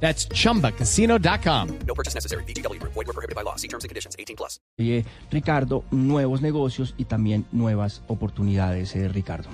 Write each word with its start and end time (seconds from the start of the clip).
That's 0.00 0.28
chumbacasino.com. 0.28 1.78
No 1.86 1.94
purchase 1.94 2.14
necessary. 2.14 2.44
BGW. 2.44 2.80
Void 2.80 2.94
were 2.94 3.12
prohibited 3.12 3.34
by 3.34 3.42
law. 3.42 3.56
See 3.56 3.68
terms 3.68 3.84
and 3.84 3.88
conditions. 3.88 4.14
18 4.18 4.36
plus. 4.36 4.60
Ricardo, 5.30 5.84
nuevos 5.90 6.42
negocios 6.42 6.94
y 6.96 7.06
también 7.06 7.46
nuevas 7.52 8.02
oportunidades, 8.06 8.94
eh, 8.94 9.08
Ricardo. 9.08 9.48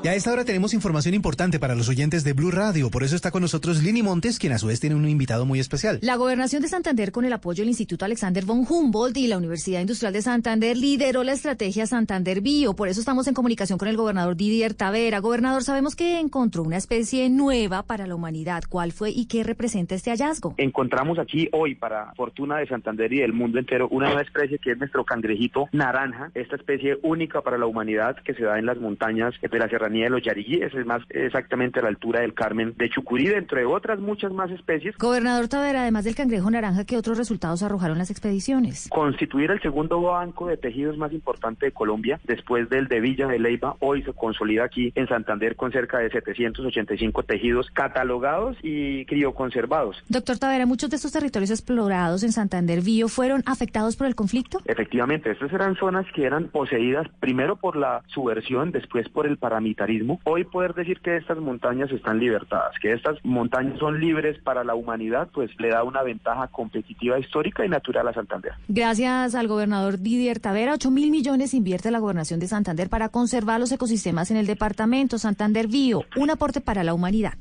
Y 0.00 0.06
a 0.06 0.14
esta 0.14 0.32
hora 0.32 0.44
tenemos 0.44 0.74
información 0.74 1.12
importante 1.14 1.58
para 1.58 1.74
los 1.74 1.88
oyentes 1.88 2.22
de 2.22 2.32
Blue 2.32 2.52
Radio. 2.52 2.88
Por 2.88 3.02
eso 3.02 3.16
está 3.16 3.32
con 3.32 3.42
nosotros 3.42 3.82
Lini 3.82 4.00
Montes, 4.00 4.38
quien 4.38 4.52
a 4.52 4.58
su 4.58 4.68
vez 4.68 4.78
tiene 4.78 4.94
un 4.94 5.08
invitado 5.08 5.44
muy 5.44 5.58
especial. 5.58 5.98
La 6.02 6.14
gobernación 6.14 6.62
de 6.62 6.68
Santander, 6.68 7.10
con 7.10 7.24
el 7.24 7.32
apoyo 7.32 7.62
del 7.62 7.68
Instituto 7.68 8.04
Alexander 8.04 8.44
von 8.44 8.64
Humboldt 8.68 9.16
y 9.16 9.26
la 9.26 9.36
Universidad 9.36 9.80
Industrial 9.80 10.12
de 10.12 10.22
Santander, 10.22 10.76
lideró 10.76 11.24
la 11.24 11.32
estrategia 11.32 11.84
Santander 11.88 12.40
Bio. 12.42 12.74
Por 12.74 12.86
eso 12.86 13.00
estamos 13.00 13.26
en 13.26 13.34
comunicación 13.34 13.76
con 13.76 13.88
el 13.88 13.96
gobernador 13.96 14.36
Didier 14.36 14.72
Tavera. 14.74 15.18
Gobernador, 15.18 15.64
sabemos 15.64 15.96
que 15.96 16.20
encontró 16.20 16.62
una 16.62 16.76
especie 16.76 17.28
nueva 17.28 17.82
para 17.82 18.06
la 18.06 18.14
humanidad. 18.14 18.62
¿Cuál 18.68 18.92
fue 18.92 19.10
y 19.10 19.26
qué 19.26 19.42
representa 19.42 19.96
este 19.96 20.10
hallazgo? 20.10 20.54
Encontramos 20.58 21.18
aquí 21.18 21.48
hoy, 21.50 21.74
para 21.74 22.12
fortuna 22.14 22.58
de 22.58 22.68
Santander 22.68 23.12
y 23.12 23.18
del 23.18 23.32
mundo 23.32 23.58
entero, 23.58 23.88
una 23.88 24.06
nueva 24.06 24.22
especie 24.22 24.60
que 24.60 24.70
es 24.70 24.78
nuestro 24.78 25.04
cangrejito 25.04 25.68
naranja. 25.72 26.30
Esta 26.34 26.54
especie 26.54 27.00
única 27.02 27.42
para 27.42 27.58
la 27.58 27.66
humanidad 27.66 28.16
que 28.24 28.34
se 28.34 28.44
da 28.44 28.60
en 28.60 28.66
las 28.66 28.78
montañas 28.78 29.34
de 29.42 29.58
la 29.58 29.68
serranía 29.88 30.04
de 30.04 30.10
los 30.10 30.22
Yariguíes, 30.22 30.74
es 30.74 30.86
más 30.86 31.02
exactamente 31.08 31.80
a 31.80 31.82
la 31.82 31.88
altura 31.88 32.20
del 32.20 32.34
Carmen 32.34 32.74
de 32.76 32.90
Chucurí, 32.90 33.26
dentro 33.26 33.58
de 33.58 33.64
otras 33.64 33.98
muchas 33.98 34.32
más 34.32 34.50
especies. 34.50 34.96
Gobernador 34.98 35.48
Tavera, 35.48 35.82
además 35.82 36.04
del 36.04 36.14
cangrejo 36.14 36.50
naranja, 36.50 36.84
¿qué 36.84 36.96
otros 36.96 37.16
resultados 37.16 37.62
arrojaron 37.62 37.96
las 37.96 38.10
expediciones? 38.10 38.88
Constituir 38.90 39.50
el 39.50 39.60
segundo 39.62 40.00
banco 40.02 40.48
de 40.48 40.56
tejidos 40.56 40.98
más 40.98 41.12
importante 41.12 41.66
de 41.66 41.72
Colombia, 41.72 42.20
después 42.24 42.68
del 42.68 42.88
de 42.88 43.00
Villa 43.00 43.26
de 43.26 43.38
Leyva, 43.38 43.76
hoy 43.80 44.02
se 44.02 44.12
consolida 44.12 44.64
aquí 44.64 44.92
en 44.94 45.08
Santander 45.08 45.56
con 45.56 45.72
cerca 45.72 45.98
de 45.98 46.10
785 46.10 47.22
tejidos 47.22 47.70
catalogados 47.72 48.56
y 48.62 49.06
crioconservados. 49.06 49.96
Doctor 50.08 50.38
Tavera, 50.38 50.66
muchos 50.66 50.90
de 50.90 50.96
estos 50.96 51.12
territorios 51.12 51.50
explorados 51.50 52.22
en 52.22 52.32
Santander 52.32 52.82
Bio 52.82 53.08
fueron 53.08 53.42
afectados 53.46 53.96
por 53.96 54.06
el 54.06 54.14
conflicto. 54.14 54.58
Efectivamente, 54.66 55.30
estas 55.30 55.52
eran 55.52 55.76
zonas 55.76 56.04
que 56.14 56.24
eran 56.24 56.48
poseídas 56.48 57.06
primero 57.20 57.56
por 57.56 57.76
la 57.76 58.02
subversión, 58.08 58.70
después 58.70 59.08
por 59.08 59.26
el 59.26 59.38
paramilitarismo. 59.38 59.77
Hoy 60.24 60.44
poder 60.44 60.74
decir 60.74 61.00
que 61.00 61.16
estas 61.16 61.38
montañas 61.38 61.90
están 61.90 62.18
libertadas, 62.18 62.72
que 62.80 62.92
estas 62.92 63.16
montañas 63.24 63.78
son 63.78 64.00
libres 64.00 64.36
para 64.42 64.64
la 64.64 64.74
humanidad, 64.74 65.28
pues 65.32 65.50
le 65.58 65.68
da 65.68 65.84
una 65.84 66.02
ventaja 66.02 66.48
competitiva 66.48 67.18
histórica 67.18 67.64
y 67.64 67.68
natural 67.68 68.08
a 68.08 68.12
Santander. 68.12 68.52
Gracias 68.68 69.34
al 69.34 69.46
gobernador 69.46 69.98
Didier 69.98 70.40
Tavera, 70.40 70.74
8 70.74 70.90
mil 70.90 71.10
millones 71.10 71.54
invierte 71.54 71.90
la 71.90 71.98
gobernación 71.98 72.40
de 72.40 72.48
Santander 72.48 72.88
para 72.88 73.08
conservar 73.08 73.60
los 73.60 73.72
ecosistemas 73.72 74.30
en 74.30 74.36
el 74.36 74.46
departamento 74.46 75.18
Santander 75.18 75.68
Bio, 75.68 76.04
un 76.16 76.30
aporte 76.30 76.60
para 76.60 76.82
la 76.84 76.94
humanidad. 76.94 77.34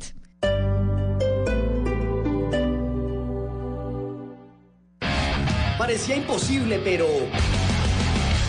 Parecía 5.78 6.18
imposible, 6.18 6.80
pero... 6.84 7.06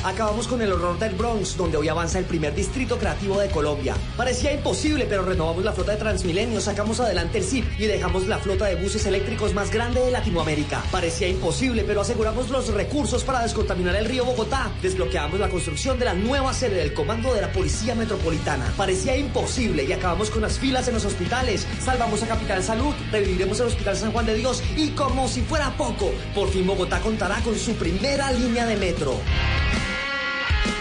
Acabamos 0.05 0.47
con 0.47 0.63
el 0.63 0.71
horror 0.73 0.97
del 0.99 1.15
Bronx, 1.15 1.57
donde 1.57 1.77
hoy 1.77 1.89
avanza 1.89 2.21
el 2.21 2.25
primer 2.25 2.55
distrito 2.55 2.99
creativo 2.99 3.39
de 3.41 3.51
Colombia. 3.51 3.97
Parecía 4.17 4.53
imposible, 4.53 5.07
pero 5.09 5.25
renovamos 5.25 5.65
la 5.65 5.73
flota 5.73 5.93
de 5.93 5.99
Transmilenio, 5.99 6.61
sacamos 6.61 7.01
adelante 7.01 7.39
el 7.39 7.45
CIP 7.45 7.65
y 7.81 7.87
dejamos 7.87 8.27
la 8.29 8.39
flota 8.39 8.67
de 8.67 8.77
buses 8.77 9.05
eléctricos 9.07 9.55
más 9.55 9.73
grande 9.73 10.01
de 10.01 10.13
Latinoamérica. 10.13 10.85
Parecía 10.93 11.29
imposible, 11.29 11.83
pero 11.85 12.03
aseguramos 12.03 12.49
los 12.49 12.73
recursos 12.73 13.25
para 13.25 13.43
descontaminar 13.43 13.97
el 13.97 14.05
río 14.05 14.25
Bogotá. 14.25 14.71
Desbloqueamos 14.81 15.41
la 15.41 15.49
construcción 15.49 15.99
de 15.99 16.05
la 16.05 16.15
nueva 16.15 16.55
sede 16.55 16.77
del 16.77 16.95
Comando 16.95 17.35
de 17.35 17.41
la 17.41 17.53
Policía 17.53 17.97
Metropolitana. 17.97 18.73
Parecía 18.77 19.17
imposible 19.17 19.83
y 19.83 19.93
acabamos 19.93 20.31
con 20.31 20.43
las 20.43 20.59
filas 20.59 20.87
en 20.87 20.95
los 20.95 21.05
hospitales. 21.05 21.67
Salvamos 21.85 22.23
a 22.23 22.29
Capital 22.29 22.63
Salud, 22.63 22.95
reviviremos 23.11 23.59
el 23.61 23.67
Hospital 23.67 23.97
San 23.97 24.13
Juan 24.13 24.27
de 24.27 24.35
Dios 24.35 24.63
y 24.77 24.91
como 24.91 25.27
si 25.27 25.43
fuera 25.43 25.77
poco, 25.77 26.13
por 26.35 26.49
fin 26.51 26.67
Bogotá 26.67 27.01
contará 27.01 27.41
con 27.43 27.59
su 27.59 27.73
primera 27.75 28.31
línea 28.33 28.65
de 28.65 28.77
metro. 28.77 29.17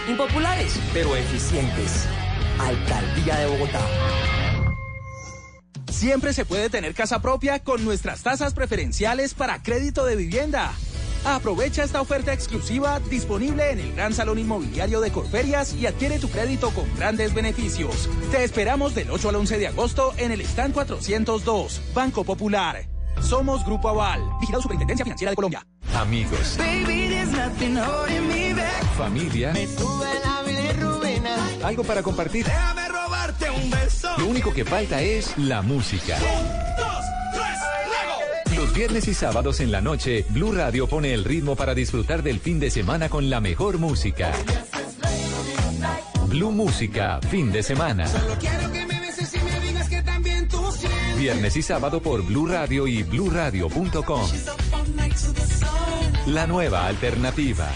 Impopulares, 0.09 0.79
pero 0.93 1.15
eficientes. 1.15 2.05
Alcaldía 2.59 3.37
de 3.37 3.45
Bogotá. 3.47 3.81
Siempre 5.91 6.33
se 6.33 6.45
puede 6.45 6.69
tener 6.69 6.93
casa 6.93 7.21
propia 7.21 7.63
con 7.63 7.83
nuestras 7.83 8.21
tasas 8.21 8.53
preferenciales 8.53 9.33
para 9.33 9.63
crédito 9.63 10.05
de 10.05 10.15
vivienda. 10.15 10.73
Aprovecha 11.25 11.83
esta 11.83 12.01
oferta 12.01 12.31
exclusiva 12.33 12.99
disponible 13.09 13.71
en 13.71 13.79
el 13.79 13.93
Gran 13.93 14.13
Salón 14.13 14.39
Inmobiliario 14.39 15.01
de 15.01 15.11
Corferias 15.11 15.73
y 15.73 15.85
adquiere 15.85 16.19
tu 16.19 16.29
crédito 16.29 16.69
con 16.69 16.85
grandes 16.95 17.33
beneficios. 17.33 18.09
Te 18.31 18.43
esperamos 18.43 18.95
del 18.95 19.11
8 19.11 19.29
al 19.29 19.35
11 19.35 19.57
de 19.57 19.67
agosto 19.67 20.13
en 20.17 20.31
el 20.31 20.41
stand 20.41 20.73
402, 20.73 21.81
Banco 21.93 22.23
Popular. 22.23 22.97
Somos 23.22 23.66
Grupo 23.66 23.89
Aval, 23.89 24.22
vigilado 24.39 24.61
Superintendencia 24.61 25.03
Financiera 25.03 25.31
de 25.31 25.35
Colombia. 25.35 25.66
Amigos. 25.95 26.57
Familia. 28.97 29.53
Algo 31.63 31.83
para 31.83 32.03
compartir. 32.03 32.45
Lo 34.17 34.28
único 34.28 34.53
que 34.53 34.66
falta 34.66 35.01
es 35.01 35.38
la 35.38 35.61
música. 35.61 36.17
Los 38.55 38.73
viernes 38.73 39.07
y 39.07 39.13
sábados 39.13 39.59
en 39.59 39.72
la 39.72 39.81
noche, 39.81 40.25
Blue 40.29 40.51
Radio 40.51 40.88
pone 40.88 41.13
el 41.13 41.23
ritmo 41.23 41.55
para 41.55 41.75
disfrutar 41.75 42.23
del 42.23 42.39
fin 42.39 42.59
de 42.59 42.72
semana 42.72 43.09
con 43.09 43.29
la 43.29 43.39
mejor 43.39 43.78
música. 43.78 44.31
Blue 46.28 46.51
Música, 46.51 47.19
fin 47.29 47.51
de 47.51 47.63
semana. 47.63 48.05
Viernes 51.27 51.57
y 51.57 51.61
sábado 51.61 51.99
por 51.99 52.23
Blue 52.23 52.45
Radio 52.47 52.88
y 52.88 53.03
bluradio.com. 53.03 54.29
La 56.27 56.47
nueva 56.47 56.88
alternativa. 56.88 57.69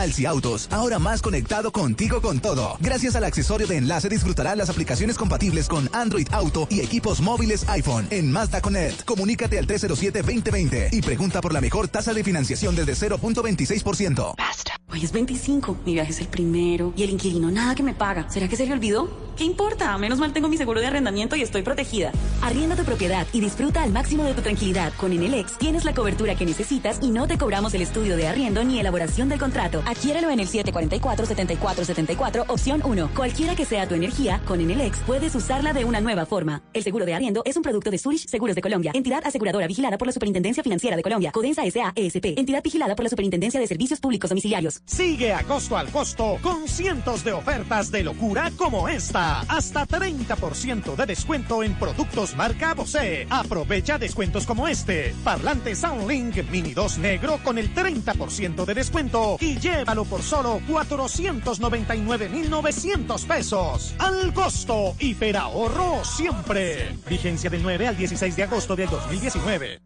Alci 0.00 0.26
Autos, 0.26 0.68
ahora 0.70 0.98
más 0.98 1.22
conectado 1.22 1.72
contigo 1.72 2.20
con 2.20 2.40
todo. 2.40 2.76
Gracias 2.80 3.16
al 3.16 3.24
accesorio 3.24 3.66
de 3.66 3.76
enlace 3.76 4.08
disfrutarás 4.08 4.56
las 4.56 4.70
aplicaciones 4.70 5.16
compatibles 5.16 5.68
con 5.68 5.88
Android 5.92 6.28
Auto 6.32 6.66
y 6.70 6.80
equipos 6.80 7.20
móviles 7.20 7.68
iPhone 7.68 8.06
en 8.10 8.30
Mazda 8.30 8.60
Connect. 8.60 9.04
Comunícate 9.04 9.58
al 9.58 9.66
307-2020 9.66 10.88
y 10.92 11.02
pregunta 11.02 11.40
por 11.40 11.52
la 11.52 11.60
mejor 11.60 11.88
tasa 11.88 12.12
de 12.12 12.24
financiación 12.24 12.76
desde 12.76 12.94
0.26%. 12.94 14.34
Basta. 14.36 14.72
Hoy 14.88 15.04
es 15.04 15.10
25, 15.10 15.78
mi 15.84 15.94
viaje 15.94 16.12
es 16.12 16.20
el 16.20 16.28
primero 16.28 16.92
y 16.96 17.02
el 17.02 17.10
inquilino 17.10 17.50
nada 17.50 17.74
que 17.74 17.82
me 17.82 17.92
paga. 17.92 18.30
¿Será 18.30 18.46
que 18.48 18.56
se 18.56 18.66
le 18.66 18.72
olvidó? 18.72 19.26
¿Qué 19.36 19.44
importa? 19.44 19.98
Menos 19.98 20.18
mal 20.18 20.32
tengo 20.32 20.48
mi 20.48 20.56
seguro 20.56 20.80
de 20.80 20.86
arrendamiento 20.86 21.34
y 21.36 21.42
estoy 21.42 21.62
protegida. 21.62 22.12
Arrienda 22.40 22.76
tu 22.76 22.84
propiedad 22.84 23.26
y 23.32 23.40
disfruta 23.40 23.82
al 23.82 23.92
máximo 23.92 24.22
de 24.24 24.32
tu 24.32 24.42
tranquilidad. 24.42 24.92
Con 24.96 25.12
Enelex 25.12 25.58
tienes 25.58 25.84
la 25.84 25.92
cobertura 25.92 26.36
que 26.36 26.46
necesitas 26.46 26.98
y 27.02 27.10
no 27.10 27.26
te 27.26 27.36
cobramos 27.36 27.74
el 27.74 27.82
estudio 27.82 28.16
de 28.16 28.28
arriendo 28.28 28.64
ni 28.64 28.78
elaboración 28.78 29.28
del 29.28 29.40
contrato. 29.40 29.82
Adquiérelo 29.86 30.30
en 30.30 30.40
el 30.40 30.48
744-7474, 30.48 32.46
opción 32.48 32.82
1. 32.84 33.10
Cualquiera 33.14 33.54
que 33.54 33.64
sea 33.64 33.86
tu 33.86 33.94
energía, 33.94 34.40
con 34.44 34.60
Enelex 34.60 34.98
puedes 35.06 35.32
usarla 35.36 35.72
de 35.72 35.84
una 35.84 36.00
nueva 36.00 36.26
forma. 36.26 36.62
El 36.72 36.82
seguro 36.82 37.06
de 37.06 37.14
arriendo 37.14 37.42
es 37.44 37.56
un 37.56 37.62
producto 37.62 37.92
de 37.92 37.98
Zurich 37.98 38.26
Seguros 38.26 38.56
de 38.56 38.62
Colombia, 38.62 38.90
entidad 38.94 39.24
aseguradora 39.24 39.68
vigilada 39.68 39.96
por 39.96 40.08
la 40.08 40.12
Superintendencia 40.12 40.64
Financiera 40.64 40.96
de 40.96 41.04
Colombia, 41.04 41.30
Codensa 41.30 41.64
S.A. 41.64 41.92
ESP, 41.94 42.36
entidad 42.36 42.64
vigilada 42.64 42.96
por 42.96 43.04
la 43.04 43.10
Superintendencia 43.10 43.60
de 43.60 43.68
Servicios 43.68 44.00
Públicos 44.00 44.28
Domiciliarios. 44.28 44.82
Sigue 44.86 45.32
a 45.32 45.44
costo 45.44 45.76
al 45.76 45.88
costo 45.90 46.38
con 46.42 46.66
cientos 46.66 47.22
de 47.22 47.32
ofertas 47.32 47.92
de 47.92 48.02
locura 48.02 48.50
como 48.56 48.88
esta. 48.88 49.42
Hasta 49.42 49.86
30% 49.86 50.96
de 50.96 51.06
descuento 51.06 51.62
en 51.62 51.78
productos 51.78 52.34
marca 52.34 52.74
Bose. 52.74 53.28
Aprovecha 53.30 53.98
descuentos 53.98 54.46
como 54.46 54.66
este. 54.66 55.14
Parlante 55.22 55.76
Soundlink 55.76 56.50
Mini 56.50 56.74
2 56.74 56.98
negro 56.98 57.38
con 57.44 57.56
el 57.56 57.72
30% 57.72 58.64
de 58.64 58.74
descuento 58.74 59.36
y 59.40 59.56
llévalo 59.66 60.04
por 60.04 60.22
solo 60.22 60.60
499,900 60.68 63.24
pesos. 63.24 63.96
Al 63.98 64.32
costo, 64.32 64.94
hiperahorro 64.98 66.04
siempre. 66.04 66.96
Vigencia 67.08 67.50
del 67.50 67.62
9 67.62 67.88
al 67.88 67.96
16 67.96 68.36
de 68.36 68.42
agosto 68.44 68.76
del 68.76 68.88
2019. 68.88 69.80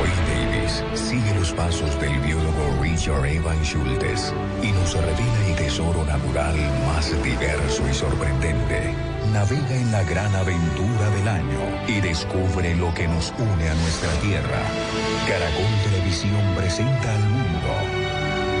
Wayne 0.00 0.14
Davis 0.28 0.84
sigue 0.94 1.34
los 1.34 1.52
pasos 1.52 1.98
del 2.00 2.18
biólogo 2.20 2.82
Richard 2.82 3.24
Evan 3.24 3.64
Schultes 3.64 4.34
y 4.62 4.70
nos 4.72 4.92
revela 4.94 5.46
el 5.48 5.56
tesoro 5.56 6.04
natural 6.04 6.54
más 6.86 7.10
diverso 7.22 7.88
y 7.88 7.94
sorprendente 7.94 9.14
navega 9.34 9.76
en 9.76 9.90
la 9.90 10.04
gran 10.04 10.32
aventura 10.36 11.10
del 11.10 11.26
año 11.26 11.58
y 11.88 12.00
descubre 12.00 12.76
lo 12.76 12.94
que 12.94 13.08
nos 13.08 13.34
une 13.36 13.68
a 13.68 13.74
nuestra 13.74 14.12
tierra. 14.20 14.62
Caracol 15.26 15.90
Televisión 15.90 16.54
presenta 16.54 17.12
al 17.12 17.28
mundo 17.30 17.93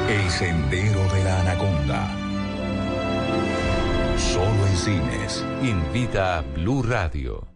El 0.08 0.30
Sendero 0.30 1.02
de 1.14 1.24
la 1.24 1.40
Anaconda. 1.40 2.06
Solo 4.18 4.66
en 4.66 4.76
cines. 4.76 5.42
Invita 5.62 6.38
a 6.38 6.42
Blue 6.42 6.82
Radio. 6.82 7.53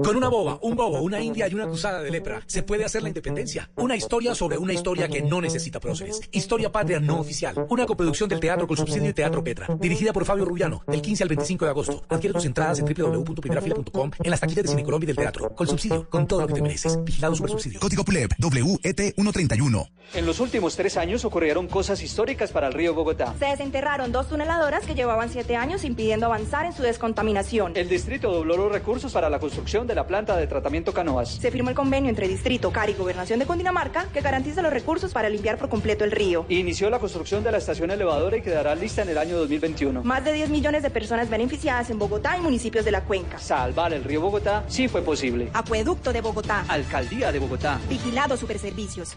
Con 0.00 0.14
una 0.14 0.28
boba, 0.28 0.60
un 0.62 0.76
bobo, 0.76 1.00
una 1.00 1.20
india 1.20 1.48
y 1.48 1.54
una 1.54 1.64
acusada 1.64 2.00
de 2.00 2.12
lepra, 2.12 2.40
se 2.46 2.62
puede 2.62 2.84
hacer 2.84 3.02
la 3.02 3.08
independencia. 3.08 3.68
Una 3.74 3.96
historia 3.96 4.32
sobre 4.32 4.56
una 4.56 4.72
historia 4.72 5.08
que 5.08 5.22
no 5.22 5.40
necesita 5.40 5.80
próceres. 5.80 6.20
Historia 6.30 6.70
patria 6.70 7.00
no 7.00 7.18
oficial. 7.18 7.66
Una 7.68 7.84
coproducción 7.84 8.28
del 8.28 8.38
Teatro 8.38 8.68
con 8.68 8.76
Subsidio 8.76 9.10
y 9.10 9.12
Teatro 9.12 9.42
Petra. 9.42 9.66
Dirigida 9.80 10.12
por 10.12 10.24
Fabio 10.24 10.44
Rubiano, 10.44 10.84
del 10.86 11.02
15 11.02 11.24
al 11.24 11.28
25 11.30 11.64
de 11.64 11.70
agosto. 11.72 12.04
Adquiere 12.08 12.32
tus 12.32 12.44
entradas 12.44 12.78
en 12.78 12.84
www.primerafila.com 12.84 14.12
en 14.22 14.30
las 14.30 14.38
taquillas 14.38 14.66
de 14.66 14.68
Cine 14.68 14.84
Colombia 14.84 15.06
y 15.06 15.08
del 15.08 15.16
Teatro. 15.16 15.52
Con 15.56 15.66
subsidio, 15.66 16.08
con 16.08 16.28
todo 16.28 16.42
lo 16.42 16.46
que 16.46 16.54
te 16.54 16.62
mereces. 16.62 17.02
Vigilado 17.02 17.34
super 17.34 17.50
subsidio. 17.50 17.80
Código 17.80 18.04
PLEP 18.04 18.34
WET 18.38 19.14
131. 19.16 19.88
En 20.14 20.26
los 20.26 20.38
últimos 20.38 20.76
tres 20.76 20.96
años 20.96 21.24
ocurrieron 21.24 21.66
cosas 21.66 22.02
históricas 22.04 22.52
para 22.52 22.68
el 22.68 22.72
río 22.72 22.94
Bogotá. 22.94 23.34
Se 23.38 23.46
desenterraron 23.46 24.12
dos 24.12 24.28
tuneladoras 24.28 24.86
que 24.86 24.94
llevaban 24.94 25.28
siete 25.28 25.56
años 25.56 25.82
impidiendo 25.82 26.26
avanzar 26.26 26.66
en 26.66 26.72
su 26.72 26.82
descontaminación. 26.82 27.72
El 27.74 27.88
distrito 27.88 28.30
dobló 28.30 28.56
los 28.56 28.70
recursos 28.70 29.12
para 29.12 29.28
la 29.28 29.40
construcción 29.40 29.87
de 29.88 29.94
la 29.94 30.06
planta 30.06 30.36
de 30.36 30.46
tratamiento 30.46 30.92
Canoas. 30.92 31.30
Se 31.30 31.50
firmó 31.50 31.70
el 31.70 31.74
convenio 31.74 32.10
entre 32.10 32.28
Distrito, 32.28 32.70
CAR 32.70 32.90
y 32.90 32.94
Gobernación 32.94 33.40
de 33.40 33.46
Cundinamarca 33.46 34.06
que 34.12 34.20
garantiza 34.20 34.62
los 34.62 34.72
recursos 34.72 35.12
para 35.12 35.28
limpiar 35.28 35.58
por 35.58 35.68
completo 35.68 36.04
el 36.04 36.12
río. 36.12 36.46
Inició 36.48 36.90
la 36.90 37.00
construcción 37.00 37.42
de 37.42 37.50
la 37.50 37.58
estación 37.58 37.90
elevadora 37.90 38.36
y 38.36 38.42
quedará 38.42 38.74
lista 38.74 39.02
en 39.02 39.08
el 39.08 39.18
año 39.18 39.36
2021. 39.38 40.04
Más 40.04 40.24
de 40.24 40.32
10 40.32 40.50
millones 40.50 40.82
de 40.82 40.90
personas 40.90 41.28
beneficiadas 41.28 41.90
en 41.90 41.98
Bogotá 41.98 42.36
y 42.36 42.40
municipios 42.40 42.84
de 42.84 42.92
la 42.92 43.02
cuenca. 43.02 43.38
Salvar 43.38 43.92
el 43.92 44.04
río 44.04 44.20
Bogotá 44.20 44.64
sí 44.68 44.86
fue 44.86 45.02
posible. 45.02 45.48
Acueducto 45.54 46.12
de 46.12 46.20
Bogotá. 46.20 46.64
Alcaldía 46.68 47.32
de 47.32 47.38
Bogotá. 47.38 47.80
Vigilado 47.88 48.36
Superservicios. 48.36 49.16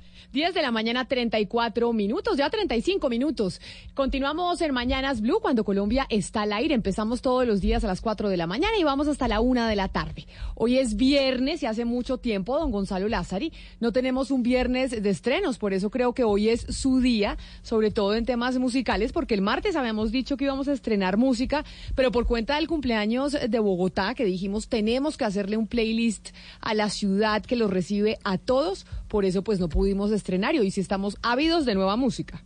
10 0.31 0.53
de 0.53 0.61
la 0.61 0.71
mañana, 0.71 1.05
34 1.09 1.91
minutos, 1.91 2.37
ya 2.37 2.49
35 2.49 3.09
minutos. 3.09 3.59
Continuamos 3.93 4.61
en 4.61 4.73
Mañanas 4.73 5.19
Blue 5.19 5.39
cuando 5.41 5.65
Colombia 5.65 6.07
está 6.09 6.43
al 6.43 6.53
aire. 6.53 6.73
Empezamos 6.73 7.21
todos 7.21 7.45
los 7.45 7.59
días 7.59 7.83
a 7.83 7.87
las 7.87 7.99
4 7.99 8.29
de 8.29 8.37
la 8.37 8.47
mañana 8.47 8.77
y 8.79 8.85
vamos 8.85 9.09
hasta 9.09 9.27
la 9.27 9.41
1 9.41 9.67
de 9.67 9.75
la 9.75 9.89
tarde. 9.89 10.27
Hoy 10.55 10.77
es 10.77 10.95
viernes 10.95 11.63
y 11.63 11.65
hace 11.65 11.83
mucho 11.83 12.17
tiempo, 12.17 12.57
don 12.57 12.71
Gonzalo 12.71 13.09
Lázari, 13.09 13.51
no 13.81 13.91
tenemos 13.91 14.31
un 14.31 14.41
viernes 14.41 14.91
de 15.03 15.09
estrenos, 15.09 15.57
por 15.57 15.73
eso 15.73 15.89
creo 15.89 16.13
que 16.13 16.23
hoy 16.23 16.47
es 16.47 16.61
su 16.61 17.01
día, 17.01 17.37
sobre 17.61 17.91
todo 17.91 18.15
en 18.15 18.25
temas 18.25 18.57
musicales, 18.57 19.11
porque 19.11 19.33
el 19.33 19.41
martes 19.41 19.75
habíamos 19.75 20.13
dicho 20.13 20.37
que 20.37 20.45
íbamos 20.45 20.69
a 20.69 20.73
estrenar 20.73 21.17
música, 21.17 21.65
pero 21.93 22.09
por 22.11 22.25
cuenta 22.25 22.55
del 22.55 22.69
cumpleaños 22.69 23.35
de 23.49 23.59
Bogotá, 23.59 24.13
que 24.15 24.23
dijimos 24.23 24.69
tenemos 24.69 25.17
que 25.17 25.25
hacerle 25.25 25.57
un 25.57 25.67
playlist 25.67 26.29
a 26.61 26.73
la 26.73 26.89
ciudad 26.89 27.43
que 27.43 27.57
los 27.57 27.69
recibe 27.69 28.17
a 28.23 28.37
todos, 28.37 28.85
por 29.11 29.25
eso 29.25 29.43
pues 29.43 29.59
no 29.59 29.67
pudimos 29.67 30.09
estrenar 30.13 30.55
y 30.55 30.59
hoy 30.59 30.71
sí 30.71 30.79
estamos 30.79 31.17
ávidos 31.21 31.65
de 31.65 31.75
nueva 31.75 31.97
música. 31.97 32.45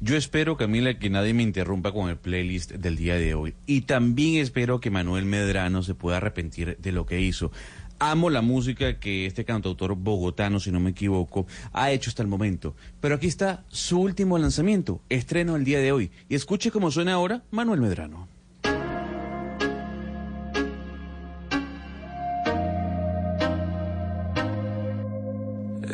Yo 0.00 0.16
espero, 0.16 0.56
Camila, 0.56 0.98
que 0.98 1.08
nadie 1.08 1.34
me 1.34 1.44
interrumpa 1.44 1.92
con 1.92 2.10
el 2.10 2.16
playlist 2.16 2.72
del 2.72 2.96
día 2.96 3.14
de 3.14 3.34
hoy. 3.34 3.54
Y 3.64 3.82
también 3.82 4.42
espero 4.42 4.80
que 4.80 4.90
Manuel 4.90 5.24
Medrano 5.24 5.84
se 5.84 5.94
pueda 5.94 6.16
arrepentir 6.16 6.76
de 6.78 6.90
lo 6.90 7.06
que 7.06 7.20
hizo. 7.20 7.52
Amo 8.00 8.28
la 8.28 8.42
música 8.42 8.98
que 8.98 9.24
este 9.24 9.44
cantautor 9.44 9.94
bogotano, 9.94 10.58
si 10.58 10.72
no 10.72 10.80
me 10.80 10.90
equivoco, 10.90 11.46
ha 11.72 11.92
hecho 11.92 12.10
hasta 12.10 12.22
el 12.22 12.28
momento. 12.28 12.74
Pero 13.00 13.14
aquí 13.14 13.28
está 13.28 13.64
su 13.68 14.00
último 14.00 14.38
lanzamiento, 14.38 15.00
estreno 15.08 15.54
el 15.54 15.64
día 15.64 15.78
de 15.78 15.92
hoy. 15.92 16.10
Y 16.28 16.34
escuche 16.34 16.72
cómo 16.72 16.90
suena 16.90 17.12
ahora 17.12 17.44
Manuel 17.52 17.80
Medrano. 17.80 18.26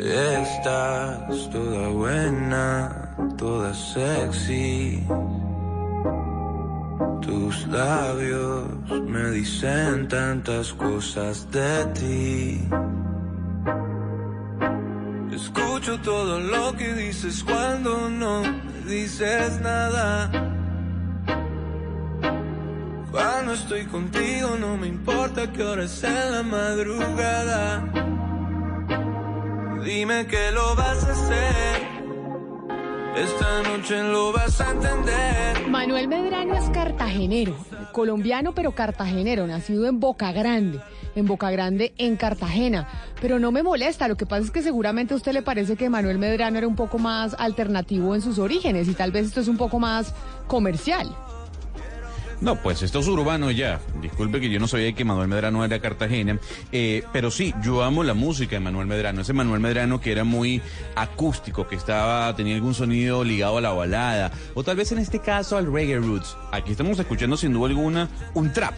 Estás 0.03 1.49
toda 1.49 1.87
buena, 1.87 3.15
toda 3.37 3.73
sexy. 3.73 5.01
Tus 7.21 7.67
labios 7.67 8.67
me 9.07 9.31
dicen 9.31 10.09
tantas 10.09 10.73
cosas 10.73 11.49
de 11.51 11.85
ti. 11.93 12.67
Escucho 15.33 15.97
todo 16.01 16.37
lo 16.37 16.75
que 16.75 16.93
dices 16.95 17.41
cuando 17.41 18.09
no 18.09 18.41
me 18.41 18.91
dices 18.93 19.61
nada. 19.61 20.29
Cuando 23.09 23.53
estoy 23.53 23.85
contigo 23.85 24.57
no 24.59 24.75
me 24.75 24.87
importa 24.87 25.49
que 25.49 25.63
hora 25.63 25.85
es 25.85 26.03
la 26.03 26.43
madrugada. 26.43 28.03
Dime 29.83 30.25
que 30.27 30.51
lo 30.51 30.75
vas 30.75 31.03
a 31.03 31.11
hacer. 31.11 31.81
Esta 33.17 33.63
noche 33.63 34.01
lo 34.03 34.31
vas 34.31 34.61
a 34.61 34.71
entender. 34.71 35.67
Manuel 35.67 36.07
Medrano 36.07 36.55
es 36.55 36.69
cartagenero, 36.69 37.53
colombiano 37.91 38.53
pero 38.55 38.71
cartagenero, 38.71 39.45
nacido 39.45 39.85
en 39.85 39.99
Boca 39.99 40.31
Grande, 40.31 40.79
en 41.15 41.25
Boca 41.25 41.51
Grande, 41.51 41.93
en 41.97 42.15
Cartagena. 42.15 42.87
Pero 43.21 43.39
no 43.39 43.51
me 43.51 43.61
molesta, 43.61 44.07
lo 44.07 44.15
que 44.15 44.25
pasa 44.25 44.45
es 44.45 44.51
que 44.51 44.61
seguramente 44.61 45.13
a 45.13 45.17
usted 45.17 45.33
le 45.33 45.41
parece 45.41 45.75
que 45.75 45.89
Manuel 45.89 46.17
Medrano 46.17 46.57
era 46.57 46.67
un 46.67 46.75
poco 46.77 46.97
más 46.97 47.35
alternativo 47.37 48.15
en 48.15 48.21
sus 48.21 48.39
orígenes 48.39 48.87
y 48.87 48.93
tal 48.93 49.11
vez 49.11 49.27
esto 49.27 49.41
es 49.41 49.49
un 49.49 49.57
poco 49.57 49.79
más 49.79 50.13
comercial. 50.47 51.13
No, 52.41 52.55
pues 52.55 52.81
esto 52.81 52.99
es 52.99 53.07
urbano 53.07 53.51
ya. 53.51 53.79
Disculpe 54.01 54.39
que 54.39 54.49
yo 54.49 54.59
no 54.59 54.67
sabía 54.67 54.93
que 54.93 55.05
Manuel 55.05 55.27
Medrano 55.27 55.63
era 55.63 55.79
Cartagena. 55.79 56.39
Eh, 56.71 57.03
pero 57.13 57.31
sí, 57.31 57.53
yo 57.63 57.83
amo 57.83 58.03
la 58.03 58.13
música 58.13 58.55
de 58.55 58.59
Manuel 58.59 58.87
Medrano. 58.87 59.21
Ese 59.21 59.33
Manuel 59.33 59.59
Medrano 59.59 60.01
que 60.01 60.11
era 60.11 60.23
muy 60.23 60.61
acústico, 60.95 61.67
que 61.67 61.75
estaba, 61.75 62.35
tenía 62.35 62.55
algún 62.55 62.73
sonido 62.73 63.23
ligado 63.23 63.57
a 63.57 63.61
la 63.61 63.71
balada. 63.71 64.31
O 64.53 64.63
tal 64.63 64.75
vez 64.75 64.91
en 64.91 64.99
este 64.99 65.19
caso 65.19 65.57
al 65.57 65.71
reggae 65.71 65.97
roots. 65.97 66.35
Aquí 66.51 66.71
estamos 66.71 66.99
escuchando 66.99 67.37
sin 67.37 67.53
duda 67.53 67.69
alguna 67.69 68.09
un 68.33 68.51
trap. 68.51 68.73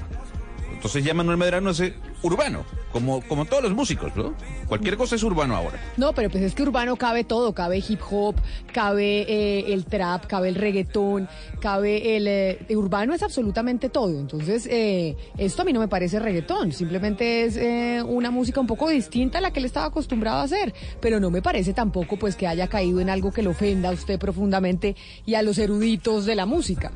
Entonces 0.85 1.03
ya 1.03 1.15
Manuel 1.15 1.37
Medrano 1.37 1.71
es 1.71 1.79
eh, 1.79 1.95
urbano, 2.21 2.63
como, 2.91 3.19
como 3.21 3.45
todos 3.45 3.63
los 3.63 3.73
músicos, 3.73 4.15
¿no? 4.15 4.35
Cualquier 4.67 4.97
cosa 4.97 5.15
es 5.15 5.23
urbano 5.23 5.55
ahora. 5.55 5.79
No, 5.97 6.13
pero 6.13 6.29
pues 6.29 6.43
es 6.43 6.53
que 6.53 6.61
urbano 6.61 6.95
cabe 6.95 7.23
todo, 7.23 7.55
cabe 7.55 7.79
hip 7.79 8.01
hop, 8.07 8.35
cabe 8.71 9.21
eh, 9.21 9.73
el 9.73 9.85
trap, 9.85 10.27
cabe 10.27 10.49
el 10.49 10.53
reggaetón, 10.53 11.27
cabe 11.59 12.15
el... 12.15 12.27
eh, 12.27 12.75
urbano 12.75 13.15
es 13.15 13.23
absolutamente 13.23 13.89
todo, 13.89 14.19
entonces 14.19 14.67
eh, 14.69 15.17
esto 15.39 15.63
a 15.63 15.65
mí 15.65 15.73
no 15.73 15.79
me 15.79 15.87
parece 15.87 16.19
reggaetón, 16.19 16.71
simplemente 16.71 17.45
es 17.45 17.57
una 18.05 18.29
música 18.29 18.61
un 18.61 18.67
poco 18.67 18.87
distinta 18.87 19.39
a 19.39 19.41
la 19.41 19.49
que 19.49 19.57
él 19.57 19.65
estaba 19.65 19.87
acostumbrado 19.87 20.37
a 20.37 20.43
hacer, 20.43 20.71
pero 21.01 21.19
no 21.19 21.31
me 21.31 21.41
parece 21.41 21.73
tampoco 21.73 22.19
pues 22.19 22.35
que 22.35 22.45
haya 22.45 22.67
caído 22.67 22.99
en 22.99 23.09
algo 23.09 23.31
que 23.31 23.41
lo 23.41 23.49
ofenda 23.49 23.89
a 23.89 23.93
usted 23.93 24.19
profundamente 24.19 24.95
y 25.25 25.33
a 25.33 25.41
los 25.41 25.57
eruditos 25.57 26.27
de 26.27 26.35
la 26.35 26.45
música. 26.45 26.91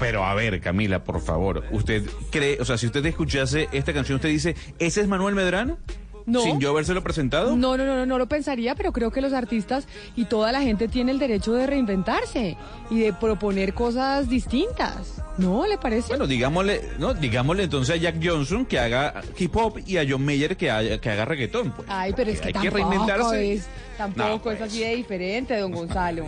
Pero 0.00 0.24
a 0.24 0.34
ver, 0.34 0.60
Camila, 0.60 1.04
por 1.04 1.20
favor, 1.20 1.62
¿usted 1.70 2.02
cree, 2.30 2.58
o 2.60 2.64
sea, 2.64 2.76
si 2.78 2.86
usted 2.86 3.04
escuchase 3.06 3.68
esta 3.70 3.92
canción, 3.92 4.16
usted 4.16 4.30
dice, 4.30 4.56
¿ese 4.78 5.00
es 5.02 5.06
Manuel 5.08 5.34
Medrano? 5.36 5.78
No. 6.26 6.42
¿Sin 6.42 6.60
yo 6.60 6.70
habérselo 6.70 7.02
presentado? 7.02 7.56
No, 7.56 7.76
no, 7.76 7.84
no, 7.84 7.96
no, 7.96 8.06
no 8.06 8.18
lo 8.18 8.26
pensaría, 8.28 8.74
pero 8.74 8.92
creo 8.92 9.10
que 9.10 9.20
los 9.20 9.32
artistas 9.32 9.88
y 10.16 10.26
toda 10.26 10.52
la 10.52 10.60
gente 10.62 10.86
tiene 10.86 11.12
el 11.12 11.18
derecho 11.18 11.52
de 11.54 11.66
reinventarse 11.66 12.56
y 12.90 13.00
de 13.00 13.12
proponer 13.12 13.74
cosas 13.74 14.28
distintas. 14.28 15.22
¿No 15.38 15.66
le 15.66 15.76
parece? 15.78 16.08
Bueno, 16.08 16.26
digámosle, 16.26 16.82
no, 16.98 17.14
digámosle 17.14 17.64
entonces 17.64 17.94
a 17.94 17.98
Jack 17.98 18.16
Johnson 18.22 18.66
que 18.66 18.78
haga 18.78 19.22
hip 19.38 19.56
hop 19.56 19.80
y 19.86 19.96
a 19.96 20.04
John 20.08 20.24
Mayer 20.24 20.56
que, 20.56 20.70
haga- 20.70 20.98
que 21.00 21.10
haga 21.10 21.24
reggaetón, 21.24 21.72
pues. 21.72 21.88
Ay, 21.90 22.12
pero 22.14 22.30
es 22.30 22.40
que 22.40 22.48
Hay 22.48 22.54
que 22.54 22.70
reinventarse. 22.70 23.52
es, 23.54 23.66
tampoco 23.96 24.28
No, 24.28 24.42
pues. 24.42 24.56
es 24.56 24.62
así 24.62 24.80
de 24.80 24.94
diferente, 24.96 25.56
don 25.58 25.72
Gonzalo. 25.72 26.26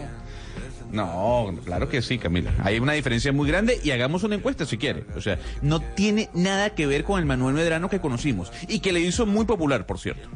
No, 0.93 1.53
claro 1.65 1.89
que 1.89 2.03
sí, 2.03 2.19
Camila. 2.19 2.53
Hay 2.63 2.79
una 2.79 2.93
diferencia 2.93 3.33
muy 3.33 3.49
grande 3.49 3.81
y 3.83 3.91
hagamos 3.91 4.23
una 4.25 4.35
encuesta 4.35 4.67
si 4.67 4.77
quiere. 4.77 5.05
O 5.17 5.21
sea, 5.21 5.39
no 5.63 5.81
tiene 5.81 6.29
nada 6.35 6.71
que 6.71 6.87
ver 6.87 7.05
con 7.05 7.19
el 7.19 7.27
Manuel 7.27 7.55
Medrano 7.55 7.89
que 7.89 8.01
conocimos 8.01 8.53
y 8.69 8.81
que 8.81 8.93
le 8.93 9.01
hizo 9.01 9.27
muy 9.27 9.47
popular, 9.47 9.87
por 9.87 9.99
cierto. 9.99 10.29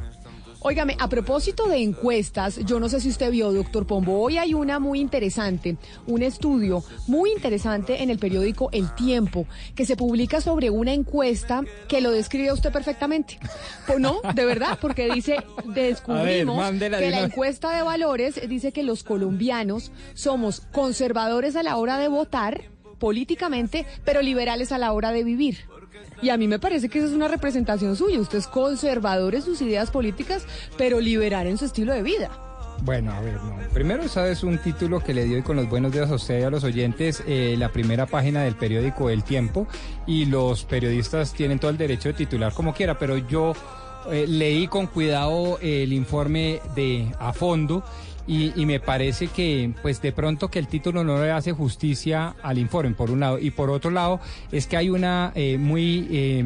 Óigame, 0.59 0.97
a 0.99 1.07
propósito 1.07 1.67
de 1.67 1.77
encuestas, 1.77 2.57
yo 2.65 2.79
no 2.79 2.89
sé 2.89 2.99
si 2.99 3.09
usted 3.09 3.29
vio, 3.29 3.53
doctor 3.53 3.85
Pombo, 3.85 4.19
hoy 4.19 4.37
hay 4.37 4.55
una 4.55 4.79
muy 4.79 4.99
interesante, 4.99 5.77
un 6.07 6.23
estudio 6.23 6.83
muy 7.05 7.31
interesante 7.31 8.01
en 8.01 8.09
el 8.09 8.17
periódico 8.17 8.69
El 8.71 8.93
Tiempo, 8.95 9.45
que 9.75 9.85
se 9.85 9.95
publica 9.95 10.41
sobre 10.41 10.71
una 10.71 10.93
encuesta 10.93 11.63
que 11.87 12.01
lo 12.01 12.11
describe 12.11 12.49
a 12.49 12.53
usted 12.53 12.71
perfectamente. 12.71 13.39
Pues 13.85 13.99
no, 13.99 14.19
de 14.33 14.45
verdad, 14.45 14.79
porque 14.81 15.13
dice, 15.13 15.37
descubrimos 15.65 16.71
que 16.71 16.89
la 16.89 17.21
encuesta 17.21 17.75
de 17.75 17.83
valores 17.83 18.41
dice 18.49 18.71
que 18.71 18.83
los 18.83 19.03
colombianos 19.03 19.91
somos 20.15 20.61
conservadores 20.71 21.55
a 21.55 21.63
la 21.63 21.77
hora 21.77 21.99
de 21.99 22.07
votar, 22.07 22.63
políticamente, 22.97 23.85
pero 24.03 24.23
liberales 24.23 24.71
a 24.71 24.79
la 24.79 24.91
hora 24.91 25.11
de 25.11 25.23
vivir. 25.23 25.59
Y 26.21 26.29
a 26.29 26.37
mí 26.37 26.47
me 26.47 26.59
parece 26.59 26.89
que 26.89 26.99
esa 26.99 27.07
es 27.07 27.13
una 27.13 27.27
representación 27.27 27.95
suya. 27.95 28.19
Usted 28.19 28.39
es 28.39 28.47
conservador 28.47 29.35
en 29.35 29.41
sus 29.41 29.61
ideas 29.61 29.91
políticas, 29.91 30.45
pero 30.77 30.99
liberal 30.99 31.47
en 31.47 31.57
su 31.57 31.65
estilo 31.65 31.93
de 31.93 32.03
vida. 32.03 32.29
Bueno, 32.83 33.11
a 33.11 33.21
ver, 33.21 33.35
no. 33.35 33.55
Primero, 33.73 34.07
sabes 34.07 34.43
un 34.43 34.59
título 34.59 34.99
que 34.99 35.13
le 35.13 35.25
dio 35.25 35.43
con 35.43 35.55
los 35.55 35.67
buenos 35.67 35.91
días 35.91 36.09
a 36.11 36.15
usted 36.15 36.39
y 36.39 36.43
a 36.43 36.49
los 36.49 36.63
oyentes, 36.63 37.23
eh, 37.27 37.55
la 37.57 37.69
primera 37.69 38.05
página 38.05 38.43
del 38.43 38.55
periódico 38.55 39.09
El 39.09 39.23
Tiempo, 39.23 39.67
y 40.05 40.25
los 40.25 40.63
periodistas 40.63 41.33
tienen 41.33 41.59
todo 41.59 41.71
el 41.71 41.77
derecho 41.77 42.09
de 42.09 42.13
titular 42.13 42.53
como 42.53 42.73
quiera, 42.73 42.97
pero 42.97 43.17
yo 43.17 43.53
eh, 44.11 44.25
leí 44.27 44.67
con 44.67 44.87
cuidado 44.87 45.57
el 45.61 45.91
informe 45.91 46.61
de 46.75 47.11
a 47.19 47.33
fondo 47.33 47.83
y, 48.27 48.53
y 48.61 48.65
me 48.65 48.79
parece 48.79 49.27
que, 49.27 49.73
pues 49.81 50.01
de 50.01 50.11
pronto 50.11 50.49
que 50.49 50.59
el 50.59 50.67
título 50.67 51.03
no 51.03 51.21
le 51.21 51.31
hace 51.31 51.53
justicia 51.53 52.35
al 52.43 52.57
informe, 52.57 52.91
por 52.91 53.09
un 53.09 53.21
lado, 53.21 53.39
y 53.39 53.51
por 53.51 53.69
otro 53.69 53.89
lado, 53.89 54.19
es 54.51 54.67
que 54.67 54.77
hay 54.77 54.89
una 54.89 55.31
eh, 55.33 55.57
muy 55.57 56.07
eh, 56.11 56.43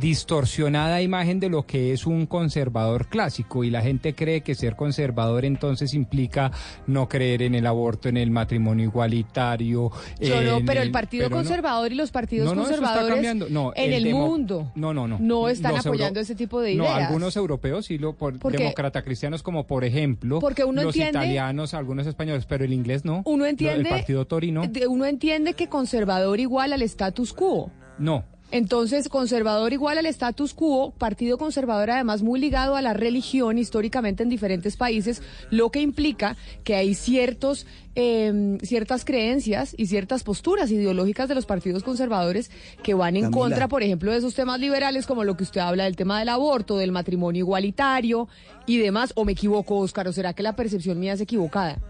distorsionada 0.00 1.00
imagen 1.02 1.40
de 1.40 1.48
lo 1.48 1.66
que 1.66 1.92
es 1.92 2.06
un 2.06 2.26
conservador 2.26 3.08
clásico 3.08 3.64
y 3.64 3.70
la 3.70 3.82
gente 3.82 4.14
cree 4.14 4.40
que 4.42 4.54
ser 4.54 4.76
conservador 4.76 5.44
entonces 5.44 5.94
implica 5.94 6.50
no 6.86 7.08
creer 7.08 7.42
en 7.42 7.54
el 7.54 7.66
aborto, 7.66 8.08
en 8.08 8.16
el 8.16 8.30
matrimonio 8.30 8.84
igualitario. 8.86 9.90
Yo 10.20 10.40
no, 10.42 10.60
pero 10.64 10.82
el 10.82 10.90
Partido 10.90 11.28
no. 11.28 11.36
Conservador 11.36 11.92
y 11.92 11.94
los 11.94 12.10
partidos 12.10 12.46
No, 12.46 12.54
no, 12.54 12.62
conservadores. 12.62 13.50
No, 13.50 13.72
en 13.74 13.92
el 13.92 14.10
mundo 14.14 14.70
No, 14.74 14.92
no, 14.94 15.06
no. 15.08 15.18
no 15.20 15.48
están 15.48 15.76
apoyando 15.76 16.20
ese 16.20 16.34
tipo 16.34 16.60
de 16.60 16.74
No, 16.74 16.84
ideas. 16.84 17.02
algunos 17.08 17.36
europeos 17.36 17.86
sí, 17.86 17.98
lo, 17.98 18.14
por, 18.14 18.38
demócrata 18.38 19.02
cristianos 19.02 19.42
como 19.42 19.66
por 19.66 19.84
ejemplo 19.84 20.38
Porque 20.40 20.64
uno 20.64 20.82
los 20.82 20.94
entiende- 20.94 21.18
italianos, 21.18 21.74
algunos 21.74 22.06
españoles, 22.06 22.46
pero 22.46 22.64
el 22.64 22.72
inglés 22.72 23.04
no. 23.04 23.22
Uno 23.24 23.46
entiende, 23.46 23.82
El 23.82 23.88
partido 23.88 24.26
torino, 24.26 24.62
uno 24.88 25.04
entiende 25.06 25.54
que 25.54 25.68
conservador 25.68 26.40
igual 26.40 26.72
al 26.72 26.82
status 26.82 27.32
quo. 27.32 27.70
no. 27.98 28.24
Entonces, 28.52 29.08
conservador 29.08 29.72
igual 29.72 29.96
al 29.96 30.04
status 30.04 30.52
quo, 30.52 30.90
partido 30.90 31.38
conservador 31.38 31.90
además 31.90 32.22
muy 32.22 32.38
ligado 32.38 32.76
a 32.76 32.82
la 32.82 32.92
religión 32.92 33.56
históricamente 33.56 34.22
en 34.22 34.28
diferentes 34.28 34.76
países, 34.76 35.22
lo 35.50 35.70
que 35.70 35.80
implica 35.80 36.36
que 36.62 36.74
hay 36.74 36.94
ciertos, 36.94 37.66
eh, 37.94 38.58
ciertas 38.62 39.06
creencias 39.06 39.74
y 39.78 39.86
ciertas 39.86 40.22
posturas 40.22 40.70
ideológicas 40.70 41.30
de 41.30 41.34
los 41.34 41.46
partidos 41.46 41.82
conservadores 41.82 42.50
que 42.82 42.92
van 42.92 43.16
en 43.16 43.22
Camila. 43.22 43.40
contra, 43.40 43.68
por 43.68 43.82
ejemplo, 43.82 44.12
de 44.12 44.18
esos 44.18 44.34
temas 44.34 44.60
liberales 44.60 45.06
como 45.06 45.24
lo 45.24 45.34
que 45.34 45.44
usted 45.44 45.62
habla 45.62 45.84
del 45.84 45.96
tema 45.96 46.18
del 46.18 46.28
aborto, 46.28 46.76
del 46.76 46.92
matrimonio 46.92 47.40
igualitario 47.40 48.28
y 48.66 48.76
demás. 48.76 49.12
¿O 49.16 49.24
me 49.24 49.32
equivoco, 49.32 49.78
Óscar? 49.78 50.08
¿O 50.08 50.12
será 50.12 50.34
que 50.34 50.42
la 50.42 50.54
percepción 50.54 51.00
mía 51.00 51.14
es 51.14 51.22
equivocada? 51.22 51.80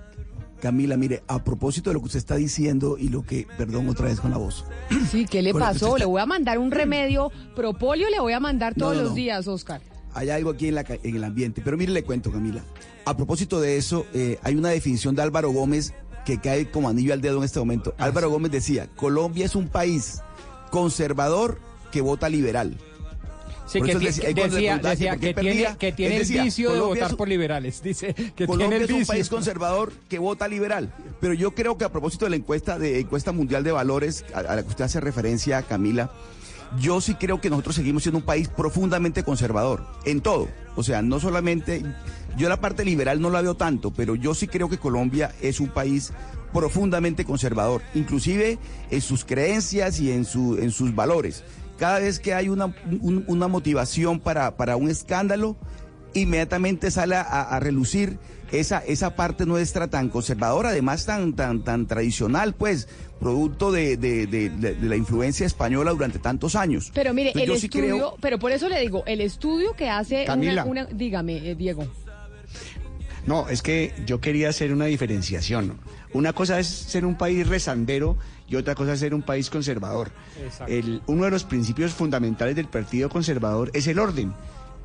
Camila, 0.62 0.97
mire, 0.97 1.25
a 1.26 1.42
propósito 1.42 1.90
de 1.90 1.95
lo 1.95 2.00
que 2.00 2.07
usted 2.07 2.21
está 2.21 2.37
diciendo 2.37 2.97
y 2.97 3.09
lo 3.09 3.25
que, 3.25 3.49
perdón 3.59 3.88
otra 3.88 4.07
vez 4.07 4.21
con 4.21 4.31
la 4.31 4.37
voz. 4.37 4.64
Sí, 5.11 5.26
¿qué 5.28 5.42
le 5.42 5.52
pasó? 5.52 5.99
Le 5.99 6.04
voy 6.04 6.21
a 6.21 6.26
mandar 6.26 6.61
un 6.61 6.71
remedio 6.71 7.33
propolio, 7.57 8.09
le 8.11 8.21
voy 8.21 8.33
a 8.33 8.38
mandar 8.38 8.73
todos 8.76 8.95
no, 8.95 9.02
los 9.02 9.11
no. 9.11 9.16
días, 9.16 9.49
Óscar. 9.49 9.83
Hay 10.14 10.31
algo 10.31 10.50
aquí 10.50 10.69
en, 10.69 10.76
la, 10.76 10.85
en 10.87 11.16
el 11.16 11.25
ambiente. 11.25 11.62
Pero 11.64 11.76
mire, 11.76 11.90
le 11.90 12.04
cuento, 12.04 12.31
Camila. 12.31 12.62
A 13.04 13.16
propósito 13.16 13.61
de 13.61 13.76
eso, 13.76 14.07
eh, 14.14 14.38
hay 14.45 14.54
una 14.54 14.69
definición 14.69 15.16
de 15.16 15.23
Álvaro 15.23 15.50
Gómez 15.50 15.95
que 16.25 16.38
cae 16.38 16.71
como 16.71 16.88
anillo 16.88 17.12
al 17.12 17.21
dedo 17.21 17.38
en 17.38 17.45
este 17.45 17.59
momento. 17.59 17.97
Álvaro 17.99 18.31
Gómez 18.31 18.52
decía, 18.52 18.88
Colombia 18.95 19.47
es 19.47 19.57
un 19.57 19.66
país 19.66 20.21
conservador 20.71 21.59
que 21.90 22.02
vota 22.02 22.28
liberal. 22.28 22.78
Sí, 23.73 23.79
Por 23.79 23.87
que, 23.87 23.93
eso 23.93 24.00
decía- 24.00 24.25
que 24.26 24.35
tiene, 24.35 25.76
que 25.79 25.93
tiene 25.93 26.17
el 26.17 26.23
decía, 26.23 26.43
vicio 26.45 26.73
de 26.73 26.81
votar 26.81 27.11
es 27.11 27.17
por 27.17 27.29
liberales. 27.29 27.83
Dice 27.83 28.12
que 28.14 28.47
Colombia 28.47 28.69
tiene 28.69 28.76
el 28.76 28.83
es 28.85 28.91
un 28.91 28.99
vicio. 28.99 29.12
país 29.14 29.29
conservador 29.31 29.93
que 30.09 30.19
vota 30.19 30.47
liberal. 30.49 30.93
Pero 31.21 31.33
yo 31.35 31.55
creo 31.55 31.79
que 31.79 31.85
a 31.85 31.88
propósito 31.93 32.26
de 32.26 32.31
la 32.31 32.37
encuesta, 32.37 32.79
de 32.79 33.00
encuesta 33.00 33.33
mundial 33.33 33.64
de 33.64 33.73
valores 33.73 34.25
a, 34.35 34.41
a 34.41 34.57
la 34.57 34.62
que 34.62 34.69
usted 34.69 34.85
hace 34.85 35.00
referencia, 35.00 35.62
Camila, 35.62 36.11
yo 36.81 37.00
sí 37.00 37.14
creo 37.14 37.41
que 37.41 37.49
nosotros 37.50 37.75
seguimos 37.76 38.02
siendo 38.02 38.19
un 38.19 38.25
país 38.25 38.49
profundamente 38.49 39.23
conservador 39.25 39.87
en 40.05 40.21
todo. 40.21 40.49
O 40.76 40.83
sea, 40.83 41.00
no 41.02 41.19
solamente, 41.21 41.83
yo 42.37 42.49
la 42.49 42.61
parte 42.61 42.85
liberal 42.85 43.21
no 43.21 43.31
la 43.31 43.41
veo 43.43 43.55
tanto, 43.55 43.91
pero 43.93 44.14
yo 44.17 44.35
sí 44.35 44.49
creo 44.49 44.69
que 44.69 44.79
Colombia 44.79 45.35
es 45.41 45.61
un 45.61 45.69
país 45.69 46.12
profundamente 46.52 47.25
conservador, 47.25 47.81
inclusive 47.95 48.59
en 48.91 49.00
sus 49.00 49.25
creencias 49.25 49.99
y 50.00 50.12
en, 50.12 50.25
su, 50.26 50.59
en 50.59 50.71
sus 50.71 50.95
valores. 50.95 51.43
Cada 51.82 51.98
vez 51.98 52.20
que 52.20 52.32
hay 52.32 52.48
una, 52.48 52.66
un- 53.00 53.24
una 53.26 53.48
motivación 53.48 54.20
para, 54.20 54.56
para 54.56 54.76
un 54.76 54.88
escándalo, 54.88 55.56
inmediatamente 56.14 56.92
sale 56.92 57.16
a, 57.16 57.22
a 57.22 57.58
relucir 57.58 58.18
esa, 58.52 58.78
esa 58.86 59.16
parte 59.16 59.46
nuestra 59.46 59.88
tan 59.88 60.08
conservadora, 60.08 60.68
además 60.68 61.06
tan, 61.06 61.32
tan, 61.34 61.64
tan 61.64 61.88
tradicional, 61.88 62.54
pues, 62.54 62.86
producto 63.18 63.72
de, 63.72 63.96
de- 63.96 64.28
de- 64.28 64.50
de- 64.50 64.74
de 64.76 64.88
la 64.88 64.94
influencia 64.94 65.44
española 65.44 65.90
durante 65.90 66.20
tantos 66.20 66.54
años. 66.54 66.92
Pero 66.94 67.12
mire, 67.14 67.30
Entonces, 67.30 67.50
el 67.52 67.58
sí 67.60 67.66
estudio, 67.66 67.96
creo- 67.96 68.16
pero 68.20 68.38
por 68.38 68.52
eso 68.52 68.68
le 68.68 68.78
digo, 68.78 69.02
el 69.04 69.20
estudio 69.20 69.72
que 69.74 69.90
hace 69.90 70.18
una, 70.18 70.26
Camila. 70.26 70.64
una- 70.64 70.84
dígame, 70.84 71.50
eh, 71.50 71.56
Diego. 71.56 71.84
No, 73.26 73.48
es 73.48 73.60
que 73.60 73.92
yo 74.06 74.20
quería 74.20 74.50
hacer 74.50 74.72
una 74.72 74.84
diferenciación. 74.84 75.78
Una 76.12 76.32
cosa 76.32 76.60
es 76.60 76.68
ser 76.68 77.04
un 77.06 77.16
país 77.18 77.44
rezandero 77.48 78.18
y 78.52 78.56
otra 78.56 78.75
cosa 78.75 78.92
es 78.92 79.00
ser 79.00 79.14
un 79.14 79.23
país 79.23 79.49
conservador. 79.49 80.11
El- 80.68 81.00
uno 81.06 81.25
de 81.25 81.30
los 81.30 81.44
principios 81.44 81.92
fundamentales 81.92 82.54
del 82.54 82.68
Partido 82.68 83.09
Conservador 83.09 83.71
es 83.73 83.87
el 83.87 83.99
orden, 83.99 84.35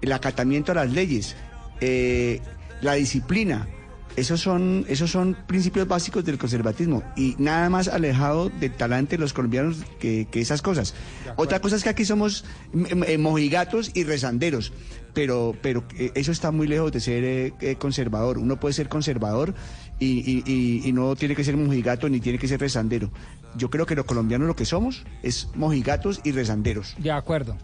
el 0.02 0.12
acatamiento 0.14 0.72
a 0.72 0.76
las 0.76 0.92
leyes, 0.92 1.36
eh, 1.82 2.40
la 2.82 2.94
disciplina. 2.94 3.68
Esos 4.16 4.42
son, 4.42 4.84
esos 4.88 5.12
son 5.12 5.38
principios 5.46 5.88
básicos 5.88 6.26
del 6.26 6.40
conservatismo 6.40 7.04
y 7.16 7.36
nada 7.38 7.70
más 7.70 7.88
alejado 7.88 8.50
del 8.50 8.72
talante 8.74 9.16
de 9.16 9.22
los 9.22 9.32
colombianos 9.32 9.78
que, 10.00 10.28
que 10.32 10.42
esas 10.42 10.64
cosas. 10.64 10.96
Otra 11.36 11.60
cosa 11.62 11.76
es 11.76 11.84
que 11.84 11.90
aquí 11.90 12.04
somos 12.04 12.44
m- 12.74 12.88
m- 12.90 13.18
mojigatos 13.20 13.92
y 13.94 14.06
rezanderos, 14.06 14.74
pero, 15.14 15.56
pero 15.62 15.84
eh, 16.00 16.12
eso 16.16 16.32
está 16.32 16.50
muy 16.50 16.66
lejos 16.66 16.92
de 16.92 17.00
ser 17.00 17.24
eh, 17.24 17.54
eh, 17.62 17.76
conservador. 17.76 18.40
Uno 18.40 18.60
puede 18.60 18.74
ser 18.74 18.90
conservador 18.90 19.54
y, 20.00 20.08
y- 20.08 20.44
y- 20.52 20.82
y 20.90 20.94
no 20.94 21.16
tiene 21.16 21.36
que 21.36 21.44
ser 21.44 21.56
mojigato 21.56 22.10
ni 22.10 22.20
tiene 22.20 22.40
que 22.40 22.48
ser 22.48 22.60
rezandero. 22.60 23.12
Yo 23.56 23.70
creo 23.70 23.86
que 23.86 23.96
los 23.96 24.06
colombianos 24.06 24.48
lo 24.48 24.56
que 24.56 24.66
somos 24.66 25.04
es 25.24 25.50
mojigatos 25.56 26.22
y 26.24 26.32
rezanderos. 26.32 26.96
De 26.98 27.12
acuerdo. 27.12 27.58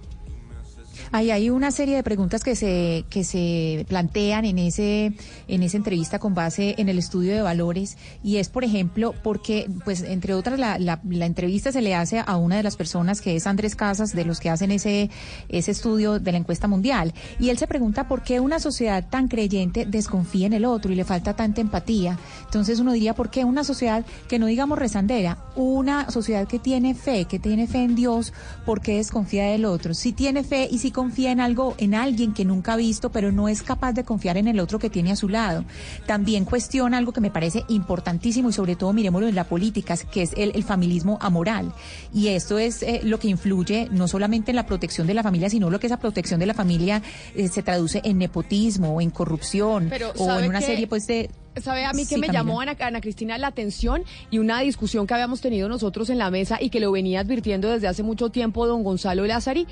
Hay, 1.11 1.31
hay 1.31 1.49
una 1.49 1.71
serie 1.71 1.95
de 1.95 2.03
preguntas 2.03 2.43
que 2.43 2.55
se, 2.55 3.05
que 3.09 3.23
se 3.23 3.85
plantean 3.87 4.45
en 4.45 4.59
ese, 4.59 5.13
en 5.47 5.63
esa 5.63 5.77
entrevista 5.77 6.19
con 6.19 6.33
base 6.33 6.75
en 6.77 6.89
el 6.89 6.99
estudio 6.99 7.33
de 7.33 7.41
valores 7.41 7.97
y 8.23 8.37
es, 8.37 8.49
por 8.49 8.63
ejemplo, 8.63 9.13
porque, 9.23 9.69
pues, 9.85 10.01
entre 10.01 10.33
otras, 10.33 10.59
la, 10.59 10.79
la, 10.79 10.99
la 11.09 11.25
entrevista 11.25 11.71
se 11.71 11.81
le 11.81 11.95
hace 11.95 12.23
a 12.25 12.37
una 12.37 12.57
de 12.57 12.63
las 12.63 12.75
personas 12.75 13.21
que 13.21 13.35
es 13.35 13.47
Andrés 13.47 13.75
Casas, 13.75 14.13
de 14.13 14.25
los 14.25 14.39
que 14.39 14.49
hacen 14.49 14.71
ese, 14.71 15.09
ese 15.49 15.71
estudio 15.71 16.19
de 16.19 16.31
la 16.31 16.37
encuesta 16.37 16.67
mundial. 16.67 17.13
Y 17.39 17.49
él 17.49 17.57
se 17.57 17.67
pregunta 17.67 18.07
por 18.07 18.23
qué 18.23 18.39
una 18.39 18.59
sociedad 18.59 19.07
tan 19.09 19.27
creyente 19.27 19.85
desconfía 19.85 20.47
en 20.47 20.53
el 20.53 20.65
otro 20.65 20.91
y 20.91 20.95
le 20.95 21.03
falta 21.03 21.35
tanta 21.35 21.61
empatía. 21.61 22.17
Entonces 22.45 22.79
uno 22.79 22.93
diría, 22.93 23.13
¿por 23.13 23.29
qué 23.29 23.45
una 23.45 23.63
sociedad 23.63 24.05
que 24.27 24.39
no 24.39 24.47
digamos 24.47 24.77
rezandera, 24.77 25.37
una 25.55 26.09
sociedad 26.09 26.47
que 26.47 26.59
tiene 26.59 26.95
fe, 26.95 27.25
que 27.25 27.39
tiene 27.39 27.67
fe 27.67 27.83
en 27.83 27.95
Dios, 27.95 28.33
¿por 28.65 28.81
qué 28.81 28.97
desconfía 28.97 29.45
del 29.45 29.65
otro? 29.65 29.93
Si 29.93 30.13
tiene 30.13 30.43
fe 30.43 30.67
y 30.69 30.79
si 30.83 30.91
confía 30.91 31.31
en 31.31 31.39
algo, 31.39 31.75
en 31.77 31.95
alguien 31.95 32.33
que 32.33 32.43
nunca 32.43 32.73
ha 32.73 32.75
visto, 32.75 33.09
pero 33.09 33.31
no 33.31 33.47
es 33.47 33.63
capaz 33.63 33.93
de 33.93 34.03
confiar 34.03 34.35
en 34.35 34.49
el 34.49 34.59
otro 34.59 34.79
que 34.79 34.89
tiene 34.89 35.13
a 35.13 35.15
su 35.15 35.29
lado. 35.29 35.63
También 36.07 36.43
cuestiona 36.43 36.97
algo 36.97 37.13
que 37.13 37.21
me 37.21 37.31
parece 37.31 37.63
importantísimo 37.69 38.49
y 38.49 38.53
sobre 38.53 38.75
todo 38.75 38.91
miremoslo 38.91 39.29
en 39.29 39.35
la 39.35 39.45
política, 39.45 39.95
que 40.11 40.23
es 40.23 40.33
el, 40.35 40.51
el 40.53 40.63
familismo 40.65 41.17
amoral. 41.21 41.73
Y 42.13 42.27
esto 42.27 42.59
es 42.59 42.83
eh, 42.83 42.99
lo 43.01 43.17
que 43.17 43.29
influye 43.29 43.87
no 43.91 44.09
solamente 44.09 44.51
en 44.51 44.57
la 44.57 44.65
protección 44.65 45.07
de 45.07 45.13
la 45.13 45.23
familia, 45.23 45.49
sino 45.49 45.69
lo 45.69 45.79
que 45.79 45.87
esa 45.87 46.01
protección 46.01 46.37
de 46.37 46.47
la 46.47 46.53
familia 46.53 47.01
eh, 47.33 47.47
se 47.47 47.63
traduce 47.63 48.01
en 48.03 48.17
nepotismo, 48.17 48.99
en 48.99 49.09
corrupción 49.09 49.87
Pero, 49.89 50.11
o 50.17 50.25
¿sabe 50.25 50.43
en 50.43 50.49
una 50.49 50.59
serie 50.59 50.87
pues 50.87 51.07
de... 51.07 51.29
¿Sabe 51.61 51.85
a 51.85 51.93
mí 51.93 51.99
que 51.99 52.05
Sí, 52.05 52.15
me 52.15 52.27
Camila. 52.27 52.39
llamó 52.39 52.61
Ana, 52.61 52.75
Ana 52.79 52.99
Cristina 53.01 53.37
la 53.37 53.47
atención 53.47 54.03
y 54.31 54.39
una 54.39 54.59
discusión 54.61 55.05
que 55.07 55.13
habíamos 55.13 55.41
tenido 55.41 55.69
nosotros 55.69 56.09
en 56.09 56.17
la 56.17 56.31
mesa 56.31 56.57
y 56.61 56.69
que 56.69 56.79
lo 56.79 56.91
venía 56.91 57.19
advirtiendo 57.19 57.69
desde 57.69 57.87
hace 57.87 58.01
mucho 58.03 58.29
tiempo 58.29 58.65
don 58.67 58.83
Gonzalo 58.83 59.25
Lázari? 59.25 59.67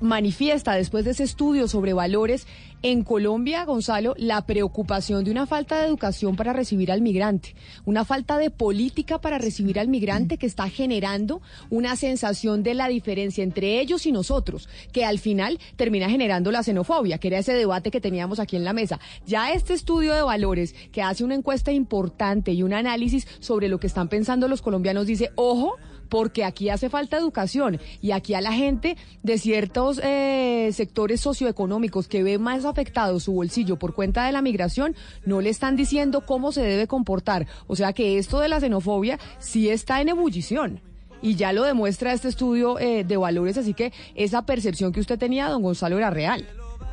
Manifiesta 0.00 0.74
después 0.74 1.04
de 1.04 1.12
ese 1.12 1.22
estudio 1.24 1.66
sobre 1.68 1.92
valores 1.92 2.46
en 2.84 3.02
Colombia, 3.02 3.64
Gonzalo, 3.64 4.14
la 4.18 4.44
preocupación 4.44 5.24
de 5.24 5.30
una 5.30 5.46
falta 5.46 5.80
de 5.80 5.86
educación 5.86 6.36
para 6.36 6.52
recibir 6.52 6.92
al 6.92 7.00
migrante, 7.00 7.54
una 7.86 8.04
falta 8.04 8.36
de 8.36 8.50
política 8.50 9.22
para 9.22 9.38
recibir 9.38 9.80
al 9.80 9.88
migrante 9.88 10.36
que 10.36 10.44
está 10.44 10.68
generando 10.68 11.40
una 11.70 11.96
sensación 11.96 12.62
de 12.62 12.74
la 12.74 12.88
diferencia 12.88 13.42
entre 13.42 13.80
ellos 13.80 14.04
y 14.04 14.12
nosotros, 14.12 14.68
que 14.92 15.06
al 15.06 15.18
final 15.18 15.58
termina 15.76 16.10
generando 16.10 16.50
la 16.50 16.62
xenofobia, 16.62 17.16
que 17.16 17.28
era 17.28 17.38
ese 17.38 17.54
debate 17.54 17.90
que 17.90 18.02
teníamos 18.02 18.38
aquí 18.38 18.56
en 18.56 18.64
la 18.64 18.74
mesa. 18.74 19.00
Ya 19.24 19.52
este 19.52 19.72
estudio 19.72 20.12
de 20.12 20.20
valores 20.20 20.74
que 20.92 21.00
hace 21.00 21.24
una 21.24 21.36
encuesta 21.36 21.72
importante 21.72 22.52
y 22.52 22.62
un 22.62 22.74
análisis 22.74 23.26
sobre 23.40 23.68
lo 23.68 23.80
que 23.80 23.86
están 23.86 24.08
pensando 24.08 24.46
los 24.46 24.60
colombianos 24.60 25.06
dice, 25.06 25.30
ojo, 25.36 25.78
porque 26.08 26.44
aquí 26.44 26.68
hace 26.68 26.88
falta 26.88 27.16
educación 27.16 27.80
y 28.00 28.12
aquí 28.12 28.34
a 28.34 28.40
la 28.40 28.52
gente 28.52 28.96
de 29.22 29.38
ciertos 29.38 30.00
eh, 30.02 30.70
sectores 30.72 31.20
socioeconómicos 31.20 32.08
que 32.08 32.22
ve 32.22 32.38
más 32.38 32.64
afectado 32.64 33.20
su 33.20 33.32
bolsillo 33.32 33.78
por 33.78 33.94
cuenta 33.94 34.26
de 34.26 34.32
la 34.32 34.42
migración, 34.42 34.94
no 35.24 35.40
le 35.40 35.50
están 35.50 35.76
diciendo 35.76 36.22
cómo 36.22 36.52
se 36.52 36.62
debe 36.62 36.86
comportar. 36.86 37.46
O 37.66 37.76
sea 37.76 37.92
que 37.92 38.18
esto 38.18 38.40
de 38.40 38.48
la 38.48 38.60
xenofobia 38.60 39.18
sí 39.38 39.68
está 39.68 40.00
en 40.00 40.08
ebullición. 40.08 40.80
y 41.22 41.36
ya 41.36 41.54
lo 41.54 41.62
demuestra 41.62 42.12
este 42.12 42.28
estudio 42.28 42.78
eh, 42.78 43.02
de 43.02 43.16
valores, 43.16 43.56
así 43.56 43.72
que 43.72 43.94
esa 44.14 44.42
percepción 44.42 44.92
que 44.92 45.00
usted 45.00 45.18
tenía, 45.18 45.48
don 45.48 45.62
Gonzalo, 45.62 45.96
era 45.96 46.10
real. 46.10 46.46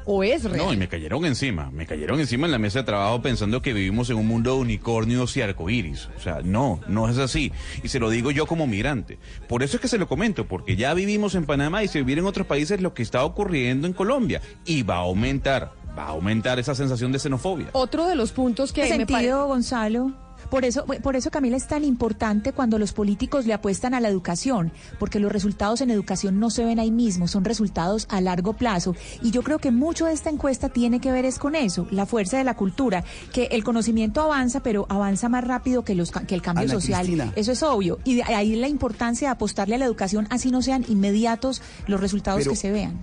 ¿O 0.05 0.23
es 0.23 0.43
real? 0.43 0.57
No, 0.65 0.73
y 0.73 0.77
me 0.77 0.87
cayeron 0.87 1.25
encima, 1.25 1.69
me 1.71 1.85
cayeron 1.85 2.19
encima 2.19 2.45
en 2.47 2.51
la 2.51 2.57
mesa 2.59 2.79
de 2.79 2.85
trabajo 2.85 3.21
pensando 3.21 3.61
que 3.61 3.73
vivimos 3.73 4.09
en 4.09 4.17
un 4.17 4.27
mundo 4.27 4.55
de 4.55 4.61
unicornios 4.61 5.35
y 5.37 5.41
arcoíris. 5.41 6.09
O 6.17 6.19
sea, 6.19 6.39
no, 6.43 6.79
no 6.87 7.07
es 7.09 7.17
así. 7.17 7.51
Y 7.83 7.87
se 7.89 7.99
lo 7.99 8.09
digo 8.09 8.31
yo 8.31 8.45
como 8.47 8.67
migrante. 8.67 9.19
Por 9.47 9.63
eso 9.63 9.77
es 9.77 9.81
que 9.81 9.87
se 9.87 9.97
lo 9.97 10.07
comento, 10.07 10.47
porque 10.47 10.75
ya 10.75 10.93
vivimos 10.93 11.35
en 11.35 11.45
Panamá 11.45 11.83
y 11.83 11.87
si 11.87 11.99
vivir 11.99 12.19
en 12.19 12.25
otros 12.25 12.47
países 12.47 12.81
lo 12.81 12.93
que 12.93 13.03
está 13.03 13.23
ocurriendo 13.23 13.87
en 13.87 13.93
Colombia. 13.93 14.41
Y 14.65 14.83
va 14.83 14.95
a 14.95 14.99
aumentar, 14.99 15.73
va 15.97 16.03
a 16.05 16.09
aumentar 16.09 16.59
esa 16.59 16.73
sensación 16.75 17.11
de 17.11 17.19
xenofobia. 17.19 17.67
Otro 17.73 18.07
de 18.07 18.15
los 18.15 18.31
puntos 18.31 18.73
que 18.73 18.81
¿Qué 18.81 18.97
me 18.97 19.05
pare- 19.05 19.19
sentido, 19.25 19.47
Gonzalo? 19.47 20.11
Por 20.51 20.65
eso, 20.65 20.85
por 20.85 21.15
eso, 21.15 21.31
Camila, 21.31 21.57
es 21.57 21.65
tan 21.67 21.83
importante 21.83 22.51
cuando 22.53 22.77
los 22.77 22.93
políticos 22.93 23.45
le 23.47 23.53
apuestan 23.53 23.93
a 23.95 23.99
la 23.99 24.09
educación, 24.09 24.71
porque 24.99 25.19
los 25.19 25.31
resultados 25.31 25.81
en 25.81 25.89
educación 25.89 26.39
no 26.39 26.49
se 26.51 26.63
ven 26.65 26.77
ahí 26.77 26.91
mismo, 26.91 27.27
son 27.27 27.43
resultados 27.45 28.05
a 28.09 28.21
largo 28.21 28.53
plazo. 28.53 28.93
Y 29.23 29.31
yo 29.31 29.41
creo 29.41 29.57
que 29.59 29.71
mucho 29.71 30.05
de 30.05 30.13
esta 30.13 30.29
encuesta 30.29 30.69
tiene 30.69 30.99
que 30.99 31.11
ver 31.11 31.25
es 31.25 31.39
con 31.39 31.55
eso, 31.55 31.87
la 31.89 32.05
fuerza 32.05 32.37
de 32.37 32.43
la 32.43 32.55
cultura, 32.55 33.03
que 33.33 33.45
el 33.51 33.63
conocimiento 33.63 34.21
avanza, 34.21 34.59
pero 34.61 34.85
avanza 34.89 35.29
más 35.29 35.43
rápido 35.43 35.83
que, 35.83 35.95
los, 35.95 36.11
que 36.11 36.35
el 36.35 36.41
cambio 36.41 36.65
Ana 36.65 36.73
social. 36.73 36.99
Cristina. 37.05 37.33
Eso 37.35 37.53
es 37.53 37.63
obvio. 37.63 37.97
Y 38.03 38.15
de 38.15 38.23
ahí 38.23 38.55
la 38.57 38.67
importancia 38.67 39.29
de 39.29 39.31
apostarle 39.31 39.75
a 39.75 39.77
la 39.77 39.85
educación, 39.85 40.27
así 40.31 40.51
no 40.51 40.61
sean 40.61 40.85
inmediatos 40.89 41.61
los 41.87 42.01
resultados 42.01 42.39
Pero- 42.41 42.51
que 42.51 42.57
se 42.57 42.71
vean. 42.71 42.99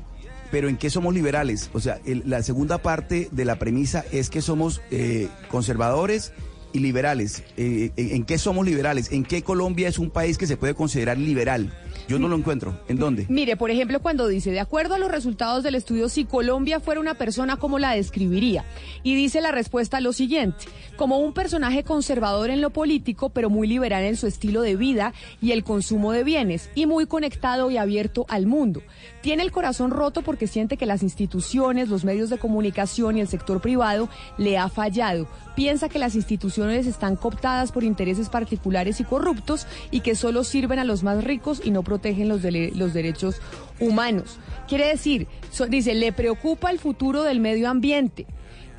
Pero 0.51 0.69
¿en 0.71 0.79
qué 0.79 0.89
somos 0.89 1.13
liberales? 1.13 1.69
O 1.75 1.81
sea, 1.81 1.99
el- 2.07 2.23
la 2.25 2.43
segunda 2.43 2.79
parte 2.79 3.29
de 3.33 3.45
la 3.45 3.59
premisa 3.59 4.03
es 4.13 4.31
que 4.31 4.41
somos 4.41 4.81
eh, 4.91 5.29
conservadores 5.51 6.33
y 6.73 6.81
liberales. 6.81 7.43
Eh, 7.57 7.91
¿en, 7.97 8.11
en 8.17 8.25
qué 8.25 8.39
somos 8.39 8.67
liberales? 8.67 9.13
¿En 9.13 9.25
qué 9.25 9.43
Colombia 9.43 9.89
es 9.89 9.99
un 9.99 10.11
país 10.11 10.39
que 10.39 10.47
se 10.47 10.57
puede 10.57 10.75
considerar 10.75 11.19
liberal? 11.19 11.73
Yo 12.09 12.19
no 12.19 12.27
lo 12.29 12.37
encuentro. 12.37 12.81
¿En 12.89 12.97
dónde? 12.97 13.27
Mire, 13.29 13.57
por 13.57 13.71
ejemplo, 13.71 14.01
cuando 14.01 14.27
dice, 14.29 14.51
de 14.51 14.61
acuerdo 14.61 14.95
a 14.95 14.99
los 14.99 15.11
resultados 15.11 15.63
del 15.63 15.75
estudio, 15.75 16.09
si 16.09 16.25
Colombia 16.25 16.81
fuera 16.81 17.01
una 17.01 17.15
persona, 17.15 17.59
¿cómo 17.59 17.79
la 17.79 17.93
describiría? 17.93 18.65
Y 19.03 19.15
dice 19.15 19.43
la 19.43 19.53
respuesta 19.53 20.01
lo 20.01 20.15
siguiente, 20.15 20.65
como 20.97 21.19
un 21.19 21.35
personaje 21.35 21.85
conservador 21.85 22.49
en 22.49 22.63
lo 22.63 22.71
político, 22.71 23.29
pero 23.29 23.51
muy 23.51 23.69
liberal 23.69 24.05
en 24.05 24.17
su 24.17 24.27
estilo 24.27 24.63
de 24.63 24.77
vida 24.77 25.13
y 25.43 25.53
el 25.53 25.65
consumo 25.65 26.13
de 26.13 26.25
bienes, 26.25 26.71
y 26.75 26.87
muy 26.87 27.05
conectado 27.05 27.71
y 27.71 27.77
abierto 27.77 28.25
al 28.31 28.47
mundo. 28.47 28.83
Tiene 29.21 29.43
el 29.43 29.51
corazón 29.53 29.91
roto 29.91 30.23
porque 30.23 30.47
siente 30.47 30.77
que 30.77 30.87
las 30.87 31.03
instituciones, 31.03 31.89
los 31.89 32.05
medios 32.05 32.31
de 32.31 32.39
comunicación 32.39 33.17
y 33.17 33.21
el 33.21 33.29
sector 33.29 33.61
privado 33.61 34.09
le 34.37 34.59
ha 34.59 34.69
fallado. 34.69 35.27
Piensa 35.57 35.89
que 35.89 35.99
las 35.99 36.15
instituciones 36.15 36.87
están 36.87 37.17
cooptadas 37.17 37.73
por 37.73 37.83
intereses 37.83 38.29
particulares 38.29 39.01
y 39.01 39.05
corruptos 39.05 39.67
y 39.91 40.01
que 40.01 40.15
solo 40.15 40.45
sirven 40.45 40.79
a 40.79 40.85
los 40.85 41.03
más 41.03 41.25
ricos 41.25 41.61
y 41.65 41.71
no 41.73 41.83
protegen 41.83 42.29
los, 42.29 42.43
derechos 42.43 43.41
humanos. 43.81 44.39
Quiere 44.69 44.87
decir, 44.87 45.27
dice, 45.69 45.95
le 45.95 46.13
preocupa 46.13 46.71
el 46.71 46.79
futuro 46.79 47.23
del 47.25 47.41
medio 47.41 47.69
ambiente 47.69 48.27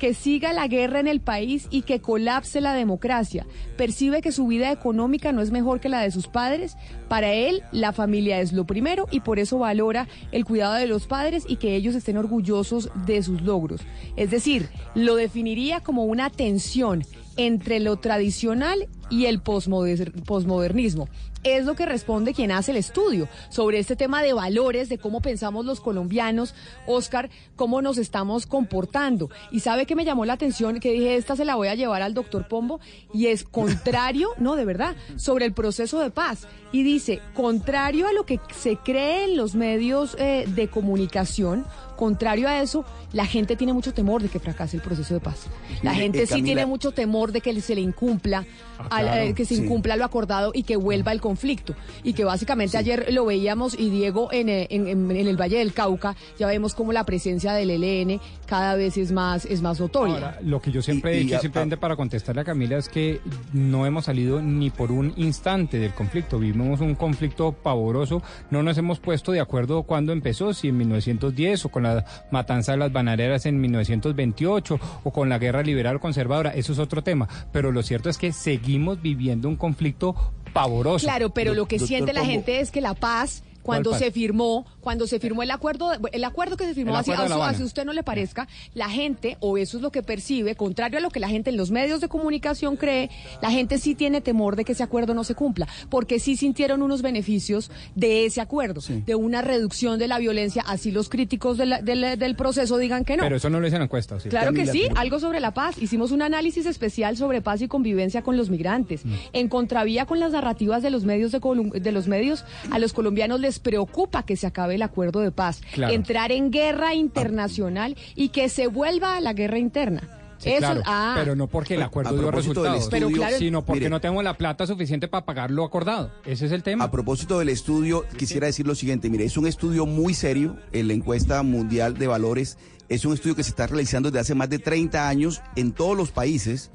que 0.00 0.14
siga 0.14 0.52
la 0.54 0.66
guerra 0.66 0.98
en 0.98 1.06
el 1.06 1.20
país 1.20 1.68
y 1.70 1.82
que 1.82 2.00
colapse 2.00 2.60
la 2.60 2.74
democracia. 2.74 3.46
Percibe 3.76 4.22
que 4.22 4.32
su 4.32 4.46
vida 4.46 4.72
económica 4.72 5.30
no 5.30 5.42
es 5.42 5.52
mejor 5.52 5.78
que 5.78 5.90
la 5.90 6.00
de 6.00 6.10
sus 6.10 6.26
padres. 6.26 6.76
Para 7.08 7.32
él, 7.34 7.62
la 7.70 7.92
familia 7.92 8.40
es 8.40 8.52
lo 8.52 8.64
primero 8.64 9.06
y 9.10 9.20
por 9.20 9.38
eso 9.38 9.58
valora 9.58 10.08
el 10.32 10.46
cuidado 10.46 10.74
de 10.74 10.86
los 10.86 11.06
padres 11.06 11.44
y 11.46 11.56
que 11.56 11.76
ellos 11.76 11.94
estén 11.94 12.16
orgullosos 12.16 12.90
de 13.06 13.22
sus 13.22 13.42
logros. 13.42 13.82
Es 14.16 14.30
decir, 14.30 14.70
lo 14.94 15.16
definiría 15.16 15.80
como 15.80 16.04
una 16.04 16.30
tensión 16.30 17.04
entre 17.36 17.78
lo 17.78 17.96
tradicional 17.96 18.88
y 19.10 19.26
el 19.26 19.42
posmoder- 19.42 20.12
posmodernismo. 20.24 21.08
Es 21.42 21.64
lo 21.64 21.74
que 21.74 21.86
responde 21.86 22.34
quien 22.34 22.52
hace 22.52 22.70
el 22.70 22.76
estudio 22.76 23.26
sobre 23.48 23.78
este 23.78 23.96
tema 23.96 24.22
de 24.22 24.34
valores, 24.34 24.90
de 24.90 24.98
cómo 24.98 25.22
pensamos 25.22 25.64
los 25.64 25.80
colombianos, 25.80 26.54
Oscar, 26.86 27.30
cómo 27.56 27.80
nos 27.80 27.96
estamos 27.96 28.46
comportando. 28.46 29.30
Y 29.50 29.60
sabe 29.60 29.86
que 29.86 29.96
me 29.96 30.04
llamó 30.04 30.26
la 30.26 30.34
atención, 30.34 30.80
que 30.80 30.92
dije, 30.92 31.16
esta 31.16 31.36
se 31.36 31.46
la 31.46 31.54
voy 31.56 31.68
a 31.68 31.74
llevar 31.74 32.02
al 32.02 32.12
doctor 32.12 32.46
Pombo, 32.46 32.78
y 33.14 33.28
es 33.28 33.42
contrario, 33.44 34.28
no, 34.38 34.54
de 34.54 34.66
verdad, 34.66 34.94
sobre 35.16 35.46
el 35.46 35.54
proceso 35.54 35.98
de 36.00 36.10
paz. 36.10 36.46
Y 36.72 36.82
dice, 36.82 37.20
contrario 37.34 38.06
a 38.06 38.12
lo 38.12 38.26
que 38.26 38.38
se 38.54 38.76
cree 38.76 39.24
en 39.24 39.36
los 39.38 39.54
medios 39.54 40.16
eh, 40.18 40.44
de 40.46 40.68
comunicación, 40.68 41.64
contrario 41.96 42.48
a 42.48 42.60
eso, 42.62 42.84
la 43.12 43.26
gente 43.26 43.56
tiene 43.56 43.72
mucho 43.72 43.92
temor 43.92 44.22
de 44.22 44.28
que 44.28 44.38
fracase 44.38 44.76
el 44.76 44.82
proceso 44.82 45.14
de 45.14 45.20
paz. 45.20 45.46
La 45.82 45.92
Mire, 45.92 46.02
gente 46.04 46.22
eh, 46.22 46.26
sí 46.26 46.42
tiene 46.42 46.66
mucho 46.66 46.92
temor 46.92 47.32
de 47.32 47.40
que 47.40 47.58
se 47.62 47.74
le 47.74 47.80
incumpla, 47.80 48.44
Ah, 48.88 48.99
al- 49.00 49.06
claro, 49.06 49.22
eh, 49.22 49.34
que 49.34 49.44
se 49.44 49.56
sí. 49.56 49.62
incumpla 49.62 49.96
lo 49.96 50.04
acordado 50.04 50.52
y 50.54 50.62
que 50.62 50.76
vuelva 50.76 51.12
el 51.12 51.20
conflicto. 51.20 51.74
Y 52.04 52.12
que 52.12 52.24
básicamente 52.24 52.76
ayer 52.78 53.12
lo 53.12 53.24
veíamos 53.26 53.78
y 53.78 53.90
Diego 53.90 54.28
en, 54.32 54.48
eh, 54.48 54.66
en- 54.70 54.86
en- 54.88 55.10
en 55.10 55.26
el 55.28 55.36
Valle 55.40 55.58
del 55.58 55.72
Cauca, 55.72 56.16
ya 56.38 56.46
vemos 56.46 56.74
como 56.74 56.92
la 56.92 57.04
presencia 57.04 57.52
del 57.52 57.70
ELN 57.70 58.20
cada 58.46 58.74
vez 58.76 58.96
es 58.96 59.12
más, 59.12 59.44
es 59.44 59.62
más 59.62 59.80
notoria. 59.80 60.14
Ahora, 60.14 60.38
lo 60.42 60.60
que 60.60 60.70
yo 60.72 60.82
siempre 60.82 61.14
Y- 61.14 61.18
he 61.18 61.20
y 61.20 61.24
dicho, 61.26 61.40
simplemente 61.40 61.76
para 61.76 61.96
contestarle 61.96 62.42
a 62.42 62.44
Camila, 62.44 62.78
es 62.78 62.88
que 62.88 63.20
no 63.52 63.86
hemos 63.86 64.04
salido 64.06 64.40
ni 64.42 64.70
por 64.70 64.92
un 64.92 65.12
instante 65.16 65.78
del 65.78 65.92
conflicto. 65.94 66.38
Vivimos 66.38 66.80
un 66.80 66.94
conflicto 66.94 67.52
pavoroso. 67.52 68.22
No 68.50 68.62
nos 68.62 68.76
hemos 68.78 68.98
puesto 69.00 69.32
de 69.32 69.40
acuerdo 69.40 69.82
cuándo 69.84 70.12
empezó, 70.12 70.52
si 70.54 70.68
en 70.68 70.76
1910 70.78 71.64
o 71.64 71.68
con 71.68 71.82
la 71.84 72.04
matanza 72.30 72.72
de 72.72 72.78
las 72.78 72.92
bananeras 72.92 73.46
en 73.46 73.60
1928 73.60 74.78
o 75.04 75.10
con 75.10 75.28
la 75.28 75.38
guerra 75.38 75.62
liberal 75.62 76.00
conservadora. 76.00 76.50
Eso 76.50 76.72
es 76.72 76.78
otro 76.78 77.02
tema. 77.02 77.28
Pero 77.52 77.72
lo 77.72 77.82
cierto 77.82 78.08
es 78.10 78.18
que 78.18 78.32
seguimos 78.32 78.89
viviendo 78.96 79.48
un 79.48 79.56
conflicto 79.56 80.14
pavoroso. 80.52 81.06
Claro, 81.06 81.30
pero 81.30 81.54
lo 81.54 81.66
que 81.66 81.78
siente 81.78 82.12
la 82.12 82.24
gente 82.24 82.60
es 82.60 82.70
que 82.70 82.80
la 82.80 82.94
paz 82.94 83.42
cuando 83.70 83.90
se 83.98 84.10
firmó, 84.10 84.66
cuando 84.80 85.06
se 85.06 85.18
firmó 85.20 85.42
el 85.42 85.50
acuerdo, 85.50 85.92
el 86.12 86.24
acuerdo 86.24 86.56
que 86.56 86.64
se 86.64 86.74
firmó, 86.74 86.92
así, 87.00 87.10
así- 87.56 87.62
usted 87.64 87.84
no 87.84 87.92
le 87.92 88.02
parezca, 88.02 88.48
la 88.74 88.88
gente, 88.88 89.36
o 89.40 89.56
eso 89.58 89.76
es 89.76 89.82
lo 89.82 89.90
que 89.90 90.02
percibe, 90.02 90.54
contrario 90.54 90.98
a 90.98 91.00
lo 91.00 91.10
que 91.10 91.20
la 91.20 91.28
gente 91.28 91.50
en 91.50 91.56
los 91.56 91.70
medios 91.70 92.00
de 92.00 92.08
comunicación 92.08 92.76
cree, 92.76 93.10
la 93.42 93.50
gente 93.50 93.78
sí 93.78 93.94
tiene 93.94 94.20
temor 94.20 94.56
de 94.56 94.64
que 94.64 94.72
ese 94.72 94.82
acuerdo 94.82 95.14
no 95.14 95.24
se 95.24 95.34
cumpla, 95.34 95.68
porque 95.88 96.18
sí 96.18 96.36
sintieron 96.36 96.82
unos 96.82 97.02
beneficios 97.02 97.70
de 97.94 98.26
ese 98.26 98.40
acuerdo, 98.40 98.80
de 99.06 99.14
una 99.14 99.42
reducción 99.42 99.98
de 99.98 100.08
la 100.08 100.18
violencia, 100.18 100.62
así 100.66 100.90
los 100.90 101.08
críticos 101.08 101.58
de 101.58 101.66
la- 101.66 101.82
del- 101.82 102.18
del 102.18 102.34
proceso 102.36 102.76
digan 102.78 103.04
que 103.04 103.16
no. 103.16 103.22
Pero 103.22 103.36
eso 103.36 103.50
no 103.50 103.60
lo 103.60 103.64
dicen 103.66 103.76
en 103.78 103.84
encuestas. 103.84 104.22
¿sí? 104.22 104.28
Claro 104.28 104.52
que 104.52 104.66
sí, 104.66 104.86
algo 104.96 105.20
sobre 105.20 105.40
la 105.40 105.52
paz. 105.54 105.76
Hicimos 105.80 106.10
un 106.10 106.22
análisis 106.22 106.66
especial 106.66 107.16
sobre 107.16 107.40
paz 107.42 107.62
y 107.62 107.68
convivencia 107.68 108.22
con 108.22 108.36
los 108.36 108.50
migrantes. 108.50 109.04
Mm. 109.04 109.12
En 109.32 109.48
contravía 109.48 110.06
con 110.06 110.18
las 110.20 110.32
narrativas 110.32 110.82
de 110.82 110.90
los 110.90 111.04
medios 111.04 111.30
de, 111.32 111.40
de 111.80 111.92
los 111.92 112.08
medios, 112.08 112.44
a 112.70 112.78
los 112.78 112.92
colombianos 112.92 113.38
les 113.40 113.58
preocupa 113.60 114.24
que 114.24 114.36
se 114.36 114.46
acabe 114.46 114.74
el 114.74 114.82
acuerdo 114.82 115.20
de 115.20 115.30
paz, 115.30 115.60
Claro. 115.72 115.92
entrar 115.94 116.32
en 116.32 116.50
guerra 116.50 116.94
internacional 116.94 117.96
y 118.14 118.30
que 118.30 118.48
se 118.48 118.66
vuelva 118.66 119.16
a 119.16 119.20
la 119.20 119.32
guerra 119.32 119.58
interna. 119.58 120.16
Sí, 120.38 120.48
Eso, 120.48 120.60
claro, 120.60 120.82
ah, 120.86 121.14
pero 121.18 121.36
no 121.36 121.48
porque 121.48 121.74
el 121.74 121.82
acuerdo 121.82 122.12
dio 122.14 122.22
propósito 122.28 122.62
del 122.62 122.72
resultados, 122.72 122.84
estudio, 122.84 123.08
Pero 123.08 123.18
claro- 123.28 123.38
sino 123.38 123.62
porque 123.62 123.80
mire, 123.80 123.90
no 123.90 124.00
tenemos 124.00 124.24
la 124.24 124.38
plata 124.38 124.66
suficiente 124.66 125.06
para 125.06 125.26
pagar 125.26 125.50
lo 125.50 125.64
acordado. 125.64 126.10
Ese 126.24 126.46
es 126.46 126.52
el 126.52 126.62
tema. 126.62 126.84
A 126.84 126.90
propósito 126.90 127.38
del 127.38 127.50
estudio, 127.50 128.06
quisiera 128.16 128.46
decir 128.46 128.66
lo 128.66 128.74
siguiente, 128.74 129.10
mire, 129.10 129.24
es 129.26 129.36
un 129.36 129.46
estudio 129.46 129.84
muy 129.84 130.14
serio, 130.14 130.56
en 130.72 130.88
la 130.88 130.94
encuesta 130.94 131.42
mundial 131.42 131.98
de 131.98 132.06
valores, 132.06 132.56
es 132.88 133.04
un 133.04 133.12
estudio 133.12 133.36
que 133.36 133.42
se 133.44 133.50
está 133.50 133.66
realizando 133.66 134.10
desde 134.10 134.20
hace 134.20 134.34
más 134.34 134.48
de 134.48 134.58
30 134.58 135.10
años 135.10 135.42
en 135.56 135.72
todos 135.72 135.94
los 135.94 136.10
países 136.10 136.70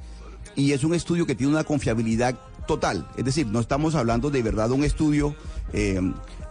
y 0.56 0.74
es 0.74 0.84
un 0.84 0.94
estudio 0.94 1.26
que 1.26 1.34
tiene 1.34 1.52
una 1.52 1.64
confiabilidad 1.64 2.36
total, 2.68 3.08
es 3.18 3.26
decir, 3.26 3.48
no 3.48 3.60
estamos 3.60 3.96
hablando 3.96 4.30
de 4.30 4.44
verdad 4.44 4.70
de 4.70 4.76
un 4.76 4.84
estudio, 4.84 5.36
eh, 5.74 6.00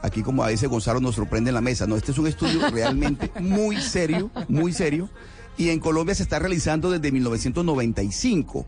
aquí 0.04 0.22
como 0.22 0.44
a 0.44 0.48
veces 0.48 0.68
Gonzalo 0.68 1.00
nos 1.00 1.14
sorprende 1.14 1.48
en 1.48 1.54
la 1.54 1.62
mesa, 1.62 1.86
no, 1.86 1.96
este 1.96 2.12
es 2.12 2.18
un 2.18 2.26
estudio 2.26 2.70
realmente 2.70 3.30
muy 3.40 3.80
serio, 3.80 4.30
muy 4.48 4.72
serio, 4.72 5.08
y 5.56 5.70
en 5.70 5.80
Colombia 5.80 6.14
se 6.14 6.22
está 6.22 6.38
realizando 6.38 6.90
desde 6.90 7.10
1995. 7.10 8.66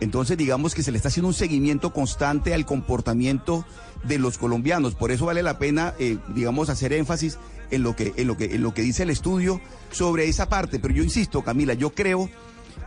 Entonces, 0.00 0.38
digamos 0.38 0.76
que 0.76 0.84
se 0.84 0.92
le 0.92 0.98
está 0.98 1.08
haciendo 1.08 1.28
un 1.28 1.34
seguimiento 1.34 1.92
constante 1.92 2.54
al 2.54 2.64
comportamiento 2.64 3.64
de 4.04 4.18
los 4.18 4.38
colombianos. 4.38 4.94
Por 4.94 5.10
eso 5.10 5.26
vale 5.26 5.42
la 5.42 5.58
pena, 5.58 5.94
eh, 5.98 6.18
digamos, 6.28 6.68
hacer 6.68 6.92
énfasis 6.92 7.38
en 7.72 7.82
lo 7.82 7.96
que, 7.96 8.12
en 8.16 8.28
lo 8.28 8.36
que, 8.36 8.54
en 8.54 8.62
lo 8.62 8.72
que 8.72 8.82
dice 8.82 9.02
el 9.02 9.10
estudio 9.10 9.60
sobre 9.90 10.28
esa 10.28 10.48
parte. 10.48 10.78
Pero 10.78 10.94
yo 10.94 11.02
insisto, 11.02 11.42
Camila, 11.42 11.74
yo 11.74 11.90
creo 11.90 12.30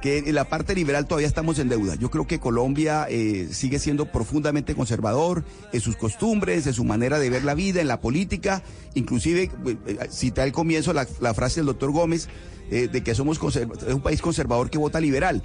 que 0.02 0.20
en 0.20 0.36
la 0.36 0.46
parte 0.46 0.76
liberal 0.76 1.06
todavía 1.08 1.28
estamos 1.28 1.60
en 1.60 1.70
deuda. 1.70 1.96
Yo 1.96 2.10
creo 2.10 2.28
que 2.28 2.40
Colombia 2.40 3.06
eh, 3.10 3.50
sigue 3.52 3.80
siendo 3.80 4.06
profundamente 4.06 4.76
conservador 4.76 5.44
en 5.72 5.82
sus 5.82 5.96
costumbres, 5.96 6.68
en 6.68 6.74
su 6.74 6.84
manera 6.84 7.20
de 7.20 7.30
ver 7.30 7.44
la 7.44 7.54
vida, 7.54 7.82
en 7.82 7.88
la 7.88 8.02
política. 8.02 8.64
Inclusive, 8.94 9.44
eh, 9.66 9.78
eh, 9.88 9.98
cita 10.10 10.44
al 10.44 10.52
comienzo 10.52 10.94
la, 10.94 11.34
frase 11.34 11.62
del 11.62 11.68
doctor 11.68 11.92
Gómez 11.92 12.30
eh, 12.70 12.88
de 12.88 13.04
que 13.04 13.16
somos 13.16 13.40
un 13.42 14.02
país 14.02 14.22
conservador 14.22 14.70
que 14.70 14.78
vota 14.78 15.00
liberal 15.00 15.44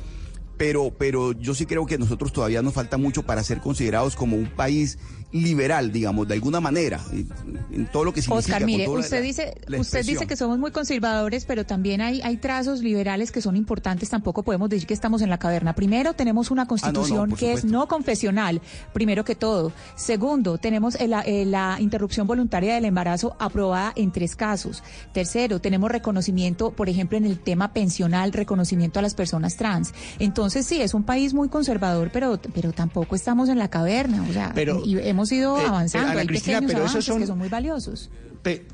pero, 0.56 0.92
pero 0.96 1.32
yo 1.32 1.54
sí 1.54 1.66
creo 1.66 1.86
que 1.86 1.98
nosotros 1.98 2.32
todavía 2.32 2.62
nos 2.62 2.74
falta 2.74 2.96
mucho 2.96 3.22
para 3.24 3.42
ser 3.42 3.60
considerados 3.60 4.16
como 4.16 4.36
un 4.36 4.46
país 4.46 4.98
liberal, 5.32 5.92
digamos, 5.92 6.26
de 6.28 6.34
alguna 6.34 6.60
manera, 6.60 7.00
en, 7.12 7.86
todo 7.92 8.04
lo 8.04 8.12
que 8.14 8.22
significa. 8.22 8.54
Oscar, 8.54 8.64
mire, 8.64 8.84
la- 8.86 8.90
usted 8.92 9.22
dice, 9.22 9.54
la 9.66 9.80
usted 9.80 10.04
dice 10.06 10.26
que 10.26 10.36
somos 10.36 10.58
muy 10.58 10.70
conservadores, 10.70 11.44
pero 11.44 11.66
también 11.66 12.00
hay, 12.00 12.22
hay 12.22 12.36
trazos 12.38 12.80
liberales 12.80 13.32
que 13.32 13.42
son 13.42 13.56
importantes. 13.56 14.08
Tampoco 14.08 14.44
podemos 14.44 14.70
decir 14.70 14.86
que 14.86 14.94
estamos 14.94 15.20
en 15.22 15.28
la 15.28 15.36
caverna. 15.38 15.74
Primero, 15.74 16.14
tenemos 16.14 16.50
una 16.50 16.66
constitución 16.66 17.30
por 17.30 17.38
que 17.38 17.52
es 17.52 17.64
no 17.64 17.86
confesional, 17.88 18.62
primero 18.94 19.24
que 19.24 19.34
todo. 19.34 19.72
Segundo, 19.96 20.56
tenemos 20.58 20.94
el- 20.94 21.12
eh, 21.26 21.44
la 21.44 21.76
interrupción 21.80 22.26
voluntaria 22.26 22.74
del 22.76 22.84
embarazo 22.86 23.36
aprobada 23.38 23.92
en 23.96 24.12
tres 24.12 24.36
casos. 24.36 24.82
Tercero, 25.12 25.60
tenemos 25.60 25.90
reconocimiento, 25.90 26.70
por 26.70 26.88
ejemplo, 26.88 27.18
en 27.18 27.26
el 27.26 27.40
tema 27.40 27.72
pensional, 27.74 28.32
reconocimiento 28.32 29.00
a 29.00 29.02
las 29.02 29.14
personas 29.14 29.56
trans. 29.56 29.92
Entonces, 30.18 30.45
sí, 30.50 30.80
es 30.80 30.94
un 30.94 31.02
país 31.02 31.34
muy 31.34 31.48
conservador, 31.48 32.10
pero, 32.12 32.38
pero 32.54 32.72
tampoco 32.72 33.14
estamos 33.16 33.48
en 33.48 33.58
la 33.58 33.68
caverna. 33.68 34.24
O 34.28 34.32
sea, 34.32 34.52
Pero, 34.54 34.82
y 34.84 34.98
hemos 34.98 35.30
ido 35.32 35.56
eh, 35.56 35.60
pero, 35.62 35.68
avanzando. 35.70 36.08
Ana 36.10 36.20
hay 36.20 36.26
Cristina, 36.26 36.58
pequeños 36.60 36.72
pero 36.72 36.84
esos 36.84 36.94
avances 36.94 37.04
son- 37.12 37.20
que 37.20 37.26
son 37.26 37.38
muy 37.38 37.48
valiosos. 37.48 38.10
Pe- 38.42 38.66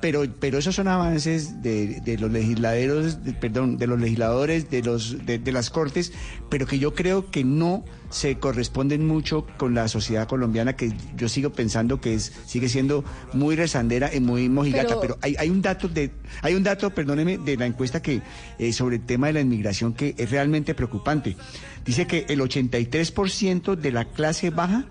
pero, 0.00 0.24
pero 0.40 0.58
esos 0.58 0.74
son 0.74 0.88
avances 0.88 1.62
de, 1.62 2.00
de 2.00 2.18
los 2.18 2.30
legisladores, 2.30 3.22
de- 3.24 3.32
perdón, 3.32 3.76
de 3.78 3.86
los 3.86 4.00
legisladores, 4.00 4.70
de 4.70 4.82
los 4.82 5.24
de, 5.26 5.38
de 5.38 5.52
las 5.52 5.70
cortes, 5.70 6.12
pero 6.48 6.66
que 6.66 6.78
yo 6.78 6.94
creo 6.94 7.30
que 7.30 7.44
no 7.44 7.84
se 8.10 8.38
corresponden 8.38 9.06
mucho 9.06 9.46
con 9.56 9.74
la 9.74 9.86
sociedad 9.88 10.26
colombiana, 10.26 10.74
que 10.74 10.92
yo 11.16 11.28
sigo 11.28 11.50
pensando 11.50 12.00
que 12.00 12.14
es, 12.14 12.32
sigue 12.46 12.68
siendo 12.68 13.04
muy 13.32 13.54
rezandera 13.56 14.12
y 14.14 14.20
muy 14.20 14.48
mojigata. 14.48 14.88
Pero- 14.88 15.00
Pero, 15.00 15.18
hay, 15.22 15.36
hay 15.38 15.48
un 15.50 15.62
dato 15.62 15.88
de, 15.88 16.10
hay 16.42 16.54
un 16.54 16.62
dato, 16.64 16.90
perdóneme, 16.90 17.38
de 17.38 17.56
la 17.56 17.66
encuesta 17.66 18.02
que 18.02 18.20
eh, 18.58 18.72
sobre 18.72 18.96
el 18.96 19.06
tema 19.06 19.28
de 19.28 19.34
la 19.34 19.40
inmigración 19.40 19.92
que 19.94 20.14
es 20.18 20.30
realmente 20.30 20.74
preocupante. 20.74 21.36
Dice 21.84 22.06
que 22.06 22.26
el 22.28 22.40
83% 22.40 23.76
de 23.76 23.92
la 23.92 24.04
clase 24.06 24.50
baja 24.50 24.84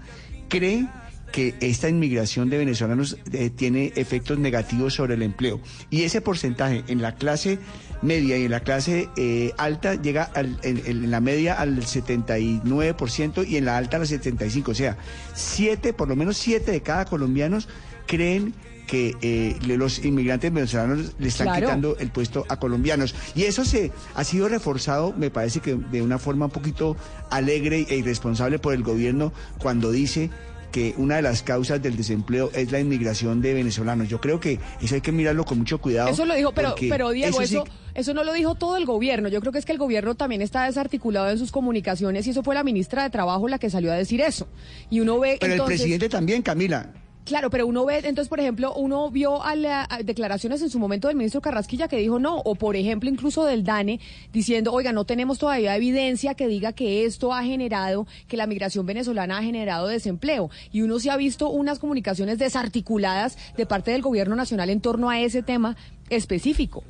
cree 0.48 0.88
que 1.32 1.56
esta 1.62 1.90
inmigración 1.90 2.50
de 2.50 2.58
venezolanos 2.58 3.18
eh, 3.32 3.50
tiene 3.50 3.94
efectos 3.96 4.40
negativos 4.40 4.94
sobre 4.96 5.14
el 5.16 5.22
empleo. 5.22 5.60
Y 5.90 6.04
ese 6.04 6.22
porcentaje 6.22 6.84
en 6.88 7.02
la 7.02 7.16
clase 7.16 7.60
media 8.02 8.38
y 8.38 8.46
en 8.46 8.52
la 8.52 8.62
clase 8.62 9.10
eh, 9.18 9.52
alta 9.58 9.96
llega 9.96 10.24
al- 10.24 10.60
en, 10.64 10.82
en 10.86 11.12
la 11.12 11.20
media 11.20 11.54
al 11.56 11.78
79% 11.82 13.48
y 13.48 13.58
en 13.58 13.66
la 13.66 13.78
alta 13.78 13.98
al 13.98 14.04
75%. 14.04 14.70
O 14.70 14.74
sea, 14.74 14.98
siete, 15.34 15.94
por 15.94 16.08
lo 16.08 16.16
menos 16.16 16.38
siete 16.38 16.72
de 16.72 16.82
cada 16.82 17.06
colombianos 17.06 17.68
creen 18.08 18.54
que 18.88 19.16
eh, 19.22 19.56
los 19.68 20.04
inmigrantes 20.04 20.52
venezolanos 20.52 21.14
le 21.20 21.28
están 21.28 21.46
Claro. 21.48 21.68
quitando 21.68 21.98
el 22.00 22.10
puesto 22.10 22.46
a 22.50 22.58
colombianos. 22.58 23.14
Y 23.36 23.44
eso 23.44 23.64
se 23.64 23.92
ha 24.16 24.24
sido 24.24 24.50
reforzado, 24.50 25.14
me 25.16 25.30
parece 25.30 25.60
que 25.60 25.76
de 25.76 26.02
una 26.02 26.18
forma 26.18 26.46
un 26.46 26.52
poquito 26.52 26.98
alegre 27.30 27.86
e 27.88 27.98
irresponsable 27.98 28.58
por 28.58 28.74
el 28.74 28.82
gobierno 28.82 29.32
cuando 29.60 29.92
dice 29.92 30.32
que 30.72 30.94
una 30.98 31.18
de 31.18 31.22
las 31.22 31.44
causas 31.44 31.82
del 31.82 31.96
desempleo 31.98 32.52
es 32.54 32.72
la 32.72 32.80
inmigración 32.80 33.42
de 33.42 33.54
venezolanos. 33.54 34.08
Yo 34.10 34.20
creo 34.22 34.40
que 34.40 34.60
eso 34.82 34.96
hay 34.96 35.02
que 35.02 35.12
mirarlo 35.12 35.46
con 35.46 35.58
mucho 35.60 35.80
cuidado. 35.80 36.10
Eso 36.10 36.26
lo 36.26 36.36
dijo, 36.36 36.52
pero, 36.54 36.76
pero 36.90 37.10
Diego, 37.12 37.38
sí- 37.40 37.44
eso, 37.56 37.64
eso 37.96 38.14
no 38.14 38.24
lo 38.24 38.34
dijo 38.34 38.56
todo 38.56 38.78
el 38.78 38.86
gobierno. 38.86 39.30
Yo 39.30 39.40
creo 39.42 39.52
que 39.52 39.60
es 39.60 39.66
que 39.66 39.72
el 39.72 39.78
gobierno 39.78 40.16
también 40.16 40.42
está 40.42 40.66
desarticulado 40.66 41.30
en 41.30 41.38
sus 41.38 41.52
comunicaciones 41.52 42.26
y 42.28 42.30
eso 42.32 42.44
fue 42.44 42.56
la 42.56 42.64
ministra 42.64 43.04
de 43.04 43.10
Trabajo 43.10 43.48
la 43.48 43.60
que 43.60 43.70
salió 43.70 43.92
a 43.92 43.96
decir 43.96 44.22
eso. 44.22 44.48
Y 44.90 45.00
uno 45.00 45.20
ve 45.20 45.38
Pero 45.40 45.54
entonces, 45.54 45.76
el 45.80 45.84
presidente 45.84 46.10
también, 46.10 46.42
Camila. 46.42 46.94
Claro, 47.30 47.52
pero 47.52 47.68
uno 47.68 47.86
ve, 47.86 47.98
entonces, 48.00 48.28
por 48.28 48.40
ejemplo, 48.40 48.74
uno 48.74 49.12
vio 49.12 49.44
a 49.44 49.56
la- 49.56 49.88
declaraciones 50.04 50.64
en 50.64 50.72
su 50.72 50.80
momento 50.80 51.10
del 51.10 51.16
ministro 51.16 51.42
Carrasquilla 51.42 51.88
que 51.88 51.98
dijo 51.98 52.18
no, 52.18 52.38
o 52.40 52.56
por 52.56 52.76
ejemplo, 52.76 53.08
incluso 53.08 53.46
del 53.46 53.64
DANE, 53.64 54.00
diciendo, 54.34 54.74
oiga, 54.74 54.94
no 54.94 55.06
tenemos 55.06 55.38
todavía 55.38 55.76
evidencia 55.76 56.34
que 56.34 56.48
diga 56.48 56.74
que 56.74 57.06
esto 57.06 57.32
ha 57.32 57.44
generado, 57.44 58.08
que 58.28 58.36
la 58.36 58.48
migración 58.48 58.88
venezolana 58.88 59.38
ha 59.38 59.44
generado 59.44 59.86
desempleo. 59.86 60.50
Y 60.72 60.82
uno 60.82 60.98
sí 60.98 61.10
ha 61.10 61.18
visto 61.18 61.52
unas 61.52 61.78
comunicaciones 61.78 62.40
desarticuladas 62.40 63.38
de 63.56 63.68
parte 63.68 63.92
del 63.92 64.02
gobierno 64.02 64.36
nacional 64.36 64.72
en 64.72 64.82
torno 64.82 65.12
a 65.12 65.20
ese 65.20 65.44
tema 65.44 65.78
específico. 66.10 66.84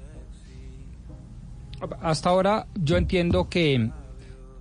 Hasta 2.02 2.30
ahora 2.30 2.65
yo 2.82 2.95
entiendo 2.95 3.49
que 3.49 3.91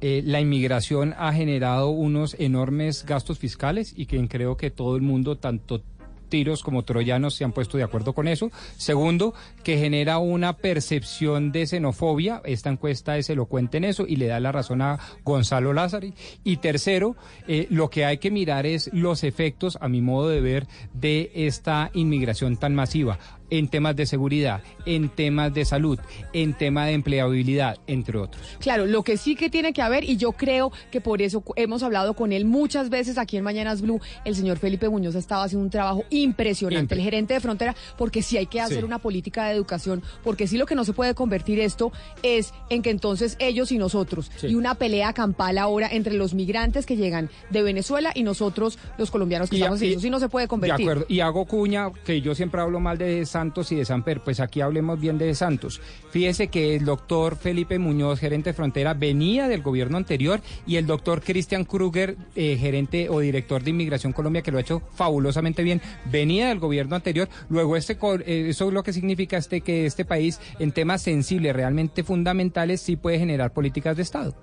eh, 0.01 0.23
la 0.25 0.41
inmigración 0.41 1.15
ha 1.19 1.33
generado 1.33 1.91
unos 1.91 2.37
enormes 2.39 3.05
gastos 3.05 3.39
fiscales 3.39 3.93
y 3.97 4.07
que 4.07 4.27
creo 4.29 4.57
que 4.57 4.71
todo 4.71 4.97
el 4.97 5.03
mundo, 5.03 5.37
tanto 5.37 5.83
tiros 6.29 6.63
como 6.63 6.85
troyanos 6.85 7.35
se 7.35 7.45
han 7.45 7.53
puesto 7.53 7.77
de 7.77 7.85
acuerdo 7.85 8.13
con 8.13 8.29
eso. 8.29 8.51
Segundo, 8.77 9.35
que 9.65 9.79
genera 9.79 10.19
una 10.19 10.53
percepción 10.55 11.53
de 11.53 11.67
xenofobia. 11.67 12.43
Esta 12.45 12.71
encuesta 12.71 13.17
es 13.19 13.31
elocuente 13.31 13.79
en 13.79 13.85
eso 13.85 14.07
y 14.07 14.17
le 14.17 14.27
da 14.27 14.41
la 14.41 14.53
razón 14.53 14.83
a 14.83 14.99
Gonzalo 15.25 15.73
Lázari. 15.73 16.15
Y 16.45 16.59
tercero, 16.59 17.17
eh, 17.47 17.67
lo 17.71 17.91
que 17.91 18.05
hay 18.05 18.19
que 18.19 18.31
mirar 18.31 18.67
es 18.67 18.91
los 18.93 19.25
efectos, 19.25 19.79
a 19.81 19.89
mi 19.89 20.01
modo 20.01 20.29
de 20.29 20.41
ver, 20.41 20.67
de 20.93 21.31
esta 21.35 21.91
inmigración 21.95 22.57
tan 22.57 22.75
masiva 22.75 23.19
en 23.51 23.69
temas 23.69 23.97
de 23.97 24.07
seguridad, 24.07 24.61
en 24.87 25.09
temas 25.09 25.53
de 25.55 25.65
salud, 25.65 25.99
en 26.33 26.55
tema 26.55 26.87
de 26.87 26.93
empleabilidad, 26.93 27.79
entre 27.87 28.19
otros. 28.19 28.43
Claro, 28.61 28.87
lo 28.87 29.03
que 29.03 29.17
sí 29.17 29.35
que 29.37 29.51
tiene 29.51 29.73
que 29.73 29.83
haber, 29.83 30.05
y 30.05 30.17
yo 30.17 30.33
creo 30.33 30.73
que 30.91 31.01
por 31.01 31.23
eso 31.23 31.43
hemos 31.57 31.83
hablado 31.83 32.15
con 32.15 32.33
él 32.33 32.45
muchas 32.45 32.91
veces 32.91 33.19
aquí 33.19 33.37
en 33.37 33.45
Mañanas 33.45 33.81
Blue, 33.83 34.01
el 34.25 34.35
señor 34.35 34.59
Felipe 34.59 34.89
Muñoz 34.89 35.15
ha 35.17 35.19
estado 35.19 35.43
haciendo 35.43 35.65
un 35.65 35.71
trabajo 35.71 36.05
impresionante, 36.11 36.95
Impre- 36.95 36.99
el 36.99 37.05
gerente 37.05 37.35
de 37.35 37.41
frontera, 37.41 37.75
porque 37.97 38.23
sí 38.23 38.37
hay 38.37 38.47
que 38.47 38.61
hacer 38.61 38.79
Sí. 38.79 38.85
una 38.85 38.99
política 38.99 39.47
de 39.47 39.55
educación, 39.55 40.03
porque 40.23 40.47
sí 40.47 40.59
lo 40.59 40.67
que 40.67 40.75
no 40.75 40.85
se 40.85 40.93
puede 40.93 41.15
convertir 41.15 41.61
esto 41.61 41.93
es 42.23 42.53
en 42.71 42.83
que 42.83 42.91
entonces 42.91 43.37
ellos 43.39 43.73
y 43.73 43.79
nosotros, 43.79 44.31
Sí. 44.37 44.49
y 44.49 44.55
una 44.55 44.75
pelea 44.75 45.13
campal 45.13 45.59
ahora 45.59 45.89
entre 45.91 46.15
los 46.15 46.35
migrantes 46.35 46.87
que 46.87 46.97
llegan 46.97 47.31
de 47.51 47.63
Venezuela 47.63 48.13
y 48.15 48.23
nosotros, 48.23 48.79
los 48.99 49.11
colombianos 49.11 49.51
que 49.51 49.57
Y 49.57 49.61
estamos 49.61 49.81
en 49.83 49.89
y- 49.89 49.91
eso, 49.93 50.01
sí 50.01 50.11
no 50.11 50.21
se 50.21 50.29
puede 50.29 50.45
De 50.45 50.49
convertir. 50.49 50.85
acuerdo. 50.87 51.07
Y 51.09 51.21
hago 51.21 51.45
cuña, 51.47 51.91
que 52.05 52.21
yo 52.21 52.35
siempre 52.35 52.61
hablo 52.61 52.81
mal 52.81 52.99
de 52.99 53.25
Santos 53.39 53.71
y 53.71 53.77
de 53.77 53.85
Samper, 53.85 54.21
pues 54.21 54.41
aquí 54.41 54.61
hablemos 54.61 54.99
bien 54.99 55.17
de 55.17 55.33
Santos. 55.33 55.81
Fíjese 56.11 56.49
que 56.49 56.75
el 56.75 56.85
doctor 56.85 57.37
Felipe 57.37 57.79
Muñoz, 57.79 58.19
gerente 58.19 58.51
de 58.51 58.55
frontera, 58.55 58.95
venía 58.95 59.47
del 59.47 59.63
gobierno 59.63 59.97
anterior 59.97 60.41
y 60.67 60.75
el 60.75 60.89
doctor 60.89 61.23
Christian 61.23 61.65
Kruger, 61.65 62.17
eh, 62.35 62.57
gerente 62.59 63.09
o 63.09 63.21
director 63.21 63.63
de 63.63 63.71
Inmigración 63.71 64.13
Colombia, 64.13 64.43
que 64.43 64.51
lo 64.51 64.59
ha 64.59 64.63
hecho 64.63 64.83
fabulosamente 64.97 65.63
bien, 65.63 65.81
venía 66.11 66.49
del 66.49 66.59
gobierno 66.59 66.97
anterior. 66.97 67.29
Luego, 67.49 67.77
este 67.77 67.97
eh, 68.27 68.47
eso 68.49 68.67
es 68.67 68.75
lo 68.75 68.83
que 68.83 68.93
significa 68.93 69.37
este, 69.37 69.61
que 69.61 69.87
este 69.87 70.05
país, 70.05 70.41
en 70.59 70.73
temas 70.73 71.03
sensibles, 71.03 71.55
realmente 71.55 72.03
fundamentales, 72.03 72.81
sí 72.81 72.97
puede 72.97 73.21
generar 73.21 73.53
políticas 73.53 73.97
de 73.97 74.03
Estado. 74.03 74.35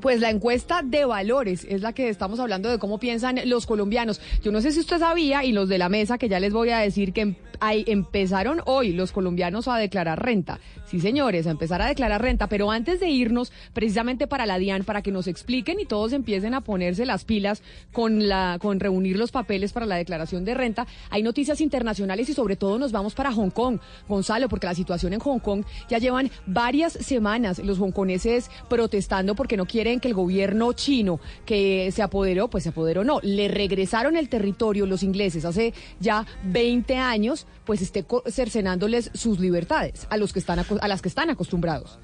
Pues 0.00 0.20
la 0.20 0.30
encuesta 0.30 0.80
de 0.82 1.04
valores 1.04 1.66
es 1.68 1.82
la 1.82 1.92
que 1.92 2.08
estamos 2.08 2.40
hablando 2.40 2.70
de 2.70 2.78
cómo 2.78 2.98
piensan 2.98 3.38
los 3.44 3.66
colombianos. 3.66 4.20
Yo 4.42 4.50
no 4.50 4.62
sé 4.62 4.72
si 4.72 4.80
usted 4.80 4.98
sabía 4.98 5.44
y 5.44 5.52
los 5.52 5.68
de 5.68 5.76
la 5.76 5.90
mesa 5.90 6.16
que 6.16 6.28
ya 6.28 6.40
les 6.40 6.54
voy 6.54 6.70
a 6.70 6.78
decir 6.78 7.12
que 7.12 7.36
hay- 7.60 7.84
empezaron 7.86 8.62
hoy 8.66 8.92
los 8.92 9.12
colombianos 9.12 9.68
a 9.68 9.76
declarar 9.76 10.22
renta. 10.24 10.58
Sí, 10.86 11.00
señores, 11.00 11.46
a 11.46 11.50
empezar 11.50 11.80
a 11.82 11.86
declarar 11.86 12.22
renta, 12.22 12.48
pero 12.48 12.70
antes 12.70 13.00
de 13.00 13.08
irnos 13.08 13.52
precisamente 13.72 14.26
para 14.26 14.46
la 14.46 14.58
DIAN 14.58 14.84
para 14.84 15.02
que 15.02 15.12
nos 15.12 15.26
expliquen 15.26 15.78
y 15.78 15.84
todos 15.84 16.12
empiecen 16.12 16.54
a 16.54 16.62
ponerse 16.62 17.06
las 17.06 17.24
pilas 17.24 17.62
con 17.92 18.28
la 18.28 18.58
con 18.60 18.80
reunir 18.80 19.16
los 19.18 19.30
papeles 19.30 19.72
para 19.72 19.86
la 19.86 19.96
declaración 19.96 20.44
de 20.44 20.54
renta, 20.54 20.86
hay 21.10 21.22
noticias 21.22 21.60
internacionales 21.60 22.28
y 22.28 22.34
sobre 22.34 22.56
todo 22.56 22.78
nos 22.78 22.92
vamos 22.92 23.14
para 23.14 23.32
Hong 23.32 23.50
Kong, 23.50 23.78
Gonzalo, 24.08 24.48
porque 24.48 24.66
la 24.66 24.74
situación 24.74 25.12
en 25.12 25.20
Hong 25.20 25.38
Kong 25.38 25.64
ya 25.88 25.98
llevan 25.98 26.30
varias 26.46 26.92
semanas 26.94 27.58
los 27.60 27.78
hongkoneses 27.78 28.50
protestando 28.68 29.34
porque 29.34 29.56
no 29.56 29.66
quieren 29.66 30.00
que 30.00 30.08
el 30.08 30.14
gobierno 30.14 30.72
chino 30.72 31.20
que 31.46 31.90
se 31.92 32.02
apoderó, 32.02 32.48
pues 32.48 32.64
se 32.64 32.70
apoderó 32.70 33.04
no, 33.04 33.20
le 33.22 33.48
regresaron 33.48 34.16
el 34.16 34.28
territorio 34.28 34.86
los 34.86 35.02
ingleses 35.02 35.44
hace 35.44 35.72
ya 36.00 36.26
20 36.44 36.96
años, 36.96 37.46
pues 37.64 37.82
esté 37.82 38.04
cercenándoles 38.30 39.10
sus 39.14 39.38
libertades 39.38 40.06
a 40.10 40.16
los 40.16 40.32
que 40.32 40.38
están 40.38 40.58
a 40.58 40.88
las 40.88 41.02
que 41.02 41.08
están 41.08 41.30
acostumbrados. 41.30 41.98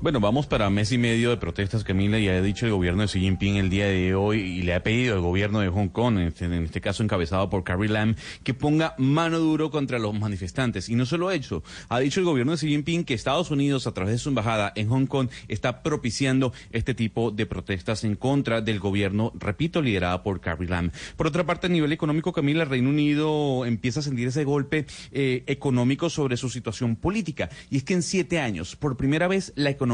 Bueno, 0.00 0.20
vamos 0.20 0.46
para 0.46 0.70
mes 0.70 0.92
y 0.92 0.96
medio 0.96 1.30
de 1.30 1.38
protestas, 1.38 1.82
Camila, 1.82 2.20
y 2.20 2.28
ha 2.28 2.40
dicho 2.40 2.66
el 2.66 2.72
gobierno 2.72 3.02
de 3.02 3.08
Xi 3.08 3.18
Jinping 3.18 3.56
el 3.56 3.68
día 3.68 3.86
de 3.86 4.14
hoy 4.14 4.38
y 4.38 4.62
le 4.62 4.74
ha 4.74 4.84
pedido 4.84 5.16
al 5.16 5.20
gobierno 5.20 5.58
de 5.58 5.70
Hong 5.70 5.88
Kong, 5.88 6.18
en 6.18 6.28
este, 6.28 6.44
en 6.44 6.52
este 6.52 6.80
caso 6.80 7.02
encabezado 7.02 7.50
por 7.50 7.64
Carrie 7.64 7.88
Lam, 7.88 8.14
que 8.44 8.54
ponga 8.54 8.94
mano 8.96 9.40
duro 9.40 9.72
contra 9.72 9.98
los 9.98 10.14
manifestantes. 10.14 10.88
Y 10.88 10.94
no 10.94 11.04
solo 11.04 11.32
eso, 11.32 11.64
ha 11.88 11.98
dicho 11.98 12.20
el 12.20 12.26
gobierno 12.26 12.52
de 12.52 12.58
Xi 12.58 12.68
Jinping 12.68 13.02
que 13.02 13.14
Estados 13.14 13.50
Unidos, 13.50 13.88
a 13.88 13.92
través 13.92 14.12
de 14.12 14.18
su 14.18 14.28
embajada 14.28 14.72
en 14.76 14.88
Hong 14.88 15.06
Kong, 15.06 15.30
está 15.48 15.82
propiciando 15.82 16.52
este 16.70 16.94
tipo 16.94 17.32
de 17.32 17.46
protestas 17.46 18.04
en 18.04 18.14
contra 18.14 18.60
del 18.60 18.78
gobierno, 18.78 19.32
repito, 19.34 19.82
liderada 19.82 20.22
por 20.22 20.40
Carrie 20.40 20.68
Lam. 20.68 20.92
Por 21.16 21.26
otra 21.26 21.44
parte, 21.44 21.66
a 21.66 21.70
nivel 21.70 21.90
económico, 21.90 22.32
Camila, 22.32 22.64
Reino 22.64 22.90
Unido 22.90 23.66
empieza 23.66 23.98
a 23.98 24.04
sentir 24.04 24.28
ese 24.28 24.44
golpe 24.44 24.86
eh, 25.10 25.42
económico 25.48 26.08
sobre 26.08 26.36
su 26.36 26.50
situación 26.50 26.94
política. 26.94 27.50
Y 27.68 27.78
es 27.78 27.82
que 27.82 27.94
en 27.94 28.04
siete 28.04 28.38
años, 28.38 28.76
por 28.76 28.96
primera 28.96 29.26
vez, 29.26 29.52
la 29.56 29.70
economía 29.70 29.87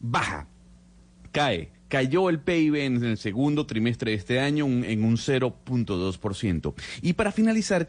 baja, 0.00 0.48
cae. 1.32 1.70
Cayó 1.88 2.30
el 2.30 2.38
PIB 2.38 2.76
en 2.76 3.02
el 3.04 3.18
segundo 3.18 3.66
trimestre 3.66 4.12
de 4.12 4.16
este 4.16 4.38
año 4.38 4.64
un- 4.64 4.84
en 4.84 5.02
un 5.02 5.16
0.2%. 5.16 6.74
Y 7.02 7.14
para 7.14 7.32
finalizar, 7.32 7.86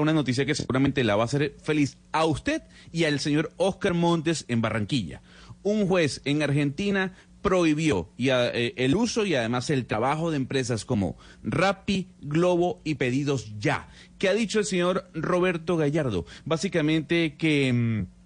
una 0.00 0.12
noticia 0.14 0.46
que 0.46 0.54
seguramente 0.54 1.04
la 1.04 1.14
va 1.16 1.22
a 1.22 1.26
hacer 1.26 1.54
feliz 1.62 1.98
a 2.12 2.24
usted 2.24 2.62
y 2.90 3.04
al 3.04 3.20
señor 3.20 3.52
Oscar 3.58 3.92
Montes 3.94 4.44
en 4.48 4.62
Barranquilla. 4.62 5.20
Un 5.62 5.86
juez 5.86 6.22
en 6.24 6.42
Argentina 6.42 7.12
prohibió 7.42 8.08
eh, 8.18 8.72
el 8.76 8.96
uso 8.96 9.24
y 9.26 9.34
además 9.34 9.70
el 9.70 9.84
trabajo 9.86 10.30
de 10.30 10.36
empresas 10.38 10.84
como 10.84 11.16
Rappi, 11.44 12.08
Globo 12.22 12.80
y 12.84 12.94
Pedidos 12.96 13.52
Ya. 13.58 13.88
¿Qué 14.18 14.28
ha 14.28 14.34
dicho 14.34 14.58
el 14.58 14.64
señor 14.64 15.08
Roberto 15.14 15.76
Gallardo? 15.76 16.24
Básicamente 16.46 17.36
que... 17.36 17.72
mm, 17.72 18.17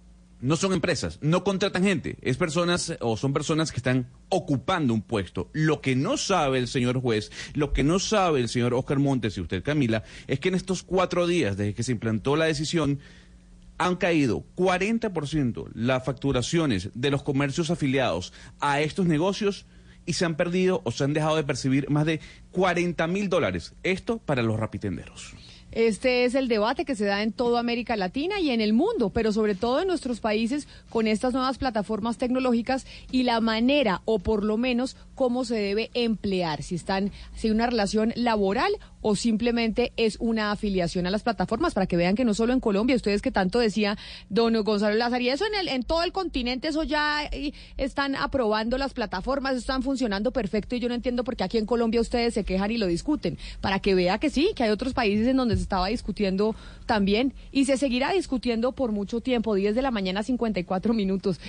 no 0.43 0.57
son 0.57 0.73
empresas, 0.73 1.19
no 1.23 1.45
contratan 1.45 1.85
gente, 1.85 2.19
es 2.21 2.37
personas 2.37 2.95
o 3.01 3.17
son 3.17 3.33
personas 3.33 3.71
que 3.71 3.79
están 3.79 4.09
ocupando 4.29 4.93
un 4.93 5.01
puesto. 5.01 5.49
Lo 5.53 5.81
que 5.81 5.95
no 5.95 6.17
sabe 6.17 6.59
el 6.59 6.67
señor 6.67 7.01
juez, 7.01 7.31
lo 7.55 7.73
que 7.73 7.85
no 7.85 8.01
sabe 8.01 8.41
el 8.41 8.49
señor 8.49 8.75
Oscar 8.75 8.99
Montes 8.99 9.39
y 9.39 9.41
usted 9.41 9.63
Camila, 9.63 10.03
es 10.27 10.41
que 10.41 10.49
en 10.49 10.57
estos 10.57 10.83
cuatro 10.83 11.29
días 11.29 11.57
desde 11.57 11.75
que 11.75 11.85
se 11.85 11.93
implantó 11.93 12.35
la 12.35 12.47
decisión 12.47 12.99
han 13.79 13.97
caído 13.97 14.45
40% 14.57 15.71
las 15.75 16.05
facturaciones 16.05 16.91
de 16.95 17.11
los 17.11 17.23
comercios 17.23 17.71
afiliados 17.71 18.33
a 18.61 18.81
estos 18.81 19.07
negocios 19.07 19.67
y 20.07 20.15
se 20.15 20.25
han 20.25 20.37
perdido 20.37 20.83
o 20.85 20.91
se 20.91 21.05
han 21.05 21.13
dejado 21.13 21.37
de 21.37 21.45
percibir 21.45 21.89
más 21.89 22.05
de 22.05 22.21
40 22.51 23.07
mil 23.07 23.29
dólares. 23.29 23.75
Esto 23.85 24.19
para 24.19 24.43
los 24.43 24.59
rapitenderos. 24.59 25.35
Este 25.73 26.27
es 26.27 26.35
el 26.35 26.49
debate 26.49 26.85
que 26.85 26.95
se 26.95 27.07
da 27.07 27.23
en 27.23 27.33
toda 27.33 27.59
América 27.59 27.97
Latina 27.97 28.39
y 28.41 28.51
en 28.51 28.61
el 28.61 28.75
mundo, 28.75 29.09
pero 29.09 29.33
sobre 29.33 29.55
todo 29.55 29.81
en 29.81 29.89
nuestros 29.89 30.21
países 30.21 30.69
con 30.91 31.07
estas 31.07 31.33
nuevas 31.33 31.57
plataformas 31.57 32.19
tecnológicas 32.19 32.87
y 33.11 33.23
la 33.23 33.41
manera, 33.41 34.03
o 34.05 34.19
por 34.19 34.45
lo 34.45 34.59
menos, 34.59 34.97
cómo 35.15 35.47
se 35.47 35.55
debe 35.55 35.91
emplear, 35.95 36.63
si 36.63 36.75
están, 36.75 37.11
si 37.35 37.47
hay 37.47 37.53
una 37.53 37.67
relación 37.67 38.13
laboral 38.17 38.73
o 39.03 39.17
simplemente 39.17 39.93
es 39.97 40.17
una 40.21 40.53
afiliación 40.53 41.07
a 41.07 41.11
las 41.11 41.23
plataformas, 41.23 41.75
para 41.75 41.87
que 41.87 41.97
vean 41.97 42.15
que 42.15 42.25
no 42.25 42.33
solo 42.35 42.53
en 42.53 42.61
Colombia, 42.61 42.97
ustedes 42.97 43.21
que 43.21 43.31
tanto 43.31 43.59
decía 43.59 43.99
don 44.31 44.55
Gonzalo 44.63 44.95
Lázaro, 44.95 45.23
y 45.23 45.29
eso 45.29 45.45
en, 45.47 45.55
el, 45.55 45.69
en 45.69 45.83
todo 45.83 46.03
el 46.03 46.13
continente, 46.13 46.69
eso 46.69 46.83
ya 46.85 47.29
están 47.77 48.17
aprobando 48.17 48.79
las 48.79 48.95
plataformas, 48.95 49.57
están 49.57 49.83
funcionando 49.83 50.31
perfecto 50.31 50.77
y 50.77 50.81
yo 50.81 50.89
no 50.89 50.95
entiendo 50.95 51.25
por 51.25 51.37
qué 51.37 51.45
aquí 51.45 51.59
en 51.59 51.67
Colombia 51.67 52.01
ustedes 52.01 52.35
se 52.35 52.45
quejan 52.45 52.71
y 52.71 52.79
lo 52.79 52.87
discuten, 52.87 53.39
para 53.61 53.81
que 53.81 53.95
vea 53.95 54.19
que 54.19 54.31
sí, 54.31 54.53
que 54.55 54.63
hay 54.63 54.71
otros 54.71 54.95
países 54.95 55.27
en 55.27 55.37
donde 55.37 55.57
se 55.57 55.63
estaba 55.63 55.89
discutiendo 55.89 56.55
también 56.87 57.35
y 57.51 57.65
se 57.65 57.77
seguirá 57.77 58.13
discutiendo 58.13 58.73
por 58.73 58.93
mucho 58.93 59.21
tiempo, 59.21 59.55
10 59.55 59.75
de 59.75 59.83
la 59.83 59.91
mañana 59.91 60.23
54 60.23 60.95
minutos. 60.95 61.41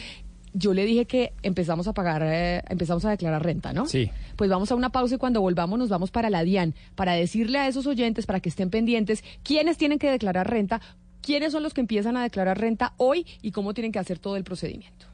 Yo 0.54 0.74
le 0.74 0.86
dije 0.86 1.06
que 1.06 1.34
empezamos 1.42 1.88
a 1.88 1.94
pagar, 1.94 2.22
eh, 2.24 2.62
empezamos 2.70 3.04
a 3.06 3.10
declarar 3.10 3.44
renta, 3.44 3.74
¿no? 3.74 3.88
Sí. 3.88 4.12
Pues 4.36 4.50
vamos 4.50 4.72
a 4.72 4.76
una 4.76 4.92
pausa 4.92 5.16
y 5.16 5.18
cuando 5.18 5.42
volvamos 5.42 5.80
nos 5.80 5.90
vamos 5.90 6.12
para 6.12 6.30
la 6.30 6.44
DIAN, 6.44 6.76
para 6.96 7.14
decirle 7.14 7.60
a 7.60 7.68
esos 7.68 7.88
oyentes, 7.88 8.26
para 8.26 8.40
que 8.40 8.50
estén 8.50 8.70
pendientes, 8.70 9.24
quiénes 9.44 9.78
tienen 9.78 10.00
que 10.00 10.12
declarar 10.12 10.50
renta, 10.50 10.80
quiénes 11.22 11.52
son 11.52 11.64
los 11.64 11.74
que 11.74 11.82
empiezan 11.82 12.18
a 12.18 12.24
declarar 12.24 12.60
renta 12.60 12.94
hoy 12.98 13.26
y 13.42 13.52
cómo 13.52 13.74
tienen 13.74 13.92
que 13.92 14.00
hacer 14.00 14.20
todo 14.20 14.36
el 14.36 14.44
procedimiento. 14.44 15.08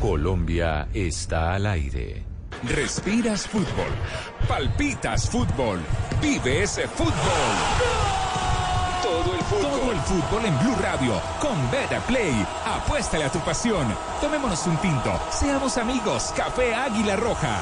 Colombia 0.00 0.88
está 0.94 1.54
al 1.54 1.66
aire. 1.66 2.24
Respiras 2.64 3.46
fútbol, 3.46 3.92
palpitas 4.48 5.28
fútbol, 5.28 5.80
vive 6.22 6.62
ese 6.62 6.88
fútbol. 6.88 8.29
Todo 9.10 9.92
el 9.92 9.98
fútbol. 10.00 10.44
En 10.44 10.58
Blue 10.60 10.76
Radio 10.80 11.20
con 11.40 11.70
Beta 11.70 12.00
Play. 12.00 12.46
Apuéstale 12.64 13.24
a 13.24 13.32
tu 13.32 13.40
pasión. 13.40 13.86
Tomémonos 14.20 14.66
un 14.66 14.76
tinto. 14.78 15.12
Seamos 15.30 15.76
amigos. 15.78 16.32
Café 16.36 16.74
Águila 16.74 17.16
Roja. 17.16 17.60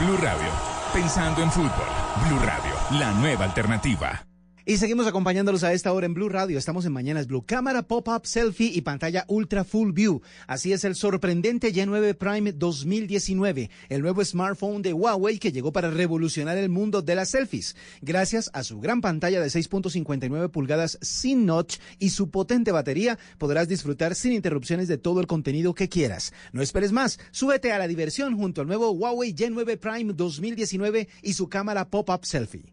Blue 0.00 0.16
Radio. 0.16 0.48
Pensando 0.92 1.42
en 1.42 1.50
fútbol. 1.50 1.88
Blue 2.26 2.38
Radio. 2.38 2.72
La 2.98 3.12
nueva 3.12 3.44
alternativa. 3.44 4.24
Y 4.66 4.78
seguimos 4.78 5.06
acompañándolos 5.06 5.62
a 5.62 5.74
esta 5.74 5.92
hora 5.92 6.06
en 6.06 6.14
Blue 6.14 6.30
Radio. 6.30 6.56
Estamos 6.56 6.86
en 6.86 6.92
Mañanas 6.94 7.26
Blue. 7.26 7.44
Cámara 7.44 7.82
pop-up, 7.82 8.24
selfie 8.24 8.72
y 8.74 8.80
pantalla 8.80 9.26
ultra 9.28 9.62
full 9.62 9.92
view. 9.92 10.22
Así 10.46 10.72
es 10.72 10.84
el 10.84 10.94
sorprendente 10.94 11.70
Y9 11.70 12.14
Prime 12.14 12.50
2019, 12.50 13.68
el 13.90 14.00
nuevo 14.00 14.24
smartphone 14.24 14.80
de 14.80 14.94
Huawei 14.94 15.38
que 15.38 15.52
llegó 15.52 15.70
para 15.70 15.90
revolucionar 15.90 16.56
el 16.56 16.70
mundo 16.70 17.02
de 17.02 17.14
las 17.14 17.28
selfies. 17.28 17.76
Gracias 18.00 18.50
a 18.54 18.64
su 18.64 18.80
gran 18.80 19.02
pantalla 19.02 19.38
de 19.38 19.48
6.59 19.48 20.50
pulgadas 20.50 20.98
sin 21.02 21.44
notch 21.44 21.76
y 21.98 22.08
su 22.08 22.30
potente 22.30 22.72
batería, 22.72 23.18
podrás 23.36 23.68
disfrutar 23.68 24.14
sin 24.14 24.32
interrupciones 24.32 24.88
de 24.88 24.96
todo 24.96 25.20
el 25.20 25.26
contenido 25.26 25.74
que 25.74 25.90
quieras. 25.90 26.32
No 26.52 26.62
esperes 26.62 26.90
más, 26.90 27.18
súbete 27.32 27.70
a 27.70 27.78
la 27.78 27.86
diversión 27.86 28.34
junto 28.34 28.62
al 28.62 28.66
nuevo 28.66 28.92
Huawei 28.92 29.34
Y9 29.34 29.76
Prime 29.76 30.14
2019 30.14 31.08
y 31.20 31.34
su 31.34 31.50
cámara 31.50 31.90
pop-up 31.90 32.24
selfie. 32.24 32.72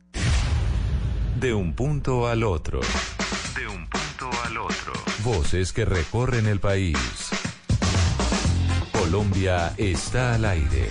De 1.40 1.54
un 1.54 1.74
punto 1.74 2.28
al 2.28 2.44
otro. 2.44 2.82
De 3.56 3.68
un 3.68 3.88
punto 3.88 4.30
al 4.46 4.58
otro. 4.58 4.94
Voces 5.24 5.74
que 5.74 5.86
recorren 5.86 6.46
el 6.46 6.60
país. 6.60 6.98
Colombia 8.92 9.74
está 9.78 10.36
al 10.36 10.46
aire. 10.46 10.90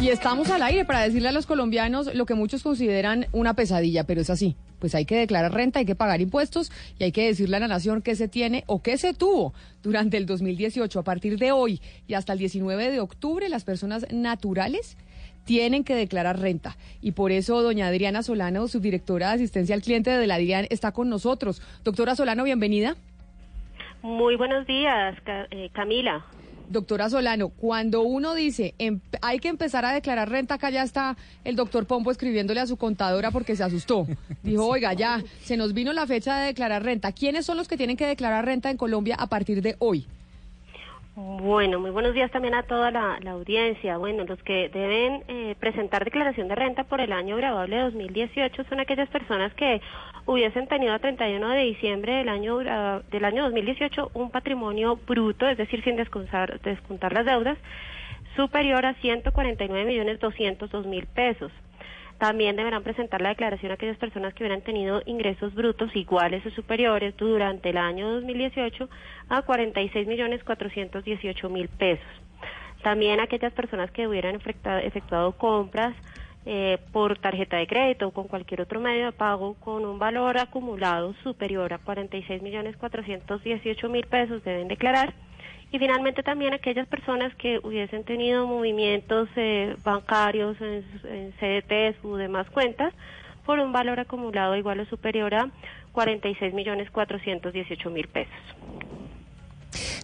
Y 0.00 0.08
estamos 0.08 0.48
al 0.50 0.62
aire 0.62 0.84
para 0.84 1.02
decirle 1.02 1.28
a 1.28 1.32
los 1.32 1.46
colombianos 1.46 2.14
lo 2.14 2.24
que 2.24 2.34
muchos 2.34 2.62
consideran 2.62 3.26
una 3.32 3.54
pesadilla, 3.54 4.04
pero 4.04 4.20
es 4.20 4.30
así. 4.30 4.56
Pues 4.78 4.94
hay 4.94 5.04
que 5.04 5.16
declarar 5.16 5.52
renta, 5.52 5.80
hay 5.80 5.86
que 5.86 5.96
pagar 5.96 6.20
impuestos 6.20 6.70
y 6.98 7.04
hay 7.04 7.12
que 7.12 7.26
decirle 7.26 7.56
a 7.56 7.60
la 7.60 7.68
nación 7.68 8.00
qué 8.00 8.14
se 8.14 8.28
tiene 8.28 8.62
o 8.66 8.80
qué 8.80 8.96
se 8.96 9.12
tuvo 9.12 9.52
durante 9.82 10.16
el 10.16 10.24
2018. 10.24 11.00
A 11.00 11.04
partir 11.04 11.38
de 11.38 11.50
hoy 11.50 11.82
y 12.06 12.14
hasta 12.14 12.32
el 12.32 12.38
19 12.38 12.90
de 12.90 13.00
octubre, 13.00 13.48
las 13.48 13.64
personas 13.64 14.06
naturales 14.12 14.96
tienen 15.48 15.82
que 15.82 15.94
declarar 15.94 16.38
renta. 16.38 16.76
Y 17.00 17.12
por 17.12 17.32
eso 17.32 17.62
doña 17.62 17.86
Adriana 17.86 18.22
Solano, 18.22 18.68
subdirectora 18.68 19.28
de 19.28 19.36
asistencia 19.36 19.74
al 19.74 19.80
cliente 19.80 20.10
de 20.10 20.26
la 20.26 20.36
DIAN, 20.36 20.66
está 20.68 20.92
con 20.92 21.08
nosotros. 21.08 21.62
Doctora 21.84 22.14
Solano, 22.14 22.44
bienvenida. 22.44 22.96
Muy 24.02 24.36
buenos 24.36 24.66
días, 24.66 25.16
eh, 25.50 25.70
Camila. 25.72 26.22
Doctora 26.68 27.08
Solano, 27.08 27.48
cuando 27.48 28.02
uno 28.02 28.34
dice 28.34 28.74
em- 28.78 29.00
hay 29.22 29.38
que 29.38 29.48
empezar 29.48 29.86
a 29.86 29.94
declarar 29.94 30.28
renta, 30.28 30.56
acá 30.56 30.68
ya 30.68 30.82
está 30.82 31.16
el 31.44 31.56
doctor 31.56 31.86
Pompo 31.86 32.10
escribiéndole 32.10 32.60
a 32.60 32.66
su 32.66 32.76
contadora 32.76 33.30
porque 33.30 33.56
se 33.56 33.64
asustó. 33.64 34.06
Dijo, 34.42 34.66
oiga, 34.66 34.92
ya, 34.92 35.22
se 35.42 35.56
nos 35.56 35.72
vino 35.72 35.94
la 35.94 36.06
fecha 36.06 36.36
de 36.36 36.48
declarar 36.48 36.82
renta. 36.82 37.12
¿Quiénes 37.12 37.46
son 37.46 37.56
los 37.56 37.68
que 37.68 37.78
tienen 37.78 37.96
que 37.96 38.06
declarar 38.06 38.44
renta 38.44 38.70
en 38.70 38.76
Colombia 38.76 39.16
a 39.18 39.28
partir 39.28 39.62
de 39.62 39.76
hoy? 39.78 40.06
Bueno, 41.20 41.80
muy 41.80 41.90
buenos 41.90 42.14
días 42.14 42.30
también 42.30 42.54
a 42.54 42.62
toda 42.62 42.92
la, 42.92 43.18
audiencia. 43.32 43.96
Bueno, 43.96 44.22
los 44.22 44.40
que 44.44 44.68
deben 44.68 45.24
eh, 45.26 45.56
presentar 45.58 46.04
declaración 46.04 46.46
de 46.46 46.54
renta 46.54 46.84
por 46.84 47.00
el 47.00 47.12
año 47.12 47.36
grabable 47.36 47.74
de 47.74 47.82
2018 47.82 48.62
son 48.68 48.78
aquellas 48.78 49.08
personas 49.08 49.52
que 49.54 49.80
hubiesen 50.26 50.68
tenido 50.68 50.94
a 50.94 51.00
31 51.00 51.48
de 51.48 51.62
diciembre 51.62 52.18
del 52.18 52.28
año 52.28 52.58
del 52.58 53.24
año 53.24 53.42
2018 53.42 54.12
un 54.14 54.30
patrimonio 54.30 54.94
bruto, 55.08 55.48
es 55.48 55.58
decir, 55.58 55.82
sin 55.82 55.96
descontar, 55.96 56.60
descontar 56.60 57.12
las 57.12 57.26
deudas, 57.26 57.58
superior 58.36 58.86
a 58.86 58.94
149 58.94 59.86
millones 59.86 60.20
202 60.20 60.86
mil 60.86 61.04
pesos. 61.06 61.50
También 62.18 62.56
deberán 62.56 62.82
presentar 62.82 63.22
la 63.22 63.28
declaración 63.30 63.70
aquellas 63.70 63.96
personas 63.96 64.34
que 64.34 64.42
hubieran 64.42 64.62
tenido 64.62 65.02
ingresos 65.06 65.54
brutos 65.54 65.94
iguales 65.94 66.44
o 66.44 66.50
superiores 66.50 67.16
durante 67.16 67.70
el 67.70 67.76
año 67.76 68.10
2018 68.10 68.88
a 69.28 69.42
46 69.42 70.08
millones 70.08 70.42
418 70.42 71.48
mil 71.48 71.68
pesos. 71.68 72.06
También 72.82 73.20
aquellas 73.20 73.52
personas 73.52 73.90
que 73.92 74.08
hubieran 74.08 74.36
efectuado, 74.36 75.32
compras 75.32 75.94
eh, 76.44 76.78
por 76.92 77.18
tarjeta 77.18 77.56
de 77.56 77.66
crédito 77.66 78.08
o 78.08 78.10
con 78.10 78.26
cualquier 78.26 78.62
otro 78.62 78.80
medio 78.80 79.06
de 79.06 79.12
pago 79.12 79.54
con 79.54 79.84
un 79.84 79.98
valor 79.98 80.38
acumulado 80.38 81.14
superior 81.22 81.72
a 81.72 81.78
46 81.78 82.42
millones 82.42 82.76
418 82.76 83.88
mil 83.88 84.06
pesos 84.06 84.42
deben 84.42 84.66
declarar. 84.66 85.14
Y 85.70 85.78
finalmente 85.78 86.22
también 86.22 86.54
aquellas 86.54 86.88
personas 86.88 87.34
que 87.34 87.60
hubiesen 87.62 88.04
tenido 88.04 88.46
movimientos 88.46 89.28
eh, 89.36 89.76
bancarios 89.84 90.56
en, 90.60 90.84
en 91.04 91.32
CDTs 91.32 92.02
u 92.04 92.16
demás 92.16 92.48
cuentas 92.50 92.94
por 93.44 93.58
un 93.58 93.72
valor 93.72 94.00
acumulado 94.00 94.56
igual 94.56 94.80
o 94.80 94.86
superior 94.86 95.34
a 95.34 95.50
46 95.92 96.54
millones 96.54 96.90
418 96.90 97.90
mil 97.90 98.08
pesos. 98.08 98.57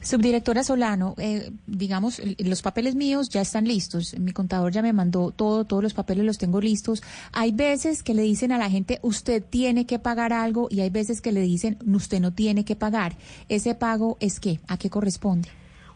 Subdirectora 0.05 0.62
Solano, 0.62 1.14
eh, 1.17 1.51
digamos, 1.67 2.21
los 2.38 2.61
papeles 2.61 2.95
míos 2.95 3.31
ya 3.31 3.40
están 3.40 3.64
listos. 3.64 4.19
Mi 4.19 4.33
contador 4.33 4.71
ya 4.71 4.83
me 4.83 4.93
mandó 4.93 5.31
todo, 5.31 5.64
todos 5.64 5.83
los 5.83 5.95
papeles 5.95 6.27
los 6.27 6.37
tengo 6.37 6.61
listos. 6.61 7.03
Hay 7.33 7.53
veces 7.53 8.03
que 8.03 8.12
le 8.12 8.21
dicen 8.21 8.53
a 8.53 8.59
la 8.59 8.69
gente, 8.69 8.99
usted 9.01 9.43
tiene 9.43 9.87
que 9.87 9.99
pagar 9.99 10.35
algo 10.35 10.69
y 10.71 10.83
hay 10.83 10.90
veces 10.90 11.23
que 11.23 11.33
le 11.33 11.40
dicen, 11.40 11.79
usted 11.87 12.21
no 12.21 12.35
tiene 12.35 12.67
que 12.67 12.77
pagar. 12.77 13.14
¿Ese 13.49 13.75
pago 13.75 14.19
es 14.21 14.40
qué? 14.40 14.61
¿A 14.69 14.77
qué 14.77 14.90
corresponde? 14.90 15.49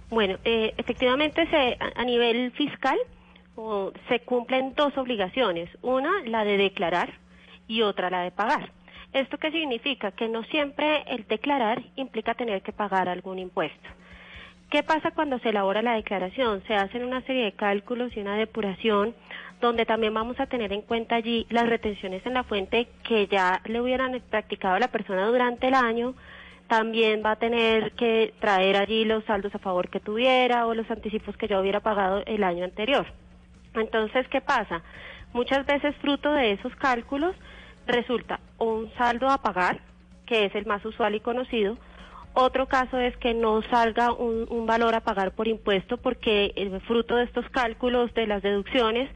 Bueno, 0.09 0.39
eh, 0.43 0.73
efectivamente 0.79 1.47
se, 1.51 1.77
a, 1.79 2.05
nivel 2.05 2.51
fiscal 2.53 2.97
se 4.09 4.21
cumplen 4.21 4.73
dos 4.75 4.97
obligaciones. 4.97 5.69
Una, 5.83 6.11
la 6.25 6.45
de 6.45 6.57
declarar 6.57 7.13
y 7.67 7.83
otra, 7.83 8.09
la 8.09 8.23
de 8.23 8.31
pagar. 8.31 8.73
¿Esto 9.13 9.39
qué 9.39 9.51
significa? 9.51 10.13
Que 10.13 10.29
no 10.29 10.45
siempre 10.45 11.05
el 11.07 11.27
declarar 11.27 11.83
implica 11.97 12.35
tener 12.35 12.63
que 12.63 12.73
pagar 12.73 13.09
algún 13.09 13.39
impuesto. 13.39 13.89
¿Qué 14.71 14.83
pasa 14.83 15.13
cuando 15.13 15.39
se 15.39 15.49
elabora 15.49 15.81
la 15.81 15.95
declaración? 15.95 16.63
Se 16.67 16.75
hacen 16.75 17.03
una 17.03 17.23
serie 17.23 17.45
de 17.45 17.53
cálculos 17.53 18.15
y 18.15 18.21
una 18.21 18.37
depuración 18.37 19.15
donde 19.63 19.87
también 19.87 20.13
vamos 20.13 20.39
a 20.39 20.47
tener 20.47 20.73
en 20.73 20.83
cuenta 20.83 21.17
allí 21.17 21.47
las 21.49 21.69
retenciones 21.69 22.25
en 22.27 22.35
la 22.35 22.45
fuente 22.45 22.87
que 23.03 23.27
ya 23.29 23.63
le 23.65 23.81
hubieran 23.81 24.21
practicado 24.29 24.75
a 24.75 24.79
la 24.79 24.89
persona 24.89 25.27
durante 25.27 25.69
el 25.69 25.75
año, 25.75 26.15
también 26.69 27.23
va 27.25 27.33
a 27.33 27.37
tener 27.37 27.93
que 27.93 28.35
traer 28.41 28.77
allí 28.77 29.07
los 29.07 29.25
saldos 29.25 29.55
a 29.55 29.59
favor 29.59 29.89
que 29.89 30.01
tuviera 30.01 30.67
o 30.67 30.75
los 30.75 30.89
anticipos 30.91 31.37
que 31.39 31.49
yo 31.49 31.61
hubiera 31.61 31.81
pagado 31.81 32.23
el 32.27 32.45
año 32.45 32.65
anterior. 32.65 33.07
Entonces, 33.75 34.29
¿qué 34.29 34.43
pasa? 34.43 34.83
Muchas 35.33 35.65
veces 35.65 35.97
fruto 35.97 36.31
de 36.33 36.53
esos 36.53 36.75
cálculos 36.77 37.35
resulta 37.89 38.41
un 38.59 38.93
saldo 38.97 39.29
a 39.29 39.39
pagar, 39.39 39.81
que 40.27 40.45
es 40.45 40.55
el 40.55 40.67
más 40.67 40.85
usual 40.85 41.15
y 41.15 41.21
conocido. 41.21 41.77
Otro 42.35 42.69
caso 42.69 42.99
es 42.99 43.17
que 43.17 43.35
no 43.35 43.63
salga 43.63 44.13
un, 44.13 44.47
un 44.49 44.67
valor 44.67 44.95
a 44.95 45.01
pagar 45.01 45.33
por 45.33 45.49
impuesto 45.49 45.97
porque 45.97 46.53
el 46.55 46.81
fruto 46.83 47.17
de 47.17 47.25
estos 47.25 47.49
cálculos 47.51 48.15
de 48.15 48.27
las 48.27 48.43
deducciones 48.43 49.11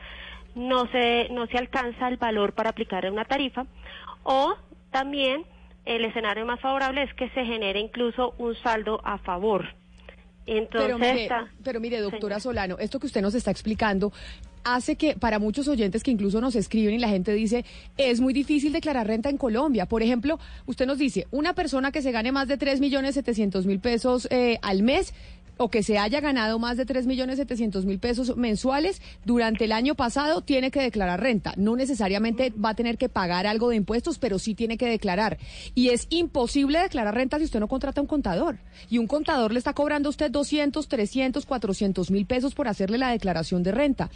no 0.54 0.90
se, 0.90 1.28
no 1.30 1.46
se 1.46 1.58
alcanza 1.58 2.08
el 2.08 2.16
valor 2.16 2.52
para 2.54 2.70
aplicar 2.70 3.08
una 3.11 3.24
tarifa. 3.24 3.66
O 4.24 4.54
también 4.90 5.44
el 5.85 6.04
escenario 6.04 6.46
más 6.46 6.61
favorable 6.61 7.02
es 7.02 7.14
que 7.14 7.28
se 7.30 7.44
genere 7.44 7.80
incluso 7.80 8.35
un 8.38 8.54
saldo 8.56 9.00
a 9.04 9.18
favor. 9.18 9.66
Entonces, 10.46 10.88
pero 10.88 10.98
mire, 10.98 11.28
pero 11.62 11.80
mire, 11.80 12.00
doctora 12.00 12.40
Solano, 12.40 12.76
esto 12.78 12.98
que 12.98 13.06
usted 13.06 13.22
nos 13.22 13.35
está 13.35 13.52
explicando 13.52 14.12
hace 14.64 14.96
que 14.96 15.14
para 15.14 15.38
muchos 15.38 15.68
oyentes 15.68 16.03
que 16.03 16.11
incluso 16.11 16.40
nos 16.40 16.57
escriben 16.57 16.94
y 16.94 16.98
la 16.98 17.09
gente 17.09 17.33
dice, 17.33 17.64
es 17.96 18.20
muy 18.20 18.33
difícil 18.33 18.72
declarar 18.72 19.07
renta 19.07 19.31
en 19.31 19.38
Colombia. 19.38 19.87
Por 19.87 20.03
ejemplo, 20.03 20.38
usted 20.66 20.87
nos 20.87 20.98
dice, 20.98 21.27
una 21.31 21.55
persona 21.55 21.92
que 21.92 22.03
se 22.03 22.12
gane 22.12 22.33
más 22.33 22.48
de 22.48 22.57
3 22.57 22.81
millones 22.81 23.14
700 23.14 23.66
mil 23.66 23.81
pesos 23.81 24.29
eh, 24.31 24.59
al 24.62 24.83
mes 24.83 25.14
o 25.56 25.68
que 25.68 25.82
se 25.82 25.98
haya 25.98 26.20
ganado 26.20 26.58
más 26.58 26.76
de 26.76 26.86
3 26.86 27.06
millones 27.06 27.36
700 27.36 27.84
mil 27.84 27.98
pesos 27.98 28.36
mensuales 28.36 29.00
durante 29.24 29.64
el 29.64 29.72
año 29.72 29.94
pasado 29.94 30.40
tiene 30.40 30.70
que 30.70 30.82
declarar 30.82 31.20
renta. 31.20 31.54
No 31.56 31.76
necesariamente 31.76 32.50
va 32.50 32.70
a 32.70 32.74
tener 32.74 32.98
que 32.98 33.08
pagar 33.08 33.46
algo 33.46 33.68
de 33.68 33.76
impuestos, 33.76 34.18
pero 34.18 34.38
sí 34.38 34.54
tiene 34.54 34.76
que 34.76 34.86
declarar. 34.86 35.38
Y 35.74 35.90
es 35.90 36.06
imposible 36.10 36.80
declarar 36.80 37.14
renta 37.14 37.38
si 37.38 37.44
usted 37.44 37.60
no 37.60 37.68
contrata 37.68 38.00
un 38.00 38.06
contador. 38.06 38.58
Y 38.90 38.98
un 38.98 39.06
contador 39.06 39.52
le 39.52 39.58
está 39.58 39.72
cobrando 39.72 40.08
a 40.08 40.10
usted 40.10 40.30
200, 40.30 40.88
300, 40.88 41.46
400 41.46 42.10
mil 42.10 42.26
pesos 42.26 42.54
por 42.54 42.68
hacerle 42.68 42.98
la 42.98 43.10
declaración 43.10 43.62
de 43.62 43.72
renta. 43.72 44.10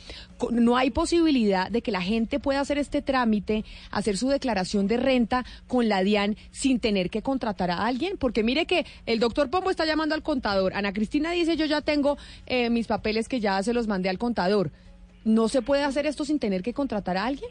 No 0.50 0.76
hay 0.76 0.90
posibilidad 0.90 1.70
de 1.70 1.82
que 1.82 1.92
la 1.92 2.02
gente 2.02 2.40
pueda 2.40 2.60
hacer 2.60 2.78
este 2.78 3.02
trámite, 3.02 3.64
hacer 3.90 4.16
su 4.16 4.28
declaración 4.28 4.86
de 4.86 4.96
renta 4.96 5.44
con 5.66 5.88
la 5.88 6.02
DIAN 6.02 6.36
sin 6.50 6.80
tener 6.80 7.10
que 7.10 7.22
contratar 7.22 7.70
a 7.70 7.86
alguien. 7.86 8.16
Porque 8.18 8.42
mire 8.42 8.66
que 8.66 8.86
el 9.06 9.20
doctor 9.20 9.50
Pombo 9.50 9.70
está 9.70 9.84
llamando 9.84 10.14
al 10.14 10.22
contador. 10.22 10.74
Ana 10.74 10.92
Cristina 10.92 11.25
dice, 11.30 11.56
yo 11.56 11.66
ya 11.66 11.80
tengo 11.80 12.16
eh, 12.46 12.70
mis 12.70 12.86
papeles 12.86 13.28
que 13.28 13.40
ya 13.40 13.62
se 13.62 13.72
los 13.72 13.86
mandé 13.86 14.08
al 14.08 14.18
contador. 14.18 14.70
¿No 15.24 15.48
se 15.48 15.62
puede 15.62 15.82
hacer 15.82 16.06
esto 16.06 16.24
sin 16.24 16.38
tener 16.38 16.62
que 16.62 16.72
contratar 16.72 17.16
a 17.16 17.26
alguien? 17.26 17.50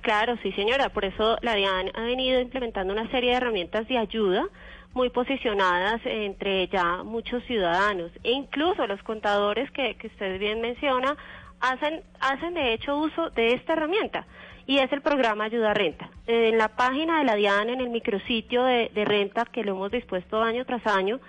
Claro, 0.00 0.38
sí 0.42 0.52
señora, 0.52 0.90
por 0.90 1.04
eso 1.04 1.36
la 1.42 1.54
DIAN 1.54 1.90
ha 1.94 2.02
venido 2.02 2.40
implementando 2.40 2.92
una 2.92 3.10
serie 3.10 3.30
de 3.30 3.36
herramientas 3.36 3.88
de 3.88 3.98
ayuda 3.98 4.46
muy 4.94 5.10
posicionadas 5.10 6.00
entre 6.04 6.68
ya 6.68 7.02
muchos 7.02 7.44
ciudadanos 7.44 8.10
e 8.22 8.32
incluso 8.32 8.86
los 8.86 9.02
contadores 9.02 9.70
que, 9.72 9.96
que 9.96 10.06
usted 10.06 10.38
bien 10.38 10.60
menciona 10.60 11.16
hacen, 11.60 12.02
hacen 12.20 12.54
de 12.54 12.72
hecho 12.72 12.96
uso 12.96 13.30
de 13.30 13.54
esta 13.54 13.74
herramienta 13.74 14.26
y 14.66 14.78
es 14.78 14.92
el 14.92 15.00
programa 15.00 15.44
Ayuda 15.44 15.70
a 15.70 15.74
Renta. 15.74 16.10
En 16.26 16.58
la 16.58 16.68
página 16.68 17.18
de 17.18 17.24
la 17.24 17.36
DIAN, 17.36 17.70
en 17.70 17.80
el 17.80 17.88
micrositio 17.88 18.64
de, 18.64 18.90
de 18.94 19.04
renta 19.04 19.46
que 19.46 19.64
lo 19.64 19.72
hemos 19.72 19.90
dispuesto 19.90 20.42
año 20.42 20.64
tras 20.66 20.86
año, 20.86 21.20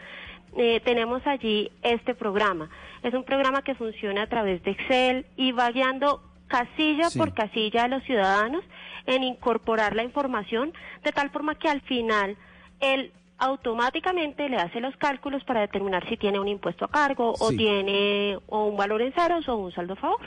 eh, 0.60 0.82
tenemos 0.84 1.26
allí 1.26 1.72
este 1.82 2.14
programa. 2.14 2.70
Es 3.02 3.14
un 3.14 3.24
programa 3.24 3.62
que 3.64 3.76
funciona 3.76 4.24
a 4.24 4.28
través 4.28 4.62
de 4.64 4.72
Excel 4.72 5.26
y 5.38 5.54
va 5.54 5.72
guiando 5.72 6.22
casilla 6.48 7.10
Sí. 7.10 7.18
por 7.18 7.34
casilla 7.34 7.86
a 7.86 7.88
los 7.88 8.04
ciudadanos 8.04 8.64
en 9.06 9.24
incorporar 9.24 9.96
la 9.96 10.04
información 10.04 10.74
de 11.04 11.12
tal 11.14 11.30
forma 11.30 11.56
que 11.56 11.70
al 11.70 11.80
final 11.82 12.36
él 12.82 13.12
automáticamente 13.38 14.50
le 14.50 14.58
hace 14.58 14.82
los 14.82 14.96
cálculos 14.98 15.44
para 15.46 15.62
determinar 15.62 16.08
si 16.10 16.18
tiene 16.18 16.40
un 16.42 16.50
impuesto 16.50 16.86
a 16.86 16.90
cargo 16.90 17.34
o 17.40 17.50
tiene 17.52 18.38
o 18.48 18.66
un 18.66 18.76
valor 18.76 19.02
en 19.02 19.14
ceros 19.14 19.48
o 19.48 19.56
un 19.56 19.72
saldo 19.72 19.94
a 19.94 19.96
favor. 19.96 20.20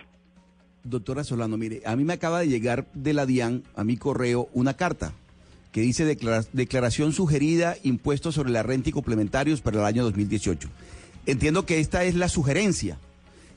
Doctora 0.85 1.23
Solano, 1.25 1.59
mire, 1.59 1.83
a 1.85 1.95
mí 1.95 2.05
me 2.05 2.15
acaba 2.15 2.41
de 2.41 2.49
llegar 2.49 2.87
de 2.95 3.13
la 3.13 3.27
DIAN 3.27 3.63
a 3.77 3.85
mi 3.85 3.97
correo 3.99 4.49
una 4.55 4.75
carta 4.75 5.13
que 5.73 5.81
dice 5.81 6.05
declara- 6.05 6.47
declaración 6.53 7.13
sugerida 7.13 7.77
impuestos 7.83 8.35
sobre 8.35 8.51
la 8.51 8.63
renta 8.63 8.91
y 8.91 8.93
complementarios 8.93 9.61
para 9.61 9.81
el 9.81 9.87
año 9.87 10.05
2018. 10.05 10.69
Entiendo 11.27 11.67
que 11.67 11.81
esta 11.81 12.05
es 12.05 12.15
la 12.15 12.29
sugerencia. 12.29 12.99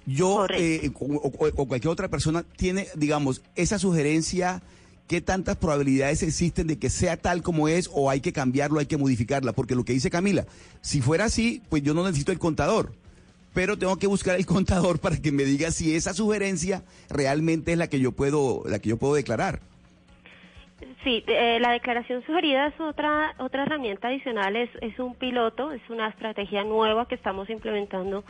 Yo 0.05 0.45
eh, 0.49 0.91
o, 0.99 1.05
o- 1.15 1.31
o 1.55 1.65
cualquier 1.67 1.91
otra 1.91 2.07
persona 2.09 2.43
tiene, 2.57 2.87
digamos, 2.95 3.41
esa 3.55 3.79
sugerencia, 3.79 4.61
¿qué 5.07 5.19
tantas 5.19 5.57
probabilidades 5.57 6.21
existen 6.23 6.67
de 6.67 6.77
que 6.77 6.89
sea 6.91 7.17
tal 7.17 7.41
como 7.41 7.67
es 7.67 7.89
o 7.91 8.09
hay 8.09 8.21
que 8.21 8.31
cambiarlo, 8.33 8.79
hay 8.79 8.85
que 8.85 8.97
modificarla? 8.97 9.51
Porque 9.53 9.75
lo 9.75 9.83
que 9.83 9.93
dice 9.93 10.09
Camila, 10.11 10.45
si 10.81 11.01
fuera 11.01 11.25
así, 11.25 11.61
pues 11.69 11.81
yo 11.83 11.93
no 11.93 12.03
necesito 12.05 12.31
el 12.31 12.39
contador 12.39 12.93
pero 13.53 13.77
tengo 13.77 13.95
que 13.95 14.05
buscar 14.07 14.35
el 14.35 14.45
contador 14.45 14.99
para 14.99 15.15
que 15.21 15.31
me 15.31 15.45
diga 15.45 15.71
si 15.71 15.95
esa 15.95 16.13
sugerencia 16.13 16.83
realmente 17.09 17.71
es 17.71 17.77
la 17.77 17.87
que 17.87 18.01
yo 18.01 18.11
puedo, 18.11 18.63
la 18.67 18.79
que 18.79 18.89
yo 18.89 18.97
puedo 18.97 19.13
declarar. 19.15 19.61
Sí, 21.05 21.23
eh, 21.27 21.59
la 21.61 21.69
declaración 21.69 22.25
sugerida 22.25 22.65
es 22.65 22.79
otra 22.79 23.35
otra 23.37 23.61
herramienta 23.61 24.07
adicional, 24.07 24.55
es, 24.55 24.71
es 24.81 24.97
un 24.97 25.13
piloto, 25.13 25.71
es 25.71 25.87
una 25.87 26.07
estrategia 26.07 26.63
nueva 26.63 27.07
que 27.07 27.13
estamos 27.13 27.47
implementando 27.51 28.23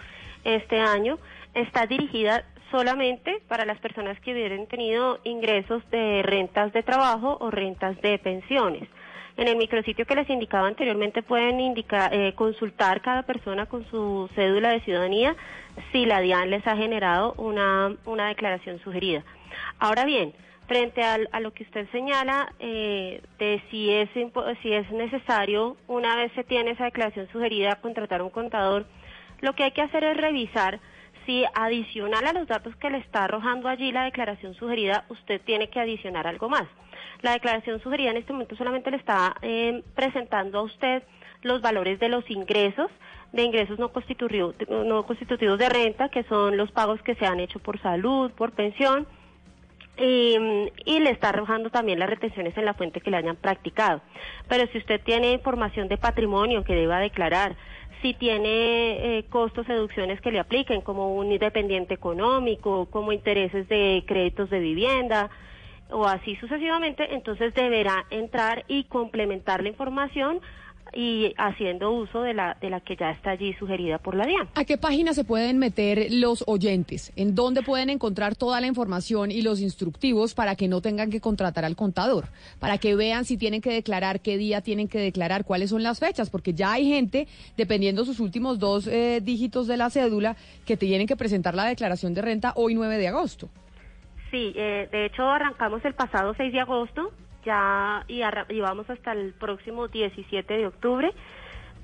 este 0.43 0.81
año. 0.81 1.17
Está 1.53 1.85
dirigida 1.85 2.43
solamente 2.71 3.41
para 3.47 3.63
las 3.63 3.79
personas 3.79 4.19
que 4.19 4.33
hubieran 4.33 4.67
tenido 4.67 5.19
ingresos 5.23 5.89
de 5.89 6.21
rentas 6.23 6.73
de 6.73 6.83
trabajo 6.83 7.37
o 7.39 7.49
rentas 7.49 7.95
de 8.01 8.19
pensiones. 8.19 8.89
En 9.37 9.47
el 9.47 9.55
micrositio 9.55 10.05
que 10.05 10.15
les 10.15 10.29
indicaba 10.29 10.67
anteriormente 10.67 11.23
pueden 11.23 11.61
indicar, 11.61 12.13
eh, 12.13 12.33
consultar 12.35 12.99
cada 12.99 13.23
persona 13.23 13.67
con 13.67 13.89
su 13.89 14.29
cédula 14.35 14.71
de 14.71 14.81
ciudadanía 14.81 15.33
si 15.93 16.05
la 16.05 16.19
DIAN 16.19 16.49
les 16.49 16.67
ha 16.67 16.75
generado 16.75 17.35
una, 17.37 17.95
una 18.03 18.27
declaración 18.27 18.79
sugerida. 18.79 19.23
Ahora 19.79 20.03
bien, 20.03 20.33
frente 20.67 21.03
al- 21.03 21.29
a, 21.31 21.39
lo 21.39 21.51
que 21.53 21.63
usted 21.63 21.87
señala 21.91 22.51
eh, 22.59 23.21
de 23.39 23.61
si 23.69 23.89
es, 23.91 24.09
si 24.61 24.73
es 24.73 24.89
necesario, 24.91 25.77
una 25.87 26.15
vez 26.15 26.31
se 26.33 26.43
tiene 26.43 26.71
esa 26.71 26.85
declaración 26.85 27.27
sugerida, 27.31 27.75
contratar 27.81 28.21
un 28.21 28.29
contador, 28.29 28.85
lo 29.41 29.53
que 29.53 29.63
hay 29.63 29.71
que 29.71 29.81
hacer 29.81 30.03
es 30.03 30.17
revisar 30.17 30.79
si 31.25 31.43
adicional 31.55 32.25
a 32.27 32.33
los 32.33 32.47
datos 32.47 32.75
que 32.77 32.89
le 32.89 32.99
está 32.99 33.23
arrojando 33.25 33.67
allí 33.67 33.91
la 33.91 34.03
declaración 34.05 34.53
sugerida, 34.55 35.05
usted 35.09 35.41
tiene 35.41 35.69
que 35.69 35.79
adicionar 35.79 36.27
algo 36.27 36.49
más. 36.49 36.65
La 37.21 37.31
declaración 37.33 37.79
sugerida 37.81 38.11
en 38.11 38.17
este 38.17 38.33
momento 38.33 38.55
solamente 38.55 38.91
le 38.91 38.97
está 38.97 39.35
eh, 39.41 39.83
presentando 39.95 40.59
a 40.59 40.63
usted 40.63 41.03
los 41.41 41.61
valores 41.61 41.99
de 41.99 42.09
los 42.09 42.29
ingresos, 42.29 42.91
de 43.33 43.43
ingresos 43.43 43.79
no, 43.79 43.91
constitutivo- 43.91 44.53
no 44.85 45.03
constitutivos 45.05 45.57
de 45.57 45.69
renta, 45.69 46.09
que 46.09 46.23
son 46.23 46.57
los 46.57 46.71
pagos 46.71 47.01
que 47.01 47.15
se 47.15 47.25
han 47.25 47.39
hecho 47.39 47.59
por 47.59 47.79
salud, 47.81 48.31
por 48.31 48.51
pensión, 48.51 49.07
y, 49.97 50.37
y 50.85 50.99
le 50.99 51.09
está 51.11 51.29
arrojando 51.29 51.69
también 51.69 51.99
las 51.99 52.09
retenciones 52.09 52.57
en 52.57 52.65
la 52.65 52.73
fuente 52.73 53.01
que 53.01 53.11
le 53.11 53.17
hayan 53.17 53.35
practicado. 53.35 54.01
Pero 54.47 54.67
si 54.71 54.77
usted 54.77 55.01
tiene 55.01 55.31
información 55.33 55.87
de 55.87 55.97
patrimonio 55.97 56.63
que 56.63 56.75
deba 56.75 56.99
declarar, 56.99 57.55
si 58.01 58.13
tiene 58.13 59.17
eh, 59.17 59.25
costos, 59.29 59.67
deducciones 59.67 60.21
que 60.21 60.31
le 60.31 60.39
apliquen, 60.39 60.81
como 60.81 61.15
un 61.15 61.31
independiente 61.31 61.93
económico, 61.93 62.87
como 62.91 63.11
intereses 63.11 63.67
de 63.67 64.03
créditos 64.05 64.49
de 64.49 64.59
vivienda, 64.59 65.29
o 65.89 66.05
así 66.05 66.35
sucesivamente, 66.35 67.13
entonces 67.13 67.53
deberá 67.53 68.05
entrar 68.09 68.63
y 68.67 68.85
complementar 68.85 69.63
la 69.63 69.69
información 69.69 70.39
y 70.93 71.33
haciendo 71.37 71.91
uso 71.91 72.21
de 72.21 72.33
la, 72.33 72.57
de 72.61 72.69
la 72.69 72.79
que 72.79 72.95
ya 72.95 73.11
está 73.11 73.31
allí 73.31 73.53
sugerida 73.53 73.97
por 73.97 74.15
la 74.15 74.25
DIAN. 74.25 74.49
¿A 74.55 74.65
qué 74.65 74.77
página 74.77 75.13
se 75.13 75.23
pueden 75.23 75.57
meter 75.57 76.07
los 76.11 76.43
oyentes? 76.47 77.11
¿En 77.15 77.35
dónde 77.35 77.63
pueden 77.63 77.89
encontrar 77.89 78.35
toda 78.35 78.61
la 78.61 78.67
información 78.67 79.31
y 79.31 79.41
los 79.41 79.59
instructivos 79.61 80.33
para 80.33 80.55
que 80.55 80.67
no 80.67 80.81
tengan 80.81 81.09
que 81.09 81.19
contratar 81.19 81.65
al 81.65 81.75
contador? 81.75 82.25
Para 82.59 82.77
que 82.77 82.95
vean 82.95 83.25
si 83.25 83.37
tienen 83.37 83.61
que 83.61 83.71
declarar, 83.71 84.21
qué 84.21 84.37
día 84.37 84.61
tienen 84.61 84.87
que 84.87 84.99
declarar, 84.99 85.45
cuáles 85.45 85.69
son 85.69 85.83
las 85.83 85.99
fechas, 85.99 86.29
porque 86.29 86.53
ya 86.53 86.73
hay 86.73 86.87
gente, 86.87 87.27
dependiendo 87.57 88.05
sus 88.05 88.19
últimos 88.19 88.59
dos 88.59 88.87
eh, 88.87 89.21
dígitos 89.21 89.67
de 89.67 89.77
la 89.77 89.89
cédula, 89.89 90.35
que 90.65 90.77
tienen 90.77 91.07
que 91.07 91.15
presentar 91.15 91.55
la 91.55 91.65
declaración 91.65 92.13
de 92.13 92.21
renta 92.21 92.53
hoy 92.55 92.75
9 92.75 92.97
de 92.97 93.07
agosto. 93.07 93.49
Sí, 94.31 94.53
eh, 94.55 94.87
de 94.91 95.05
hecho 95.05 95.23
arrancamos 95.23 95.83
el 95.85 95.93
pasado 95.93 96.33
6 96.35 96.51
de 96.51 96.59
agosto 96.59 97.11
ya 97.45 98.03
y, 98.07 98.21
vamos 98.59 98.89
hasta 98.89 99.13
el 99.13 99.33
próximo 99.33 99.87
17 99.87 100.57
de 100.57 100.67
octubre. 100.67 101.13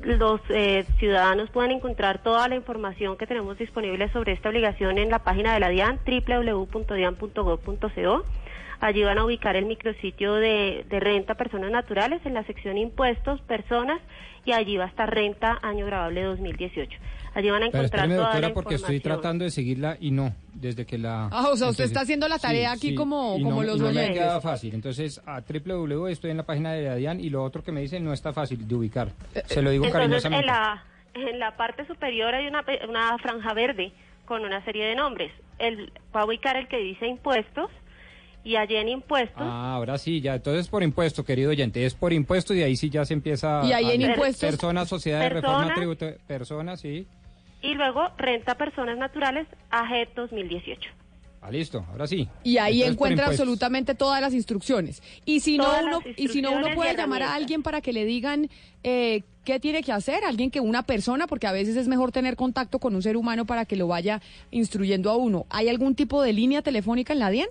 Los 0.02 0.42
eh, 0.50 0.86
ciudadanos 0.98 1.50
pueden 1.52 1.72
encontrar 1.72 2.24
toda 2.24 2.48
la 2.48 2.56
información 2.56 3.18
que 3.18 3.28
tenemos 3.28 3.60
disponible 3.60 4.12
sobre 4.12 4.32
esta 4.34 4.50
obligación 4.50 4.98
en 4.98 5.10
la 5.10 5.20
página 5.20 5.54
de 5.54 5.60
la 5.60 5.70
DIAN, 5.70 6.00
www.dian.gov.co. 6.06 8.24
Allí 8.82 9.04
van 9.04 9.18
a 9.20 9.26
ubicar 9.26 9.56
el 9.56 9.66
micrositio 9.66 10.34
de, 10.34 10.86
de 10.90 11.00
renta 11.00 11.36
personas 11.36 11.72
naturales 11.72 12.20
en 12.26 12.34
la 12.34 12.44
sección 12.44 12.78
impuestos, 12.78 13.40
personas, 13.42 14.02
y 14.44 14.52
allí 14.54 14.76
va 14.78 14.86
a 14.86 14.88
estar 14.88 15.10
renta 15.14 15.60
año 15.62 15.86
grabable 15.86 16.24
2018. 16.24 16.98
Allí 17.34 17.50
van 17.50 17.62
a 17.64 17.68
Pero 17.68 17.84
encontrar 17.84 17.86
espéreme, 17.86 18.16
toda 18.16 18.26
doctora, 18.28 18.48
la 18.50 18.54
porque 18.54 18.76
estoy 18.76 19.00
tratando 19.00 19.46
de 19.46 19.52
seguirla 19.52 19.98
y 20.02 20.10
no, 20.12 20.34
desde 20.54 20.86
que 20.86 20.98
la... 20.98 21.30
Ah, 21.32 21.50
o 21.50 21.56
sea, 21.56 21.70
usted 21.70 21.84
está 21.86 22.02
haciendo 22.02 22.28
la 22.28 22.40
tarea 22.40 22.72
aquí 22.72 22.94
como- 22.96 23.36
y 23.38 23.44
como 23.44 23.62
no- 23.62 23.68
los 23.68 23.78
y 23.78 23.80
no 23.84 23.92
me 23.94 24.12
queda 24.14 24.42
fácil. 24.42 24.74
Entonces, 24.74 25.22
a 25.28 25.42
www 25.42 26.08
estoy 26.08 26.32
en 26.32 26.38
la 26.38 26.44
página 26.44 26.74
de 26.74 26.90
Adian 26.90 27.20
y 27.22 27.30
lo 27.30 27.44
otro 27.44 27.64
que 27.64 27.72
me 27.72 27.82
dice 27.82 28.00
no 28.00 28.12
está 28.14 28.34
fácil 28.34 28.68
de 28.68 28.76
ubicar. 28.76 29.10
Se 29.46 29.62
lo 29.62 29.70
digo 29.70 29.86
Entonces, 29.86 30.24
cariñosamente. 30.24 30.40
en 30.40 30.46
la, 30.48 30.84
en 31.14 31.40
la 31.40 31.56
parte 31.56 31.86
superior 31.86 32.34
hay 32.34 32.48
una, 32.48 32.64
pe- 32.64 32.82
una 32.90 33.16
franja 33.20 33.54
verde 33.54 33.92
con 34.26 34.44
una 34.44 34.66
serie 34.66 34.86
de 34.88 34.96
nombres. 34.96 35.32
El, 35.60 35.94
va 36.16 36.22
a 36.22 36.26
ubicar 36.26 36.58
el 36.58 36.68
que 36.68 36.78
dice 36.80 37.06
impuestos 37.08 37.70
y 38.44 38.56
allí 38.56 38.76
en 38.76 38.90
impuestos 38.90 39.42
Ah, 39.44 39.74
ahora 39.76 39.98
sí, 39.98 40.20
ya. 40.22 40.36
Entonces, 40.36 40.68
por 40.68 40.84
impuesto, 40.84 41.24
querido 41.24 41.52
oyente, 41.52 41.86
es 41.86 41.94
por 41.94 42.12
impuesto 42.14 42.54
y 42.54 42.64
ahí 42.64 42.76
sí 42.76 42.90
ya 42.90 43.06
se 43.06 43.14
empieza... 43.14 43.62
Y 43.66 43.74
ahí 43.74 43.86
a 43.86 43.94
en 43.94 44.02
ver. 44.02 44.10
impuestos- 44.12 44.40
Personas, 44.50 44.88
sociedades, 44.90 45.32
reforma 45.34 45.68
Personas- 45.68 45.76
tributa... 45.78 46.14
Personas, 46.28 46.80
sí. 46.82 47.06
y 47.62 47.74
luego 47.76 48.10
renta 48.18 48.56
personas 48.56 48.98
naturales 48.98 49.48
AG 49.70 50.14
2018. 50.16 50.90
Ah, 51.44 51.50
listo, 51.50 51.84
ahora 51.92 52.06
sí. 52.06 52.28
Y 52.44 52.58
ahí 52.58 52.82
Entonces, 52.84 52.94
encuentra 52.94 53.26
absolutamente 53.28 53.96
todas 53.96 54.22
las 54.22 54.32
instrucciones. 54.34 55.02
Y 55.26 55.40
si 55.40 55.58
no 55.58 55.66
uno 55.84 56.00
y 56.16 56.28
si 56.28 56.40
no 56.42 56.52
uno 56.52 56.68
puede 56.76 56.96
llamar 56.96 57.24
a 57.24 57.34
alguien 57.34 57.64
para 57.64 57.82
que 57.82 57.94
le 57.94 58.06
digan 58.06 58.48
eh, 58.84 59.24
qué 59.44 59.60
tiene 59.60 59.82
que 59.82 59.92
hacer, 59.92 60.24
alguien 60.24 60.52
que 60.52 60.60
una 60.60 60.84
persona, 60.84 61.26
porque 61.26 61.48
a 61.48 61.52
veces 61.52 61.76
es 61.78 61.88
mejor 61.88 62.12
tener 62.12 62.36
contacto 62.36 62.78
con 62.78 62.94
un 62.94 63.02
ser 63.02 63.18
humano 63.18 63.46
para 63.46 63.66
que 63.66 63.76
lo 63.76 63.88
vaya 63.88 64.22
instruyendo 64.52 65.10
a 65.10 65.16
uno. 65.16 65.48
¿Hay 65.50 65.68
algún 65.68 65.96
tipo 65.96 66.22
de 66.22 66.32
línea 66.34 66.62
telefónica 66.62 67.14
en 67.14 67.20
la 67.20 67.32
DIAN? 67.32 67.48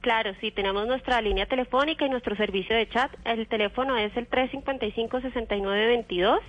Claro, 0.00 0.32
sí, 0.40 0.50
tenemos 0.50 0.86
nuestra 0.86 1.20
línea 1.20 1.44
telefónica 1.46 2.06
y 2.06 2.10
nuestro 2.10 2.34
servicio 2.36 2.74
de 2.74 2.88
chat. 2.88 3.12
El 3.24 3.46
teléfono 3.48 3.96
es 3.98 4.16
el 4.16 4.28
355-6922 4.30 6.40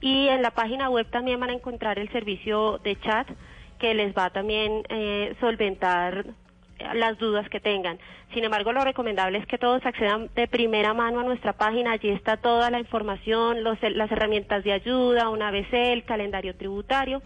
y 0.00 0.28
en 0.28 0.42
la 0.42 0.52
página 0.52 0.88
web 0.88 1.06
también 1.10 1.40
van 1.40 1.50
a 1.50 1.54
encontrar 1.54 1.98
el 1.98 2.08
servicio 2.12 2.78
de 2.78 2.94
chat 3.00 3.26
que 3.80 3.92
les 3.94 4.14
va 4.16 4.30
también 4.30 4.84
eh, 4.88 5.34
solventar 5.40 6.26
las 6.94 7.18
dudas 7.18 7.48
que 7.48 7.58
tengan. 7.60 7.98
Sin 8.32 8.44
embargo, 8.44 8.72
lo 8.72 8.84
recomendable 8.84 9.38
es 9.38 9.46
que 9.46 9.58
todos 9.58 9.84
accedan 9.84 10.30
de 10.34 10.46
primera 10.46 10.94
mano 10.94 11.20
a 11.20 11.24
nuestra 11.24 11.54
página. 11.54 11.92
Allí 11.92 12.10
está 12.10 12.36
toda 12.36 12.70
la 12.70 12.78
información, 12.78 13.64
los- 13.64 13.82
las 13.82 14.10
herramientas 14.12 14.62
de 14.64 14.72
ayuda, 14.72 15.28
un 15.28 15.42
ABC, 15.42 15.92
el 15.92 16.04
calendario 16.04 16.54
tributario. 16.56 17.20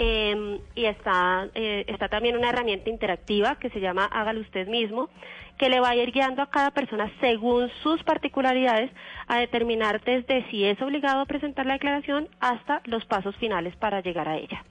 Eh, 0.00 0.60
y 0.76 0.84
está, 0.84 1.48
eh, 1.56 1.84
está 1.88 2.08
también 2.08 2.36
una 2.36 2.50
herramienta 2.50 2.88
interactiva 2.88 3.56
que 3.56 3.68
se 3.70 3.80
llama 3.80 4.04
Hágalo 4.04 4.40
usted 4.40 4.68
mismo, 4.68 5.10
que 5.58 5.68
le 5.68 5.80
va 5.80 5.90
a 5.90 5.96
ir 5.96 6.12
guiando 6.12 6.40
a 6.40 6.50
cada 6.50 6.70
persona 6.70 7.10
según 7.20 7.68
sus 7.82 8.04
particularidades 8.04 8.92
a 9.26 9.40
determinar 9.40 10.00
desde 10.02 10.48
si 10.50 10.64
es 10.64 10.80
obligado 10.80 11.20
a 11.20 11.26
presentar 11.26 11.66
la 11.66 11.72
declaración 11.72 12.28
hasta 12.38 12.80
los 12.84 13.04
pasos 13.06 13.34
finales 13.38 13.74
para 13.74 14.00
llegar 14.00 14.28
a 14.28 14.36
ella. 14.36 14.64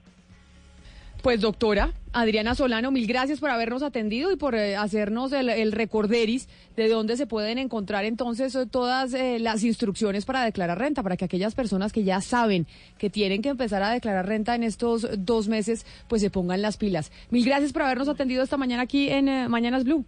Pues 1.28 1.42
doctora 1.42 1.92
Adriana 2.14 2.54
Solano, 2.54 2.90
mil 2.90 3.06
gracias 3.06 3.38
por 3.38 3.50
habernos 3.50 3.82
atendido 3.82 4.32
y 4.32 4.36
por 4.36 4.54
eh, 4.54 4.76
hacernos 4.76 5.30
el, 5.32 5.50
el 5.50 5.72
recorderis 5.72 6.48
de 6.74 6.88
dónde 6.88 7.18
se 7.18 7.26
pueden 7.26 7.58
encontrar 7.58 8.06
entonces 8.06 8.54
eh, 8.54 8.64
todas 8.64 9.12
eh, 9.12 9.38
las 9.38 9.62
instrucciones 9.62 10.24
para 10.24 10.42
declarar 10.42 10.78
renta, 10.78 11.02
para 11.02 11.18
que 11.18 11.26
aquellas 11.26 11.54
personas 11.54 11.92
que 11.92 12.02
ya 12.02 12.22
saben 12.22 12.66
que 12.96 13.10
tienen 13.10 13.42
que 13.42 13.50
empezar 13.50 13.82
a 13.82 13.90
declarar 13.90 14.26
renta 14.26 14.54
en 14.54 14.62
estos 14.62 15.06
dos 15.18 15.48
meses, 15.48 15.84
pues 16.08 16.22
se 16.22 16.30
pongan 16.30 16.62
las 16.62 16.78
pilas. 16.78 17.12
Mil 17.28 17.44
gracias 17.44 17.74
por 17.74 17.82
habernos 17.82 18.08
atendido 18.08 18.42
esta 18.42 18.56
mañana 18.56 18.84
aquí 18.84 19.10
en 19.10 19.28
eh, 19.28 19.48
Mañanas 19.50 19.84
Blue. 19.84 20.06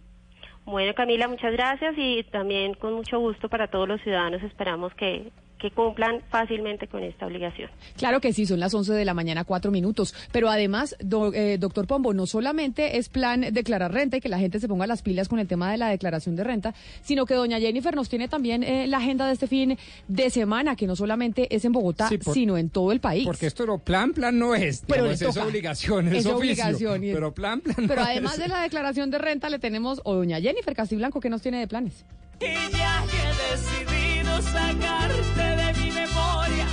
Bueno, 0.65 0.91
Camila, 0.95 1.27
muchas 1.27 1.53
gracias 1.53 1.93
y 1.97 2.23
también 2.31 2.73
con 2.73 2.93
mucho 2.93 3.19
gusto 3.19 3.47
para 3.47 3.67
todos 3.67 3.87
los 3.87 4.01
ciudadanos 4.01 4.41
esperamos 4.41 4.91
que, 4.95 5.31
que 5.61 5.69
cumplan 5.71 6.21
fácilmente 6.29 6.87
con 6.87 7.03
esta 7.03 7.27
obligación. 7.27 7.69
Claro 7.97 8.19
que 8.19 8.33
sí, 8.33 8.45
son 8.45 8.59
las 8.59 8.73
11 8.73 8.93
de 8.93 9.05
la 9.05 9.13
mañana, 9.13 9.43
cuatro 9.43 9.71
minutos. 9.71 10.13
Pero 10.31 10.49
además, 10.49 10.95
do- 10.99 11.31
eh, 11.33 11.57
doctor 11.59 11.85
Pombo, 11.87 12.13
no 12.13 12.25
solamente 12.25 12.97
es 12.97 13.09
plan 13.09 13.41
declarar 13.51 13.93
renta 13.93 14.17
y 14.17 14.21
que 14.21 14.29
la 14.29 14.39
gente 14.39 14.59
se 14.59 14.67
ponga 14.67 14.87
las 14.87 15.01
pilas 15.03 15.27
con 15.29 15.37
el 15.39 15.47
tema 15.47 15.71
de 15.71 15.77
la 15.77 15.89
declaración 15.89 16.35
de 16.35 16.43
renta, 16.43 16.73
sino 17.03 17.25
que 17.25 17.35
doña 17.35 17.59
Jennifer 17.59 17.95
nos 17.95 18.09
tiene 18.09 18.27
también 18.27 18.63
eh, 18.63 18.87
la 18.87 18.97
agenda 18.97 19.27
de 19.27 19.33
este 19.33 19.47
fin 19.47 19.77
de 20.07 20.29
semana, 20.31 20.75
que 20.75 20.87
no 20.87 20.95
solamente 20.95 21.53
es 21.55 21.63
en 21.65 21.71
Bogotá, 21.71 22.07
Sí, 22.09 22.17
por- 22.17 22.33
sino 22.33 22.57
en 22.57 22.69
todo 22.69 22.91
el 22.91 22.99
país. 22.99 23.25
Porque 23.25 23.45
esto 23.45 23.65
no, 23.65 23.77
plan, 23.77 24.13
plan 24.13 24.37
no 24.39 24.55
es. 24.55 24.83
Pero 24.87 25.03
digamos, 25.03 25.21
es 25.21 25.27
toca. 25.35 25.45
obligación, 25.45 26.07
es, 26.07 26.13
Es 26.13 26.25
oficio. 26.25 26.37
obligación, 26.37 27.03
y- 27.03 27.13
Pero 27.13 27.33
plan, 27.33 27.61
plan 27.61 27.75
Pero 27.87 28.01
no 28.01 28.07
además 28.07 28.33
es. 28.33 28.39
de 28.39 28.47
la 28.47 28.61
declaración 28.63 29.11
de 29.11 29.19
renta, 29.19 29.49
le 29.49 29.59
tenemos 29.59 30.01
o 30.05 30.15
doña 30.15 30.39
Jennifer 30.41 30.73
Castiblanco, 30.75 31.19
que 31.19 31.29
nos 31.29 31.41
tiene 31.41 31.59
de 31.59 31.67
planes. 31.67 32.03
Y 32.39 32.45
ya 32.75 33.03
que 33.09 33.17
he 33.17 34.10
sacarte 34.41 35.41
de 35.41 35.73
mi 35.81 35.91
memoria. 35.91 36.67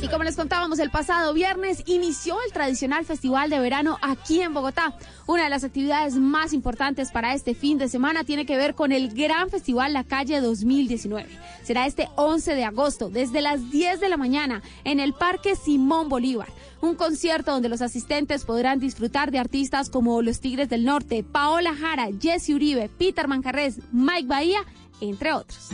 Y 0.00 0.06
como 0.06 0.22
les 0.22 0.36
contábamos, 0.36 0.78
el 0.78 0.90
pasado 0.90 1.34
viernes 1.34 1.82
inició 1.86 2.36
el 2.46 2.52
tradicional 2.52 3.04
festival 3.04 3.50
de 3.50 3.58
verano 3.58 3.98
aquí 4.00 4.40
en 4.40 4.54
Bogotá. 4.54 4.94
Una 5.26 5.44
de 5.44 5.50
las 5.50 5.64
actividades 5.64 6.14
más 6.14 6.52
importantes 6.52 7.10
para 7.10 7.34
este 7.34 7.54
fin 7.54 7.78
de 7.78 7.88
semana 7.88 8.22
tiene 8.22 8.46
que 8.46 8.56
ver 8.56 8.74
con 8.74 8.92
el 8.92 9.12
Gran 9.12 9.50
Festival 9.50 9.92
La 9.92 10.04
Calle 10.04 10.40
2019. 10.40 11.28
Será 11.64 11.86
este 11.86 12.08
11 12.14 12.54
de 12.54 12.64
agosto, 12.64 13.10
desde 13.10 13.40
las 13.40 13.70
10 13.70 13.98
de 13.98 14.08
la 14.08 14.16
mañana, 14.16 14.62
en 14.84 15.00
el 15.00 15.14
Parque 15.14 15.56
Simón 15.56 16.08
Bolívar. 16.08 16.48
Un 16.80 16.94
concierto 16.94 17.50
donde 17.50 17.68
los 17.68 17.82
asistentes 17.82 18.44
podrán 18.44 18.78
disfrutar 18.78 19.32
de 19.32 19.40
artistas 19.40 19.90
como 19.90 20.22
Los 20.22 20.38
Tigres 20.40 20.68
del 20.68 20.84
Norte, 20.84 21.24
Paola 21.24 21.74
Jara, 21.74 22.08
Jesse 22.20 22.50
Uribe, 22.50 22.88
Peter 22.88 23.26
Manjarres, 23.26 23.80
Mike 23.90 24.28
Bahía, 24.28 24.60
entre 25.00 25.32
otros. 25.32 25.70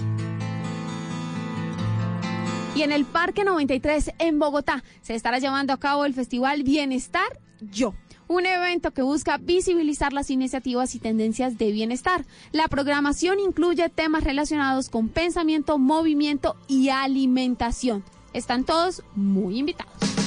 Y 2.75 2.83
en 2.83 2.91
el 2.91 3.05
Parque 3.05 3.45
93 3.45 4.15
en 4.19 4.41
Bogotá 4.41 4.83
se 5.01 5.15
estará 5.15 5.39
llevando 5.39 5.73
a 5.73 5.79
cabo 5.79 6.05
el 6.05 6.13
Festival 6.13 6.65
Bienestar 6.65 7.39
Yo. 7.61 7.95
Un 8.27 8.47
evento 8.47 8.91
que 8.91 9.03
busca 9.03 9.39
visibilizar 9.39 10.13
las 10.13 10.29
iniciativas 10.31 10.95
y 10.97 10.99
tendencias 10.99 11.57
de 11.57 11.71
bienestar. 11.71 12.25
La 12.51 12.67
programación 12.67 13.39
incluye 13.39 13.89
temas 13.91 14.25
relacionados 14.25 14.89
con 14.89 15.09
pensamiento, 15.09 15.79
movimiento 15.79 16.57
y 16.67 16.89
alimentación. 16.89 18.03
Están 18.33 18.65
todos 18.65 19.05
muy 19.15 19.59
invitados. 19.59 20.24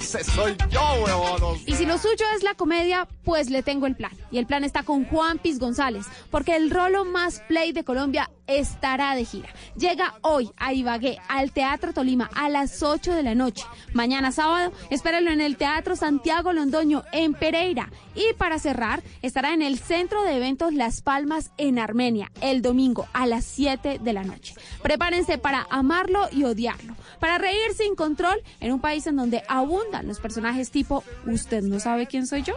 Ese 0.00 0.24
soy 0.24 0.56
yo, 0.70 0.80
huevonos. 1.04 1.60
Y 1.66 1.74
si 1.74 1.86
lo 1.86 1.96
suyo 1.96 2.24
es 2.34 2.42
la 2.42 2.54
comedia, 2.54 3.06
pues 3.24 3.50
le 3.50 3.62
tengo 3.62 3.86
el 3.86 3.94
plan. 3.94 4.12
Y 4.30 4.38
el 4.38 4.46
plan 4.46 4.64
está 4.64 4.82
con 4.82 5.04
Juan 5.04 5.38
Piz 5.38 5.58
González, 5.58 6.06
porque 6.30 6.56
el 6.56 6.70
rolo 6.70 7.04
más 7.04 7.40
play 7.46 7.72
de 7.72 7.84
Colombia 7.84 8.30
estará 8.46 9.14
de 9.14 9.24
gira. 9.24 9.48
Llega 9.76 10.14
hoy 10.22 10.50
a 10.56 10.72
Ibagué, 10.72 11.18
al 11.28 11.52
Teatro 11.52 11.92
Tolima, 11.92 12.30
a 12.34 12.48
las 12.48 12.82
8 12.82 13.14
de 13.14 13.22
la 13.22 13.34
noche. 13.34 13.64
Mañana 13.92 14.32
sábado, 14.32 14.72
espérenlo 14.90 15.30
en 15.30 15.40
el 15.40 15.56
Teatro 15.56 15.94
Santiago 15.96 16.52
Londoño, 16.52 17.04
en 17.12 17.34
Pereira. 17.34 17.90
Y 18.14 18.34
para 18.34 18.58
cerrar, 18.58 19.02
estará 19.22 19.54
en 19.54 19.62
el 19.62 19.78
Centro 19.78 20.22
de 20.22 20.36
Eventos 20.36 20.74
Las 20.74 21.00
Palmas, 21.00 21.52
en 21.56 21.78
Armenia, 21.78 22.30
el 22.40 22.60
domingo, 22.60 23.06
a 23.12 23.26
las 23.26 23.44
7 23.44 24.00
de 24.02 24.12
la 24.12 24.24
noche. 24.24 24.54
Prepárense 24.82 25.38
para 25.38 25.66
amarlo 25.70 26.28
y 26.30 26.44
odiarlo, 26.44 26.94
para 27.20 27.38
reír 27.38 27.72
sin 27.76 27.94
control 27.94 28.31
en 28.60 28.72
un 28.72 28.80
país 28.80 29.06
en 29.06 29.16
donde 29.16 29.42
abundan 29.48 30.06
los 30.06 30.20
personajes 30.20 30.70
tipo 30.70 31.04
¿Usted 31.26 31.62
no 31.62 31.80
sabe 31.80 32.06
quién 32.06 32.26
soy 32.26 32.42
yo? 32.42 32.54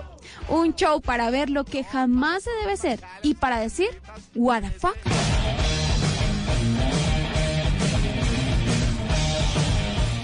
Un 0.50 0.76
show 0.76 1.02
para 1.02 1.30
ver 1.30 1.50
lo 1.50 1.64
que 1.66 1.84
jamás 1.84 2.44
se 2.44 2.52
debe 2.62 2.78
ser 2.78 3.02
y 3.22 3.36
para 3.36 3.60
decir 3.60 3.90
What 4.36 4.62
the 4.62 4.70
fuck. 4.72 4.98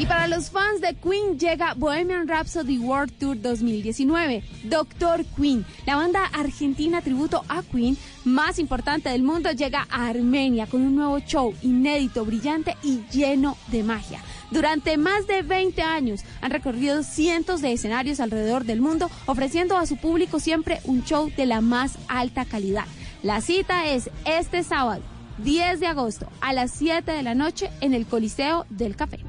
Y 0.02 0.08
para 0.08 0.28
los 0.28 0.50
fans 0.50 0.82
de 0.82 0.96
Queen 0.96 1.38
llega 1.38 1.76
Bohemian 1.76 2.28
Rhapsody 2.28 2.80
World 2.80 3.14
Tour 3.20 3.40
2019. 3.40 4.42
Doctor 4.64 5.24
Queen, 5.38 5.64
la 5.86 5.96
banda 5.96 6.26
argentina 6.34 7.04
tributo 7.04 7.46
a 7.48 7.62
Queen 7.62 7.96
más 8.26 8.58
importante 8.58 9.10
del 9.10 9.22
mundo, 9.22 9.52
llega 9.52 9.86
a 9.92 10.08
Armenia 10.08 10.66
con 10.66 10.82
un 10.82 10.96
nuevo 10.96 11.20
show 11.20 11.54
inédito, 11.62 12.26
brillante 12.26 12.78
y 12.82 13.02
lleno 13.12 13.58
de 13.68 13.84
magia. 13.84 14.20
Durante 14.50 14.98
más 14.98 15.28
de 15.28 15.44
20 15.44 15.84
años 15.84 16.22
han 16.42 16.50
recorrido 16.50 17.04
cientos 17.04 17.62
de 17.62 17.74
escenarios 17.74 18.20
alrededor 18.20 18.64
del 18.66 18.82
mundo, 18.82 19.08
ofreciendo 19.28 19.78
a 19.78 19.86
su 19.86 19.98
público 19.98 20.40
siempre 20.40 20.80
un 20.86 21.04
show 21.04 21.32
de 21.38 21.46
la 21.46 21.62
más 21.62 22.00
alta 22.08 22.46
calidad. 22.46 22.86
La 23.22 23.40
cita 23.40 23.86
es 23.86 24.10
este 24.26 24.64
sábado, 24.64 25.04
10 25.44 25.80
de 25.80 25.86
agosto, 25.86 26.28
a 26.42 26.54
las 26.54 26.72
7 26.72 27.12
de 27.12 27.22
la 27.22 27.36
noche 27.36 27.70
en 27.82 27.94
el 27.94 28.08
Coliseo 28.08 28.66
del 28.72 28.96
Café. 28.96 29.20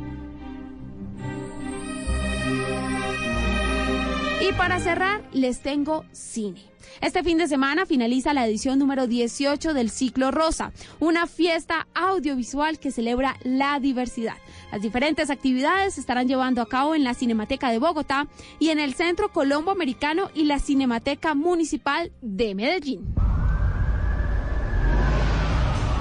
Y 4.43 4.53
para 4.55 4.80
cerrar, 4.80 5.22
les 5.32 5.61
tengo 5.61 6.05
cine. 6.11 6.61
Este 7.01 7.22
fin 7.22 7.38
de 7.38 7.47
semana 7.47 7.86
finaliza 7.86 8.34
la 8.34 8.45
edición 8.45 8.76
número 8.76 9.07
18 9.07 9.72
del 9.72 9.88
Ciclo 9.88 10.32
Rosa, 10.32 10.72
una 10.99 11.28
fiesta 11.28 11.86
audiovisual 11.95 12.80
que 12.80 12.90
celebra 12.90 13.36
la 13.45 13.78
diversidad. 13.78 14.34
Las 14.72 14.82
diferentes 14.82 15.30
actividades 15.30 15.95
se 15.95 16.01
estarán 16.01 16.26
llevando 16.26 16.61
a 16.61 16.68
cabo 16.68 16.97
en 16.97 17.05
la 17.05 17.14
Cinemateca 17.14 17.70
de 17.70 17.78
Bogotá 17.78 18.26
y 18.59 18.70
en 18.70 18.80
el 18.80 18.95
Centro 18.95 19.30
Colombo 19.30 19.70
Americano 19.70 20.28
y 20.34 20.45
la 20.45 20.59
Cinemateca 20.59 21.36
Municipal 21.36 22.11
de 22.20 22.57
Medellín. 22.57 23.14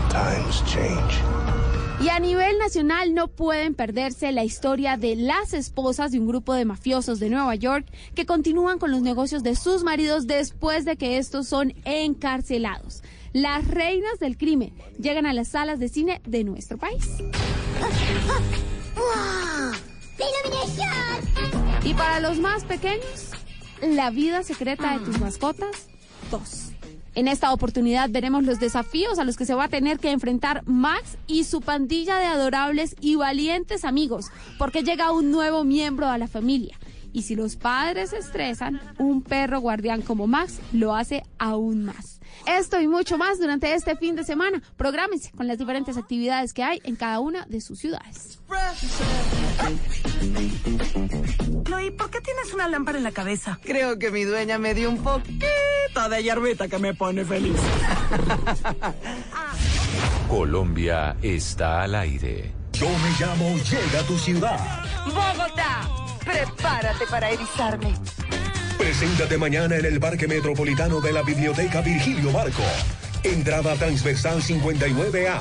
Times 0.10 0.64
change. 0.66 1.81
Y 2.02 2.10
a 2.10 2.20
nivel 2.20 2.58
nacional 2.58 3.14
no 3.14 3.28
pueden 3.28 3.76
perderse 3.76 4.32
la 4.32 4.44
historia 4.44 4.98
de 4.98 5.16
las 5.16 5.54
esposas 5.54 6.12
de 6.12 6.20
un 6.20 6.28
grupo 6.28 6.56
de 6.56 6.66
mafiosos 6.66 7.20
de 7.20 7.30
Nueva 7.30 7.54
York 7.54 7.86
que 8.16 8.26
continúan 8.26 8.80
con 8.80 8.90
los 8.90 9.04
negocios 9.04 9.44
de 9.44 9.56
sus 9.56 9.84
maridos 9.84 10.26
después 10.26 10.84
de 10.84 10.98
que 10.98 11.20
estos 11.20 11.48
son 11.48 11.76
encarcelados. 11.86 13.04
Las 13.34 13.68
reinas 13.68 14.18
del 14.20 14.36
crimen 14.36 14.74
llegan 15.00 15.28
a 15.28 15.34
las 15.34 15.50
salas 15.50 15.80
de 15.80 15.90
cine 15.90 16.22
de 16.26 16.44
nuestro 16.44 16.80
país. 16.80 17.08
Y 21.84 21.94
para 21.94 22.20
los 22.20 22.40
más 22.40 22.66
pequeños, 22.66 23.30
la 23.80 24.10
vida 24.10 24.42
secreta 24.42 24.98
de 24.98 25.06
tus 25.06 25.20
mascotas 25.20 25.88
2. 26.32 26.71
En 27.14 27.28
esta 27.28 27.52
oportunidad 27.52 28.10
veremos 28.10 28.44
los 28.44 28.60
desafíos 28.60 29.20
a 29.20 29.26
los 29.26 29.36
que 29.36 29.46
se 29.46 29.54
va 29.54 29.66
a 29.66 29.70
tener 29.70 30.00
que 30.00 30.12
enfrentar 30.12 30.64
Max 30.66 31.18
y 31.28 31.44
su 31.44 31.60
pandilla 31.60 32.18
de 32.18 32.26
adorables 32.26 32.96
y 33.02 33.16
valientes 33.16 33.84
amigos, 33.84 34.28
porque 34.58 34.84
llega 34.84 35.12
un 35.12 35.30
nuevo 35.30 35.64
miembro 35.64 36.08
a 36.08 36.18
la 36.18 36.28
familia. 36.28 36.78
Y 37.14 37.24
si 37.24 37.36
los 37.36 37.58
padres 37.58 38.12
se 38.12 38.18
estresan, 38.18 38.80
un 38.98 39.22
perro 39.22 39.60
guardián 39.60 40.02
como 40.02 40.28
Max 40.28 40.60
lo 40.72 40.96
hace 40.96 41.24
aún 41.38 41.84
más. 41.84 42.11
Esto 42.46 42.82
y 42.82 42.88
mucho 42.88 43.18
más 43.18 43.40
durante 43.40 43.74
este 43.74 43.96
fin 43.96 44.16
de 44.16 44.24
semana. 44.24 44.62
Prográmense 44.78 45.32
con 45.32 45.48
las 45.48 45.58
diferentes 45.58 45.98
actividades 45.98 46.54
que 46.54 46.64
hay 46.64 46.82
en 46.84 46.96
cada 46.96 47.20
una 47.20 47.46
de 47.46 47.62
sus 47.62 47.80
ciudades. 47.80 48.40
Chloe, 51.66 51.92
¿por 51.92 52.10
qué 52.10 52.22
tienes 52.22 52.54
una 52.54 52.68
lámpara 52.68 52.98
en 52.98 53.04
la 53.04 53.12
cabeza? 53.12 53.60
Creo 53.64 54.00
que 54.00 54.12
mi 54.12 54.24
dueña 54.24 54.58
me 54.58 54.74
dio 54.74 54.90
un 54.90 55.04
poquito 55.04 56.10
de 56.10 56.24
hierbita 56.24 56.68
que 56.68 56.80
me 56.80 56.94
pone 56.94 57.26
feliz. 57.26 57.56
Colombia 60.30 61.16
está 61.22 61.84
al 61.84 61.96
aire. 61.96 62.54
Yo 62.74 62.88
me 62.88 63.10
llamo 63.20 63.56
Llega 63.58 64.00
a 64.00 64.04
tu 64.04 64.18
ciudad. 64.18 64.60
Bogotá, 65.06 65.90
prepárate 66.26 67.06
para 67.08 67.30
erizarme. 67.30 67.94
Preséntate 68.82 69.38
mañana 69.38 69.76
en 69.76 69.86
el 69.86 70.00
Parque 70.00 70.28
Metropolitano 70.28 71.00
de 71.02 71.14
la 71.14 71.22
Biblioteca 71.22 71.82
Virgilio 71.82 72.32
Barco. 72.32 72.64
Entrada 73.22 73.76
transversal 73.76 74.42
59A. 74.42 75.40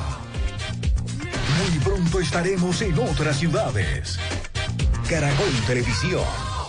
Muy 1.59 1.78
pronto 1.82 2.20
estaremos 2.20 2.82
en 2.82 2.99
otras 2.99 3.38
ciudades. 3.38 4.18
Caracol 5.09 5.55
Televisión. 5.66 6.59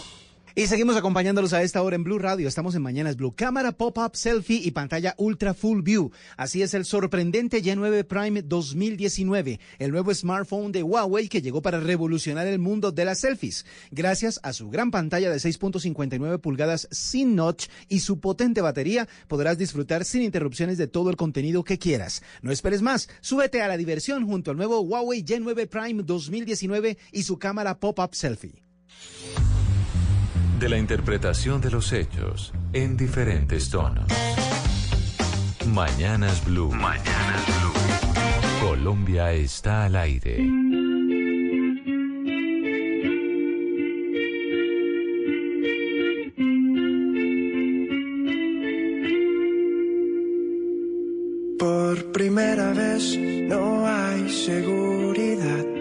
Y 0.54 0.68
seguimos 0.68 0.98
acompañándolos 0.98 1.54
a 1.54 1.64
esta 1.64 1.82
hora 1.82 1.96
en 1.96 2.04
Blue 2.04 2.20
Radio. 2.20 2.46
Estamos 2.46 2.76
en 2.76 2.82
Mañanas 2.82 3.16
Blue. 3.16 3.34
Cámara 3.34 3.72
pop-up 3.72 4.18
selfie 4.18 4.60
y 4.62 4.72
pantalla 4.72 5.16
ultra 5.18 5.54
full 5.54 5.82
view. 5.82 6.12
Así 6.36 6.62
es 6.62 6.74
el 6.74 6.84
sorprendente 6.84 7.64
Y9 7.64 8.04
Prime 8.04 8.42
2019, 8.42 9.62
el 9.80 9.92
nuevo 9.92 10.14
smartphone 10.14 10.74
de 10.74 10.84
Huawei 10.84 11.30
que 11.30 11.42
llegó 11.42 11.62
para 11.62 11.80
revolucionar 11.80 12.48
el 12.48 12.60
mundo 12.60 12.92
de 12.92 13.06
las 13.06 13.20
selfies. 13.20 13.66
Gracias 13.92 14.42
a 14.44 14.52
su 14.52 14.70
gran 14.70 14.92
pantalla 14.92 15.32
de 15.32 15.38
6.59 15.38 16.42
pulgadas 16.42 16.90
sin 16.92 17.34
notch 17.34 17.68
y 17.88 18.02
su 18.02 18.20
potente 18.20 18.60
batería, 18.60 19.08
podrás 19.30 19.58
disfrutar 19.58 20.04
sin 20.04 20.22
interrupciones 20.22 20.78
de 20.78 20.88
todo 20.88 21.10
el 21.10 21.16
contenido 21.16 21.64
que 21.64 21.80
quieras. 21.80 22.24
No 22.42 22.52
esperes 22.52 22.82
más. 22.82 23.08
Súbete 23.22 23.62
a 23.62 23.70
la 23.70 23.78
diversión 23.78 24.26
junto 24.26 24.52
al 24.52 24.58
nuevo 24.58 24.82
Huawei 24.82 25.24
Y9 25.24 25.70
Prime 25.70 26.04
2019 26.04 26.98
y 27.14 27.24
su 27.24 27.40
cámara 27.40 27.80
pop-up 27.80 28.14
selfie 28.16 28.61
de 30.62 30.70
la 30.70 30.78
interpretación 30.78 31.60
de 31.60 31.72
los 31.72 31.92
hechos 31.92 32.54
en 32.72 32.96
diferentes 32.96 33.72
tonos. 33.72 34.06
Mañanas 35.66 36.46
Blue. 36.46 36.70
Mañanas 36.70 37.46
Blue. 37.48 38.70
Colombia 38.70 39.34
está 39.34 39.86
al 39.86 39.96
aire. 39.96 40.38
Por 51.58 52.12
primera 52.12 52.72
vez 52.74 53.18
no 53.50 53.88
hay 53.88 54.30
seguridad. 54.30 55.81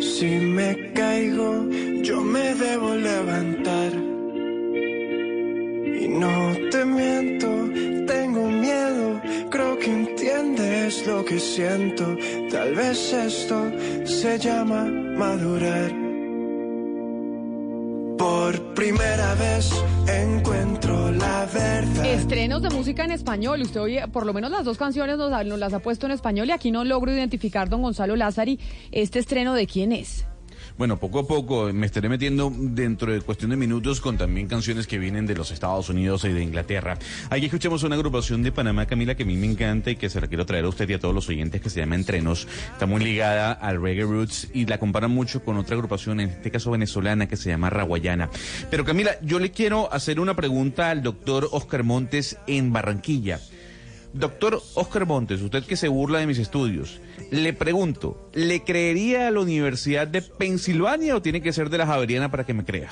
Si 0.00 0.26
me 0.26 0.92
caigo, 0.94 1.68
yo 2.02 2.22
me 2.22 2.54
debo 2.54 2.94
levantar. 2.94 3.92
Y 6.02 6.08
no 6.08 6.56
te 6.70 6.84
miento, 6.86 7.48
tengo 8.06 8.48
miedo, 8.48 9.20
creo 9.50 9.78
que 9.78 9.90
entiendes 9.90 11.06
lo 11.06 11.24
que 11.24 11.38
siento. 11.38 12.16
Tal 12.50 12.74
vez 12.74 13.12
esto 13.12 13.70
se 14.04 14.38
llama 14.38 14.84
madurar. 14.84 16.09
Por 18.20 18.74
primera 18.74 19.34
vez 19.36 19.70
encuentro 20.06 21.10
la 21.10 21.46
verdad. 21.46 22.04
Estrenos 22.04 22.60
de 22.60 22.68
música 22.68 23.02
en 23.02 23.12
español. 23.12 23.62
Usted 23.62 23.80
oye, 23.80 24.08
por 24.08 24.26
lo 24.26 24.34
menos 24.34 24.50
las 24.50 24.62
dos 24.62 24.76
canciones 24.76 25.16
nos, 25.16 25.30
nos 25.46 25.58
las 25.58 25.72
ha 25.72 25.78
puesto 25.78 26.04
en 26.04 26.12
español 26.12 26.48
y 26.48 26.50
aquí 26.50 26.70
no 26.70 26.84
logro 26.84 27.10
identificar, 27.10 27.70
don 27.70 27.80
Gonzalo 27.80 28.16
Lázari, 28.16 28.60
este 28.92 29.20
estreno 29.20 29.54
de 29.54 29.66
quién 29.66 29.92
es. 29.92 30.26
Bueno, 30.80 30.98
poco 30.98 31.18
a 31.18 31.26
poco 31.26 31.70
me 31.74 31.84
estaré 31.84 32.08
metiendo 32.08 32.50
dentro 32.56 33.12
de 33.12 33.20
cuestión 33.20 33.50
de 33.50 33.58
minutos 33.58 34.00
con 34.00 34.16
también 34.16 34.48
canciones 34.48 34.86
que 34.86 34.98
vienen 34.98 35.26
de 35.26 35.34
los 35.34 35.50
Estados 35.50 35.90
Unidos 35.90 36.24
y 36.24 36.30
de 36.30 36.42
Inglaterra. 36.42 36.96
Aquí 37.28 37.44
escuchamos 37.44 37.82
una 37.82 37.96
agrupación 37.96 38.42
de 38.42 38.50
Panamá, 38.50 38.86
Camila, 38.86 39.14
que 39.14 39.24
a 39.24 39.26
mí 39.26 39.36
me 39.36 39.44
encanta 39.44 39.90
y 39.90 39.96
que 39.96 40.08
se 40.08 40.22
la 40.22 40.26
quiero 40.26 40.46
traer 40.46 40.64
a 40.64 40.68
usted 40.68 40.88
y 40.88 40.94
a 40.94 40.98
todos 40.98 41.14
los 41.14 41.28
oyentes 41.28 41.60
que 41.60 41.68
se 41.68 41.80
llama 41.80 41.96
Entrenos. 41.96 42.48
Está 42.72 42.86
muy 42.86 43.04
ligada 43.04 43.52
al 43.52 43.82
reggae 43.82 44.04
roots 44.04 44.48
y 44.54 44.64
la 44.64 44.78
comparan 44.78 45.10
mucho 45.10 45.44
con 45.44 45.58
otra 45.58 45.74
agrupación, 45.74 46.18
en 46.18 46.30
este 46.30 46.50
caso 46.50 46.70
venezolana, 46.70 47.28
que 47.28 47.36
se 47.36 47.50
llama 47.50 47.68
Raguayana. 47.68 48.30
Pero 48.70 48.82
Camila, 48.82 49.20
yo 49.20 49.38
le 49.38 49.50
quiero 49.50 49.92
hacer 49.92 50.18
una 50.18 50.34
pregunta 50.34 50.88
al 50.88 51.02
doctor 51.02 51.46
Oscar 51.52 51.84
Montes 51.84 52.38
en 52.46 52.72
Barranquilla. 52.72 53.38
Doctor 54.12 54.60
Oscar 54.74 55.06
Montes, 55.06 55.40
usted 55.40 55.62
que 55.62 55.76
se 55.76 55.86
burla 55.86 56.18
de 56.18 56.26
mis 56.26 56.38
estudios, 56.38 57.00
le 57.30 57.52
pregunto, 57.52 58.28
¿le 58.34 58.64
creería 58.64 59.28
a 59.28 59.30
la 59.30 59.40
Universidad 59.40 60.08
de 60.08 60.20
Pensilvania 60.22 61.14
o 61.16 61.22
tiene 61.22 61.40
que 61.42 61.52
ser 61.52 61.70
de 61.70 61.78
la 61.78 61.86
Javeriana 61.86 62.30
para 62.30 62.44
que 62.44 62.54
me 62.54 62.64
crea? 62.64 62.90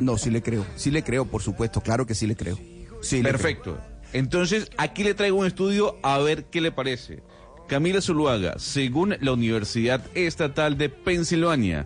No, 0.00 0.16
sí 0.16 0.30
le 0.30 0.42
creo, 0.42 0.64
sí 0.76 0.90
le 0.90 1.02
creo, 1.02 1.24
por 1.26 1.42
supuesto, 1.42 1.80
claro 1.80 2.06
que 2.06 2.14
sí 2.14 2.26
le 2.26 2.36
creo. 2.36 2.58
Sí 3.02 3.16
le 3.22 3.30
Perfecto. 3.30 3.78
Entonces, 4.12 4.70
aquí 4.78 5.04
le 5.04 5.14
traigo 5.14 5.38
un 5.38 5.46
estudio 5.46 5.96
a 6.02 6.18
ver 6.18 6.44
qué 6.44 6.60
le 6.60 6.72
parece. 6.72 7.22
Camila 7.68 8.00
Zuluaga, 8.00 8.54
según 8.58 9.16
la 9.20 9.32
Universidad 9.32 10.02
Estatal 10.14 10.78
de 10.78 10.88
Pensilvania, 10.88 11.84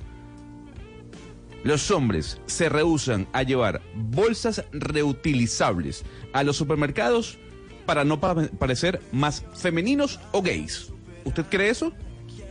los 1.65 1.91
hombres 1.91 2.39
se 2.47 2.69
rehusan 2.69 3.27
a 3.33 3.43
llevar 3.43 3.81
bolsas 3.95 4.65
reutilizables 4.73 6.05
a 6.33 6.43
los 6.45 6.57
supermercados 6.57 7.39
para 7.87 8.05
no 8.05 8.21
pa- 8.21 8.35
parecer 8.59 9.01
más 9.11 9.45
femeninos 9.55 10.21
o 10.33 10.43
gays. 10.43 10.92
¿Usted 11.25 11.45
cree 11.49 11.71
eso? 11.71 11.93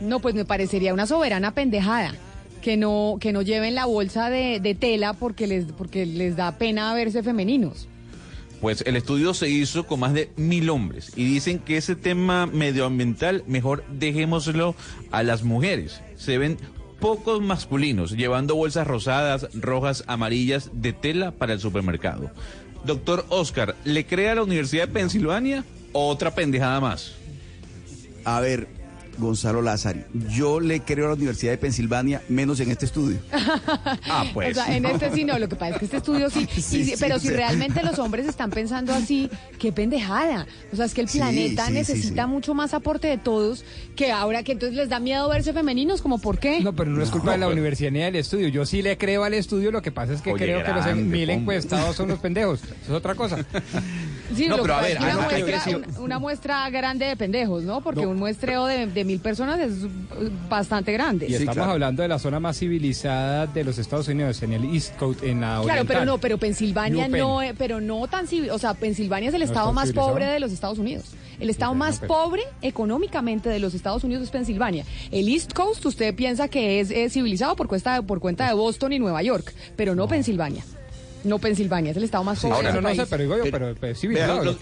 No, 0.00 0.20
pues 0.20 0.34
me 0.34 0.44
parecería 0.44 0.92
una 0.94 1.06
soberana 1.06 1.54
pendejada. 1.54 2.14
Que 2.60 2.76
no, 2.76 3.16
que 3.20 3.32
no 3.32 3.42
lleven 3.42 3.74
la 3.74 3.86
bolsa 3.86 4.30
de, 4.30 4.60
de 4.60 4.76
tela 4.76 5.14
porque 5.14 5.48
les, 5.48 5.64
porque 5.72 6.06
les 6.06 6.36
da 6.36 6.58
pena 6.58 6.94
verse 6.94 7.22
femeninos. 7.24 7.88
Pues 8.60 8.84
el 8.86 8.94
estudio 8.94 9.34
se 9.34 9.48
hizo 9.48 9.84
con 9.88 9.98
más 9.98 10.14
de 10.14 10.30
mil 10.36 10.70
hombres 10.70 11.12
y 11.16 11.24
dicen 11.24 11.58
que 11.58 11.76
ese 11.76 11.96
tema 11.96 12.46
medioambiental 12.46 13.42
mejor 13.48 13.84
dejémoslo 13.90 14.76
a 15.10 15.24
las 15.24 15.42
mujeres. 15.42 16.00
Se 16.14 16.38
ven 16.38 16.56
pocos 17.00 17.42
masculinos 17.42 18.12
llevando 18.12 18.54
bolsas 18.54 18.86
rosadas, 18.86 19.48
rojas, 19.54 20.04
amarillas 20.06 20.70
de 20.72 20.92
tela 20.92 21.32
para 21.32 21.54
el 21.54 21.58
supermercado. 21.58 22.30
Doctor 22.84 23.26
Oscar, 23.28 23.74
¿le 23.84 24.06
cree 24.06 24.28
a 24.28 24.36
la 24.36 24.44
Universidad 24.44 24.86
de 24.86 24.94
Pensilvania 24.94 25.64
o 25.90 26.06
otra 26.06 26.32
pendejada 26.32 26.78
más? 26.78 27.14
A 28.24 28.40
ver, 28.40 28.68
Gonzalo 29.18 29.62
Lázari. 29.62 30.04
Yo 30.30 30.60
le 30.60 30.80
creo 30.80 31.06
a 31.06 31.08
la 31.08 31.14
Universidad 31.14 31.52
de 31.52 31.58
Pensilvania, 31.58 32.22
menos 32.28 32.58
en 32.60 32.70
este 32.70 32.86
estudio. 32.86 33.18
ah, 33.32 34.24
pues. 34.32 34.56
O 34.56 34.62
sea, 34.64 34.76
en 34.76 34.84
este 34.86 35.12
sí 35.12 35.24
no, 35.24 35.38
lo 35.38 35.48
que 35.48 35.56
pasa 35.56 35.72
es 35.74 35.78
que 35.78 35.84
este 35.86 35.96
estudio 35.98 36.30
sí, 36.30 36.46
Sí, 36.60 36.80
y- 36.80 36.84
sí, 36.84 36.94
pero 36.98 37.18
si 37.18 37.30
realmente 37.30 37.82
los 37.82 37.98
hombres 37.98 38.26
están 38.26 38.50
pensando 38.50 38.92
así, 38.92 39.30
qué 39.58 39.72
pendejada. 39.72 40.46
O 40.72 40.76
sea, 40.76 40.84
es 40.86 40.94
que 40.94 41.02
el 41.02 41.08
planeta 41.08 41.62
sí, 41.66 41.68
sí, 41.68 41.74
necesita 41.74 42.24
sí. 42.24 42.28
mucho 42.30 42.54
más 42.54 42.74
aporte 42.74 43.08
de 43.08 43.18
todos 43.18 43.64
que 43.96 44.10
ahora 44.12 44.42
que 44.42 44.52
entonces 44.52 44.76
les 44.76 44.88
da 44.88 44.98
miedo 45.00 45.28
verse 45.28 45.52
femeninos, 45.52 46.02
como 46.02 46.18
por 46.18 46.38
qué? 46.38 46.60
No, 46.60 46.74
pero 46.74 46.90
no 46.90 47.02
es 47.02 47.10
culpa 47.10 47.26
No, 47.26 47.32
de 47.32 47.38
la 47.38 47.46
pero- 47.46 47.52
universidad 47.54 47.90
ni 47.90 48.00
del 48.00 48.16
estudio. 48.16 48.48
Yo 48.48 48.64
sí 48.66 48.82
le 48.82 48.96
creo 48.98 49.24
al 49.24 49.34
estudio, 49.34 49.70
lo 49.70 49.82
que 49.82 49.92
pasa 49.92 50.12
es 50.14 50.22
que 50.22 50.32
Oye, 50.32 50.44
creo 50.44 50.64
que 50.64 50.72
los 50.72 50.96
mil 50.96 51.30
encuestados 51.30 51.96
son 51.96 52.08
los 52.08 52.18
pendejos. 52.18 52.60
Eso 52.62 52.74
es 52.84 52.90
otra 52.90 53.14
cosa. 53.14 53.44
Sí, 54.34 54.46
No, 54.48 54.56
lo 54.56 54.62
pero 54.62 54.74
a 54.76 54.82
ver, 54.82 54.98
una, 54.98 55.18
muestra, 55.20 55.78
una 55.98 56.18
muestra 56.18 56.70
grande 56.70 57.04
de 57.06 57.16
pendejos, 57.16 57.64
¿no? 57.64 57.82
Porque 57.82 58.06
un 58.06 58.16
muestreo 58.18 58.66
de, 58.66 58.86
de 58.86 59.01
mil 59.04 59.20
personas 59.20 59.60
es 59.60 59.72
bastante 60.48 60.92
grande. 60.92 61.26
Y 61.28 61.34
estamos 61.34 61.54
claro. 61.54 61.72
hablando 61.72 62.02
de 62.02 62.08
la 62.08 62.18
zona 62.18 62.40
más 62.40 62.58
civilizada 62.58 63.46
de 63.46 63.64
los 63.64 63.78
Estados 63.78 64.08
Unidos, 64.08 64.42
en 64.42 64.52
el 64.52 64.64
East 64.74 64.96
Coast, 64.96 65.22
en 65.22 65.40
la 65.40 65.60
Claro, 65.62 65.84
pero 65.86 66.00
oriental. 66.00 66.06
no, 66.06 66.18
pero 66.18 66.38
Pensilvania 66.38 67.08
New 67.08 67.18
no, 67.18 67.42
eh, 67.42 67.54
pero 67.56 67.80
no 67.80 68.06
tan 68.08 68.26
civil, 68.26 68.50
o 68.50 68.58
sea, 68.58 68.74
Pensilvania 68.74 69.28
es 69.28 69.34
el 69.34 69.40
¿No 69.40 69.46
estado 69.46 69.72
más 69.72 69.88
civilizado? 69.88 70.08
pobre 70.10 70.26
de 70.26 70.40
los 70.40 70.52
Estados 70.52 70.78
Unidos. 70.78 71.04
El 71.40 71.50
estado 71.50 71.74
más 71.74 71.98
pobre 71.98 72.42
económicamente 72.60 73.48
de 73.48 73.58
los 73.58 73.74
Estados 73.74 74.04
Unidos 74.04 74.22
es 74.22 74.30
Pensilvania. 74.30 74.84
El 75.10 75.28
East 75.28 75.52
Coast 75.54 75.84
usted 75.84 76.14
piensa 76.14 76.48
que 76.48 76.80
es, 76.80 77.12
civilizado 77.12 77.56
por 77.56 77.66
cuenta 77.66 78.00
por 78.02 78.20
cuenta 78.20 78.46
de 78.46 78.54
Boston 78.54 78.92
y 78.92 78.98
Nueva 78.98 79.22
York, 79.22 79.52
pero 79.76 79.94
no, 79.94 80.06
Pensilvania. 80.06 80.64
No 81.24 81.38
Pensilvania, 81.38 81.90
es 81.92 81.96
el 81.96 82.04
estado 82.04 82.24
más 82.24 82.40
pobre 82.40 82.54
Ahora, 82.56 82.72
del 82.72 82.82
no, 82.82 82.88
no 82.88 82.94
sé, 82.94 83.06
pero 83.08 83.22
digo 83.22 83.36
yo, 83.38 83.50
pero, 83.50 83.74
pero 83.80 83.94
sí, 83.94 84.08
claro, 84.08 84.56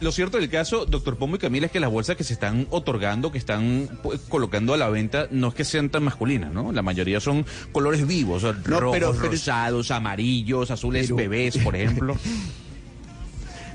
Lo, 0.00 0.12
cierto 0.12 0.38
del 0.38 0.48
caso, 0.48 0.86
doctor 0.86 1.16
Pombo 1.16 1.36
y 1.36 1.38
Camila, 1.38 1.66
es 1.66 1.72
que 1.72 1.80
las 1.80 1.90
bolsas 1.90 2.16
que 2.16 2.24
se 2.24 2.32
están 2.34 2.66
otorgando, 2.70 3.32
que 3.32 3.38
están 3.38 3.88
pues, 4.02 4.20
colocando 4.28 4.74
a 4.74 4.76
la 4.76 4.88
venta, 4.88 5.26
no 5.30 5.48
es 5.48 5.54
que 5.54 5.64
sean 5.64 5.90
tan 5.90 6.04
masculinas, 6.04 6.52
¿no? 6.52 6.72
La 6.72 6.82
mayoría 6.82 7.20
son 7.20 7.44
colores 7.72 8.06
vivos, 8.06 8.42
No, 8.42 8.52
rojos, 8.52 8.96
pero- 8.96 9.12
pero- 9.12 9.30
rosados, 9.30 9.90
amarillos, 9.90 10.70
azules 10.70 11.06
Pero- 11.06 11.16
bebés, 11.16 11.58
por 11.58 11.74
ejemplo. 11.76 12.16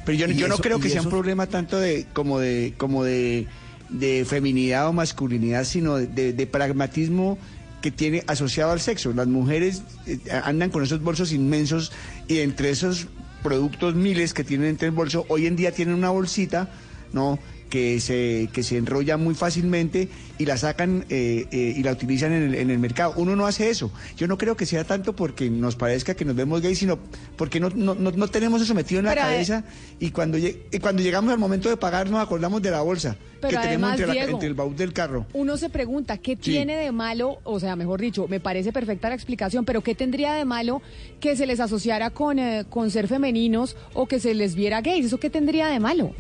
Pero 0.06 0.28
yo, 0.28 0.48
no 0.48 0.58
creo 0.58 0.80
que 0.80 0.90
sea 0.90 1.02
un 1.02 1.10
problema 1.10 1.46
tanto 1.48 1.78
de 1.80 2.08
como 2.14 2.40
de 2.40 2.74
como 2.78 3.04
de, 3.04 3.46
de 3.90 4.26
feminidad 4.26 4.88
o 4.88 4.94
masculinidad, 4.94 5.66
sino 5.66 5.98
de, 5.98 6.08
de- 6.08 6.34
de 6.34 6.48
pragmatismo 6.48 7.38
que 7.82 7.92
tiene 7.92 8.24
asociado 8.28 8.72
al 8.72 8.80
sexo. 8.80 9.14
Las 9.14 9.28
mujeres 9.28 9.84
eh, 10.06 10.20
andan 10.44 10.70
con 10.70 10.84
esos 10.84 11.02
bolsos 11.02 11.32
inmensos 11.32 11.92
y 12.28 12.40
entre 12.40 12.70
esos 12.70 13.08
productos 13.44 13.96
miles 13.96 14.34
que 14.34 14.44
tienen 14.44 14.68
entre 14.70 14.90
el 14.90 14.94
bolso, 14.94 15.26
hoy 15.30 15.46
en 15.46 15.56
día 15.56 15.72
tienen 15.72 15.96
una 15.96 16.10
bolsita, 16.10 16.70
¿no? 17.14 17.40
Que 17.70 18.00
se, 18.00 18.50
que 18.52 18.64
se 18.64 18.78
enrolla 18.78 19.16
muy 19.18 19.36
fácilmente 19.36 20.10
y 20.40 20.46
la 20.46 20.58
sacan 20.58 21.06
eh, 21.10 21.46
eh, 21.52 21.74
y 21.78 21.84
la 21.84 21.92
utilizan 21.92 22.32
en 22.34 22.44
el, 22.44 22.56
en 22.56 22.72
el 22.72 22.80
mercado. 22.80 23.14
Uno 23.18 23.36
no 23.36 23.46
hace 23.46 23.70
eso. 23.70 23.92
Yo 24.18 24.26
no 24.28 24.40
creo 24.40 24.58
que 24.58 24.66
sea 24.66 24.84
tanto 24.86 25.16
porque 25.16 25.50
nos 25.52 25.76
parezca 25.76 26.16
que 26.16 26.26
nos 26.26 26.36
vemos 26.36 26.62
gays, 26.62 26.80
sino 26.80 26.98
porque 27.36 27.60
no, 27.60 27.70
no, 27.70 27.94
no, 27.94 28.10
no 28.12 28.28
tenemos 28.28 28.62
eso 28.62 28.74
metido 28.74 29.00
en 29.00 29.06
la 29.06 29.12
Pero, 29.12 29.22
eh, 29.22 29.30
cabeza 29.30 29.64
y 30.00 30.10
cuando, 30.10 30.38
y 30.40 30.56
cuando 30.82 31.04
llegamos 31.04 31.32
al 31.32 31.38
momento 31.38 31.70
de 31.70 31.78
pagar 31.78 32.10
nos 32.10 32.22
acordamos 32.22 32.62
de 32.64 32.72
la 32.72 32.82
bolsa 32.82 33.16
que 33.40 33.48
tenemos 33.50 33.64
además, 33.68 33.92
entre, 33.92 34.08
la- 34.08 34.14
Diego, 34.14 34.32
entre 34.32 34.48
el 34.48 34.54
baúl 34.56 34.76
del 34.76 34.92
carro. 34.92 35.26
Uno 35.34 35.56
se 35.56 35.70
pregunta, 35.70 36.18
¿qué 36.18 36.36
tiene 36.36 36.76
de 36.76 36.92
malo? 36.92 37.38
O 37.44 37.60
sea, 37.60 37.76
mejor 37.76 38.02
dicho, 38.02 38.28
me 38.28 38.40
parece 38.40 38.74
perfecta 38.74 39.10
la 39.10 39.16
explicación, 39.16 39.64
pero 39.64 39.82
¿qué 39.82 39.94
tendría 39.96 40.34
de 40.34 40.44
malo 40.44 40.82
que 41.20 41.36
se 41.36 41.46
les 41.46 41.60
asociara 41.60 42.10
con, 42.10 42.40
eh, 42.40 42.66
con 42.70 42.90
ser 42.92 43.08
femeninos 43.08 43.78
o 43.94 44.08
que 44.08 44.20
se 44.20 44.34
les 44.34 44.56
viera 44.56 44.82
gays? 44.82 45.06
¿Eso 45.06 45.20
qué 45.20 45.30
tendría 45.30 45.68
de 45.68 45.80
malo? 45.80 46.14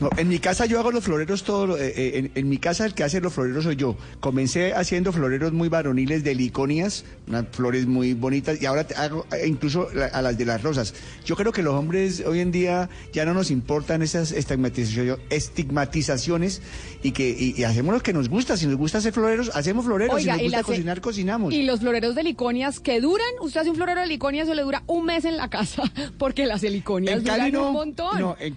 No, 0.00 0.10
en 0.16 0.28
mi 0.28 0.38
casa 0.38 0.66
yo 0.66 0.78
hago 0.78 0.90
los 0.90 1.04
floreros 1.04 1.42
todo, 1.42 1.76
eh, 1.78 1.92
eh, 1.96 2.12
en, 2.18 2.30
en 2.34 2.48
mi 2.48 2.58
casa 2.58 2.84
el 2.86 2.94
que 2.94 3.02
hace 3.04 3.20
los 3.20 3.32
floreros 3.32 3.64
soy 3.64 3.76
yo. 3.76 3.96
Comencé 4.20 4.74
haciendo 4.74 5.12
floreros 5.12 5.52
muy 5.52 5.68
varoniles 5.68 6.22
de 6.24 6.34
liconias, 6.34 7.04
unas 7.26 7.46
flores 7.52 7.86
muy 7.86 8.12
bonitas, 8.14 8.60
y 8.60 8.66
ahora 8.66 8.86
hago 8.96 9.26
eh, 9.32 9.46
incluso 9.46 9.88
la- 9.94 10.06
a 10.06 10.20
las 10.22 10.36
de 10.36 10.44
las 10.44 10.62
rosas. 10.62 10.94
Yo 11.24 11.34
creo 11.36 11.52
que 11.52 11.62
los 11.62 11.74
hombres 11.74 12.22
hoy 12.26 12.40
en 12.40 12.52
día 12.52 12.90
ya 13.12 13.24
no 13.24 13.32
nos 13.34 13.50
importan 13.50 14.02
esas 14.02 14.32
estigmatizacio- 14.32 15.18
estigmatizaciones 15.30 16.62
y 17.02 17.12
que 17.12 17.28
y, 17.30 17.54
y 17.60 17.64
hacemos 17.64 17.94
lo 17.94 18.00
que 18.02 18.12
nos 18.12 18.28
gusta. 18.28 18.56
Si 18.56 18.66
nos 18.66 18.76
gusta 18.76 18.98
hacer 18.98 19.12
floreros, 19.12 19.50
hacemos 19.54 19.84
floreros. 19.84 20.20
si 20.20 20.28
nos 20.28 20.40
gusta 20.42 20.62
cocinar, 20.62 21.00
cocinamos. 21.00 21.52
Y 21.54 21.62
los 21.62 21.80
floreros 21.80 22.14
de 22.14 22.22
liconias 22.22 22.80
que 22.80 23.00
duran, 23.00 23.26
usted 23.40 23.60
hace 23.60 23.70
un 23.70 23.76
florero 23.76 24.00
de 24.00 24.06
liconias, 24.06 24.46
eso 24.46 24.54
le 24.54 24.62
dura 24.62 24.82
un 24.86 25.04
mes 25.06 25.24
en 25.24 25.36
la 25.36 25.48
casa, 25.48 25.82
porque 26.18 26.46
las 26.46 26.62
heliconias 26.62 27.18
En 27.18 27.24
Cali 27.24 27.50
duran 27.50 27.52
no, 27.62 27.68
un 27.68 27.72
montón. 27.74 28.20
no, 28.20 28.36
en- 28.38 28.56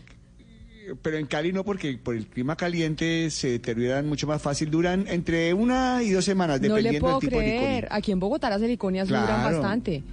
pero 1.01 1.17
en 1.17 1.25
Cali 1.27 1.51
no, 1.51 1.63
porque 1.63 1.97
por 2.01 2.15
el 2.15 2.25
clima 2.27 2.55
caliente 2.55 3.29
se 3.31 3.49
deterioran 3.51 4.07
mucho 4.07 4.27
más 4.27 4.41
fácil. 4.41 4.69
Duran 4.71 5.05
entre 5.07 5.53
una 5.53 6.01
y 6.03 6.11
dos 6.11 6.25
semanas, 6.25 6.61
no 6.61 6.75
dependiendo 6.75 7.09
del 7.09 7.19
tipo 7.19 7.37
de 7.37 7.43
creer. 7.45 7.61
liconia. 7.83 7.87
Aquí 7.91 8.11
en 8.11 8.19
Bogotá 8.19 8.49
las 8.49 8.61
heliconias 8.61 9.07
duran 9.07 9.25
bastante. 9.43 10.03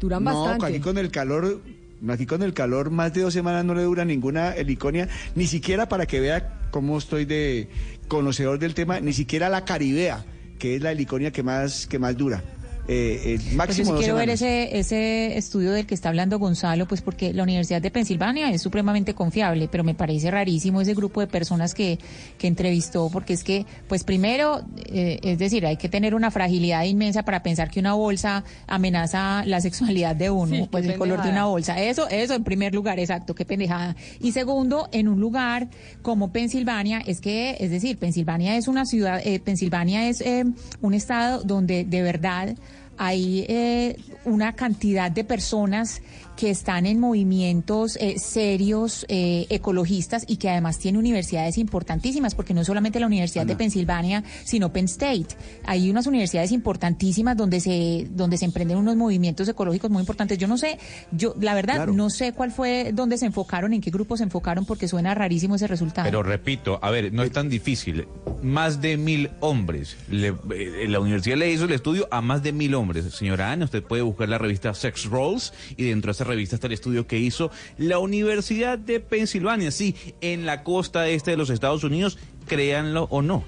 Duran 0.00 0.24
No, 0.24 0.42
bastante. 0.44 0.66
aquí 0.66 0.80
con 0.80 0.98
el 0.98 1.10
calor, 1.10 1.60
aquí 2.08 2.26
con 2.26 2.42
el 2.42 2.52
calor, 2.52 2.90
más 2.90 3.12
de 3.14 3.22
dos 3.22 3.32
semanas 3.32 3.64
no 3.64 3.74
le 3.74 3.82
dura 3.82 4.04
ninguna 4.04 4.54
heliconia, 4.54 5.08
ni 5.34 5.46
siquiera 5.46 5.88
para 5.88 6.06
que 6.06 6.20
vea 6.20 6.60
cómo 6.70 6.98
estoy 6.98 7.24
de 7.24 7.68
conocedor 8.08 8.58
del 8.58 8.74
tema, 8.74 9.00
ni 9.00 9.12
siquiera 9.12 9.48
la 9.48 9.64
caribea, 9.64 10.24
que 10.58 10.76
es 10.76 10.82
la 10.82 10.92
heliconia 10.92 11.30
que 11.30 11.42
más, 11.42 11.86
que 11.86 11.98
más 11.98 12.16
dura. 12.16 12.42
Eh, 12.88 13.20
eh, 13.24 13.38
Pues 13.38 13.50
yo 13.50 13.56
máximo 13.56 13.84
sí 13.84 13.90
dos 13.92 14.00
quiero 14.00 14.14
ver 14.16 14.30
ese, 14.30 14.78
ese 14.78 15.36
estudio 15.36 15.72
del 15.72 15.86
que 15.86 15.94
está 15.94 16.08
hablando 16.08 16.38
Gonzalo, 16.38 16.86
pues 16.86 17.02
porque 17.02 17.32
la 17.32 17.42
Universidad 17.42 17.82
de 17.82 17.90
Pensilvania 17.90 18.50
es 18.50 18.62
supremamente 18.62 19.14
confiable, 19.14 19.68
pero 19.70 19.82
me 19.82 19.94
parece 19.94 20.30
rarísimo 20.30 20.80
ese 20.80 20.94
grupo 20.94 21.20
de 21.20 21.26
personas 21.26 21.74
que, 21.74 21.98
que 22.38 22.46
entrevistó, 22.46 23.10
porque 23.12 23.32
es 23.32 23.42
que, 23.42 23.66
pues 23.88 24.04
primero, 24.04 24.62
eh, 24.86 25.18
es 25.22 25.38
decir, 25.38 25.66
hay 25.66 25.76
que 25.76 25.88
tener 25.88 26.14
una 26.14 26.30
fragilidad 26.30 26.84
inmensa 26.84 27.24
para 27.24 27.42
pensar 27.42 27.70
que 27.70 27.80
una 27.80 27.94
bolsa 27.94 28.44
amenaza 28.66 29.44
la 29.46 29.60
sexualidad 29.60 30.14
de 30.14 30.30
uno, 30.30 30.56
Sí, 30.56 30.68
pues 30.70 30.86
el 30.86 30.96
color 30.96 31.22
de 31.22 31.30
una 31.30 31.46
bolsa. 31.46 31.80
Eso, 31.80 32.08
eso 32.08 32.34
en 32.34 32.44
primer 32.44 32.74
lugar, 32.74 33.00
exacto, 33.00 33.34
qué 33.34 33.44
pendejada. 33.44 33.96
Y 34.20 34.32
segundo, 34.32 34.88
en 34.92 35.08
un 35.08 35.20
lugar 35.20 35.68
como 36.02 36.30
Pensilvania, 36.30 37.02
es 37.04 37.20
que, 37.20 37.56
es 37.58 37.70
decir, 37.70 37.98
Pensilvania 37.98 38.56
es 38.56 38.68
una 38.68 38.84
ciudad, 38.86 39.20
eh, 39.24 39.40
Pensilvania 39.40 40.08
es 40.08 40.20
eh, 40.20 40.44
un 40.80 40.94
estado 40.94 41.42
donde 41.42 41.84
de 41.84 42.02
verdad 42.02 42.56
hay 42.98 43.44
eh, 43.48 43.96
una 44.24 44.54
cantidad 44.54 45.10
de 45.10 45.24
personas 45.24 46.02
que 46.36 46.50
están 46.50 46.86
en 46.86 47.00
movimientos 47.00 47.96
eh, 48.00 48.18
serios 48.18 49.04
eh, 49.08 49.46
ecologistas 49.50 50.24
y 50.28 50.36
que 50.36 50.48
además 50.50 50.78
tiene 50.78 50.98
universidades 50.98 51.58
importantísimas, 51.58 52.34
porque 52.34 52.54
no 52.54 52.64
solamente 52.64 53.00
la 53.00 53.06
Universidad 53.06 53.46
de 53.46 53.56
Pensilvania, 53.56 54.22
sino 54.44 54.72
Penn 54.72 54.84
State. 54.86 55.28
Hay 55.64 55.90
unas 55.90 56.06
universidades 56.06 56.52
importantísimas 56.52 57.36
donde 57.36 57.60
se 57.60 58.06
donde 58.10 58.36
se 58.38 58.44
emprenden 58.44 58.76
unos 58.78 58.96
movimientos 58.96 59.48
ecológicos 59.48 59.90
muy 59.90 60.00
importantes. 60.00 60.38
Yo 60.38 60.46
no 60.48 60.58
sé, 60.58 60.78
yo 61.12 61.34
la 61.40 61.54
verdad 61.54 61.76
Claro. 61.76 61.92
no 61.94 62.10
sé 62.10 62.32
cuál 62.32 62.52
fue, 62.52 62.90
dónde 62.94 63.18
se 63.18 63.26
enfocaron, 63.26 63.72
en 63.72 63.80
qué 63.80 63.90
grupo 63.90 64.16
se 64.16 64.22
enfocaron, 64.24 64.64
porque 64.66 64.88
suena 64.88 65.14
rarísimo 65.14 65.56
ese 65.56 65.66
resultado. 65.66 66.04
Pero 66.06 66.22
repito, 66.22 66.78
a 66.82 66.90
ver, 66.90 67.12
no 67.12 67.22
es 67.22 67.32
tan 67.32 67.48
difícil. 67.48 68.06
Más 68.42 68.80
de 68.80 68.96
mil 68.96 69.30
hombres. 69.40 69.96
Le- 70.10 70.34
eh, 70.54 70.86
la 70.88 71.00
universidad 71.00 71.36
le 71.36 71.50
hizo 71.50 71.64
el 71.64 71.72
estudio 71.72 72.06
a 72.10 72.20
más 72.20 72.42
de 72.42 72.52
mil 72.52 72.74
hombres. 72.74 73.04
Señora 73.14 73.50
Ana, 73.52 73.64
usted 73.64 73.82
puede 73.82 74.02
buscar 74.02 74.28
la 74.28 74.38
revista 74.38 74.72
Sex 74.74 75.06
Roles 75.06 75.52
y 75.76 75.84
dentro 75.84 76.08
de 76.08 76.12
esa 76.12 76.24
revista 76.26 76.56
está 76.56 76.66
el 76.66 76.72
estudio 76.72 77.06
que 77.06 77.18
hizo 77.18 77.50
la 77.78 77.98
Universidad 77.98 78.78
de 78.78 79.00
Pensilvania. 79.00 79.70
Sí, 79.70 79.94
en 80.20 80.46
la 80.46 80.62
costa 80.62 81.08
este 81.08 81.32
de 81.32 81.36
los 81.36 81.50
Estados 81.50 81.84
Unidos, 81.84 82.18
créanlo 82.46 83.04
o 83.10 83.22
no. 83.22 83.44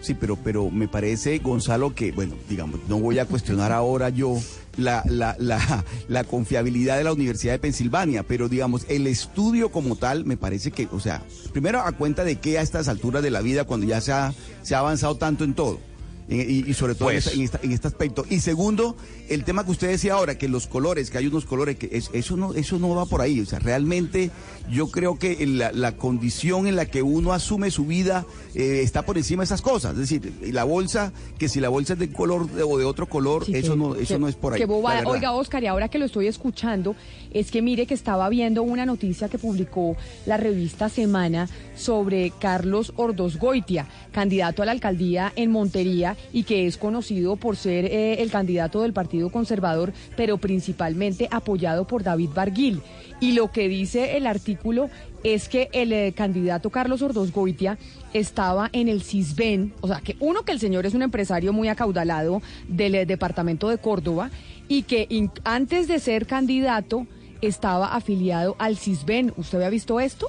Sí, 0.00 0.14
pero, 0.14 0.36
pero 0.36 0.70
me 0.70 0.86
parece, 0.86 1.38
Gonzalo, 1.38 1.94
que, 1.94 2.12
bueno, 2.12 2.34
digamos, 2.48 2.80
no 2.88 3.00
voy 3.00 3.18
a 3.18 3.24
cuestionar 3.24 3.72
ahora 3.72 4.08
yo 4.08 4.36
la, 4.76 5.02
la, 5.06 5.34
la, 5.40 5.84
la 6.06 6.24
confiabilidad 6.24 6.96
de 6.96 7.04
la 7.04 7.12
Universidad 7.12 7.54
de 7.54 7.58
Pensilvania, 7.58 8.22
pero 8.22 8.48
digamos, 8.48 8.84
el 8.88 9.06
estudio 9.08 9.70
como 9.70 9.96
tal 9.96 10.24
me 10.24 10.36
parece 10.36 10.70
que, 10.70 10.86
o 10.92 11.00
sea, 11.00 11.22
primero 11.52 11.80
a 11.80 11.90
cuenta 11.92 12.22
de 12.22 12.36
que 12.36 12.58
a 12.58 12.62
estas 12.62 12.86
alturas 12.86 13.22
de 13.22 13.30
la 13.30 13.40
vida, 13.40 13.64
cuando 13.64 13.86
ya 13.86 14.00
se 14.00 14.12
ha, 14.12 14.32
se 14.62 14.74
ha 14.74 14.78
avanzado 14.78 15.16
tanto 15.16 15.42
en 15.42 15.54
todo. 15.54 15.80
Y, 16.28 16.68
y 16.68 16.74
sobre 16.74 16.94
todo 16.96 17.10
en, 17.10 17.16
Pues. 17.16 17.26
esta- 17.26 17.36
en, 17.36 17.42
esta- 17.44 17.60
en 17.62 17.72
este 17.72 17.86
aspecto. 17.88 18.24
Y 18.28 18.40
segundo, 18.40 18.96
el 19.28 19.44
tema 19.44 19.64
que 19.64 19.70
usted 19.70 19.88
decía 19.88 20.14
ahora, 20.14 20.36
que 20.36 20.48
los 20.48 20.66
colores, 20.66 21.10
que 21.10 21.18
hay 21.18 21.28
unos 21.28 21.44
colores, 21.44 21.76
que 21.76 21.88
es- 21.92 22.10
eso, 22.12 22.36
no, 22.36 22.52
eso 22.54 22.78
no 22.80 22.94
va 22.96 23.06
por 23.06 23.20
ahí. 23.20 23.38
O 23.40 23.46
sea, 23.46 23.60
realmente 23.60 24.32
yo 24.68 24.88
creo 24.90 25.18
que 25.20 25.46
la, 25.46 25.70
la 25.70 25.96
condición 25.96 26.66
en 26.66 26.74
la 26.74 26.86
que 26.86 27.02
uno 27.02 27.32
asume 27.32 27.70
su 27.70 27.86
vida 27.86 28.26
eh, 28.56 28.80
está 28.82 29.02
por 29.06 29.16
encima 29.18 29.42
de 29.42 29.44
esas 29.44 29.62
cosas. 29.62 29.92
Es 29.92 29.98
decir, 29.98 30.32
y 30.44 30.50
la 30.50 30.64
bolsa, 30.64 31.12
que 31.38 31.48
si 31.48 31.60
la 31.60 31.68
bolsa 31.68 31.92
es 31.92 31.98
de 32.00 32.10
color 32.12 32.50
de- 32.50 32.64
o 32.64 32.76
de 32.76 32.84
otro 32.84 33.08
color, 33.08 33.44
Sí, 33.44 33.52
eso 33.54 33.72
que- 33.72 33.78
no, 33.78 33.94
eso 33.94 34.14
que- 34.14 34.18
no 34.20 34.26
es 34.28 34.34
por 34.34 34.52
ahí. 34.54 34.62
Oiga, 35.06 35.30
Oscar, 35.32 35.62
y 35.62 35.66
ahora 35.68 35.88
que 35.88 35.98
lo 36.00 36.06
estoy 36.06 36.26
escuchando, 36.26 36.96
es 37.30 37.50
que 37.52 37.62
mire 37.62 37.86
que 37.86 37.94
estaba 37.94 38.28
viendo 38.28 38.64
una 38.64 38.84
noticia 38.84 39.28
que 39.28 39.38
publicó 39.38 39.96
la 40.26 40.36
revista 40.38 40.88
Semana 40.88 41.48
sobre 41.76 42.32
Carlos 42.40 42.92
Ordosgoitia, 42.96 43.86
candidato 44.12 44.62
a 44.62 44.66
la 44.66 44.72
alcaldía 44.72 45.32
en 45.36 45.50
Montería, 45.50 46.15
Y 46.32 46.44
que 46.44 46.66
es 46.66 46.76
conocido 46.76 47.36
por 47.36 47.56
ser 47.56 47.84
eh, 47.86 48.22
el 48.22 48.30
candidato 48.30 48.82
del 48.82 48.92
Partido 48.92 49.30
Conservador, 49.30 49.92
pero 50.16 50.38
principalmente 50.38 51.28
apoyado 51.30 51.86
por 51.86 52.02
David 52.02 52.30
Barguil. 52.34 52.82
Y 53.20 53.32
lo 53.32 53.50
que 53.50 53.68
dice 53.68 54.16
el 54.16 54.26
artículo 54.26 54.90
es 55.24 55.48
que 55.48 55.68
el 55.72 55.92
eh, 55.92 56.12
candidato 56.14 56.70
Carlos 56.70 57.02
Ordós 57.02 57.32
Goitia 57.32 57.78
estaba 58.12 58.68
en 58.72 58.88
el 58.88 59.02
CISBEN, 59.02 59.72
o 59.80 59.88
sea, 59.88 60.00
que 60.00 60.16
uno, 60.20 60.44
que 60.44 60.52
el 60.52 60.60
señor 60.60 60.86
es 60.86 60.94
un 60.94 61.02
empresario 61.02 61.52
muy 61.52 61.68
acaudalado 61.68 62.42
del 62.68 62.94
eh, 62.94 63.06
departamento 63.06 63.68
de 63.68 63.78
Córdoba 63.78 64.30
y 64.68 64.82
que 64.82 65.08
antes 65.44 65.88
de 65.88 65.98
ser 65.98 66.26
candidato 66.26 67.06
estaba 67.40 67.94
afiliado 67.94 68.56
al 68.58 68.76
CISBEN. 68.76 69.32
¿Usted 69.36 69.58
había 69.58 69.70
visto 69.70 70.00
esto? 70.00 70.28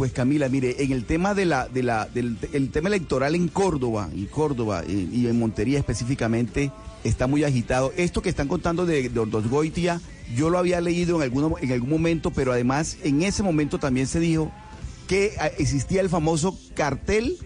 Pues 0.00 0.12
Camila, 0.12 0.48
mire, 0.48 0.82
en 0.82 0.92
el 0.92 1.04
tema 1.04 1.34
de 1.34 1.44
la, 1.44 1.68
de 1.68 1.82
la, 1.82 2.06
del 2.06 2.38
el 2.54 2.70
tema 2.70 2.88
electoral 2.88 3.34
en 3.34 3.48
Córdoba, 3.48 4.08
en 4.10 4.24
Córdoba 4.24 4.82
y 4.88 5.26
en 5.26 5.38
Montería 5.38 5.78
específicamente, 5.78 6.72
está 7.04 7.26
muy 7.26 7.44
agitado. 7.44 7.92
Esto 7.98 8.22
que 8.22 8.30
están 8.30 8.48
contando 8.48 8.86
de, 8.86 9.10
de 9.10 9.20
Ordós 9.20 9.46
Goitia, 9.50 10.00
yo 10.34 10.48
lo 10.48 10.56
había 10.56 10.80
leído 10.80 11.16
en, 11.16 11.22
alguno, 11.24 11.56
en 11.60 11.72
algún 11.72 11.90
momento, 11.90 12.30
pero 12.30 12.50
además 12.50 12.96
en 13.04 13.20
ese 13.20 13.42
momento 13.42 13.78
también 13.78 14.06
se 14.06 14.20
dijo 14.20 14.50
que 15.06 15.34
ah, 15.38 15.48
existía 15.58 16.00
el 16.00 16.08
famoso 16.08 16.58
cartel 16.72 17.36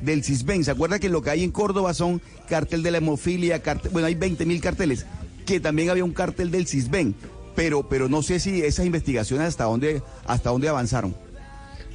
del 0.00 0.24
CISBEN. 0.24 0.64
¿Se 0.64 0.70
acuerda 0.70 1.00
que 1.00 1.10
lo 1.10 1.20
que 1.20 1.28
hay 1.28 1.44
en 1.44 1.50
Córdoba 1.50 1.92
son 1.92 2.22
cartel 2.48 2.82
de 2.82 2.92
la 2.92 2.96
hemofilia, 2.96 3.60
cartel, 3.60 3.90
bueno, 3.92 4.06
hay 4.06 4.14
20 4.14 4.46
mil 4.46 4.62
carteles, 4.62 5.04
que 5.44 5.60
también 5.60 5.90
había 5.90 6.04
un 6.06 6.14
cartel 6.14 6.50
del 6.50 6.66
CISBEN, 6.66 7.14
pero, 7.54 7.86
pero 7.86 8.08
no 8.08 8.22
sé 8.22 8.40
si 8.40 8.62
esas 8.62 8.86
investigaciones 8.86 9.48
hasta 9.48 9.64
dónde, 9.64 10.02
hasta 10.24 10.48
dónde 10.48 10.70
avanzaron. 10.70 11.14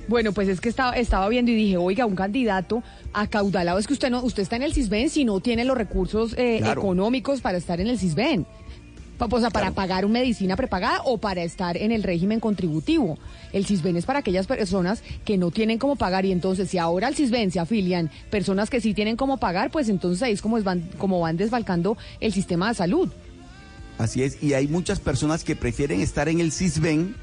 Bueno, 0.07 0.33
pues 0.33 0.47
es 0.47 0.61
que 0.61 0.69
estaba, 0.69 0.93
estaba 0.93 1.27
viendo 1.29 1.51
y 1.51 1.55
dije, 1.55 1.77
oiga, 1.77 2.05
un 2.05 2.15
candidato 2.15 2.83
acaudalado, 3.13 3.79
es 3.79 3.87
que 3.87 3.93
usted 3.93 4.09
no, 4.09 4.21
usted 4.23 4.43
está 4.43 4.55
en 4.55 4.63
el 4.63 4.73
CISBEN 4.73 5.09
si 5.09 5.25
no 5.25 5.39
tiene 5.39 5.65
los 5.65 5.77
recursos 5.77 6.33
eh, 6.37 6.57
Claro. 6.59 6.81
económicos 6.81 7.41
para 7.41 7.57
estar 7.57 7.79
en 7.81 7.87
el 7.87 7.97
CISBEN. 7.97 8.45
O 9.17 9.39
sea, 9.39 9.49
para 9.49 9.71
pagar 9.71 10.03
una 10.03 10.19
medicina 10.19 10.57
prepagada 10.57 10.99
o 11.05 11.17
para 11.17 11.41
estar 11.41 11.77
en 11.77 11.93
el 11.93 12.03
régimen 12.03 12.41
contributivo. 12.41 13.17
El 13.53 13.65
CISBEN 13.65 13.95
es 13.95 14.05
para 14.05 14.19
aquellas 14.19 14.45
personas 14.45 15.03
que 15.23 15.37
no 15.37 15.51
tienen 15.51 15.79
cómo 15.79 15.95
pagar 15.95 16.25
y 16.25 16.33
entonces 16.33 16.69
si 16.69 16.77
ahora 16.77 17.07
al 17.07 17.15
CISBEN 17.15 17.49
se 17.49 17.61
afilian 17.61 18.11
personas 18.29 18.69
que 18.69 18.81
sí 18.81 18.93
tienen 18.93 19.15
cómo 19.15 19.37
pagar, 19.37 19.71
pues 19.71 19.87
entonces 19.87 20.21
ahí 20.21 20.33
es 20.33 20.41
como, 20.41 20.61
van, 20.61 20.89
como 20.97 21.21
van 21.21 21.37
desfalcando 21.37 21.97
el 22.19 22.33
sistema 22.33 22.67
de 22.67 22.75
salud. 22.75 23.09
Así 23.97 24.21
es, 24.21 24.43
y 24.43 24.53
hay 24.53 24.67
muchas 24.67 24.99
personas 24.99 25.45
que 25.45 25.55
prefieren 25.55 26.01
estar 26.01 26.27
en 26.27 26.41
el 26.41 26.51
CISBEN 26.51 27.15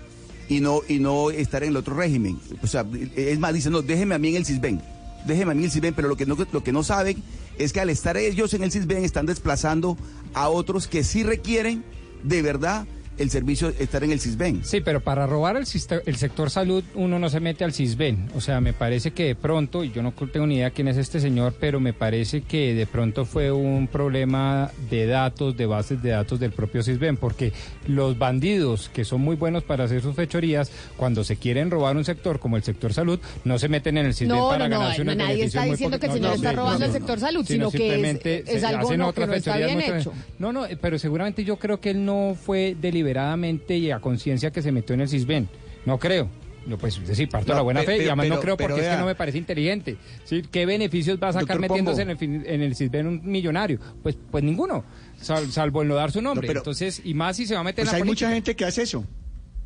y 0.53 0.61
no, 0.61 0.81
y 0.89 0.99
no 0.99 1.31
estar 1.31 1.63
en 1.63 1.71
el 1.71 1.77
otro 1.77 1.95
régimen. 1.95 2.39
O 2.63 2.67
sea, 2.67 2.85
es 3.17 3.39
más, 3.39 3.55
dicen, 3.55 3.73
no, 3.73 3.83
déjeme 3.83 4.15
a 4.15 4.19
mí 4.19 4.29
en 4.29 4.37
el 4.37 4.45
CISBEN, 4.45 4.83
déjeme 5.27 5.53
a 5.53 5.55
mí 5.55 5.61
en 5.61 5.65
el 5.67 5.71
CISBEN, 5.71 5.95
pero 5.95 6.09
lo 6.09 6.17
que 6.17 6.27
no, 6.27 6.37
lo 6.53 6.63
que 6.63 6.73
no 6.73 6.83
saben 6.83 7.23
es 7.59 7.73
que 7.73 7.81
al 7.81 7.91
estar 7.91 8.17
ellos 8.17 8.53
en 8.55 8.63
el 8.63 8.71
CISBEN 8.71 9.05
están 9.05 9.27
desplazando 9.27 9.97
a 10.35 10.49
otros 10.49 10.89
que 10.89 11.05
sí 11.05 11.23
requieren 11.23 11.85
de 12.23 12.43
verdad 12.43 12.87
el 13.19 13.31
servicio, 13.31 13.69
estar 13.79 14.03
en 14.05 14.13
el 14.13 14.21
CISBEN. 14.21 14.65
Sí, 14.65 14.81
pero 14.81 15.01
para 15.01 15.27
robar 15.27 15.57
el, 15.57 15.67
sector 15.67 16.51
salud 16.51 16.83
uno 16.95 17.19
no 17.19 17.29
se 17.29 17.41
mete 17.41 17.65
al 17.65 17.73
CISBEN. 17.73 18.31
O 18.35 18.41
sea, 18.41 18.61
me 18.61 18.73
parece 18.73 19.13
que 19.13 19.25
de 19.25 19.35
pronto, 19.35 19.85
y 19.85 19.93
yo 19.93 20.03
no 20.03 20.13
tengo 20.13 20.47
ni 20.47 20.57
idea 20.57 20.71
quién 20.71 20.89
es 20.89 20.97
este 20.97 21.21
señor, 21.21 21.55
pero 21.59 21.81
me 21.81 21.93
parece 21.93 22.43
que 22.43 22.75
de 22.75 22.87
pronto 22.87 23.25
fue 23.25 23.53
un 23.53 23.89
problema 23.89 24.71
de 24.91 25.07
datos, 25.07 25.57
de 25.57 25.67
bases 25.67 26.03
de 26.03 26.11
datos 26.11 26.41
del 26.41 26.53
propio 26.53 26.83
CISBEN, 26.83 27.17
porque 27.17 27.53
los 27.87 28.19
bandidos 28.19 28.89
que 28.89 29.05
son 29.05 29.21
muy 29.21 29.37
buenos 29.37 29.63
para 29.65 29.85
hacer 29.85 30.01
sus 30.03 30.15
fechorías, 30.15 30.71
cuando 30.97 31.25
se 31.25 31.37
quieren 31.37 31.71
robar 31.71 31.97
un 31.97 32.05
sector 32.05 32.39
como 32.39 32.57
el 32.57 32.63
sector 32.63 32.93
salud, 32.93 33.21
no 33.45 33.59
se 33.59 33.69
meten 33.69 33.99
en 33.99 34.07
el 34.07 34.15
CISBEN 34.15 34.39
No, 34.39 34.49
para 34.49 34.69
no, 34.69 34.79
ganarse 34.79 35.05
no, 35.05 35.15
nadie 35.15 35.45
está 35.45 35.65
diciendo 35.65 35.99
que 35.99 36.07
el 36.07 36.13
señor 36.13 36.31
no, 36.31 36.37
está 36.37 36.53
no, 36.53 36.59
robando 36.63 36.79
no, 36.81 36.85
el 36.87 36.91
no, 36.93 36.99
sector 36.99 37.19
no. 37.19 37.27
salud, 37.27 37.47
sino 37.47 37.71
que 37.71 38.11
es- 38.47 38.65
algo 38.65 38.89
que 38.89 38.97
no 38.97 39.11
está 39.11 39.57
bien 39.57 39.81
hecho. 39.81 40.13
no, 40.39 40.53
no, 40.53 40.67
pero 40.81 40.99
seguramente 40.99 41.45
yo 41.45 41.57
creo 41.57 41.81
que 41.81 41.91
él 41.91 42.05
no 42.05 42.37
fue 42.41 42.77
deliberadamente 43.03 43.77
y 43.77 43.91
a 43.91 44.01
conciencia 44.01 44.51
que 44.51 44.63
se 44.63 44.73
metió 44.73 44.95
en 44.95 45.01
el 45.03 45.09
CISBEN. 45.09 45.49
No 45.85 45.99
creo. 45.99 46.29
No, 46.65 46.79
pues 46.79 46.97
es 46.99 47.09
decir, 47.09 47.29
parto 47.29 47.47
de 47.47 47.53
No, 47.55 47.57
la 47.57 47.63
buena 47.63 47.83
fe 47.83 47.97
y 47.97 47.99
pero- 47.99 48.11
además 48.11 48.29
no 48.29 48.41
creo 48.41 48.57
porque 48.57 48.81
es 48.83 48.89
que 48.89 48.97
no 48.97 49.07
me 49.07 49.17
parece 49.17 49.37
inteligente. 49.39 49.97
¿Sí? 50.25 50.43
¿Qué 50.49 50.65
beneficios 50.65 51.19
va 51.21 51.29
a 51.29 51.33
sacar 51.33 51.59
metiéndose 51.59 52.03
en 52.03 52.11
el, 52.11 52.19
en 52.23 52.63
el 52.63 52.77
CISBEN 52.77 53.07
un 53.09 53.21
millonario? 53.25 53.81
Pues, 54.01 54.17
pues 54.31 54.45
ninguno, 54.45 54.85
sal- 55.21 55.51
salvo 55.51 55.83
en 55.83 55.89
no 55.89 55.97
dar 55.97 56.13
su 56.13 56.23
nombre. 56.23 56.47
No, 56.47 56.51
pero- 56.51 56.61
Entonces, 56.61 57.03
y 57.05 57.15
más 57.15 57.37
si 57.37 57.47
se 57.47 57.55
va 57.55 57.61
a 57.61 57.65
meter 57.65 57.85
Pues 57.85 57.93
en 57.95 57.99
la 57.99 58.05
hay 58.05 58.09
mucha 58.09 58.31
gente 58.31 58.55
que 58.55 58.65
hace 58.65 58.83
eso. 58.83 59.05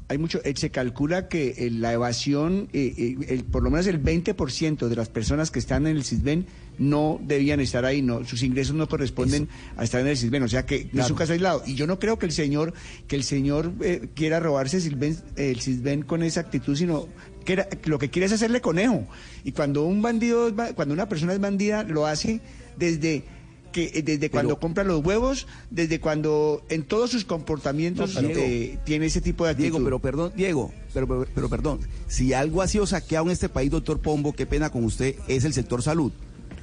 Hay 0.09 0.17
mucho, 0.19 0.41
eh, 0.45 0.55
se 0.57 0.71
calcula 0.71 1.29
que 1.29 1.49
eh, 1.67 1.71
la 1.71 1.93
evasión, 1.93 2.69
eh, 2.73 2.95
eh, 2.97 3.17
el- 3.29 3.45
por 3.45 3.63
lo 3.63 3.71
menos 3.71 3.87
el 3.89 3.99
20% 4.03 4.89
de 4.89 4.97
las 4.97 5.09
personas 5.11 5.51
que 5.51 5.59
están 5.59 5.87
en 5.87 5.97
el 5.97 6.05
CISBEN 6.05 6.47
no 6.79 7.19
debían 7.23 7.61
estar 7.61 7.85
ahí, 7.85 8.03
no, 8.03 8.25
sus 8.25 8.43
ingresos 8.43 8.75
no 8.75 8.89
corresponden 8.89 9.49
a 9.77 9.85
estar 9.85 10.01
en 10.01 10.07
el 10.09 10.17
CISBEN, 10.17 10.43
o 10.43 10.49
sea 10.49 10.67
que 10.67 10.89
no 10.93 11.03
es 11.03 11.11
un 11.11 11.17
caso 11.17 11.33
aislado. 11.33 11.63
Y 11.67 11.75
yo 11.75 11.87
no 11.87 11.99
creo 11.99 12.19
que 12.19 12.27
el 12.27 12.33
señor, 12.33 12.75
que 13.09 13.17
el 13.17 13.25
señor 13.25 13.73
eh, 13.81 14.09
quiera 14.15 14.41
robarse 14.41 14.79
Silben- 14.79 15.23
el 15.37 15.61
CISBEN 15.61 16.03
con 16.03 16.23
esa 16.23 16.41
actitud, 16.41 16.77
sino 16.77 17.09
que 17.45 17.65
lo 17.85 17.99
que 17.99 18.11
quiere 18.11 18.27
es 18.27 18.33
hacerle 18.33 18.61
conejo. 18.61 19.07
Y 19.45 19.53
cuando 19.53 19.85
un 19.85 20.03
bandido, 20.03 20.53
cuando 20.75 20.93
una 20.95 21.09
persona 21.09 21.33
es 21.33 21.41
bandida, 21.41 21.83
lo 21.85 22.07
hace 22.07 22.41
desde 22.77 23.25
que 23.73 23.91
eh, 23.95 24.03
desde 24.03 24.31
cuando 24.31 24.59
compra 24.59 24.85
los 24.85 25.05
huevos, 25.05 25.47
desde 25.71 26.01
cuando 26.01 26.65
en 26.71 26.83
todos 26.85 27.11
sus 27.11 27.25
comportamientos 27.25 28.21
No, 28.21 28.29
eh, 28.31 28.79
tiene 28.85 29.07
ese 29.07 29.21
tipo 29.21 29.45
de 29.45 29.51
actitud. 29.51 29.71
Diego, 29.71 29.85
pero 29.85 29.99
perdón, 29.99 30.33
Diego, 30.35 30.73
pero, 30.95 31.07
pero, 31.07 31.27
pero 31.35 31.49
perdón, 31.51 31.81
si 32.09 32.33
algo 32.33 32.63
ha 32.63 32.69
sido 32.69 32.87
saqueado 32.87 33.27
en 33.27 33.33
este 33.33 33.49
país, 33.51 33.71
doctor 33.71 34.01
Pombo, 34.01 34.33
qué 34.33 34.47
pena 34.47 34.71
con 34.71 34.83
usted, 34.85 35.17
es 35.29 35.45
el 35.45 35.53
sector 35.53 35.83
salud. 35.83 36.11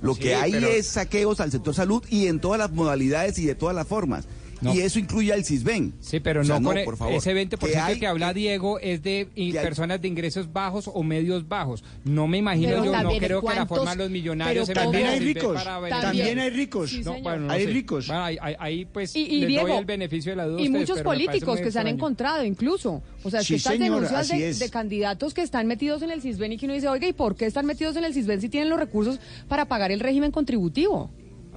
Lo 0.03 0.13
Sí, 0.13 0.21
que 0.21 0.35
hay 0.35 0.51
pero- 0.51 0.67
es 0.67 0.85
saqueos 0.85 1.39
al 1.39 1.49
sector 1.51 1.73
salud 1.73 2.03
y 2.09 2.27
en 2.27 2.39
todas 2.39 2.59
las 2.59 2.71
modalidades 2.71 3.39
y 3.39 3.45
de 3.45 3.55
todas 3.55 3.73
las 3.75 3.87
formas. 3.87 4.25
No. 4.63 4.73
Y 4.73 4.79
eso 4.79 4.97
incluye 4.99 5.33
al 5.33 5.43
CISBEN. 5.43 5.93
Sí, 5.99 6.19
pero 6.19 6.41
O 6.41 6.43
sea, 6.43 6.59
no, 6.59 6.69
con 6.69 6.77
e- 6.77 6.83
por 6.85 6.95
favor. 6.97 7.13
ese 7.13 7.33
20% 7.33 7.93
Que 7.93 7.99
que, 7.99 8.07
habla 8.07 8.33
Diego 8.33 8.79
es 8.79 9.03
de 9.03 9.27
personas 9.61 10.01
de 10.01 10.07
ingresos 10.07 10.51
bajos 10.51 10.89
o 10.91 11.03
medios 11.03 11.47
bajos. 11.47 11.83
No 12.05 12.27
me 12.27 12.37
imagino 12.37 12.69
Pero 12.69 12.85
yo, 12.85 12.91
no 13.03 13.09
creo 13.17 13.41
que 13.41 13.55
la 13.55 13.65
forma 13.65 13.91
de 13.91 13.97
los 13.97 14.09
millonarios 14.09 14.67
Pero 14.67 14.79
se 14.79 14.83
también 14.85 15.07
hay 15.07 15.19
ricos, 15.19 15.63
también, 16.01 16.39
hay 16.39 16.49
ricos. 16.49 16.89
Sí, 16.89 17.01
No, 17.03 17.19
bueno, 17.21 17.47
no 17.47 17.53
Hay 17.53 17.65
sé. 17.65 17.71
ricos. 17.71 18.07
Bueno, 18.07 18.23
ahí, 18.59 18.85
pues 18.85 19.15
Y, 19.15 19.19
y 19.25 19.39
les 19.41 19.47
Diego, 19.49 19.67
doy 19.67 19.77
el 19.77 19.85
beneficio 19.85 20.31
de 20.31 20.35
la 20.37 20.45
duda. 20.45 20.61
y 20.61 20.65
ustedes, 20.67 20.89
muchos 20.89 21.01
políticos 21.03 21.59
que 21.59 21.71
se 21.71 21.79
han 21.79 21.87
encontrado 21.87 22.45
incluso. 22.45 23.01
O 23.23 23.29
sea, 23.29 23.41
es 23.41 23.47
Sí, 23.47 23.53
que 23.53 23.57
estas 23.57 23.79
denuncias 23.79 24.27
de, 24.29 24.49
es. 24.49 24.59
de 24.59 24.69
candidatos 24.69 25.33
que 25.33 25.41
están 25.41 25.67
metidos 25.67 26.01
en 26.01 26.11
el 26.11 26.21
CISBEN 26.21 26.53
y 26.53 26.57
que 26.57 26.65
uno 26.65 26.73
dice, 26.73 26.87
oiga, 26.87 27.07
¿y 27.07 27.13
por 27.13 27.35
qué 27.35 27.45
están 27.45 27.65
metidos 27.65 27.95
en 27.97 28.03
el 28.05 28.13
CISBEN 28.13 28.39
si 28.41 28.49
tienen 28.49 28.69
los 28.69 28.79
recursos 28.79 29.19
para 29.47 29.65
pagar 29.65 29.91
el 29.91 29.99
régimen 29.99 30.31
contributivo? 30.31 31.09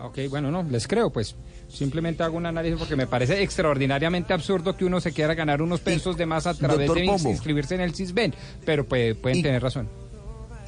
Ok, 0.03 0.19
bueno, 0.29 0.51
no, 0.51 0.63
les 0.65 0.87
creo, 0.87 1.11
pues. 1.11 1.35
Simplemente 1.69 2.23
hago 2.23 2.37
un 2.37 2.47
análisis 2.47 2.79
porque 2.79 2.97
me 2.97 3.07
parece 3.07 3.43
extraordinariamente 3.43 4.33
absurdo 4.33 4.77
que 4.77 4.85
uno 4.85 5.01
se 5.01 5.13
quiera 5.13 5.35
ganar 5.35 5.63
unos 5.63 5.81
pesos 5.81 6.17
de 6.17 6.25
más 6.27 6.47
a 6.47 6.55
través 6.55 6.93
de 6.93 7.05
Pombo. 7.05 7.31
inscribirse 7.31 7.75
en 7.75 7.81
el 7.81 7.95
CISBEN. 7.95 8.35
Pero 8.65 8.87
pues, 8.87 9.17
pueden 9.17 9.39
Y- 9.39 9.43
tener 9.43 9.63
razón. 9.63 9.89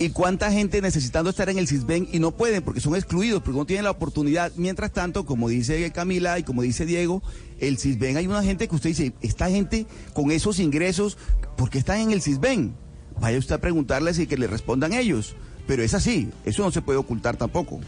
¿Y 0.00 0.10
cuánta 0.10 0.52
gente 0.52 0.80
necesitando 0.80 1.30
estar 1.30 1.48
en 1.48 1.58
el 1.58 1.66
CISBEN 1.66 2.08
y 2.12 2.20
no 2.20 2.30
pueden 2.30 2.62
porque 2.62 2.80
son 2.80 2.94
excluidos, 2.94 3.42
porque 3.42 3.58
no 3.58 3.64
tienen 3.66 3.82
la 3.84 3.90
oportunidad? 3.90 4.52
Mientras 4.54 4.92
tanto, 4.92 5.26
como 5.26 5.48
dice 5.48 5.90
Camila 5.90 6.38
y 6.38 6.44
como 6.44 6.62
dice 6.62 6.86
Diego, 6.86 7.20
el 7.58 7.78
CISBEN 7.78 8.16
hay 8.16 8.28
una 8.28 8.44
gente 8.44 8.68
que 8.68 8.76
usted 8.76 8.90
dice, 8.90 9.12
esta 9.22 9.50
gente 9.50 9.86
con 10.12 10.30
esos 10.30 10.60
ingresos, 10.60 11.18
¿por 11.56 11.68
qué 11.70 11.78
están 11.78 11.98
en 11.98 12.12
el 12.12 12.22
CISBEN? 12.22 12.74
Vaya 13.20 13.38
usted 13.38 13.56
a 13.56 13.60
preguntarles 13.60 14.20
y 14.20 14.28
que 14.28 14.36
le 14.36 14.46
respondan 14.46 14.92
ellos. 14.92 15.34
Pero 15.66 15.82
es 15.82 15.94
así, 15.94 16.30
eso 16.44 16.62
no 16.62 16.70
se 16.70 16.80
puede 16.80 16.98
ocultar 16.98 17.36
tampoco. 17.36 17.80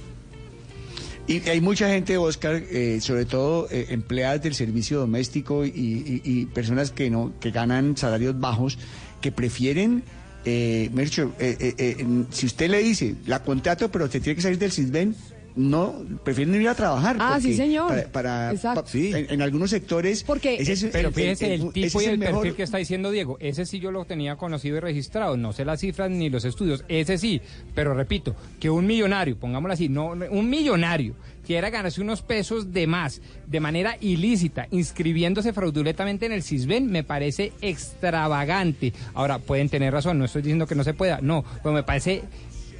Y 1.30 1.48
hay 1.48 1.60
mucha 1.60 1.88
gente, 1.88 2.18
Oscar, 2.18 2.60
eh, 2.72 2.98
sobre 3.00 3.24
todo 3.24 3.68
eh, 3.70 3.86
empleadas 3.90 4.42
del 4.42 4.52
servicio 4.52 4.98
doméstico 4.98 5.64
y, 5.64 6.48
personas 6.52 6.90
que 6.90 7.08
no 7.08 7.32
que 7.38 7.52
ganan 7.52 7.96
salarios 7.96 8.40
bajos, 8.40 8.78
que 9.20 9.30
prefieren, 9.30 10.02
eh, 10.44 10.90
Mercho, 10.92 11.32
eh, 11.38 11.74
eh, 11.78 12.24
si 12.30 12.46
usted 12.46 12.68
le 12.68 12.78
dice, 12.82 13.14
la 13.26 13.44
contrato, 13.44 13.92
pero 13.92 14.06
usted 14.06 14.20
tiene 14.20 14.34
que 14.34 14.42
salir 14.42 14.58
del 14.58 14.72
CISBEN, 14.72 15.14
no, 15.56 15.94
prefieren 16.24 16.54
ir 16.60 16.68
a 16.68 16.74
trabajar. 16.74 17.16
Ah, 17.18 17.38
sí, 17.40 17.54
señor. 17.54 17.88
Para, 17.88 18.08
para- 18.12 18.52
Exacto. 18.52 18.84
en, 18.94 19.26
en 19.30 19.42
algunos 19.42 19.70
sectores. 19.70 20.22
Porque- 20.24 20.56
ese 20.56 20.72
es 20.72 20.84
Pero 20.92 21.08
el- 21.08 21.14
fíjese 21.14 21.54
el, 21.54 21.72
tipo 21.72 22.00
es 22.00 22.06
y 22.06 22.10
el, 22.10 22.18
mejor- 22.18 22.34
perfil 22.42 22.56
que 22.56 22.62
está 22.62 22.78
diciendo 22.78 23.10
Diego. 23.10 23.36
Ese 23.40 23.66
sí 23.66 23.80
yo 23.80 23.90
lo 23.90 24.04
tenía 24.04 24.36
conocido 24.36 24.76
y 24.76 24.80
registrado. 24.80 25.36
No 25.36 25.52
sé 25.52 25.64
las 25.64 25.80
cifras 25.80 26.10
ni 26.10 26.30
los 26.30 26.44
estudios. 26.44 26.84
Ese 26.88 27.18
sí. 27.18 27.40
Pero 27.74 27.94
repito, 27.94 28.34
que 28.58 28.70
un 28.70 28.86
millonario, 28.86 29.36
pongámoslo 29.36 29.74
así, 29.74 29.88
no, 29.88 30.08
un 30.30 30.50
millonario 30.50 31.14
quiera 31.46 31.68
ganarse 31.70 32.00
unos 32.00 32.22
pesos 32.22 32.72
de 32.72 32.86
más 32.86 33.20
de 33.48 33.58
manera 33.60 33.96
ilícita, 34.00 34.68
inscribiéndose 34.70 35.52
fraudulentamente 35.52 36.26
en 36.26 36.32
el 36.32 36.44
CISBEN, 36.44 36.88
me 36.90 37.02
parece 37.02 37.52
extravagante. 37.60 38.92
Ahora, 39.14 39.38
pueden 39.40 39.68
tener 39.68 39.92
razón, 39.92 40.18
no 40.18 40.26
estoy 40.26 40.42
diciendo 40.42 40.66
que 40.66 40.74
no 40.76 40.84
se 40.84 40.94
pueda, 40.94 41.18
no, 41.20 41.44
pero 41.62 41.72
me 41.74 41.82
parece 41.82 42.22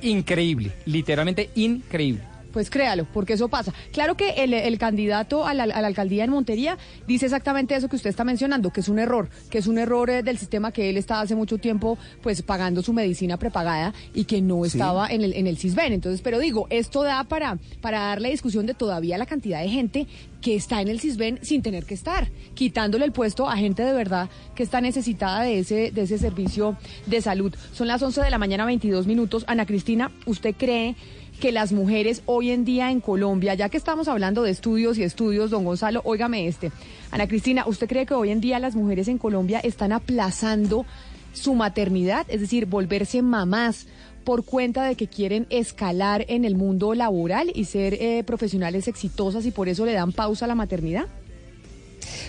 increíble, 0.03 0.73
literalmente 0.87 1.51
increíble. 1.57 2.23
Pues 2.53 2.71
créalo, 2.71 3.07
porque 3.13 3.35
eso 3.35 3.49
pasa. 3.49 3.73
Claro 3.93 4.17
que 4.17 4.31
el, 4.31 4.55
el 4.55 4.79
candidato 4.79 5.47
a 5.47 5.55
la, 5.55 5.65
a 5.65 5.81
la, 5.81 5.87
alcaldía 5.87 6.25
en 6.25 6.31
Montería 6.31 6.79
dice 7.07 7.27
exactamente 7.27 7.75
eso 7.75 7.89
que 7.89 7.97
usted 7.97 8.11
está 8.11 8.25
mencionando, 8.25 8.71
que 8.73 8.81
es 8.81 8.89
un 8.89 8.99
error, 8.99 9.31
que 9.51 9.59
es 9.59 9.67
un 9.67 9.79
error 9.79 10.11
eh, 10.11 10.23
del 10.23 10.39
sistema 10.39 10.73
que 10.73 10.91
él 10.91 10.97
está 10.97 11.21
hace 11.21 11.35
mucho 11.35 11.59
tiempo 11.59 11.99
pues 12.23 12.43
pagando 12.43 12.83
su 12.83 12.93
medicina 12.93 13.37
prepagada 13.37 13.95
y 14.15 14.25
que 14.25 14.41
no 14.41 14.65
estaba 14.65 15.09
sí. 15.09 15.15
en 15.15 15.23
el 15.23 15.35
en 15.35 15.47
el 15.47 15.59
CISBEN. 15.59 15.93
Entonces, 15.93 16.21
pero 16.23 16.39
digo, 16.39 16.67
esto 16.71 17.03
da 17.03 17.25
para 17.25 17.59
para 17.81 18.01
darle 18.01 18.31
discusión 18.31 18.67
de 18.67 18.75
todavía 18.75 19.19
la 19.19 19.27
cantidad 19.27 19.61
de 19.61 19.69
gente 19.69 20.07
que 20.41 20.55
está 20.55 20.81
en 20.81 20.89
el 20.89 21.01
CISBEN 21.01 21.39
sin 21.43 21.63
tener 21.63 21.85
que 21.85 21.95
estar, 21.95 22.31
quitándole 22.55 23.05
el 23.05 23.13
puesto 23.13 23.49
a 23.49 23.57
gente 23.57 23.83
de 23.83 23.93
verdad 23.93 24.31
que 24.55 24.63
está 24.63 24.81
necesitada 24.81 25.43
de 25.43 25.59
ese 25.61 25.91
de 25.91 26.03
ese 26.03 26.19
servicio 26.19 26.77
de 27.07 27.21
salud. 27.21 27.55
Son 27.73 27.87
las 27.87 28.03
11 28.03 28.23
de 28.23 28.31
la 28.31 28.39
mañana, 28.39 28.65
22 28.65 29.07
minutos. 29.07 29.45
Ana 29.47 29.67
Cristina, 29.67 30.11
¿usted 30.27 30.55
cree 30.57 30.97
que 31.41 31.51
las 31.51 31.73
mujeres 31.73 32.23
hoy 32.27 32.51
en 32.51 32.65
día 32.65 32.91
en 32.91 33.01
Colombia, 33.01 33.55
ya 33.55 33.69
que 33.69 33.77
estamos 33.77 34.07
hablando 34.07 34.43
de 34.43 34.51
estudios 34.51 34.99
y 34.99 35.03
estudios, 35.03 35.51
don 35.51 35.65
Gonzalo, 35.65 36.03
óigame 36.05 36.47
este. 36.47 36.71
Ana 37.11 37.27
Cristina, 37.27 37.65
¿usted 37.67 37.89
cree 37.89 38.07
que 38.07 38.15
hoy 38.15 38.31
en 38.31 38.41
día 38.41 38.59
las 38.61 38.77
mujeres 38.77 39.09
en 39.09 39.19
Colombia 39.19 39.59
están 39.59 39.91
aplazando 39.91 40.87
su 41.33 41.55
maternidad, 41.55 42.27
es 42.29 42.41
decir, 42.41 42.67
volverse 42.67 43.23
mamás? 43.23 43.89
por 44.21 44.45
cuenta 44.45 44.85
de 44.85 44.97
que 44.97 45.09
quieren 45.09 45.47
escalar 45.49 46.27
en 46.29 46.45
el 46.45 46.55
mundo 46.55 46.95
laboral 46.95 47.51
y 47.55 47.65
ser 47.65 47.95
eh, 47.95 48.23
profesionales 48.23 48.87
exitosas 48.87 49.47
y 49.47 49.51
por 49.51 49.71
eso 49.71 49.87
le 49.87 49.95
dan 49.95 50.13
pausa 50.13 50.45
a 50.45 50.49
la 50.49 50.55
maternidad? 50.55 51.07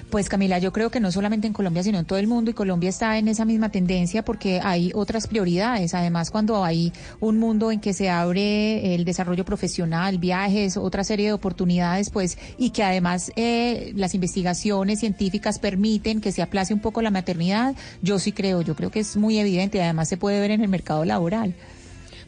Pues 0.10 0.30
Camila, 0.30 0.60
yo 0.60 0.72
creo 0.74 0.90
que 0.90 1.00
no 1.00 1.12
solamente 1.12 1.48
en 1.48 1.54
Colombia, 1.54 1.84
sino 1.84 2.00
en 2.00 2.06
todo 2.06 2.20
el 2.20 2.28
mundo, 2.28 2.52
y 2.52 2.54
Colombia 2.54 2.90
está 2.90 3.18
en 3.18 3.28
esa 3.28 3.46
misma 3.46 3.70
tendencia 3.70 4.24
porque 4.24 4.60
hay 4.64 4.92
otras 4.94 5.28
prioridades. 5.28 5.94
Además, 5.94 6.32
cuando 6.32 6.64
hay 6.64 6.94
un 7.20 7.40
mundo 7.40 7.72
en 7.72 7.80
que 7.80 7.94
se 7.94 8.10
abre 8.10 8.96
el 8.96 9.06
desarrollo 9.06 9.46
profesional, 9.46 10.18
viajes, 10.18 10.78
otra 10.78 11.04
serie 11.04 11.28
de 11.28 11.34
oportunidades, 11.34 12.10
pues, 12.10 12.38
y 12.58 12.72
que 12.72 12.84
además 12.84 13.32
eh, 13.36 13.94
las 13.96 14.14
investigaciones 14.16 15.00
científicas 15.00 15.60
permiten 15.60 16.22
que 16.22 16.32
se 16.32 16.42
aplace 16.42 16.74
un 16.74 16.80
poco 16.80 17.02
la 17.02 17.12
maternidad, 17.12 17.76
yo 18.02 18.20
sí 18.20 18.32
creo, 18.32 18.62
yo 18.62 18.76
creo 18.76 18.92
que 18.92 19.00
es 19.00 19.18
muy 19.18 19.38
evidente 19.38 19.78
y 19.78 19.82
además 19.82 20.10
se 20.10 20.18
puede 20.18 20.40
ver 20.40 20.52
en 20.52 20.62
el 20.62 20.70
mercado 20.70 21.06
laboral 21.06 21.56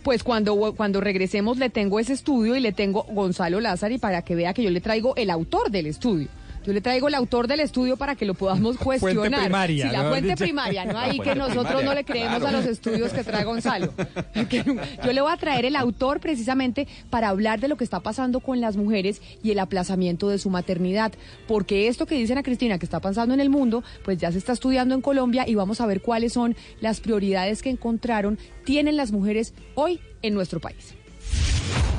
pues 0.03 0.23
cuando, 0.23 0.73
cuando 0.75 1.01
regresemos 1.01 1.57
le 1.57 1.69
tengo 1.69 1.99
ese 1.99 2.13
estudio 2.13 2.55
y 2.55 2.59
le 2.59 2.73
tengo 2.73 3.03
Gonzalo 3.03 3.59
Lázaro 3.61 3.93
y 3.93 3.97
para 3.97 4.21
que 4.21 4.35
vea 4.35 4.53
que 4.53 4.61
yo 4.61 4.69
le 4.69 4.81
traigo 4.81 5.15
el 5.15 5.29
autor 5.29 5.71
del 5.71 5.87
estudio. 5.87 6.27
Yo 6.65 6.71
le 6.73 6.81
traigo 6.81 7.07
el 7.07 7.15
autor 7.15 7.47
del 7.47 7.59
estudio 7.59 7.97
para 7.97 8.15
que 8.15 8.25
lo 8.25 8.33
podamos 8.33 8.77
cuestionar. 8.77 9.15
Fuente 9.17 9.41
primaria, 9.41 9.89
si 9.89 9.95
la 9.95 10.09
fuente 10.09 10.37
primaria, 10.37 10.85
no 10.85 10.97
ahí 10.97 11.19
que 11.19 11.35
nosotros 11.35 11.65
primaria, 11.65 11.89
no 11.89 11.93
le 11.93 12.05
creemos 12.05 12.39
claro. 12.39 12.57
a 12.57 12.61
los 12.61 12.69
estudios 12.69 13.11
que 13.11 13.23
trae 13.23 13.43
Gonzalo. 13.43 13.93
Yo 15.05 15.13
le 15.13 15.21
voy 15.21 15.31
a 15.31 15.37
traer 15.37 15.65
el 15.65 15.75
autor 15.75 16.19
precisamente 16.19 16.87
para 17.09 17.29
hablar 17.29 17.59
de 17.59 17.67
lo 17.67 17.75
que 17.75 17.83
está 17.83 17.99
pasando 17.99 18.39
con 18.39 18.61
las 18.61 18.77
mujeres 18.77 19.21
y 19.43 19.51
el 19.51 19.59
aplazamiento 19.59 20.29
de 20.29 20.39
su 20.39 20.49
maternidad. 20.49 21.13
Porque 21.47 21.87
esto 21.87 22.05
que 22.05 22.15
dicen 22.15 22.37
a 22.37 22.43
Cristina 22.43 22.79
que 22.79 22.85
está 22.85 22.99
pasando 22.99 23.33
en 23.33 23.39
el 23.39 23.49
mundo, 23.49 23.83
pues 24.03 24.17
ya 24.17 24.31
se 24.31 24.37
está 24.37 24.53
estudiando 24.53 24.95
en 24.95 25.01
Colombia 25.01 25.45
y 25.47 25.55
vamos 25.55 25.81
a 25.81 25.85
ver 25.85 26.01
cuáles 26.01 26.33
son 26.33 26.55
las 26.79 27.01
prioridades 27.01 27.61
que 27.61 27.69
encontraron, 27.69 28.39
tienen 28.63 28.97
las 28.97 29.11
mujeres 29.11 29.53
hoy 29.75 29.99
en 30.21 30.33
nuestro 30.33 30.59
país. 30.59 30.95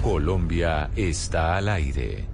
Colombia 0.02 0.90
está 0.96 1.56
al 1.56 1.68
aire. 1.68 2.33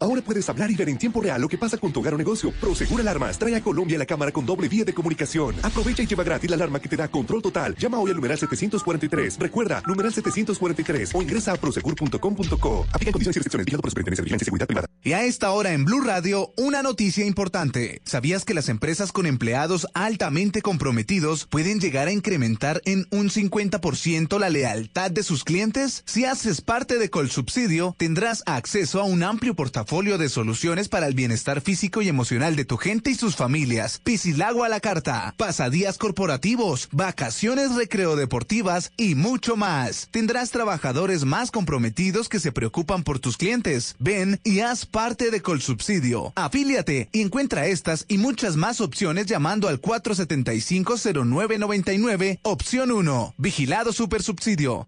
Ahora 0.00 0.22
puedes 0.22 0.48
hablar 0.48 0.70
y 0.70 0.76
ver 0.76 0.88
en 0.88 0.96
tiempo 0.96 1.20
real 1.20 1.40
lo 1.40 1.48
que 1.48 1.58
pasa 1.58 1.76
con 1.76 1.92
tu 1.92 1.98
hogar 1.98 2.14
o 2.14 2.18
negocio. 2.18 2.52
Prosegur 2.60 3.00
Alarmas 3.00 3.36
trae 3.36 3.56
a 3.56 3.60
Colombia 3.60 3.98
la 3.98 4.06
cámara 4.06 4.30
con 4.30 4.46
doble 4.46 4.68
vía 4.68 4.84
de 4.84 4.94
comunicación. 4.94 5.56
Aprovecha 5.60 6.04
y 6.04 6.06
lleva 6.06 6.22
gratis 6.22 6.48
la 6.48 6.54
alarma 6.54 6.78
que 6.78 6.88
te 6.88 6.96
da 6.96 7.08
control 7.08 7.42
total. 7.42 7.74
Llama 7.76 7.98
hoy 7.98 8.10
al 8.10 8.16
numeral 8.16 8.38
743. 8.38 9.38
Recuerda, 9.40 9.82
numeral 9.88 10.12
743 10.12 11.14
o 11.14 11.22
ingresa 11.22 11.52
a 11.52 11.56
prosegur.com.co. 11.56 12.86
Aplica 12.92 13.10
condiciones 13.10 13.36
y 13.36 13.38
restricciones. 13.40 13.66
Vigilado 13.66 13.82
por 13.82 13.90
Superintendencia 13.90 14.22
de 14.22 14.24
Vigilancia 14.24 14.44
y 14.44 14.46
Seguridad 14.46 14.66
Privada. 14.68 14.86
Y 15.02 15.12
a 15.14 15.24
esta 15.24 15.50
hora 15.50 15.72
en 15.72 15.84
Blue 15.84 16.00
Radio, 16.00 16.52
una 16.56 16.82
noticia 16.82 17.26
importante. 17.26 18.00
¿Sabías 18.04 18.44
que 18.44 18.54
las 18.54 18.68
empresas 18.68 19.10
con 19.10 19.26
empleados 19.26 19.88
altamente 19.94 20.62
comprometidos 20.62 21.46
pueden 21.46 21.80
llegar 21.80 22.06
a 22.06 22.12
incrementar 22.12 22.82
en 22.84 23.06
un 23.10 23.30
50% 23.30 24.38
la 24.38 24.48
lealtad 24.48 25.10
de 25.10 25.24
sus 25.24 25.42
clientes? 25.42 26.04
Si 26.06 26.24
haces 26.24 26.60
parte 26.60 26.98
de 26.98 27.10
Colsubsidio, 27.10 27.96
tendrás 27.98 28.44
acceso 28.46 29.00
a 29.00 29.04
un 29.04 29.24
amplio 29.24 29.54
portafolio 29.54 29.87
de 29.88 30.28
soluciones 30.28 30.88
para 30.88 31.06
el 31.06 31.14
bienestar 31.14 31.62
físico 31.62 32.02
y 32.02 32.08
emocional 32.08 32.56
de 32.56 32.66
tu 32.66 32.76
gente 32.76 33.10
y 33.10 33.14
sus 33.14 33.36
familias. 33.36 34.02
Piscilago 34.04 34.62
a 34.62 34.68
la 34.68 34.80
carta, 34.80 35.32
pasadías 35.38 35.96
corporativos, 35.96 36.90
vacaciones 36.92 37.74
recreo 37.74 38.14
deportivas 38.14 38.92
y 38.98 39.14
mucho 39.14 39.56
más. 39.56 40.08
Tendrás 40.10 40.50
trabajadores 40.50 41.24
más 41.24 41.50
comprometidos 41.50 42.28
que 42.28 42.38
se 42.38 42.52
preocupan 42.52 43.02
por 43.02 43.18
tus 43.18 43.38
clientes. 43.38 43.96
Ven 43.98 44.38
y 44.44 44.60
haz 44.60 44.84
parte 44.84 45.30
de 45.30 45.40
Colsubsidio. 45.40 46.34
Afíliate 46.36 47.08
y 47.10 47.22
encuentra 47.22 47.66
estas 47.66 48.04
y 48.08 48.18
muchas 48.18 48.56
más 48.56 48.82
opciones 48.82 49.24
llamando 49.24 49.68
al 49.68 49.80
475-0999, 49.80 52.40
opción 52.42 52.90
1. 52.90 53.34
Vigilado 53.38 53.94
Supersubsidio. 53.94 54.86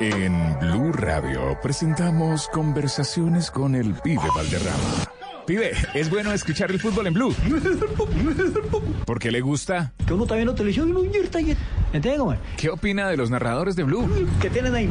En 0.00 0.56
Blue 0.60 0.92
Radio 0.92 1.58
presentamos 1.60 2.48
conversaciones 2.48 3.50
con 3.50 3.74
el 3.74 3.94
pibe 3.94 4.22
Valderrama. 4.32 5.08
Pibe, 5.44 5.72
es 5.94 6.08
bueno 6.08 6.32
escuchar 6.32 6.70
el 6.70 6.78
fútbol 6.78 7.08
en 7.08 7.14
Blue. 7.14 7.34
¿Por 9.04 9.18
qué 9.18 9.32
le 9.32 9.40
gusta? 9.40 9.92
Que 10.06 10.12
uno 10.12 10.22
está 10.22 10.36
viendo 10.36 10.54
televisión 10.54 10.90
y 10.90 10.92
no 10.92 11.02
invierta 11.02 11.40
y 11.40 11.56
¿Entiendes, 11.92 12.38
¿Qué 12.56 12.68
opina 12.68 13.08
de 13.08 13.16
los 13.16 13.30
narradores 13.30 13.74
de 13.74 13.82
Blue? 13.82 14.08
Que 14.40 14.50
tienen 14.50 14.74
ahí 14.74 14.86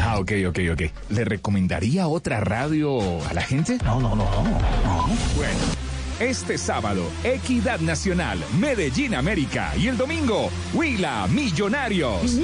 Ah, 0.00 0.18
ok, 0.18 0.32
ok, 0.48 0.58
ok. 0.72 0.82
¿Le 1.10 1.24
recomendaría 1.24 2.06
otra 2.06 2.40
radio 2.40 3.00
a 3.28 3.34
la 3.34 3.42
gente? 3.42 3.78
No, 3.84 4.00
no, 4.00 4.10
no, 4.14 4.24
no. 4.24 5.08
Bueno. 5.36 5.87
Este 6.20 6.58
sábado, 6.58 7.04
Equidad 7.22 7.78
Nacional, 7.78 8.38
Medellín 8.58 9.14
América 9.14 9.72
y 9.76 9.86
el 9.86 9.96
domingo, 9.96 10.50
Huila 10.74 11.28
Millonarios. 11.28 12.36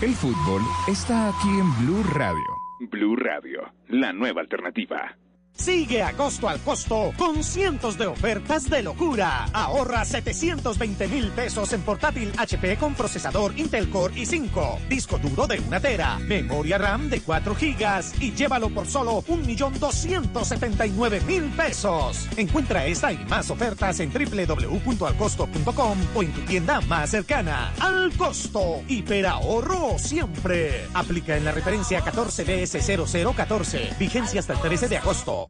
El 0.00 0.14
fútbol 0.14 0.60
está 0.88 1.28
aquí 1.28 1.48
en 1.50 1.86
Blue 1.86 2.02
Radio. 2.14 2.42
Blue 2.90 3.14
Radio, 3.14 3.72
la 3.86 4.12
nueva 4.12 4.40
alternativa. 4.40 5.16
Sigue 5.56 6.02
a 6.02 6.12
costo 6.12 6.48
al 6.48 6.58
costo 6.60 7.12
con 7.16 7.44
cientos 7.44 7.96
de 7.96 8.08
ofertas 8.08 8.68
de 8.68 8.82
locura. 8.82 9.46
Ahorra 9.52 10.04
720 10.04 11.06
mil 11.08 11.30
pesos 11.30 11.72
en 11.72 11.82
portátil 11.82 12.32
HP 12.36 12.76
con 12.76 12.94
procesador 12.94 13.56
Intel 13.56 13.88
Core 13.88 14.14
i5, 14.14 14.88
disco 14.88 15.16
duro 15.18 15.46
de 15.46 15.60
una 15.60 15.78
tera, 15.80 16.18
memoria 16.18 16.76
RAM 16.76 17.08
de 17.08 17.20
4 17.20 17.54
gigas 17.54 18.12
y 18.20 18.34
llévalo 18.34 18.68
por 18.70 18.86
solo 18.86 19.22
1.279.000 19.22 21.56
pesos. 21.56 22.28
Encuentra 22.36 22.84
esta 22.86 23.12
y 23.12 23.18
más 23.24 23.48
ofertas 23.50 24.00
en 24.00 24.12
www.alcosto.com 24.12 25.98
o 26.14 26.22
en 26.22 26.32
tu 26.32 26.40
tienda 26.42 26.80
más 26.82 27.10
cercana. 27.10 27.72
Al 27.78 28.12
costo, 28.16 28.82
hiperahorro 28.88 29.98
siempre. 29.98 30.86
Aplica 30.94 31.36
en 31.36 31.44
la 31.44 31.52
referencia 31.52 32.02
14DS0014. 32.04 33.96
Vigencia 33.98 34.40
hasta 34.40 34.54
el 34.54 34.60
13 34.60 34.88
de 34.88 34.96
agosto. 34.98 35.43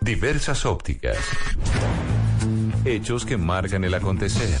Diversas 0.00 0.66
ópticas. 0.66 1.18
Hechos 2.84 3.24
que 3.24 3.36
marcan 3.36 3.84
el 3.84 3.94
acontecer. 3.94 4.58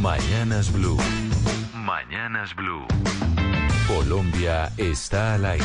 Mañanas 0.00 0.72
Blue. 0.72 0.98
Mañanas 1.74 2.54
Blue. 2.56 2.86
Colombia 3.86 4.72
está 4.76 5.34
al 5.34 5.44
aire. 5.44 5.64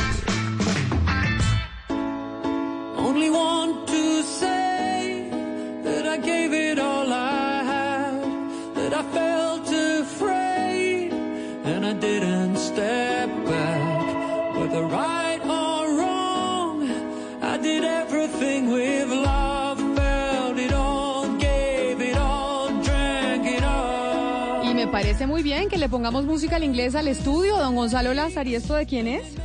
Only 2.96 3.28
want 3.30 3.88
to 3.88 4.22
say 4.22 5.28
that 5.84 6.06
I 6.06 6.18
gave 6.18 6.52
it 6.52 6.61
Y 24.64 24.74
me 24.74 24.86
parece 24.86 25.26
muy 25.26 25.42
bien 25.42 25.68
que 25.68 25.78
le 25.78 25.88
pongamos 25.88 26.24
música 26.24 26.56
al 26.56 26.64
inglés 26.64 26.94
al 26.94 27.08
estudio, 27.08 27.56
don 27.58 27.74
Gonzalo 27.74 28.14
Lázaro. 28.14 28.48
¿Y 28.48 28.54
esto 28.54 28.74
de 28.74 28.86
quién 28.86 29.06
es? 29.06 29.41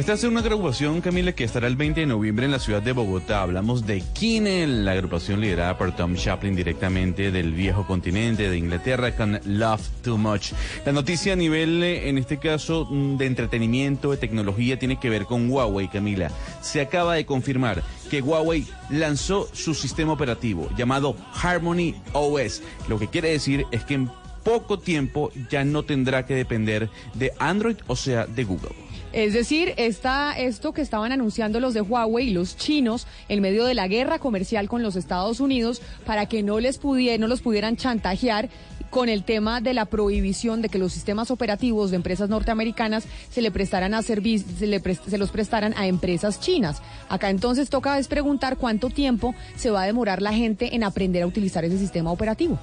Esta 0.00 0.14
es 0.14 0.24
una 0.24 0.40
agrupación, 0.40 1.02
Camila, 1.02 1.32
que 1.32 1.44
estará 1.44 1.66
el 1.66 1.76
20 1.76 2.00
de 2.00 2.06
noviembre 2.06 2.46
en 2.46 2.52
la 2.52 2.58
ciudad 2.58 2.80
de 2.80 2.92
Bogotá. 2.92 3.42
Hablamos 3.42 3.84
de 3.84 4.00
Kinel, 4.14 4.86
la 4.86 4.92
agrupación 4.92 5.42
liderada 5.42 5.76
por 5.76 5.94
Tom 5.94 6.14
Chaplin 6.14 6.56
directamente 6.56 7.30
del 7.30 7.52
viejo 7.52 7.86
continente 7.86 8.48
de 8.48 8.56
Inglaterra 8.56 9.14
con 9.14 9.38
Love 9.44 9.86
Too 10.02 10.16
Much. 10.16 10.52
La 10.86 10.92
noticia 10.92 11.34
a 11.34 11.36
nivel, 11.36 11.82
eh, 11.82 12.08
en 12.08 12.16
este 12.16 12.38
caso, 12.38 12.88
mm, 12.90 13.18
de 13.18 13.26
entretenimiento, 13.26 14.12
de 14.12 14.16
tecnología, 14.16 14.78
tiene 14.78 14.98
que 14.98 15.10
ver 15.10 15.26
con 15.26 15.50
Huawei, 15.50 15.88
Camila. 15.88 16.30
Se 16.62 16.80
acaba 16.80 17.16
de 17.16 17.26
confirmar 17.26 17.82
que 18.10 18.22
Huawei 18.22 18.66
lanzó 18.88 19.50
su 19.52 19.74
sistema 19.74 20.14
operativo 20.14 20.70
llamado 20.78 21.14
Harmony 21.42 21.94
OS. 22.14 22.62
Lo 22.88 22.98
que 22.98 23.08
quiere 23.08 23.32
decir 23.32 23.66
es 23.70 23.84
que 23.84 23.94
en 23.94 24.10
poco 24.44 24.78
tiempo 24.78 25.30
ya 25.50 25.62
no 25.62 25.82
tendrá 25.82 26.24
que 26.24 26.34
depender 26.34 26.88
de 27.12 27.34
Android, 27.38 27.76
o 27.86 27.96
sea, 27.96 28.24
de 28.24 28.44
Google. 28.44 28.89
Es 29.12 29.32
decir, 29.32 29.74
está 29.76 30.32
esto 30.38 30.72
que 30.72 30.82
estaban 30.82 31.10
anunciando 31.10 31.58
los 31.58 31.74
de 31.74 31.80
Huawei 31.80 32.28
y 32.28 32.32
los 32.32 32.56
chinos 32.56 33.08
en 33.28 33.40
medio 33.40 33.64
de 33.64 33.74
la 33.74 33.88
guerra 33.88 34.20
comercial 34.20 34.68
con 34.68 34.82
los 34.82 34.94
Estados 34.94 35.40
Unidos 35.40 35.82
para 36.06 36.26
que 36.26 36.44
no 36.44 36.60
les 36.60 36.78
pudieran, 36.78 37.20
no 37.20 37.26
los 37.26 37.40
pudieran 37.40 37.76
chantajear 37.76 38.48
con 38.90 39.08
el 39.08 39.24
tema 39.24 39.60
de 39.60 39.74
la 39.74 39.84
prohibición 39.84 40.62
de 40.62 40.68
que 40.68 40.78
los 40.78 40.92
sistemas 40.92 41.30
operativos 41.30 41.90
de 41.90 41.96
empresas 41.96 42.28
norteamericanas 42.28 43.04
se 43.30 43.40
le 43.40 43.50
prestaran 43.50 43.94
a 43.94 44.02
servicio, 44.02 44.46
se, 44.58 44.66
le 44.66 44.80
se 44.80 45.18
los 45.18 45.30
prestaran 45.30 45.74
a 45.76 45.86
empresas 45.86 46.40
chinas. 46.40 46.82
Acá 47.08 47.30
entonces 47.30 47.70
toca 47.70 47.98
es 47.98 48.08
preguntar 48.08 48.56
cuánto 48.56 48.90
tiempo 48.90 49.34
se 49.56 49.70
va 49.70 49.82
a 49.82 49.86
demorar 49.86 50.22
la 50.22 50.32
gente 50.32 50.74
en 50.74 50.84
aprender 50.84 51.22
a 51.22 51.26
utilizar 51.26 51.64
ese 51.64 51.78
sistema 51.78 52.10
operativo 52.12 52.58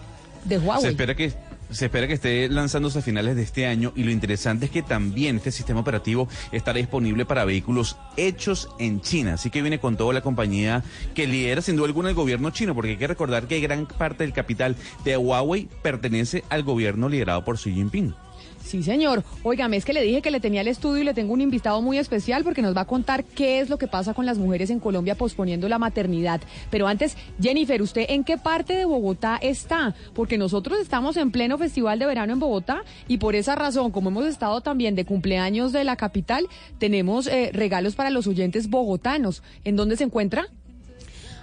de 0.45 0.59
Se 0.59 0.65
Huawei. 0.65 0.91
espera 0.91 1.15
que 1.15 1.33
se 1.69 1.85
espera 1.85 2.07
que 2.07 2.13
esté 2.13 2.49
lanzándose 2.49 2.99
a 2.99 3.01
finales 3.01 3.35
de 3.35 3.43
este 3.43 3.65
año 3.65 3.91
y 3.95 4.03
lo 4.03 4.11
interesante 4.11 4.65
es 4.65 4.71
que 4.71 4.81
también 4.81 5.37
este 5.37 5.51
sistema 5.51 5.81
operativo 5.81 6.27
estará 6.51 6.77
disponible 6.77 7.25
para 7.25 7.45
vehículos 7.45 7.97
hechos 8.15 8.69
en 8.79 9.01
China. 9.01 9.33
Así 9.33 9.49
que 9.49 9.61
viene 9.61 9.79
con 9.79 9.97
toda 9.97 10.13
la 10.13 10.21
compañía 10.21 10.83
que 11.13 11.27
lidera 11.27 11.61
sin 11.61 11.75
duda 11.75 11.87
alguna 11.87 12.09
el 12.09 12.15
gobierno 12.15 12.49
chino, 12.51 12.75
porque 12.75 12.91
hay 12.91 12.97
que 12.97 13.07
recordar 13.07 13.47
que 13.47 13.59
gran 13.59 13.85
parte 13.85 14.23
del 14.23 14.33
capital 14.33 14.75
de 15.03 15.17
Huawei 15.17 15.69
pertenece 15.81 16.43
al 16.49 16.63
gobierno 16.63 17.09
liderado 17.09 17.43
por 17.43 17.57
Xi 17.57 17.73
Jinping. 17.73 18.26
Sí, 18.67 18.83
señor. 18.83 19.23
Óigame, 19.43 19.77
es 19.77 19.85
que 19.85 19.93
le 19.93 20.01
dije 20.01 20.21
que 20.21 20.29
le 20.29 20.41
tenía 20.41 20.59
el 20.59 20.67
estudio 20.67 21.01
y 21.01 21.05
le 21.05 21.13
tengo 21.13 21.31
un 21.31 21.39
invitado 21.39 21.81
muy 21.81 21.97
especial 21.99 22.43
porque 22.43 22.61
nos 22.61 22.75
va 22.75 22.81
a 22.81 22.85
contar 22.85 23.23
qué 23.23 23.61
es 23.61 23.69
lo 23.69 23.77
que 23.77 23.87
pasa 23.87 24.13
con 24.13 24.25
las 24.25 24.37
mujeres 24.37 24.69
en 24.69 24.81
Colombia 24.81 25.15
posponiendo 25.15 25.69
la 25.69 25.79
maternidad. 25.79 26.41
Pero 26.69 26.85
antes, 26.85 27.15
Jennifer, 27.41 27.81
¿usted 27.81 28.07
en 28.09 28.25
qué 28.25 28.37
parte 28.37 28.75
de 28.75 28.83
Bogotá 28.83 29.39
está? 29.41 29.95
Porque 30.13 30.37
nosotros 30.37 30.79
estamos 30.81 31.15
en 31.15 31.31
pleno 31.31 31.57
festival 31.57 31.97
de 31.97 32.07
verano 32.07 32.33
en 32.33 32.39
Bogotá 32.39 32.83
y 33.07 33.19
por 33.19 33.35
esa 33.35 33.55
razón, 33.55 33.91
como 33.91 34.09
hemos 34.09 34.25
estado 34.25 34.59
también 34.59 34.95
de 34.95 35.05
cumpleaños 35.05 35.71
de 35.71 35.85
la 35.85 35.95
capital, 35.95 36.45
tenemos 36.77 37.27
eh, 37.27 37.51
regalos 37.53 37.95
para 37.95 38.09
los 38.09 38.27
oyentes 38.27 38.69
bogotanos. 38.69 39.43
¿En 39.63 39.77
dónde 39.77 39.95
se 39.95 40.03
encuentra? 40.03 40.49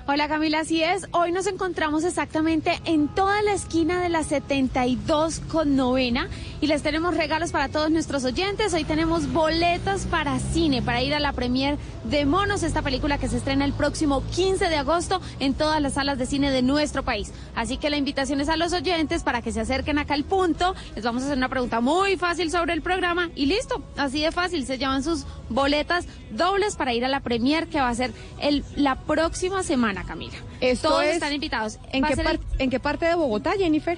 Hola 0.06 0.28
Camila, 0.28 0.60
así 0.60 0.82
es. 0.82 1.06
Hoy 1.12 1.32
nos 1.32 1.46
encontramos 1.46 2.04
exactamente 2.04 2.78
en 2.84 3.08
toda 3.08 3.40
la 3.40 3.54
esquina 3.54 4.02
de 4.02 4.10
la 4.10 4.22
72 4.22 5.40
con 5.50 5.76
novena 5.76 6.28
y 6.60 6.66
les 6.66 6.82
tenemos 6.82 7.16
regalos 7.16 7.52
para 7.52 7.70
todos 7.70 7.90
nuestros 7.90 8.22
oyentes. 8.24 8.74
Hoy 8.74 8.84
tenemos 8.84 9.32
boletas 9.32 10.04
para 10.04 10.38
cine, 10.40 10.82
para 10.82 11.00
ir 11.00 11.14
a 11.14 11.20
la 11.20 11.32
premier 11.32 11.78
de 12.04 12.26
Monos, 12.26 12.62
esta 12.62 12.82
película 12.82 13.16
que 13.16 13.28
se 13.28 13.38
estrena 13.38 13.64
el 13.64 13.72
próximo 13.72 14.22
15 14.34 14.68
de 14.68 14.76
agosto 14.76 15.22
en 15.40 15.54
todas 15.54 15.80
las 15.80 15.94
salas 15.94 16.18
de 16.18 16.26
cine 16.26 16.50
de 16.50 16.60
nuestro 16.60 17.02
país. 17.02 17.32
Así 17.54 17.78
que 17.78 17.88
la 17.88 17.96
invitación 17.96 18.42
es 18.42 18.50
a 18.50 18.58
los 18.58 18.74
oyentes 18.74 19.22
para 19.22 19.40
que 19.40 19.52
se 19.52 19.60
acerquen 19.60 19.98
acá 19.98 20.12
al 20.12 20.24
punto. 20.24 20.74
Les 20.94 21.04
vamos 21.04 21.22
a 21.22 21.26
hacer 21.26 21.38
una 21.38 21.48
pregunta 21.48 21.80
muy 21.80 22.18
fácil 22.18 22.50
sobre 22.50 22.74
el 22.74 22.82
programa 22.82 23.30
y 23.34 23.46
listo, 23.46 23.82
así 23.96 24.20
de 24.20 24.32
fácil. 24.32 24.66
Se 24.66 24.76
llevan 24.76 25.02
sus 25.02 25.24
boletas 25.48 26.06
dobles 26.30 26.76
para 26.76 26.92
ir 26.92 27.04
a 27.04 27.08
la 27.08 27.20
premier 27.20 27.68
que 27.68 27.80
va 27.80 27.88
a 27.88 27.94
ser 27.94 28.12
el, 28.40 28.64
la 28.76 28.96
próxima 28.96 29.62
semana, 29.62 29.93
Camila. 30.02 30.34
Esto 30.60 30.88
Todos 30.88 31.04
es- 31.04 31.14
están 31.14 31.32
invitados. 31.32 31.78
¿En 31.92 32.02
qué, 32.02 32.16
ser 32.16 32.26
el- 32.26 32.38
par- 32.38 32.46
¿En 32.58 32.70
qué 32.70 32.80
parte 32.80 33.06
de 33.06 33.14
Bogotá, 33.14 33.52
Jennifer? 33.56 33.96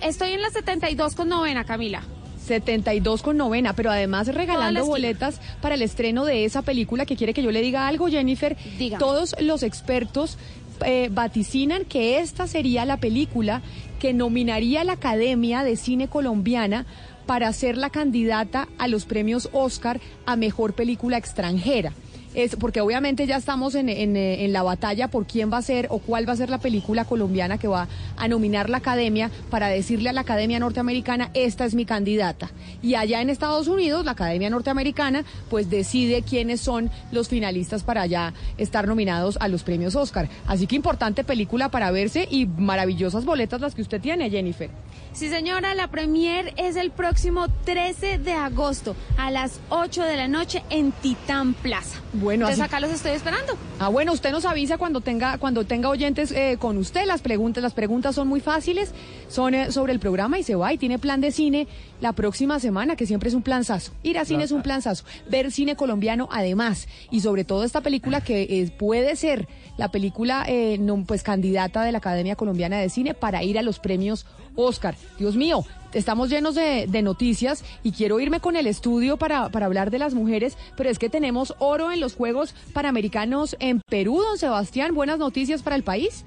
Estoy 0.00 0.32
en 0.32 0.42
la 0.42 0.50
72 0.50 1.14
con 1.16 1.28
novena, 1.28 1.64
Camila. 1.64 2.02
72 2.46 3.22
con 3.22 3.36
novena, 3.36 3.72
pero 3.74 3.90
además 3.90 4.26
la 4.26 4.32
regalando 4.34 4.84
boletas 4.84 5.40
para 5.60 5.76
el 5.76 5.82
estreno 5.82 6.24
de 6.24 6.44
esa 6.44 6.62
película 6.62 7.06
que 7.06 7.16
quiere 7.16 7.34
que 7.34 7.42
yo 7.42 7.52
le 7.52 7.60
diga 7.62 7.86
algo, 7.86 8.08
Jennifer. 8.08 8.56
Dígame. 8.78 8.98
Todos 8.98 9.34
los 9.40 9.62
expertos 9.62 10.38
eh, 10.84 11.08
vaticinan 11.12 11.84
que 11.84 12.18
esta 12.18 12.48
sería 12.48 12.84
la 12.84 12.96
película 12.96 13.62
que 14.00 14.12
nominaría 14.12 14.80
a 14.80 14.84
la 14.84 14.94
Academia 14.94 15.62
de 15.62 15.76
Cine 15.76 16.08
Colombiana 16.08 16.86
para 17.26 17.52
ser 17.52 17.76
la 17.76 17.90
candidata 17.90 18.66
a 18.78 18.88
los 18.88 19.04
premios 19.04 19.48
Oscar 19.52 20.00
a 20.26 20.34
Mejor 20.34 20.74
Película 20.74 21.18
Extranjera. 21.18 21.92
Es 22.34 22.56
porque 22.56 22.80
obviamente 22.80 23.26
ya 23.26 23.36
estamos 23.36 23.74
en, 23.74 23.88
en, 23.88 24.16
eh, 24.16 24.44
en 24.44 24.52
la 24.52 24.62
batalla 24.62 25.08
por 25.08 25.26
quién 25.26 25.52
va 25.52 25.58
a 25.58 25.62
ser 25.62 25.86
o 25.90 25.98
cuál 25.98 26.28
va 26.28 26.32
a 26.32 26.36
ser 26.36 26.50
la 26.50 26.58
película 26.58 27.04
colombiana 27.04 27.58
que 27.58 27.68
va 27.68 27.88
a 28.16 28.28
nominar 28.28 28.70
la 28.70 28.78
academia 28.78 29.30
para 29.50 29.68
decirle 29.68 30.08
a 30.08 30.12
la 30.12 30.22
academia 30.22 30.58
norteamericana, 30.58 31.30
esta 31.34 31.64
es 31.64 31.74
mi 31.74 31.84
candidata. 31.84 32.50
Y 32.82 32.94
allá 32.94 33.20
en 33.20 33.30
Estados 33.30 33.68
Unidos, 33.68 34.04
la 34.04 34.12
academia 34.12 34.50
norteamericana, 34.50 35.24
pues 35.50 35.68
decide 35.68 36.22
quiénes 36.22 36.60
son 36.60 36.90
los 37.10 37.28
finalistas 37.28 37.82
para 37.82 38.06
ya 38.06 38.32
estar 38.56 38.88
nominados 38.88 39.36
a 39.40 39.48
los 39.48 39.62
premios 39.62 39.94
Oscar. 39.94 40.28
Así 40.46 40.66
que 40.66 40.76
importante 40.76 41.24
película 41.24 41.70
para 41.70 41.90
verse 41.90 42.26
y 42.30 42.46
maravillosas 42.46 43.24
boletas 43.24 43.60
las 43.60 43.74
que 43.74 43.82
usted 43.82 44.00
tiene, 44.00 44.30
Jennifer. 44.30 44.70
Sí, 45.14 45.28
señora, 45.28 45.74
la 45.74 45.88
premier 45.88 46.54
es 46.56 46.74
el 46.76 46.90
próximo 46.90 47.46
13 47.66 48.16
de 48.18 48.32
agosto 48.32 48.96
a 49.18 49.30
las 49.30 49.60
8 49.68 50.02
de 50.04 50.16
la 50.16 50.26
noche 50.26 50.62
en 50.70 50.90
Titán 50.90 51.52
Plaza. 51.52 52.00
Bueno, 52.14 52.46
Entonces 52.46 52.60
así- 52.60 52.66
acá 52.68 52.80
los 52.80 52.90
estoy 52.90 53.12
esperando. 53.12 53.52
Ah, 53.78 53.88
bueno, 53.88 54.12
usted 54.14 54.32
nos 54.32 54.46
avisa 54.46 54.78
cuando 54.78 55.02
tenga 55.02 55.36
cuando 55.36 55.64
tenga 55.66 55.90
oyentes 55.90 56.32
eh, 56.32 56.56
con 56.58 56.78
usted. 56.78 57.04
Las 57.04 57.20
preguntas 57.20 57.62
las 57.62 57.74
preguntas 57.74 58.14
son 58.14 58.26
muy 58.26 58.40
fáciles, 58.40 58.92
son 59.28 59.54
eh, 59.54 59.70
sobre 59.70 59.92
el 59.92 60.00
programa 60.00 60.38
y 60.38 60.44
se 60.44 60.54
va 60.54 60.72
y 60.72 60.78
tiene 60.78 60.98
plan 60.98 61.20
de 61.20 61.30
cine 61.30 61.68
la 62.00 62.14
próxima 62.14 62.58
semana, 62.58 62.96
que 62.96 63.06
siempre 63.06 63.28
es 63.28 63.34
un 63.34 63.42
planzazo. 63.42 63.92
Ir 64.02 64.18
a 64.18 64.24
cine 64.24 64.44
es 64.44 64.50
un 64.50 64.62
planzazo. 64.62 65.04
Ver 65.28 65.52
cine 65.52 65.76
colombiano 65.76 66.28
además 66.32 66.88
y 67.10 67.20
sobre 67.20 67.44
todo 67.44 67.64
esta 67.64 67.82
película 67.82 68.22
que 68.22 68.42
eh, 68.44 68.70
puede 68.78 69.14
ser 69.16 69.46
la 69.76 69.90
película 69.90 70.44
eh, 70.48 70.78
no, 70.80 71.04
pues 71.06 71.22
candidata 71.22 71.82
de 71.84 71.92
la 71.92 71.98
Academia 71.98 72.34
Colombiana 72.34 72.78
de 72.78 72.88
Cine 72.88 73.12
para 73.14 73.42
ir 73.42 73.58
a 73.58 73.62
los 73.62 73.78
premios 73.78 74.26
Oscar. 74.54 74.96
Dios 75.18 75.36
mío, 75.36 75.64
estamos 75.92 76.28
llenos 76.30 76.54
de, 76.54 76.86
de 76.88 77.02
noticias 77.02 77.64
y 77.82 77.92
quiero 77.92 78.20
irme 78.20 78.40
con 78.40 78.56
el 78.56 78.66
estudio 78.66 79.16
para, 79.16 79.48
para 79.50 79.66
hablar 79.66 79.90
de 79.90 79.98
las 79.98 80.14
mujeres, 80.14 80.56
pero 80.76 80.90
es 80.90 80.98
que 80.98 81.08
tenemos 81.08 81.54
oro 81.58 81.92
en 81.92 82.00
los 82.00 82.14
Juegos 82.14 82.54
Panamericanos 82.72 83.56
en 83.60 83.80
Perú, 83.80 84.22
don 84.22 84.38
Sebastián. 84.38 84.94
Buenas 84.94 85.18
noticias 85.18 85.62
para 85.62 85.76
el 85.76 85.82
país. 85.82 86.24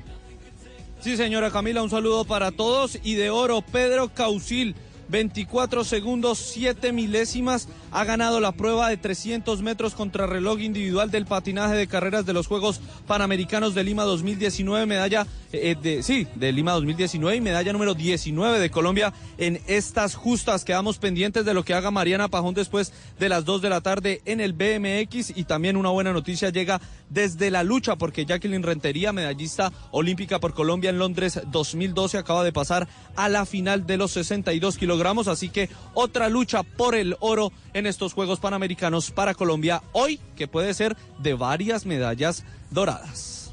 Sí, 1.02 1.18
señora 1.18 1.52
Camila, 1.52 1.84
un 1.84 1.90
saludo 1.90 2.26
para 2.26 2.52
todos. 2.52 2.98
Y 3.04 3.14
de 3.14 3.30
oro, 3.30 3.62
Pedro 3.62 4.10
Causil, 4.10 4.76
24 5.10 5.84
segundos, 5.84 6.40
7 6.40 6.92
milésimas, 6.92 7.68
ha 7.92 8.04
ganado 8.04 8.40
la 8.40 8.52
prueba 8.52 8.90
de 8.90 8.98
300 8.98 9.62
metros 9.62 9.96
contra 9.96 10.26
reloj 10.26 10.60
individual 10.62 11.12
del 11.12 11.26
patinaje 11.26 11.76
de 11.76 11.88
carreras 11.88 12.26
de 12.26 12.34
los 12.34 12.48
Juegos 12.48 12.82
Panamericanos 13.08 13.76
de 13.76 13.84
Lima 13.84 14.04
2019, 14.04 14.86
medalla 14.86 15.28
eh, 15.54 15.76
de, 15.82 16.04
sí, 16.04 16.28
de 16.36 16.52
Lima 16.52 16.74
2019 16.74 17.38
y 17.38 17.42
medalla 17.42 17.72
número 17.72 17.94
19 17.94 18.60
de 18.60 18.70
Colombia 18.70 19.14
en 19.38 19.62
estas 19.68 20.16
justas. 20.16 20.66
Quedamos 20.66 20.98
pendientes 20.98 21.46
de 21.46 21.54
lo 21.54 21.64
que 21.64 21.74
haga 21.74 21.92
Mariana 21.92 22.28
Pajón 22.28 22.54
después 22.54 22.92
de 23.20 23.30
las 23.30 23.46
2 23.46 23.62
de 23.62 23.70
la 23.70 23.82
tarde 23.82 24.22
en 24.26 24.42
el 24.42 24.54
BMX 24.54 25.36
y 25.36 25.46
también 25.46 25.78
una 25.78 25.90
buena 25.90 26.14
noticia 26.14 26.50
llega 26.50 26.82
desde 27.10 27.52
la 27.52 27.64
lucha 27.64 27.96
porque 27.96 28.26
Jacqueline 28.26 28.64
Rentería, 28.64 29.14
medallista 29.14 29.72
olímpica 29.92 30.40
por 30.40 30.54
Colombia 30.54 30.90
en 30.90 31.00
Londres 31.00 31.40
2012, 31.52 32.18
acaba 32.18 32.44
de 32.44 32.52
pasar 32.52 32.88
a 33.16 33.30
la 33.30 33.46
final 33.46 33.86
de 33.86 33.98
los 33.98 34.12
62 34.12 34.78
kilogramos, 34.96 35.28
así 35.28 35.50
que 35.50 35.70
otra 35.94 36.30
lucha 36.30 36.64
por 36.64 36.96
el 36.96 37.18
oro 37.20 37.52
en 37.74 37.86
estos 37.86 38.14
Juegos 38.14 38.40
Panamericanos 38.40 39.12
para 39.12 39.34
Colombia 39.34 39.84
hoy, 39.92 40.22
que 40.38 40.48
puede 40.48 40.74
ser 40.74 40.96
de 41.20 41.34
varias 41.34 41.86
medallas 41.86 42.46
doradas. 42.72 43.52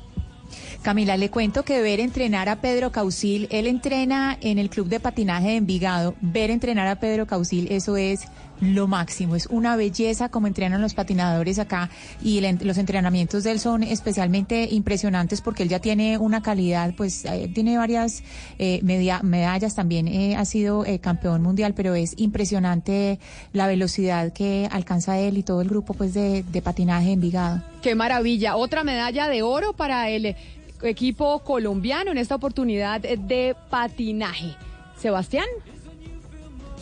Camila, 0.82 1.16
le 1.16 1.30
cuento 1.30 1.64
que 1.64 1.82
ver 1.82 1.98
entrenar 1.98 2.48
a 2.48 2.60
Pedro 2.60 2.92
Causil, 2.92 3.48
él 3.50 3.66
entrena 3.66 4.38
en 4.40 4.58
el 4.58 4.70
club 4.70 4.86
de 4.86 5.00
patinaje 5.00 5.48
de 5.48 5.56
Envigado, 5.56 6.14
ver 6.20 6.50
entrenar 6.50 6.86
a 6.86 7.00
Pedro 7.00 7.26
Causil, 7.26 7.66
eso 7.70 7.96
es 7.96 8.22
lo 8.62 8.86
máximo, 8.86 9.34
es 9.36 9.46
una 9.46 9.76
belleza 9.76 10.28
como 10.28 10.46
entrenan 10.46 10.80
los 10.80 10.94
patinadores 10.94 11.58
acá 11.58 11.90
y 12.22 12.42
en- 12.44 12.60
los 12.62 12.78
entrenamientos 12.78 13.42
de 13.44 13.50
él 13.50 13.58
son 13.60 13.82
especialmente 13.82 14.68
impresionantes 14.70 15.40
porque 15.40 15.64
él 15.64 15.68
ya 15.68 15.80
tiene 15.80 16.16
una 16.16 16.42
calidad, 16.42 16.94
pues 16.96 17.24
eh, 17.24 17.50
tiene 17.52 17.76
varias 17.76 18.22
eh, 18.58 18.78
media- 18.82 19.20
medallas, 19.22 19.74
también 19.74 20.06
eh, 20.08 20.36
ha 20.36 20.44
sido 20.44 20.84
campeón 21.00 21.42
mundial, 21.42 21.74
pero 21.74 21.94
es 21.94 22.14
impresionante 22.18 23.18
la 23.52 23.66
velocidad 23.66 24.32
que 24.32 24.68
alcanza 24.70 25.18
él 25.18 25.38
y 25.38 25.42
todo 25.42 25.60
el 25.60 25.68
grupo 25.68 25.92
pues 25.94 26.14
de, 26.14 26.44
de 26.44 26.62
patinaje 26.62 27.06
de 27.08 27.12
Envigado. 27.14 27.62
Qué 27.82 27.94
maravilla. 27.94 28.54
Otra 28.56 28.84
medalla 28.84 29.28
de 29.28 29.42
oro 29.42 29.72
para 29.72 30.08
el 30.08 30.36
equipo 30.82 31.40
colombiano 31.40 32.10
en 32.12 32.18
esta 32.18 32.36
oportunidad 32.36 33.00
de 33.00 33.56
patinaje. 33.70 34.54
Sebastián. 34.98 35.46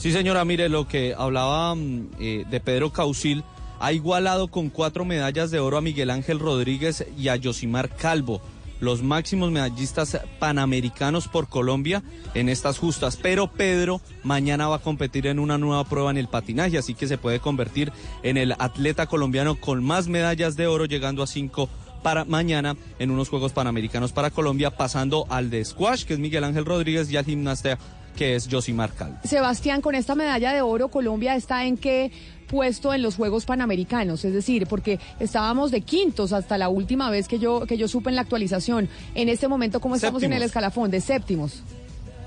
Sí, 0.01 0.13
señora, 0.13 0.47
mire 0.47 0.71
lo 0.71 0.89
que 0.89 1.15
hablaba 1.15 1.75
mm, 1.75 2.09
eh, 2.19 2.45
de 2.49 2.61
Pedro 2.61 2.91
Causil. 2.91 3.45
ha 3.81 3.93
igualado 3.93 4.49
con 4.49 4.71
cuatro 4.71 5.05
medallas 5.05 5.51
de 5.51 5.61
oro 5.61 5.77
a 5.77 5.83
Miguel 5.83 6.09
Ángel 6.09 6.39
Rodríguez 6.39 7.05
y 7.19 7.29
a 7.29 7.37
Yosimar 7.37 7.95
Calvo, 7.95 8.41
los 8.81 9.03
máximos 9.03 9.51
medallistas 9.51 10.19
panamericanos 10.39 11.29
por 11.29 11.51
Colombia 11.51 12.03
en 12.33 12.49
estas 12.49 12.79
justas. 12.79 13.19
Pero 13.19 13.53
Pedro 13.53 14.01
mañana 14.25 14.69
va 14.69 14.77
a 14.77 14.83
competir 14.83 15.27
en 15.27 15.39
una 15.39 15.59
nueva 15.59 15.85
prueba 15.85 16.11
en 16.11 16.17
el 16.17 16.29
patinaje, 16.29 16.79
así 16.79 16.95
que 16.95 17.07
se 17.07 17.19
puede 17.19 17.41
convertir 17.41 17.93
en 18.23 18.39
el 18.39 18.53
atleta 18.53 19.05
colombiano 19.05 19.61
con 19.61 19.85
más 19.85 20.09
medallas 20.09 20.57
de 20.57 20.67
oro, 20.67 20.87
llegando 20.87 21.23
a 21.23 21.27
cinco 21.27 21.69
para 22.03 22.25
mañana 22.25 22.75
en 22.99 23.11
unos 23.11 23.29
Juegos 23.29 23.53
Panamericanos 23.53 24.13
para 24.13 24.31
Colombia, 24.31 24.71
pasando 24.71 25.27
al 25.29 25.51
de 25.51 25.63
squash, 25.63 26.05
que 26.05 26.15
es 26.15 26.19
Miguel 26.19 26.45
Ángel 26.45 26.65
Rodríguez, 26.65 27.11
y 27.11 27.19
al 27.19 27.27
gimnasta, 27.27 27.79
que 28.21 28.37
es 28.37 28.49
Josimar 28.51 28.93
Calvo. 28.93 29.17
Sebastián, 29.25 29.81
con 29.81 29.95
esta 29.95 30.15
medalla 30.15 30.53
de 30.53 30.61
oro, 30.61 30.89
Colombia 30.89 31.37
está 31.37 31.65
en 31.65 31.79
qué 31.79 32.13
puesto 32.49 32.93
en 32.93 33.01
los 33.01 33.17
Juegos 33.17 33.47
Panamericanos, 33.47 34.27
es 34.27 34.35
decir, 34.35 34.67
porque 34.67 35.01
estábamos 35.21 35.71
de 35.71 35.81
quintos 35.81 36.35
hasta 36.35 36.59
la 36.59 36.69
última 36.69 37.09
vez 37.09 37.29
que 37.29 37.39
yo 37.39 37.63
que 37.63 37.79
yo 37.79 37.89
supe 37.89 38.11
en 38.11 38.17
la 38.17 38.21
actualización. 38.21 38.91
En 39.15 39.31
este 39.31 39.49
momento, 39.49 39.81
¿cómo 39.81 39.95
estamos 39.95 40.23
en 40.23 40.35
el 40.35 40.43
escalafón? 40.43 40.91
De 40.91 41.01
séptimos. 41.01 41.63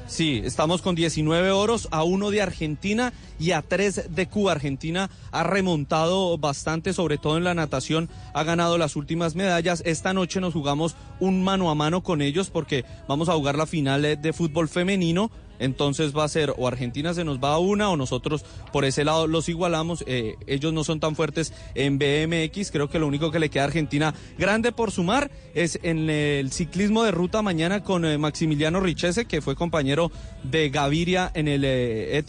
Sí, 0.08 0.41
estamos 0.44 0.82
con 0.82 0.96
19 0.96 1.52
oros, 1.52 1.88
a 1.91 2.04
uno 2.04 2.30
de 2.30 2.41
Argentina 2.41 3.14
y 3.39 3.52
a 3.52 3.62
tres 3.62 4.16
de 4.16 4.28
Cuba. 4.28 4.52
Argentina 4.52 5.10
ha 5.32 5.44
remontado 5.44 6.38
bastante, 6.38 6.94
sobre 6.94 7.18
todo 7.18 7.38
en 7.38 7.44
la 7.44 7.54
natación, 7.54 8.10
ha 8.34 8.44
ganado 8.44 8.78
las 8.78 8.96
últimas 8.96 9.36
medallas. 9.36 9.82
Esta 9.86 10.14
noche 10.14 10.41
nos 10.41 10.54
jugamos 10.54 10.96
un 11.20 11.44
mano 11.44 11.70
a 11.70 11.76
mano 11.76 12.04
con 12.04 12.22
ellos 12.22 12.50
porque 12.50 12.84
vamos 13.08 13.30
a 13.30 13.34
jugar 13.34 13.58
la 13.58 13.66
final 13.66 14.04
eh, 14.06 14.16
de 14.16 14.34
fútbol 14.34 14.68
femenino. 14.68 15.32
Entonces 15.64 16.16
va 16.16 16.26
a 16.26 16.28
ser 16.28 16.53
o 16.57 16.68
Argentina 16.68 17.14
se 17.14 17.24
nos 17.24 17.39
va 17.39 17.53
a 17.53 17.57
una 17.57 17.89
o 17.89 17.95
nosotros 17.95 18.43
por 18.74 18.84
ese 18.84 19.05
lado 19.05 19.28
los 19.28 19.47
igualamos. 19.47 20.03
Eh, 20.07 20.36
ellos 20.45 20.74
no 20.74 20.84
son 20.84 20.99
tan 20.99 21.16
fuertes 21.16 21.53
en 21.74 21.97
BMX. 21.97 22.70
Creo 22.70 22.89
que 22.89 22.99
lo 22.99 23.07
único 23.07 23.32
que 23.32 23.39
le 23.39 23.49
queda 23.49 23.64
a 23.64 23.68
Argentina 23.68 24.14
grande 24.38 24.74
por 24.74 24.91
sumar 24.91 25.32
es 25.55 25.80
en 25.84 26.09
el 26.09 26.51
ciclismo 26.51 27.03
de 27.03 27.11
ruta 27.11 27.41
mañana 27.41 27.82
con 27.82 28.03
eh, 28.03 28.18
Maximiliano 28.18 28.82
Richese, 28.82 29.26
que 29.26 29.41
fue 29.41 29.55
compañero 29.55 30.11
de 30.43 30.70
Gaviria 30.70 31.32
en 31.34 31.47
el 31.47 31.64
eh. 31.66 32.24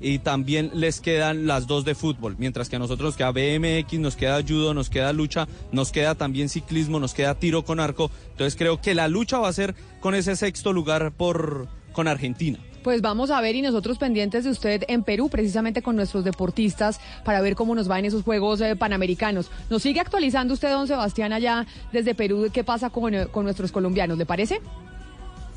Y 0.00 0.18
también 0.18 0.70
les 0.74 1.00
quedan 1.00 1.46
las 1.46 1.66
dos 1.66 1.84
de 1.84 1.94
fútbol, 1.94 2.36
mientras 2.38 2.68
que 2.68 2.76
a 2.76 2.78
nosotros 2.78 3.08
nos 3.08 3.16
queda 3.16 3.30
BMX, 3.30 3.98
nos 3.98 4.16
queda 4.16 4.42
judo, 4.42 4.74
nos 4.74 4.90
queda 4.90 5.12
lucha, 5.12 5.48
nos 5.72 5.90
queda 5.90 6.14
también 6.14 6.48
ciclismo, 6.48 7.00
nos 7.00 7.14
queda 7.14 7.34
tiro 7.36 7.64
con 7.64 7.80
arco. 7.80 8.10
Entonces 8.32 8.56
creo 8.56 8.80
que 8.80 8.94
la 8.94 9.08
lucha 9.08 9.38
va 9.38 9.48
a 9.48 9.52
ser 9.52 9.74
con 10.00 10.14
ese 10.14 10.36
sexto 10.36 10.72
lugar 10.72 11.12
por 11.12 11.68
Pues 12.82 13.02
vamos 13.02 13.32
a 13.32 13.40
ver 13.40 13.56
y 13.56 13.62
nosotros 13.62 13.98
pendientes 13.98 14.44
de 14.44 14.50
usted 14.50 14.84
en 14.86 15.02
Perú, 15.02 15.28
precisamente 15.28 15.82
con 15.82 15.96
nuestros 15.96 16.22
deportistas, 16.22 17.00
para 17.24 17.40
ver 17.40 17.56
cómo 17.56 17.74
nos 17.74 17.90
va 17.90 17.98
en 17.98 18.04
esos 18.04 18.22
Juegos 18.22 18.60
eh, 18.60 18.76
Panamericanos. 18.76 19.50
Nos 19.70 19.82
sigue 19.82 19.98
actualizando 19.98 20.54
usted, 20.54 20.70
don 20.70 20.86
Sebastián, 20.86 21.32
allá 21.32 21.66
desde 21.92 22.14
Perú, 22.14 22.48
qué 22.52 22.62
pasa 22.62 22.90
con, 22.90 23.14
eh, 23.14 23.26
con 23.26 23.44
nuestros 23.44 23.72
colombianos, 23.72 24.18
¿le 24.18 24.26
parece? 24.26 24.60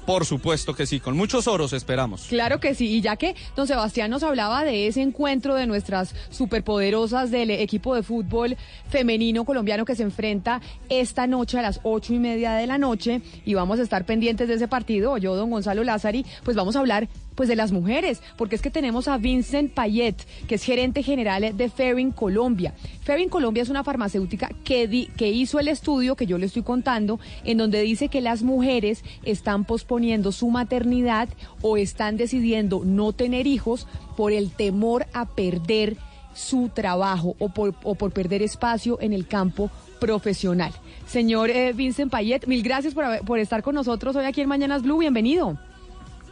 Por 0.09 0.25
supuesto 0.25 0.73
que 0.73 0.87
sí, 0.87 0.99
con 0.99 1.15
muchos 1.15 1.47
oros 1.47 1.71
esperamos. 1.71 2.25
Claro 2.29 2.59
que 2.59 2.73
sí, 2.73 2.87
y 2.95 3.01
ya 3.01 3.15
que 3.15 3.35
don 3.55 3.67
Sebastián 3.67 4.09
nos 4.09 4.23
hablaba 4.23 4.63
de 4.63 4.87
ese 4.87 5.03
encuentro 5.03 5.53
de 5.53 5.67
nuestras 5.67 6.15
superpoderosas 6.31 7.29
del 7.29 7.51
equipo 7.51 7.93
de 7.93 8.01
fútbol 8.01 8.57
femenino 8.89 9.45
colombiano 9.45 9.85
que 9.85 9.93
se 9.93 10.01
enfrenta 10.01 10.61
esta 10.89 11.27
noche 11.27 11.59
a 11.59 11.61
las 11.61 11.79
ocho 11.83 12.15
y 12.15 12.17
media 12.17 12.53
de 12.53 12.65
la 12.65 12.79
noche 12.79 13.21
y 13.45 13.53
vamos 13.53 13.77
a 13.77 13.83
estar 13.83 14.03
pendientes 14.03 14.47
de 14.47 14.55
ese 14.55 14.67
partido, 14.67 15.15
yo, 15.19 15.35
don 15.35 15.51
Gonzalo 15.51 15.83
Lázari, 15.83 16.25
pues 16.43 16.57
vamos 16.57 16.75
a 16.75 16.79
hablar 16.79 17.07
pues 17.39 17.47
de 17.47 17.55
las 17.55 17.71
mujeres, 17.71 18.21
porque 18.35 18.57
es 18.57 18.61
que 18.61 18.69
tenemos 18.69 19.07
a 19.07 19.17
Vincent 19.17 19.71
Payet, 19.73 20.17
que 20.49 20.55
es 20.55 20.63
gerente 20.65 21.03
general 21.03 21.55
de 21.55 21.69
Ferring 21.69 22.11
Colombia. 22.11 22.73
Ferring 23.01 23.29
Colombia 23.29 23.63
es 23.63 23.69
una 23.69 23.85
farmacéutica 23.85 24.49
que, 24.65 24.89
di- 24.89 25.05
que 25.15 25.29
hizo 25.29 25.57
el 25.57 25.69
estudio 25.69 26.17
que 26.17 26.25
yo 26.25 26.37
le 26.37 26.47
estoy 26.47 26.63
contando, 26.63 27.17
en 27.45 27.57
donde 27.57 27.79
dice 27.81 28.09
que 28.09 28.19
las 28.19 28.43
mujeres 28.43 29.05
están 29.23 29.63
posponiendo 29.63 30.33
su 30.33 30.49
maternidad 30.49 31.29
o 31.61 31.77
están 31.77 32.17
decidiendo 32.17 32.81
no 32.83 33.13
tener 33.13 33.47
hijos 33.47 33.87
por 34.17 34.33
el 34.33 34.51
temor 34.51 35.05
a 35.13 35.25
perder 35.25 35.95
su 36.33 36.67
trabajo 36.67 37.37
o 37.39 37.47
por, 37.47 38.11
perder 38.11 38.41
espacio 38.41 38.97
en 38.99 39.13
el 39.13 39.27
campo 39.27 39.71
profesional. 40.01 40.73
Señor 41.07 41.51
eh, 41.51 41.71
Vincent 41.71 42.11
Payet, 42.11 42.47
mil 42.47 42.63
gracias 42.63 42.93
por, 42.93 43.05
por 43.25 43.39
estar 43.39 43.63
con 43.63 43.75
nosotros 43.75 44.13
hoy 44.17 44.25
aquí 44.25 44.41
en 44.41 44.49
Mañanas 44.49 44.81
Blue. 44.83 44.97
Bienvenido. 44.97 45.57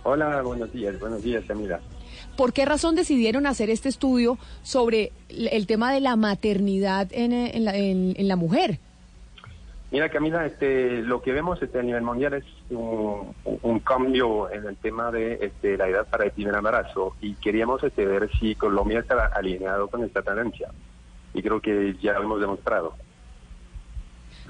Hola, 0.09 0.41
buenos 0.41 0.71
días, 0.71 0.97
buenos 1.01 1.21
días, 1.21 1.43
Camila. 1.45 1.81
¿Por 2.37 2.53
qué 2.53 2.63
razón 2.63 2.95
decidieron 2.95 3.45
hacer 3.45 3.69
este 3.69 3.89
estudio 3.89 4.37
sobre 4.63 5.11
el 5.27 5.67
tema 5.67 5.91
de 5.91 5.99
la 5.99 6.15
maternidad 6.15 7.09
en, 7.11 7.33
eh, 7.33 7.51
en 7.55 7.65
la, 7.65 7.75
en- 7.75 8.13
en 8.17 8.27
la 8.29 8.37
mujer? 8.37 8.79
Mira, 9.91 10.07
Camila, 10.09 10.45
este, 10.45 11.01
lo 11.01 11.21
que 11.21 11.33
vemos 11.33 11.61
este, 11.61 11.79
a 11.79 11.83
nivel 11.83 12.03
mundial 12.03 12.35
es 12.35 12.45
un, 12.69 13.33
un 13.63 13.79
cambio 13.81 14.49
en 14.49 14.65
el 14.65 14.77
tema 14.77 15.11
de 15.11 15.39
este, 15.41 15.75
la 15.75 15.89
edad 15.89 16.07
para 16.07 16.23
el 16.23 16.31
primer 16.31 16.55
embarazo 16.55 17.13
y 17.19 17.33
queríamos 17.33 17.83
este, 17.83 18.05
ver 18.05 18.29
si 18.39 18.55
Colombia 18.55 18.99
está 19.01 19.25
alineado 19.35 19.89
con 19.89 20.05
esta 20.05 20.21
tendencia. 20.21 20.69
Y 21.33 21.41
creo 21.41 21.59
que 21.59 21.97
ya 22.01 22.13
lo 22.13 22.23
hemos 22.23 22.39
demostrado. 22.39 22.93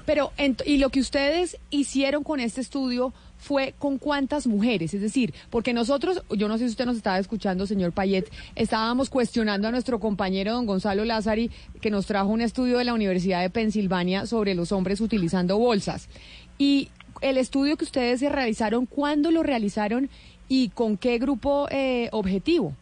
Pero, 0.06 0.30
¿y 0.64 0.78
lo 0.78 0.88
que 0.90 1.00
ustedes 1.00 1.58
hicieron 1.70 2.22
con 2.22 2.38
este 2.38 2.60
estudio 2.60 3.12
fue 3.38 3.74
con 3.78 3.98
cuántas 3.98 4.46
mujeres? 4.46 4.94
Es 4.94 5.00
decir, 5.00 5.32
porque 5.50 5.72
nosotros, 5.72 6.22
yo 6.30 6.48
no 6.48 6.58
sé 6.58 6.64
si 6.64 6.70
usted 6.70 6.86
nos 6.86 6.96
estaba 6.96 7.18
escuchando, 7.18 7.66
señor 7.66 7.92
Payet, 7.92 8.30
estábamos 8.56 9.10
cuestionando 9.10 9.68
a 9.68 9.70
nuestro 9.70 9.98
compañero 10.00 10.52
don 10.52 10.66
Gonzalo 10.66 11.04
Lázari, 11.04 11.50
que 11.80 11.90
nos 11.90 12.06
trajo 12.06 12.28
un 12.28 12.40
estudio 12.40 12.78
de 12.78 12.84
la 12.84 12.94
Universidad 12.94 13.40
de 13.40 13.50
Pensilvania 13.50 14.26
sobre 14.26 14.54
los 14.54 14.72
hombres 14.72 15.00
utilizando 15.00 15.58
bolsas. 15.58 16.08
Y 16.58 16.90
el 17.20 17.38
estudio 17.38 17.76
que 17.76 17.84
ustedes 17.84 18.20
se 18.20 18.28
realizaron, 18.28 18.86
¿cuándo 18.86 19.30
lo 19.30 19.42
realizaron 19.42 20.10
y 20.48 20.70
con 20.70 20.96
qué 20.96 21.18
grupo 21.18 21.68
eh, 21.70 22.08
objetivo? 22.12 22.74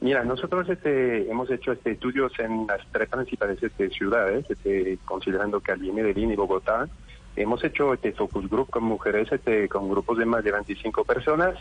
Mira, 0.00 0.24
nosotros 0.24 0.68
este, 0.68 1.30
hemos 1.30 1.50
hecho 1.50 1.72
este, 1.72 1.92
estudios 1.92 2.32
en 2.38 2.66
las 2.66 2.80
tres 2.92 3.08
principales 3.08 3.62
este, 3.62 3.88
ciudades, 3.90 4.44
este, 4.50 4.98
considerando 5.04 5.60
Cali, 5.60 5.90
Medellín 5.92 6.30
y 6.30 6.36
Bogotá. 6.36 6.88
Hemos 7.36 7.64
hecho 7.64 7.94
este, 7.94 8.12
focus 8.12 8.48
group 8.48 8.70
con 8.70 8.84
mujeres, 8.84 9.30
este, 9.32 9.68
con 9.68 9.88
grupos 9.90 10.18
de 10.18 10.24
más 10.26 10.44
de 10.44 10.52
25 10.52 11.04
personas, 11.04 11.56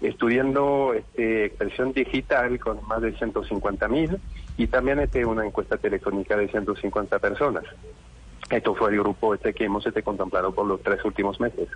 estudiando 0.00 0.94
este, 0.94 1.44
expresión 1.46 1.92
digital 1.92 2.58
con 2.58 2.84
más 2.88 3.00
de 3.02 3.12
150 3.16 3.86
mil 3.88 4.18
y 4.56 4.66
también 4.66 4.98
este, 4.98 5.24
una 5.24 5.46
encuesta 5.46 5.76
telefónica 5.76 6.36
de 6.36 6.48
150 6.48 7.18
personas. 7.20 7.64
Esto 8.50 8.74
fue 8.74 8.90
el 8.90 8.98
grupo 8.98 9.34
este 9.34 9.54
que 9.54 9.64
hemos 9.64 9.86
este, 9.86 10.02
contemplado 10.02 10.52
por 10.52 10.66
los 10.66 10.82
tres 10.82 11.04
últimos 11.04 11.40
meses. 11.40 11.68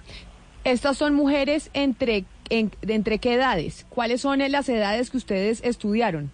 Estas 0.64 0.97
son 0.99 1.14
mujeres 1.14 1.70
entre, 1.74 2.24
en- 2.51 2.72
de 2.82 2.94
entre 2.94 3.18
qué 3.20 3.34
edades? 3.34 3.86
¿Cuáles 3.88 4.20
son 4.22 4.40
las 4.51 4.68
edades 4.68 5.11
que 5.11 5.16
ustedes 5.18 5.62
estudiaron? 5.62 6.30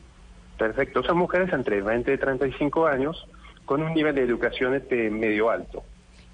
Perfecto, 0.58 1.02
son 1.02 1.18
mujeres 1.18 1.52
entre 1.52 1.82
20 1.82 2.14
y 2.14 2.18
35 2.18 2.86
años 2.86 3.26
con 3.66 3.82
un 3.82 3.92
nivel 3.92 4.14
de 4.14 4.22
educación 4.22 4.74
este, 4.74 5.10
medio 5.10 5.50
alto. 5.50 5.84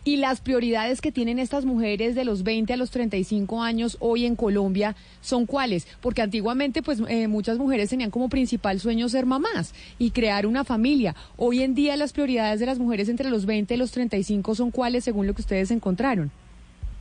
Y 0.08 0.16
las 0.16 0.40
prioridades 0.40 1.02
que 1.02 1.12
tienen 1.12 1.38
estas 1.38 1.66
mujeres 1.66 2.14
de 2.14 2.24
los 2.24 2.42
20 2.42 2.72
a 2.72 2.78
los 2.78 2.90
35 2.90 3.62
años 3.62 3.98
hoy 4.00 4.24
en 4.24 4.36
Colombia 4.36 4.96
son 5.20 5.44
cuáles? 5.44 5.86
Porque 6.00 6.22
antiguamente 6.22 6.82
pues 6.82 7.02
eh, 7.08 7.28
muchas 7.28 7.58
mujeres 7.58 7.90
tenían 7.90 8.10
como 8.10 8.30
principal 8.30 8.80
sueño 8.80 9.10
ser 9.10 9.26
mamás 9.26 9.74
y 9.98 10.12
crear 10.12 10.46
una 10.46 10.64
familia. 10.64 11.14
Hoy 11.36 11.62
en 11.62 11.74
día 11.74 11.94
las 11.98 12.14
prioridades 12.14 12.58
de 12.58 12.64
las 12.64 12.78
mujeres 12.78 13.10
entre 13.10 13.28
los 13.28 13.44
20 13.44 13.74
y 13.74 13.76
los 13.76 13.90
35 13.92 14.54
son 14.54 14.70
cuáles 14.70 15.04
según 15.04 15.26
lo 15.26 15.34
que 15.34 15.42
ustedes 15.42 15.70
encontraron. 15.72 16.30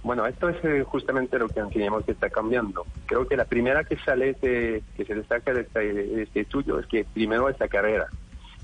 Bueno, 0.03 0.25
esto 0.25 0.49
es 0.49 0.57
eh, 0.65 0.83
justamente 0.85 1.39
lo 1.39 1.47
que 1.47 1.61
entendemos 1.61 2.03
que 2.03 2.11
está 2.11 2.29
cambiando. 2.29 2.85
Creo 3.05 3.25
que 3.25 3.37
la 3.37 3.45
primera 3.45 3.85
que 3.85 3.95
sale, 3.99 4.33
de- 4.41 4.83
que 4.97 5.05
se 5.05 5.15
destaca 5.15 5.53
de 5.53 5.61
este, 5.61 5.79
de 5.93 6.23
este 6.23 6.41
estudio, 6.41 6.77
es 6.77 6.85
que 6.87 7.05
primero 7.05 7.47
esta 7.47 7.69
carrera. 7.69 8.07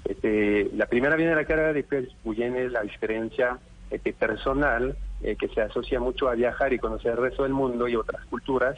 Este, 0.03 0.69
la 0.75 0.87
primera 0.87 1.15
viene 1.15 1.33
la 1.33 1.45
carrera, 1.45 1.71
después 1.71 2.09
viene 2.25 2.67
la 2.67 2.83
experiencia 2.83 3.57
este, 3.93 4.13
personal, 4.13 4.97
eh, 5.21 5.35
que 5.35 5.47
se 5.49 5.61
asocia 5.61 5.99
mucho 5.99 6.29
a 6.29 6.35
viajar 6.35 6.73
y 6.73 6.79
conocer 6.79 7.11
el 7.11 7.17
resto 7.17 7.43
del 7.43 7.53
mundo 7.53 7.87
y 7.87 7.95
otras 7.95 8.25
culturas, 8.25 8.77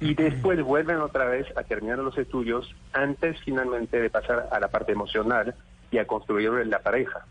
y 0.00 0.14
después 0.14 0.62
vuelven 0.62 1.00
otra 1.00 1.26
vez 1.26 1.46
a 1.56 1.62
terminar 1.62 1.98
los 1.98 2.16
estudios 2.16 2.74
antes 2.92 3.38
finalmente 3.44 4.00
de 4.00 4.08
pasar 4.08 4.48
a 4.50 4.58
la 4.58 4.68
parte 4.68 4.92
emocional 4.92 5.54
y 5.90 5.98
a 5.98 6.06
construir 6.06 6.50
la 6.66 6.78
pareja. 6.78 7.26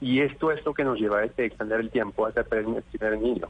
Y 0.00 0.20
esto 0.20 0.52
es 0.52 0.64
lo 0.64 0.74
que 0.74 0.84
nos 0.84 0.98
lleva 0.98 1.20
a 1.20 1.24
este, 1.24 1.46
extender 1.46 1.80
el 1.80 1.90
tiempo 1.90 2.26
hasta 2.26 2.40
el 2.42 2.46
primer 2.46 3.18
niño. 3.18 3.48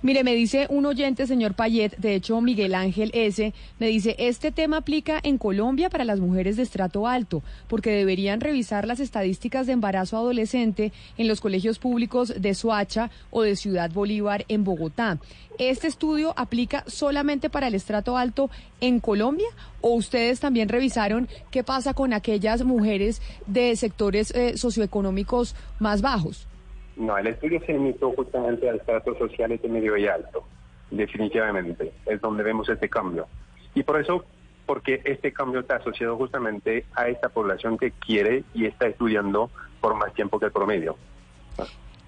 Mire, 0.00 0.24
me 0.24 0.34
dice 0.34 0.66
un 0.70 0.86
oyente, 0.86 1.26
señor 1.26 1.54
Payet, 1.54 1.96
de 1.98 2.14
hecho 2.14 2.40
Miguel 2.40 2.74
Ángel 2.74 3.10
S., 3.14 3.52
me 3.78 3.86
dice, 3.88 4.16
este 4.18 4.50
tema 4.50 4.78
aplica 4.78 5.20
en 5.22 5.36
Colombia 5.36 5.90
para 5.90 6.04
las 6.04 6.20
mujeres 6.20 6.56
de 6.56 6.62
estrato 6.62 7.06
alto, 7.06 7.42
porque 7.68 7.90
deberían 7.90 8.40
revisar 8.40 8.86
las 8.86 9.00
estadísticas 9.00 9.66
de 9.66 9.74
embarazo 9.74 10.16
adolescente 10.16 10.92
en 11.18 11.28
los 11.28 11.40
colegios 11.40 11.78
públicos 11.78 12.32
de 12.36 12.54
Soacha 12.54 13.10
o 13.30 13.42
de 13.42 13.56
Ciudad 13.56 13.90
Bolívar 13.90 14.44
en 14.48 14.64
Bogotá. 14.64 15.18
¿Este 15.58 15.86
estudio 15.86 16.32
aplica 16.36 16.84
solamente 16.86 17.50
para 17.50 17.66
el 17.66 17.74
estrato 17.74 18.16
alto 18.16 18.50
en 18.80 19.00
Colombia 19.00 19.48
o 19.80 19.90
ustedes 19.90 20.40
también 20.40 20.68
revisaron 20.68 21.28
qué 21.50 21.62
pasa 21.62 21.92
con 21.92 22.12
aquellas 22.12 22.64
mujeres 22.64 23.20
de 23.46 23.76
sectores 23.76 24.30
eh, 24.32 24.56
socioeconómicos 24.56 25.54
más 25.78 26.00
bajos? 26.00 26.46
No, 26.96 27.16
el 27.16 27.26
estudio 27.26 27.60
se 27.64 27.72
limitó 27.72 28.12
justamente 28.12 28.68
al 28.68 28.76
estrato 28.76 29.16
social 29.16 29.58
de 29.60 29.68
medio 29.68 29.96
y 29.96 30.06
alto, 30.06 30.44
definitivamente, 30.90 31.92
es 32.06 32.20
donde 32.20 32.42
vemos 32.42 32.68
este 32.68 32.88
cambio. 32.88 33.26
Y 33.74 33.82
por 33.82 34.00
eso, 34.00 34.24
porque 34.66 35.00
este 35.04 35.32
cambio 35.32 35.60
está 35.60 35.76
asociado 35.76 36.16
justamente 36.16 36.84
a 36.94 37.08
esta 37.08 37.28
población 37.30 37.78
que 37.78 37.92
quiere 37.92 38.44
y 38.54 38.66
está 38.66 38.86
estudiando 38.86 39.50
por 39.80 39.94
más 39.94 40.12
tiempo 40.12 40.38
que 40.38 40.46
el 40.46 40.52
promedio. 40.52 40.96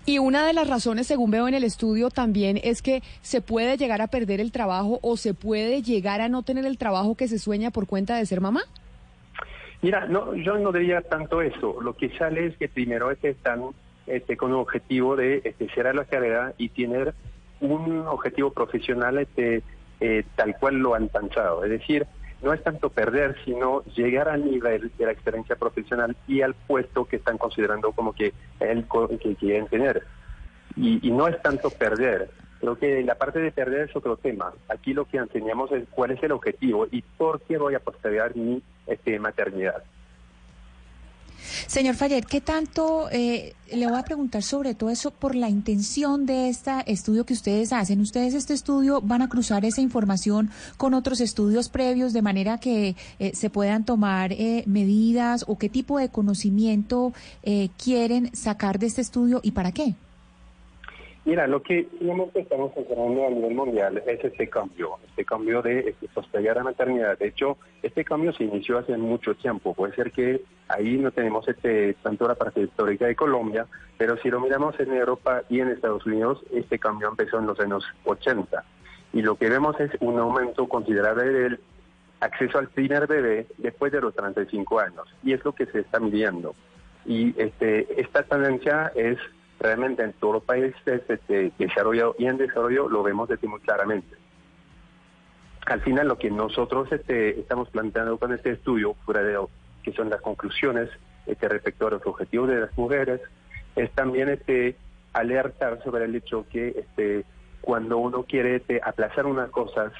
Y 0.06 0.18
una 0.18 0.46
de 0.46 0.52
las 0.52 0.68
razones, 0.68 1.06
según 1.06 1.30
veo 1.30 1.48
en 1.48 1.54
el 1.54 1.64
estudio, 1.64 2.10
también 2.10 2.60
es 2.62 2.82
que 2.82 3.02
se 3.22 3.40
puede 3.40 3.78
llegar 3.78 4.02
a 4.02 4.08
perder 4.08 4.38
el 4.38 4.52
trabajo 4.52 4.98
o 5.00 5.16
se 5.16 5.32
puede 5.32 5.80
llegar 5.80 6.20
a 6.20 6.28
no 6.28 6.42
tener 6.42 6.66
el 6.66 6.76
trabajo 6.76 7.14
que 7.14 7.26
se 7.26 7.38
sueña 7.38 7.70
por 7.70 7.86
cuenta 7.86 8.16
de 8.16 8.26
ser 8.26 8.42
mamá. 8.42 8.62
Mira, 9.80 10.06
no, 10.06 10.34
yo 10.34 10.58
no 10.58 10.72
diría 10.72 11.00
tanto 11.00 11.40
eso. 11.40 11.80
Lo 11.80 11.96
que 11.96 12.10
sale 12.18 12.46
es 12.46 12.56
que 12.58 12.68
primero 12.68 13.10
es 13.10 13.18
que 13.18 13.30
están 13.30 13.62
este, 14.06 14.36
con 14.36 14.52
un 14.52 14.60
objetivo 14.60 15.16
de 15.16 15.42
este, 15.44 15.68
cerrar 15.70 15.94
la 15.94 16.04
carrera 16.04 16.54
y 16.58 16.68
tener 16.68 17.14
un 17.60 18.06
objetivo 18.06 18.50
profesional 18.50 19.18
este, 19.18 19.62
eh, 20.00 20.24
tal 20.36 20.56
cual 20.58 20.76
lo 20.76 20.94
han 20.94 21.08
pensado. 21.08 21.64
Es 21.64 21.70
decir, 21.70 22.06
no 22.42 22.52
es 22.52 22.62
tanto 22.62 22.90
perder, 22.90 23.36
sino 23.44 23.82
llegar 23.96 24.28
al 24.28 24.44
nivel 24.44 24.92
de 24.98 25.06
la 25.06 25.12
experiencia 25.12 25.56
profesional 25.56 26.14
y 26.28 26.42
al 26.42 26.54
puesto 26.54 27.06
que 27.06 27.16
están 27.16 27.38
considerando 27.38 27.92
como 27.92 28.12
que 28.12 28.34
el 28.60 28.86
que 29.18 29.34
quieren 29.36 29.66
tener. 29.68 30.02
Y, 30.76 31.06
y 31.06 31.10
no 31.10 31.26
es 31.26 31.40
tanto 31.40 31.70
perder. 31.70 32.30
Creo 32.60 32.76
que 32.76 33.02
la 33.02 33.14
parte 33.14 33.38
de 33.38 33.50
perder 33.50 33.88
es 33.88 33.96
otro 33.96 34.16
tema. 34.16 34.52
Aquí 34.68 34.92
lo 34.92 35.06
que 35.06 35.18
enseñamos 35.18 35.72
es 35.72 35.84
cuál 35.90 36.10
es 36.10 36.22
el 36.22 36.32
objetivo 36.32 36.86
y 36.90 37.02
por 37.02 37.40
qué 37.42 37.56
voy 37.56 37.74
a 37.74 37.80
postergar 37.80 38.36
mi 38.36 38.62
este, 38.86 39.18
maternidad. 39.18 39.82
Señor 41.66 41.94
Fallet, 41.94 42.24
¿qué 42.24 42.40
tanto, 42.40 43.08
eh, 43.10 43.54
le 43.72 43.86
voy 43.86 43.98
a 43.98 44.02
preguntar 44.02 44.42
sobre 44.42 44.74
todo 44.74 44.90
eso 44.90 45.10
por 45.10 45.34
la 45.34 45.48
intención 45.48 46.26
de 46.26 46.48
este 46.48 46.72
estudio 46.86 47.24
que 47.24 47.34
ustedes 47.34 47.72
hacen? 47.72 48.00
¿Ustedes 48.00 48.34
este 48.34 48.54
estudio 48.54 49.00
van 49.00 49.22
a 49.22 49.28
cruzar 49.28 49.64
esa 49.64 49.80
información 49.80 50.50
con 50.76 50.94
otros 50.94 51.20
estudios 51.20 51.68
previos 51.68 52.12
de 52.12 52.22
manera 52.22 52.58
que 52.58 52.96
eh, 53.18 53.32
se 53.34 53.50
puedan 53.50 53.84
tomar 53.84 54.32
eh, 54.32 54.64
medidas 54.66 55.44
o 55.48 55.58
qué 55.58 55.68
tipo 55.68 55.98
de 55.98 56.08
conocimiento 56.08 57.12
quieren 57.76 58.34
sacar 58.34 58.78
de 58.78 58.86
este 58.86 59.00
estudio 59.00 59.40
y 59.42 59.52
para 59.52 59.72
qué? 59.72 59.94
Mira, 61.26 61.46
lo 61.46 61.62
que 61.62 61.88
finalmente 61.98 62.40
estamos 62.40 62.70
encontrando 62.76 63.26
a 63.26 63.30
nivel 63.30 63.54
mundial 63.54 64.02
es 64.06 64.22
este 64.22 64.46
cambio, 64.50 64.98
este 65.08 65.24
cambio 65.24 65.62
de 65.62 65.88
este, 65.88 66.06
postergar 66.08 66.56
la 66.56 66.64
maternidad. 66.64 67.16
De 67.16 67.28
hecho, 67.28 67.56
este 67.82 68.04
cambio 68.04 68.34
se 68.34 68.44
inició 68.44 68.76
hace 68.76 68.94
mucho 68.98 69.34
tiempo. 69.34 69.72
Puede 69.72 69.94
ser 69.94 70.12
que 70.12 70.42
ahí 70.68 70.98
no 70.98 71.12
tenemos 71.12 71.48
este 71.48 71.94
tanto 72.02 72.28
la 72.28 72.34
parte 72.34 72.60
histórica 72.60 73.06
de 73.06 73.16
Colombia, 73.16 73.66
pero 73.96 74.18
si 74.18 74.28
lo 74.28 74.38
miramos 74.38 74.78
en 74.78 74.92
Europa 74.92 75.42
y 75.48 75.60
en 75.60 75.68
Estados 75.68 76.04
Unidos, 76.04 76.44
este 76.52 76.78
cambio 76.78 77.08
empezó 77.08 77.38
en 77.38 77.46
los 77.46 77.58
años 77.58 77.84
80. 78.04 78.62
Y 79.14 79.22
lo 79.22 79.36
que 79.36 79.48
vemos 79.48 79.80
es 79.80 79.92
un 80.00 80.18
aumento 80.18 80.68
considerable 80.68 81.24
del 81.24 81.60
acceso 82.20 82.58
al 82.58 82.68
primer 82.68 83.06
bebé 83.06 83.46
después 83.56 83.92
de 83.92 84.02
los 84.02 84.14
35 84.14 84.78
años. 84.78 85.08
Y 85.22 85.32
es 85.32 85.42
lo 85.42 85.52
que 85.52 85.64
se 85.66 85.80
está 85.80 86.00
midiendo. 86.00 86.54
Y 87.06 87.34
este, 87.40 87.98
esta 87.98 88.24
tendencia 88.24 88.92
es 88.94 89.18
realmente 89.60 90.02
en 90.02 90.12
todos 90.14 90.34
los 90.34 90.44
países 90.44 90.74
este, 90.86 91.52
desarrollados 91.58 92.16
y 92.18 92.26
en 92.26 92.36
desarrollo 92.36 92.88
lo 92.88 93.02
vemos 93.02 93.28
desde 93.28 93.48
muy 93.48 93.60
claramente. 93.60 94.16
Al 95.66 95.80
final 95.80 96.08
lo 96.08 96.18
que 96.18 96.30
nosotros 96.30 96.90
este, 96.92 97.40
estamos 97.40 97.70
planteando 97.70 98.18
con 98.18 98.32
este 98.32 98.50
estudio, 98.50 98.94
fuera 99.06 99.22
que 99.82 99.92
son 99.92 100.10
las 100.10 100.20
conclusiones 100.20 100.90
este, 101.26 101.48
respecto 101.48 101.86
a 101.86 101.90
los 101.90 102.06
objetivos 102.06 102.48
de 102.48 102.60
las 102.60 102.76
mujeres, 102.76 103.20
es 103.76 103.90
también 103.92 104.28
este, 104.28 104.76
alertar 105.12 105.82
sobre 105.82 106.04
el 106.04 106.14
hecho 106.14 106.46
que 106.50 106.68
este, 106.68 107.24
cuando 107.62 107.96
uno 107.96 108.24
quiere 108.24 108.56
este, 108.56 108.80
aplazar 108.84 109.24
unas 109.24 109.50
cosas, 109.50 109.92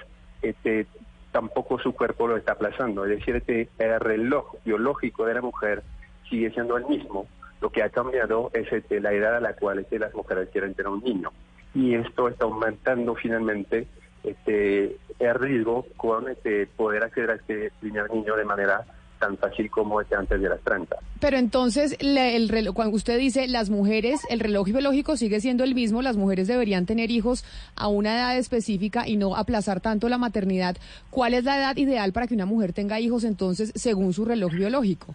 este, 0.42 0.86
tampoco 1.32 1.78
su 1.78 1.94
cuerpo 1.94 2.28
lo 2.28 2.36
está 2.36 2.52
aplazando. 2.52 3.04
Es 3.06 3.18
decir, 3.18 3.36
este, 3.36 3.70
el 3.78 4.00
reloj 4.00 4.56
biológico 4.64 5.24
de 5.24 5.34
la 5.34 5.40
mujer 5.40 5.82
sigue 6.28 6.50
siendo 6.50 6.76
el 6.76 6.86
mismo 6.86 7.26
lo 7.60 7.70
que 7.70 7.82
ha 7.82 7.90
cambiado 7.90 8.50
es 8.52 8.70
este, 8.72 9.00
la 9.00 9.12
edad 9.12 9.36
a 9.36 9.40
la 9.40 9.54
cual 9.54 9.78
este, 9.78 9.98
las 9.98 10.14
mujeres 10.14 10.48
quieren 10.50 10.74
tener 10.74 10.90
un 10.90 11.02
niño. 11.02 11.32
Y 11.74 11.94
esto 11.94 12.28
está 12.28 12.44
aumentando 12.44 13.14
finalmente 13.14 13.86
este, 14.22 14.96
el 15.18 15.34
riesgo 15.34 15.86
con 15.96 16.28
este, 16.28 16.66
poder 16.66 17.04
acceder 17.04 17.30
a 17.30 17.34
este 17.34 17.72
primer 17.80 18.10
niño 18.10 18.36
de 18.36 18.44
manera 18.44 18.84
tan 19.18 19.36
fácil 19.38 19.70
como 19.70 20.00
este 20.00 20.14
antes 20.14 20.40
de 20.40 20.48
las 20.48 20.60
30. 20.60 20.96
Pero 21.20 21.38
entonces, 21.38 21.96
el 22.00 22.48
reloj, 22.48 22.74
cuando 22.74 22.96
usted 22.96 23.18
dice 23.18 23.48
las 23.48 23.70
mujeres, 23.70 24.20
el 24.28 24.40
reloj 24.40 24.66
biológico 24.66 25.16
sigue 25.16 25.40
siendo 25.40 25.64
el 25.64 25.74
mismo, 25.74 26.02
las 26.02 26.16
mujeres 26.16 26.48
deberían 26.48 26.84
tener 26.84 27.10
hijos 27.10 27.44
a 27.76 27.88
una 27.88 28.14
edad 28.14 28.36
específica 28.36 29.08
y 29.08 29.16
no 29.16 29.36
aplazar 29.36 29.80
tanto 29.80 30.08
la 30.08 30.18
maternidad. 30.18 30.76
¿Cuál 31.10 31.34
es 31.34 31.44
la 31.44 31.56
edad 31.56 31.76
ideal 31.76 32.12
para 32.12 32.26
que 32.26 32.34
una 32.34 32.46
mujer 32.46 32.72
tenga 32.72 33.00
hijos 33.00 33.24
entonces 33.24 33.72
según 33.74 34.12
su 34.12 34.24
reloj 34.24 34.52
biológico? 34.52 35.14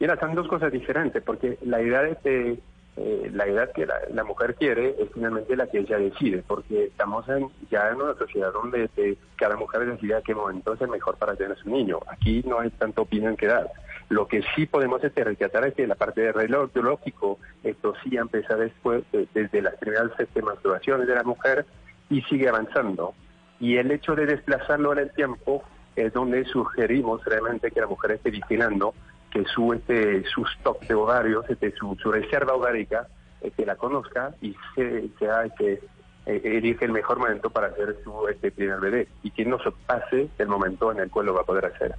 Mira, 0.00 0.18
son 0.18 0.34
dos 0.34 0.48
cosas 0.48 0.70
diferentes, 0.70 1.22
porque 1.22 1.58
la 1.62 1.80
edad 1.80 2.18
de, 2.22 2.58
eh, 2.96 3.30
la 3.32 3.46
edad 3.46 3.70
que 3.72 3.86
la, 3.86 4.24
mujer 4.24 4.54
quiere 4.56 4.94
es 4.98 5.08
finalmente 5.14 5.56
la 5.56 5.68
que 5.68 5.78
ella 5.78 5.98
decide, 5.98 6.42
porque 6.46 6.86
estamos 6.86 7.28
en, 7.28 7.48
ya 7.70 7.90
en 7.90 8.02
una 8.02 8.14
sociedad 8.14 8.52
donde 8.52 9.18
cada 9.36 9.56
mujer 9.56 9.86
decide 9.86 10.16
a 10.16 10.22
qué 10.22 10.34
momento 10.34 10.74
es 10.74 10.80
el 10.80 10.88
mejor 10.88 11.16
para 11.16 11.36
tener 11.36 11.56
su 11.58 11.70
niño. 11.70 12.00
Aquí 12.08 12.42
no 12.46 12.60
hay 12.60 12.70
tanta 12.70 13.02
opinión 13.02 13.36
que 13.36 13.46
dar. 13.46 13.70
Lo 14.08 14.26
que 14.26 14.42
sí 14.56 14.66
podemos 14.66 15.02
este, 15.04 15.22
rescatar 15.22 15.66
es 15.66 15.74
que 15.74 15.86
la 15.86 15.94
parte 15.94 16.22
de 16.22 16.32
reloj 16.32 16.72
biológico, 16.72 17.38
esto 17.62 17.94
sí 18.02 18.16
empieza 18.16 18.56
después, 18.56 19.04
desde 19.34 19.62
las 19.62 19.74
primeras 19.76 20.10
este, 20.18 20.42
menstruaciones 20.42 21.06
de 21.06 21.14
la 21.14 21.24
mujer 21.24 21.66
y 22.10 22.22
sigue 22.22 22.48
avanzando. 22.48 23.14
Y 23.60 23.76
el 23.76 23.90
hecho 23.90 24.14
de 24.14 24.26
desplazarlo 24.26 24.92
en 24.92 24.98
el 24.98 25.12
tiempo 25.12 25.62
es 25.94 26.12
donde 26.12 26.44
sugerimos 26.46 27.24
realmente 27.24 27.70
que 27.70 27.80
la 27.80 27.86
mujer 27.86 28.12
esté 28.12 28.30
vigilando 28.30 28.94
que 29.30 29.44
su 29.44 29.72
este 29.72 30.24
su 30.24 30.44
stock 30.58 30.80
de 30.86 30.94
ovarios, 30.94 31.44
este, 31.48 31.72
su, 31.72 31.94
reserva 32.10 32.54
ovárica, 32.54 33.08
que 33.56 33.66
la 33.66 33.76
conozca 33.76 34.34
y 34.40 34.54
se, 34.74 35.08
sea 35.18 35.48
que 35.56 35.80
eh, 36.26 36.40
elige 36.44 36.84
el 36.84 36.92
mejor 36.92 37.18
momento 37.18 37.50
para 37.50 37.68
hacer 37.68 37.96
su 38.02 38.28
este 38.28 38.50
primer 38.50 38.80
bebé 38.80 39.08
y 39.22 39.30
que 39.30 39.44
no 39.44 39.58
se 39.58 39.70
pase 39.86 40.28
el 40.38 40.48
momento 40.48 40.90
en 40.92 41.00
el 41.00 41.10
cual 41.10 41.26
lo 41.26 41.34
va 41.34 41.42
a 41.42 41.44
poder 41.44 41.66
hacer. 41.66 41.94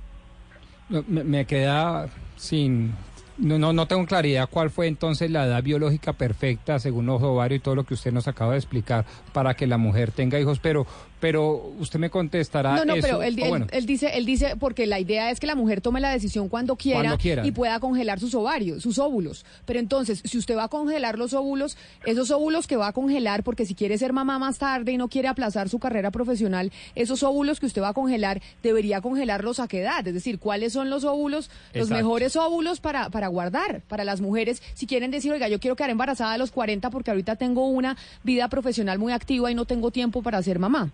Me, 0.90 1.24
me 1.24 1.46
queda 1.46 2.08
sin 2.36 2.94
no, 3.40 3.58
no, 3.58 3.72
no 3.72 3.88
tengo 3.88 4.06
claridad 4.06 4.50
cuál 4.52 4.70
fue 4.70 4.88
entonces 4.88 5.32
la 5.32 5.46
edad 5.46 5.64
biológica 5.64 6.14
perfecta 6.14 6.78
según 6.78 7.06
los 7.06 7.22
ovarios 7.24 7.60
y 7.60 7.64
todo 7.64 7.76
lo 7.76 7.86
que 7.86 7.94
usted 7.94 8.12
nos 8.12 8.28
acaba 8.28 8.52
de 8.52 8.58
explicar 8.58 9.06
para 9.32 9.54
que 9.54 9.66
la 9.66 9.78
mujer 9.78 10.12
tenga 10.12 10.40
hijos, 10.40 10.60
pero 10.60 10.86
pero 11.20 11.74
usted 11.80 12.00
me 12.00 12.10
contestará 12.10 12.76
No, 12.76 12.86
no, 12.86 12.94
eso, 12.96 13.02
pero 13.08 13.24
él, 13.24 13.38
o 13.42 13.48
bueno. 13.50 13.66
él- 13.72 13.78
él 13.80 13.86
dice, 13.86 14.12
él 14.18 14.26
dice, 14.26 14.56
porque 14.58 14.86
la 14.88 15.00
idea 15.00 15.32
es 15.32 15.40
que 15.40 15.48
la 15.48 15.56
mujer 15.56 15.82
tome 15.82 16.00
la 16.00 16.12
decisión 16.12 16.48
cuando 16.50 16.76
quiera, 16.76 17.00
Cuando 17.02 17.18
quiera. 17.18 17.46
y 17.46 17.52
pueda 17.52 17.80
congelar 17.80 18.20
sus 18.20 18.34
ovarios, 18.36 18.82
sus 18.84 18.98
óvulos. 19.00 19.46
Pero 19.66 19.80
entonces, 19.80 20.22
si 20.24 20.38
usted 20.38 20.56
va 20.56 20.64
a 20.66 20.68
congelar 20.70 21.18
los 21.18 21.34
óvulos, 21.34 21.78
esos 22.06 22.32
óvulos 22.32 22.68
que 22.68 22.76
va 22.78 22.88
a 22.88 22.94
congelar, 22.94 23.44
porque 23.44 23.66
si 23.66 23.76
quiere 23.76 23.98
ser 23.98 24.14
mamá 24.14 24.40
más 24.40 24.58
tarde 24.58 24.92
y 24.92 24.98
no 24.98 25.08
quiere 25.10 25.28
aplazar 25.28 25.70
su 25.70 25.80
carrera 25.80 26.12
profesional, 26.12 26.72
esos 26.96 27.24
óvulos 27.24 27.60
que 27.60 27.66
usted 27.66 27.82
va 27.82 27.90
a 27.90 27.94
congelar, 27.94 28.42
debería 28.64 29.02
congelarlos 29.02 29.60
a 29.60 29.68
qué 29.68 29.82
edad. 29.82 30.08
Es 30.08 30.14
decir, 30.14 30.40
cuáles 30.40 30.74
son 30.74 30.90
los 30.90 31.04
óvulos, 31.04 31.50
los 31.74 31.90
mejores 31.90 32.36
óvulos 32.36 32.80
para, 32.80 33.10
para 33.10 33.28
guardar, 33.28 33.82
para 33.88 34.04
las 34.04 34.22
mujeres, 34.22 34.62
si 34.74 34.88
quieren 34.88 35.12
decir, 35.12 35.32
oiga, 35.32 35.48
yo 35.50 35.60
quiero 35.60 35.76
quedar 35.76 35.90
embarazada 35.90 36.34
a 36.34 36.38
los 36.38 36.52
40 36.52 36.90
porque 36.90 37.12
ahorita 37.12 37.36
tengo 37.36 37.68
una 37.68 37.98
vida 38.24 38.48
profesional 38.48 39.00
muy 39.00 39.12
activa 39.12 39.52
y 39.52 39.56
no 39.56 39.66
tengo 39.66 39.92
tiempo 39.92 40.22
para 40.22 40.42
ser 40.44 40.60
mamá. 40.60 40.92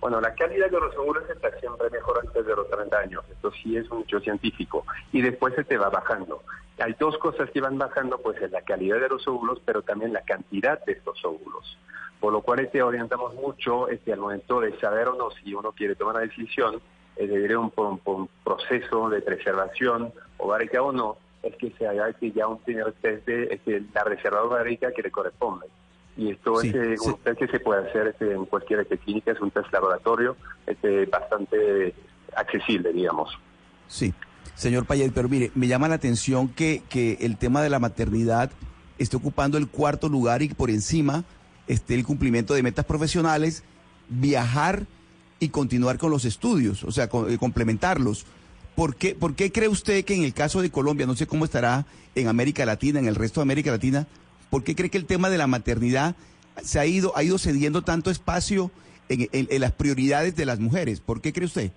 Bueno, 0.00 0.20
la 0.20 0.34
calidad 0.34 0.70
de 0.70 0.80
los 0.80 0.96
óvulos 0.96 1.28
está 1.28 1.50
siempre 1.60 1.90
mejor 1.90 2.20
antes 2.24 2.46
de 2.46 2.56
los 2.56 2.68
30 2.70 2.98
años. 2.98 3.22
Esto 3.30 3.50
sí 3.62 3.76
es 3.76 3.88
un 3.90 4.00
hecho 4.02 4.18
científico. 4.20 4.84
Y 5.12 5.20
después 5.20 5.54
se 5.54 5.64
te 5.64 5.76
va 5.76 5.90
bajando. 5.90 6.42
Hay 6.78 6.94
dos 6.98 7.18
cosas 7.18 7.50
que 7.50 7.60
van 7.60 7.76
bajando, 7.76 8.16
pues 8.18 8.40
es 8.40 8.50
la 8.50 8.62
calidad 8.62 8.98
de 8.98 9.10
los 9.10 9.28
óvulos, 9.28 9.60
pero 9.64 9.82
también 9.82 10.14
la 10.14 10.22
cantidad 10.22 10.82
de 10.86 10.92
estos 10.92 11.22
óvulos. 11.24 11.76
Por 12.18 12.32
lo 12.32 12.40
cual 12.40 12.60
este, 12.60 12.82
orientamos 12.82 13.34
mucho 13.34 13.88
este, 13.88 14.12
al 14.14 14.20
momento 14.20 14.60
de 14.60 14.78
saber 14.80 15.08
o 15.08 15.14
no 15.16 15.30
si 15.32 15.52
uno 15.54 15.72
quiere 15.72 15.94
tomar 15.94 16.14
una 16.16 16.24
decisión, 16.24 16.80
es 17.16 17.28
decir, 17.28 17.56
un, 17.58 17.70
un- 17.76 18.00
un 18.04 18.28
proceso 18.42 19.10
de 19.10 19.20
preservación 19.20 20.12
ovárica 20.38 20.80
o 20.82 20.92
no, 20.92 21.18
es 21.42 21.54
que 21.56 21.70
se 21.72 21.86
haga 21.86 22.10
que 22.14 22.30
ya 22.32 22.46
un 22.46 22.58
primer 22.62 22.92
test 22.92 23.26
de 23.26 23.44
este, 23.54 23.82
la 23.94 24.04
reserva 24.04 24.42
ovárica 24.42 24.92
que 24.92 25.02
le 25.02 25.10
corresponde. 25.10 25.66
Y 26.16 26.30
esto 26.30 26.60
es 26.60 27.00
un 27.00 27.16
test 27.18 27.38
que 27.38 27.46
se 27.48 27.60
puede 27.60 27.88
hacer 27.88 28.08
este, 28.08 28.32
en 28.32 28.44
cualquier 28.44 28.86
clínica, 28.86 29.32
es 29.32 29.40
un 29.40 29.50
test 29.50 29.72
laboratorio 29.72 30.36
este, 30.66 31.06
bastante 31.06 31.94
accesible, 32.36 32.92
digamos. 32.92 33.30
Sí, 33.88 34.12
señor 34.54 34.84
Payet, 34.86 35.12
pero 35.12 35.28
mire, 35.28 35.50
me 35.54 35.66
llama 35.66 35.88
la 35.88 35.94
atención 35.94 36.48
que, 36.48 36.82
que 36.88 37.18
el 37.20 37.36
tema 37.38 37.62
de 37.62 37.70
la 37.70 37.78
maternidad 37.78 38.50
esté 38.98 39.16
ocupando 39.16 39.56
el 39.56 39.68
cuarto 39.68 40.08
lugar 40.08 40.42
y 40.42 40.48
por 40.48 40.68
encima 40.70 41.24
esté 41.66 41.94
el 41.94 42.04
cumplimiento 42.04 42.52
de 42.54 42.62
metas 42.62 42.84
profesionales, 42.84 43.64
viajar 44.08 44.86
y 45.38 45.48
continuar 45.48 45.96
con 45.96 46.10
los 46.10 46.24
estudios, 46.26 46.84
o 46.84 46.90
sea, 46.90 47.08
co- 47.08 47.28
eh, 47.28 47.38
complementarlos. 47.38 48.26
¿Por 48.74 48.96
qué, 48.96 49.14
¿Por 49.14 49.34
qué 49.34 49.50
cree 49.52 49.68
usted 49.68 50.04
que 50.04 50.14
en 50.14 50.22
el 50.24 50.34
caso 50.34 50.60
de 50.60 50.70
Colombia, 50.70 51.06
no 51.06 51.14
sé 51.16 51.26
cómo 51.26 51.44
estará 51.44 51.86
en 52.14 52.28
América 52.28 52.66
Latina, 52.66 52.98
en 52.98 53.06
el 53.06 53.14
resto 53.14 53.40
de 53.40 53.42
América 53.42 53.70
Latina, 53.70 54.06
¿por 54.50 54.64
qué 54.64 54.74
cree 54.74 54.90
que 54.90 54.98
el 54.98 55.06
tema 55.06 55.30
de 55.30 55.38
la 55.38 55.46
maternidad 55.46 56.14
se 56.62 56.78
ha 56.78 56.86
ido, 56.86 57.16
ha 57.16 57.22
ido 57.22 57.38
cediendo 57.38 57.82
tanto 57.82 58.10
espacio 58.10 58.70
en, 59.08 59.60
las 59.60 59.72
prioridades 59.72 60.36
de 60.36 60.44
las 60.44 60.58
mujeres? 60.60 61.00
¿Por 61.00 61.20
qué 61.20 61.32
cree 61.32 61.46
usted? 61.46 61.70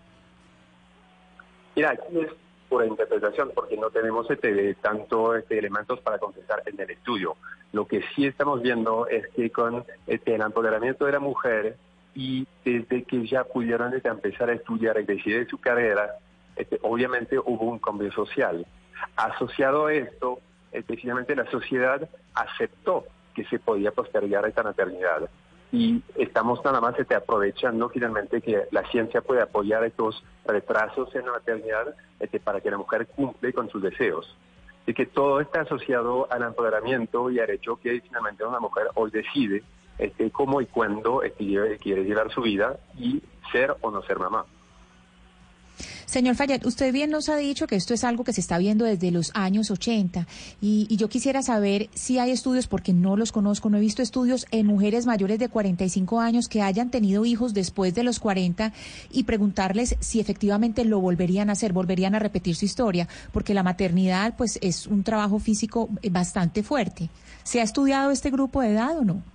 Mira, 1.75 1.91
aquí 1.91 2.19
es 2.19 2.31
pura 2.69 2.85
interpretación 2.85 3.51
porque 3.53 3.77
no 3.77 3.89
tenemos 3.89 4.29
este, 4.29 4.75
tanto 4.75 5.35
este, 5.35 5.57
elementos 5.59 5.99
para 6.01 6.17
contestar 6.17 6.63
en 6.65 6.79
el 6.79 6.89
estudio. 6.89 7.35
Lo 7.71 7.87
que 7.87 8.03
sí 8.15 8.25
estamos 8.25 8.61
viendo 8.61 9.07
es 9.07 9.27
que 9.29 9.51
con 9.51 9.85
este, 10.07 10.35
el 10.35 10.41
empoderamiento 10.41 11.05
de 11.05 11.11
la 11.11 11.19
mujer 11.19 11.77
y 12.15 12.45
desde 12.63 13.03
que 13.03 13.25
ya 13.25 13.43
pudieron 13.43 13.93
este, 13.93 14.09
empezar 14.09 14.49
a 14.49 14.53
estudiar 14.53 14.99
y 14.99 15.05
decidir 15.05 15.47
su 15.49 15.59
carrera, 15.59 16.17
este, 16.55 16.79
obviamente 16.83 17.39
hubo 17.39 17.65
un 17.65 17.79
cambio 17.79 18.11
social. 18.11 18.65
Asociado 19.15 19.87
a 19.87 19.93
esto, 19.93 20.39
finalmente 20.97 21.35
la 21.35 21.49
sociedad 21.49 22.09
aceptó 22.33 23.05
que 23.35 23.45
se 23.45 23.59
podía 23.59 23.91
postergar 23.91 24.45
esta 24.47 24.63
maternidad 24.63 25.29
y 25.73 26.03
estamos 26.17 26.63
nada 26.63 26.79
más 26.79 26.97
este, 26.99 27.15
aprovechando 27.15 27.89
finalmente 27.89 28.41
que 28.41 28.67
la 28.69 28.87
ciencia 28.91 29.21
puede 29.21 29.41
apoyar 29.41 29.83
estos 29.83 30.23
retrasos 30.45 31.13
en 31.15 31.25
la 31.25 31.31
maternidad 31.31 31.95
este, 32.19 32.39
para 32.39 32.61
que 32.61 32.69
la 32.69 32.77
mujer 32.77 33.07
cumple 33.07 33.51
con 33.53 33.69
sus 33.71 33.81
deseos. 33.81 34.37
Y 34.85 34.93
que 34.93 35.07
todo 35.07 35.41
está 35.41 35.61
asociado 35.61 36.31
al 36.31 36.43
empoderamiento 36.43 37.31
y 37.31 37.39
al 37.39 37.49
hecho 37.49 37.77
que 37.77 38.01
finalmente 38.01 38.45
una 38.45 38.59
mujer 38.59 38.89
hoy 38.93 39.09
decide 39.09 39.63
este, 39.97 40.29
cómo 40.29 40.61
y 40.61 40.67
cuándo 40.67 41.23
este, 41.23 41.79
quiere 41.81 42.03
llevar 42.03 42.31
su 42.31 42.41
vida 42.41 42.77
y 42.95 43.23
ser 43.51 43.75
o 43.81 43.89
no 43.89 44.03
ser 44.03 44.19
mamá. 44.19 44.45
Señor 46.05 46.35
Fayet, 46.35 46.65
usted 46.65 46.91
bien 46.91 47.09
nos 47.09 47.29
ha 47.29 47.35
dicho 47.35 47.67
que 47.67 47.75
esto 47.75 47.93
es 47.93 48.03
algo 48.03 48.23
que 48.23 48.33
se 48.33 48.41
está 48.41 48.57
viendo 48.57 48.85
desde 48.85 49.11
los 49.11 49.31
años 49.33 49.71
80 49.71 50.27
y, 50.61 50.87
y 50.89 50.97
yo 50.97 51.09
quisiera 51.09 51.41
saber 51.41 51.89
si 51.93 52.19
hay 52.19 52.31
estudios, 52.31 52.67
porque 52.67 52.93
no 52.93 53.15
los 53.15 53.31
conozco, 53.31 53.69
no 53.69 53.77
he 53.77 53.81
visto 53.81 54.01
estudios 54.01 54.45
en 54.51 54.67
mujeres 54.67 55.05
mayores 55.05 55.39
de 55.39 55.49
45 55.49 56.19
años 56.19 56.47
que 56.47 56.61
hayan 56.61 56.91
tenido 56.91 57.25
hijos 57.25 57.53
después 57.53 57.95
de 57.95 58.03
los 58.03 58.19
40 58.19 58.73
y 59.11 59.23
preguntarles 59.23 59.95
si 59.99 60.19
efectivamente 60.19 60.85
lo 60.85 60.99
volverían 60.99 61.49
a 61.49 61.53
hacer, 61.53 61.73
volverían 61.73 62.15
a 62.15 62.19
repetir 62.19 62.55
su 62.55 62.65
historia, 62.65 63.07
porque 63.31 63.53
la 63.53 63.63
maternidad 63.63 64.35
pues 64.37 64.59
es 64.61 64.87
un 64.87 65.03
trabajo 65.03 65.39
físico 65.39 65.89
bastante 66.11 66.63
fuerte. 66.63 67.09
¿Se 67.43 67.59
ha 67.59 67.63
estudiado 67.63 68.11
este 68.11 68.31
grupo 68.31 68.61
de 68.61 68.71
edad 68.71 68.97
o 68.97 69.03
no? 69.03 69.32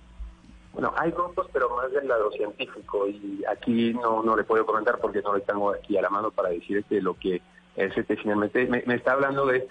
Bueno, 0.79 0.95
hay 0.97 1.11
grupos, 1.11 1.47
pero 1.51 1.75
más 1.75 1.91
del 1.91 2.07
lado 2.07 2.31
científico, 2.31 3.05
y 3.05 3.43
aquí 3.51 3.93
no, 3.93 4.23
no 4.23 4.37
le 4.37 4.45
puedo 4.45 4.65
comentar 4.65 4.97
porque 5.01 5.21
no 5.21 5.33
lo 5.33 5.41
tengo 5.41 5.71
aquí 5.71 5.97
a 5.97 6.01
la 6.01 6.09
mano 6.09 6.31
para 6.31 6.51
decir 6.51 6.85
que 6.85 7.01
lo 7.01 7.15
que 7.15 7.41
es 7.75 7.97
este, 7.97 8.15
finalmente, 8.15 8.65
me, 8.65 8.95
está 8.95 9.11
hablando 9.11 9.45
de 9.45 9.67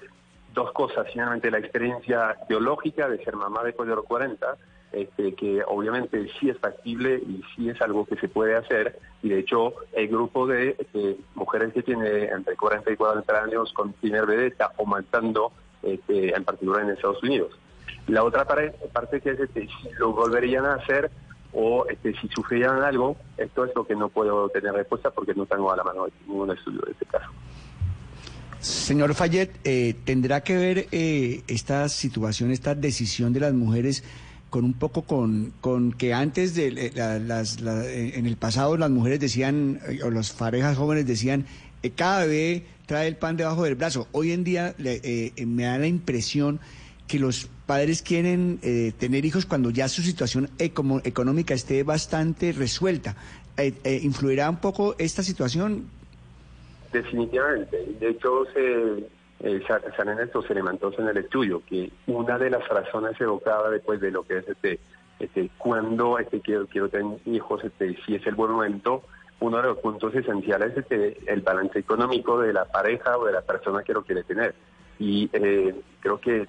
dos 0.52 0.70
cosas, 0.72 1.06
finalmente 1.10 1.50
la 1.50 1.60
experiencia 1.60 2.36
biológica 2.46 3.08
de 3.08 3.24
ser 3.24 3.36
mamá 3.36 3.64
de 3.64 3.72
los 3.74 4.04
40, 4.04 4.58
este, 4.92 5.34
que 5.34 5.62
obviamente 5.66 6.28
sí 6.38 6.50
es 6.50 6.58
factible 6.58 7.14
y 7.26 7.42
sí 7.56 7.70
es 7.70 7.80
algo 7.80 8.04
que 8.04 8.16
se 8.16 8.28
puede 8.28 8.54
hacer, 8.54 8.98
y 9.22 9.30
de 9.30 9.38
hecho 9.38 9.72
el 9.94 10.08
grupo 10.08 10.46
de 10.46 10.76
este, 10.78 11.16
mujeres 11.34 11.72
que 11.72 11.82
tiene 11.82 12.24
entre 12.24 12.54
40 12.54 12.92
y 12.92 12.96
40 12.96 13.44
años 13.44 13.72
con 13.72 13.94
primer 13.94 14.26
bebé 14.26 14.48
está 14.48 14.72
aumentando, 14.78 15.52
este, 15.82 16.36
en 16.36 16.44
particular 16.44 16.82
en 16.82 16.90
Estados 16.90 17.22
Unidos. 17.22 17.58
La 18.08 18.24
otra 18.24 18.44
parte 18.46 19.20
que 19.20 19.30
es 19.30 19.40
este, 19.40 19.62
si 19.66 19.88
lo 19.98 20.12
volverían 20.12 20.64
a 20.64 20.74
hacer 20.74 21.10
o 21.52 21.86
este, 21.88 22.12
si 22.20 22.28
sufrieran 22.28 22.82
algo, 22.82 23.16
esto 23.36 23.64
es 23.64 23.70
lo 23.74 23.86
que 23.86 23.94
no 23.94 24.08
puedo 24.08 24.48
tener 24.48 24.72
respuesta 24.72 25.10
porque 25.10 25.34
no 25.34 25.46
tengo 25.46 25.70
a 25.72 25.76
la 25.76 25.84
mano 25.84 26.06
ningún 26.26 26.50
estudio 26.50 26.80
de 26.86 26.92
este 26.92 27.06
caso. 27.06 27.26
Señor 28.60 29.14
Fayet, 29.14 29.50
eh, 29.64 29.94
¿tendrá 30.04 30.42
que 30.42 30.56
ver 30.56 30.86
eh, 30.90 31.42
esta 31.46 31.88
situación, 31.88 32.50
esta 32.50 32.74
decisión 32.74 33.32
de 33.32 33.40
las 33.40 33.52
mujeres 33.54 34.02
con 34.50 34.64
un 34.64 34.72
poco 34.74 35.02
con, 35.02 35.52
con 35.60 35.92
que 35.92 36.12
antes 36.14 36.54
de 36.54 36.68
eh, 36.68 36.92
la- 36.94 37.18
las, 37.18 37.60
la- 37.60 37.84
eh, 37.86 38.18
en 38.18 38.26
el 38.26 38.36
pasado 38.36 38.76
las 38.76 38.90
mujeres 38.90 39.20
decían, 39.20 39.80
eh, 39.88 40.00
o 40.02 40.10
las 40.10 40.32
parejas 40.32 40.76
jóvenes 40.76 41.06
decían, 41.06 41.46
cada 41.94 42.24
bebé 42.26 42.64
trae 42.86 43.06
el 43.06 43.16
pan 43.16 43.36
debajo 43.36 43.62
del 43.64 43.74
brazo? 43.76 44.08
Hoy 44.12 44.32
en 44.32 44.42
día 44.44 44.74
me 44.78 45.62
da 45.64 45.78
la 45.78 45.86
impresión 45.86 46.58
que 47.08 47.18
los 47.18 47.46
padres 47.66 48.02
quieren 48.02 48.60
eh, 48.62 48.92
tener 48.98 49.24
hijos 49.24 49.46
cuando 49.46 49.70
ya 49.70 49.88
su 49.88 50.02
situación 50.02 50.48
económica 50.58 51.54
esté 51.54 51.82
bastante 51.82 52.52
resuelta. 52.52 53.16
Eh, 53.56 53.72
eh, 53.82 54.00
¿Influirá 54.02 54.48
un 54.48 54.58
poco 54.58 54.94
esta 54.98 55.22
situación? 55.22 55.86
Definitivamente. 56.92 57.76
De 58.00 58.10
hecho, 58.10 58.44
se, 58.54 59.08
eh, 59.40 59.60
sa- 59.66 59.80
salen 59.96 60.18
estos 60.20 60.48
elementos 60.50 60.94
en 60.98 61.08
el 61.08 61.16
estudio, 61.18 61.62
que 61.68 61.90
una 62.06 62.38
de 62.38 62.50
las 62.50 62.66
razones 62.68 63.20
evocadas 63.20 63.72
después 63.72 64.00
de 64.00 64.10
lo 64.10 64.22
que 64.22 64.38
es 64.38 64.48
este, 64.48 64.78
este 65.18 65.50
cuando 65.58 66.18
este, 66.18 66.40
quiero, 66.40 66.66
quiero 66.66 66.88
tener 66.88 67.18
hijos, 67.26 67.62
este, 67.64 67.96
si 68.06 68.14
es 68.14 68.26
el 68.26 68.34
buen 68.34 68.52
momento, 68.52 69.02
uno 69.40 69.58
de 69.58 69.64
los 69.64 69.78
puntos 69.78 70.14
esenciales 70.14 70.72
es 70.72 70.78
este, 70.78 71.18
el 71.32 71.42
balance 71.42 71.78
económico 71.78 72.40
de 72.40 72.52
la 72.52 72.64
pareja 72.64 73.16
o 73.18 73.24
de 73.26 73.32
la 73.32 73.42
persona 73.42 73.82
que 73.82 73.92
lo 73.92 74.02
quiere 74.02 74.22
tener. 74.24 74.54
Y 74.98 75.28
creo 75.28 76.20
que 76.20 76.48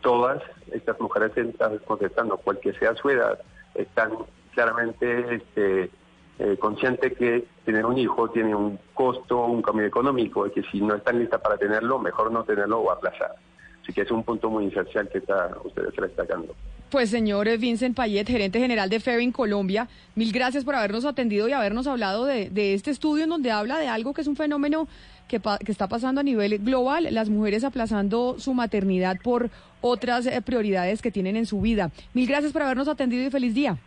todas 0.00 0.42
estas 0.72 0.98
mujeres 1.00 1.36
están 1.36 1.78
contestando, 1.78 2.36
cualquier 2.38 2.78
sea 2.78 2.94
su 2.94 3.10
edad, 3.10 3.38
están 3.74 4.10
claramente 4.54 5.36
este, 5.36 5.90
eh, 6.38 6.56
conscientes 6.58 7.16
que 7.16 7.44
tener 7.64 7.84
un 7.84 7.98
hijo 7.98 8.30
tiene 8.30 8.54
un 8.54 8.78
costo, 8.94 9.46
un 9.46 9.62
cambio 9.62 9.86
económico, 9.86 10.46
y 10.46 10.50
que 10.50 10.62
si 10.64 10.80
no 10.80 10.94
están 10.94 11.18
listas 11.18 11.40
para 11.40 11.56
tenerlo, 11.56 11.98
mejor 11.98 12.30
no 12.32 12.44
tenerlo 12.44 12.80
o 12.80 12.90
aplazar. 12.90 13.34
Así 13.82 13.92
que 13.92 14.02
es 14.02 14.10
un 14.10 14.24
punto 14.24 14.50
muy 14.50 14.66
esencial 14.66 15.08
que 15.08 15.18
está 15.18 15.56
ustedes 15.62 15.94
destacando. 15.94 16.54
Pues 16.90 17.10
señor 17.10 17.48
Vincent 17.58 17.96
Payet, 17.96 18.26
gerente 18.26 18.58
general 18.58 18.88
de 18.88 19.00
Ferring 19.00 19.32
Colombia, 19.32 19.88
mil 20.14 20.32
gracias 20.32 20.64
por 20.64 20.74
habernos 20.74 21.04
atendido 21.04 21.48
y 21.48 21.52
habernos 21.52 21.86
hablado 21.86 22.24
de, 22.24 22.48
de 22.50 22.74
este 22.74 22.90
estudio 22.90 23.24
en 23.24 23.30
donde 23.30 23.50
habla 23.50 23.78
de 23.78 23.88
algo 23.88 24.14
que 24.14 24.22
es 24.22 24.26
un 24.28 24.36
fenómeno 24.36 24.88
que, 25.28 25.40
pa- 25.40 25.58
que 25.58 25.72
está 25.72 25.88
pasando 25.88 26.20
a 26.20 26.24
nivel 26.24 26.58
global, 26.58 27.08
las 27.10 27.28
mujeres 27.28 27.64
aplazando 27.64 28.36
su 28.38 28.54
maternidad 28.54 29.16
por 29.22 29.50
otras 29.80 30.26
eh, 30.26 30.40
prioridades 30.42 31.02
que 31.02 31.10
tienen 31.10 31.36
en 31.36 31.46
su 31.46 31.60
vida. 31.60 31.90
Mil 32.14 32.26
gracias 32.26 32.52
por 32.52 32.62
habernos 32.62 32.88
atendido 32.88 33.24
y 33.26 33.30
feliz 33.30 33.54
día. 33.54 33.78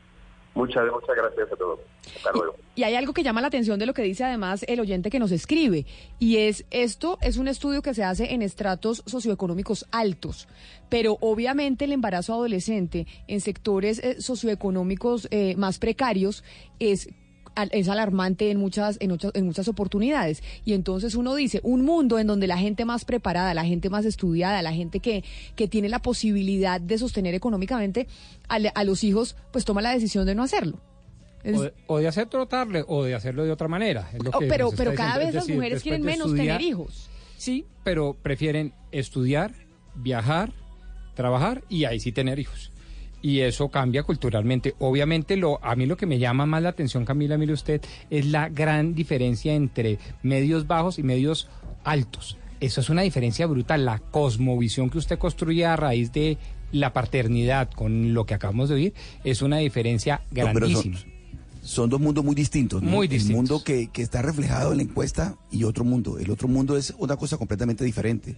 Muchas, 0.56 0.84
muchas 0.92 1.16
gracias 1.16 1.52
a 1.52 1.56
todos. 1.56 1.80
Hasta 2.18 2.32
luego. 2.34 2.56
Y 2.76 2.84
hay 2.84 2.96
algo 2.96 3.14
que 3.14 3.24
llama 3.24 3.40
la 3.40 3.48
atención 3.48 3.78
de 3.78 3.86
lo 3.86 3.94
que 3.94 4.02
dice 4.02 4.24
además 4.24 4.66
el 4.68 4.80
oyente 4.80 5.10
que 5.10 5.20
nos 5.20 5.32
escribe, 5.32 5.86
y 6.18 6.38
es 6.38 6.66
esto 6.72 7.18
es 7.22 7.38
un 7.38 7.48
estudio 7.48 7.82
que 7.82 7.94
se 7.94 8.04
hace 8.04 8.34
en 8.34 8.42
estratos 8.42 9.04
socioeconómicos 9.06 9.86
altos, 9.92 10.48
pero 10.90 11.18
obviamente 11.22 11.86
el 11.86 11.92
embarazo 11.92 12.34
adolescente 12.34 13.06
en 13.28 13.42
sectores 13.42 14.00
eh, 14.00 14.22
socioeconómicos 14.22 15.28
eh, 15.30 15.56
más 15.56 15.78
precarios 15.78 16.44
es 16.80 17.10
es 17.72 17.90
alarmante 17.90 18.52
en 18.52 18.58
muchas, 18.60 18.98
en, 19.00 19.10
muchas, 19.12 19.32
en 19.36 19.46
muchas 19.46 19.68
oportunidades. 19.68 20.42
Y 20.66 20.74
entonces 20.74 21.16
uno 21.16 21.36
dice, 21.36 21.60
un 21.64 21.84
mundo 21.84 22.20
en 22.20 22.28
donde 22.28 22.48
la 22.48 22.58
gente 22.58 22.86
más 22.86 23.06
preparada, 23.06 23.54
la 23.54 23.66
gente 23.66 23.90
más 23.90 24.06
estudiada, 24.06 24.62
la 24.62 24.74
gente 24.74 25.00
que, 25.00 25.24
que 25.56 25.68
tiene 25.68 25.90
la 25.90 26.00
posibilidad 26.02 26.80
de 26.82 26.98
sostener 26.98 27.36
económicamente 27.36 28.08
a, 28.48 28.84
los 28.84 29.04
hijos, 29.04 29.36
pues 29.52 29.66
toma 29.66 29.82
la 29.82 29.92
decisión 29.92 30.26
de 30.26 30.36
no 30.36 30.44
hacerlo. 30.44 30.80
Es- 31.44 31.58
O 31.58 31.64
de, 31.64 31.74
o 31.88 31.98
de 32.00 32.08
hacer 32.08 32.28
trotarle 32.28 32.84
o 32.88 33.04
de 33.04 33.16
hacerlo 33.16 33.44
de 33.46 33.52
otra 33.52 33.68
manera. 33.68 34.10
es 34.14 34.24
lo 34.24 34.32
Oh, 34.32 34.40
que 34.40 34.48
pero 34.48 34.72
pero 34.76 34.94
cada 34.94 35.20
diciendo. 35.20 35.26
vez 35.26 35.36
las 35.36 35.50
mujeres 35.56 35.84
quieren 35.84 36.02
menos 36.04 36.28
estudiar- 36.28 36.58
tener 36.58 36.62
hijos. 36.62 37.10
Sí, 37.38 37.66
pero 37.84 38.14
prefieren 38.22 38.74
estudiar, 38.92 39.54
viajar, 39.96 40.52
trabajar 41.16 41.64
y 41.70 41.86
ahí 41.86 42.00
sí 42.00 42.12
tener 42.12 42.40
hijos. 42.40 42.72
Y 43.22 43.42
eso 43.42 43.68
cambia 43.70 44.04
culturalmente. 44.04 44.76
Obviamente, 44.80 45.36
lo, 45.36 45.64
a 45.64 45.76
mí 45.76 45.86
lo 45.86 45.98
que 45.98 46.06
me 46.06 46.20
llama 46.20 46.46
más 46.46 46.64
la 46.64 46.70
atención, 46.70 47.04
Camila, 47.06 47.38
mire 47.38 47.52
usted, 47.54 47.82
es 48.10 48.26
la 48.28 48.48
gran 48.50 48.96
diferencia 48.96 49.54
entre 49.54 50.00
medios 50.24 50.68
bajos 50.68 51.00
y 51.00 51.04
medios 51.04 51.50
altos. 51.84 52.38
Eso 52.62 52.82
es 52.82 52.90
una 52.90 53.02
diferencia 53.02 53.46
brutal. 53.46 53.86
La 53.86 54.00
cosmovisión 54.00 54.90
que 54.90 54.98
usted 54.98 55.18
construye 55.18 55.66
a 55.66 55.76
raíz 55.76 56.12
de 56.14 56.38
la 56.72 56.94
paternidad 56.94 57.70
con 57.72 58.14
lo 58.14 58.26
que 58.26 58.34
acabamos 58.36 58.70
de 58.70 58.76
oír 58.76 58.94
es 59.24 59.42
una 59.42 59.58
diferencia 59.58 60.22
No, 60.32 60.46
pero 60.54 60.70
son- 60.70 60.82
grandísima. 60.84 61.00
son 61.62 61.90
dos 61.90 62.00
mundos 62.00 62.24
muy 62.24 62.36
distintos. 62.36 62.82
¿no? 62.82 62.90
Muy 62.90 63.08
El 63.08 63.12
distintos. 63.12 63.36
mundo 63.36 63.64
que, 63.64 63.88
que 63.88 64.02
está 64.02 64.22
reflejado 64.22 64.72
en 64.72 64.78
la 64.78 64.84
encuesta 64.84 65.36
y 65.52 65.64
otro 65.64 65.84
mundo. 65.84 66.20
El 66.20 66.30
otro 66.32 66.48
mundo 66.48 66.78
es 66.78 66.94
una 67.00 67.16
cosa 67.18 67.38
completamente 67.38 67.84
diferente. 67.84 68.38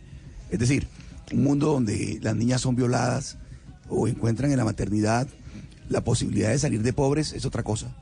Es 0.50 0.60
decir, 0.60 0.88
un 1.34 1.44
mundo 1.44 1.68
donde 1.68 2.20
las 2.22 2.36
niñas 2.36 2.62
son 2.62 2.76
violadas 2.76 3.38
o 3.92 4.08
encuentran 4.08 4.52
en 4.52 4.58
la 4.58 4.66
maternidad 4.66 5.28
la 5.90 6.04
posibilidad 6.04 6.50
de 6.50 6.60
salir 6.60 6.82
de 6.82 6.94
pobres 6.94 7.34
es 7.34 7.46
otra 7.46 7.64
cosa. 7.64 7.94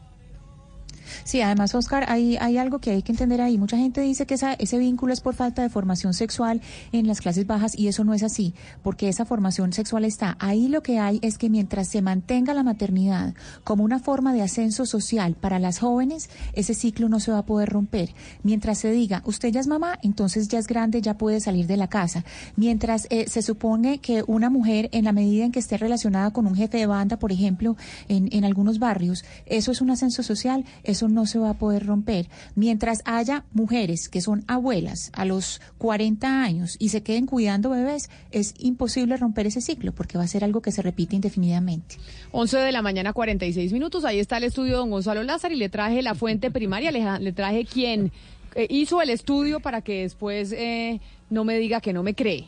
Sí, 1.23 1.41
además, 1.41 1.75
Oscar, 1.75 2.05
hay, 2.07 2.37
hay 2.37 2.57
algo 2.57 2.79
que 2.79 2.91
hay 2.91 3.01
que 3.01 3.11
entender 3.11 3.41
ahí. 3.41 3.57
Mucha 3.57 3.77
gente 3.77 4.01
dice 4.01 4.25
que 4.25 4.35
esa, 4.35 4.53
ese 4.53 4.77
vínculo 4.77 5.13
es 5.13 5.21
por 5.21 5.35
falta 5.35 5.61
de 5.61 5.69
formación 5.69 6.13
sexual 6.13 6.61
en 6.91 7.07
las 7.07 7.21
clases 7.21 7.47
bajas 7.47 7.77
y 7.77 7.87
eso 7.87 8.03
no 8.03 8.13
es 8.13 8.23
así, 8.23 8.53
porque 8.83 9.09
esa 9.09 9.25
formación 9.25 9.73
sexual 9.73 10.05
está. 10.05 10.37
Ahí 10.39 10.67
lo 10.67 10.81
que 10.83 10.99
hay 10.99 11.19
es 11.21 11.37
que 11.37 11.49
mientras 11.49 11.87
se 11.87 12.01
mantenga 12.01 12.53
la 12.53 12.63
maternidad 12.63 13.33
como 13.63 13.83
una 13.83 13.99
forma 13.99 14.33
de 14.33 14.41
ascenso 14.41 14.85
social 14.85 15.35
para 15.35 15.59
las 15.59 15.79
jóvenes, 15.79 16.29
ese 16.53 16.73
ciclo 16.73 17.09
no 17.09 17.19
se 17.19 17.31
va 17.31 17.39
a 17.39 17.45
poder 17.45 17.69
romper. 17.69 18.13
Mientras 18.43 18.79
se 18.79 18.91
diga, 18.91 19.21
usted 19.25 19.49
ya 19.49 19.59
es 19.59 19.67
mamá, 19.67 19.99
entonces 20.01 20.47
ya 20.47 20.59
es 20.59 20.67
grande, 20.67 21.01
ya 21.01 21.17
puede 21.17 21.39
salir 21.39 21.67
de 21.67 21.77
la 21.77 21.87
casa. 21.87 22.23
Mientras 22.55 23.07
eh, 23.09 23.25
se 23.27 23.41
supone 23.41 23.99
que 23.99 24.23
una 24.27 24.49
mujer, 24.49 24.89
en 24.91 25.05
la 25.05 25.11
medida 25.11 25.45
en 25.45 25.51
que 25.51 25.59
esté 25.59 25.77
relacionada 25.77 26.31
con 26.31 26.47
un 26.47 26.55
jefe 26.55 26.77
de 26.77 26.87
banda, 26.87 27.17
por 27.17 27.31
ejemplo, 27.31 27.75
en, 28.07 28.29
en 28.31 28.45
algunos 28.45 28.79
barrios, 28.79 29.23
eso 29.45 29.71
es 29.71 29.81
un 29.81 29.91
ascenso 29.91 30.23
social, 30.23 30.65
eso 30.83 30.98
no 31.07 31.25
se 31.25 31.39
va 31.39 31.51
a 31.51 31.53
poder 31.53 31.85
romper. 31.85 32.27
Mientras 32.55 33.01
haya 33.05 33.45
mujeres 33.53 34.09
que 34.09 34.21
son 34.21 34.43
abuelas 34.47 35.11
a 35.13 35.25
los 35.25 35.61
40 35.77 36.43
años 36.43 36.75
y 36.79 36.89
se 36.89 37.01
queden 37.01 37.25
cuidando 37.25 37.69
bebés, 37.69 38.09
es 38.31 38.53
imposible 38.57 39.17
romper 39.17 39.47
ese 39.47 39.61
ciclo 39.61 39.91
porque 39.93 40.17
va 40.17 40.23
a 40.23 40.27
ser 40.27 40.43
algo 40.43 40.61
que 40.61 40.71
se 40.71 40.81
repite 40.81 41.15
indefinidamente. 41.15 41.97
11 42.31 42.57
de 42.57 42.71
la 42.71 42.81
mañana, 42.81 43.13
46 43.13 43.71
minutos. 43.71 44.03
Ahí 44.05 44.19
está 44.19 44.37
el 44.37 44.43
estudio 44.43 44.73
de 44.73 44.77
don 44.77 44.91
Gonzalo 44.91 45.23
Lázaro 45.23 45.53
y 45.53 45.57
le 45.57 45.69
traje 45.69 46.01
la 46.01 46.15
fuente 46.15 46.51
primaria, 46.51 46.91
le, 46.91 47.19
le 47.19 47.31
traje 47.31 47.65
quien 47.65 48.11
eh, 48.55 48.67
hizo 48.69 49.01
el 49.01 49.09
estudio 49.09 49.59
para 49.59 49.81
que 49.81 50.01
después 50.01 50.51
eh, 50.51 50.99
no 51.29 51.43
me 51.43 51.57
diga 51.59 51.81
que 51.81 51.93
no 51.93 52.03
me 52.03 52.15
cree. 52.15 52.47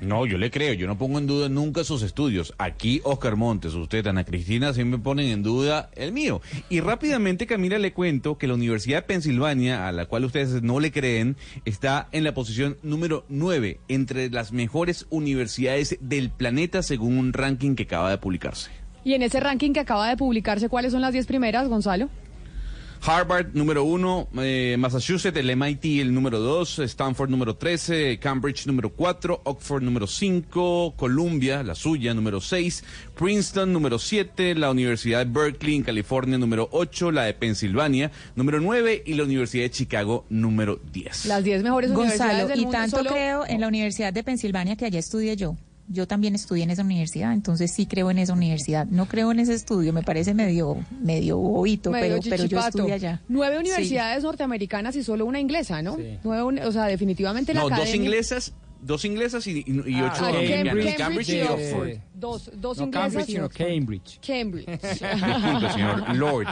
No, 0.00 0.24
yo 0.24 0.38
le 0.38 0.50
creo, 0.50 0.74
yo 0.74 0.86
no 0.86 0.96
pongo 0.96 1.18
en 1.18 1.26
duda 1.26 1.48
nunca 1.48 1.82
sus 1.82 2.02
estudios. 2.02 2.54
Aquí 2.58 3.00
Oscar 3.04 3.36
Montes, 3.36 3.74
usted, 3.74 4.06
Ana 4.06 4.24
Cristina, 4.24 4.72
siempre 4.72 5.00
ponen 5.00 5.28
en 5.28 5.42
duda 5.42 5.90
el 5.96 6.12
mío. 6.12 6.40
Y 6.68 6.80
rápidamente, 6.80 7.46
Camila, 7.46 7.78
le 7.78 7.92
cuento 7.92 8.38
que 8.38 8.46
la 8.46 8.54
Universidad 8.54 8.98
de 8.98 9.02
Pensilvania, 9.02 9.88
a 9.88 9.92
la 9.92 10.06
cual 10.06 10.24
ustedes 10.24 10.62
no 10.62 10.78
le 10.78 10.92
creen, 10.92 11.36
está 11.64 12.08
en 12.12 12.24
la 12.24 12.34
posición 12.34 12.78
número 12.82 13.24
9 13.28 13.80
entre 13.88 14.30
las 14.30 14.52
mejores 14.52 15.06
universidades 15.10 15.98
del 16.00 16.30
planeta 16.30 16.82
según 16.82 17.18
un 17.18 17.32
ranking 17.32 17.74
que 17.74 17.84
acaba 17.84 18.10
de 18.10 18.18
publicarse. 18.18 18.70
Y 19.04 19.14
en 19.14 19.22
ese 19.22 19.40
ranking 19.40 19.72
que 19.72 19.80
acaba 19.80 20.08
de 20.08 20.16
publicarse, 20.16 20.68
¿cuáles 20.68 20.92
son 20.92 21.00
las 21.00 21.12
10 21.12 21.26
primeras, 21.26 21.68
Gonzalo? 21.68 22.08
Harvard 23.02 23.54
número 23.54 23.82
uno, 23.84 24.28
eh, 24.40 24.76
Massachusetts, 24.78 25.36
el 25.38 25.50
MIT 25.56 26.00
el 26.00 26.12
número 26.12 26.38
dos, 26.38 26.78
Stanford 26.78 27.30
número 27.30 27.56
13, 27.56 28.18
Cambridge 28.18 28.66
número 28.66 28.90
4, 28.90 29.40
Oxford 29.44 29.82
número 29.82 30.06
5, 30.06 30.94
Columbia, 30.96 31.62
la 31.62 31.74
suya, 31.74 32.12
número 32.12 32.40
6, 32.40 32.84
Princeton 33.14 33.72
número 33.72 33.98
7, 33.98 34.54
la 34.54 34.70
Universidad 34.70 35.24
de 35.24 35.32
Berkeley 35.32 35.76
en 35.76 35.82
California 35.82 36.36
número 36.38 36.68
8, 36.72 37.10
la 37.10 37.24
de 37.24 37.34
Pensilvania 37.34 38.10
número 38.36 38.60
9 38.60 39.02
y 39.06 39.14
la 39.14 39.24
Universidad 39.24 39.64
de 39.64 39.70
Chicago 39.70 40.26
número 40.28 40.78
10. 40.92 41.26
Las 41.26 41.42
10 41.42 41.62
mejores 41.62 41.90
universidades 41.90 42.32
Gonzalo, 42.32 42.48
del 42.48 42.58
y 42.60 42.62
mundo. 42.64 42.78
tanto 42.78 42.96
Solo- 42.98 43.10
creo 43.10 43.46
en 43.46 43.60
la 43.60 43.68
Universidad 43.68 44.12
de 44.12 44.22
Pensilvania 44.22 44.76
que 44.76 44.84
allá 44.84 44.98
estudié 44.98 45.36
yo. 45.36 45.56
Yo 45.92 46.06
también 46.06 46.36
estudié 46.36 46.62
en 46.62 46.70
esa 46.70 46.82
universidad, 46.82 47.32
entonces 47.32 47.72
sí 47.72 47.84
creo 47.86 48.12
en 48.12 48.18
esa 48.18 48.32
universidad. 48.32 48.86
No 48.86 49.06
creo 49.06 49.32
en 49.32 49.40
ese 49.40 49.54
estudio, 49.54 49.92
me 49.92 50.04
parece 50.04 50.34
medio 50.34 50.76
medio 51.02 51.36
bobito, 51.36 51.90
Medio 51.90 52.18
pero, 52.20 52.30
pero 52.30 52.44
yo 52.44 52.60
estudié 52.60 52.92
allá. 52.94 53.20
Nueve 53.28 53.56
Sí. 53.56 53.60
universidades 53.60 54.22
norteamericanas 54.22 54.94
y 54.94 55.02
solo 55.02 55.26
una 55.26 55.40
inglesa, 55.40 55.82
¿no? 55.82 55.98
Nueve 56.22 56.64
o 56.64 56.70
sea, 56.72 56.84
definitivamente 56.86 57.52
la 57.54 57.62
No, 57.62 57.70
dos 57.70 57.92
inglesas, 57.92 58.52
dos 58.80 59.04
inglesas 59.04 59.44
y, 59.48 59.64
y- 59.66 59.82
y 59.90 59.94
Ah, 59.96 60.12
ocho 60.14 60.24
Ah, 60.26 60.32
Cambridge, 60.64 60.96
Cambridge 60.96 61.28
y 61.30 61.38
y 61.38 61.42
Oxford. 61.42 61.88
Dos, 62.20 62.50
dos 62.54 62.78
No 62.78 62.84
inglesas 62.84 63.12
Cambridge, 63.14 63.28
y 63.28 63.32
sino. 63.32 63.48
Cambridge. 63.48 64.20
Cambridge. 64.24 64.66
Disculpe, 64.82 65.72
señor 65.72 66.16
Lord, 66.16 66.46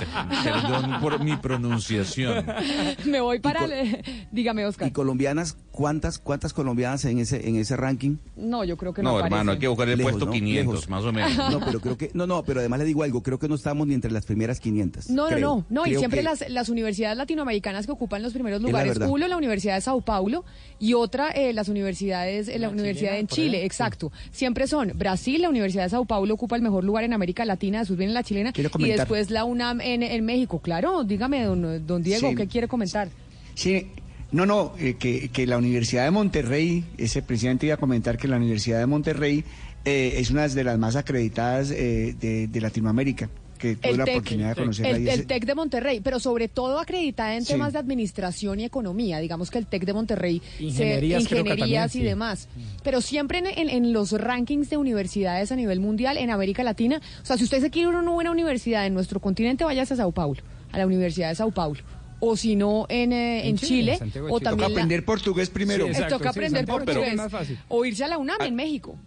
perdón 0.44 1.00
por 1.00 1.22
mi 1.22 1.36
pronunciación. 1.36 2.44
Me 3.04 3.20
voy 3.20 3.38
para... 3.38 3.64
el- 3.66 4.02
Dígame, 4.32 4.64
Oscar. 4.66 4.88
¿Y 4.88 4.90
colombianas? 4.92 5.56
¿Cuántas 5.70 6.18
cuántas 6.18 6.52
colombianas 6.52 7.04
en 7.04 7.18
ese 7.20 7.48
en 7.48 7.54
ese 7.56 7.76
ranking? 7.76 8.16
No, 8.36 8.64
yo 8.64 8.76
creo 8.76 8.92
que 8.92 9.00
no 9.02 9.10
No, 9.12 9.16
hermano, 9.18 9.36
aparece. 9.36 9.50
hay 9.52 9.58
que 9.60 9.68
buscar 9.68 9.88
el 9.88 9.98
Lejos, 9.98 10.12
puesto 10.12 10.26
¿no? 10.26 10.32
500, 10.32 10.74
Lejos. 10.74 10.88
más 10.88 11.04
o 11.04 11.12
menos. 11.12 11.36
No, 11.52 11.60
pero 11.60 11.80
creo 11.80 11.96
que 11.96 12.10
no, 12.14 12.26
no, 12.26 12.42
pero 12.42 12.58
además 12.60 12.80
le 12.80 12.84
digo 12.86 13.02
algo, 13.04 13.22
creo 13.22 13.38
que 13.38 13.48
no 13.48 13.54
estamos 13.54 13.86
ni 13.86 13.94
entre 13.94 14.10
las 14.10 14.24
primeras 14.26 14.58
500. 14.58 15.10
No, 15.10 15.26
creo. 15.28 15.38
no, 15.38 15.56
no, 15.68 15.82
no, 15.82 15.86
y 15.86 15.94
siempre 15.94 16.18
que- 16.20 16.24
las, 16.24 16.48
las 16.48 16.68
universidades 16.68 17.16
latinoamericanas 17.16 17.86
que 17.86 17.92
ocupan 17.92 18.22
los 18.22 18.32
primeros 18.32 18.60
la 18.60 18.66
lugares, 18.68 18.94
verdad. 18.98 19.08
uno 19.08 19.28
la 19.28 19.36
Universidad 19.36 19.76
de 19.76 19.80
Sao 19.82 20.00
Paulo 20.00 20.44
y 20.80 20.94
otra 20.94 21.30
eh, 21.30 21.52
las 21.52 21.68
universidades, 21.68 22.48
eh, 22.48 22.58
la, 22.58 22.70
Universidad 22.70 23.16
en 23.18 23.28
Chile, 23.28 23.64
exacto. 23.64 24.10
Siempre 24.32 24.66
son 24.66 24.92
Brasil, 24.96 25.42
la 25.42 25.48
Universidad 25.48 25.57
de 25.84 25.88
Sao 25.90 26.04
Paulo 26.04 26.34
ocupa 26.34 26.56
el 26.56 26.62
mejor 26.62 26.84
lugar 26.84 27.04
en 27.04 27.12
América 27.12 27.44
Latina, 27.44 27.80
después 27.80 27.98
viene 27.98 28.12
la 28.12 28.22
chilena 28.22 28.52
y 28.56 28.88
después 28.88 29.30
la 29.30 29.44
UNAM 29.44 29.80
en, 29.80 30.02
en 30.02 30.24
México. 30.24 30.60
Claro, 30.60 31.04
dígame, 31.04 31.44
don, 31.44 31.86
don 31.86 32.02
Diego, 32.02 32.30
Sí. 32.30 32.34
¿qué 32.36 32.46
quiere 32.46 32.68
comentar? 32.68 33.08
Sí, 33.54 33.88
no, 34.30 34.46
no, 34.46 34.72
eh, 34.78 34.94
que, 34.98 35.28
que 35.30 35.46
la 35.46 35.58
Universidad 35.58 36.04
de 36.04 36.10
Monterrey, 36.10 36.84
ese 36.98 37.22
presidente 37.22 37.66
iba 37.66 37.74
a 37.74 37.78
comentar 37.78 38.18
que 38.18 38.28
la 38.28 38.36
Universidad 38.36 38.78
de 38.78 38.86
Monterrey 38.86 39.44
eh, 39.84 40.14
es 40.16 40.30
una 40.30 40.46
de 40.48 40.64
las 40.64 40.78
más 40.78 40.96
acreditadas 40.96 41.70
eh, 41.70 42.14
de, 42.20 42.46
de 42.46 42.60
Latinoamérica, 42.60 43.30
que 43.58 43.76
tuve 43.76 43.96
la 43.96 44.04
oportunidad 44.04 44.48
de 44.50 44.54
conocerla. 44.62 44.96
el, 44.96 45.08
el 45.08 45.26
TEC 45.26 45.44
de 45.44 45.54
Monterrey, 45.54 46.00
pero 46.00 46.18
sobre 46.20 46.48
todo 46.48 46.78
acreditada 46.78 47.34
en 47.36 47.44
Sí. 47.44 47.52
temas 47.52 47.72
de 47.74 47.78
administración 47.80 48.60
y 48.60 48.64
economía. 48.64 49.18
Digamos 49.18 49.50
que 49.50 49.58
el 49.58 49.66
TEC 49.66 49.84
de 49.84 49.92
Monterrey, 49.92 50.40
se- 50.56 50.62
Ingenierías 50.64 51.26
que 51.26 51.34
ingenierías 51.40 51.58
también, 51.58 51.86
y 51.86 51.90
sí. 51.90 52.02
demás. 52.02 52.48
Pero 52.82 53.00
siempre 53.00 53.38
en, 53.38 53.46
en- 53.46 53.68
en 53.68 53.92
los 53.92 54.12
rankings 54.12 54.70
de 54.70 54.76
universidades 54.78 55.52
a 55.52 55.56
nivel 55.56 55.80
mundial, 55.80 56.16
en 56.16 56.30
América 56.30 56.62
Latina, 56.62 57.02
o 57.22 57.26
sea, 57.26 57.36
si 57.36 57.44
usted 57.44 57.60
se 57.60 57.70
quiere 57.70 57.90
ir 57.90 57.94
a 57.96 57.98
una 57.98 58.10
buena 58.12 58.30
universidad 58.30 58.86
en 58.86 58.94
nuestro 58.94 59.20
continente, 59.20 59.64
váyase 59.64 59.94
a 59.94 59.96
Sao 59.98 60.12
Paulo, 60.12 60.40
a 60.72 60.78
la 60.78 60.86
Universidad 60.86 61.28
de 61.28 61.34
Sao 61.34 61.50
Paulo. 61.50 61.80
O 62.20 62.36
si 62.36 62.56
no, 62.56 62.86
en, 62.88 63.12
eh, 63.12 63.42
en 63.42 63.50
En 63.50 63.58
Chile, 63.58 63.96
Chile, 64.02 64.22
o 64.28 64.40
también 64.40 64.40
Toca 64.40 64.56
la- 64.56 64.66
aprender 64.66 65.04
portugués 65.04 65.50
primero. 65.50 65.84
Sí, 65.84 65.90
exacto, 65.92 66.18
toca 66.18 66.32
sí, 66.32 66.38
aprender 66.38 66.66
Santiago, 66.66 66.84
portugués. 66.84 67.10
es 67.10 67.16
más 67.16 67.30
fácil. 67.30 67.58
O 67.68 67.84
irse 67.84 68.02
a 68.04 68.08
la 68.08 68.18
UNAM 68.18 68.40
en 68.42 68.54
México. 68.56 68.98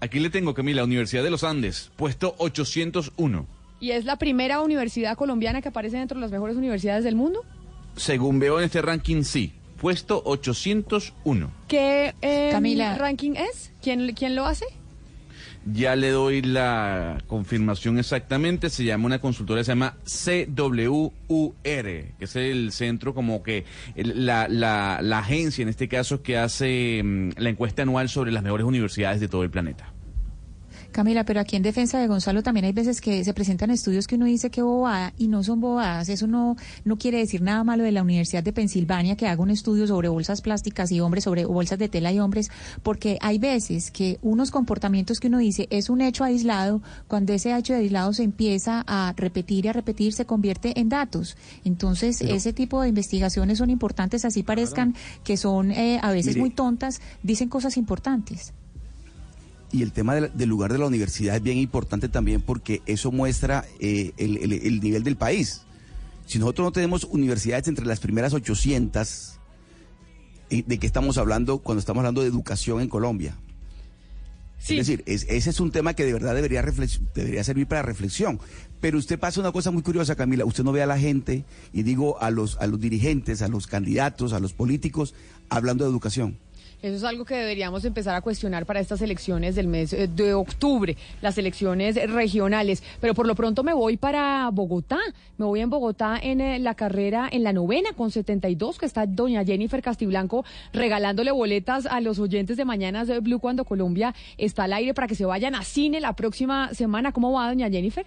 Aquí 0.00 0.18
le 0.20 0.30
tengo, 0.30 0.54
Camila, 0.54 0.84
Universidad 0.84 1.22
de 1.24 1.30
los 1.30 1.44
Andes, 1.44 1.90
puesto 1.96 2.34
801. 2.38 3.46
Y 3.80 3.92
es 3.92 4.04
la 4.04 4.16
primera 4.16 4.60
universidad 4.60 5.16
colombiana 5.16 5.62
que 5.62 5.68
aparece 5.68 5.96
dentro 5.98 6.16
de 6.16 6.22
las 6.22 6.30
mejores 6.32 6.56
universidades 6.56 7.04
del 7.04 7.14
mundo. 7.16 7.44
Según 7.96 8.38
veo 8.38 8.58
en 8.58 8.64
este 8.64 8.82
ranking, 8.82 9.22
sí, 9.22 9.52
puesto 9.80 10.22
801. 10.24 11.50
¿Qué 11.68 12.14
eh, 12.22 12.48
Camila. 12.52 12.96
ranking 12.96 13.32
es? 13.36 13.72
¿Quién, 13.82 14.12
¿Quién 14.14 14.34
lo 14.34 14.46
hace? 14.46 14.64
Ya 15.70 15.96
le 15.96 16.10
doy 16.10 16.40
la 16.42 17.22
confirmación 17.26 17.98
exactamente. 17.98 18.70
Se 18.70 18.84
llama 18.84 19.06
una 19.06 19.20
consultora, 19.20 19.62
se 19.64 19.72
llama 19.72 19.96
CWUR, 20.04 21.12
que 21.62 22.14
es 22.20 22.36
el 22.36 22.72
centro 22.72 23.14
como 23.14 23.42
que 23.42 23.64
el- 23.94 24.24
la, 24.24 24.48
la, 24.48 25.00
la 25.02 25.18
agencia 25.18 25.62
en 25.62 25.68
este 25.68 25.88
caso 25.88 26.22
que 26.22 26.38
hace 26.38 27.02
mm, 27.04 27.30
la 27.36 27.50
encuesta 27.50 27.82
anual 27.82 28.08
sobre 28.08 28.32
las 28.32 28.42
mejores 28.42 28.64
universidades 28.66 29.20
de 29.20 29.28
todo 29.28 29.42
el 29.42 29.50
planeta. 29.50 29.92
Camila, 30.98 31.22
pero 31.22 31.38
aquí 31.38 31.54
en 31.54 31.62
defensa 31.62 32.00
de 32.00 32.08
Gonzalo 32.08 32.42
también 32.42 32.64
hay 32.64 32.72
veces 32.72 33.00
que 33.00 33.22
se 33.22 33.32
presentan 33.32 33.70
estudios 33.70 34.08
que 34.08 34.16
uno 34.16 34.24
dice 34.24 34.50
que 34.50 34.62
bobada 34.62 35.12
y 35.16 35.28
no 35.28 35.44
son 35.44 35.60
bobadas. 35.60 36.08
Eso 36.08 36.26
no, 36.26 36.56
no 36.84 36.98
quiere 36.98 37.18
decir 37.18 37.40
nada 37.40 37.62
malo 37.62 37.84
de 37.84 37.92
la 37.92 38.02
Universidad 38.02 38.42
de 38.42 38.52
Pensilvania 38.52 39.14
que 39.14 39.28
haga 39.28 39.40
un 39.40 39.50
estudio 39.50 39.86
sobre 39.86 40.08
bolsas 40.08 40.40
plásticas 40.40 40.90
y 40.90 40.98
hombres, 40.98 41.22
sobre 41.22 41.44
bolsas 41.44 41.78
de 41.78 41.88
tela 41.88 42.10
y 42.10 42.18
hombres, 42.18 42.50
porque 42.82 43.16
hay 43.20 43.38
veces 43.38 43.92
que 43.92 44.18
unos 44.22 44.50
comportamientos 44.50 45.20
que 45.20 45.28
uno 45.28 45.38
dice 45.38 45.68
es 45.70 45.88
un 45.88 46.00
hecho 46.00 46.24
aislado, 46.24 46.82
cuando 47.06 47.32
ese 47.32 47.56
hecho 47.56 47.74
aislado 47.74 48.12
se 48.12 48.24
empieza 48.24 48.82
a 48.84 49.14
repetir 49.16 49.66
y 49.66 49.68
a 49.68 49.72
repetir, 49.74 50.12
se 50.12 50.26
convierte 50.26 50.80
en 50.80 50.88
datos. 50.88 51.36
Entonces, 51.64 52.20
ese 52.22 52.52
tipo 52.52 52.82
de 52.82 52.88
investigaciones 52.88 53.58
son 53.58 53.70
importantes, 53.70 54.24
así 54.24 54.42
parezcan 54.42 54.96
que 55.22 55.36
son 55.36 55.70
eh, 55.70 56.00
a 56.02 56.10
veces 56.10 56.34
Mire. 56.34 56.40
muy 56.40 56.50
tontas, 56.50 57.00
dicen 57.22 57.48
cosas 57.48 57.76
importantes. 57.76 58.52
Y 59.70 59.82
el 59.82 59.92
tema 59.92 60.14
del, 60.14 60.30
del 60.34 60.48
lugar 60.48 60.72
de 60.72 60.78
la 60.78 60.86
universidad 60.86 61.36
es 61.36 61.42
bien 61.42 61.58
importante 61.58 62.08
también 62.08 62.40
porque 62.40 62.80
eso 62.86 63.12
muestra 63.12 63.64
eh, 63.80 64.12
el, 64.16 64.38
el- 64.38 64.52
el 64.54 64.80
nivel 64.80 65.04
del 65.04 65.16
país. 65.16 65.62
Si 66.26 66.38
nosotros 66.38 66.64
no 66.66 66.72
tenemos 66.72 67.04
universidades 67.04 67.68
entre 67.68 67.84
las 67.86 68.00
primeras 68.00 68.32
800, 68.34 69.38
eh, 70.50 70.64
¿de 70.66 70.78
qué 70.78 70.86
estamos 70.86 71.18
hablando 71.18 71.58
cuando 71.58 71.80
estamos 71.80 72.00
hablando 72.00 72.22
de 72.22 72.28
educación 72.28 72.80
en 72.80 72.88
Colombia? 72.88 73.36
Sí. 74.58 74.78
Es 74.78 74.86
decir, 74.86 75.04
es- 75.06 75.26
ese 75.28 75.50
es 75.50 75.60
un 75.60 75.70
tema 75.70 75.94
que 75.94 76.04
de 76.04 76.12
verdad 76.14 76.34
debería, 76.34 76.62
debería 77.14 77.44
servir 77.44 77.66
para 77.66 77.82
reflexión. 77.82 78.40
Pero 78.80 78.98
usted 78.98 79.18
pasa 79.18 79.38
una 79.40 79.52
cosa 79.52 79.70
muy 79.70 79.82
curiosa, 79.82 80.16
Camila. 80.16 80.44
Usted 80.44 80.64
no 80.64 80.72
ve 80.72 80.82
a 80.82 80.86
la 80.86 80.98
gente, 80.98 81.44
y 81.72 81.82
digo 81.82 82.20
a 82.22 82.30
los, 82.30 82.56
a 82.58 82.66
los 82.66 82.80
dirigentes, 82.80 83.42
a 83.42 83.48
los 83.48 83.66
candidatos, 83.66 84.32
a 84.32 84.40
los 84.40 84.52
políticos, 84.54 85.14
hablando 85.48 85.84
de 85.84 85.90
educación. 85.90 86.38
Eso 86.80 86.94
es 86.94 87.02
algo 87.02 87.24
que 87.24 87.34
deberíamos 87.34 87.84
empezar 87.84 88.14
a 88.14 88.20
cuestionar 88.20 88.64
para 88.64 88.78
estas 88.78 89.02
elecciones 89.02 89.56
del 89.56 89.66
mes 89.66 89.92
eh, 89.92 90.06
de 90.06 90.32
octubre, 90.32 90.96
las 91.20 91.36
elecciones 91.36 91.96
regionales. 92.08 92.84
Pero 93.00 93.14
por 93.14 93.26
lo 93.26 93.34
pronto 93.34 93.64
me 93.64 93.72
voy 93.72 93.96
para 93.96 94.48
Bogotá. 94.52 94.98
Me 95.38 95.44
voy 95.44 95.60
en 95.60 95.70
Bogotá 95.70 96.20
en 96.22 96.40
eh, 96.40 96.60
la 96.60 96.74
carrera, 96.74 97.28
en 97.32 97.42
la 97.42 97.52
novena 97.52 97.90
con 97.96 98.12
72, 98.12 98.78
que 98.78 98.86
está 98.86 99.06
doña 99.06 99.44
Jennifer 99.44 99.82
Castiblanco 99.82 100.44
regalándole 100.72 101.32
boletas 101.32 101.86
a 101.86 102.00
los 102.00 102.20
oyentes 102.20 102.56
de 102.56 102.64
Mañanas 102.64 103.08
de 103.08 103.18
Blue 103.18 103.40
cuando 103.40 103.64
Colombia 103.64 104.14
está 104.36 104.64
al 104.64 104.72
aire 104.72 104.94
para 104.94 105.08
que 105.08 105.16
se 105.16 105.24
vayan 105.24 105.56
a 105.56 105.64
cine 105.64 106.00
la 106.00 106.14
próxima 106.14 106.72
semana. 106.74 107.10
¿Cómo 107.10 107.32
va, 107.32 107.48
doña 107.48 107.68
Jennifer? 107.68 108.06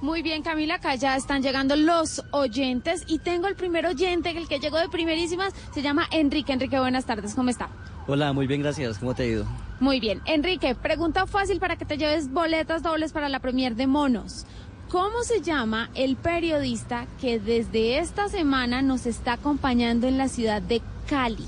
Muy 0.00 0.22
bien, 0.22 0.42
Camila, 0.42 0.74
acá 0.74 0.94
ya 0.94 1.16
están 1.16 1.42
llegando 1.42 1.76
los 1.76 2.22
oyentes 2.30 3.04
y 3.06 3.18
tengo 3.18 3.48
el 3.48 3.56
primer 3.56 3.86
oyente, 3.86 4.30
el 4.30 4.48
que 4.48 4.58
llegó 4.58 4.78
de 4.78 4.88
primerísimas, 4.88 5.54
se 5.74 5.82
llama 5.82 6.06
Enrique. 6.10 6.52
Enrique, 6.52 6.78
buenas 6.78 7.06
tardes, 7.06 7.34
¿cómo 7.34 7.50
está? 7.50 7.68
Hola, 8.06 8.32
muy 8.32 8.46
bien, 8.46 8.62
gracias. 8.62 8.98
¿Cómo 8.98 9.14
te 9.14 9.24
ha 9.24 9.26
ido? 9.26 9.46
Muy 9.80 9.98
bien. 9.98 10.22
Enrique, 10.26 10.74
pregunta 10.74 11.26
fácil 11.26 11.58
para 11.58 11.76
que 11.76 11.84
te 11.84 11.98
lleves 11.98 12.30
boletas 12.32 12.82
dobles 12.82 13.12
para 13.12 13.28
la 13.28 13.40
premier 13.40 13.74
de 13.74 13.86
Monos. 13.86 14.46
¿Cómo 14.90 15.24
se 15.24 15.40
llama 15.40 15.90
el 15.94 16.14
periodista 16.14 17.06
que 17.20 17.40
desde 17.40 17.98
esta 17.98 18.28
semana 18.28 18.82
nos 18.82 19.06
está 19.06 19.32
acompañando 19.32 20.06
en 20.06 20.18
la 20.18 20.28
ciudad 20.28 20.62
de 20.62 20.80
Cali? 21.08 21.46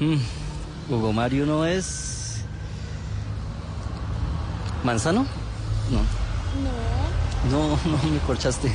Hmm, 0.00 0.16
Hugo 0.90 1.12
Mario 1.12 1.46
no 1.46 1.64
es. 1.64 2.40
¿Manzano? 4.82 5.24
No. 5.90 6.25
No. 6.62 7.68
No, 7.68 7.78
no 7.90 8.10
me 8.10 8.18
corchaste. 8.20 8.72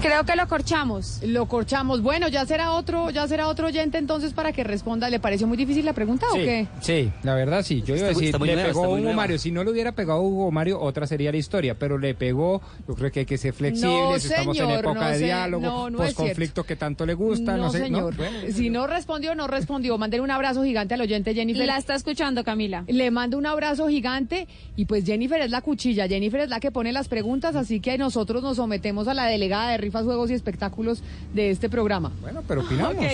Creo 0.00 0.24
que 0.24 0.34
lo 0.34 0.48
corchamos. 0.48 1.20
Lo 1.22 1.46
corchamos. 1.46 2.00
Bueno, 2.02 2.28
ya 2.28 2.46
será 2.46 2.72
otro, 2.72 3.10
ya 3.10 3.28
será 3.28 3.48
otro 3.48 3.66
oyente 3.66 3.98
entonces 3.98 4.32
para 4.32 4.52
que 4.52 4.64
responda. 4.64 5.10
¿Le 5.10 5.20
pareció 5.20 5.46
muy 5.46 5.58
difícil 5.58 5.84
la 5.84 5.92
pregunta 5.92 6.26
o 6.30 6.36
Sí, 6.36 6.40
qué? 6.40 6.66
sí, 6.80 7.12
la 7.22 7.34
verdad 7.34 7.62
sí. 7.62 7.82
Yo 7.82 7.96
iba 7.96 8.06
a 8.06 8.08
decir, 8.08 8.32
le 8.40 8.54
nueva, 8.54 8.68
pegó 8.68 8.82
Hugo 8.82 8.98
nueva. 8.98 9.14
Mario. 9.14 9.38
Si 9.38 9.50
no 9.50 9.62
le 9.62 9.70
hubiera 9.70 9.92
pegado 9.92 10.20
a 10.20 10.22
Hugo 10.22 10.50
Mario, 10.50 10.80
otra 10.80 11.06
sería 11.06 11.30
la 11.30 11.36
historia. 11.36 11.78
Pero 11.78 11.98
le 11.98 12.14
pegó, 12.14 12.62
yo 12.88 12.94
creo 12.94 13.10
que 13.12 13.20
hay 13.20 13.26
que 13.26 13.36
ser 13.36 13.52
flexibles. 13.52 13.92
No, 13.92 14.16
estamos 14.16 14.58
en 14.58 14.70
época 14.70 15.00
no 15.00 15.08
de 15.10 15.18
sé, 15.18 15.24
diálogo, 15.24 15.62
no, 15.64 15.90
no 15.90 16.64
que 16.66 16.76
tanto 16.76 17.04
le 17.04 17.14
gusta. 17.14 17.56
No, 17.56 17.64
no, 17.64 17.70
sé, 17.70 17.80
señor. 17.80 18.16
Bueno, 18.16 18.38
si 18.52 18.70
no 18.70 18.86
respondió, 18.86 19.34
no 19.34 19.46
respondió. 19.48 19.98
Manden 19.98 20.22
un 20.22 20.30
abrazo 20.30 20.64
gigante 20.64 20.94
al 20.94 21.02
oyente 21.02 21.34
Jennifer. 21.34 21.66
La 21.66 21.76
está 21.76 21.94
escuchando, 21.94 22.42
Camila. 22.42 22.84
Le 22.88 23.10
mando 23.10 23.36
un 23.36 23.46
abrazo 23.46 23.88
gigante 23.88 24.48
y 24.76 24.86
pues 24.86 25.04
Jennifer 25.04 25.40
es 25.40 25.50
la 25.50 25.60
cuchilla, 25.60 26.08
Jennifer 26.08 26.40
es 26.40 26.48
la 26.48 26.60
que 26.60 26.70
pone 26.70 26.92
las 26.92 27.08
preguntas, 27.08 27.54
así 27.54 27.80
que 27.80 27.98
nosotros 27.98 28.42
nos 28.42 28.56
sometemos 28.56 29.08
a 29.08 29.14
la 29.14 29.26
delegada 29.26 29.70
de 29.70 29.78
rifas, 29.90 30.04
juegos 30.04 30.30
y 30.30 30.34
espectáculos 30.34 31.02
de 31.34 31.50
este 31.50 31.68
programa. 31.68 32.12
Bueno, 32.20 32.42
pero 32.46 32.62
opinamos. 32.62 33.04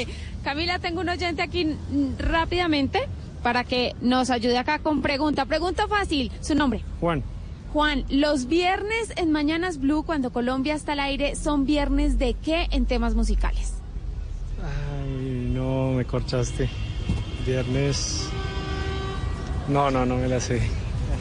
Camila, 0.44 0.78
tengo 0.78 1.00
un 1.00 1.08
oyente 1.08 1.42
aquí 1.42 1.74
rápidamente 2.18 3.00
para 3.42 3.64
que 3.64 3.94
nos 4.00 4.30
ayude 4.30 4.58
acá 4.58 4.78
con 4.78 5.02
pregunta. 5.02 5.46
Pregunta 5.46 5.86
fácil, 5.86 6.30
su 6.40 6.54
nombre. 6.54 6.82
Juan. 7.00 7.22
Juan, 7.72 8.04
los 8.08 8.46
viernes 8.46 9.12
en 9.16 9.32
Mañanas 9.32 9.78
Blue, 9.78 10.02
cuando 10.04 10.30
Colombia 10.30 10.74
está 10.74 10.92
al 10.92 11.00
aire, 11.00 11.34
¿son 11.36 11.66
viernes 11.66 12.18
de 12.18 12.34
qué 12.34 12.68
en 12.70 12.86
temas 12.86 13.14
musicales? 13.14 13.74
Ay, 14.62 15.50
no, 15.52 15.92
me 15.92 16.04
corchaste. 16.04 16.68
Viernes. 17.46 18.28
No, 19.68 19.90
no, 19.90 20.06
no 20.06 20.16
me 20.16 20.28
la 20.28 20.40
sé. 20.40 20.62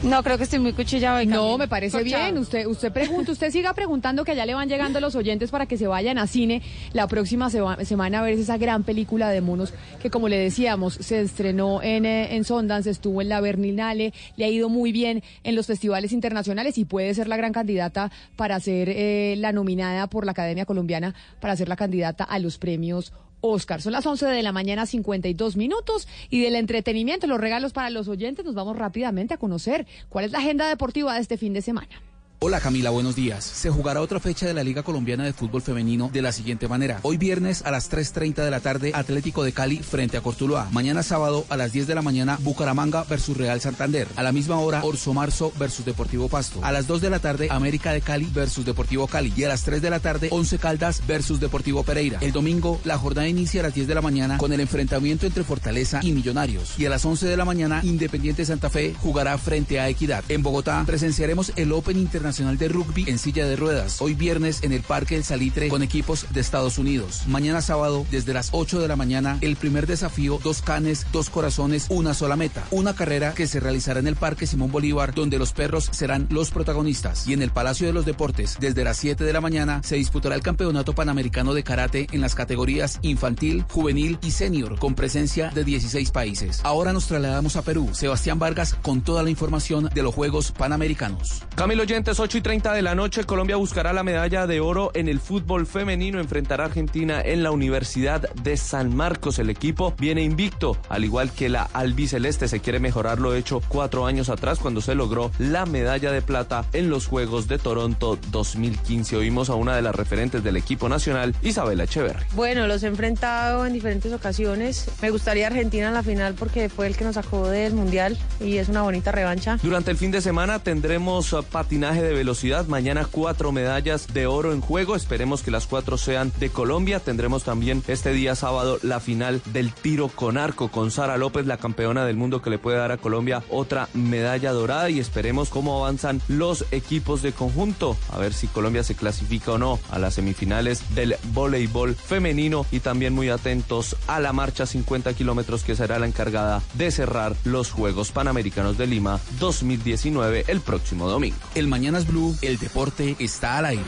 No, 0.02 0.22
creo 0.22 0.36
que 0.38 0.44
estoy 0.44 0.60
muy 0.60 0.72
cuchillado. 0.72 1.24
No, 1.24 1.58
me 1.58 1.66
parece 1.66 2.02
bien. 2.04 2.38
Usted, 2.38 2.66
usted 2.66 2.92
pregunta, 2.92 3.32
usted 3.32 3.50
siga 3.50 3.74
preguntando 3.74 4.24
que 4.24 4.32
allá 4.32 4.46
le 4.46 4.54
van 4.54 4.68
llegando 4.68 5.00
los 5.00 5.16
oyentes 5.16 5.50
para 5.50 5.66
que 5.66 5.76
se 5.76 5.88
vayan 5.88 6.18
a 6.18 6.26
cine 6.28 6.62
la 6.92 7.08
próxima 7.08 7.50
sema- 7.50 7.82
semana 7.84 8.20
a 8.20 8.22
ver 8.22 8.34
esa 8.34 8.56
gran 8.56 8.84
película 8.84 9.30
de 9.30 9.40
monos 9.40 9.74
que, 10.00 10.10
como 10.10 10.28
le 10.28 10.38
decíamos, 10.38 10.94
se 10.94 11.20
estrenó 11.22 11.82
en, 11.82 12.04
eh, 12.06 12.36
en 12.36 12.44
Sundance, 12.44 12.90
estuvo 12.90 13.20
en 13.20 13.28
la 13.30 13.40
Berlinale, 13.40 14.12
le 14.36 14.44
ha 14.44 14.48
ido 14.48 14.68
muy 14.68 14.92
bien 14.92 15.22
en 15.42 15.56
los 15.56 15.66
festivales 15.66 16.12
internacionales 16.12 16.78
y 16.78 16.84
puede 16.84 17.12
ser 17.14 17.26
la 17.26 17.36
gran 17.36 17.52
candidata 17.52 18.12
para 18.36 18.60
ser 18.60 18.88
eh, 18.90 19.34
la 19.38 19.50
nominada 19.52 20.06
por 20.06 20.24
la 20.24 20.32
Academia 20.32 20.66
Colombiana 20.66 21.14
para 21.40 21.56
ser 21.56 21.68
la 21.68 21.76
candidata 21.76 22.22
a 22.22 22.38
los 22.38 22.58
premios 22.58 23.12
Oscar. 23.46 23.82
Son 23.82 23.92
las 23.92 24.06
11 24.06 24.26
de 24.26 24.42
la 24.42 24.52
mañana, 24.52 24.86
52 24.86 25.56
minutos. 25.56 26.08
Y 26.30 26.42
del 26.42 26.56
entretenimiento, 26.56 27.26
los 27.26 27.40
regalos 27.40 27.72
para 27.72 27.90
los 27.90 28.08
oyentes, 28.08 28.44
nos 28.44 28.54
vamos 28.54 28.76
rápidamente 28.76 29.34
a 29.34 29.38
conocer 29.38 29.86
cuál 30.08 30.24
es 30.24 30.32
la 30.32 30.38
agenda 30.38 30.68
deportiva 30.68 31.14
de 31.14 31.20
este 31.20 31.36
fin 31.36 31.52
de 31.52 31.62
semana. 31.62 32.00
Hola 32.38 32.60
Camila, 32.60 32.90
buenos 32.90 33.16
días. 33.16 33.44
Se 33.44 33.70
jugará 33.70 34.02
otra 34.02 34.20
fecha 34.20 34.46
de 34.46 34.52
la 34.52 34.62
Liga 34.62 34.82
Colombiana 34.82 35.24
de 35.24 35.32
Fútbol 35.32 35.62
Femenino 35.62 36.10
de 36.12 36.20
la 36.20 36.32
siguiente 36.32 36.68
manera. 36.68 37.00
Hoy 37.00 37.16
viernes 37.16 37.62
a 37.64 37.70
las 37.70 37.90
3.30 37.90 38.44
de 38.44 38.50
la 38.50 38.60
tarde, 38.60 38.92
Atlético 38.94 39.42
de 39.42 39.52
Cali 39.52 39.78
frente 39.78 40.18
a 40.18 40.20
Cortuluá. 40.20 40.68
Mañana 40.70 41.02
sábado 41.02 41.46
a 41.48 41.56
las 41.56 41.72
10 41.72 41.86
de 41.86 41.94
la 41.94 42.02
mañana, 42.02 42.38
Bucaramanga 42.42 43.04
versus 43.04 43.38
Real 43.38 43.62
Santander. 43.62 44.06
A 44.16 44.22
la 44.22 44.32
misma 44.32 44.58
hora, 44.58 44.84
Orso 44.84 45.14
Marzo 45.14 45.50
versus 45.58 45.86
Deportivo 45.86 46.28
Pasto. 46.28 46.60
A 46.62 46.72
las 46.72 46.86
2 46.86 47.00
de 47.00 47.08
la 47.08 47.20
tarde, 47.20 47.48
América 47.50 47.92
de 47.92 48.02
Cali 48.02 48.28
versus 48.30 48.66
Deportivo 48.66 49.06
Cali. 49.06 49.32
Y 49.34 49.44
a 49.44 49.48
las 49.48 49.62
3 49.62 49.80
de 49.80 49.88
la 49.88 50.00
tarde, 50.00 50.28
Once 50.30 50.58
Caldas 50.58 51.06
versus 51.06 51.40
Deportivo 51.40 51.84
Pereira. 51.84 52.18
El 52.20 52.32
domingo, 52.32 52.78
la 52.84 52.98
jornada 52.98 53.26
inicia 53.26 53.60
a 53.60 53.64
las 53.64 53.74
10 53.74 53.88
de 53.88 53.94
la 53.94 54.02
mañana 54.02 54.36
con 54.36 54.52
el 54.52 54.60
enfrentamiento 54.60 55.24
entre 55.24 55.42
Fortaleza 55.42 56.00
y 56.02 56.12
Millonarios. 56.12 56.78
Y 56.78 56.84
a 56.84 56.90
las 56.90 57.02
11 57.02 57.28
de 57.28 57.36
la 57.38 57.46
mañana, 57.46 57.80
Independiente 57.82 58.44
Santa 58.44 58.68
Fe 58.68 58.94
jugará 59.00 59.38
frente 59.38 59.80
a 59.80 59.88
Equidad. 59.88 60.22
En 60.28 60.42
Bogotá, 60.42 60.84
presenciaremos 60.86 61.52
el 61.56 61.72
Open 61.72 61.96
Internacional 61.96 62.25
de 62.26 62.68
Rugby 62.68 63.04
en 63.06 63.20
silla 63.20 63.46
de 63.46 63.54
ruedas. 63.54 64.02
Hoy 64.02 64.14
viernes 64.14 64.64
en 64.64 64.72
el 64.72 64.82
Parque 64.82 65.14
El 65.14 65.22
Salitre 65.22 65.68
con 65.68 65.84
equipos 65.84 66.26
de 66.30 66.40
Estados 66.40 66.76
Unidos. 66.76 67.22
Mañana 67.28 67.62
sábado, 67.62 68.04
desde 68.10 68.34
las 68.34 68.48
8 68.50 68.80
de 68.80 68.88
la 68.88 68.96
mañana, 68.96 69.38
el 69.42 69.54
primer 69.54 69.86
desafío, 69.86 70.40
dos 70.42 70.60
canes, 70.60 71.06
dos 71.12 71.30
corazones, 71.30 71.86
una 71.88 72.14
sola 72.14 72.34
meta. 72.34 72.64
Una 72.72 72.96
carrera 72.96 73.32
que 73.32 73.46
se 73.46 73.60
realizará 73.60 74.00
en 74.00 74.08
el 74.08 74.16
Parque 74.16 74.48
Simón 74.48 74.72
Bolívar, 74.72 75.14
donde 75.14 75.38
los 75.38 75.52
perros 75.52 75.88
serán 75.92 76.26
los 76.28 76.50
protagonistas. 76.50 77.28
Y 77.28 77.32
en 77.32 77.42
el 77.42 77.52
Palacio 77.52 77.86
de 77.86 77.92
los 77.92 78.04
Deportes, 78.04 78.56
desde 78.58 78.82
las 78.82 78.96
7 78.96 79.22
de 79.22 79.32
la 79.32 79.40
mañana, 79.40 79.80
se 79.84 79.94
disputará 79.94 80.34
el 80.34 80.42
Campeonato 80.42 80.96
Panamericano 80.96 81.54
de 81.54 81.62
Karate 81.62 82.08
en 82.10 82.20
las 82.22 82.34
categorías 82.34 82.98
infantil, 83.02 83.64
juvenil 83.70 84.18
y 84.20 84.32
senior, 84.32 84.80
con 84.80 84.96
presencia 84.96 85.50
de 85.50 85.62
16 85.62 86.10
países. 86.10 86.60
Ahora 86.64 86.92
nos 86.92 87.06
trasladamos 87.06 87.54
a 87.54 87.62
Perú. 87.62 87.90
Sebastián 87.92 88.40
Vargas 88.40 88.74
con 88.82 89.02
toda 89.02 89.22
la 89.22 89.30
información 89.30 89.88
de 89.94 90.02
los 90.02 90.12
Juegos 90.12 90.50
Panamericanos. 90.50 91.44
Camilo 91.54 91.84
Oyentes, 91.84 92.15
8 92.18 92.38
y 92.38 92.40
30 92.40 92.72
de 92.72 92.82
la 92.82 92.94
noche, 92.94 93.24
Colombia 93.24 93.56
buscará 93.56 93.92
la 93.92 94.02
medalla 94.02 94.46
de 94.46 94.60
oro 94.60 94.90
en 94.94 95.08
el 95.08 95.20
fútbol 95.20 95.66
femenino, 95.66 96.18
enfrentará 96.18 96.64
a 96.64 96.68
Argentina 96.68 97.20
en 97.20 97.42
la 97.42 97.50
Universidad 97.50 98.32
de 98.34 98.56
San 98.56 98.96
Marcos. 98.96 99.38
El 99.38 99.50
equipo 99.50 99.94
viene 99.98 100.22
invicto, 100.22 100.78
al 100.88 101.04
igual 101.04 101.30
que 101.30 101.50
la 101.50 101.64
albiceleste, 101.74 102.48
se 102.48 102.60
quiere 102.60 102.80
mejorar 102.80 103.18
lo 103.18 103.34
hecho 103.34 103.60
cuatro 103.68 104.06
años 104.06 104.30
atrás 104.30 104.58
cuando 104.60 104.80
se 104.80 104.94
logró 104.94 105.30
la 105.38 105.66
medalla 105.66 106.10
de 106.10 106.22
plata 106.22 106.64
en 106.72 106.88
los 106.88 107.06
Juegos 107.06 107.48
de 107.48 107.58
Toronto 107.58 108.18
2015. 108.30 109.16
Oímos 109.16 109.50
a 109.50 109.54
una 109.54 109.76
de 109.76 109.82
las 109.82 109.94
referentes 109.94 110.42
del 110.42 110.56
equipo 110.56 110.88
nacional, 110.88 111.34
Isabela 111.42 111.84
Echeverri. 111.84 112.24
Bueno, 112.34 112.66
los 112.66 112.82
he 112.82 112.86
enfrentado 112.86 113.66
en 113.66 113.74
diferentes 113.74 114.12
ocasiones. 114.12 114.88
Me 115.02 115.10
gustaría 115.10 115.48
Argentina 115.48 115.88
en 115.88 115.94
la 115.94 116.02
final 116.02 116.34
porque 116.34 116.70
fue 116.70 116.86
el 116.86 116.96
que 116.96 117.04
nos 117.04 117.16
sacó 117.16 117.48
del 117.48 117.74
Mundial 117.74 118.16
y 118.40 118.56
es 118.56 118.70
una 118.70 118.80
bonita 118.82 119.12
revancha. 119.12 119.58
Durante 119.62 119.90
el 119.90 119.98
fin 119.98 120.10
de 120.10 120.22
semana 120.22 120.60
tendremos 120.60 121.32
uh, 121.34 121.42
patinaje 121.42 122.05
de 122.06 122.14
velocidad. 122.14 122.66
Mañana 122.66 123.06
cuatro 123.10 123.52
medallas 123.52 124.12
de 124.12 124.26
oro 124.26 124.52
en 124.52 124.60
juego. 124.60 124.96
Esperemos 124.96 125.42
que 125.42 125.50
las 125.50 125.66
cuatro 125.66 125.98
sean 125.98 126.32
de 126.38 126.50
Colombia. 126.50 127.00
Tendremos 127.00 127.44
también 127.44 127.82
este 127.88 128.12
día 128.12 128.34
sábado 128.34 128.78
la 128.82 129.00
final 129.00 129.42
del 129.46 129.72
tiro 129.72 130.08
con 130.08 130.38
arco 130.38 130.68
con 130.68 130.90
Sara 130.90 131.16
López, 131.16 131.46
la 131.46 131.56
campeona 131.56 132.04
del 132.04 132.16
mundo 132.16 132.42
que 132.42 132.50
le 132.50 132.58
puede 132.58 132.78
dar 132.78 132.92
a 132.92 132.96
Colombia 132.96 133.42
otra 133.50 133.88
medalla 133.94 134.52
dorada. 134.52 134.88
Y 134.90 135.00
esperemos 135.00 135.48
cómo 135.48 135.78
avanzan 135.84 136.20
los 136.28 136.64
equipos 136.70 137.22
de 137.22 137.32
conjunto. 137.32 137.96
A 138.10 138.18
ver 138.18 138.32
si 138.32 138.46
Colombia 138.46 138.84
se 138.84 138.94
clasifica 138.94 139.52
o 139.52 139.58
no 139.58 139.78
a 139.90 139.98
las 139.98 140.14
semifinales 140.14 140.94
del 140.94 141.16
voleibol 141.32 141.94
femenino. 141.94 142.66
Y 142.70 142.80
también 142.80 143.14
muy 143.14 143.28
atentos 143.28 143.96
a 144.06 144.20
la 144.20 144.32
marcha 144.32 144.66
50 144.66 145.12
kilómetros 145.14 145.64
que 145.64 145.76
será 145.76 145.98
la 145.98 146.06
encargada 146.06 146.62
de 146.74 146.90
cerrar 146.90 147.34
los 147.44 147.70
Juegos 147.70 148.12
Panamericanos 148.12 148.78
de 148.78 148.86
Lima 148.86 149.20
2019 149.40 150.44
el 150.48 150.60
próximo 150.60 151.08
domingo. 151.08 151.36
El 151.54 151.68
Blue, 152.04 152.36
el 152.42 152.58
deporte 152.58 153.16
está 153.18 153.58
al 153.58 153.66
aire. 153.66 153.84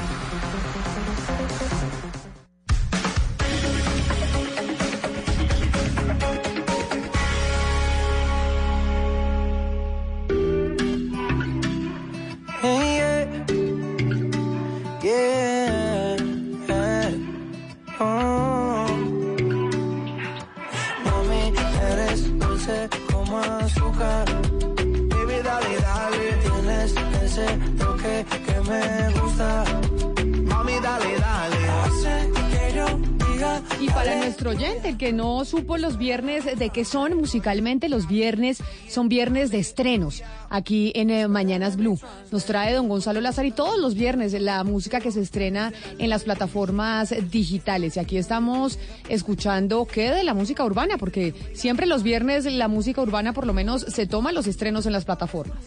Oyente, 34.49 34.89
el 34.89 34.97
que 34.97 35.13
no 35.13 35.45
supo 35.45 35.77
los 35.77 35.99
viernes 35.99 36.45
de 36.45 36.71
qué 36.71 36.85
son 36.85 37.17
musicalmente, 37.17 37.89
los 37.89 38.09
viernes 38.09 38.63
son 38.89 39.09
viernes 39.09 39.51
de 39.51 39.59
estrenos 39.59 40.23
aquí 40.49 40.93
en 40.95 41.11
eh, 41.11 41.29
Mañanas 41.29 41.77
Blue. 41.77 41.99
Nos 42.33 42.45
trae 42.45 42.73
don 42.73 42.89
Gonzalo 42.89 43.21
Lázaro 43.21 43.47
y 43.47 43.53
todos 43.53 43.79
los 43.79 43.95
viernes 43.95 44.33
la 44.33 44.65
música 44.65 45.01
que 45.01 45.13
se 45.13 45.21
estrena 45.21 45.73
en 45.99 46.09
las 46.09 46.25
plataformas 46.25 47.15
digitales. 47.31 47.97
Y 47.97 48.01
aquí 48.01 48.17
estamos 48.17 48.79
escuchando 49.09 49.85
qué 49.85 50.11
de 50.11 50.25
la 50.25 50.35
música 50.35 50.65
urbana, 50.65 50.97
porque 50.99 51.35
siempre 51.53 51.87
los 51.87 52.03
viernes 52.03 52.45
la 52.47 52.69
música 52.69 53.03
urbana 53.03 53.33
por 53.33 53.47
lo 53.47 53.53
menos 53.53 53.83
se 53.83 54.07
toma 54.07 54.33
los 54.33 54.47
estrenos 54.47 54.87
en 54.87 54.93
las 54.93 55.05
plataformas. 55.05 55.59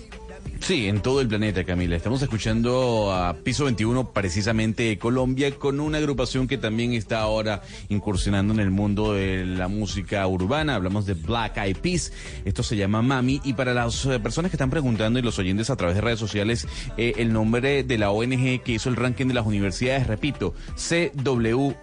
Sí, 0.62 0.88
en 0.88 1.02
todo 1.02 1.22
el 1.22 1.28
planeta, 1.28 1.64
Camila. 1.64 1.96
Estamos 1.96 2.22
escuchando 2.22 3.12
a 3.12 3.34
Piso 3.34 3.66
21, 3.66 4.14
precisamente 4.14 4.84
de 4.84 5.00
Colombia, 5.00 5.50
con 5.56 5.80
una 5.80 5.98
agrupación 5.98 6.48
que 6.48 6.60
también 6.60 6.94
está 6.94 7.20
ahora 7.20 7.64
incursionando 7.90 8.54
en 8.54 8.60
el 8.60 8.70
mundo 8.70 9.14
de 9.14 9.44
la 9.44 9.68
música 9.68 10.26
urbana. 10.28 10.76
Hablamos 10.76 11.08
de 11.08 11.16
Black 11.16 11.58
Eyed 11.58 11.78
Peas. 11.78 12.14
Esto 12.46 12.62
se 12.62 12.78
llama 12.78 13.02
Mami. 13.02 13.42
Y 13.44 13.54
para 13.54 13.74
las 13.74 14.06
eh, 14.06 14.20
personas 14.20 14.52
que 14.52 14.56
están 14.56 14.70
preguntando 14.70 15.18
y 15.18 15.24
los 15.24 15.40
oyentes 15.40 15.72
a 15.72 15.76
través 15.76 15.96
de 15.96 16.02
redes 16.02 16.20
sociales, 16.20 16.68
eh, 16.96 17.14
el 17.18 17.34
nombre 17.34 17.84
de 17.84 17.98
la 17.98 18.12
ONG 18.12 18.62
que 18.62 18.74
hizo 18.74 18.90
el 18.90 18.98
ranking 18.98 19.26
de 19.26 19.34
las 19.34 19.48
universidades, 19.48 20.06
repito, 20.06 20.54
CWUR. 20.76 21.76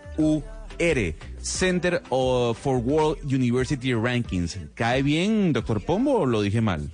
Center 1.41 2.01
for 2.09 2.77
World 2.77 3.19
University 3.25 3.93
Rankings. 3.93 4.57
¿Cae 4.75 5.03
bien, 5.03 5.53
doctor 5.53 5.85
Pombo, 5.85 6.21
o 6.21 6.27
lo 6.27 6.43
dije 6.43 6.61
mal? 6.61 6.89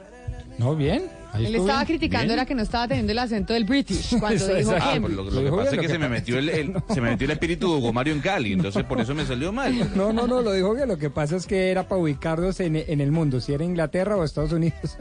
No, 0.59 0.75
bien. 0.75 1.24
Ahí 1.35 1.47
Él 1.47 1.57
estaba 1.57 1.81
bien. 1.81 1.87
criticando 1.99 2.27
Bien. 2.29 2.39
era 2.39 2.47
que 2.47 2.55
no 2.55 2.63
estaba 2.63 2.87
teniendo 2.87 3.11
el 3.13 3.19
acento 3.19 3.53
del 3.55 3.65
British 3.65 4.17
cuando 4.21 4.37
Eso, 4.37 4.55
dijo. 4.55 4.73
Ah, 4.81 4.97
pues 5.01 5.13
lo, 5.13 5.25
que 5.27 5.51
pasa 5.51 5.75
es 5.75 5.81
que 5.81 5.89
se 5.89 5.99
me 5.99 6.09
metió 6.09 6.39
el, 6.39 6.49
el- 6.49 6.75
se 6.95 7.01
me 7.01 7.11
metió 7.11 7.25
el 7.25 7.33
espíritu 7.33 7.73
de 7.73 7.79
Hugo 7.79 7.93
Mario 7.93 8.15
en 8.15 8.21
Cali, 8.21 8.53
entonces 8.53 8.85
por 8.85 9.01
eso 9.01 9.15
me 9.15 9.27
salió 9.27 9.53
mal. 9.53 9.75
No, 9.97 10.13
no, 10.13 10.27
no, 10.29 10.43
lo 10.43 10.53
dijo 10.53 10.73
bien. 10.75 10.87
Lo 10.89 10.97
que 10.97 11.11
pasa 11.11 11.37
es 11.37 11.47
que 11.47 11.71
era 11.71 11.89
para 11.89 12.01
ubicarnos 12.01 12.61
en, 12.61 12.77
en 12.77 13.01
el 13.01 13.11
mundo, 13.11 13.41
si 13.41 13.53
era 13.53 13.65
Inglaterra 13.65 14.17
o 14.17 14.23
Estados 14.25 14.53
Unidos. 14.53 14.97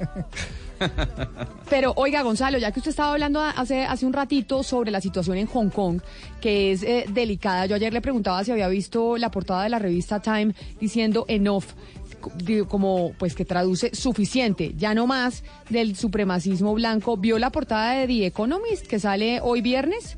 Pero 1.69 1.93
oiga, 1.95 2.22
Gonzalo, 2.23 2.57
ya 2.57 2.72
que 2.72 2.80
usted 2.80 2.89
estaba 2.89 3.14
hablando 3.14 3.39
hace, 3.41 3.84
hace 3.85 4.05
un 4.05 4.14
ratito 4.14 4.64
sobre 4.64 4.91
la 4.91 4.99
situación 5.01 5.38
en 5.38 5.47
Hong 5.47 5.69
Kong, 5.69 6.01
que 6.41 6.72
es 6.72 6.84
eh, 6.84 7.05
delicada, 7.10 7.65
yo 7.68 7.76
ayer 7.76 7.93
le 7.93 8.01
preguntaba 8.01 8.43
si 8.43 8.51
había 8.51 8.68
visto 8.68 9.18
la 9.18 9.31
portada 9.31 9.64
de 9.64 9.69
la 9.69 9.80
revista 9.80 10.19
Time 10.22 10.53
diciendo 10.81 11.26
enough, 11.30 11.64
como 12.67 13.13
pues 13.17 13.35
que 13.35 13.45
traduce 13.45 13.93
suficiente, 13.93 14.73
ya 14.77 14.93
no 14.93 15.07
más 15.07 15.43
del 15.69 15.95
supremacismo 15.95 16.73
blanco. 16.73 17.17
¿Vio 17.17 17.39
la 17.39 17.51
portada 17.51 17.93
de 17.93 18.07
The 18.07 18.25
Economist 18.27 18.87
que 18.87 18.99
sale 18.99 19.39
hoy 19.41 19.61
viernes? 19.61 20.17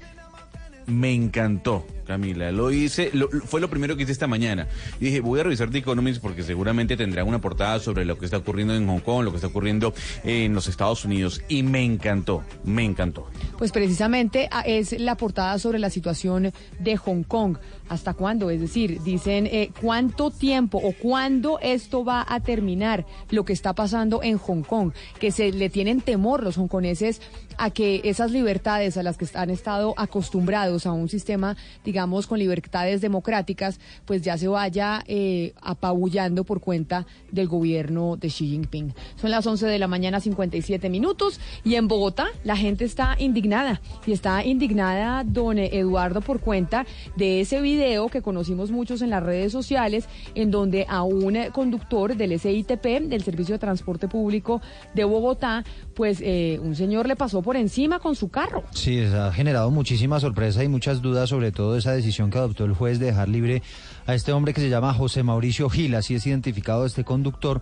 Me 0.88 1.14
encantó, 1.14 1.86
Camila. 2.06 2.52
Lo 2.52 2.72
hice, 2.72 3.10
lo- 3.14 3.30
fue 3.30 3.60
lo 3.60 3.70
primero 3.70 3.98
que 3.98 4.04
hice 4.04 4.12
esta 4.12 4.28
mañana. 4.28 4.68
Y 5.00 5.06
dije, 5.06 5.20
voy 5.20 5.40
a 5.40 5.44
revisar 5.44 5.70
The 5.70 5.80
Economist 5.80 6.22
porque 6.22 6.44
seguramente 6.44 6.96
tendrá 6.96 7.24
una 7.24 7.42
portada 7.42 7.80
sobre 7.80 8.06
lo 8.06 8.18
que 8.18 8.26
está 8.26 8.38
ocurriendo 8.38 8.76
en 8.76 8.88
Hong 8.88 9.00
Kong, 9.00 9.24
lo 9.26 9.32
que 9.32 9.38
está 9.38 9.48
ocurriendo 9.48 9.94
en 10.24 10.54
los 10.54 10.68
Estados 10.68 11.04
Unidos. 11.06 11.42
Y 11.50 11.64
me 11.64 11.84
encantó, 11.84 12.44
me 12.64 12.84
encantó. 12.86 13.28
Pues 13.58 13.72
precisamente 13.72 14.48
ah, 14.52 14.62
es 14.66 14.98
la 15.00 15.16
portada 15.18 15.60
sobre 15.60 15.80
la 15.80 15.90
situación 15.90 16.52
de 16.80 16.98
Hong 16.98 17.24
Kong. 17.24 17.58
¿Hasta 17.90 18.14
cuándo? 18.14 18.50
Es 18.50 18.60
decir, 18.62 19.02
dicen 19.04 19.46
eh, 19.46 19.70
cuánto 19.80 20.32
tiempo 20.32 20.80
o 20.84 20.94
cuándo 20.94 21.60
esto 21.62 22.04
va 22.04 22.26
a 22.28 22.40
terminar 22.40 23.06
lo 23.30 23.46
que 23.46 23.54
está 23.54 23.74
pasando 23.74 24.24
en 24.24 24.38
Hong 24.40 24.64
Kong, 24.64 24.92
que 25.20 25.32
se 25.32 25.52
le 25.52 25.70
tienen 25.70 26.02
temor 26.02 26.42
los 26.42 26.58
hongkoneses 26.58 27.22
a 27.58 27.70
que 27.70 28.02
esas 28.04 28.32
libertades 28.32 28.98
a 28.98 29.04
las 29.04 29.18
que 29.18 29.28
han 29.36 29.50
estado 29.50 29.94
acostumbrados 29.98 30.86
a 30.88 30.92
un 30.92 31.10
sistema, 31.10 31.56
digamos, 31.84 31.95
con 32.28 32.40
libertades 32.40 33.00
democráticas, 33.00 33.80
pues 34.06 34.22
ya 34.22 34.38
se 34.38 34.50
vaya 34.50 35.04
eh, 35.08 35.54
apabullando 35.62 36.44
por 36.44 36.60
cuenta 36.60 37.08
del 37.32 37.48
gobierno 37.48 38.18
de 38.18 38.28
Xi 38.28 38.48
Jinping. 38.50 38.94
Son 39.16 39.32
las 39.32 39.48
11 39.48 39.66
de 39.66 39.80
la 39.80 39.88
mañana, 39.88 40.20
57 40.20 40.90
minutos, 40.90 41.40
y 41.64 41.76
en 41.76 41.88
Bogotá 41.88 42.28
la 42.44 42.58
gente 42.58 42.84
está 42.84 43.16
indignada, 43.18 43.82
y 44.06 44.12
está 44.12 44.44
indignada 44.44 45.24
don 45.24 45.58
Eduardo 45.58 46.20
por 46.20 46.42
cuenta 46.42 46.86
de 47.16 47.40
ese 47.40 47.62
video 47.62 48.10
que 48.10 48.22
conocimos 48.22 48.72
muchos 48.72 49.02
en 49.02 49.10
las 49.10 49.24
redes 49.24 49.54
sociales, 49.54 50.10
en 50.36 50.52
donde 50.52 50.86
a 50.90 51.04
un 51.04 51.38
conductor 51.54 52.16
del 52.16 52.38
SITP, 52.38 53.08
del 53.08 53.24
Servicio 53.24 53.56
de 53.56 53.60
Transporte 53.60 54.10
Público 54.10 54.62
de 54.94 55.06
Bogotá, 55.06 55.64
pues 55.96 56.20
eh, 56.22 56.60
un 56.62 56.76
señor 56.76 57.08
le 57.08 57.16
pasó 57.16 57.42
por 57.42 57.56
encima 57.56 58.00
con 58.00 58.16
su 58.16 58.30
carro. 58.30 58.64
Sí, 58.72 59.00
ha 59.00 59.32
generado 59.32 59.72
muchísima 59.72 60.20
sorpresa 60.20 60.64
y 60.64 60.68
muchas 60.68 61.02
dudas 61.02 61.30
sobre 61.30 61.52
todo 61.52 61.78
esa 61.78 61.94
decisión 61.94 62.30
que 62.30 62.38
adoptó 62.38 62.66
el 62.66 62.74
juez 62.74 63.00
de 63.00 63.08
dejar 63.08 63.30
libre 63.30 63.64
a 64.06 64.14
este 64.14 64.32
hombre 64.34 64.54
que 64.54 64.62
se 64.62 64.70
llama 64.70 64.94
José 64.94 65.24
Mauricio 65.24 65.70
Gil, 65.70 65.96
así 65.96 66.16
es 66.16 66.28
identificado 66.28 66.86
este 66.86 67.04
conductor 67.04 67.62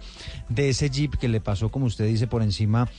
de 0.50 0.70
ese 0.70 0.90
jeep 0.90 1.16
que 1.16 1.30
le 1.30 1.40
pasó, 1.40 1.70
como 1.70 1.86
usted 1.86 2.08
dice, 2.08 2.28
por 2.28 2.42
encima 2.42 2.90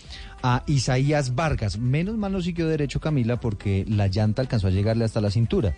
a 0.43 0.63
Isaías 0.67 1.35
Vargas. 1.35 1.79
Menos 1.79 2.17
mal 2.17 2.33
no 2.33 2.41
siguió 2.41 2.69
derecho 2.69 3.01
Camila 3.01 3.41
porque 3.41 3.85
la 3.89 4.09
llanta 4.09 4.43
alcanzó 4.43 4.69
a 4.69 4.71
llegarle 4.71 5.05
hasta 5.05 5.21
la 5.21 5.31
cintura. 5.31 5.75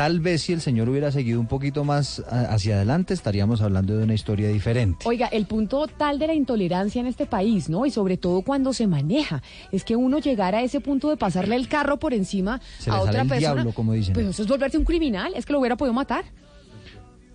Tal 0.00 0.18
vez 0.18 0.40
si 0.40 0.54
el 0.54 0.62
señor 0.62 0.88
hubiera 0.88 1.12
seguido 1.12 1.38
un 1.38 1.46
poquito 1.46 1.84
más 1.84 2.22
hacia 2.26 2.76
adelante 2.76 3.12
estaríamos 3.12 3.60
hablando 3.60 3.98
de 3.98 4.04
una 4.04 4.14
historia 4.14 4.48
diferente. 4.48 5.06
Oiga, 5.06 5.26
el 5.26 5.44
punto 5.44 5.86
tal 5.88 6.18
de 6.18 6.26
la 6.26 6.32
intolerancia 6.32 7.00
en 7.00 7.06
este 7.06 7.26
país, 7.26 7.68
¿no? 7.68 7.84
Y 7.84 7.90
sobre 7.90 8.16
todo 8.16 8.40
cuando 8.40 8.72
se 8.72 8.86
maneja, 8.86 9.42
es 9.70 9.84
que 9.84 9.96
uno 9.96 10.18
llegar 10.18 10.54
a 10.54 10.62
ese 10.62 10.80
punto 10.80 11.10
de 11.10 11.18
pasarle 11.18 11.54
el 11.54 11.68
carro 11.68 11.98
por 11.98 12.14
encima 12.14 12.62
Se 12.78 12.88
a 12.88 12.98
otra 12.98 13.20
el 13.20 13.28
persona. 13.28 13.52
diablo, 13.56 13.74
como 13.74 13.92
dicen. 13.92 14.14
Pues 14.14 14.24
eso 14.24 14.40
es 14.40 14.48
volverse 14.48 14.78
un 14.78 14.86
criminal, 14.86 15.34
es 15.36 15.44
que 15.44 15.52
lo 15.52 15.58
hubiera 15.58 15.76
podido 15.76 15.92
matar. 15.92 16.24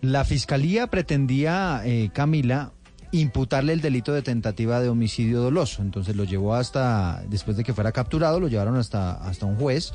La 0.01 0.25
fiscalía 0.25 0.87
pretendía, 0.87 1.83
eh, 1.85 2.09
Camila, 2.13 2.71
imputarle 3.11 3.73
el 3.73 3.81
delito 3.81 4.11
de 4.11 4.23
tentativa 4.23 4.79
de 4.79 4.89
homicidio 4.89 5.39
doloso. 5.39 5.83
Entonces 5.83 6.15
lo 6.15 6.23
llevó 6.23 6.55
hasta, 6.55 7.23
después 7.29 7.57
de 7.57 7.63
que 7.63 7.75
fuera 7.75 7.91
capturado, 7.91 8.39
lo 8.39 8.47
llevaron 8.47 8.75
hasta, 8.77 9.13
hasta 9.13 9.45
un 9.45 9.55
juez 9.55 9.93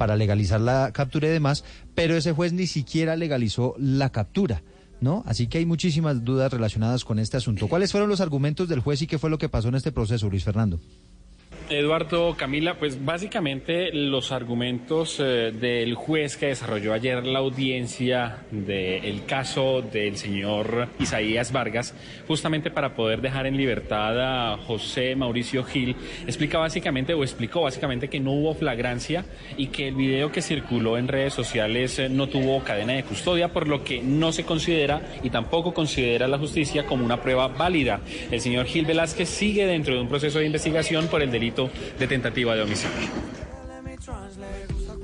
para 0.00 0.16
legalizar 0.16 0.62
la 0.62 0.92
captura 0.92 1.28
y 1.28 1.30
demás, 1.30 1.62
pero 1.94 2.16
ese 2.16 2.32
juez 2.32 2.54
ni 2.54 2.66
siquiera 2.66 3.16
legalizó 3.16 3.74
la 3.76 4.08
captura. 4.08 4.62
¿No? 5.02 5.22
Así 5.26 5.46
que 5.46 5.58
hay 5.58 5.66
muchísimas 5.66 6.24
dudas 6.24 6.50
relacionadas 6.50 7.04
con 7.04 7.18
este 7.18 7.36
asunto. 7.36 7.68
¿Cuáles 7.68 7.92
fueron 7.92 8.08
los 8.08 8.22
argumentos 8.22 8.66
del 8.66 8.80
juez 8.80 9.02
y 9.02 9.06
qué 9.06 9.18
fue 9.18 9.28
lo 9.28 9.36
que 9.36 9.50
pasó 9.50 9.68
en 9.68 9.74
este 9.74 9.92
proceso, 9.92 10.30
Luis 10.30 10.42
Fernando? 10.42 10.80
Eduardo, 11.70 12.34
Camila, 12.36 12.74
pues 12.74 13.04
básicamente 13.04 13.92
los 13.92 14.32
argumentos 14.32 15.20
eh, 15.20 15.52
del 15.52 15.94
juez 15.94 16.36
que 16.36 16.46
desarrolló 16.46 16.92
ayer 16.92 17.24
la 17.24 17.38
audiencia 17.38 18.38
del 18.50 19.24
caso 19.24 19.80
del 19.80 20.16
señor 20.16 20.88
Isaías 20.98 21.52
Vargas, 21.52 21.94
justamente 22.26 22.72
para 22.72 22.96
poder 22.96 23.20
dejar 23.20 23.46
en 23.46 23.56
libertad 23.56 24.52
a 24.52 24.56
José 24.56 25.14
Mauricio 25.14 25.62
Gil, 25.62 25.94
explica 26.26 26.58
básicamente 26.58 27.14
o 27.14 27.22
explicó 27.22 27.62
básicamente 27.62 28.08
que 28.08 28.18
no 28.18 28.32
hubo 28.32 28.54
flagrancia 28.54 29.24
y 29.56 29.68
que 29.68 29.86
el 29.88 29.94
video 29.94 30.32
que 30.32 30.42
circuló 30.42 30.98
en 30.98 31.06
redes 31.06 31.34
sociales 31.34 32.00
eh, 32.00 32.08
no 32.08 32.26
tuvo 32.28 32.64
cadena 32.64 32.94
de 32.94 33.04
custodia, 33.04 33.52
por 33.52 33.68
lo 33.68 33.84
que 33.84 34.02
no 34.02 34.32
se 34.32 34.42
considera 34.42 35.02
y 35.22 35.30
tampoco 35.30 35.72
considera 35.72 36.26
la 36.26 36.38
justicia 36.38 36.84
como 36.84 37.04
una 37.04 37.22
prueba 37.22 37.46
válida. 37.46 38.00
El 38.32 38.40
señor 38.40 38.66
Gil 38.66 38.86
Velázquez 38.86 39.28
sigue 39.28 39.66
dentro 39.66 39.94
de 39.94 40.00
un 40.00 40.08
proceso 40.08 40.40
de 40.40 40.46
investigación 40.46 41.06
por 41.06 41.22
el 41.22 41.30
delito 41.30 41.59
de 41.98 42.06
tentativa 42.06 42.54
de 42.54 42.62
homicidio. 42.62 43.08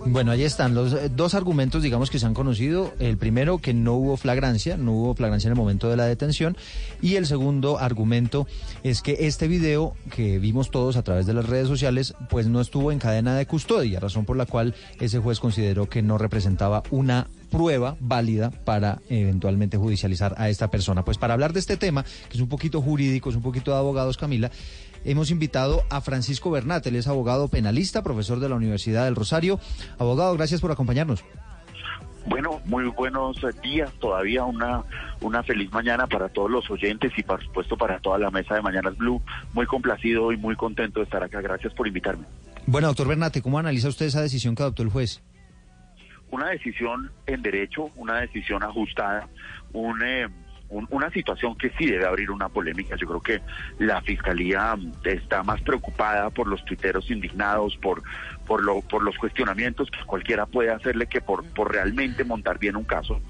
Bueno, 0.06 0.30
ahí 0.30 0.44
están 0.44 0.74
los 0.74 0.92
eh, 0.92 1.10
dos 1.14 1.34
argumentos, 1.34 1.82
digamos, 1.82 2.10
que 2.10 2.18
se 2.18 2.26
han 2.26 2.34
conocido. 2.34 2.94
El 3.00 3.16
primero, 3.16 3.58
que 3.58 3.74
no 3.74 3.94
hubo 3.94 4.16
flagrancia, 4.16 4.76
no 4.76 4.92
hubo 4.92 5.14
flagrancia 5.14 5.48
en 5.48 5.52
el 5.52 5.58
momento 5.58 5.88
de 5.88 5.96
la 5.96 6.06
detención. 6.06 6.56
Y 7.02 7.16
el 7.16 7.26
segundo 7.26 7.78
argumento 7.78 8.46
es 8.84 9.02
que 9.02 9.16
este 9.26 9.48
video 9.48 9.94
que 10.14 10.38
vimos 10.38 10.70
todos 10.70 10.96
a 10.96 11.02
través 11.02 11.26
de 11.26 11.34
las 11.34 11.46
redes 11.46 11.66
sociales, 11.66 12.14
pues 12.30 12.46
no 12.46 12.60
estuvo 12.60 12.92
en 12.92 13.00
cadena 13.00 13.36
de 13.36 13.46
custodia, 13.46 13.98
razón 13.98 14.24
por 14.24 14.36
la 14.36 14.46
cual 14.46 14.74
ese 15.00 15.18
juez 15.18 15.40
consideró 15.40 15.88
que 15.88 16.02
no 16.02 16.18
representaba 16.18 16.82
una 16.90 17.26
prueba 17.50 17.96
válida 18.00 18.50
para 18.50 19.00
eventualmente 19.08 19.76
judicializar 19.76 20.34
a 20.38 20.48
esta 20.48 20.70
persona. 20.70 21.04
Pues 21.04 21.18
para 21.18 21.34
hablar 21.34 21.52
de 21.52 21.60
este 21.60 21.76
tema, 21.76 22.04
que 22.04 22.36
es 22.36 22.40
un 22.40 22.48
poquito 22.48 22.80
jurídico, 22.80 23.30
es 23.30 23.36
un 23.36 23.42
poquito 23.42 23.72
de 23.72 23.78
abogados, 23.78 24.16
Camila, 24.16 24.50
hemos 25.04 25.30
invitado 25.30 25.82
a 25.90 26.00
Francisco 26.00 26.50
Bernat, 26.50 26.86
él 26.86 26.96
es 26.96 27.06
abogado 27.06 27.48
penalista, 27.48 28.02
profesor 28.02 28.40
de 28.40 28.48
la 28.48 28.54
Universidad 28.54 29.04
del 29.04 29.16
Rosario. 29.16 29.60
Abogado, 29.98 30.34
gracias 30.34 30.60
por 30.60 30.70
acompañarnos. 30.70 31.24
Bueno, 32.26 32.60
muy 32.64 32.84
buenos 32.86 33.36
días, 33.62 33.92
todavía 34.00 34.44
una, 34.44 34.82
una 35.20 35.44
feliz 35.44 35.70
mañana 35.70 36.08
para 36.08 36.28
todos 36.28 36.50
los 36.50 36.68
oyentes 36.70 37.12
y 37.16 37.22
por 37.22 37.42
supuesto 37.42 37.76
para 37.76 38.00
toda 38.00 38.18
la 38.18 38.32
mesa 38.32 38.56
de 38.56 38.62
Mañanas 38.62 38.96
Blue. 38.96 39.22
Muy 39.52 39.64
complacido 39.66 40.32
y 40.32 40.36
muy 40.36 40.56
contento 40.56 40.98
de 40.98 41.04
estar 41.04 41.22
acá. 41.22 41.40
Gracias 41.40 41.72
por 41.74 41.86
invitarme. 41.86 42.24
Bueno, 42.66 42.88
doctor 42.88 43.06
Bernate, 43.06 43.42
¿cómo 43.42 43.60
analiza 43.60 43.88
usted 43.88 44.06
esa 44.06 44.20
decisión 44.20 44.56
que 44.56 44.64
adoptó 44.64 44.82
el 44.82 44.88
juez? 44.88 45.22
Una 46.32 46.48
decisión 46.48 47.12
en 47.26 47.42
derecho, 47.42 47.90
una 47.94 48.20
decisión 48.20 48.64
ajustada, 48.64 49.28
un, 49.72 50.02
eh, 50.02 50.26
un- 50.68 50.86
una 50.90 51.10
situación 51.10 51.56
que 51.56 51.70
sí 51.78 51.86
debe 51.86 52.06
abrir 52.06 52.30
una 52.30 52.48
polémica. 52.48 52.96
Yo 52.96 53.06
creo 53.06 53.20
que 53.20 53.42
la 53.78 54.00
fiscalía 54.02 54.74
mm, 54.76 54.92
está 55.04 55.42
más 55.42 55.60
preocupada 55.62 56.30
por 56.30 56.48
los 56.48 56.64
tuiteros 56.64 57.10
indignados, 57.10 57.76
por 57.76 58.02
por 58.46 58.62
lo 58.64 58.80
por 58.82 59.02
los 59.02 59.16
cuestionamientos 59.18 59.90
que 59.90 59.98
cualquiera 60.04 60.46
puede 60.46 60.70
hacerle 60.70 61.06
que 61.06 61.20
por 61.20 61.44
por 61.54 61.72
realmente 61.72 62.24
montar 62.24 62.58
bien 62.58 62.76
un 62.76 62.84
caso. 62.84 63.20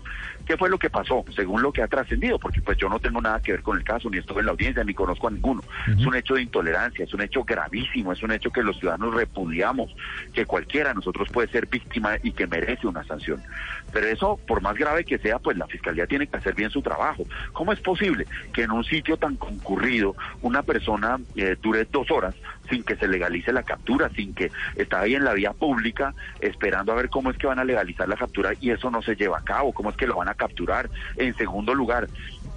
¿Qué 0.46 0.56
fue 0.56 0.70
lo 0.70 0.78
que 0.78 0.90
pasó? 0.90 1.24
Según 1.34 1.62
lo 1.62 1.72
que 1.72 1.82
ha 1.82 1.88
trascendido, 1.88 2.38
porque 2.38 2.60
pues 2.60 2.78
yo 2.78 2.88
no 2.88 2.98
tengo 2.98 3.20
nada 3.20 3.40
que 3.40 3.52
ver 3.52 3.62
con 3.62 3.76
el 3.76 3.84
caso, 3.84 4.08
ni 4.08 4.18
estuve 4.18 4.40
en 4.40 4.46
la 4.46 4.52
audiencia, 4.52 4.84
ni 4.84 4.94
conozco 4.94 5.28
a 5.28 5.30
ninguno. 5.30 5.62
Es 5.86 6.06
un 6.06 6.14
hecho 6.14 6.34
de 6.34 6.42
intolerancia, 6.42 7.04
es 7.04 7.12
un 7.12 7.22
hecho 7.22 7.44
gravísimo, 7.44 8.12
es 8.12 8.22
un 8.22 8.32
hecho 8.32 8.50
que 8.50 8.62
los 8.62 8.78
ciudadanos 8.78 9.14
repudiamos, 9.14 9.94
que 10.32 10.46
cualquiera 10.46 10.90
de 10.90 10.96
nosotros 10.96 11.28
puede 11.32 11.48
ser 11.48 11.66
víctima 11.66 12.16
y 12.22 12.32
que 12.32 12.46
merece 12.46 12.86
una 12.86 13.04
sanción. 13.04 13.42
Pero 13.92 14.06
eso, 14.06 14.40
por 14.46 14.62
más 14.62 14.76
grave 14.76 15.04
que 15.04 15.18
sea, 15.18 15.38
pues 15.38 15.56
la 15.56 15.66
Fiscalía 15.66 16.06
tiene 16.06 16.26
que 16.26 16.36
hacer 16.36 16.54
bien 16.54 16.70
su 16.70 16.82
trabajo. 16.82 17.26
¿cómo 17.52 17.72
es 17.72 17.80
posible 17.80 18.26
que 18.52 18.62
en 18.62 18.70
un 18.70 18.84
sitio 18.84 19.16
tan 19.16 19.36
concurrido 19.36 20.14
una 20.42 20.62
persona 20.62 21.18
eh, 21.36 21.56
dure 21.60 21.86
dos 21.90 22.10
horas 22.10 22.34
sin 22.68 22.82
que 22.82 22.96
se 22.96 23.08
legalice 23.08 23.52
la 23.52 23.62
captura, 23.62 24.10
sin 24.10 24.34
que 24.34 24.50
está 24.76 25.00
ahí 25.00 25.14
en 25.14 25.24
la 25.24 25.34
vía 25.34 25.52
pública 25.52 26.14
esperando 26.40 26.92
a 26.92 26.96
ver 26.96 27.08
cómo 27.08 27.30
es 27.30 27.38
que 27.38 27.46
van 27.46 27.58
a 27.58 27.64
legalizar 27.64 28.08
la 28.08 28.16
captura 28.16 28.52
y 28.60 28.70
eso 28.70 28.90
no 28.90 29.02
se 29.02 29.16
lleva 29.16 29.38
a 29.38 29.44
cabo, 29.44 29.72
cómo 29.72 29.90
es 29.90 29.96
que 29.96 30.06
lo 30.06 30.16
van 30.16 30.28
a 30.28 30.34
capturar? 30.34 30.90
En 31.16 31.34
segundo 31.36 31.74
lugar, 31.74 32.08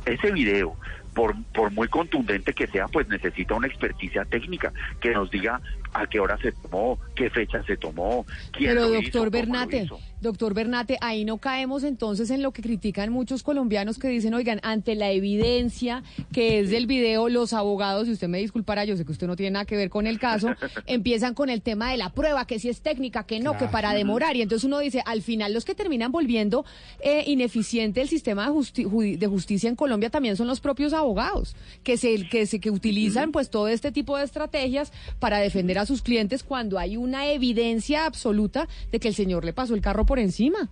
ese 0.06 0.32
video 0.32 0.76
por, 1.14 1.36
por 1.54 1.72
muy 1.72 1.88
contundente 1.88 2.54
que 2.54 2.68
sea, 2.68 2.88
pues 2.88 3.08
necesita 3.08 3.56
una 3.56 3.68
experticia 3.68 4.26
técnica 4.26 4.72
que 5.02 5.12
nos 5.12 5.30
diga 5.32 5.62
a 5.94 6.08
qué 6.08 6.20
hora 6.20 6.38
se 6.42 6.52
tomó, 6.52 6.98
qué 7.16 7.30
fecha 7.30 7.64
se 7.64 7.78
tomó, 7.78 8.26
quién 8.52 8.70
Pero 8.72 8.82
lo 8.82 8.88
doctor 8.94 9.04
hizo, 9.04 9.12
cómo 9.20 9.26
lo 9.26 9.32
Bernate, 9.32 9.84
hizo. 9.84 10.00
doctor 10.22 10.54
Bernate, 10.54 10.98
ahí 11.02 11.26
no 11.26 11.38
caemos 11.38 11.84
entonces 11.84 12.30
en 12.30 12.42
lo 12.44 12.52
que 12.52 12.62
critican 12.62 13.12
muchos 13.12 13.44
colombianos 13.44 13.98
que 13.98 14.08
dicen, 14.08 14.34
oigan, 14.34 14.60
ante 14.64 14.96
la 14.96 15.10
evidencia 15.12 16.04
que 16.32 16.60
es 16.60 16.70
del 16.70 16.86
video, 16.88 17.28
los 17.30 17.54
abogados, 17.54 18.08
y 18.08 18.12
usted 18.12 18.28
me 18.28 18.38
disculpará, 18.40 18.86
yo 18.86 18.96
sé 18.98 19.06
que 19.06 19.12
usted 19.12 19.28
no 19.28 19.36
tiene 19.36 19.52
nada 19.52 19.66
que 19.66 19.76
ver 19.78 19.90
con 19.90 20.06
el 20.08 20.20
caso, 20.20 20.50
empiezan 20.86 21.34
con 21.34 21.50
el 21.50 21.62
tema 21.62 21.92
de 21.92 21.98
la 21.98 22.12
prueba, 22.12 22.46
que 22.46 22.60
si 22.60 22.70
es 22.70 22.82
técnica, 22.82 23.24
que 23.24 23.40
no, 23.40 23.58
que 23.58 23.66
para 23.68 23.94
demorar, 23.94 24.36
y 24.36 24.42
entonces 24.42 24.66
uno 24.66 24.80
dice, 24.80 25.02
al 25.06 25.22
final 25.24 25.54
los 25.54 25.66
que 25.66 25.74
terminan 25.76 26.12
volviendo 26.12 26.66
eh, 27.02 27.24
ineficiente 27.28 28.02
el 28.02 28.10
sistema 28.10 28.46
de, 28.46 28.52
justi- 28.52 29.18
de 29.18 29.28
justicia 29.28 29.70
en 29.70 29.76
Colombia 29.76 30.10
también 30.10 30.36
son 30.38 30.48
los 30.48 30.60
propios 30.60 30.94
abogados, 30.94 31.56
que 31.84 31.98
se, 31.98 32.28
que 32.30 32.46
se 32.46 32.60
que 32.60 32.70
utilizan 32.70 33.32
pues 33.32 33.50
todo 33.50 33.68
este 33.68 33.92
tipo 33.92 34.18
de 34.18 34.24
estrategias 34.26 34.92
para 35.20 35.40
defender 35.40 35.79
a 35.82 35.86
sus 35.86 36.02
clientes 36.02 36.44
cuando 36.44 36.80
hay 36.80 36.98
una 36.98 37.28
evidencia 37.28 38.06
absoluta 38.06 38.68
de 38.92 39.00
que 39.00 39.08
el 39.08 39.14
señor 39.14 39.46
le 39.46 39.54
pasó 39.54 39.76
el 39.76 39.82
carro 39.82 40.06
por 40.06 40.20
encima. 40.20 40.70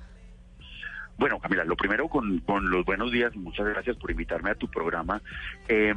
Bueno, 1.18 1.40
Camila, 1.40 1.64
lo 1.64 1.76
primero 1.76 2.08
con, 2.08 2.44
los 2.70 2.86
buenos 2.86 3.12
días 3.12 3.32
y 3.36 3.40
muchas 3.40 3.66
gracias 3.66 3.98
por 3.98 4.12
invitarme 4.12 4.52
a 4.52 4.56
tu 4.56 4.68
programa. 4.68 5.22
Eh, 5.68 5.94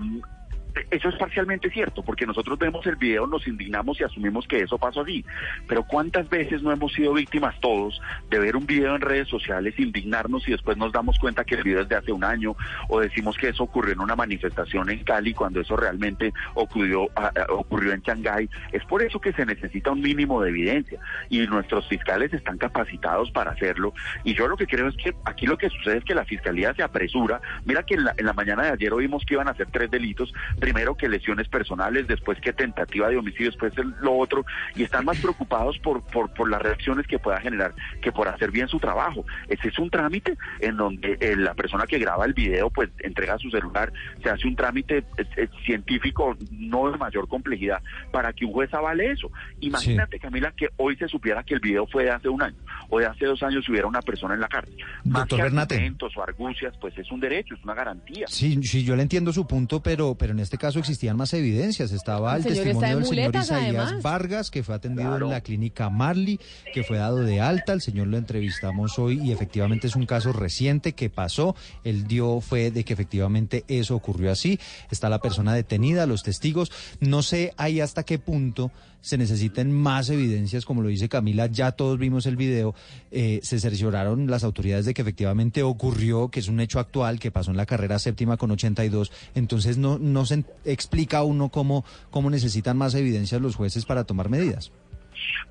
eso 0.90 1.08
es 1.08 1.16
parcialmente 1.16 1.70
cierto, 1.70 2.02
porque 2.02 2.26
nosotros 2.26 2.58
vemos 2.58 2.86
el 2.86 2.96
video, 2.96 3.26
nos 3.26 3.46
indignamos 3.46 4.00
y 4.00 4.04
asumimos 4.04 4.46
que 4.46 4.60
eso 4.60 4.78
pasó 4.78 5.02
así. 5.02 5.24
Pero 5.66 5.84
¿cuántas 5.84 6.28
veces 6.28 6.62
no 6.62 6.72
hemos 6.72 6.92
sido 6.92 7.12
víctimas 7.14 7.58
todos 7.60 8.00
de 8.28 8.38
ver 8.38 8.56
un 8.56 8.66
video 8.66 8.94
en 8.94 9.00
redes 9.00 9.28
sociales, 9.28 9.78
indignarnos 9.78 10.46
y 10.48 10.52
después 10.52 10.76
nos 10.76 10.92
damos 10.92 11.18
cuenta 11.18 11.44
que 11.44 11.56
el 11.56 11.62
video 11.62 11.82
es 11.82 11.88
de 11.88 11.96
hace 11.96 12.12
un 12.12 12.24
año 12.24 12.56
o 12.88 13.00
decimos 13.00 13.36
que 13.36 13.48
eso 13.48 13.64
ocurrió 13.64 13.94
en 13.94 14.00
una 14.00 14.16
manifestación 14.16 14.90
en 14.90 15.04
Cali 15.04 15.34
cuando 15.34 15.60
eso 15.60 15.76
realmente 15.76 16.32
ocurrió, 16.54 17.08
ah, 17.16 17.32
ocurrió 17.50 17.92
en 17.92 18.02
Shanghái? 18.02 18.48
Es 18.72 18.84
por 18.84 19.02
eso 19.02 19.20
que 19.20 19.32
se 19.32 19.46
necesita 19.46 19.90
un 19.90 20.00
mínimo 20.00 20.42
de 20.42 20.50
evidencia 20.50 21.00
y 21.28 21.46
nuestros 21.46 21.88
fiscales 21.88 22.32
están 22.32 22.58
capacitados 22.58 23.30
para 23.30 23.52
hacerlo. 23.52 23.92
Y 24.24 24.34
yo 24.34 24.48
lo 24.48 24.56
que 24.56 24.66
creo 24.66 24.88
es 24.88 24.96
que 24.96 25.14
aquí 25.24 25.46
lo 25.46 25.58
que 25.58 25.70
sucede 25.70 25.98
es 25.98 26.04
que 26.04 26.14
la 26.14 26.24
fiscalía 26.24 26.74
se 26.74 26.82
apresura. 26.82 27.40
Mira 27.64 27.82
que 27.82 27.94
en 27.94 28.04
la, 28.04 28.14
en 28.16 28.26
la 28.26 28.32
mañana 28.32 28.62
de 28.64 28.70
ayer 28.70 28.92
oímos 28.92 29.24
que 29.24 29.34
iban 29.34 29.48
a 29.48 29.52
hacer 29.52 29.68
tres 29.70 29.90
delitos 29.90 30.32
primero 30.60 30.96
que 30.96 31.08
lesiones 31.08 31.48
personales, 31.48 32.06
después 32.06 32.40
que 32.40 32.52
tentativa 32.52 33.08
de 33.08 33.16
homicidio, 33.16 33.50
después 33.50 33.72
lo 34.00 34.16
otro, 34.16 34.44
y 34.74 34.82
están 34.82 35.04
más 35.04 35.18
preocupados 35.18 35.78
por, 35.78 36.02
por, 36.02 36.32
por 36.32 36.50
las 36.50 36.62
reacciones 36.62 37.06
que 37.06 37.18
pueda 37.18 37.40
generar 37.40 37.74
que 38.00 38.12
por 38.12 38.28
hacer 38.28 38.50
bien 38.50 38.68
su 38.68 38.78
trabajo. 38.78 39.24
Ese 39.48 39.68
es 39.68 39.78
un 39.78 39.90
trámite 39.90 40.36
en 40.60 40.76
donde 40.76 41.16
eh, 41.20 41.36
la 41.36 41.54
persona 41.54 41.86
que 41.86 41.98
graba 41.98 42.24
el 42.24 42.34
video 42.34 42.70
pues 42.70 42.90
entrega 43.00 43.38
su 43.38 43.50
celular, 43.50 43.92
se 44.22 44.30
hace 44.30 44.46
un 44.46 44.56
trámite 44.56 44.98
eh, 44.98 45.26
eh, 45.36 45.48
científico 45.64 46.36
no 46.50 46.90
de 46.90 46.98
mayor 46.98 47.28
complejidad 47.28 47.82
para 48.10 48.32
que 48.32 48.44
un 48.44 48.52
juez 48.52 48.72
avale 48.74 49.12
eso. 49.12 49.30
Imagínate, 49.60 50.18
Camila, 50.18 50.52
que 50.52 50.68
hoy 50.76 50.96
se 50.96 51.08
supiera 51.08 51.42
que 51.42 51.54
el 51.54 51.60
video 51.60 51.86
fue 51.86 52.04
de 52.04 52.10
hace 52.10 52.28
un 52.28 52.42
año 52.42 52.56
o 52.88 52.98
de 52.98 53.06
hace 53.06 53.26
dos 53.26 53.42
años 53.42 53.64
si 53.64 53.70
hubiera 53.70 53.86
una 53.86 54.02
persona 54.02 54.34
en 54.34 54.40
la 54.40 54.48
cárcel. 54.48 54.76
Más 55.04 55.22
Doctor 55.22 55.38
que 55.38 55.42
Bernate. 55.44 55.92
o 56.00 56.22
argucias, 56.22 56.76
pues 56.80 56.96
es 56.98 57.10
un 57.10 57.20
derecho, 57.20 57.54
es 57.54 57.64
una 57.64 57.74
garantía. 57.74 58.26
Sí, 58.28 58.62
sí, 58.62 58.84
yo 58.84 58.96
le 58.96 59.02
entiendo 59.02 59.32
su 59.32 59.46
punto, 59.46 59.82
pero, 59.82 60.14
pero 60.14 60.32
en 60.32 60.40
este 60.40 60.49
caso 60.58 60.78
existían 60.78 61.16
más 61.16 61.32
evidencias. 61.34 61.92
Estaba 61.92 62.36
el, 62.36 62.44
testimonio 62.44 62.96
del 62.96 63.06
señor 63.06 63.36
Isaías 63.36 63.50
además. 63.50 64.02
Vargas, 64.02 64.50
que 64.50 64.62
fue 64.62 64.74
atendido 64.74 65.16
en 65.16 65.30
la 65.30 65.40
clínica 65.40 65.90
Marley, 65.90 66.40
que 66.72 66.84
fue 66.84 66.98
dado 66.98 67.18
de 67.18 67.40
alta. 67.40 67.72
El 67.72 67.80
señor 67.80 68.08
lo 68.08 68.16
entrevistamos 68.16 68.98
hoy 68.98 69.20
y 69.22 69.32
efectivamente 69.32 69.86
es 69.86 69.96
un 69.96 70.06
caso 70.06 70.32
reciente 70.32 70.92
que 70.92 71.10
pasó. 71.10 71.54
Él 71.84 72.06
dio 72.06 72.40
fe 72.40 72.70
de 72.70 72.84
que 72.84 72.92
efectivamente 72.92 73.64
eso 73.68 73.94
ocurrió 73.94 74.30
así. 74.30 74.58
Está 74.90 75.08
la 75.08 75.20
persona 75.20 75.54
detenida, 75.54 76.06
los 76.06 76.22
testigos. 76.22 76.70
No 77.00 77.22
sé 77.22 77.52
ahí 77.56 77.80
hasta 77.80 78.02
qué 78.02 78.18
punto 78.18 78.70
se 79.00 79.18
necesiten 79.18 79.72
más 79.72 80.10
evidencias, 80.10 80.64
como 80.64 80.82
lo 80.82 80.88
dice 80.88 81.08
Camila, 81.08 81.46
ya 81.46 81.72
todos 81.72 81.98
vimos 81.98 82.26
el 82.26 82.36
video, 82.36 82.74
eh, 83.10 83.40
se 83.42 83.60
cercioraron 83.60 84.30
las 84.30 84.44
autoridades 84.44 84.86
de 84.86 84.94
que 84.94 85.02
efectivamente 85.02 85.62
ocurrió, 85.62 86.28
que 86.28 86.40
es 86.40 86.48
un 86.48 86.60
hecho 86.60 86.78
actual, 86.78 87.18
que 87.18 87.30
pasó 87.30 87.50
en 87.50 87.56
la 87.56 87.66
carrera 87.66 87.98
séptima 87.98 88.36
con 88.36 88.50
82, 88.50 89.12
entonces 89.34 89.78
no, 89.78 89.98
no 89.98 90.26
se 90.26 90.44
explica 90.64 91.22
uno 91.22 91.48
cómo, 91.48 91.84
cómo 92.10 92.30
necesitan 92.30 92.76
más 92.76 92.94
evidencias 92.94 93.40
los 93.40 93.56
jueces 93.56 93.84
para 93.84 94.04
tomar 94.04 94.28
medidas. 94.28 94.70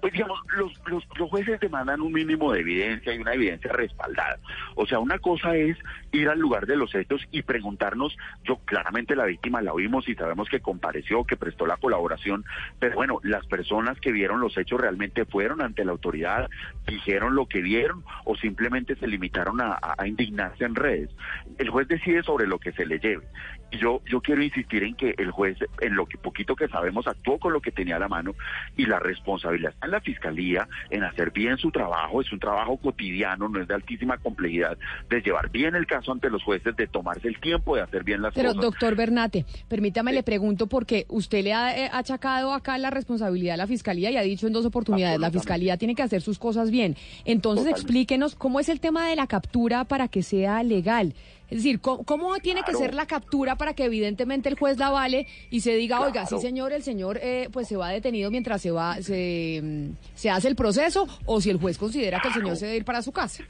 Pues 0.01 0.13
digamos, 0.13 0.39
los, 0.57 0.71
los, 0.87 1.03
los 1.17 1.29
jueces 1.29 1.59
demandan 1.59 2.01
un 2.01 2.13
mínimo 2.13 2.51
de 2.53 2.61
evidencia 2.61 3.13
y 3.13 3.19
una 3.19 3.33
evidencia 3.33 3.71
respaldada. 3.71 4.37
O 4.75 4.85
sea, 4.85 4.99
una 4.99 5.19
cosa 5.19 5.55
es 5.55 5.77
ir 6.11 6.29
al 6.29 6.39
lugar 6.39 6.65
de 6.65 6.75
los 6.77 6.93
hechos 6.95 7.21
y 7.31 7.41
preguntarnos, 7.43 8.15
yo 8.43 8.57
claramente 8.65 9.15
la 9.15 9.25
víctima 9.25 9.61
la 9.61 9.73
oímos 9.73 10.07
y 10.07 10.15
sabemos 10.15 10.49
que 10.49 10.59
compareció, 10.59 11.23
que 11.23 11.37
prestó 11.37 11.65
la 11.65 11.77
colaboración, 11.77 12.45
pero 12.79 12.95
bueno, 12.95 13.19
las 13.23 13.45
personas 13.47 13.99
que 13.99 14.11
vieron 14.11 14.39
los 14.41 14.57
hechos 14.57 14.79
realmente 14.79 15.25
fueron 15.25 15.61
ante 15.61 15.85
la 15.85 15.91
autoridad, 15.91 16.49
dijeron 16.87 17.35
lo 17.35 17.47
que 17.47 17.61
vieron 17.61 18.03
o 18.25 18.35
simplemente 18.35 18.95
se 18.95 19.07
limitaron 19.07 19.61
a- 19.61 19.79
a 19.97 20.07
indignarse 20.07 20.63
en 20.65 20.75
redes. 20.75 21.09
El 21.57 21.69
juez 21.69 21.87
decide 21.87 22.23
sobre 22.23 22.47
lo 22.47 22.59
que 22.59 22.71
se 22.71 22.85
le 22.85 22.99
lleve. 22.99 23.25
Yo, 23.71 24.01
yo 24.05 24.21
quiero 24.21 24.43
insistir 24.43 24.83
en 24.83 24.95
que 24.95 25.13
el 25.17 25.31
juez, 25.31 25.57
en 25.81 25.95
lo 25.95 26.05
que 26.05 26.17
poquito 26.17 26.55
que 26.55 26.67
sabemos, 26.67 27.07
actuó 27.07 27.37
con 27.37 27.53
lo 27.53 27.61
que 27.61 27.71
tenía 27.71 27.97
a 27.97 27.99
la 27.99 28.07
mano 28.07 28.35
y 28.75 28.85
la 28.85 28.99
responsabilidad 28.99 29.73
está 29.73 29.85
en 29.85 29.91
la 29.91 30.01
fiscalía 30.01 30.67
en 30.89 31.03
hacer 31.03 31.31
bien 31.31 31.57
su 31.57 31.71
trabajo. 31.71 32.21
Es 32.21 32.31
un 32.31 32.39
trabajo 32.39 32.77
cotidiano, 32.77 33.47
no 33.47 33.61
es 33.61 33.67
de 33.67 33.75
altísima 33.75 34.17
complejidad, 34.17 34.77
de 35.09 35.21
llevar 35.21 35.49
bien 35.49 35.75
el 35.75 35.85
caso 35.85 36.11
ante 36.11 36.29
los 36.29 36.43
jueces, 36.43 36.75
de 36.75 36.87
tomarse 36.87 37.27
el 37.27 37.39
tiempo 37.39 37.75
de 37.75 37.81
hacer 37.81 38.03
bien 38.03 38.21
las 38.21 38.33
Pero 38.33 38.49
cosas. 38.49 38.63
doctor 38.63 38.95
Bernate, 38.95 39.45
permítame 39.67 40.13
le 40.13 40.23
pregunto 40.23 40.67
porque 40.67 41.05
usted 41.09 41.43
le 41.43 41.53
ha 41.53 41.77
eh, 41.77 41.89
achacado 41.91 42.53
acá 42.53 42.77
la 42.77 42.89
responsabilidad 42.89 43.55
a 43.55 43.57
la 43.57 43.67
fiscalía 43.67 44.11
y 44.11 44.17
ha 44.17 44.21
dicho 44.21 44.47
en 44.47 44.53
dos 44.53 44.65
oportunidades, 44.65 45.19
la 45.19 45.31
fiscalía 45.31 45.77
tiene 45.77 45.95
que 45.95 46.01
hacer 46.01 46.21
sus 46.21 46.39
cosas 46.39 46.71
bien. 46.71 46.95
Entonces 47.25 47.65
Totalmente. 47.65 47.81
explíquenos 47.81 48.35
cómo 48.35 48.59
es 48.59 48.69
el 48.69 48.79
tema 48.79 49.07
de 49.07 49.15
la 49.15 49.27
captura 49.27 49.83
para 49.85 50.07
que 50.07 50.23
sea 50.23 50.63
legal. 50.63 51.13
Es 51.49 51.57
decir, 51.57 51.80
¿cómo, 51.80 52.03
cómo 52.03 52.38
tiene 52.38 52.61
que 52.63 52.73
ser 52.73 52.93
la 52.93 53.05
captura 53.05 53.55
para 53.55 53.73
que 53.73 53.85
evidentemente 53.85 54.49
el 54.49 54.57
juez 54.57 54.77
la 54.77 54.89
vale 54.89 55.27
y 55.49 55.61
se 55.61 55.76
diga, 55.76 56.01
oiga, 56.01 56.26
sí 56.26 56.38
señor, 56.39 56.73
el 56.73 56.84
señor 56.84 57.19
eh, 57.21 57.49
pues 57.51 57.67
se 57.67 57.76
va 57.76 57.89
detenido 57.89 58.30
mientras 58.31 58.61
se 58.61 58.71
va 58.71 59.01
se, 59.01 59.61
mm, 59.63 59.89
se 60.15 60.30
hace 60.30 60.47
el 60.47 60.55
proceso 60.55 61.07
o 61.26 61.41
si 61.41 61.49
el 61.49 61.57
juez 61.57 61.77
considera 61.77 62.19
que 62.19 62.27
el 62.27 62.34
señor 62.34 62.55
se 62.55 62.65
debe 62.65 62.77
ir 62.77 62.85
para 62.85 63.01
su 63.01 63.11
casa? 63.11 63.43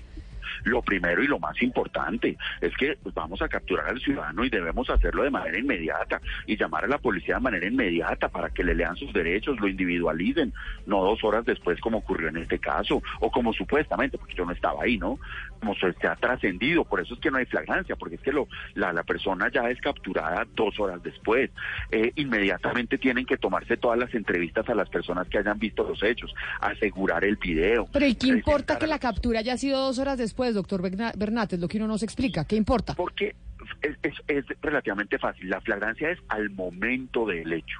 Lo 0.63 0.81
primero 0.81 1.23
y 1.23 1.27
lo 1.27 1.39
más 1.39 1.61
importante 1.61 2.37
es 2.61 2.75
que 2.77 2.97
pues, 3.01 3.13
vamos 3.15 3.41
a 3.41 3.47
capturar 3.47 3.89
al 3.89 3.99
ciudadano 3.99 4.43
y 4.43 4.49
debemos 4.49 4.89
hacerlo 4.89 5.23
de 5.23 5.29
manera 5.29 5.57
inmediata 5.57 6.21
y 6.45 6.57
llamar 6.57 6.85
a 6.85 6.87
la 6.87 6.97
policía 6.97 7.35
de 7.35 7.41
manera 7.41 7.67
inmediata 7.67 8.29
para 8.29 8.49
que 8.49 8.63
le 8.63 8.75
lean 8.75 8.95
sus 8.95 9.13
derechos, 9.13 9.59
lo 9.59 9.67
individualicen, 9.67 10.53
no 10.85 11.03
dos 11.03 11.23
horas 11.23 11.45
después 11.45 11.79
como 11.79 11.99
ocurrió 11.99 12.29
en 12.29 12.37
este 12.37 12.59
caso, 12.59 13.01
o 13.19 13.31
como 13.31 13.53
supuestamente, 13.53 14.17
porque 14.17 14.35
yo 14.35 14.45
no 14.45 14.51
estaba 14.51 14.83
ahí, 14.83 14.97
¿no? 14.97 15.19
Como 15.59 15.75
se, 15.75 15.87
ha 16.07 16.15
trascendido, 16.15 16.85
por 16.85 17.01
eso 17.01 17.13
es 17.13 17.19
que 17.19 17.29
no 17.31 17.37
hay 17.37 17.45
flagrancia, 17.45 17.95
porque 17.95 18.15
es 18.15 18.21
que 18.21 18.31
lo, 18.31 18.47
la, 18.75 18.93
la 18.93 19.03
persona 19.03 19.49
ya 19.53 19.69
es 19.69 19.79
capturada 19.81 20.45
dos 20.55 20.79
horas 20.79 21.03
después. 21.03 21.49
Eh, 21.91 22.11
inmediatamente 22.15 22.97
tienen 22.97 23.25
que 23.25 23.37
tomarse 23.37 23.77
todas 23.77 23.99
las 23.99 24.13
entrevistas 24.13 24.67
a 24.69 24.75
las 24.75 24.89
personas 24.89 25.27
que 25.27 25.37
hayan 25.37 25.59
visto 25.59 25.83
los 25.87 26.01
hechos, 26.03 26.33
asegurar 26.61 27.23
el 27.25 27.35
video. 27.35 27.87
Pero 27.91 28.05
¿y 28.05 28.15
qué 28.15 28.27
importa 28.27 28.77
que 28.77 28.87
la 28.87 28.99
captura 28.99 29.39
haya 29.39 29.57
sido 29.57 29.79
dos 29.79 29.99
horas 29.99 30.17
después, 30.17 30.53
doctor 30.55 30.81
Berna- 30.81 31.13
Bernat? 31.17 31.53
Es 31.53 31.59
lo 31.59 31.67
que 31.67 31.77
uno 31.77 31.87
nos 31.87 32.03
explica. 32.03 32.45
¿Qué 32.45 32.55
importa? 32.55 32.93
Porque 32.95 33.35
es, 33.81 33.97
es, 34.01 34.13
es 34.27 34.45
relativamente 34.61 35.17
fácil. 35.19 35.49
La 35.49 35.61
flagrancia 35.61 36.09
es 36.11 36.19
al 36.29 36.49
momento 36.51 37.25
del 37.25 37.51
hecho, 37.51 37.79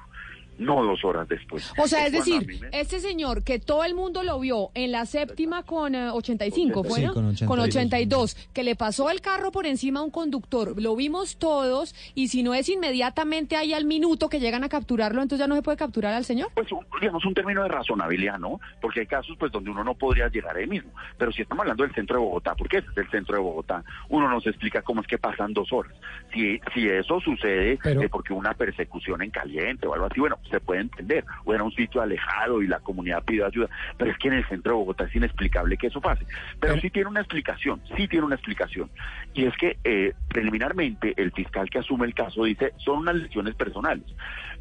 no 0.60 0.84
dos 0.84 1.04
horas 1.04 1.26
después. 1.28 1.72
O 1.78 1.86
sea, 1.88 2.06
es 2.06 2.12
decir, 2.12 2.46
me- 2.60 2.68
este 2.78 3.00
señor 3.00 3.42
que 3.42 3.58
todo 3.58 3.82
el 3.84 3.94
mundo 3.94 4.22
lo 4.22 4.38
vio 4.38 4.70
en 4.74 4.92
la 4.92 5.06
séptima 5.06 5.62
con 5.64 5.94
eh, 5.94 6.10
85, 6.10 6.84
¿fue? 6.84 7.00
Sí, 7.00 7.06
no? 7.06 7.14
con 7.14 7.24
82. 7.26 7.58
82, 7.68 8.34
que 8.52 8.62
le 8.62 8.76
pasó 8.76 9.10
el 9.10 9.20
carro 9.20 9.50
por 9.50 9.66
encima 9.66 10.00
a 10.00 10.02
un 10.02 10.10
conductor, 10.10 10.80
lo 10.80 10.94
vimos 10.96 11.36
todos, 11.38 11.94
y 12.14 12.28
si 12.28 12.42
no 12.42 12.54
es 12.54 12.68
inmediatamente 12.68 13.56
ahí 13.56 13.72
al 13.72 13.84
minuto 13.84 14.28
que 14.28 14.40
llegan 14.40 14.62
a 14.64 14.68
capturarlo, 14.68 15.22
entonces 15.22 15.42
ya 15.42 15.48
no 15.48 15.54
se 15.56 15.62
puede 15.62 15.76
capturar 15.78 16.14
al 16.14 16.24
señor. 16.24 16.50
Pues 16.54 16.70
un- 16.72 16.86
digamos 17.00 17.24
un 17.24 17.34
término 17.34 17.62
de 17.62 17.68
razonabilidad, 17.68 18.38
¿no? 18.38 18.60
Porque 18.80 19.00
hay 19.00 19.06
casos 19.06 19.36
pues 19.38 19.50
donde 19.52 19.70
uno 19.70 19.82
no 19.84 19.94
podría 19.94 20.28
llegar 20.28 20.56
ahí 20.56 20.66
mismo. 20.66 20.90
Pero 21.16 21.32
si 21.32 21.42
estamos 21.42 21.62
hablando 21.62 21.84
del 21.84 21.94
centro 21.94 22.16
de 22.18 22.24
Bogotá, 22.24 22.54
porque 22.54 22.78
ese 22.78 22.88
es 22.90 22.96
el 22.98 23.10
centro 23.10 23.36
de 23.36 23.40
Bogotá, 23.42 23.82
uno 24.08 24.28
nos 24.28 24.46
explica 24.46 24.82
cómo 24.82 25.00
es 25.00 25.06
que 25.06 25.18
pasan 25.18 25.52
dos 25.54 25.72
horas. 25.72 25.92
Si, 26.34 26.60
si 26.74 26.88
eso 26.88 27.18
sucede 27.20 27.78
eh, 27.84 28.08
porque 28.10 28.32
una 28.32 28.54
persecución 28.54 29.22
en 29.22 29.30
caliente 29.30 29.86
o 29.86 29.94
algo 29.94 30.06
así, 30.06 30.20
bueno, 30.20 30.38
se 30.50 30.60
puede 30.60 30.82
entender, 30.82 31.24
o 31.44 31.54
era 31.54 31.64
un 31.64 31.72
sitio 31.72 32.02
alejado 32.02 32.62
y 32.62 32.66
la 32.66 32.80
comunidad 32.80 33.24
pidió 33.24 33.46
ayuda, 33.46 33.68
pero 33.96 34.10
es 34.10 34.18
que 34.18 34.28
en 34.28 34.34
el 34.34 34.48
centro 34.48 34.72
de 34.72 34.78
Bogotá 34.78 35.04
es 35.04 35.14
inexplicable 35.14 35.76
que 35.76 35.88
eso 35.88 36.00
pase. 36.00 36.26
Pero 36.58 36.78
sí 36.80 36.90
tiene 36.90 37.08
una 37.08 37.20
explicación, 37.20 37.80
sí 37.96 38.08
tiene 38.08 38.26
una 38.26 38.34
explicación, 38.34 38.90
y 39.34 39.46
es 39.46 39.56
que 39.56 39.78
eh, 39.84 40.14
preliminarmente 40.28 41.14
el 41.16 41.32
fiscal 41.32 41.70
que 41.70 41.78
asume 41.78 42.06
el 42.06 42.14
caso 42.14 42.44
dice 42.44 42.72
son 42.78 42.98
unas 43.00 43.16
lesiones 43.16 43.54
personales. 43.54 44.04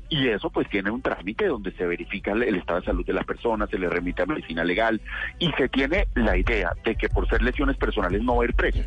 Y 0.09 0.27
eso 0.27 0.49
pues 0.49 0.67
tiene 0.69 0.89
un 0.89 1.03
trámite 1.03 1.45
donde 1.45 1.71
se 1.73 1.85
verifica 1.85 2.31
el, 2.31 2.55
estado 2.55 2.79
de 2.79 2.85
salud 2.87 3.05
de 3.05 3.13
la 3.13 3.23
persona, 3.23 3.67
se 3.67 3.77
le 3.77 3.87
remite 3.89 4.23
a 4.23 4.25
medicina 4.25 4.63
legal 4.63 4.99
y 5.37 5.51
se 5.51 5.69
tiene 5.69 6.07
la 6.15 6.35
idea 6.35 6.73
de 6.83 6.95
que 6.95 7.09
por 7.09 7.29
ser 7.29 7.43
lesiones 7.43 7.77
personales 7.77 8.23
no 8.23 8.37
va 8.37 8.43
a 8.43 8.47
ir 8.47 8.55
preso. 8.55 8.81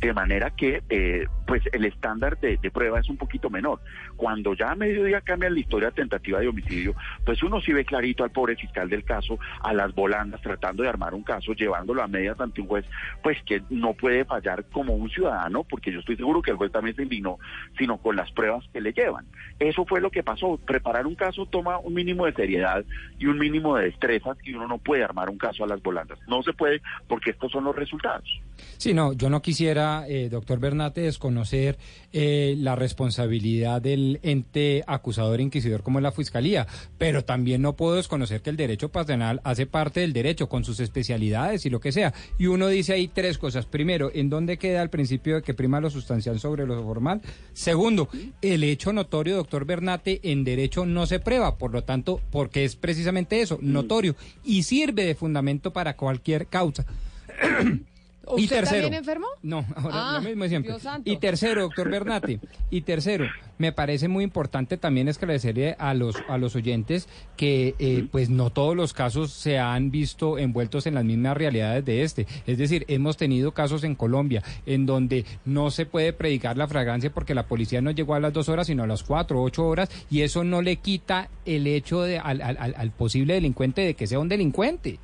De 0.00 0.12
manera 0.12 0.50
que 0.50 0.82
eh, 0.88 1.26
pues 1.46 1.62
el 1.72 1.84
estándar 1.84 2.38
de, 2.40 2.56
de 2.56 2.70
prueba 2.70 3.00
es 3.00 3.08
un 3.08 3.16
poquito 3.16 3.50
menor. 3.50 3.80
Cuando 4.16 4.54
ya 4.54 4.70
a 4.70 4.74
mediodía 4.74 5.20
cambia 5.20 5.50
la 5.50 5.60
historia 5.60 5.90
tentativa 5.90 6.40
de 6.40 6.48
homicidio, 6.48 6.94
pues 7.24 7.42
uno 7.42 7.60
sí 7.60 7.72
ve 7.72 7.84
clarito 7.84 8.24
al 8.24 8.30
pobre 8.30 8.56
fiscal 8.56 8.88
del 8.88 9.04
caso, 9.04 9.38
a 9.62 9.72
las 9.72 9.94
volandas, 9.94 10.40
tratando 10.40 10.82
de 10.82 10.88
armar 10.88 11.14
un 11.14 11.22
caso, 11.22 11.52
llevándolo 11.52 12.02
a 12.02 12.08
medias 12.08 12.40
ante 12.40 12.60
un 12.60 12.68
juez, 12.68 12.84
pues 13.22 13.38
que 13.44 13.62
no 13.70 13.94
puede 13.94 14.24
fallar 14.24 14.64
como 14.72 14.94
un 14.94 15.10
ciudadano, 15.10 15.64
porque 15.64 15.92
yo 15.92 16.00
estoy 16.00 16.16
seguro 16.16 16.42
que 16.42 16.50
el 16.50 16.56
juez 16.56 16.72
también 16.72 16.96
se 16.96 17.02
indignó, 17.02 17.38
sino 17.78 17.98
con 17.98 18.16
las 18.16 18.30
pruebas 18.32 18.64
que 18.72 18.80
le 18.80 18.92
llevan. 18.92 19.26
Eso 19.58 19.84
fue 19.84 20.00
lo 20.00 20.10
que 20.10 20.22
pasó. 20.22 20.58
Preparar 20.64 21.06
un 21.06 21.14
caso 21.14 21.46
toma 21.46 21.78
un 21.78 21.94
mínimo 21.94 22.26
de 22.26 22.32
seriedad 22.32 22.84
y 23.18 23.26
un 23.26 23.38
mínimo 23.38 23.76
de 23.76 23.86
destrezas 23.86 24.36
y 24.44 24.54
uno 24.54 24.66
no 24.66 24.78
puede 24.78 25.04
armar 25.04 25.28
un 25.28 25.38
caso 25.38 25.64
a 25.64 25.66
las 25.66 25.82
volandas. 25.82 26.18
No 26.26 26.42
se 26.42 26.52
puede 26.52 26.80
porque 27.08 27.30
estos 27.30 27.52
son 27.52 27.64
los 27.64 27.76
resultados. 27.76 28.40
Sí, 28.76 28.94
no, 28.94 29.12
yo 29.12 29.30
no 29.30 29.42
quisiera, 29.42 29.89
eh, 30.08 30.28
doctor 30.30 30.58
Bernate, 30.58 31.02
desconocer 31.02 31.78
eh, 32.12 32.54
la 32.58 32.74
responsabilidad 32.74 33.82
del 33.82 34.18
ente 34.22 34.82
acusador 34.86 35.40
e 35.40 35.44
inquisidor 35.44 35.82
como 35.82 35.98
es 35.98 36.02
la 36.02 36.12
Fiscalía, 36.12 36.66
pero 36.98 37.24
también 37.24 37.62
no 37.62 37.76
puedo 37.76 37.96
desconocer 37.96 38.42
que 38.42 38.50
el 38.50 38.56
derecho 38.56 38.90
penal 38.90 39.40
hace 39.44 39.66
parte 39.66 40.00
del 40.00 40.12
derecho 40.12 40.48
con 40.48 40.64
sus 40.64 40.80
especialidades 40.80 41.66
y 41.66 41.70
lo 41.70 41.80
que 41.80 41.92
sea. 41.92 42.12
Y 42.38 42.46
uno 42.46 42.68
dice 42.68 42.92
ahí 42.92 43.08
tres 43.08 43.38
cosas. 43.38 43.66
Primero, 43.66 44.10
¿en 44.14 44.30
dónde 44.30 44.58
queda 44.58 44.82
el 44.82 44.90
principio 44.90 45.36
de 45.36 45.42
que 45.42 45.54
prima 45.54 45.80
lo 45.80 45.90
sustancial 45.90 46.40
sobre 46.40 46.66
lo 46.66 46.82
formal? 46.82 47.20
Segundo, 47.52 48.08
el 48.42 48.64
hecho 48.64 48.92
notorio, 48.92 49.36
doctor 49.36 49.64
Bernate, 49.64 50.20
en 50.22 50.44
derecho 50.44 50.86
no 50.86 51.06
se 51.06 51.20
prueba, 51.20 51.58
por 51.58 51.72
lo 51.72 51.84
tanto, 51.84 52.20
porque 52.30 52.64
es 52.64 52.76
precisamente 52.76 53.40
eso, 53.40 53.58
notorio, 53.60 54.16
y 54.44 54.62
sirve 54.62 55.04
de 55.04 55.14
fundamento 55.14 55.72
para 55.72 55.96
cualquier 55.96 56.46
causa. 56.46 56.84
Y 58.36 58.44
¿Usted 58.44 58.56
tercero, 58.56 58.82
también 58.82 58.94
enfermo? 59.00 59.26
No, 59.42 59.64
ahora 59.76 59.90
Ah, 59.92 60.20
lo 60.22 60.28
mismo 60.28 60.46
siempre. 60.48 60.72
Dios 60.72 60.82
santo. 60.82 61.10
Y 61.10 61.16
tercero, 61.16 61.62
doctor 61.62 61.90
Bernati, 61.90 62.38
y 62.70 62.80
tercero, 62.82 63.26
me 63.58 63.72
parece 63.72 64.08
muy 64.08 64.24
importante 64.24 64.76
también 64.76 65.08
esclarecerle 65.08 65.76
a 65.78 65.94
los 65.94 66.16
a 66.28 66.38
los 66.38 66.56
oyentes 66.56 67.08
que 67.36 67.74
eh, 67.78 68.06
pues 68.10 68.30
no 68.30 68.50
todos 68.50 68.74
los 68.76 68.92
casos 68.92 69.32
se 69.32 69.58
han 69.58 69.90
visto 69.90 70.38
envueltos 70.38 70.86
en 70.86 70.94
las 70.94 71.04
mismas 71.04 71.36
realidades 71.36 71.84
de 71.84 72.02
este. 72.02 72.26
Es 72.46 72.58
decir, 72.58 72.84
hemos 72.88 73.16
tenido 73.16 73.52
casos 73.52 73.84
en 73.84 73.94
Colombia 73.94 74.42
en 74.66 74.86
donde 74.86 75.24
no 75.44 75.70
se 75.70 75.86
puede 75.86 76.12
predicar 76.12 76.56
la 76.56 76.68
fragancia 76.68 77.10
porque 77.12 77.34
la 77.34 77.46
policía 77.46 77.80
no 77.80 77.90
llegó 77.90 78.14
a 78.14 78.20
las 78.20 78.32
dos 78.32 78.48
horas, 78.48 78.66
sino 78.66 78.82
a 78.82 78.86
las 78.86 79.02
cuatro 79.02 79.40
o 79.40 79.44
ocho 79.44 79.66
horas, 79.66 79.88
y 80.10 80.22
eso 80.22 80.44
no 80.44 80.62
le 80.62 80.76
quita 80.76 81.28
el 81.44 81.66
hecho 81.66 82.02
de, 82.02 82.18
al, 82.18 82.40
al- 82.42 82.56
al- 82.58 82.74
al 82.76 82.90
posible 82.90 83.34
delincuente 83.34 83.82
de 83.82 83.94
que 83.94 84.06
sea 84.06 84.18
un 84.18 84.28
delincuente. 84.28 84.98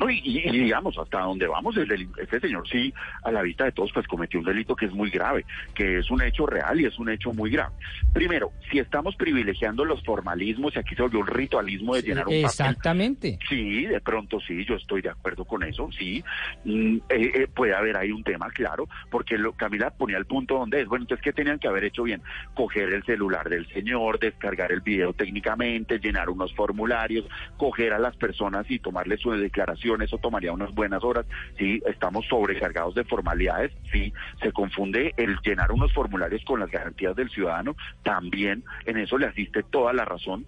No, 0.00 0.08
y, 0.08 0.40
digamos, 0.50 0.96
hasta 0.98 1.20
donde 1.20 1.46
vamos, 1.46 1.76
el 1.76 2.08
este 2.16 2.40
señor 2.40 2.66
sí, 2.68 2.92
a 3.22 3.30
la 3.30 3.42
vista 3.42 3.64
de 3.64 3.72
todos, 3.72 3.90
pues 3.92 4.06
cometió 4.06 4.40
un 4.40 4.46
delito 4.46 4.74
que 4.74 4.86
es 4.86 4.92
muy 4.92 5.10
grave, 5.10 5.44
que 5.74 5.98
es 5.98 6.10
un 6.10 6.22
hecho 6.22 6.46
real 6.46 6.80
y 6.80 6.86
es 6.86 6.98
un 6.98 7.10
hecho 7.10 7.32
muy 7.34 7.50
grave. 7.50 7.74
Primero, 8.14 8.52
si 8.70 8.78
estamos 8.78 9.14
privilegiando 9.16 9.84
los 9.84 10.02
formalismos 10.02 10.74
y 10.74 10.78
aquí 10.78 10.94
se 10.94 11.02
volvió 11.02 11.20
un 11.20 11.26
ritualismo 11.26 11.94
de 11.94 12.02
llenar 12.02 12.26
un 12.26 12.32
papel, 12.32 12.44
Exactamente. 12.44 13.38
Sí, 13.48 13.84
de 13.84 14.00
pronto 14.00 14.40
sí, 14.40 14.64
yo 14.64 14.76
estoy 14.76 15.02
de 15.02 15.10
acuerdo 15.10 15.44
con 15.44 15.62
eso, 15.62 15.90
sí. 15.96 16.24
Mm, 16.64 16.96
eh, 17.08 17.32
eh, 17.34 17.48
puede 17.54 17.74
haber 17.74 17.96
ahí 17.96 18.10
un 18.10 18.24
tema, 18.24 18.48
claro, 18.50 18.88
porque 19.10 19.36
lo, 19.36 19.52
Camila 19.52 19.90
ponía 19.90 20.16
el 20.16 20.24
punto 20.24 20.58
donde 20.58 20.80
es. 20.80 20.88
Bueno, 20.88 21.04
entonces, 21.04 21.22
¿qué 21.22 21.32
tenían 21.32 21.58
que 21.58 21.68
haber 21.68 21.84
hecho 21.84 22.04
bien? 22.04 22.22
Coger 22.54 22.92
el 22.92 23.04
celular 23.04 23.48
del 23.48 23.66
señor, 23.68 24.18
descargar 24.18 24.72
el 24.72 24.80
video 24.80 25.12
técnicamente, 25.12 25.98
llenar 25.98 26.30
unos 26.30 26.54
formularios, 26.54 27.26
coger 27.56 27.92
a 27.92 27.98
las 27.98 28.16
personas 28.16 28.64
y 28.70 28.78
tomarles 28.78 29.20
su 29.20 29.30
declaración, 29.32 29.89
eso 30.02 30.18
tomaría 30.18 30.52
unas 30.52 30.74
buenas 30.74 31.02
horas. 31.04 31.26
Sí, 31.58 31.80
estamos 31.86 32.26
sobrecargados 32.26 32.94
de 32.94 33.04
formalidades, 33.04 33.72
sí, 33.92 34.12
se 34.42 34.52
confunde 34.52 35.14
el 35.16 35.38
llenar 35.42 35.72
unos 35.72 35.92
formularios 35.92 36.44
con 36.44 36.60
las 36.60 36.70
garantías 36.70 37.16
del 37.16 37.30
ciudadano, 37.30 37.76
también 38.02 38.64
en 38.86 38.98
eso 38.98 39.18
le 39.18 39.26
asiste 39.26 39.62
toda 39.62 39.92
la 39.92 40.04
razón. 40.04 40.46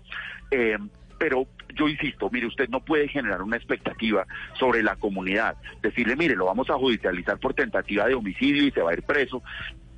Eh, 0.51 0.79
pero 1.19 1.47
yo 1.77 1.89
insisto, 1.89 2.29
mire, 2.33 2.49
usted 2.49 2.69
no 2.69 2.85
puede 2.85 3.07
generar 3.07 3.43
una 3.43 3.57
expectativa 3.57 4.27
sobre 4.59 4.83
la 4.83 4.97
comunidad, 4.97 5.57
decirle, 5.81 6.17
mire, 6.17 6.35
lo 6.35 6.47
vamos 6.47 6.69
a 6.69 6.75
judicializar 6.75 7.39
por 7.39 7.55
tentativa 7.55 8.09
de 8.09 8.15
homicidio 8.15 8.67
y 8.67 8.73
se 8.73 8.83
va 8.83 8.91
a 8.91 8.95
ir 8.95 9.03
preso, 9.05 9.41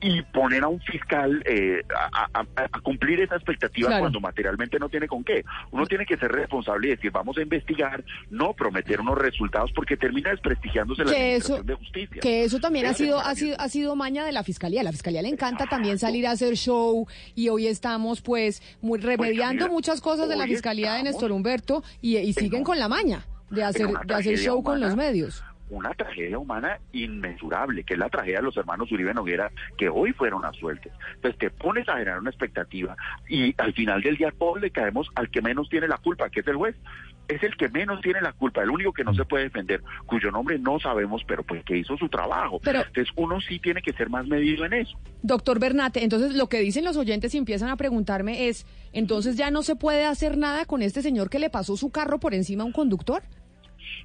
y 0.06 0.20
poner 0.22 0.62
a 0.64 0.68
un 0.68 0.80
fiscal 0.80 1.42
eh, 1.46 1.82
a, 1.96 2.26
a- 2.34 2.40
a- 2.56 2.68
a 2.72 2.80
cumplir 2.80 3.20
esa 3.20 3.36
expectativa 3.36 3.88
Claro. 3.88 4.02
cuando 4.02 4.20
materialmente 4.20 4.78
no 4.78 4.88
tiene 4.88 5.08
con 5.08 5.24
qué. 5.24 5.42
Uno 5.70 5.86
tiene 5.86 6.04
que 6.04 6.16
ser 6.18 6.30
responsable 6.30 6.88
y 6.88 6.90
decir, 6.90 7.10
vamos 7.10 7.38
a 7.38 7.42
investigar, 7.42 8.04
no 8.30 8.52
prometer 8.52 9.00
unos 9.00 9.16
resultados 9.16 9.72
porque 9.74 9.96
termina 9.96 10.30
desprestigiándose 10.30 11.04
la 11.04 11.10
eso- 11.12 11.54
administración 11.54 11.66
de 11.66 11.74
justicia. 11.74 12.20
Que 12.20 12.44
eso 12.44 12.60
también 12.60 12.86
ha 12.86 12.92
sido, 12.94 13.18
ha 13.18 13.34
sido, 13.34 13.56
ha 13.58 13.68
sido 13.68 13.96
maña 13.96 14.24
de 14.26 14.32
la 14.32 14.42
fiscalía. 14.42 14.82
La 14.82 14.92
fiscalía 14.92 15.22
le 15.22 15.28
encanta 15.30 15.66
también 15.66 15.98
salir 15.98 16.26
a 16.26 16.32
hacer 16.32 16.54
show 16.56 17.06
y 17.34 17.48
hoy 17.48 17.66
estamos 17.66 18.20
pues 18.20 18.62
muy 18.82 18.98
remediando 19.00 19.60
Camila, 19.60 19.68
muchas 19.68 20.00
cosas 20.02 20.28
de 20.28 20.36
la 20.36 20.44
fiscalía 20.44 20.94
de 20.94 21.04
Néstor 21.04 21.32
Humberto 21.32 21.82
y, 22.02 22.18
y 22.18 22.32
siguen 22.34 22.62
con 22.64 22.78
la 22.78 22.88
maña 22.88 23.24
de 23.50 23.62
hacer, 23.64 23.86
de 24.06 24.14
hacer 24.14 24.36
show 24.38 24.62
con 24.62 24.80
los 24.80 24.96
medios. 24.96 25.42
Una 25.70 25.90
tragedia 25.94 26.38
humana 26.38 26.78
inmensurable, 26.92 27.84
que 27.84 27.94
es 27.94 27.98
la 28.00 28.08
tragedia 28.10 28.38
de 28.38 28.44
los 28.44 28.56
hermanos 28.56 28.90
Uribe 28.92 29.14
Noguera, 29.14 29.50
que 29.78 29.88
hoy 29.88 30.12
fueron 30.12 30.44
absueltos. 30.44 30.92
Entonces 31.14 31.38
te 31.38 31.50
pones 31.50 31.88
a 31.88 31.92
generar 31.94 32.18
una 32.20 32.30
expectativa 32.30 32.96
y 33.28 33.54
al 33.58 33.72
final 33.72 34.02
del 34.02 34.16
día 34.16 34.32
todos 34.38 34.60
le 34.60 34.70
caemos 34.70 35.08
al 35.14 35.30
que 35.30 35.40
menos 35.42 35.68
tiene 35.68 35.88
la 35.88 35.98
culpa, 35.98 36.28
que 36.30 36.40
es 36.40 36.46
el 36.48 36.56
juez. 36.56 36.76
Es 37.26 37.42
el 37.42 37.56
que 37.56 37.70
menos 37.70 38.02
tiene 38.02 38.20
la 38.20 38.34
culpa, 38.34 38.62
el 38.62 38.68
único 38.68 38.92
que 38.92 39.02
no 39.02 39.14
se 39.14 39.24
puede 39.24 39.44
defender, 39.44 39.82
cuyo 40.04 40.30
nombre 40.30 40.58
no 40.58 40.78
sabemos, 40.78 41.22
pero 41.26 41.42
pues 41.42 41.64
que 41.64 41.78
hizo 41.78 41.96
su 41.96 42.10
trabajo. 42.10 42.60
Pero- 42.62 42.80
Entonces 42.80 43.08
uno 43.16 43.40
sí 43.40 43.58
tiene 43.58 43.80
que 43.80 43.94
ser 43.94 44.10
más 44.10 44.26
medido 44.26 44.66
en 44.66 44.74
eso. 44.74 44.98
Doctor 45.22 45.58
Bernate, 45.58 46.04
entonces 46.04 46.34
lo 46.34 46.50
que 46.50 46.58
dicen 46.60 46.84
los 46.84 46.98
oyentes 46.98 47.34
y 47.34 47.38
empiezan 47.38 47.70
a 47.70 47.76
preguntarme 47.76 48.48
es, 48.48 48.66
entonces 48.92 49.36
ya 49.36 49.50
no 49.50 49.62
se 49.62 49.74
puede 49.74 50.04
hacer 50.04 50.36
nada 50.36 50.66
con 50.66 50.82
este 50.82 51.00
señor 51.00 51.30
que 51.30 51.38
le 51.38 51.48
pasó 51.48 51.78
su 51.78 51.90
carro 51.90 52.20
por 52.20 52.34
encima 52.34 52.62
a 52.62 52.66
un 52.66 52.72
conductor. 52.72 53.22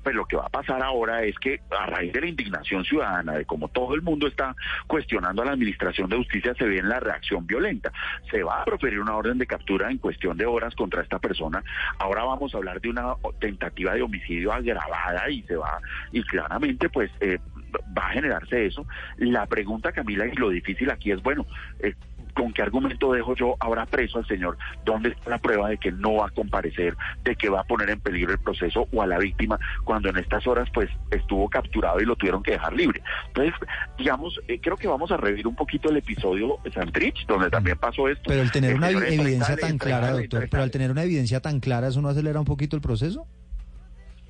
Pues 0.04 0.16
lo 0.16 0.26
que 0.26 0.38
va 0.38 0.46
a 0.46 0.50
pasar 0.50 0.82
ahora 0.82 1.24
es 1.24 1.38
que 1.40 1.60
a 1.70 1.86
raíz 1.86 2.14
de 2.14 2.22
la 2.22 2.28
indignación 2.28 2.84
ciudadana, 2.84 3.34
de 3.34 3.46
como 3.46 3.68
todo 3.68 3.96
el 3.96 4.02
mundo 4.02 4.28
está 4.28 4.56
cuestionando 4.88 5.42
a 5.42 5.46
la 5.46 5.52
Administración 5.52 6.10
de 6.10 6.18
Justicia, 6.18 6.54
se 6.58 6.66
viene 6.66 6.88
la 6.88 7.00
reacción 7.00 7.46
violenta. 7.46 7.92
Se 8.32 8.44
va 8.44 8.62
a 8.62 8.66
proferir 8.66 9.00
una 9.00 9.16
orden 9.16 9.38
de 9.38 9.46
captura 9.46 9.92
en 9.92 9.98
cuestión 9.98 10.38
de 10.38 10.46
horas 10.46 10.76
contra 10.76 11.02
esta 11.02 11.20
persona. 11.20 11.64
Ahora 11.98 12.24
vamos 12.24 12.54
a 12.54 12.58
hablar 12.58 12.82
de 12.82 12.90
una 12.90 13.16
tentativa 13.40 13.94
de 13.94 14.02
homicidio 14.02 14.52
agravada 14.54 15.30
y 15.30 15.44
se 15.44 15.56
va, 15.56 15.80
y 16.12 16.24
claramente 16.24 16.90
pues 16.90 17.12
eh, 17.20 17.40
va 17.98 18.08
a 18.08 18.12
generarse 18.12 18.66
eso. 18.66 18.86
La 19.18 19.46
pregunta, 19.46 19.92
Camila, 19.92 20.26
y 20.26 20.36
lo 20.36 20.50
difícil 20.50 20.90
aquí 20.90 21.12
es, 21.12 21.22
bueno, 21.22 21.46
eh, 21.80 21.94
¿con 22.40 22.54
qué 22.54 22.62
argumento 22.62 23.12
dejo 23.12 23.36
yo 23.36 23.56
ahora 23.60 23.86
preso 23.86 24.18
al 24.18 24.26
señor? 24.26 24.58
¿Dónde 24.86 25.10
está 25.10 25.30
la 25.30 25.38
prueba 25.40 25.70
de 25.70 25.78
que 25.78 25.92
no 25.92 26.16
va 26.16 26.28
a 26.28 26.30
comparecer, 26.30 26.96
de 27.26 27.36
que 27.36 27.50
va 27.50 27.62
a 27.62 27.64
poner 27.66 27.90
en 27.90 28.00
peligro 28.00 28.32
el 28.32 28.40
proceso 28.40 28.88
o 28.94 29.02
a 29.02 29.08
la 29.08 29.18
víctima 29.18 29.60
cuando 29.84 30.10
en 30.10 30.18
estas 30.18 30.48
horas 30.48 30.70
pues 30.74 30.90
estuvo 31.12 31.50
capturado 31.50 32.00
y 32.00 32.06
lo 32.06 32.16
tuvieron 32.16 32.42
que 32.42 32.52
dejar 32.52 32.74
libre? 32.74 33.02
Entonces, 33.28 33.54
digamos, 33.98 34.40
eh, 34.48 34.60
creo 34.62 34.78
que 34.78 34.88
vamos 34.88 35.12
a 35.12 35.18
revivir 35.18 35.48
un 35.48 35.56
poquito 35.56 35.90
el 35.90 35.98
episodio 35.98 36.58
de 36.64 36.72
Santrich, 36.72 37.28
donde 37.28 37.50
también 37.50 37.78
pasó 37.78 38.08
esto. 38.08 38.24
Pero 38.28 38.42
el 38.42 38.52
tener 38.52 38.72
El 38.72 38.78
una 38.78 38.90
evidencia 38.90 39.58
tan 39.58 39.78
clara, 39.78 40.12
doctor, 40.12 40.48
pero 40.50 40.64
al 40.64 40.72
tener 40.72 40.92
una 40.92 41.04
evidencia 41.04 41.42
tan 41.42 41.60
clara, 41.60 41.90
¿eso 41.90 42.02
no 42.02 42.08
acelera 42.08 42.40
un 42.40 42.46
poquito 42.46 42.78
el 42.78 42.82
proceso? 42.82 43.28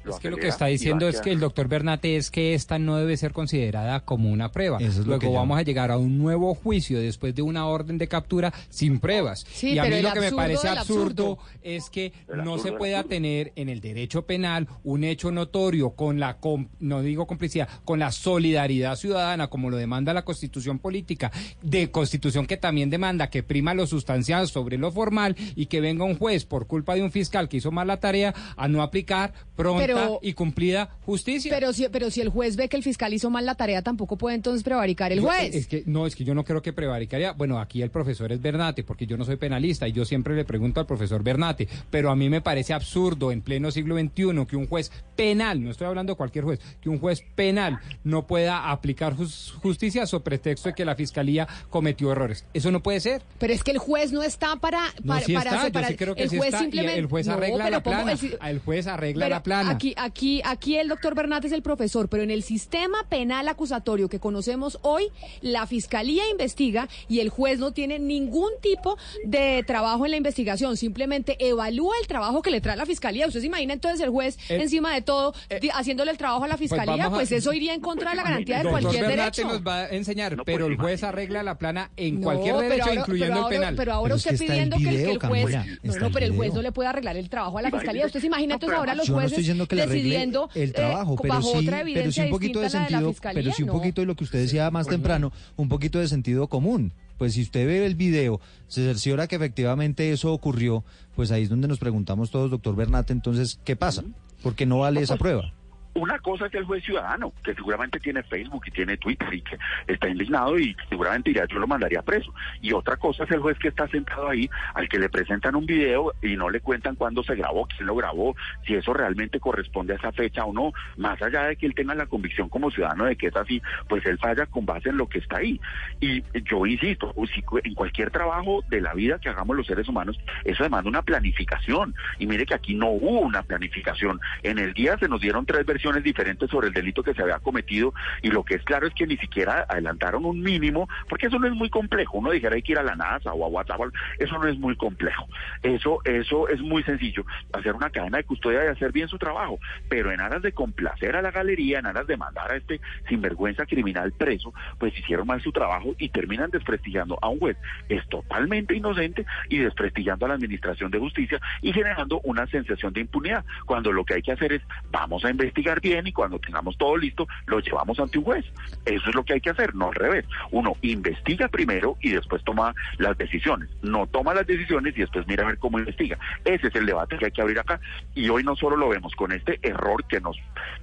Lo 0.03 0.13
Es 0.13 0.19
que 0.19 0.29
lo 0.29 0.37
que 0.37 0.47
está 0.47 0.67
diciendo 0.67 1.07
es 1.07 1.21
que 1.21 1.31
el 1.31 1.39
doctor 1.39 1.67
Bernate 1.67 2.15
es 2.15 2.31
que 2.31 2.53
esta 2.53 2.79
no 2.79 2.97
debe 2.97 3.17
ser 3.17 3.31
considerada 3.33 3.99
como 4.01 4.29
una 4.31 4.51
prueba. 4.51 4.77
Eso 4.79 4.87
es 4.89 4.97
lo 4.99 5.05
Luego 5.05 5.19
que 5.19 5.27
vamos 5.29 5.57
a 5.59 5.61
llegar 5.63 5.91
a 5.91 5.97
un 5.97 6.17
nuevo 6.17 6.55
juicio 6.55 6.99
después 6.99 7.35
de 7.35 7.41
una 7.41 7.65
orden 7.67 7.97
de 7.97 8.07
captura 8.07 8.53
sin 8.69 8.99
pruebas. 8.99 9.45
Sí, 9.51 9.71
y 9.73 9.79
a 9.79 9.83
mí 9.83 10.01
lo 10.01 10.13
que 10.13 10.19
me 10.21 10.31
parece 10.31 10.67
absurdo, 10.67 11.33
absurdo. 11.33 11.37
es 11.61 11.89
que 11.89 12.13
no 12.43 12.57
se 12.57 12.71
pueda 12.71 13.03
tener 13.03 13.51
en 13.55 13.69
el 13.69 13.81
derecho 13.81 14.25
penal 14.25 14.67
un 14.83 15.03
hecho 15.03 15.31
notorio 15.31 15.91
con 15.91 16.19
la, 16.19 16.37
com- 16.37 16.67
no 16.79 17.01
digo 17.01 17.27
complicidad, 17.27 17.67
con 17.85 17.99
la 17.99 18.11
solidaridad 18.11 18.95
ciudadana, 18.95 19.47
como 19.47 19.69
lo 19.69 19.77
demanda 19.77 20.13
la 20.13 20.23
constitución 20.23 20.79
política, 20.79 21.31
de 21.61 21.91
constitución 21.91 22.45
que 22.45 22.57
también 22.57 22.89
demanda 22.89 23.29
que 23.29 23.43
prima 23.43 23.73
lo 23.73 23.85
sustancial 23.87 24.47
sobre 24.47 24.77
lo 24.77 24.91
formal 24.91 25.35
y 25.55 25.65
que 25.67 25.81
venga 25.81 26.05
un 26.05 26.17
juez 26.17 26.45
por 26.45 26.67
culpa 26.67 26.95
de 26.95 27.03
un 27.03 27.11
fiscal 27.11 27.49
que 27.49 27.57
hizo 27.57 27.71
mal 27.71 27.87
la 27.87 27.97
tarea 27.99 28.33
a 28.55 28.67
no 28.67 28.81
aplicar 28.81 29.33
pronto 29.55 29.79
Pero- 29.81 29.88
y 30.21 30.33
cumplida 30.33 30.89
justicia. 31.05 31.51
Pero 31.53 31.73
si, 31.73 31.87
pero 31.89 32.09
si 32.11 32.21
el 32.21 32.29
juez 32.29 32.55
ve 32.55 32.69
que 32.69 32.77
el 32.77 32.83
fiscal 32.83 33.13
hizo 33.13 33.29
mal 33.29 33.45
la 33.45 33.55
tarea, 33.55 33.81
tampoco 33.81 34.17
puede 34.17 34.35
entonces 34.35 34.63
prevaricar 34.63 35.11
el 35.11 35.19
juez. 35.21 35.55
Es 35.55 35.67
que 35.67 35.83
no, 35.85 36.05
es 36.07 36.15
que 36.15 36.23
yo 36.23 36.33
no 36.35 36.43
creo 36.43 36.61
que 36.61 36.73
prevaricaría. 36.73 37.31
Bueno, 37.33 37.59
aquí 37.59 37.81
el 37.81 37.89
profesor 37.91 38.31
es 38.31 38.41
Bernate, 38.41 38.83
porque 38.83 39.05
yo 39.05 39.17
no 39.17 39.25
soy 39.25 39.35
penalista 39.37 39.87
y 39.87 39.91
yo 39.91 40.05
siempre 40.05 40.35
le 40.35 40.45
pregunto 40.45 40.79
al 40.79 40.85
profesor 40.85 41.23
Bernate, 41.23 41.67
pero 41.89 42.09
a 42.11 42.15
mí 42.15 42.29
me 42.29 42.41
parece 42.41 42.73
absurdo 42.73 43.31
en 43.31 43.41
pleno 43.41 43.71
siglo 43.71 43.97
XXI 43.97 44.45
que 44.47 44.55
un 44.55 44.67
juez 44.67 44.91
penal, 45.15 45.63
no 45.63 45.71
estoy 45.71 45.87
hablando 45.87 46.13
de 46.13 46.17
cualquier 46.17 46.45
juez, 46.45 46.59
que 46.81 46.89
un 46.89 46.99
juez 46.99 47.23
penal 47.35 47.79
no 48.03 48.25
pueda 48.27 48.71
aplicar 48.71 49.15
jus- 49.15 49.51
justicia 49.61 50.05
sobre 50.05 50.23
pretexto 50.23 50.69
de 50.69 50.75
que 50.75 50.85
la 50.85 50.95
fiscalía 50.95 51.47
cometió 51.69 52.11
errores. 52.11 52.45
Eso 52.53 52.71
no 52.71 52.81
puede 52.83 52.99
ser. 52.99 53.21
Pero 53.39 53.53
es 53.53 53.63
que 53.63 53.71
el 53.71 53.77
juez 53.77 54.11
no 54.11 54.21
está 54.23 54.55
para 54.57 54.81
No, 55.03 55.13
para, 55.13 55.25
sí 55.25 55.33
para 55.33 55.49
está, 55.65 55.81
yo 55.81 55.87
sí 55.87 55.95
creo 55.95 56.15
que 56.15 56.23
el 56.23 56.29
sí 56.29 56.37
juez 56.37 56.47
está, 56.53 56.59
y 56.59 56.61
simplemente 56.63 56.99
el 56.99 57.05
juez 57.07 57.27
No, 57.27 57.33
arregla 57.33 57.69
la 57.69 57.83
plana. 57.83 58.13
el 58.47 58.59
juez 58.59 58.87
arregla 58.87 59.25
Pero 59.25 59.35
la 59.35 59.43
plana. 59.43 59.71
Aquí, 59.79 59.93
aquí, 59.95 60.41
aquí 60.43 60.75
el 60.75 60.89
doctor 60.89 61.15
Bernat 61.15 61.45
es 61.45 61.53
el 61.53 61.61
profesor, 61.61 62.09
pero 62.09 62.21
en 62.21 62.31
el 62.31 62.43
sistema 62.43 62.97
penal 63.07 63.47
acusatorio 63.47 64.09
que 64.09 64.19
conocemos 64.19 64.77
hoy, 64.81 65.05
la 65.39 65.67
fiscalía 65.67 66.23
investiga 66.29 66.89
y 67.07 67.21
el 67.21 67.29
juez 67.29 67.59
no 67.59 67.71
tiene 67.71 67.97
ningún 67.97 68.49
tipo 68.61 68.97
de 69.23 69.63
trabajo 69.65 70.03
en 70.03 70.11
la 70.11 70.17
investigación, 70.17 70.75
simplemente 70.75 71.37
evalúa 71.39 71.95
el 72.01 72.07
trabajo 72.07 72.41
que 72.41 72.51
le 72.51 72.59
trae 72.59 72.75
la 72.75 72.85
fiscalía. 72.85 73.25
¿Usted 73.25 73.39
se 73.39 73.45
imagina 73.45 73.71
entonces 73.71 74.01
el 74.01 74.09
juez 74.09 74.37
Eh, 74.49 74.57
encima 74.61 74.93
de 74.93 75.01
todo 75.01 75.33
di- 75.61 75.69
haciéndole 75.73 76.11
el 76.11 76.17
trabajo 76.17 76.43
a 76.43 76.49
la 76.49 76.57
fiscalía? 76.57 76.97
vamos 77.05 77.13
a- 77.13 77.19
Pues, 77.19 77.31
eso 77.31 77.53
iría 77.53 77.73
en 77.73 77.79
contra 77.79 78.09
de 78.09 78.17
la 78.17 78.23
garantía 78.23 78.57
de 78.57 78.63
Doctor 78.63 78.81
cualquier 78.81 79.05
Bernate 79.07 79.41
derecho. 79.43 79.47
nos 79.59 79.65
va 79.65 79.75
a 79.83 79.87
enseñar, 79.91 80.35
pero 80.45 80.65
el 80.67 80.75
juez 80.75 81.03
arregla 81.05 81.41
la 81.41 81.57
plana 81.57 81.89
en 81.95 82.15
No, 82.15 82.21
cualquier 82.25 82.55
pero 82.55 82.67
derecho, 82.69 82.89
ahora- 82.89 82.99
incluyendo 82.99 83.33
pero 83.33 83.37
el 83.37 83.43
ahora- 83.45 83.59
penal. 83.59 83.75
Pero 83.77 83.93
ahora 83.93 84.15
usted 84.15 84.37
pidiendo 84.37 84.75
que, 84.75 84.89
el- 84.89 84.95
que 85.05 85.11
el 85.11 85.19
juez. 85.19 85.55
No, 85.83 85.95
no, 85.95 86.11
pero 86.11 86.25
el 86.25 86.31
juez 86.35 86.49
video. 86.49 86.55
no 86.55 86.61
le 86.63 86.71
puede 86.73 86.89
arreglar 86.89 87.15
el 87.15 87.29
trabajo 87.29 87.57
a 87.57 87.61
la 87.61 87.71
fiscalía. 87.71 88.05
¿Usted 88.05 88.19
se 88.19 88.27
imagina 88.27 88.55
entonces 88.55 88.77
ahora 88.77 88.93
los 88.93 89.07
Yo 89.07 89.13
no 89.13 89.19
jueces 89.19 89.31
estoy 89.31 89.43
diciendo 89.43 89.68
que 89.69 89.75
le 89.75 89.87
decidiendo 89.87 90.49
el 90.55 90.69
eh, 90.69 90.73
trabajo, 90.73 91.15
pero 91.15 91.35
bajo 91.35 91.51
sí, 91.51 91.57
otra 91.67 91.83
pero 91.85 92.11
sí 92.11 92.21
un 92.21 92.29
poquito 92.29 92.59
de 92.59 92.69
sentido, 92.69 93.09
fiscalía? 93.09 93.41
pero 93.41 93.55
sí 93.55 93.63
un 93.63 93.69
poquito 93.69 94.01
de 94.01 94.07
lo 94.07 94.15
que 94.15 94.23
usted 94.25 94.39
decía 94.39 94.69
más 94.71 94.87
temprano, 94.87 95.31
un 95.55 95.69
poquito 95.69 95.99
de 95.99 96.07
sentido 96.07 96.47
común. 96.47 96.91
Pues 97.17 97.33
si 97.33 97.41
usted 97.41 97.67
ve 97.67 97.85
el 97.85 97.95
video, 97.95 98.39
se 98.67 98.81
cerciora 98.81 99.27
que 99.27 99.35
efectivamente 99.35 100.11
eso 100.11 100.31
ocurrió, 100.33 100.85
pues 101.15 101.31
ahí 101.31 101.43
es 101.43 101.49
donde 101.49 101.67
nos 101.67 101.77
preguntamos 101.77 102.31
todos, 102.31 102.49
doctor 102.49 102.75
Bernate, 102.75 103.11
entonces, 103.11 103.59
¿qué 103.65 103.75
pasa? 103.75 104.03
Porque 104.41 104.65
no 104.65 104.79
vale 104.79 105.01
esa 105.01 105.17
prueba. 105.17 105.53
Una 105.99 106.17
cosa 106.19 106.45
es 106.45 106.53
el 106.53 106.63
juez 106.63 106.81
ciudadano, 106.85 107.33
que 107.43 107.53
seguramente 107.53 107.99
tiene 107.99 108.23
Facebook 108.23 108.63
y 108.67 108.71
tiene 108.71 108.95
Twitter 108.95 109.33
y 109.33 109.41
que 109.41 109.57
está 109.85 110.07
indignado 110.07 110.57
y 110.57 110.73
seguramente 110.87 111.29
diría 111.29 111.45
yo 111.45 111.59
lo 111.59 111.67
mandaría 111.67 112.01
preso. 112.01 112.33
Y 112.61 112.71
otra 112.71 112.95
cosa 112.95 113.25
es 113.25 113.31
el 113.31 113.41
juez 113.41 113.59
que 113.59 113.67
está 113.67 113.85
sentado 113.89 114.29
ahí, 114.29 114.49
al 114.75 114.87
que 114.87 114.97
le 114.97 115.09
presentan 115.09 115.55
un 115.55 115.65
video 115.65 116.13
y 116.21 116.37
no 116.37 116.49
le 116.49 116.61
cuentan 116.61 116.95
cuándo 116.95 117.21
se 117.21 117.35
grabó, 117.35 117.67
quién 117.67 117.85
lo 117.85 117.95
grabó, 117.95 118.33
si 118.65 118.75
eso 118.75 118.93
realmente 118.93 119.41
corresponde 119.41 119.91
a 119.91 119.97
esa 119.97 120.13
fecha 120.13 120.45
o 120.45 120.53
no. 120.53 120.71
Más 120.95 121.21
allá 121.21 121.43
de 121.43 121.57
que 121.57 121.65
él 121.65 121.75
tenga 121.75 121.93
la 121.95 122.05
convicción 122.05 122.47
como 122.47 122.71
ciudadano 122.71 123.03
de 123.03 123.17
que 123.17 123.27
es 123.27 123.35
así, 123.35 123.61
pues 123.89 124.05
él 124.05 124.17
falla 124.19 124.45
con 124.45 124.65
base 124.65 124.87
en 124.87 124.97
lo 124.97 125.09
que 125.09 125.19
está 125.19 125.39
ahí. 125.39 125.59
Y 125.99 126.23
yo 126.45 126.65
insisto, 126.65 127.13
en 127.61 127.73
cualquier 127.73 128.09
trabajo 128.09 128.63
de 128.69 128.79
la 128.79 128.93
vida 128.93 129.19
que 129.19 129.27
hagamos 129.27 129.57
los 129.57 129.67
seres 129.67 129.89
humanos, 129.89 130.17
eso 130.45 130.63
demanda 130.63 130.89
una 130.89 131.01
planificación. 131.01 131.93
Y 132.19 132.25
mire 132.25 132.45
que 132.45 132.55
aquí 132.55 132.73
no 132.73 132.87
hubo 132.87 133.19
una 133.19 133.43
planificación. 133.43 134.21
En 134.43 134.59
el 134.59 134.73
día 134.73 134.97
se 134.97 135.09
nos 135.09 135.19
dieron 135.19 135.45
tres 135.45 135.65
versiones 135.65 135.88
diferentes 135.97 136.49
sobre 136.49 136.67
el 136.67 136.73
delito 136.73 137.03
que 137.03 137.13
se 137.13 137.21
había 137.21 137.39
cometido 137.39 137.93
y 138.21 138.29
lo 138.29 138.43
que 138.43 138.55
es 138.55 138.63
claro 138.63 138.87
es 138.87 138.93
que 138.93 139.07
ni 139.07 139.17
siquiera 139.17 139.65
adelantaron 139.67 140.25
un 140.25 140.41
mínimo, 140.41 140.87
porque 141.07 141.27
eso 141.27 141.39
no 141.39 141.47
es 141.47 141.53
muy 141.53 141.69
complejo. 141.69 142.17
Uno 142.17 142.31
dijera 142.31 142.55
hay 142.55 142.61
que 142.61 142.73
ir 142.73 142.79
a 142.79 142.83
la 142.83 142.95
NASA 142.95 143.33
o 143.33 143.45
a 143.45 143.47
WhatsApp, 143.47 143.81
eso 144.17 144.37
no 144.37 144.47
es 144.47 144.57
muy 144.57 144.75
complejo. 144.75 145.27
Eso, 145.63 145.99
eso 146.05 146.47
es 146.47 146.59
muy 146.61 146.83
sencillo, 146.83 147.25
hacer 147.53 147.73
una 147.73 147.89
cadena 147.89 148.17
de 148.17 148.23
custodia 148.23 148.65
y 148.65 148.67
hacer 148.67 148.91
bien 148.91 149.07
su 149.07 149.17
trabajo, 149.17 149.59
pero 149.89 150.11
en 150.11 150.21
aras 150.21 150.41
de 150.41 150.51
complacer 150.51 151.15
a 151.15 151.21
la 151.21 151.31
galería, 151.31 151.79
en 151.79 151.85
aras 151.85 152.07
de 152.07 152.17
mandar 152.17 152.51
a 152.51 152.57
este 152.57 152.79
sinvergüenza 153.07 153.65
criminal 153.65 154.11
preso, 154.11 154.53
pues 154.77 154.97
hicieron 154.97 155.27
mal 155.27 155.41
su 155.41 155.51
trabajo 155.51 155.95
y 155.97 156.09
terminan 156.09 156.49
desprestigiando 156.51 157.17
a 157.21 157.29
un 157.29 157.39
juez. 157.39 157.57
Es 157.87 158.07
totalmente 158.09 158.75
inocente 158.75 159.25
y 159.49 159.57
desprestigiando 159.57 160.25
a 160.25 160.29
la 160.29 160.35
administración 160.35 160.91
de 160.91 160.99
justicia 160.99 161.39
y 161.61 161.73
generando 161.73 162.19
una 162.23 162.47
sensación 162.47 162.93
de 162.93 163.01
impunidad, 163.01 163.45
cuando 163.65 163.91
lo 163.91 164.03
que 164.05 164.15
hay 164.15 164.21
que 164.21 164.31
hacer 164.31 164.53
es 164.53 164.61
vamos 164.91 165.23
a 165.25 165.29
investigar 165.29 165.78
bien 165.81 166.07
y 166.07 166.11
cuando 166.11 166.39
tengamos 166.39 166.77
todo 166.77 166.97
listo 166.97 167.27
lo 167.47 167.59
llevamos 167.59 167.99
ante 167.99 168.17
un 168.17 168.25
juez. 168.25 168.45
Eso 168.85 169.09
es 169.09 169.15
lo 169.15 169.23
que 169.23 169.33
hay 169.33 169.41
que 169.41 169.49
hacer, 169.49 169.75
no 169.75 169.87
al 169.89 169.95
revés. 169.95 170.25
Uno 170.51 170.75
investiga 170.81 171.47
primero 171.47 171.97
y 172.01 172.11
después 172.11 172.43
toma 172.43 172.73
las 172.97 173.17
decisiones. 173.17 173.69
No 173.81 174.07
toma 174.07 174.33
las 174.33 174.47
decisiones 174.47 174.95
y 174.97 175.01
después 175.01 175.27
mira 175.27 175.43
a 175.43 175.47
ver 175.47 175.57
cómo 175.57 175.79
investiga. 175.79 176.17
Ese 176.45 176.67
es 176.67 176.75
el 176.75 176.85
debate 176.85 177.17
que 177.17 177.25
hay 177.25 177.31
que 177.31 177.41
abrir 177.41 177.59
acá. 177.59 177.79
Y 178.15 178.29
hoy 178.29 178.43
no 178.43 178.55
solo 178.55 178.75
lo 178.75 178.89
vemos 178.89 179.13
con 179.15 179.31
este 179.31 179.59
error 179.61 180.05
que 180.07 180.19
nos, 180.19 180.37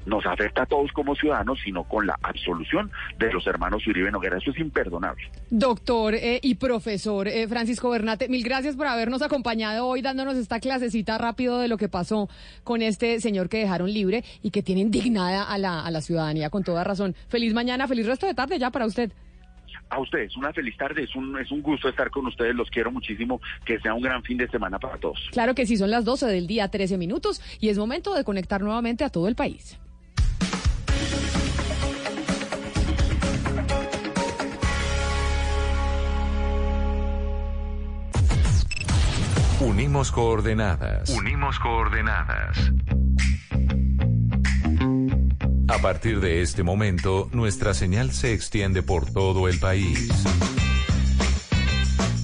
nos 0.05 0.25
afecta 0.27 0.63
a 0.63 0.67
todos 0.67 0.93
como 0.93 1.15
ciudadanos, 1.15 1.59
sino 1.65 1.85
con 1.85 2.07
la 2.07 2.19
absolución 2.23 2.91
de 3.19 3.33
los 3.33 3.47
hermanos 3.47 3.87
Uribe 3.87 4.11
Noguera. 4.11 4.39
Eso 4.39 4.51
es 4.51 4.59
imperdonable. 4.59 5.31
Doctor 5.51 6.15
eh, 6.15 6.41
y 6.43 6.57
profesor 6.57 7.29
eh, 7.29 7.49
Francisco 7.49 7.91
Bernate, 7.91 8.29
mil 8.29 8.43
gracias 8.45 8.77
por 8.77 8.87
habernos 8.87 9.23
acompañado 9.23 9.87
hoy 9.87 10.03
dándonos 10.03 10.37
esta 10.37 10.61
clasecita 10.61 11.19
rápido 11.19 11.59
de 11.59 11.69
lo 11.69 11.77
que 11.77 11.89
pasó 11.89 12.29
con 12.65 12.83
este 12.83 13.21
señor 13.21 13.49
que 13.49 13.59
dejaron 13.59 13.93
libre 13.93 14.25
y 14.43 14.51
que 14.51 14.63
tiene 14.63 14.76
indignada 14.79 15.45
a 15.45 15.59
la, 15.59 15.81
a 15.85 15.91
la 15.91 16.01
ciudadanía 16.01 16.51
con 16.51 16.65
toda 16.65 16.85
razón. 16.85 17.15
Feliz 17.29 17.55
mañana, 17.55 17.87
feliz 17.89 18.07
resto 18.07 18.27
de 18.27 18.35
tarde 18.35 18.59
ya 18.59 18.71
para 18.71 18.87
usted. 18.87 19.13
A 19.89 20.01
ustedes, 20.01 20.37
una 20.37 20.53
feliz 20.53 20.77
tarde. 20.77 21.05
Es 21.05 21.15
un, 21.15 21.39
es 21.39 21.51
un 21.51 21.63
gusto 21.63 21.89
estar 21.89 22.11
con 22.11 22.27
ustedes. 22.27 22.55
Los 22.55 22.69
quiero 22.71 22.91
muchísimo. 22.91 23.41
Que 23.65 23.79
sea 23.79 23.95
un 23.95 24.03
gran 24.03 24.23
fin 24.23 24.37
de 24.37 24.49
semana 24.49 24.79
para 24.79 24.97
todos. 24.99 25.29
Claro 25.31 25.55
que 25.55 25.67
sí, 25.67 25.77
son 25.77 25.91
las 25.91 26.05
12 26.05 26.27
del 26.27 26.47
día, 26.47 26.69
13 26.69 26.99
minutos 26.99 27.41
y 27.61 27.69
es 27.69 27.79
momento 27.79 28.15
de 28.15 28.25
conectar 28.25 28.61
nuevamente 28.63 29.05
a 29.05 29.11
todo 29.11 29.29
el 29.29 29.37
país. 29.37 29.79
Unimos 39.61 40.13
coordenadas. 40.13 41.09
Unimos 41.11 41.59
coordenadas. 41.59 42.73
A 45.69 45.79
partir 45.79 46.21
de 46.21 46.43
este 46.43 46.63
momento, 46.63 47.29
nuestra 47.33 47.75
señal 47.75 48.13
se 48.13 48.33
extiende 48.33 48.83
por 48.83 49.11
todo 49.11 49.49
el 49.49 49.59
país. 49.59 50.09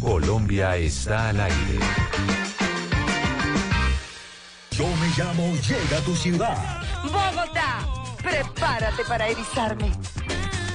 Colombia 0.00 0.76
está 0.76 1.30
al 1.30 1.40
aire. 1.40 1.78
Yo 4.70 4.86
me 4.86 5.08
llamo 5.16 5.54
Llega 5.56 5.98
a 5.98 6.00
tu 6.02 6.14
ciudad. 6.14 6.82
Bogotá, 7.02 7.86
prepárate 8.22 9.02
para 9.08 9.28
erizarme. 9.28 9.92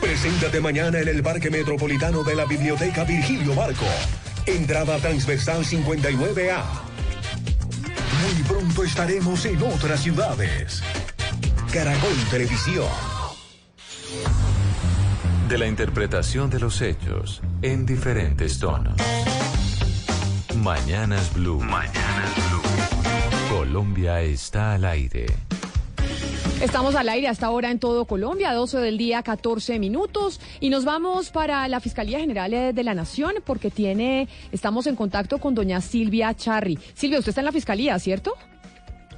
Preséntate 0.02 0.60
mañana 0.60 1.00
en 1.00 1.08
el 1.08 1.24
Parque 1.24 1.50
Metropolitano 1.50 2.24
de 2.24 2.36
la 2.36 2.46
Biblioteca 2.46 3.06
Virgilio 3.06 3.56
Barco. 3.56 3.86
Entrada 4.46 4.98
transversal 4.98 5.64
59A. 5.64 6.64
Muy 8.22 8.44
pronto 8.44 8.84
estaremos 8.84 9.46
en 9.46 9.64
otras 9.64 10.02
ciudades. 10.02 10.84
Caracol 11.78 12.18
Televisión. 12.32 12.88
De 15.48 15.60
la 15.60 15.68
interpretación 15.68 16.50
de 16.50 16.60
los 16.60 16.82
hechos 16.82 17.44
en 17.62 17.86
diferentes 17.86 18.58
tonos. 18.58 18.96
Mañanas 20.56 21.32
Blue. 21.36 21.60
Mañanas 21.60 22.34
Blue. 22.50 23.56
Colombia 23.56 24.24
está 24.24 24.74
al 24.74 24.86
aire. 24.86 25.28
Estamos 26.62 26.96
al 26.96 27.10
aire 27.10 27.28
hasta 27.28 27.46
ahora 27.46 27.70
en 27.70 27.78
todo 27.78 28.06
Colombia, 28.06 28.54
12 28.54 28.80
del 28.80 28.98
día, 28.98 29.22
14 29.22 29.78
minutos. 29.78 30.42
Y 30.60 30.72
nos 30.72 30.84
vamos 30.84 31.30
para 31.30 31.68
la 31.68 31.80
Fiscalía 31.80 32.20
General 32.20 32.74
de 32.74 32.84
la 32.84 32.96
Nación 32.96 33.36
porque 33.46 33.70
tiene, 33.70 34.28
estamos 34.52 34.88
en 34.88 34.96
contacto 34.96 35.38
con 35.38 35.54
doña 35.54 35.80
Silvia 35.82 36.34
Charri. 36.34 36.80
Silvia, 36.96 37.20
usted 37.20 37.30
está 37.30 37.42
en 37.42 37.46
la 37.46 37.52
Fiscalía, 37.52 38.00
¿cierto? 38.00 38.34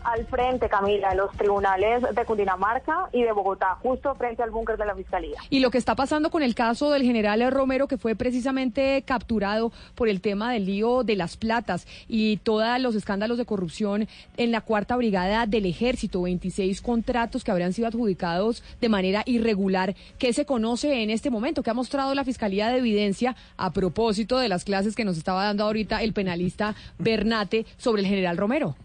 Al 0.03 0.25
frente, 0.27 0.69
Camila, 0.69 1.13
los 1.13 1.31
tribunales 1.31 2.03
de 2.15 2.25
Cundinamarca 2.25 3.09
y 3.11 3.23
de 3.23 3.31
Bogotá, 3.31 3.77
justo 3.81 4.15
frente 4.15 4.43
al 4.43 4.51
búnker 4.51 4.77
de 4.77 4.85
la 4.85 4.95
Fiscalía. 4.95 5.39
Y 5.49 5.59
lo 5.59 5.71
que 5.71 5.77
está 5.77 5.95
pasando 5.95 6.29
con 6.31 6.43
el 6.43 6.55
caso 6.55 6.91
del 6.91 7.03
general 7.03 7.39
Romero, 7.51 7.87
que 7.87 7.97
fue 7.97 8.15
precisamente 8.15 9.03
capturado 9.03 9.71
por 9.95 10.09
el 10.09 10.21
tema 10.21 10.53
del 10.53 10.65
lío 10.65 11.03
de 11.03 11.15
las 11.15 11.37
platas 11.37 11.87
y 12.07 12.37
todos 12.37 12.79
los 12.79 12.95
escándalos 12.95 13.37
de 13.37 13.45
corrupción 13.45 14.07
en 14.37 14.51
la 14.51 14.61
cuarta 14.61 14.95
brigada 14.95 15.45
del 15.45 15.65
ejército, 15.65 16.21
26 16.21 16.81
contratos 16.81 17.43
que 17.43 17.51
habrían 17.51 17.73
sido 17.73 17.87
adjudicados 17.87 18.63
de 18.81 18.89
manera 18.89 19.23
irregular. 19.25 19.95
¿Qué 20.17 20.33
se 20.33 20.45
conoce 20.45 21.03
en 21.03 21.09
este 21.09 21.29
momento? 21.29 21.63
¿Qué 21.63 21.69
ha 21.69 21.73
mostrado 21.73 22.13
la 22.15 22.25
Fiscalía 22.25 22.69
de 22.69 22.79
Evidencia 22.79 23.35
a 23.57 23.71
propósito 23.71 24.37
de 24.37 24.49
las 24.49 24.63
clases 24.63 24.95
que 24.95 25.05
nos 25.05 25.17
estaba 25.17 25.45
dando 25.45 25.63
ahorita 25.63 26.03
el 26.03 26.13
penalista 26.13 26.75
Bernate 26.97 27.65
sobre 27.77 28.01
el 28.01 28.07
general 28.07 28.37
Romero? 28.37 28.75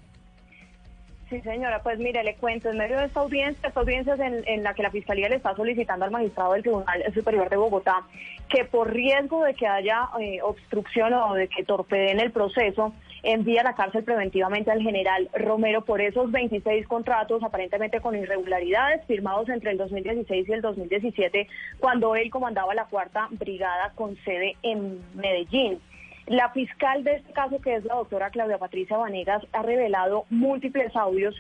Sí, 1.35 1.41
señora, 1.41 1.83
pues 1.83 1.99
mire, 1.99 2.23
le 2.23 2.37
cuento, 2.37 2.71
en 2.71 2.79
medio 2.79 2.97
de 2.97 3.07
esta 3.07 3.19
audiencia, 3.19 3.67
esta 3.67 3.81
audiencia 3.81 4.15
es 4.15 4.21
en, 4.21 4.63
la 4.63 4.73
que 4.73 4.85
la 4.85 4.93
Fiscalía 4.93 5.29
le 5.29 5.35
está 5.35 5.53
solicitando 5.57 6.05
al 6.05 6.13
magistrado 6.13 6.53
del 6.53 6.63
Tribunal 6.63 7.03
Superior 7.13 7.51
de 7.51 7.57
Bogotá 7.57 8.05
que 8.49 8.65
por 8.65 8.93
riesgo 8.93 9.43
de 9.43 9.53
que 9.55 9.67
haya 9.67 10.11
eh, 10.21 10.41
obstrucción 10.43 11.13
o 11.13 11.35
de 11.35 11.49
que 11.49 11.65
torpeden 11.65 12.21
el 12.21 12.31
proceso, 12.31 12.95
envía 13.25 13.63
a 13.63 13.65
la 13.65 13.75
cárcel 13.75 14.05
preventivamente 14.05 14.71
al 14.71 14.81
general 14.81 15.29
Romero 15.35 15.85
por 15.85 16.01
esos 16.01 16.31
26 16.31 16.87
contratos 16.87 17.43
aparentemente 17.43 18.01
con 18.01 18.15
irregularidades 18.15 19.05
firmados 19.07 19.49
entre 19.49 19.73
el 19.73 19.79
2016 19.79 20.49
y 20.49 20.53
el 20.53 20.61
2017 20.61 21.49
cuando 21.81 22.15
él 22.15 22.31
comandaba 22.31 22.77
la 22.77 22.85
cuarta 22.85 23.27
brigada 23.33 23.91
con 23.97 24.15
sede 24.19 24.55
en 24.63 25.01
Medellín. 25.17 25.81
La 26.27 26.49
fiscal 26.51 27.05
de 27.05 27.17
este 27.17 27.33
caso, 27.33 27.61
que 27.61 27.75
es 27.75 27.85
la 27.85 27.97
doctora 27.97 28.31
Claudia 28.31 28.57
Patricia 28.57 28.97
Vanegas, 28.97 29.43
ha 29.53 29.63
revelado 29.63 30.25
múltiples 30.31 30.97
audios 30.97 31.35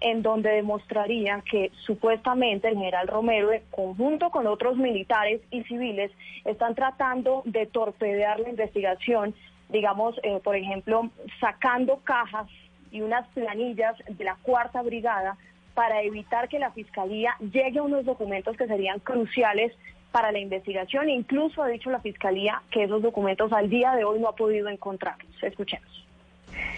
en 0.00 0.22
donde 0.22 0.50
demostraría 0.50 1.42
que 1.50 1.70
supuestamente 1.84 2.68
el 2.68 2.76
general 2.76 3.06
Romero, 3.06 3.52
en 3.52 3.62
conjunto 3.70 4.30
con 4.30 4.46
otros 4.46 4.78
militares 4.78 5.42
y 5.50 5.62
civiles, 5.64 6.10
están 6.46 6.74
tratando 6.74 7.42
de 7.44 7.66
torpedear 7.66 8.40
la 8.40 8.48
investigación, 8.48 9.34
digamos, 9.68 10.18
eh, 10.22 10.40
por 10.42 10.56
ejemplo, 10.56 11.10
sacando 11.38 11.98
cajas 11.98 12.48
y 12.90 13.02
unas 13.02 13.28
planillas 13.28 13.94
de 14.08 14.24
la 14.24 14.36
cuarta 14.36 14.80
brigada 14.80 15.36
para 15.74 16.02
evitar 16.02 16.48
que 16.48 16.58
la 16.58 16.72
fiscalía 16.72 17.36
llegue 17.40 17.78
a 17.78 17.82
unos 17.82 18.06
documentos 18.06 18.56
que 18.56 18.66
serían 18.66 19.00
cruciales 19.00 19.72
para 20.10 20.32
la 20.32 20.38
investigación. 20.38 21.08
Incluso 21.08 21.62
ha 21.62 21.68
dicho 21.68 21.90
la 21.90 22.00
Fiscalía 22.00 22.62
que 22.70 22.84
esos 22.84 23.02
documentos 23.02 23.52
al 23.52 23.68
día 23.68 23.92
de 23.94 24.04
hoy 24.04 24.20
no 24.20 24.28
ha 24.28 24.36
podido 24.36 24.68
encontrarlos. 24.68 25.30
Escuchemos. 25.42 26.06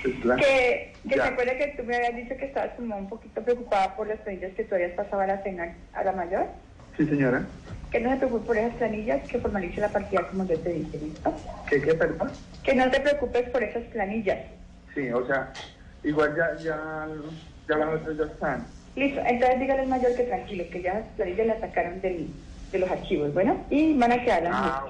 Que, 0.02 0.92
que 1.08 1.14
se 1.14 1.22
acuerda 1.22 1.56
que 1.56 1.74
tú 1.76 1.84
me 1.84 1.96
habías 1.96 2.16
dicho 2.16 2.36
que 2.36 2.46
estabas 2.46 2.72
como 2.76 2.96
un 2.96 3.08
poquito 3.08 3.42
preocupada 3.42 3.96
por 3.96 4.08
las 4.08 4.18
planillas 4.20 4.52
que 4.54 4.64
tú 4.64 4.74
habías 4.74 4.92
pasado 4.92 5.22
a 5.22 5.26
la, 5.26 5.42
cena, 5.42 5.74
a 5.92 6.04
la 6.04 6.12
mayor. 6.12 6.46
Sí, 6.96 7.06
señora. 7.06 7.46
Que 7.90 8.00
no 8.00 8.10
se 8.10 8.16
preocupe 8.16 8.46
por 8.46 8.56
esas 8.56 8.74
planillas, 8.74 9.28
que 9.28 9.38
formalice 9.38 9.80
la 9.80 9.88
partida 9.88 10.26
como 10.28 10.46
yo 10.46 10.58
te 10.58 10.70
dije, 10.70 10.98
¿listo? 10.98 11.34
¿Qué, 11.68 11.80
qué, 11.80 11.94
perdón? 11.94 12.30
Que 12.62 12.74
no 12.74 12.90
te 12.90 13.00
preocupes 13.00 13.48
por 13.50 13.62
esas 13.62 13.84
planillas. 13.84 14.38
Sí, 14.94 15.10
o 15.10 15.26
sea, 15.26 15.52
igual 16.02 16.34
ya, 16.36 16.56
ya, 16.62 17.08
ya 17.68 17.76
las 17.76 18.00
otras 18.00 18.16
ya 18.18 18.24
están. 18.24 18.66
Listo, 18.96 19.20
entonces 19.24 19.60
dígale 19.60 19.82
al 19.82 19.88
mayor 19.88 20.14
que 20.14 20.24
tranquilo, 20.24 20.64
que 20.70 20.82
ya 20.82 20.94
las 20.94 21.06
planillas 21.16 21.46
las 21.46 21.60
sacaron 21.60 22.00
del, 22.02 22.28
de 22.72 22.78
los 22.78 22.90
archivos, 22.90 23.32
¿bueno? 23.32 23.64
Y 23.70 23.96
van 23.96 24.12
a 24.12 24.22
quedar 24.22 24.42
las 24.42 24.52
Ah. 24.54 24.86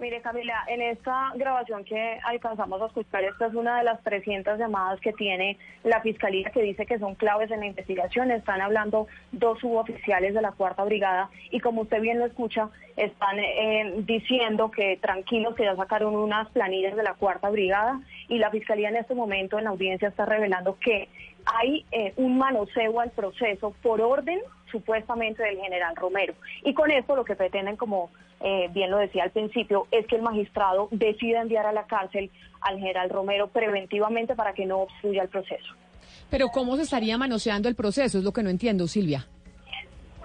Mire, 0.00 0.22
Camila, 0.22 0.64
en 0.66 0.80
esta 0.80 1.30
grabación 1.34 1.84
que 1.84 2.18
alcanzamos 2.24 2.80
a 2.80 2.86
escuchar, 2.86 3.22
esta 3.22 3.48
es 3.48 3.54
una 3.54 3.76
de 3.76 3.84
las 3.84 4.02
300 4.02 4.58
llamadas 4.58 4.98
que 5.00 5.12
tiene 5.12 5.58
la 5.84 6.00
Fiscalía 6.00 6.48
que 6.54 6.62
dice 6.62 6.86
que 6.86 6.98
son 6.98 7.16
claves 7.16 7.50
en 7.50 7.60
la 7.60 7.66
investigación. 7.66 8.30
Están 8.30 8.62
hablando 8.62 9.08
dos 9.30 9.58
suboficiales 9.58 10.32
de 10.32 10.40
la 10.40 10.52
Cuarta 10.52 10.84
Brigada 10.84 11.28
y 11.50 11.60
como 11.60 11.82
usted 11.82 12.00
bien 12.00 12.18
lo 12.18 12.24
escucha, 12.24 12.70
están 12.96 13.38
eh, 13.40 13.92
diciendo 14.06 14.70
que 14.70 14.96
tranquilos, 14.96 15.54
que 15.54 15.64
ya 15.64 15.76
sacaron 15.76 16.16
unas 16.16 16.48
planillas 16.48 16.96
de 16.96 17.02
la 17.02 17.12
Cuarta 17.12 17.50
Brigada 17.50 18.00
y 18.28 18.38
la 18.38 18.50
Fiscalía 18.50 18.88
en 18.88 18.96
este 18.96 19.14
momento 19.14 19.58
en 19.58 19.64
la 19.64 19.70
audiencia 19.70 20.08
está 20.08 20.24
revelando 20.24 20.78
que 20.78 21.10
hay 21.44 21.84
eh, 21.92 22.14
un 22.16 22.38
manoseo 22.38 23.00
al 23.00 23.10
proceso 23.10 23.74
por 23.82 24.00
orden 24.00 24.40
supuestamente 24.70 25.42
del 25.42 25.58
general 25.58 25.96
Romero. 25.96 26.34
Y 26.64 26.74
con 26.74 26.90
esto 26.90 27.16
lo 27.16 27.24
que 27.24 27.36
pretenden, 27.36 27.76
como 27.76 28.10
eh, 28.40 28.68
bien 28.72 28.90
lo 28.90 28.98
decía 28.98 29.24
al 29.24 29.30
principio, 29.30 29.86
es 29.90 30.06
que 30.06 30.16
el 30.16 30.22
magistrado 30.22 30.88
decida 30.90 31.42
enviar 31.42 31.66
a 31.66 31.72
la 31.72 31.86
cárcel 31.86 32.30
al 32.60 32.78
general 32.78 33.10
Romero 33.10 33.48
preventivamente 33.48 34.34
para 34.34 34.52
que 34.52 34.66
no 34.66 34.78
obstruya 34.78 35.22
el 35.22 35.28
proceso. 35.28 35.74
Pero 36.30 36.48
¿cómo 36.48 36.76
se 36.76 36.82
estaría 36.82 37.18
manoseando 37.18 37.68
el 37.68 37.74
proceso? 37.74 38.18
Es 38.18 38.24
lo 38.24 38.32
que 38.32 38.42
no 38.42 38.50
entiendo, 38.50 38.86
Silvia. 38.86 39.26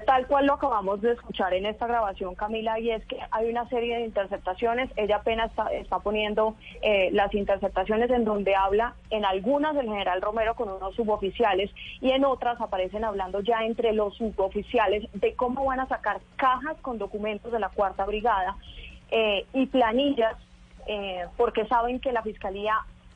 Tal 0.05 0.27
cual 0.27 0.45
lo 0.45 0.53
acabamos 0.53 1.01
de 1.01 1.13
escuchar 1.13 1.53
en 1.55 1.65
esta 1.65 1.87
grabación, 1.87 2.35
Camila, 2.35 2.79
y 2.79 2.91
es 2.91 3.03
que 3.07 3.17
hay 3.31 3.49
una 3.49 3.67
serie 3.69 3.97
de 3.97 4.05
interceptaciones. 4.05 4.91
Ella 4.97 5.17
apenas 5.17 5.51
está, 5.71 5.99
poniendo 5.99 6.55
eh, 6.83 7.09
las 7.11 7.33
interceptaciones 7.33 8.11
en 8.11 8.23
donde 8.23 8.55
habla 8.55 8.93
en 9.09 9.25
algunas 9.25 9.73
del 9.73 9.87
general 9.87 10.21
Romero 10.21 10.53
con 10.55 10.69
unos 10.69 10.93
suboficiales 10.95 11.71
y 12.01 12.11
en 12.11 12.23
otras 12.23 12.61
aparecen 12.61 13.03
hablando 13.03 13.39
ya 13.39 13.63
entre 13.63 13.93
los 13.93 14.15
suboficiales 14.15 15.09
de 15.13 15.33
cómo 15.33 15.65
van 15.65 15.79
a 15.79 15.87
sacar 15.87 16.21
cajas 16.35 16.77
con 16.81 16.99
documentos 16.99 17.51
de 17.51 17.59
la 17.59 17.69
Cuarta 17.69 18.05
Brigada 18.05 18.57
eh, 19.09 19.47
y 19.53 19.65
planillas, 19.65 20.35
eh, 20.85 21.25
porque 21.35 21.65
saben 21.65 21.99
que 21.99 22.11
la 22.11 22.21
Fiscalía 22.21 22.75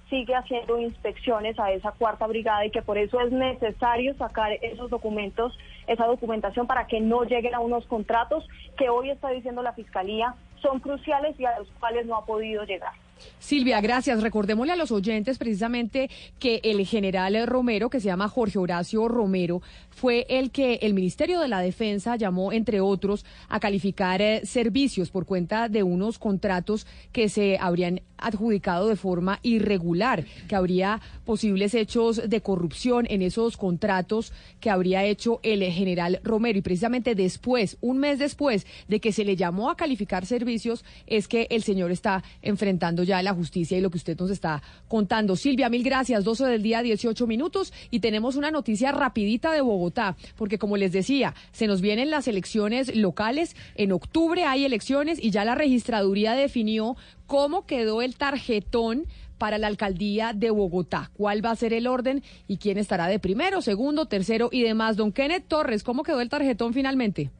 sigue 0.09 0.35
haciendo 0.35 0.79
inspecciones 0.79 1.59
a 1.59 1.71
esa 1.71 1.91
cuarta 1.91 2.27
brigada 2.27 2.65
y 2.65 2.71
que 2.71 2.81
por 2.81 2.97
eso 2.97 3.19
es 3.21 3.31
necesario 3.31 4.15
sacar 4.15 4.51
esos 4.61 4.89
documentos, 4.89 5.57
esa 5.87 6.05
documentación 6.05 6.67
para 6.67 6.87
que 6.87 6.99
no 6.99 7.23
lleguen 7.23 7.55
a 7.55 7.59
unos 7.59 7.85
contratos 7.85 8.47
que 8.77 8.89
hoy 8.89 9.11
está 9.11 9.29
diciendo 9.29 9.61
la 9.61 9.73
Fiscalía 9.73 10.35
son 10.61 10.79
cruciales 10.79 11.39
y 11.39 11.45
a 11.45 11.59
los 11.59 11.69
cuales 11.79 12.05
no 12.05 12.15
ha 12.17 12.25
podido 12.25 12.63
llegar. 12.63 12.93
Silvia, 13.39 13.81
gracias. 13.81 14.21
Recordémosle 14.21 14.73
a 14.73 14.75
los 14.75 14.91
oyentes 14.91 15.37
precisamente 15.37 16.09
que 16.39 16.61
el 16.63 16.85
general 16.85 17.47
Romero, 17.47 17.89
que 17.89 17.99
se 17.99 18.07
llama 18.07 18.29
Jorge 18.29 18.59
Horacio 18.59 19.07
Romero, 19.07 19.61
fue 19.89 20.25
el 20.29 20.51
que 20.51 20.75
el 20.81 20.93
Ministerio 20.93 21.39
de 21.39 21.47
la 21.47 21.59
Defensa 21.59 22.15
llamó, 22.15 22.53
entre 22.53 22.79
otros, 22.79 23.25
a 23.49 23.59
calificar 23.59 24.21
eh, 24.21 24.41
servicios 24.45 25.09
por 25.09 25.25
cuenta 25.25 25.67
de 25.67 25.83
unos 25.83 26.19
contratos 26.19 26.87
que 27.11 27.29
se 27.29 27.57
habrían 27.59 28.01
adjudicado 28.17 28.87
de 28.87 28.95
forma 28.95 29.39
irregular, 29.43 30.25
que 30.47 30.55
habría 30.55 31.01
posibles 31.25 31.73
hechos 31.73 32.29
de 32.29 32.41
corrupción 32.41 33.05
en 33.09 33.21
esos 33.21 33.57
contratos 33.57 34.33
que 34.59 34.69
habría 34.69 35.05
hecho 35.05 35.39
el 35.43 35.63
general 35.63 36.19
Romero. 36.23 36.59
Y 36.59 36.61
precisamente 36.61 37.15
después, 37.15 37.77
un 37.81 37.97
mes 37.99 38.19
después 38.19 38.65
de 38.87 38.99
que 38.99 39.11
se 39.11 39.25
le 39.25 39.35
llamó 39.35 39.69
a 39.69 39.77
calificar 39.77 40.25
servicios, 40.25 40.83
es 41.07 41.27
que 41.27 41.47
el 41.49 41.63
señor 41.63 41.91
está 41.91 42.23
enfrentando 42.41 43.03
ya 43.09 43.21
la 43.21 43.33
justicia 43.33 43.77
y 43.77 43.81
lo 43.81 43.89
que 43.89 43.97
usted 43.97 44.17
nos 44.17 44.29
está 44.29 44.61
contando. 44.87 45.35
Silvia, 45.35 45.69
mil 45.69 45.83
gracias. 45.83 46.23
12 46.23 46.45
del 46.45 46.63
día, 46.63 46.81
18 46.81 47.27
minutos. 47.27 47.73
Y 47.91 47.99
tenemos 47.99 48.35
una 48.35 48.51
noticia 48.51 48.91
rapidita 48.91 49.51
de 49.51 49.61
Bogotá, 49.61 50.15
porque 50.37 50.57
como 50.57 50.77
les 50.77 50.91
decía, 50.91 51.35
se 51.51 51.67
nos 51.67 51.81
vienen 51.81 52.09
las 52.09 52.27
elecciones 52.27 52.95
locales. 52.95 53.55
En 53.75 53.91
octubre 53.91 54.45
hay 54.45 54.63
elecciones 54.63 55.21
y 55.21 55.31
ya 55.31 55.43
la 55.43 55.55
registraduría 55.55 56.33
definió 56.33 56.95
cómo 57.25 57.65
quedó 57.65 58.01
el 58.01 58.15
tarjetón 58.15 59.05
para 59.37 59.57
la 59.57 59.67
alcaldía 59.67 60.33
de 60.33 60.51
Bogotá. 60.51 61.11
¿Cuál 61.13 61.43
va 61.43 61.51
a 61.51 61.55
ser 61.55 61.73
el 61.73 61.87
orden 61.87 62.23
y 62.47 62.57
quién 62.57 62.77
estará 62.77 63.07
de 63.07 63.19
primero, 63.19 63.61
segundo, 63.61 64.05
tercero 64.05 64.49
y 64.51 64.61
demás? 64.61 64.97
Don 64.97 65.11
Kenneth 65.11 65.47
Torres, 65.47 65.83
¿cómo 65.83 66.03
quedó 66.03 66.21
el 66.21 66.29
tarjetón 66.29 66.73
finalmente? 66.73 67.31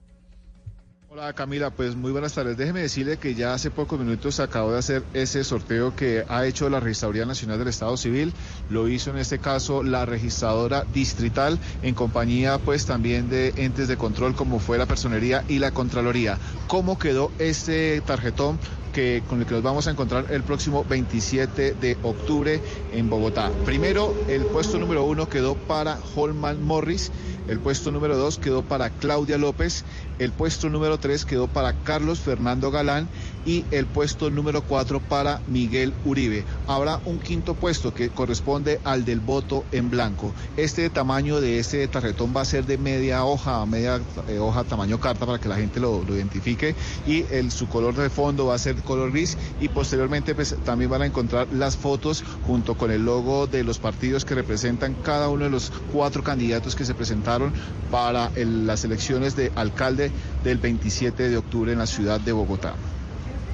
Hola 1.11 1.33
Camila, 1.33 1.71
pues 1.71 1.95
muy 1.95 2.11
buenas 2.11 2.35
tardes. 2.35 2.55
Déjeme 2.55 2.81
decirle 2.81 3.17
que 3.17 3.33
ya 3.33 3.55
hace 3.55 3.71
pocos 3.71 3.99
minutos 3.99 4.39
acabo 4.39 4.71
de 4.71 4.77
hacer 4.77 5.01
ese 5.15 5.43
sorteo 5.43 5.95
que 5.95 6.23
ha 6.29 6.45
hecho 6.45 6.69
la 6.69 6.79
Registraduría 6.79 7.25
Nacional 7.25 7.57
del 7.57 7.69
Estado 7.69 7.97
Civil. 7.97 8.31
Lo 8.69 8.87
hizo 8.87 9.09
en 9.09 9.17
este 9.17 9.39
caso 9.39 9.81
la 9.81 10.05
registradora 10.05 10.85
distrital 10.93 11.57
en 11.81 11.95
compañía 11.95 12.59
pues 12.59 12.85
también 12.85 13.27
de 13.27 13.55
entes 13.57 13.87
de 13.87 13.97
control 13.97 14.35
como 14.35 14.59
fue 14.59 14.77
la 14.77 14.85
Personería 14.85 15.43
y 15.47 15.57
la 15.57 15.71
Contraloría. 15.71 16.37
¿Cómo 16.67 16.99
quedó 16.99 17.31
este 17.39 18.01
tarjetón? 18.01 18.59
que 18.89 19.23
con 19.29 19.39
el 19.39 19.45
que 19.45 19.53
nos 19.53 19.63
vamos 19.63 19.87
a 19.87 19.91
encontrar 19.91 20.25
el 20.31 20.43
próximo 20.43 20.83
27 20.83 21.75
de 21.75 21.97
octubre 22.01 22.59
en 22.91 23.09
Bogotá. 23.09 23.51
Primero, 23.63 24.15
el 24.27 24.43
puesto 24.45 24.79
número 24.79 25.03
uno 25.03 25.29
quedó 25.29 25.55
para 25.55 25.99
Holman 26.15 26.63
Morris, 26.63 27.11
el 27.47 27.59
puesto 27.59 27.91
número 27.91 28.17
dos 28.17 28.37
quedó 28.37 28.63
para 28.63 28.89
Claudia 28.89 29.37
López, 29.37 29.83
el 30.19 30.33
puesto 30.33 30.69
número 30.69 30.99
tres 30.99 31.25
quedó 31.25 31.47
para 31.47 31.81
Carlos 31.81 32.19
Fernando 32.19 32.69
Galán 32.71 33.09
y 33.45 33.65
el 33.71 33.85
puesto 33.85 34.29
número 34.29 34.61
cuatro 34.61 34.99
para 34.99 35.41
Miguel 35.47 35.93
Uribe. 36.05 36.45
Habrá 36.67 36.99
un 37.05 37.19
quinto 37.19 37.53
puesto 37.53 37.93
que 37.93 38.09
corresponde 38.09 38.79
al 38.83 39.05
del 39.05 39.19
voto 39.19 39.65
en 39.71 39.89
blanco. 39.89 40.33
Este 40.57 40.89
tamaño 40.89 41.41
de 41.41 41.59
este 41.59 41.87
tarjetón 41.87 42.33
va 42.35 42.41
a 42.41 42.45
ser 42.45 42.65
de 42.65 42.77
media 42.77 43.25
hoja, 43.25 43.65
media 43.65 44.01
eh, 44.27 44.39
hoja 44.39 44.63
tamaño 44.63 44.99
carta 44.99 45.25
para 45.25 45.39
que 45.39 45.49
la 45.49 45.55
gente 45.55 45.79
lo, 45.79 46.03
identifique 46.09 46.75
y 47.05 47.25
el, 47.31 47.51
su 47.51 47.67
color 47.67 47.95
de 47.95 48.09
fondo 48.09 48.47
va 48.47 48.55
a 48.55 48.59
ser 48.59 48.75
color 48.77 49.11
gris 49.11 49.37
y 49.61 49.69
posteriormente 49.69 50.35
pues 50.35 50.55
también 50.65 50.89
van 50.89 51.03
a 51.03 51.05
encontrar 51.05 51.47
las 51.53 51.77
fotos 51.77 52.23
junto 52.45 52.75
con 52.75 52.91
el 52.91 53.05
logo 53.05 53.47
de 53.47 53.63
los 53.63 53.79
partidos 53.79 54.25
que 54.25 54.35
representan 54.35 54.95
cada 55.03 55.29
uno 55.29 55.45
de 55.45 55.49
los 55.49 55.71
cuatro 55.93 56.23
candidatos 56.23 56.75
que 56.75 56.85
se 56.85 56.93
presentaron 56.93 57.53
para 57.91 58.31
las 58.35 58.83
elecciones 58.83 59.35
de 59.35 59.51
alcalde 59.55 60.11
del 60.43 60.57
27 60.57 61.29
de 61.29 61.37
octubre 61.37 61.71
en 61.71 61.79
la 61.79 61.87
ciudad 61.87 62.19
de 62.19 62.31
Bogotá. 62.31 62.75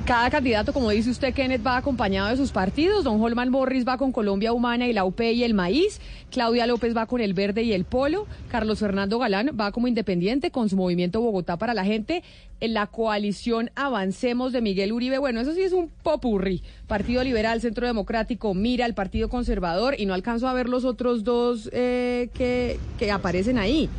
Cada 0.06 0.30
candidato, 0.30 0.72
como 0.72 0.92
dice 0.92 1.10
usted, 1.10 1.34
Kenneth, 1.34 1.66
va 1.66 1.78
acompañado 1.78 2.30
de 2.30 2.38
sus 2.38 2.52
partidos. 2.52 3.04
Don 3.04 3.20
Holman 3.20 3.50
Morris 3.50 3.88
va 3.88 3.98
con 3.98 4.12
Colombia 4.12 4.54
Humana 4.54 4.86
y 4.88 4.94
la 4.94 5.04
UP 5.04 5.20
y 5.20 5.44
el 5.44 5.56
Maíz. 5.56 6.00
Claudia 6.30 6.68
López 6.68 6.96
va 6.96 7.08
con 7.08 7.22
el 7.22 7.34
Verde 7.34 7.64
y 7.64 7.74
el 7.74 7.86
Polo. 7.86 8.28
Carlos 8.48 8.78
Fernando 8.78 9.18
Galán 9.18 9.58
va 9.60 9.72
como 9.72 9.88
independiente 9.88 10.52
con 10.52 10.70
su 10.70 10.76
movimiento 10.76 11.22
Bogotá 11.22 11.58
para 11.58 11.74
la 11.74 11.86
gente. 11.86 12.22
En 12.60 12.76
la 12.76 12.86
coalición 12.86 13.72
Avancemos 13.74 14.54
de 14.54 14.62
Miguel 14.62 14.94
Uribe, 14.94 15.18
bueno, 15.18 15.40
eso 15.42 15.56
sí 15.56 15.64
es 15.64 15.74
un 15.74 15.90
popurri. 16.04 16.62
Partido 16.86 17.24
Liberal, 17.24 17.60
Centro 17.60 17.88
Democrático, 17.88 18.54
Mira, 18.54 18.86
el 18.86 18.94
Partido 18.94 19.28
Conservador. 19.28 19.96
Y 19.98 20.06
no 20.06 20.14
alcanzo 20.14 20.48
a 20.48 20.54
ver 20.54 20.70
los 20.70 20.86
otros 20.86 21.24
dos 21.24 21.68
eh, 21.74 22.30
que, 22.36 22.78
que 23.00 23.10
aparecen 23.10 23.58
ahí. 23.58 23.90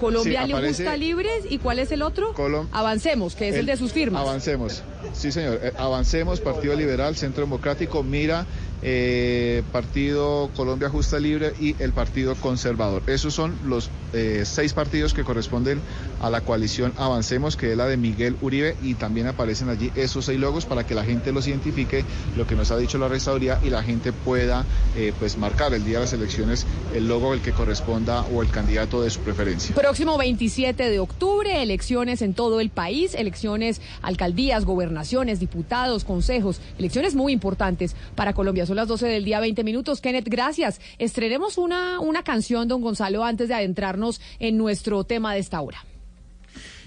Colombia 0.00 0.42
Sí, 0.46 0.52
Le 0.52 0.68
Gusta 0.68 0.96
Libres. 0.96 1.44
¿Y 1.48 1.58
cuál 1.58 1.78
es 1.78 1.92
el 1.92 2.02
otro? 2.02 2.34
Colom- 2.34 2.66
Avancemos, 2.72 3.34
que 3.36 3.48
es 3.50 3.54
el, 3.54 3.66
de 3.66 3.76
sus 3.76 3.92
firmas. 3.92 4.22
Avancemos. 4.22 4.82
Sí, 5.12 5.30
señor. 5.30 5.60
Eh, 5.62 5.72
Avancemos, 5.76 6.40
Partido 6.40 6.74
Liberal, 6.74 7.14
Centro 7.16 7.42
Democrático, 7.44 8.02
Mira 8.02 8.46
eh, 8.82 9.62
Partido 9.72 10.50
Colombia 10.56 10.88
Justa 10.88 11.18
Libre 11.18 11.52
y 11.60 11.76
el 11.78 11.92
Partido 11.92 12.34
Conservador. 12.34 13.02
Esos 13.06 13.34
son 13.34 13.54
los 13.66 13.90
eh, 14.12 14.42
seis 14.44 14.72
partidos 14.72 15.14
que 15.14 15.24
corresponden 15.24 15.80
a 16.20 16.30
la 16.30 16.40
coalición 16.40 16.92
Avancemos, 16.96 17.56
que 17.56 17.72
es 17.72 17.76
la 17.76 17.86
de 17.86 17.96
Miguel 17.96 18.36
Uribe, 18.40 18.76
y 18.82 18.94
también 18.94 19.26
aparecen 19.26 19.68
allí 19.68 19.92
esos 19.94 20.24
seis 20.24 20.38
logos 20.38 20.66
para 20.66 20.86
que 20.86 20.94
la 20.94 21.04
gente 21.04 21.32
los 21.32 21.46
identifique, 21.46 22.04
lo 22.36 22.46
que 22.46 22.56
nos 22.56 22.70
ha 22.70 22.76
dicho 22.76 22.98
la 22.98 23.08
registraduría, 23.08 23.58
y 23.62 23.70
la 23.70 23.82
gente 23.82 24.12
pueda 24.12 24.64
eh, 24.96 25.12
pues 25.18 25.36
marcar 25.36 25.74
el 25.74 25.84
día 25.84 25.98
de 25.98 26.04
las 26.04 26.12
elecciones 26.12 26.66
el 26.94 27.08
logo 27.08 27.34
el 27.34 27.40
que 27.40 27.52
corresponda 27.52 28.22
o 28.34 28.42
el 28.42 28.50
candidato 28.50 29.02
de 29.02 29.10
su 29.10 29.20
preferencia. 29.20 29.74
Próximo 29.74 30.18
27 30.18 30.90
de 30.90 30.98
octubre, 30.98 31.62
elecciones 31.62 32.22
en 32.22 32.34
todo 32.34 32.60
el 32.60 32.70
país, 32.70 33.14
elecciones 33.14 33.80
alcaldías, 34.02 34.64
gobernaciones, 34.64 35.40
diputados, 35.40 36.04
consejos, 36.04 36.60
elecciones 36.78 37.14
muy 37.14 37.32
importantes 37.32 37.94
para 38.14 38.32
Colombia. 38.32 38.66
Son 38.70 38.76
las 38.76 38.86
12 38.86 39.08
del 39.08 39.24
día, 39.24 39.40
20 39.40 39.64
minutos. 39.64 40.00
Kenneth, 40.00 40.28
gracias. 40.28 40.80
Estrenemos 41.00 41.58
una, 41.58 41.98
una 41.98 42.22
canción, 42.22 42.68
don 42.68 42.82
Gonzalo, 42.82 43.24
antes 43.24 43.48
de 43.48 43.54
adentrarnos 43.54 44.20
en 44.38 44.56
nuestro 44.56 45.02
tema 45.02 45.34
de 45.34 45.40
esta 45.40 45.60
hora. 45.60 45.84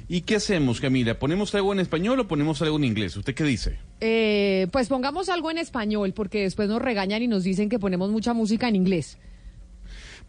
¿Y 0.07 0.21
qué 0.21 0.37
hacemos, 0.37 0.79
Camila? 0.79 1.19
¿Ponemos 1.19 1.53
algo 1.55 1.73
en 1.73 1.81
español 1.81 2.21
o 2.21 2.27
ponemos 2.29 2.61
algo 2.61 2.77
en 2.77 2.85
inglés? 2.85 3.17
¿Usted 3.17 3.35
qué 3.35 3.43
dice? 3.43 3.79
Eh, 3.99 4.67
pues 4.71 4.87
pongamos 4.87 5.27
algo 5.27 5.51
en 5.51 5.57
español, 5.57 6.13
porque 6.13 6.43
después 6.43 6.69
nos 6.69 6.81
regañan 6.81 7.21
y 7.21 7.27
nos 7.27 7.43
dicen 7.43 7.67
que 7.67 7.79
ponemos 7.79 8.11
mucha 8.11 8.33
música 8.33 8.69
en 8.69 8.77
inglés. 8.77 9.17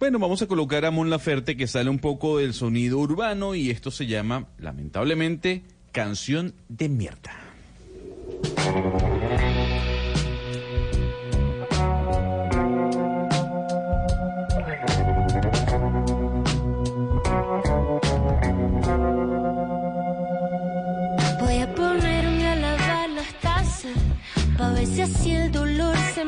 Bueno, 0.00 0.18
vamos 0.18 0.42
a 0.42 0.48
colocar 0.48 0.84
a 0.84 0.90
Mon 0.90 1.08
Laferte 1.08 1.56
que 1.56 1.68
sale 1.68 1.88
un 1.88 2.00
poco 2.00 2.38
del 2.38 2.52
sonido 2.52 2.98
urbano 2.98 3.54
y 3.54 3.70
esto 3.70 3.92
se 3.92 4.08
llama, 4.08 4.48
lamentablemente, 4.58 5.62
canción 5.92 6.52
de 6.68 6.88
mierda. 6.88 7.30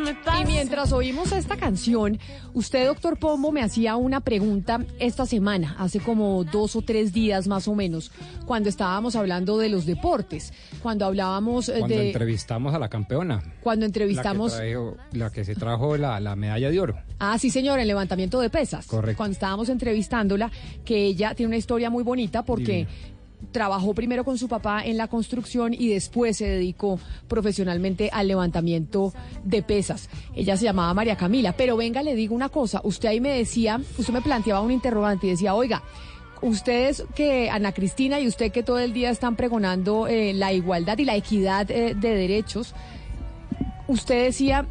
Se 0.05 0.13
me 0.13 0.15
pasa. 0.15 0.41
Y 0.43 0.47
mientras 0.47 0.93
oímos 0.93 1.33
esta 1.33 1.57
canción, 1.57 2.19
usted, 2.55 2.87
doctor 2.87 3.19
Pombo, 3.19 3.53
me 3.53 3.63
hacía 3.63 3.97
una 3.97 4.21
pregunta 4.21 4.85
esta 4.99 5.27
semana, 5.27 5.77
hace 5.79 6.01
como 6.01 6.45
dos 6.45 6.77
o 6.77 6.83
tres 6.83 7.13
días 7.13 7.49
más 7.49 7.69
o 7.69 7.75
menos, 7.75 8.11
cuando 8.47 8.69
estábamos 8.69 9.17
hablando 9.17 9.59
de 9.59 9.69
los 9.69 9.87
deportes, 9.87 10.53
cuando 10.83 11.05
hablábamos 11.07 11.69
eh, 11.69 11.77
Cuando 11.79 11.97
de... 11.97 12.07
entrevistamos 12.09 12.75
a 12.75 12.79
la 12.79 12.89
campeona. 12.89 13.43
Cuando 13.63 13.87
entrevistamos... 13.87 14.53
La 14.53 14.61
que, 14.61 14.73
trajo- 14.75 14.97
la 15.13 15.31
que 15.31 15.45
se 15.45 15.55
trajo 15.55 15.97
la, 15.97 16.21
la 16.21 16.37
medalla 16.37 16.71
de 16.71 16.81
oro. 16.81 16.97
Ah, 17.19 17.39
sí, 17.39 17.51
señor, 17.51 17.79
el 17.79 17.89
levantamiento 17.89 18.41
de 18.41 18.51
pesas. 18.51 18.87
Correcto. 18.87 19.17
Cuando 19.17 19.33
estábamos 19.33 19.69
entrevistándola, 19.69 20.51
que 20.85 21.05
ella 21.07 21.35
tiene 21.35 21.49
una 21.49 21.57
historia 21.57 21.89
muy 21.89 22.03
bonita 22.05 22.45
porque 22.45 22.87
trabajó 23.53 23.95
primero 23.95 24.25
con 24.25 24.39
su 24.39 24.49
papá 24.49 24.85
en 24.85 24.97
la 24.97 25.09
construcción 25.09 25.75
y 25.75 25.89
después 25.89 26.37
se 26.37 26.47
dedicó 26.47 26.99
profesionalmente 27.29 28.11
al 28.13 28.29
levantamiento 28.29 29.13
de 29.45 29.63
pesas. 29.63 30.09
Ella 30.35 30.57
se 30.57 30.65
llamaba 30.65 30.93
María 30.95 31.17
Camila. 31.17 31.53
Pero 31.53 31.77
venga, 31.77 32.03
le 32.03 32.15
digo 32.15 32.35
una 32.35 32.49
cosa. 32.49 32.81
Usted 32.85 33.09
ahí 33.09 33.21
me 33.21 33.37
decía, 33.37 33.81
usted 33.99 34.13
me 34.13 34.23
planteaba 34.23 34.61
un 34.61 34.71
interrogante 34.71 35.27
y 35.27 35.31
decía, 35.31 35.55
oiga, 35.55 35.83
ustedes 36.43 37.05
que, 37.15 37.51
Ana 37.51 37.73
Cristina 37.73 38.21
y 38.21 38.29
usted 38.29 38.53
que 38.53 38.63
todo 38.63 38.79
el 38.79 38.93
día 38.93 39.11
están 39.11 39.37
pregonando 39.37 40.07
eh, 40.07 40.33
la 40.35 40.53
igualdad 40.53 40.99
y 40.99 41.05
la 41.05 41.17
equidad 41.17 41.71
eh, 41.71 41.95
de 41.95 42.15
derechos, 42.15 42.75
usted 43.89 44.25
decía, 44.25 44.67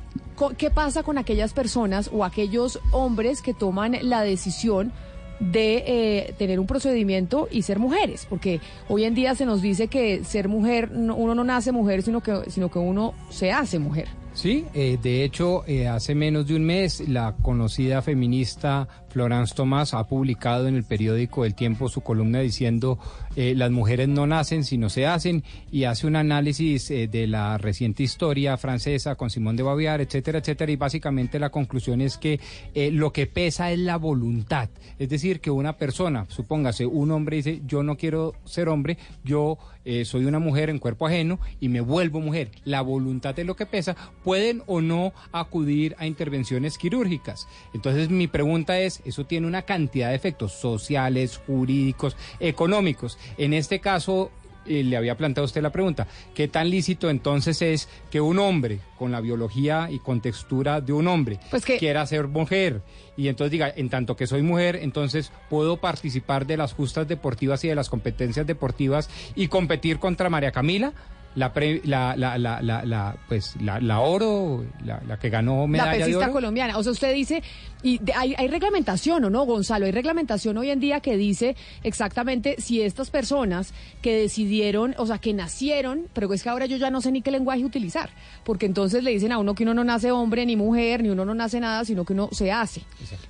¿qué 0.58 0.70
pasa 0.70 1.04
con 1.04 1.18
aquellas 1.18 1.54
personas 1.54 2.10
o 2.14 2.24
aquellos 2.24 2.80
hombres 2.92 3.42
que 3.42 3.54
toman 3.54 3.98
la 4.02 4.22
decisión 4.22 4.92
de 5.40 5.84
eh, 5.88 6.34
tener 6.38 6.60
un 6.60 6.68
procedimiento 6.68 7.48
y 7.52 7.62
ser 7.64 7.80
mujeres? 7.80 8.26
Porque 8.30 8.60
hoy 8.88 9.04
en 9.06 9.16
día 9.16 9.36
se 9.36 9.46
nos 9.46 9.62
dice 9.62 9.88
que 9.88 10.24
ser 10.24 10.48
mujer, 10.48 10.92
no- 10.92 11.16
uno 11.16 11.36
no 11.36 11.44
nace 11.44 11.72
mujer, 11.72 12.04
sino 12.04 12.22
que, 12.22 12.50
sino 12.50 12.70
que 12.70 12.80
uno 12.80 13.14
se 13.30 13.52
hace 13.52 13.80
mujer. 13.80 14.08
Sí, 14.36 14.66
eh, 14.74 15.00
de 15.02 15.24
hecho, 15.24 15.64
eh, 15.66 15.88
hace 15.88 16.14
menos 16.14 16.46
de 16.46 16.56
un 16.56 16.66
mes, 16.66 17.08
la 17.08 17.36
conocida 17.42 18.02
feminista 18.02 18.88
Florence 19.16 19.56
Tomás 19.56 19.94
ha 19.94 20.04
publicado 20.04 20.68
en 20.68 20.76
el 20.76 20.84
periódico 20.84 21.46
El 21.46 21.56
Tiempo 21.56 21.88
su 21.88 22.02
columna 22.02 22.42
diciendo 22.42 23.00
eh, 23.38 23.54
las 23.56 23.72
mujeres 23.72 24.10
no 24.10 24.28
nacen 24.28 24.66
sino 24.66 24.90
se 24.90 25.08
hacen 25.08 25.46
y 25.72 25.86
hace 25.86 26.06
un 26.06 26.18
análisis 26.18 26.92
eh, 26.92 27.08
de 27.08 27.26
la 27.26 27.58
reciente 27.58 28.04
historia 28.04 28.58
francesa 28.58 29.16
con 29.16 29.30
Simón 29.30 29.56
de 29.56 29.64
Beauvoir, 29.64 30.02
etcétera, 30.02 30.40
etcétera, 30.40 30.70
y 30.70 30.76
básicamente 30.76 31.40
la 31.40 31.50
conclusión 31.50 32.02
es 32.02 32.18
que 32.18 32.42
eh, 32.74 32.92
lo 32.92 33.14
que 33.14 33.26
pesa 33.26 33.72
es 33.72 33.80
la 33.80 33.96
voluntad, 33.96 34.68
es 35.00 35.08
decir, 35.08 35.40
que 35.40 35.50
una 35.50 35.78
persona, 35.78 36.26
supóngase, 36.28 36.86
un 36.86 37.12
hombre 37.12 37.38
dice 37.38 37.62
yo 37.66 37.84
no 37.84 37.96
quiero 37.96 38.34
ser 38.44 38.68
hombre, 38.68 38.98
yo 39.24 39.58
soy 40.04 40.26
una 40.26 40.40
mujer 40.40 40.72
en 40.72 40.80
cuerpo 40.80 41.06
ajeno 41.06 41.40
y 41.60 41.70
me 41.70 41.80
vuelvo 41.80 42.20
mujer. 42.20 42.50
La 42.64 42.82
voluntad 42.82 43.38
es 43.38 43.46
lo 43.46 43.56
que 43.56 43.68
pesa. 43.68 43.96
Pueden 44.26 44.62
o 44.66 44.82
no 44.82 45.14
acudir 45.32 45.96
a 45.98 46.06
intervenciones 46.06 46.78
quirúrgicas. 46.78 47.48
Entonces 47.74 48.10
mi 48.10 48.28
pregunta 48.28 48.78
es, 48.80 49.02
eso 49.06 49.26
tiene 49.26 49.48
una 49.48 49.62
cantidad 49.62 50.10
de 50.10 50.16
efectos 50.16 50.52
sociales, 50.52 51.40
jurídicos, 51.48 52.18
económicos. 52.42 53.18
En 53.38 53.54
este 53.54 53.80
caso, 53.80 54.32
eh, 54.66 54.84
le 54.84 54.98
había 54.98 55.16
planteado 55.16 55.46
usted 55.46 55.62
la 55.62 55.72
pregunta, 55.72 56.08
¿qué 56.34 56.48
tan 56.48 56.72
lícito 56.72 57.10
entonces 57.12 57.62
es 57.62 57.88
que 58.10 58.20
un 58.20 58.40
hombre 58.40 58.80
con 58.98 59.12
la 59.12 59.22
biología 59.22 59.90
y 59.92 60.00
con 60.00 60.22
textura 60.22 60.82
de 60.82 60.92
un 60.92 61.08
hombre 61.08 61.40
quiera 61.78 62.06
ser 62.08 62.28
mujer? 62.28 62.82
Y 63.16 63.28
entonces 63.28 63.52
diga, 63.52 63.72
en 63.76 63.90
tanto 63.90 64.16
que 64.16 64.26
soy 64.26 64.42
mujer, 64.42 64.78
entonces 64.78 65.32
puedo 65.52 65.78
participar 65.78 66.48
de 66.48 66.58
las 66.58 66.74
justas 66.74 67.08
deportivas 67.08 67.64
y 67.64 67.68
de 67.68 67.76
las 67.76 67.90
competencias 67.90 68.48
deportivas 68.48 69.08
y 69.36 69.50
competir 69.50 70.00
contra 70.00 70.32
María 70.32 70.52
Camila, 70.52 70.94
la, 71.36 71.54
pre- 71.54 71.82
la, 71.86 72.16
la, 72.18 72.38
la, 72.38 72.62
la, 72.62 72.84
la, 72.86 73.16
pues, 73.28 73.56
la, 73.62 73.80
la 73.80 74.00
oro, 74.00 74.66
la, 74.84 75.02
la 75.08 75.18
que 75.20 75.30
ganó 75.30 75.62
La 75.62 75.68
medalla 75.68 75.92
de 75.92 76.00
pesista 76.00 76.24
oro. 76.26 76.34
colombiana. 76.34 76.78
O 76.78 76.84
sea, 76.84 76.92
usted 76.94 77.14
dice, 77.14 77.44
y 77.84 77.98
de- 78.00 78.14
hay, 78.14 78.34
hay 78.38 78.48
reglamentación, 78.48 79.24
¿o 79.26 79.30
no, 79.30 79.46
Gonzalo? 79.46 79.86
Hay 79.86 79.92
reglamentación 79.92 80.58
hoy 80.58 80.70
en 80.72 80.80
día 80.80 81.02
que 81.02 81.18
dice 81.18 81.56
exactamente 81.84 82.56
si 82.60 82.82
estas 82.82 83.10
personas 83.10 83.74
que 84.02 84.16
decidieron, 84.18 84.96
o 84.98 85.06
sea, 85.06 85.18
que 85.18 85.34
nacieron, 85.34 86.08
pero 86.14 86.32
es 86.34 86.42
que 86.42 86.50
ahora 86.50 86.66
yo 86.66 86.78
ya 86.78 86.90
no 86.90 87.02
sé 87.02 87.12
ni 87.12 87.22
qué 87.22 87.32
lenguaje 87.32 87.64
utilizar, 87.66 88.10
porque 88.44 88.66
entonces 88.66 89.04
le 89.04 89.12
dicen 89.12 89.32
a 89.32 89.38
uno 89.38 89.56
que 89.56 89.64
uno 89.64 89.74
no 89.74 89.84
nace 89.84 90.12
hombre 90.12 90.46
ni 90.46 90.56
mujer, 90.56 91.04
ni 91.04 91.10
uno 91.10 91.26
no 91.26 91.34
nace 91.34 91.60
nada, 91.60 91.86
sino 91.86 92.06
que 92.06 92.14
uno 92.14 92.30
se 92.32 92.52
hace. 92.52 92.82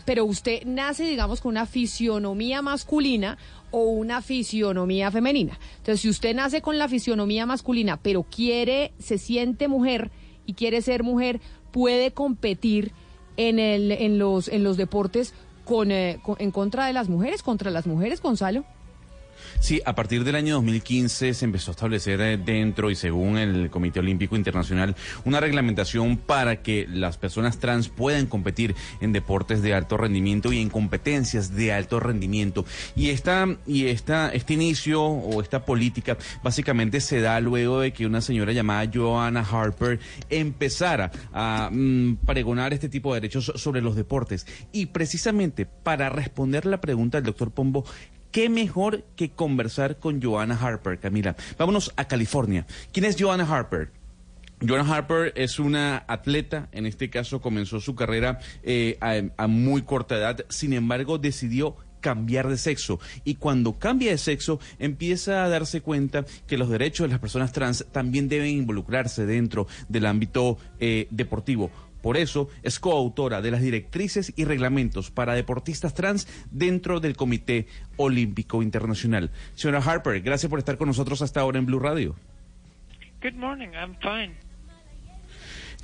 Pero 0.06 0.26
usted 0.26 0.64
nace, 0.66 1.04
digamos, 1.06 1.42
con 1.42 1.50
una 1.52 1.66
fisionomía 1.66 2.62
masculina 2.62 3.38
o 3.78 3.90
una 3.90 4.22
fisionomía 4.22 5.12
femenina. 5.12 5.60
Entonces, 5.80 6.00
si 6.00 6.08
usted 6.08 6.34
nace 6.34 6.62
con 6.62 6.78
la 6.78 6.88
fisionomía 6.88 7.46
masculina, 7.46 7.98
pero 7.98 8.24
quiere, 8.24 8.94
se 9.00 9.18
siente 9.18 9.68
mujer 9.68 10.12
y 10.46 10.54
quiere 10.54 10.82
ser 10.82 11.04
mujer, 11.04 11.42
puede 11.72 12.12
competir 12.12 12.94
en, 13.36 13.60
el, 13.60 13.92
en, 13.92 14.18
los, 14.18 14.48
en 14.48 14.64
los 14.64 14.78
deportes 14.78 15.34
con, 15.66 15.92
eh, 15.92 16.22
en 16.38 16.52
contra 16.52 16.88
de 16.88 16.94
las 16.94 17.10
mujeres, 17.10 17.44
contra 17.44 17.70
las 17.70 17.86
mujeres, 17.86 18.22
Gonzalo. 18.22 18.64
Sí, 19.60 19.82
a 19.86 19.96
partir 19.96 20.24
del 20.24 20.36
año 20.36 20.56
2015 20.56 21.34
se 21.34 21.46
empezó 21.46 21.72
a 21.72 21.74
establecer 21.74 22.22
eh, 22.22 22.38
dentro 22.38 22.92
y 22.92 22.96
según 22.96 23.38
el 23.38 23.70
Comité 23.70 24.00
Olímpico 24.00 24.36
Internacional 24.36 24.96
una 25.24 25.40
reglamentación 25.40 26.18
para 26.18 26.62
que 26.62 26.88
las 26.88 27.18
personas 27.18 27.58
trans 27.58 27.90
puedan 27.90 28.28
competir 28.28 28.76
en 29.02 29.12
deportes 29.12 29.62
de 29.62 29.74
alto 29.74 29.98
rendimiento 29.98 30.54
y 30.54 30.60
en 30.60 30.70
competencias 30.70 31.56
de 31.56 31.74
alto 31.74 32.00
rendimiento. 32.00 32.66
Y 32.96 33.10
esta 33.10 33.48
y 33.66 33.88
esta 33.88 34.30
este 34.30 34.54
inicio 34.54 35.04
o 35.04 35.42
esta 35.42 35.66
política 35.66 36.18
básicamente 36.44 37.02
se 37.02 37.22
da 37.22 37.40
luego 37.40 37.80
de 37.80 37.92
que 37.92 38.06
una 38.06 38.22
señora 38.22 38.52
llamada 38.52 38.90
Joanna 38.94 39.42
Harper 39.42 40.00
empezara 40.30 41.12
a 41.34 41.70
mm, 41.72 42.18
pregonar 42.26 42.74
este 42.74 42.90
tipo 42.90 43.14
de 43.14 43.22
derechos 43.22 43.52
sobre 43.56 43.82
los 43.82 43.96
deportes 43.96 44.46
y 44.72 44.88
precisamente 44.88 45.66
para 45.66 46.10
responder 46.10 46.66
la 46.66 46.82
pregunta 46.82 47.18
del 47.18 47.26
doctor 47.26 47.52
Pombo 47.52 47.86
¿Qué 48.36 48.50
mejor 48.50 49.06
que 49.16 49.32
conversar 49.32 49.98
con 49.98 50.22
Joanna 50.22 50.60
Harper, 50.62 51.00
Camila? 51.00 51.38
Vámonos 51.58 51.94
a 51.96 52.10
California. 52.10 52.68
¿Quién 52.92 53.06
es 53.06 53.16
Joanna 53.18 53.48
Harper? 53.50 53.92
Joanna 54.60 54.94
Harper 54.94 55.32
es 55.38 55.58
una 55.58 56.04
atleta, 56.06 56.68
en 56.74 56.86
este 56.86 57.10
caso 57.10 57.40
comenzó 57.40 57.80
su 57.80 57.96
carrera 57.96 58.40
eh, 58.62 58.98
a, 59.38 59.48
muy 59.48 59.84
corta 59.84 60.18
edad, 60.18 60.46
sin 60.50 60.74
embargo 60.74 61.18
decidió 61.18 61.78
cambiar 62.02 62.50
de 62.50 62.58
sexo 62.58 63.00
y 63.24 63.36
cuando 63.36 63.80
cambia 63.80 64.12
de 64.12 64.18
sexo 64.18 64.60
empieza 64.80 65.46
a 65.46 65.50
darse 65.50 65.80
cuenta 65.80 66.26
que 66.46 66.58
los 66.58 66.70
derechos 66.70 67.06
de 67.06 67.12
las 67.12 67.22
personas 67.22 67.54
trans 67.54 67.86
también 67.94 68.28
deben 68.28 68.50
involucrarse 68.50 69.26
dentro 69.26 69.66
del 69.88 70.06
ámbito 70.06 70.58
eh, 70.82 71.08
deportivo. 71.10 71.72
Por 72.06 72.18
eso 72.18 72.50
es 72.62 72.80
coautora 72.80 73.42
de 73.42 73.50
las 73.50 73.64
directrices 73.64 74.32
y 74.36 74.46
reglamentos 74.46 75.10
para 75.10 75.34
deportistas 75.34 75.96
trans 75.96 76.28
dentro 76.52 77.00
del 77.00 77.16
Comité 77.16 77.66
Olímpico 77.98 78.62
Internacional. 78.62 79.32
Señora 79.56 79.80
Harper, 79.80 80.22
gracias 80.22 80.48
por 80.48 80.60
estar 80.60 80.78
con 80.78 80.88
nosotros 80.88 81.24
hasta 81.24 81.40
ahora 81.40 81.58
en 81.58 81.66
Blue 81.66 81.80
Radio. 81.80 82.14
Good 83.24 83.34
morning. 83.34 83.70
I'm 83.70 83.96
fine. 83.96 84.36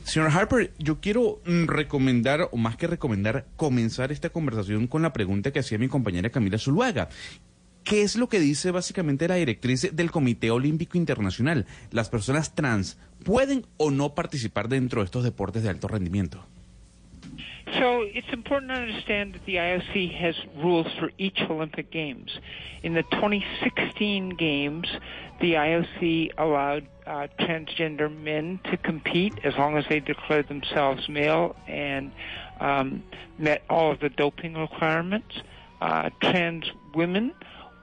Señora 0.04 0.32
Harper, 0.32 0.72
yo 0.78 1.02
quiero 1.02 1.42
mm, 1.44 1.66
recomendar, 1.66 2.50
o 2.52 2.58
más 2.58 2.76
que 2.76 2.86
recomendar, 2.86 3.48
comenzar 3.56 4.12
esta 4.12 4.30
conversación 4.30 4.86
con 4.86 5.02
la 5.02 5.14
pregunta 5.14 5.52
que 5.52 5.58
hacía 5.58 5.80
mi 5.80 5.88
compañera 5.88 6.30
Camila 6.30 6.60
Zuluaga. 6.60 7.10
¿Qué 7.84 8.04
es 8.04 8.16
lo 8.16 8.30
que 8.30 8.40
dice 8.40 8.72
básicamente 8.72 9.28
la 9.28 9.36
directriz 9.36 9.96
del 9.96 10.12
Comité 10.12 10.52
Olímpico 10.52 10.98
Internacional? 10.98 11.66
¿Las 11.92 12.10
personas 12.10 12.54
trans 12.54 12.98
pueden 13.24 13.66
o 13.78 13.92
no 13.92 14.14
participar 14.14 14.70
dentro 14.70 15.02
de 15.02 15.06
estos 15.06 15.24
deportes 15.24 15.64
de 15.64 15.70
alto 15.70 15.88
rendimiento? 15.88 16.46
So 17.80 18.04
it's 18.04 18.32
important 18.34 18.72
to 18.74 18.80
understand 18.80 19.34
that 19.34 19.46
the 19.46 19.56
IOC 19.56 20.14
has 20.20 20.36
rules 20.58 20.88
for 21.00 21.12
each 21.18 21.40
Olympic 21.50 21.90
Games. 21.90 22.30
In 22.84 22.94
the 22.94 23.04
2016 23.04 24.32
Games, 24.32 24.88
the 25.40 25.54
IOC 25.54 26.32
allowed 26.38 26.88
uh, 27.08 27.28
transgender 27.40 28.10
men 28.10 28.60
to 28.66 28.78
compete 28.78 29.34
as 29.44 29.56
long 29.58 29.78
as 29.78 29.86
they 29.90 30.00
declared 30.00 30.48
themselves 30.48 31.08
male 31.08 31.56
and 31.68 32.12
um, 32.60 33.04
met 33.38 33.64
all 33.70 33.92
of 33.92 34.00
the 34.00 34.10
doping 34.10 34.56
requirements. 34.56 35.42
Uh, 35.80 36.10
trans 36.22 36.70
women 36.94 37.34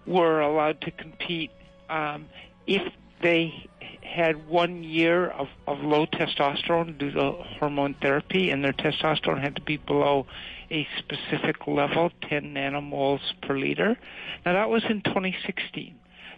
were 0.09 0.41
allowed 0.41 0.81
to 0.81 0.91
compete 0.91 1.51
um, 1.89 2.27
if 2.67 2.83
they 3.23 3.69
had 4.03 4.49
one 4.49 4.83
year 4.83 5.29
of, 5.29 5.49
of 5.67 5.81
low 5.81 6.07
testosterone 6.07 6.99
due 6.99 7.11
to 7.11 7.33
hormone 7.59 7.95
therapy, 8.01 8.51
and 8.51 8.65
their 8.65 8.73
testosterone 8.73 9.41
had 9.41 9.55
to 9.57 9.63
be 9.63 9.77
below 9.77 10.27
a 10.71 10.87
specific 10.99 11.67
level, 11.67 12.11
10 12.29 12.55
nanomoles 12.55 13.21
per 13.43 13.57
liter. 13.59 13.97
Now, 14.45 14.55
that 14.55 14.71
was 14.71 14.85
in 14.89 15.03
2016. 15.03 15.95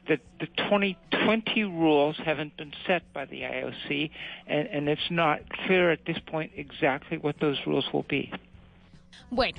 The, 0.08 0.18
the 0.40 0.46
2020 0.46 1.64
rules 1.64 2.16
haven't 2.24 2.56
been 2.56 2.72
set 2.86 3.02
by 3.12 3.26
the 3.26 3.42
IOC, 3.42 4.10
and, 4.46 4.66
and 4.68 4.88
it's 4.88 5.10
not 5.10 5.40
clear 5.66 5.90
at 5.90 6.04
this 6.06 6.18
point 6.26 6.52
exactly 6.56 7.18
what 7.18 7.38
those 7.40 7.58
rules 7.66 7.86
will 7.92 8.04
be. 8.08 8.32
Bueno, 9.30 9.58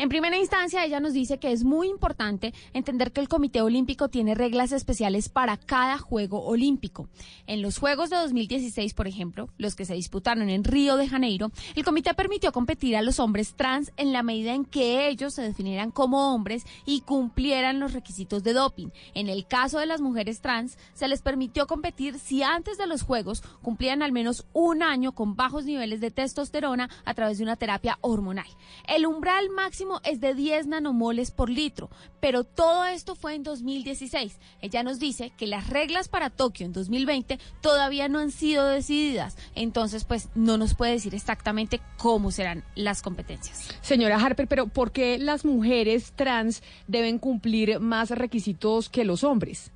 En 0.00 0.08
primera 0.08 0.38
instancia, 0.38 0.82
ella 0.82 0.98
nos 0.98 1.12
dice 1.12 1.38
que 1.38 1.52
es 1.52 1.62
muy 1.62 1.86
importante 1.86 2.54
entender 2.72 3.12
que 3.12 3.20
el 3.20 3.28
Comité 3.28 3.60
Olímpico 3.60 4.08
tiene 4.08 4.34
reglas 4.34 4.72
especiales 4.72 5.28
para 5.28 5.58
cada 5.58 5.98
Juego 5.98 6.42
Olímpico. 6.42 7.10
En 7.46 7.60
los 7.60 7.76
Juegos 7.76 8.08
de 8.08 8.16
2016, 8.16 8.94
por 8.94 9.06
ejemplo, 9.06 9.50
los 9.58 9.74
que 9.74 9.84
se 9.84 9.92
disputaron 9.92 10.48
en 10.48 10.64
Río 10.64 10.96
de 10.96 11.06
Janeiro, 11.06 11.52
el 11.74 11.84
comité 11.84 12.14
permitió 12.14 12.50
competir 12.50 12.96
a 12.96 13.02
los 13.02 13.20
hombres 13.20 13.52
trans 13.56 13.92
en 13.98 14.14
la 14.14 14.22
medida 14.22 14.54
en 14.54 14.64
que 14.64 15.06
ellos 15.06 15.34
se 15.34 15.42
definieran 15.42 15.90
como 15.90 16.32
hombres 16.34 16.64
y 16.86 17.02
cumplieran 17.02 17.78
los 17.78 17.92
requisitos 17.92 18.42
de 18.42 18.54
doping. 18.54 18.88
En 19.12 19.28
el 19.28 19.46
caso 19.46 19.80
de 19.80 19.84
las 19.84 20.00
mujeres 20.00 20.40
trans, 20.40 20.78
se 20.94 21.08
les 21.08 21.20
permitió 21.20 21.66
competir 21.66 22.18
si 22.18 22.42
antes 22.42 22.78
de 22.78 22.86
los 22.86 23.02
Juegos 23.02 23.42
cumplían 23.60 24.02
al 24.02 24.12
menos 24.12 24.46
un 24.54 24.82
año 24.82 25.12
con 25.12 25.36
bajos 25.36 25.66
niveles 25.66 26.00
de 26.00 26.10
testosterona 26.10 26.88
a 27.04 27.12
través 27.12 27.36
de 27.36 27.44
una 27.44 27.56
terapia 27.56 27.98
hormonal. 28.00 28.48
El 28.88 29.04
umbral 29.04 29.50
máximo 29.50 29.89
es 30.04 30.20
de 30.20 30.34
10 30.34 30.66
nanomoles 30.68 31.30
por 31.30 31.50
litro, 31.50 31.90
pero 32.20 32.44
todo 32.44 32.84
esto 32.84 33.14
fue 33.14 33.34
en 33.34 33.42
2016. 33.42 34.38
Ella 34.60 34.82
nos 34.82 34.98
dice 34.98 35.32
que 35.36 35.46
las 35.46 35.68
reglas 35.68 36.08
para 36.08 36.30
Tokio 36.30 36.66
en 36.66 36.72
2020 36.72 37.38
todavía 37.60 38.08
no 38.08 38.18
han 38.18 38.30
sido 38.30 38.66
decididas, 38.66 39.36
entonces 39.54 40.04
pues 40.04 40.28
no 40.34 40.56
nos 40.56 40.74
puede 40.74 40.92
decir 40.92 41.14
exactamente 41.14 41.80
cómo 41.96 42.30
serán 42.30 42.64
las 42.74 43.02
competencias. 43.02 43.76
Señora 43.80 44.18
Harper, 44.18 44.46
pero 44.46 44.66
¿por 44.66 44.92
qué 44.92 45.18
las 45.18 45.44
mujeres 45.44 46.12
trans 46.12 46.62
deben 46.86 47.18
cumplir 47.18 47.80
más 47.80 48.10
requisitos 48.10 48.88
que 48.88 49.04
los 49.04 49.24
hombres? 49.24 49.72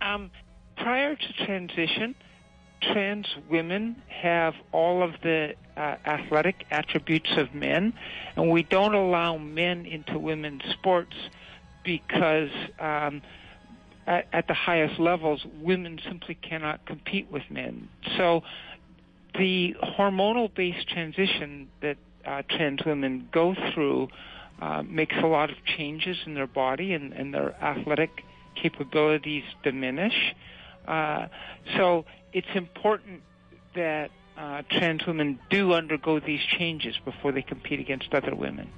Um, 0.00 0.30
prior 0.76 1.16
to 1.16 1.44
transition, 1.44 2.14
trans 2.80 3.26
women 3.48 4.02
have 4.08 4.54
all 4.72 5.02
of 5.02 5.12
the 5.22 5.54
uh, 5.76 5.96
athletic 6.04 6.64
attributes 6.70 7.30
of 7.36 7.54
men, 7.54 7.92
and 8.36 8.50
we 8.50 8.62
don't 8.62 8.94
allow 8.94 9.36
men 9.36 9.86
into 9.86 10.18
women's 10.18 10.62
sports 10.72 11.14
because 11.84 12.50
um, 12.78 13.22
at, 14.06 14.26
at 14.32 14.48
the 14.48 14.54
highest 14.54 14.98
levels, 14.98 15.44
women 15.60 15.98
simply 16.06 16.34
cannot 16.34 16.84
compete 16.86 17.30
with 17.30 17.42
men. 17.50 17.88
So 18.16 18.42
the 19.34 19.74
hormonal 19.82 20.52
based 20.54 20.88
transition 20.88 21.68
that 21.80 21.96
uh, 22.26 22.42
trans 22.50 22.80
women 22.84 23.28
go 23.32 23.54
through 23.72 24.08
uh, 24.60 24.82
makes 24.82 25.16
a 25.16 25.26
lot 25.26 25.50
of 25.50 25.56
changes 25.64 26.18
in 26.26 26.34
their 26.34 26.46
body 26.46 26.92
and, 26.92 27.12
and 27.12 27.32
their 27.32 27.54
athletic 27.62 28.10
capabilities 28.60 29.44
diminish. 29.62 30.34
Uh, 30.86 31.28
so 31.76 32.04
it's 32.32 32.48
important 32.54 33.22
that 33.74 34.10
uh, 34.36 34.62
trans 34.70 35.06
women 35.06 35.38
do 35.50 35.72
undergo 35.72 36.20
these 36.20 36.40
changes 36.58 36.96
before 37.04 37.32
they 37.32 37.42
compete 37.42 37.80
against 37.80 38.12
other 38.14 38.34
women. 38.34 38.70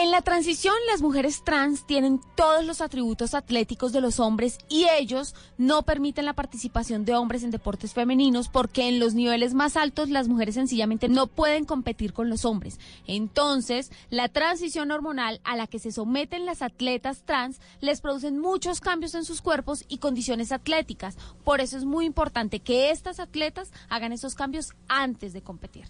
En 0.00 0.12
la 0.12 0.22
transición, 0.22 0.76
las 0.88 1.02
mujeres 1.02 1.42
trans 1.42 1.84
tienen 1.84 2.20
todos 2.36 2.64
los 2.64 2.80
atributos 2.80 3.34
atléticos 3.34 3.90
de 3.92 4.00
los 4.00 4.20
hombres 4.20 4.58
y 4.68 4.86
ellos 4.88 5.34
no 5.56 5.82
permiten 5.82 6.24
la 6.24 6.34
participación 6.34 7.04
de 7.04 7.16
hombres 7.16 7.42
en 7.42 7.50
deportes 7.50 7.94
femeninos 7.94 8.48
porque 8.48 8.88
en 8.88 9.00
los 9.00 9.14
niveles 9.14 9.54
más 9.54 9.76
altos 9.76 10.08
las 10.08 10.28
mujeres 10.28 10.54
sencillamente 10.54 11.08
no 11.08 11.26
pueden 11.26 11.64
competir 11.64 12.12
con 12.12 12.30
los 12.30 12.44
hombres. 12.44 12.78
Entonces, 13.08 13.90
la 14.08 14.28
transición 14.28 14.92
hormonal 14.92 15.40
a 15.42 15.56
la 15.56 15.66
que 15.66 15.80
se 15.80 15.90
someten 15.90 16.46
las 16.46 16.62
atletas 16.62 17.24
trans 17.24 17.60
les 17.80 18.00
producen 18.00 18.38
muchos 18.38 18.80
cambios 18.80 19.16
en 19.16 19.24
sus 19.24 19.42
cuerpos 19.42 19.84
y 19.88 19.98
condiciones 19.98 20.52
atléticas. 20.52 21.16
Por 21.42 21.60
eso 21.60 21.76
es 21.76 21.84
muy 21.84 22.06
importante 22.06 22.60
que 22.60 22.92
estas 22.92 23.18
atletas 23.18 23.72
hagan 23.88 24.12
esos 24.12 24.36
cambios 24.36 24.74
antes 24.86 25.32
de 25.32 25.42
competir. 25.42 25.86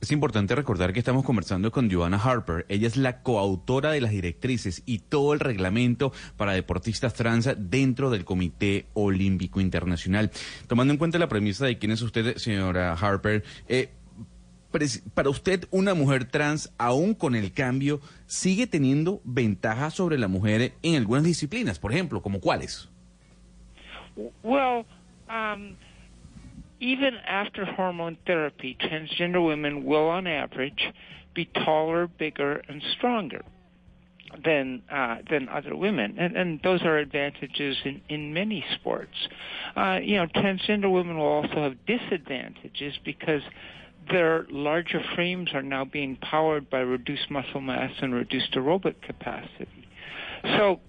Es 0.00 0.12
importante 0.12 0.54
recordar 0.54 0.92
que 0.92 0.98
estamos 0.98 1.24
conversando 1.24 1.70
con 1.70 1.90
Joanna 1.90 2.18
Harper. 2.18 2.66
Ella 2.68 2.86
es 2.86 2.96
la 2.96 3.22
coautora 3.22 3.90
de 3.90 4.00
las 4.00 4.10
directrices 4.10 4.82
y 4.84 4.98
todo 4.98 5.32
el 5.32 5.40
reglamento 5.40 6.12
para 6.36 6.52
deportistas 6.52 7.14
trans 7.14 7.48
dentro 7.56 8.10
del 8.10 8.24
Comité 8.24 8.86
Olímpico 8.94 9.60
Internacional. 9.60 10.30
Tomando 10.66 10.92
en 10.92 10.98
cuenta 10.98 11.18
la 11.18 11.28
premisa 11.28 11.66
de 11.66 11.78
quién 11.78 11.92
es 11.92 12.02
usted, 12.02 12.36
señora 12.36 12.92
Harper, 12.92 13.42
eh, 13.68 13.90
para 15.14 15.30
usted, 15.30 15.66
una 15.70 15.94
mujer 15.94 16.26
trans, 16.26 16.72
aún 16.76 17.14
con 17.14 17.34
el 17.34 17.52
cambio, 17.52 18.00
sigue 18.26 18.66
teniendo 18.66 19.22
ventajas 19.24 19.94
sobre 19.94 20.18
la 20.18 20.28
mujer 20.28 20.74
en 20.82 20.96
algunas 20.96 21.24
disciplinas, 21.24 21.78
por 21.78 21.92
ejemplo, 21.92 22.20
como 22.20 22.40
cuáles? 22.40 22.88
Well, 24.42 24.84
um, 25.28 25.76
even 26.80 27.14
after 27.26 27.64
hormone 27.64 28.18
therapy, 28.26 28.76
transgender 28.80 29.44
women 29.44 29.84
will, 29.84 30.08
on 30.08 30.26
average, 30.26 30.92
be 31.34 31.44
taller, 31.46 32.06
bigger, 32.06 32.62
and 32.68 32.82
stronger 32.96 33.42
than 34.44 34.82
uh, 34.90 35.16
than 35.30 35.48
other 35.48 35.76
women, 35.76 36.16
and, 36.18 36.36
and 36.36 36.60
those 36.62 36.82
are 36.82 36.98
advantages 36.98 37.76
in 37.84 38.00
in 38.08 38.34
many 38.34 38.64
sports. 38.74 39.14
Uh, 39.76 39.98
you 40.02 40.16
know, 40.16 40.26
transgender 40.26 40.92
women 40.92 41.16
will 41.16 41.26
also 41.26 41.62
have 41.62 41.76
disadvantages 41.86 42.94
because 43.04 43.42
their 44.10 44.46
larger 44.50 45.02
frames 45.14 45.50
are 45.54 45.62
now 45.62 45.84
being 45.84 46.16
powered 46.16 46.68
by 46.70 46.78
reduced 46.78 47.30
muscle 47.30 47.60
mass 47.60 47.90
and 48.00 48.14
reduced 48.14 48.52
aerobic 48.52 49.00
capacity. 49.02 49.88
So 50.42 50.80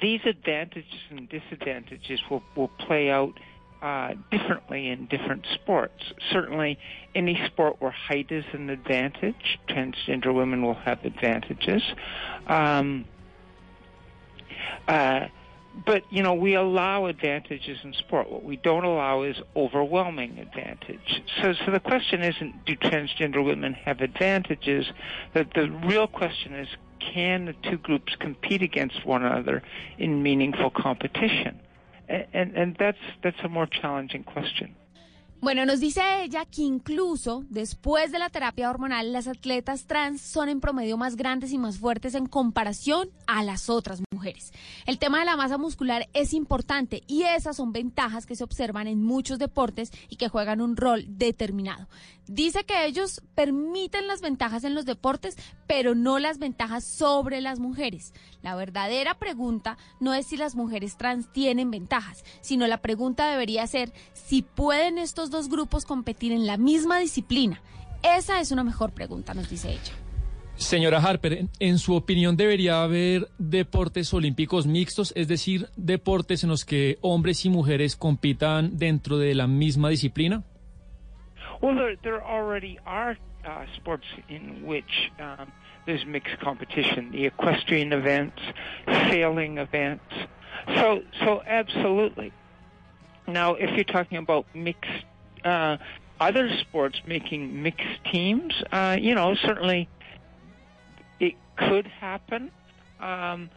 these 0.00 0.20
advantages 0.26 0.84
and 1.10 1.28
disadvantages 1.28 2.20
will 2.30 2.42
will 2.56 2.70
play 2.86 3.10
out 3.10 3.34
uh, 3.82 4.14
differently 4.30 4.88
in 4.88 5.06
different 5.06 5.46
sports. 5.54 6.12
Certainly, 6.30 6.78
any 7.14 7.40
sport 7.46 7.76
where 7.80 7.90
height 7.90 8.30
is 8.30 8.44
an 8.52 8.70
advantage, 8.70 9.58
transgender 9.68 10.34
women 10.34 10.62
will 10.62 10.74
have 10.74 11.04
advantages. 11.04 11.82
Um, 12.46 13.06
uh, 14.86 15.28
but 15.86 16.02
you 16.10 16.22
know, 16.22 16.34
we 16.34 16.54
allow 16.54 17.06
advantages 17.06 17.78
in 17.84 17.94
sport. 17.94 18.30
What 18.30 18.44
we 18.44 18.56
don't 18.56 18.84
allow 18.84 19.22
is 19.22 19.36
overwhelming 19.54 20.38
advantage. 20.38 21.22
So, 21.40 21.54
so 21.64 21.70
the 21.70 21.80
question 21.80 22.22
isn't 22.22 22.64
do 22.66 22.76
transgender 22.76 23.44
women 23.44 23.74
have 23.74 24.00
advantages? 24.00 24.86
The, 25.32 25.46
the 25.54 25.70
real 25.70 26.06
question 26.06 26.54
is 26.54 26.68
can 27.00 27.46
the 27.46 27.54
two 27.68 27.78
groups 27.78 28.14
compete 28.18 28.62
against 28.62 29.06
one 29.06 29.24
another 29.24 29.62
in 29.96 30.22
meaningful 30.22 30.70
competition? 30.70 31.58
And 32.32 32.76
that's 32.76 33.44
a 33.44 33.48
more 33.48 33.66
challenging 33.66 34.24
question. 34.24 34.74
Bueno, 35.42 35.64
nos 35.64 35.80
dice 35.80 36.02
ella 36.22 36.44
que 36.44 36.60
incluso 36.60 37.44
después 37.48 38.12
de 38.12 38.18
la 38.18 38.28
terapia 38.28 38.68
hormonal, 38.68 39.10
las 39.10 39.26
atletas 39.26 39.86
trans 39.86 40.20
son 40.20 40.50
en 40.50 40.60
promedio 40.60 40.98
más 40.98 41.16
grandes 41.16 41.50
y 41.52 41.56
más 41.56 41.78
fuertes 41.78 42.14
en 42.14 42.26
comparación 42.26 43.08
a 43.26 43.42
las 43.42 43.70
otras 43.70 44.02
mujeres. 44.12 44.52
El 44.84 44.98
tema 44.98 45.20
de 45.20 45.24
la 45.24 45.38
masa 45.38 45.56
muscular 45.56 46.10
es 46.12 46.34
importante 46.34 47.04
y 47.06 47.22
esas 47.22 47.56
son 47.56 47.72
ventajas 47.72 48.26
que 48.26 48.36
se 48.36 48.44
observan 48.44 48.86
en 48.86 49.02
muchos 49.02 49.38
deportes 49.38 49.92
y 50.10 50.16
que 50.16 50.28
juegan 50.28 50.60
un 50.60 50.76
rol 50.76 51.06
determinado. 51.08 51.88
Dice 52.26 52.64
que 52.64 52.84
ellos 52.84 53.22
permiten 53.34 54.08
las 54.08 54.20
ventajas 54.20 54.64
en 54.64 54.74
los 54.74 54.84
deportes, 54.84 55.38
pero 55.66 55.94
no 55.94 56.18
las 56.18 56.38
ventajas 56.38 56.84
sobre 56.84 57.40
las 57.40 57.60
mujeres. 57.60 58.12
La 58.42 58.54
verdadera 58.54 59.14
pregunta 59.14 59.76
no 60.00 60.14
es 60.14 60.26
si 60.26 60.36
las 60.36 60.54
mujeres 60.54 60.96
trans 60.96 61.30
tienen 61.32 61.70
ventajas, 61.70 62.24
sino 62.40 62.66
la 62.66 62.78
pregunta 62.78 63.30
debería 63.30 63.66
ser 63.66 63.92
si 64.12 64.42
pueden 64.42 64.98
estos 64.98 65.30
dos 65.30 65.48
grupos 65.48 65.84
competir 65.84 66.32
en 66.32 66.46
la 66.46 66.56
misma 66.56 66.98
disciplina? 66.98 67.60
Esa 68.02 68.40
es 68.40 68.50
una 68.50 68.64
mejor 68.64 68.92
pregunta, 68.92 69.34
nos 69.34 69.50
dice 69.50 69.72
ella. 69.72 69.92
Señora 70.56 70.98
Harper, 70.98 71.32
en, 71.32 71.50
en 71.58 71.78
su 71.78 71.94
opinión 71.94 72.36
debería 72.36 72.82
haber 72.82 73.28
deportes 73.38 74.12
olímpicos 74.12 74.66
mixtos, 74.66 75.12
es 75.16 75.26
decir, 75.26 75.68
deportes 75.76 76.44
en 76.44 76.50
los 76.50 76.66
que 76.66 76.98
hombres 77.00 77.46
y 77.46 77.50
mujeres 77.50 77.96
compitan 77.96 78.76
dentro 78.76 79.16
de 79.16 79.34
la 79.34 79.46
misma 79.46 79.88
disciplina. 79.88 80.44
Well, 81.62 81.76
there, 81.76 81.96
there 82.02 82.22
already 82.22 82.78
are 82.86 83.18
uh, 83.44 83.64
sports 83.76 84.06
in 84.28 84.64
which 84.66 85.10
um, 85.18 85.50
there's 85.86 86.04
mixed 86.06 86.38
competition, 86.40 87.10
the 87.10 87.26
equestrian 87.26 87.92
events, 87.92 88.40
sailing 88.86 89.58
events. 89.58 90.04
So, 90.68 91.02
so 91.20 91.42
absolutely. 91.46 92.32
Now, 93.26 93.54
if 93.54 93.70
you're 93.70 93.84
talking 93.84 94.18
about 94.18 94.46
mixed 94.54 95.04
uh, 95.44 95.78
other 96.20 96.50
sports 96.60 97.00
making 97.06 97.62
mixed 97.62 98.04
teams, 98.10 98.54
uh, 98.72 98.96
you 99.00 99.14
know, 99.14 99.34
certainly 99.34 99.88
it 101.18 101.34
could 101.56 101.86
happen. 101.86 102.50
Um, 103.00 103.50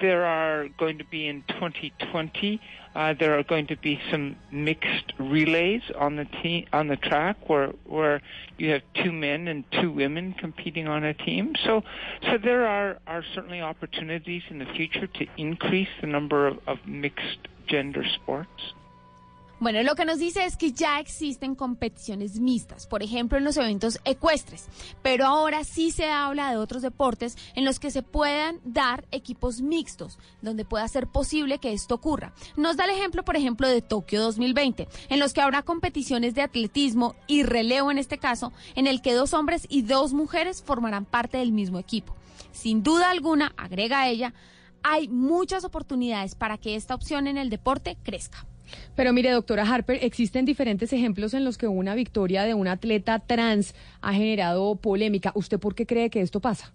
there 0.00 0.24
are 0.24 0.68
going 0.78 0.98
to 0.98 1.04
be 1.04 1.26
in 1.26 1.42
2020. 1.48 2.60
Uh, 2.94 3.14
there 3.18 3.38
are 3.38 3.42
going 3.42 3.66
to 3.66 3.76
be 3.76 4.00
some 4.10 4.36
mixed 4.50 5.12
relays 5.18 5.82
on 5.98 6.16
the 6.16 6.24
team 6.42 6.66
on 6.72 6.88
the 6.88 6.96
track 6.96 7.48
where 7.48 7.68
where 7.84 8.22
you 8.56 8.70
have 8.70 8.82
two 9.02 9.12
men 9.12 9.48
and 9.48 9.64
two 9.70 9.90
women 9.90 10.34
competing 10.38 10.88
on 10.88 11.04
a 11.04 11.12
team. 11.12 11.54
So 11.64 11.82
so 12.22 12.38
there 12.38 12.66
are 12.66 12.98
are 13.06 13.22
certainly 13.34 13.60
opportunities 13.60 14.42
in 14.48 14.58
the 14.58 14.66
future 14.66 15.06
to 15.06 15.26
increase 15.36 15.88
the 16.00 16.06
number 16.06 16.46
of, 16.46 16.58
of 16.66 16.78
mixed 16.86 17.48
gender 17.66 18.04
sports. 18.14 18.72
Bueno, 19.58 19.82
lo 19.82 19.94
que 19.94 20.04
nos 20.04 20.18
dice 20.18 20.44
es 20.44 20.58
que 20.58 20.72
ya 20.72 21.00
existen 21.00 21.54
competiciones 21.54 22.40
mixtas, 22.40 22.86
por 22.86 23.02
ejemplo 23.02 23.38
en 23.38 23.44
los 23.44 23.56
eventos 23.56 23.98
ecuestres, 24.04 24.66
pero 25.02 25.24
ahora 25.24 25.64
sí 25.64 25.90
se 25.90 26.10
habla 26.10 26.50
de 26.50 26.58
otros 26.58 26.82
deportes 26.82 27.38
en 27.54 27.64
los 27.64 27.80
que 27.80 27.90
se 27.90 28.02
puedan 28.02 28.60
dar 28.64 29.06
equipos 29.12 29.62
mixtos, 29.62 30.18
donde 30.42 30.66
pueda 30.66 30.86
ser 30.88 31.06
posible 31.06 31.58
que 31.58 31.72
esto 31.72 31.94
ocurra. 31.94 32.34
Nos 32.58 32.76
da 32.76 32.84
el 32.84 32.90
ejemplo, 32.90 33.24
por 33.24 33.34
ejemplo, 33.34 33.66
de 33.66 33.80
Tokio 33.80 34.20
2020, 34.20 34.88
en 35.08 35.18
los 35.18 35.32
que 35.32 35.40
habrá 35.40 35.62
competiciones 35.62 36.34
de 36.34 36.42
atletismo 36.42 37.14
y 37.26 37.42
relevo 37.42 37.90
en 37.90 37.96
este 37.96 38.18
caso, 38.18 38.52
en 38.74 38.86
el 38.86 39.00
que 39.00 39.14
dos 39.14 39.32
hombres 39.32 39.66
y 39.70 39.80
dos 39.80 40.12
mujeres 40.12 40.62
formarán 40.62 41.06
parte 41.06 41.38
del 41.38 41.52
mismo 41.52 41.78
equipo. 41.78 42.14
Sin 42.52 42.82
duda 42.82 43.08
alguna, 43.08 43.54
agrega 43.56 44.06
ella, 44.06 44.34
hay 44.82 45.08
muchas 45.08 45.64
oportunidades 45.64 46.34
para 46.34 46.58
que 46.58 46.76
esta 46.76 46.94
opción 46.94 47.26
en 47.26 47.38
el 47.38 47.48
deporte 47.48 47.96
crezca. 48.02 48.46
Pero 48.94 49.12
mire, 49.12 49.30
doctora 49.30 49.64
Harper, 49.64 49.98
existen 50.02 50.44
diferentes 50.44 50.92
ejemplos 50.92 51.34
en 51.34 51.44
los 51.44 51.58
que 51.58 51.68
una 51.68 51.94
victoria 51.94 52.44
de 52.44 52.54
un 52.54 52.68
atleta 52.68 53.18
trans 53.20 53.74
ha 54.00 54.12
generado 54.12 54.76
polémica. 54.76 55.32
¿Usted 55.34 55.58
por 55.58 55.74
qué 55.74 55.86
cree 55.86 56.10
que 56.10 56.20
esto 56.20 56.40
pasa? 56.40 56.72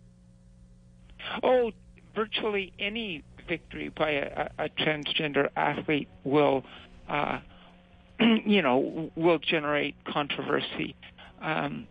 Oh, 1.43 1.71
virtually 2.15 2.73
any 2.79 3.23
victory 3.47 3.89
by 3.89 4.11
a, 4.11 4.51
a 4.57 4.69
transgender 4.69 5.49
athlete 5.55 6.07
will, 6.23 6.63
uh, 7.09 7.39
you 8.45 8.61
know, 8.61 9.11
will 9.15 9.39
generate 9.39 9.95
controversy. 10.05 10.95
Um, 11.41 11.87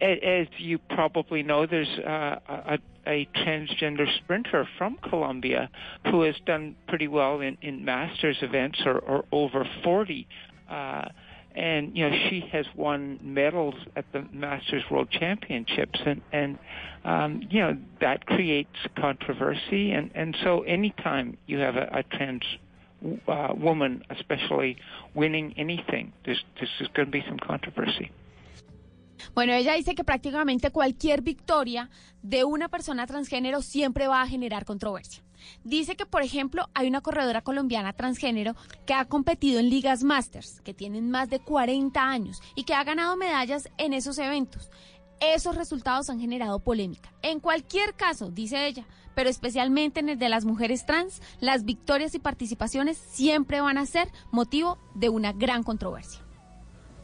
as 0.00 0.48
you 0.58 0.78
probably 0.78 1.42
know, 1.42 1.66
there's 1.66 1.98
uh, 2.00 2.38
a, 2.48 2.78
a 3.06 3.28
transgender 3.36 4.06
sprinter 4.18 4.68
from 4.78 4.96
Colombia 5.08 5.70
who 6.10 6.22
has 6.22 6.34
done 6.46 6.76
pretty 6.88 7.08
well 7.08 7.40
in, 7.40 7.58
in 7.62 7.84
masters 7.84 8.36
events 8.42 8.80
or, 8.84 8.98
or 8.98 9.24
over 9.32 9.66
40. 9.82 10.26
Uh, 10.70 11.02
and 11.54 11.96
you 11.96 12.08
know 12.08 12.16
she 12.30 12.40
has 12.52 12.66
won 12.74 13.18
medals 13.22 13.74
at 13.96 14.04
the 14.12 14.26
Masters 14.32 14.82
World 14.90 15.10
Championships, 15.10 16.00
and 16.06 16.22
and 16.32 16.58
um, 17.04 17.42
you 17.50 17.60
know 17.60 17.76
that 18.00 18.24
creates 18.24 18.74
controversy, 18.96 19.92
and 19.92 20.10
and 20.14 20.34
so 20.42 20.62
anytime 20.62 21.36
you 21.46 21.58
have 21.58 21.76
a, 21.76 21.88
a 21.92 22.16
trans 22.16 22.42
uh, 23.28 23.48
woman, 23.56 24.02
especially 24.10 24.76
winning 25.14 25.54
anything, 25.56 26.12
there's 26.24 26.42
there's 26.56 26.88
going 26.94 27.06
to 27.06 27.12
be 27.12 27.24
some 27.28 27.38
controversy. 27.38 28.10
Bueno, 29.34 29.52
ella 29.52 29.74
dice 29.74 29.94
que 29.94 30.04
prácticamente 30.04 30.70
cualquier 30.70 31.22
victoria 31.22 31.90
de 32.22 32.44
una 32.44 32.68
persona 32.68 33.06
transgénero 33.06 33.62
siempre 33.62 34.08
va 34.08 34.22
a 34.22 34.28
generar 34.28 34.64
controversia. 34.64 35.22
Dice 35.64 35.96
que, 35.96 36.06
por 36.06 36.22
ejemplo, 36.22 36.68
hay 36.74 36.86
una 36.86 37.00
corredora 37.00 37.42
colombiana 37.42 37.92
transgénero 37.92 38.54
que 38.86 38.94
ha 38.94 39.06
competido 39.06 39.58
en 39.58 39.70
ligas 39.70 40.04
masters, 40.04 40.60
que 40.60 40.74
tienen 40.74 41.10
más 41.10 41.28
de 41.30 41.40
40 41.40 42.00
años 42.00 42.40
y 42.54 42.64
que 42.64 42.74
ha 42.74 42.84
ganado 42.84 43.16
medallas 43.16 43.68
en 43.78 43.92
esos 43.92 44.18
eventos. 44.18 44.70
Esos 45.20 45.56
resultados 45.56 46.10
han 46.10 46.20
generado 46.20 46.58
polémica. 46.58 47.12
En 47.22 47.38
cualquier 47.38 47.94
caso, 47.94 48.30
dice 48.30 48.66
ella, 48.66 48.86
pero 49.14 49.30
especialmente 49.30 50.00
en 50.00 50.08
el 50.08 50.18
de 50.18 50.28
las 50.28 50.44
mujeres 50.44 50.84
trans, 50.84 51.22
las 51.40 51.64
victorias 51.64 52.14
y 52.14 52.18
participaciones 52.18 52.98
siempre 52.98 53.60
van 53.60 53.78
a 53.78 53.86
ser 53.86 54.08
motivo 54.32 54.78
de 54.94 55.10
una 55.10 55.32
gran 55.32 55.62
controversia. 55.62 56.21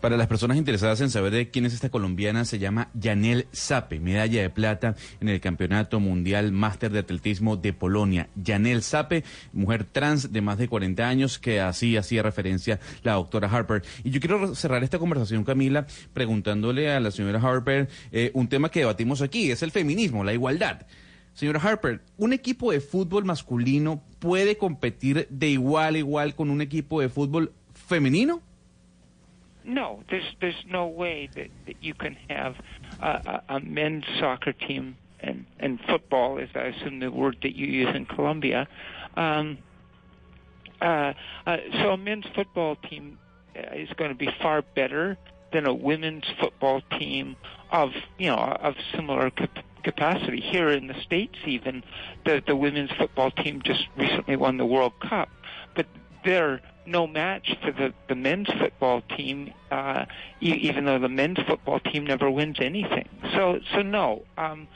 Para 0.01 0.17
las 0.17 0.29
personas 0.29 0.57
interesadas 0.57 1.01
en 1.01 1.11
saber 1.11 1.33
de 1.33 1.51
quién 1.51 1.67
es 1.67 1.75
esta 1.75 1.91
colombiana, 1.91 2.45
se 2.45 2.61
llama 2.61 2.89
Yanel 2.95 3.49
Sape, 3.51 3.99
medalla 3.99 4.41
de 4.41 4.49
plata 4.49 4.95
en 5.21 5.29
el 5.29 5.41
Campeonato 5.41 5.99
Mundial 5.99 6.53
Máster 6.53 6.93
de 6.93 7.01
Atletismo 7.01 7.57
de 7.57 7.73
Polonia. 7.73 8.29
Yanel 8.37 8.83
Sape, 8.83 9.25
mujer 9.53 9.83
trans 9.83 10.33
de 10.33 10.41
más 10.41 10.57
de 10.57 10.69
40 10.69 11.09
años, 11.09 11.41
que 11.41 11.61
así 11.61 11.97
hacía 11.97 12.23
referencia 12.23 12.79
la 13.03 13.15
doctora 13.15 13.49
Harper. 13.51 13.83
Y 14.05 14.11
yo 14.11 14.21
quiero 14.21 14.55
cerrar 14.55 14.85
esta 14.85 15.01
conversación, 15.01 15.43
Camila, 15.43 15.89
preguntándole 16.15 16.93
a 16.93 17.01
la 17.01 17.11
señora 17.11 17.41
Harper 17.41 17.89
eh, 18.13 18.31
un 18.35 18.49
tema 18.49 18.71
que 18.71 18.81
debatimos 18.81 19.21
aquí, 19.21 19.51
es 19.51 19.65
el 19.65 19.73
feminismo, 19.73 20.23
la 20.23 20.33
igualdad. 20.33 20.87
Señora 21.35 21.61
Harper, 21.61 22.03
¿un 22.17 22.33
equipo 22.33 22.71
de 22.71 22.81
fútbol 22.81 23.25
masculino 23.25 24.01
puede 24.21 24.59
competir 24.59 25.27
de 25.29 25.49
igual 25.49 25.97
a 25.97 25.99
igual 25.99 26.37
con 26.37 26.51
un 26.51 26.61
equipo 26.61 27.01
de 27.01 27.09
fútbol 27.09 27.53
femenino? 27.75 28.43
No, 29.69 30.03
there's 30.11 30.25
there's 30.41 30.65
no 30.69 30.87
way 30.87 31.31
that, 31.37 31.49
that 31.67 31.77
you 31.81 31.95
can 31.95 32.17
have 32.29 32.57
a, 33.01 33.09
a, 33.09 33.43
a 33.57 33.61
men's 33.61 34.05
soccer 34.19 34.53
team 34.53 34.97
and 35.21 35.47
and 35.61 35.79
football, 35.89 36.39
is 36.39 36.49
I 36.55 36.69
assume 36.69 37.01
the 37.01 37.11
word 37.11 37.37
that 37.43 37.55
you 37.55 37.67
use 37.67 37.95
in 37.95 38.07
Colombia. 38.07 38.67
Um, 39.17 39.59
uh, 40.81 41.13
uh, 41.47 41.57
so 41.73 41.91
a 41.91 41.97
men's 41.97 42.27
football 42.35 42.77
team 42.77 43.19
uh, 43.57 43.75
is 43.75 43.89
going 43.97 44.11
to 44.11 44.17
be 44.17 44.29
far 44.41 44.63
better 44.63 45.17
than 45.53 45.67
a 45.67 45.75
women's 45.75 46.25
football 46.41 46.81
team 46.99 47.37
of 47.71 47.91
you 48.19 48.29
know 48.29 48.37
of 48.37 48.75
similar 48.95 49.31
cap- 49.31 49.65
capacity. 49.83 50.41
Here 50.41 50.71
in 50.71 50.87
the 50.87 51.01
states, 51.03 51.37
even 51.47 51.83
the 52.25 52.43
the 52.47 52.57
women's 52.57 52.91
football 52.93 53.31
team 53.31 53.61
just 53.65 53.85
recently 53.97 54.37
won 54.37 54.57
the 54.57 54.67
World 54.67 54.95
Cup, 55.01 55.29
but 55.75 55.87
they're 56.25 56.61
no 56.89 57.07
match 57.07 57.55
for 57.63 57.73
the, 57.73 57.93
the 58.09 58.15
men's 58.15 58.49
football 58.59 59.03
team, 59.17 59.53
uh, 59.71 60.05
e- 60.41 60.61
even 60.69 60.85
though 60.85 60.99
the 60.99 61.09
men's 61.09 61.39
football 61.47 61.81
team 61.81 62.05
never 62.05 62.31
wins 62.31 62.57
anything. 62.61 63.09
So, 63.35 63.61
so 63.73 63.83
no, 63.83 64.23
um, 64.37 64.69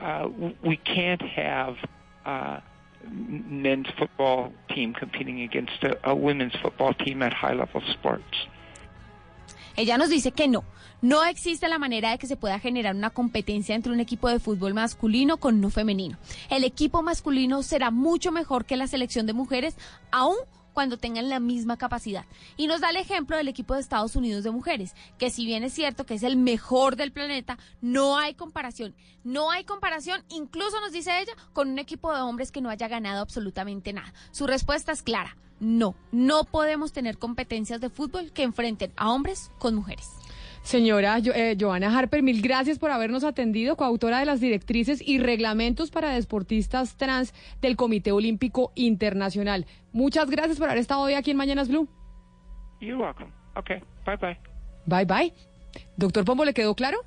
uh, 0.00 0.28
we 0.64 0.76
can't 0.76 1.22
have 1.22 1.76
uh, 2.24 2.60
men's 3.08 3.88
football 3.98 4.52
team 4.68 4.94
competing 4.94 5.42
against 5.42 5.82
a, 5.82 5.98
a 6.08 6.14
women's 6.14 6.54
football 6.56 6.94
team 6.94 7.22
at 7.22 7.32
high 7.32 7.54
level 7.54 7.82
sports. 7.92 8.48
Ella 9.76 9.96
nos 9.96 10.10
dice 10.10 10.32
que 10.32 10.48
no. 10.48 10.64
No 11.00 11.24
existe 11.24 11.66
la 11.68 11.78
manera 11.78 12.10
de 12.10 12.18
que 12.18 12.26
se 12.26 12.36
pueda 12.36 12.58
generar 12.58 12.94
una 12.94 13.08
competencia 13.08 13.74
entre 13.74 13.92
un 13.92 14.00
equipo 14.00 14.28
de 14.28 14.38
fútbol 14.38 14.74
masculino 14.74 15.38
con 15.38 15.54
uno 15.54 15.70
femenino. 15.70 16.18
El 16.50 16.64
equipo 16.64 17.02
masculino 17.02 17.62
será 17.62 17.90
mucho 17.90 18.32
mejor 18.32 18.66
que 18.66 18.76
la 18.76 18.86
selección 18.86 19.24
de 19.24 19.32
mujeres, 19.32 19.76
aún 20.10 20.36
cuando 20.80 20.96
tengan 20.96 21.28
la 21.28 21.40
misma 21.40 21.76
capacidad. 21.76 22.24
Y 22.56 22.66
nos 22.66 22.80
da 22.80 22.88
el 22.88 22.96
ejemplo 22.96 23.36
del 23.36 23.48
equipo 23.48 23.74
de 23.74 23.80
Estados 23.80 24.16
Unidos 24.16 24.44
de 24.44 24.50
mujeres, 24.50 24.94
que 25.18 25.28
si 25.28 25.44
bien 25.44 25.62
es 25.62 25.74
cierto 25.74 26.06
que 26.06 26.14
es 26.14 26.22
el 26.22 26.38
mejor 26.38 26.96
del 26.96 27.12
planeta, 27.12 27.58
no 27.82 28.16
hay 28.16 28.32
comparación. 28.32 28.94
No 29.22 29.50
hay 29.50 29.64
comparación, 29.64 30.24
incluso 30.30 30.80
nos 30.80 30.92
dice 30.92 31.20
ella, 31.20 31.34
con 31.52 31.68
un 31.68 31.78
equipo 31.78 32.14
de 32.14 32.22
hombres 32.22 32.50
que 32.50 32.62
no 32.62 32.70
haya 32.70 32.88
ganado 32.88 33.20
absolutamente 33.20 33.92
nada. 33.92 34.14
Su 34.30 34.46
respuesta 34.46 34.90
es 34.90 35.02
clara. 35.02 35.36
No, 35.58 35.96
no 36.12 36.44
podemos 36.44 36.94
tener 36.94 37.18
competencias 37.18 37.82
de 37.82 37.90
fútbol 37.90 38.32
que 38.32 38.42
enfrenten 38.42 38.90
a 38.96 39.10
hombres 39.10 39.50
con 39.58 39.74
mujeres. 39.74 40.19
Señora 40.62 41.18
Jo- 41.24 41.32
eh, 41.34 41.56
Joana 41.58 41.96
Harper, 41.98 42.22
mil 42.22 42.42
gracias 42.42 42.78
por 42.78 42.90
habernos 42.90 43.24
atendido, 43.24 43.76
coautora 43.76 44.20
de 44.20 44.26
las 44.26 44.40
directrices 44.40 45.02
y 45.04 45.18
reglamentos 45.18 45.90
para 45.90 46.10
deportistas 46.14 46.96
trans 46.96 47.32
del 47.62 47.76
Comité 47.76 48.12
Olímpico 48.12 48.70
Internacional. 48.74 49.66
Muchas 49.92 50.28
gracias 50.30 50.58
por 50.58 50.68
haber 50.68 50.78
estado 50.80 51.00
hoy 51.00 51.14
aquí 51.14 51.30
en 51.32 51.38
Mañanas 51.38 51.68
Blue. 51.68 51.88
You're 52.80 52.96
welcome. 53.02 53.30
Okay, 53.56 53.78
bye 54.06 54.16
bye. 54.16 54.38
Bye 54.86 55.04
bye. 55.06 55.34
Doctor 55.96 56.24
Pombo, 56.24 56.44
¿le 56.44 56.54
quedó 56.54 56.74
claro? 56.74 56.98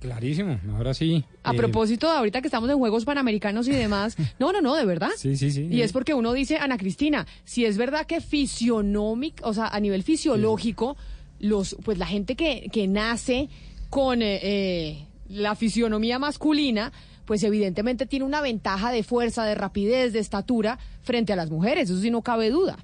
Clarísimo, 0.00 0.58
ahora 0.76 0.94
sí. 0.94 1.24
A 1.42 1.52
eh, 1.52 1.56
propósito 1.56 2.10
de 2.10 2.16
ahorita 2.16 2.40
que 2.40 2.46
estamos 2.48 2.70
en 2.70 2.78
Juegos 2.78 3.04
Panamericanos 3.04 3.66
y 3.68 3.72
demás. 3.72 4.16
No, 4.38 4.52
no, 4.52 4.60
no, 4.60 4.74
de 4.76 4.84
verdad. 4.84 5.10
Sí, 5.16 5.36
sí, 5.36 5.50
sí. 5.50 5.68
Y 5.70 5.82
es 5.82 5.92
porque 5.92 6.14
uno 6.14 6.32
dice, 6.32 6.58
Ana 6.58 6.78
Cristina, 6.78 7.26
si 7.44 7.64
es 7.64 7.76
verdad 7.76 8.06
que 8.06 8.20
fisionómico, 8.20 9.46
o 9.48 9.52
sea, 9.52 9.66
a 9.68 9.80
nivel 9.80 10.02
fisiológico, 10.02 10.96
los, 11.40 11.76
pues 11.84 11.98
la 11.98 12.06
gente 12.06 12.36
que, 12.36 12.68
que 12.72 12.86
nace 12.86 13.48
con 13.88 14.22
eh, 14.22 14.40
eh, 14.42 15.06
la 15.28 15.56
fisionomía 15.56 16.18
masculina, 16.18 16.92
pues 17.24 17.42
evidentemente 17.42 18.06
tiene 18.06 18.24
una 18.24 18.40
ventaja 18.40 18.92
de 18.92 19.02
fuerza, 19.02 19.44
de 19.44 19.54
rapidez, 19.54 20.12
de 20.12 20.20
estatura 20.20 20.78
frente 21.02 21.32
a 21.32 21.36
las 21.36 21.50
mujeres, 21.50 21.90
eso 21.90 22.00
sí 22.00 22.10
no 22.10 22.22
cabe 22.22 22.50
duda. 22.50 22.78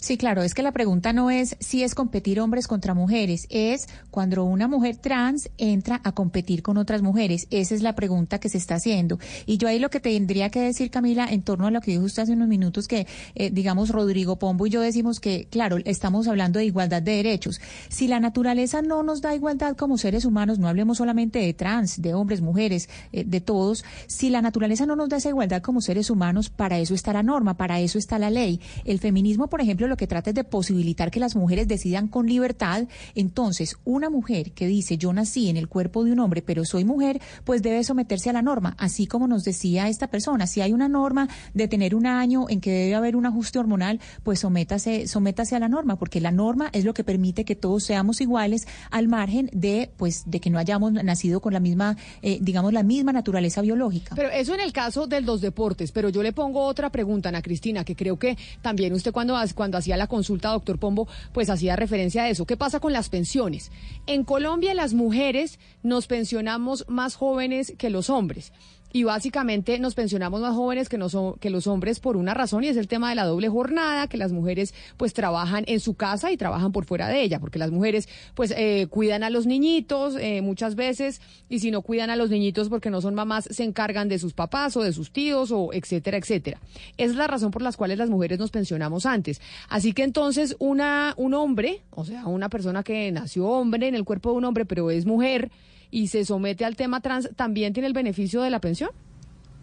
Sí, 0.00 0.16
claro, 0.16 0.42
es 0.42 0.54
que 0.54 0.62
la 0.62 0.72
pregunta 0.72 1.12
no 1.12 1.30
es 1.30 1.56
si 1.60 1.82
es 1.82 1.94
competir 1.94 2.40
hombres 2.40 2.66
contra 2.66 2.94
mujeres, 2.94 3.46
es 3.50 3.88
cuando 4.10 4.44
una 4.44 4.68
mujer 4.68 4.96
trans 4.96 5.50
entra 5.58 6.00
a 6.04 6.12
competir 6.12 6.62
con 6.62 6.76
otras 6.76 7.02
mujeres. 7.02 7.46
Esa 7.50 7.74
es 7.74 7.82
la 7.82 7.94
pregunta 7.94 8.38
que 8.38 8.48
se 8.48 8.58
está 8.58 8.76
haciendo. 8.76 9.18
Y 9.46 9.56
yo 9.56 9.68
ahí 9.68 9.78
lo 9.78 9.90
que 9.90 10.00
tendría 10.00 10.50
que 10.50 10.60
decir, 10.60 10.90
Camila, 10.90 11.26
en 11.30 11.42
torno 11.42 11.66
a 11.66 11.70
lo 11.70 11.80
que 11.80 11.92
dijo 11.92 12.04
usted 12.04 12.22
hace 12.22 12.32
unos 12.32 12.48
minutos, 12.48 12.88
que 12.88 13.06
eh, 13.34 13.50
digamos 13.50 13.90
Rodrigo 13.90 14.36
Pombo 14.36 14.66
y 14.66 14.70
yo 14.70 14.80
decimos 14.80 15.20
que, 15.20 15.46
claro, 15.50 15.78
estamos 15.84 16.28
hablando 16.28 16.58
de 16.58 16.66
igualdad 16.66 17.02
de 17.02 17.16
derechos. 17.16 17.60
Si 17.88 18.08
la 18.08 18.20
naturaleza 18.20 18.82
no 18.82 19.02
nos 19.02 19.22
da 19.22 19.34
igualdad 19.34 19.76
como 19.76 19.98
seres 19.98 20.24
humanos, 20.24 20.58
no 20.58 20.68
hablemos 20.68 20.98
solamente 20.98 21.38
de 21.38 21.54
trans, 21.54 22.02
de 22.02 22.14
hombres, 22.14 22.40
mujeres, 22.40 22.88
eh, 23.12 23.24
de 23.24 23.40
todos, 23.40 23.84
si 24.06 24.30
la 24.30 24.42
naturaleza 24.42 24.86
no 24.86 24.96
nos 24.96 25.08
da 25.08 25.16
esa 25.16 25.30
igualdad 25.30 25.62
como 25.62 25.80
seres 25.80 26.10
humanos, 26.10 26.50
para 26.50 26.78
eso 26.78 26.94
está 26.94 27.12
la 27.12 27.22
norma, 27.22 27.56
para 27.56 27.80
eso 27.80 27.98
está 27.98 28.18
la 28.18 28.30
ley. 28.30 28.60
El 28.84 28.98
feminismo, 28.98 29.48
por 29.48 29.61
ejemplo, 29.62 29.86
lo 29.86 29.96
que 29.96 30.06
trata 30.06 30.30
es 30.30 30.36
de 30.36 30.44
posibilitar 30.44 31.10
que 31.10 31.20
las 31.20 31.36
mujeres 31.36 31.68
decidan 31.68 32.08
con 32.08 32.26
libertad. 32.26 32.84
Entonces, 33.14 33.76
una 33.84 34.10
mujer 34.10 34.52
que 34.52 34.66
dice 34.66 34.98
yo 34.98 35.12
nací 35.12 35.48
en 35.48 35.56
el 35.56 35.68
cuerpo 35.68 36.04
de 36.04 36.12
un 36.12 36.20
hombre, 36.20 36.42
pero 36.42 36.64
soy 36.64 36.84
mujer, 36.84 37.20
pues 37.44 37.62
debe 37.62 37.84
someterse 37.84 38.30
a 38.30 38.32
la 38.32 38.42
norma, 38.42 38.74
así 38.78 39.06
como 39.06 39.26
nos 39.26 39.44
decía 39.44 39.88
esta 39.88 40.08
persona. 40.08 40.46
Si 40.46 40.60
hay 40.60 40.72
una 40.72 40.88
norma 40.88 41.28
de 41.54 41.68
tener 41.68 41.94
un 41.94 42.06
año 42.06 42.46
en 42.48 42.60
que 42.60 42.70
debe 42.70 42.94
haber 42.94 43.16
un 43.16 43.26
ajuste 43.26 43.58
hormonal, 43.58 44.00
pues 44.22 44.40
sométase, 44.40 45.06
sométase 45.06 45.56
a 45.56 45.58
la 45.58 45.68
norma, 45.68 45.96
porque 45.96 46.20
la 46.20 46.30
norma 46.30 46.70
es 46.72 46.84
lo 46.84 46.94
que 46.94 47.04
permite 47.04 47.44
que 47.44 47.56
todos 47.56 47.84
seamos 47.84 48.20
iguales 48.20 48.66
al 48.90 49.08
margen 49.08 49.50
de, 49.52 49.90
pues, 49.96 50.24
de 50.26 50.40
que 50.40 50.50
no 50.50 50.58
hayamos 50.58 50.92
nacido 50.92 51.40
con 51.40 51.52
la 51.52 51.60
misma, 51.60 51.96
eh, 52.22 52.38
digamos, 52.40 52.72
la 52.72 52.82
misma 52.82 53.12
naturaleza 53.12 53.62
biológica. 53.62 54.14
Pero 54.14 54.30
eso 54.30 54.54
en 54.54 54.60
el 54.60 54.72
caso 54.72 55.06
de 55.06 55.20
los 55.20 55.40
deportes, 55.40 55.92
pero 55.92 56.08
yo 56.08 56.22
le 56.22 56.32
pongo 56.32 56.64
otra 56.64 56.90
pregunta, 56.90 57.28
Ana 57.28 57.42
Cristina, 57.42 57.84
que 57.84 57.96
creo 57.96 58.18
que 58.18 58.36
también 58.60 58.92
usted 58.92 59.12
cuando, 59.12 59.36
cuando 59.54 59.78
hacía 59.78 59.96
la 59.96 60.06
consulta, 60.06 60.50
doctor 60.50 60.78
Pombo, 60.78 61.08
pues 61.32 61.50
hacía 61.50 61.76
referencia 61.76 62.24
a 62.24 62.28
eso. 62.28 62.46
¿Qué 62.46 62.56
pasa 62.56 62.80
con 62.80 62.92
las 62.92 63.08
pensiones? 63.08 63.70
En 64.06 64.24
Colombia 64.24 64.74
las 64.74 64.94
mujeres 64.94 65.58
nos 65.82 66.06
pensionamos 66.06 66.84
más 66.88 67.16
jóvenes 67.16 67.74
que 67.78 67.90
los 67.90 68.10
hombres 68.10 68.52
y 68.92 69.04
básicamente 69.04 69.78
nos 69.78 69.94
pensionamos 69.94 70.40
más 70.40 70.54
jóvenes 70.54 70.88
que, 70.88 70.98
que 71.40 71.50
los 71.50 71.66
hombres 71.66 72.00
por 72.00 72.16
una 72.16 72.34
razón 72.34 72.64
y 72.64 72.68
es 72.68 72.76
el 72.76 72.88
tema 72.88 73.08
de 73.08 73.14
la 73.14 73.24
doble 73.24 73.48
jornada, 73.48 74.06
que 74.06 74.16
las 74.16 74.32
mujeres 74.32 74.74
pues 74.96 75.14
trabajan 75.14 75.64
en 75.66 75.80
su 75.80 75.94
casa 75.94 76.30
y 76.30 76.36
trabajan 76.36 76.72
por 76.72 76.84
fuera 76.84 77.08
de 77.08 77.22
ella, 77.22 77.40
porque 77.40 77.58
las 77.58 77.70
mujeres 77.70 78.08
pues 78.34 78.52
eh, 78.56 78.86
cuidan 78.90 79.22
a 79.22 79.30
los 79.30 79.46
niñitos 79.46 80.16
eh, 80.20 80.42
muchas 80.42 80.74
veces 80.74 81.20
y 81.48 81.60
si 81.60 81.70
no 81.70 81.82
cuidan 81.82 82.10
a 82.10 82.16
los 82.16 82.30
niñitos 82.30 82.68
porque 82.68 82.90
no 82.90 83.00
son 83.00 83.14
mamás 83.14 83.48
se 83.50 83.64
encargan 83.64 84.08
de 84.08 84.18
sus 84.18 84.34
papás 84.34 84.76
o 84.76 84.82
de 84.82 84.92
sus 84.92 85.10
tíos 85.10 85.50
o 85.50 85.70
etcétera, 85.72 86.18
etcétera. 86.18 86.60
Es 86.98 87.14
la 87.14 87.26
razón 87.26 87.50
por 87.50 87.62
las 87.62 87.76
cuales 87.76 87.98
las 87.98 88.10
mujeres 88.10 88.38
nos 88.38 88.50
pensionamos 88.50 89.06
antes. 89.06 89.40
Así 89.68 89.92
que 89.92 90.02
entonces 90.02 90.56
una, 90.58 91.14
un 91.16 91.34
hombre, 91.34 91.82
o 91.90 92.04
sea, 92.04 92.26
una 92.26 92.48
persona 92.48 92.82
que 92.82 93.10
nació 93.10 93.48
hombre 93.48 93.88
en 93.88 93.94
el 93.94 94.04
cuerpo 94.04 94.30
de 94.30 94.36
un 94.36 94.44
hombre 94.44 94.64
pero 94.64 94.90
es 94.90 95.06
mujer, 95.06 95.50
y 95.92 96.08
se 96.08 96.24
somete 96.24 96.64
al 96.64 96.74
tema 96.74 97.00
trans, 97.00 97.30
¿también 97.36 97.72
tiene 97.72 97.86
el 97.86 97.92
beneficio 97.92 98.42
de 98.42 98.50
la 98.50 98.60
pensión? 98.60 98.90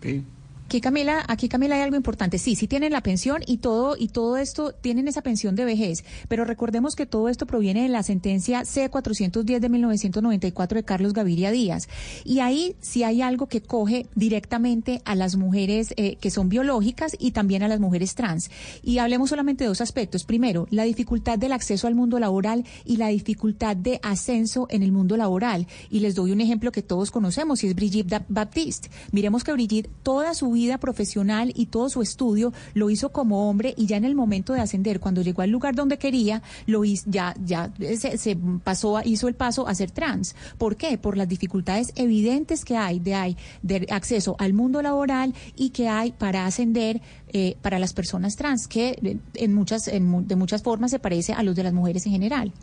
Sí. 0.02 0.24
Aquí 0.70 0.82
Camila, 0.82 1.26
aquí 1.28 1.50
Camila 1.50 1.78
hay 1.78 1.82
algo 1.82 1.96
importante. 1.96 2.38
Sí, 2.38 2.54
sí 2.56 2.68
tienen 2.68 2.92
la 2.92 3.02
pensión 3.02 3.42
y 3.48 3.58
todo 3.58 3.96
y 3.98 4.10
todo 4.10 4.38
esto 4.38 4.72
tienen 4.72 5.08
esa 5.08 5.24
pensión 5.24 5.56
de 5.56 5.66
vejez, 5.66 6.06
pero 6.28 6.46
recordemos 6.46 6.96
que 6.96 7.08
todo 7.08 7.28
esto 7.28 7.48
proviene 7.48 7.82
de 7.82 7.90
la 7.90 8.04
sentencia 8.04 8.62
C410 8.62 9.62
de 9.62 9.68
1994 9.68 10.76
de 10.76 10.84
Carlos 10.84 11.14
Gaviria 11.14 11.50
Díaz. 11.50 11.90
Y 12.24 12.42
ahí 12.42 12.76
sí 12.82 13.04
hay 13.04 13.24
algo 13.24 13.48
que 13.48 13.64
coge 13.64 14.06
directamente 14.14 15.02
a 15.06 15.16
las 15.16 15.38
mujeres 15.38 15.96
eh, 15.98 16.18
que 16.18 16.30
son 16.30 16.50
biológicas 16.50 17.16
y 17.18 17.32
también 17.32 17.64
a 17.64 17.68
las 17.68 17.80
mujeres 17.80 18.14
trans. 18.14 18.52
Y 18.84 19.00
hablemos 19.00 19.32
solamente 19.32 19.64
de 19.64 19.70
dos 19.70 19.82
aspectos. 19.82 20.24
Primero, 20.24 20.68
la 20.70 20.84
dificultad 20.84 21.40
del 21.40 21.54
acceso 21.54 21.88
al 21.88 21.96
mundo 21.96 22.20
laboral 22.20 22.64
y 22.86 22.98
la 22.98 23.08
dificultad 23.08 23.76
de 23.76 24.00
ascenso 24.04 24.68
en 24.70 24.84
el 24.84 24.92
mundo 24.92 25.18
laboral. 25.18 25.66
Y 25.90 26.02
les 26.02 26.14
doy 26.14 26.32
un 26.32 26.42
ejemplo 26.42 26.72
que 26.72 26.84
todos 26.84 27.10
conocemos 27.10 27.64
y 27.64 27.68
es 27.70 27.74
Brigitte 27.74 28.24
Baptiste. 28.30 28.92
Miremos 29.12 29.44
que 29.44 29.54
Brigitte 29.54 29.90
toda 30.04 30.36
su 30.36 30.52
vida 30.52 30.59
vida 30.60 30.78
profesional 30.78 31.52
y 31.56 31.68
todo 31.68 31.90
su 31.90 32.02
estudio 32.02 32.54
lo 32.74 32.90
hizo 32.90 33.12
como 33.12 33.50
hombre 33.50 33.74
y 33.78 33.86
ya 33.86 33.98
en 33.98 34.06
el 34.06 34.16
momento 34.16 34.54
de 34.54 34.62
ascender, 34.62 35.00
cuando 35.00 35.22
llegó 35.22 35.42
al 35.42 35.50
lugar 35.50 35.76
donde 35.76 35.98
quería, 35.98 36.42
lo 36.66 36.84
hizo, 36.86 37.06
ya, 37.10 37.36
ya 37.44 37.72
se, 37.98 38.38
pasó, 38.64 39.02
hizo 39.04 39.28
el 39.28 39.36
paso 39.36 39.68
a 39.68 39.76
ser 39.76 39.92
trans. 39.92 40.36
¿Por 40.58 40.76
qué? 40.76 40.98
Por 40.98 41.18
las 41.18 41.28
dificultades 41.28 41.92
evidentes 41.96 42.66
que 42.66 42.76
hay 42.76 43.00
de, 43.00 43.16
hay 43.16 43.38
de 43.62 43.88
acceso 43.90 44.36
al 44.40 44.54
mundo 44.54 44.82
laboral 44.82 45.34
y 45.56 45.70
que 45.70 45.88
hay 45.88 46.12
para 46.12 46.46
ascender 46.46 47.02
eh, 47.32 47.56
para 47.62 47.80
las 47.80 47.94
personas 47.94 48.36
trans, 48.36 48.68
que 48.68 49.20
en 49.36 49.54
muchas, 49.54 49.86
de 49.86 50.36
muchas 50.36 50.64
formas 50.64 50.92
se 50.92 51.00
parece 51.00 51.34
a 51.34 51.44
los 51.44 51.56
de 51.56 51.64
las 51.64 51.74
mujeres 51.74 52.06
en 52.06 52.12
general. 52.12 52.54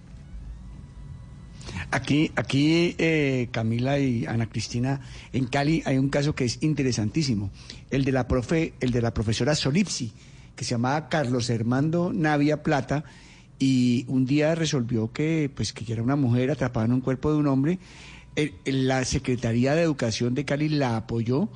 Aquí, 1.91 2.33
aquí 2.35 2.95
eh, 2.99 3.49
Camila 3.53 3.99
y 3.99 4.27
Ana 4.27 4.49
Cristina, 4.49 5.01
en 5.33 5.47
Cali 5.47 5.83
hay 5.87 5.99
un 5.99 6.09
caso 6.09 6.35
que 6.35 6.45
es 6.45 6.63
interesantísimo, 6.63 7.51
el 7.91 8.05
de 8.05 8.13
la 8.13 8.27
profe, 8.27 8.75
el 8.81 8.91
de 8.91 9.01
la 9.01 9.15
profesora 9.15 9.55
Solipsi, 9.55 10.13
que 10.57 10.65
se 10.65 10.73
llamaba 10.73 11.09
Carlos 11.09 11.49
Hermando 11.49 12.13
Navia 12.13 12.63
Plata, 12.63 13.05
y 13.59 14.05
un 14.09 14.27
día 14.27 14.55
resolvió 14.55 15.13
que, 15.13 15.51
pues, 15.55 15.73
que 15.73 15.91
era 15.91 16.03
una 16.03 16.17
mujer 16.17 16.51
atrapada 16.51 16.87
en 16.87 16.93
un 16.93 17.01
cuerpo 17.01 17.33
de 17.33 17.39
un 17.39 17.47
hombre. 17.47 17.79
la 18.65 19.05
Secretaría 19.05 19.75
de 19.75 19.83
Educación 19.83 20.35
de 20.35 20.45
Cali 20.45 20.69
la 20.69 20.97
apoyó, 20.97 21.49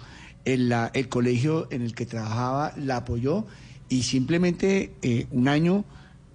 el, 0.45 0.73
el 0.95 1.09
colegio 1.09 1.69
en 1.71 1.83
el 1.83 1.95
que 1.95 2.07
trabajaba 2.07 2.73
la 2.77 2.99
apoyó, 2.99 3.47
y 3.91 4.05
simplemente 4.05 4.93
eh, 5.03 5.27
un 5.33 5.49
año, 5.49 5.85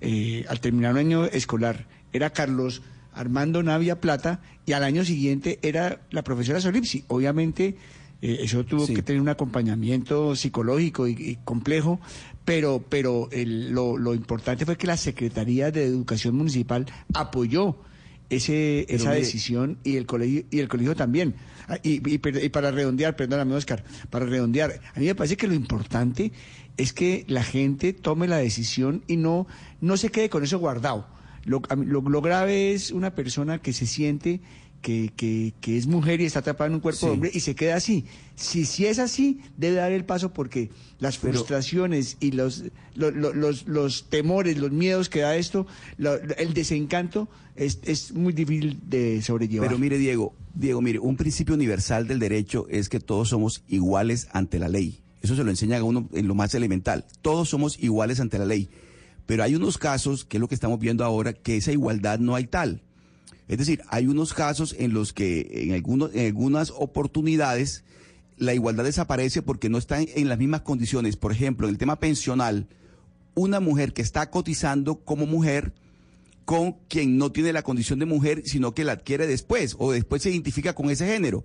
eh, 0.01 0.45
al 0.49 0.59
terminar 0.59 0.91
un 0.91 0.99
año 0.99 1.25
escolar, 1.25 1.87
era 2.13 2.29
Carlos 2.31 2.81
Armando 3.15 3.63
Navia 3.63 3.99
Plata, 3.99 4.41
y 4.65 4.73
al 4.73 4.83
año 4.83 5.03
siguiente 5.05 5.59
era 5.61 6.01
la 6.11 6.23
profesora 6.23 6.61
Solipsi. 6.61 7.05
Obviamente, 7.07 7.77
eh, 8.21 8.39
eso 8.41 8.65
tuvo 8.65 8.87
que 8.87 9.01
tener 9.01 9.21
un 9.21 9.29
acompañamiento 9.29 10.35
psicológico 10.35 11.07
y, 11.07 11.37
complejo, 11.43 11.99
pero, 12.43 12.83
pero 12.87 13.29
lo, 13.31 14.13
importante 14.13 14.65
fue 14.65 14.77
que 14.77 14.87
la 14.87 14.97
Secretaría 14.97 15.71
de 15.71 15.85
Educación 15.85 16.35
Municipal 16.35 16.85
apoyó 17.13 17.77
ese, 18.29 18.85
esa 18.89 19.11
decisión 19.11 19.77
y 19.83 19.97
el 19.97 20.05
colegio 20.05 20.43
y 20.49 20.59
el 20.59 20.67
colegio 20.67 20.95
también. 20.95 21.35
Ah, 21.67 21.77
y, 21.81 22.01
y, 22.07 22.17
para 22.49 22.71
redondear, 22.71 23.15
perdóname 23.15 23.55
Oscar, 23.55 23.83
para 24.09 24.25
redondear, 24.25 24.79
a 24.93 24.99
mí 24.99 25.05
me 25.07 25.15
parece 25.15 25.37
que 25.37 25.47
lo 25.47 25.53
importante 25.53 26.31
es 26.77 26.93
que 26.93 27.25
la 27.27 27.43
gente 27.43 27.93
tome 27.93 28.27
la 28.27 28.37
decisión 28.37 29.03
y 29.07 29.17
no, 29.17 29.47
no 29.81 29.97
se 29.97 30.09
quede 30.09 30.29
con 30.29 30.43
eso 30.43 30.59
guardado. 30.59 31.07
Lo, 31.45 31.61
lo, 31.75 32.21
grave 32.21 32.73
es 32.73 32.91
una 32.91 33.13
persona 33.13 33.61
que 33.61 33.71
se 33.71 33.85
siente 33.85 34.41
que, 34.81 35.11
que, 35.15 35.53
que, 35.61 35.77
es 35.77 35.87
mujer 35.87 36.21
y 36.21 36.25
está 36.25 36.39
atrapada 36.39 36.67
en 36.67 36.75
un 36.75 36.79
cuerpo 36.79 37.05
de 37.05 37.11
hombre 37.11 37.31
y 37.33 37.39
se 37.39 37.55
queda 37.55 37.75
así. 37.75 38.05
Si, 38.35 38.65
si 38.65 38.85
es 38.85 38.99
así, 38.99 39.41
debe 39.57 39.77
dar 39.77 39.91
el 39.91 40.05
paso 40.05 40.33
porque 40.33 40.69
las 40.99 41.17
frustraciones 41.17 42.17
y 42.19 42.31
los, 42.31 42.65
los, 42.95 43.65
los, 43.67 44.09
temores, 44.09 44.57
los 44.57 44.71
miedos 44.71 45.09
que 45.09 45.21
da 45.21 45.35
esto, 45.37 45.65
el 46.37 46.53
desencanto, 46.53 47.29
es, 47.55 47.79
es 47.83 48.13
muy 48.13 48.33
difícil 48.33 48.79
de 48.87 49.21
sobrellevar. 49.21 49.69
Pero 49.69 49.79
mire, 49.79 49.97
Diego, 49.97 50.35
Diego, 50.53 50.81
mire, 50.81 50.99
un 50.99 51.15
principio 51.15 51.55
universal 51.55 52.07
del 52.07 52.19
derecho 52.19 52.67
es 52.69 52.89
que 52.89 52.99
todos 52.99 53.29
somos 53.29 53.63
iguales 53.67 54.27
ante 54.31 54.59
la 54.59 54.69
ley. 54.69 55.01
Eso 55.21 55.35
se 55.35 55.43
lo 55.43 55.49
enseña 55.49 55.77
a 55.77 55.83
uno 55.83 56.07
en 56.13 56.27
lo 56.27 56.35
más 56.35 56.53
elemental. 56.53 57.05
Todos 57.23 57.49
somos 57.49 57.79
iguales 57.79 58.19
ante 58.19 58.37
la 58.37 58.45
ley. 58.45 58.69
Pero 59.25 59.43
hay 59.43 59.55
unos 59.55 59.77
casos, 59.77 60.25
que 60.25 60.37
es 60.37 60.41
lo 60.41 60.47
que 60.47 60.55
estamos 60.55 60.79
viendo 60.79 61.03
ahora, 61.03 61.33
que 61.33 61.57
esa 61.57 61.71
igualdad 61.71 62.19
no 62.19 62.35
hay 62.35 62.45
tal. 62.45 62.81
Es 63.47 63.57
decir, 63.57 63.81
hay 63.89 64.07
unos 64.07 64.33
casos 64.33 64.75
en 64.77 64.93
los 64.93 65.13
que 65.13 65.47
en, 65.51 65.73
algunos, 65.73 66.13
en 66.13 66.25
algunas 66.25 66.71
oportunidades 66.71 67.83
la 68.37 68.53
igualdad 68.53 68.83
desaparece 68.83 69.41
porque 69.41 69.69
no 69.69 69.77
están 69.77 70.07
en 70.15 70.29
las 70.29 70.37
mismas 70.37 70.61
condiciones. 70.61 71.15
Por 71.15 71.31
ejemplo, 71.31 71.67
en 71.67 71.73
el 71.73 71.77
tema 71.77 71.99
pensional, 71.99 72.67
una 73.33 73.59
mujer 73.59 73.93
que 73.93 74.01
está 74.01 74.29
cotizando 74.29 74.95
como 74.95 75.25
mujer 75.25 75.73
con 76.43 76.73
quien 76.87 77.17
no 77.17 77.31
tiene 77.31 77.53
la 77.53 77.63
condición 77.63 77.99
de 77.99 78.05
mujer, 78.05 78.43
sino 78.45 78.73
que 78.73 78.83
la 78.83 78.93
adquiere 78.93 79.25
después 79.25 79.75
o 79.79 79.91
después 79.91 80.21
se 80.21 80.29
identifica 80.29 80.73
con 80.73 80.89
ese 80.89 81.07
género 81.07 81.43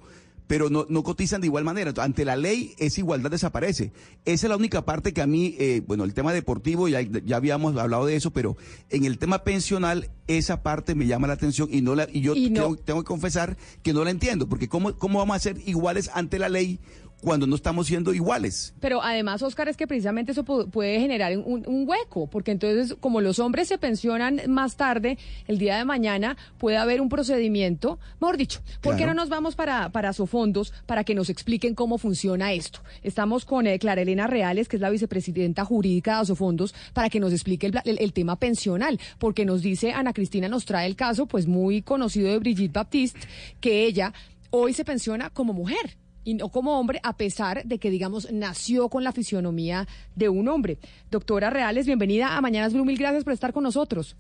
pero 0.50 0.68
no, 0.68 0.84
no 0.88 1.04
cotizan 1.04 1.40
de 1.40 1.46
igual 1.46 1.62
manera. 1.62 1.92
ante 1.98 2.24
la 2.24 2.34
ley, 2.34 2.74
esa 2.78 2.98
igualdad 2.98 3.30
desaparece. 3.30 3.92
Esa 4.24 4.46
es 4.46 4.50
la 4.50 4.56
única 4.56 4.84
parte 4.84 5.12
que 5.12 5.22
a 5.22 5.26
mí, 5.28 5.54
eh, 5.60 5.80
bueno, 5.86 6.02
el 6.02 6.12
tema 6.12 6.32
deportivo, 6.32 6.88
ya, 6.88 7.02
ya 7.02 7.36
habíamos 7.36 7.76
hablado 7.76 8.04
de 8.04 8.16
eso, 8.16 8.32
pero 8.32 8.56
en 8.88 9.04
el 9.04 9.18
tema 9.18 9.44
pensional, 9.44 10.10
esa 10.26 10.64
parte 10.64 10.96
me 10.96 11.06
llama 11.06 11.28
la 11.28 11.34
atención 11.34 11.68
y 11.70 11.82
no 11.82 11.94
la, 11.94 12.08
y 12.12 12.20
yo 12.20 12.34
Tengo, 12.34 12.74
tengo, 12.76 13.02
que 13.02 13.06
confesar 13.06 13.56
que 13.84 13.92
no 13.92 14.02
la 14.02 14.10
entiendo, 14.10 14.48
porque 14.48 14.68
¿cómo, 14.68 14.98
cómo 14.98 15.20
vamos 15.20 15.36
a 15.36 15.38
ser 15.38 15.56
iguales 15.66 16.10
ante 16.14 16.40
la 16.40 16.48
ley 16.48 16.80
cuando 17.22 17.46
no 17.46 17.54
estamos 17.54 17.86
siendo 17.86 18.12
iguales. 18.14 18.74
Pero 18.80 19.02
además, 19.02 19.42
Oscar, 19.42 19.68
es 19.68 19.76
que 19.76 19.86
precisamente 19.86 20.32
eso 20.32 20.44
pu- 20.44 20.70
puede 20.70 20.98
generar 21.00 21.36
un, 21.38 21.64
un 21.66 21.88
hueco, 21.88 22.26
porque 22.28 22.50
entonces, 22.50 22.96
como 23.00 23.20
los 23.20 23.38
hombres 23.38 23.68
se 23.68 23.78
pensionan 23.78 24.40
más 24.48 24.76
tarde, 24.76 25.18
el 25.46 25.58
día 25.58 25.76
de 25.76 25.84
mañana 25.84 26.36
puede 26.58 26.76
haber 26.78 27.00
un 27.00 27.08
procedimiento, 27.08 27.98
mejor 28.20 28.36
dicho, 28.36 28.60
¿por 28.80 28.96
qué 28.96 29.06
no 29.06 29.14
nos 29.14 29.28
vamos 29.28 29.54
para, 29.54 29.90
para 29.90 30.12
Sofondos 30.12 30.72
para 30.86 31.04
que 31.04 31.14
nos 31.14 31.28
expliquen 31.30 31.74
cómo 31.74 31.98
funciona 31.98 32.52
esto? 32.52 32.80
Estamos 33.02 33.44
con 33.44 33.66
eh, 33.66 33.78
Clara 33.78 34.02
Elena 34.02 34.26
Reales, 34.26 34.68
que 34.68 34.76
es 34.76 34.82
la 34.82 34.90
vicepresidenta 34.90 35.64
jurídica 35.64 36.14
de 36.16 36.20
Asofondos, 36.22 36.74
para 36.92 37.10
que 37.10 37.20
nos 37.20 37.32
explique 37.32 37.66
el, 37.66 37.78
el- 37.84 37.98
el 38.00 38.12
tema 38.12 38.36
pensional, 38.36 38.98
porque 39.18 39.44
nos 39.44 39.62
dice, 39.62 39.92
Ana 39.92 40.12
Cristina 40.12 40.48
nos 40.48 40.64
trae 40.64 40.86
el 40.86 40.96
caso, 40.96 41.26
pues 41.26 41.46
muy 41.46 41.82
conocido 41.82 42.28
de 42.30 42.38
Brigitte 42.38 42.72
Baptiste, 42.72 43.20
que 43.60 43.84
ella 43.84 44.12
hoy 44.50 44.72
se 44.72 44.84
pensiona 44.84 45.30
como 45.30 45.52
mujer 45.52 45.96
y 46.24 46.34
no 46.34 46.48
como 46.50 46.78
hombre, 46.78 47.00
a 47.02 47.16
pesar 47.16 47.64
de 47.64 47.78
que, 47.78 47.90
digamos, 47.90 48.30
nació 48.32 48.88
con 48.88 49.04
la 49.04 49.12
fisionomía 49.12 49.86
de 50.16 50.28
un 50.28 50.48
hombre. 50.48 50.78
Doctora 51.10 51.50
Reales, 51.50 51.86
bienvenida 51.86 52.36
a 52.36 52.40
Mañanas 52.40 52.72
Blue, 52.72 52.84
mil 52.84 52.98
gracias 52.98 53.24
por 53.24 53.32
estar 53.32 53.52
con 53.52 53.62
nosotros. 53.64 54.16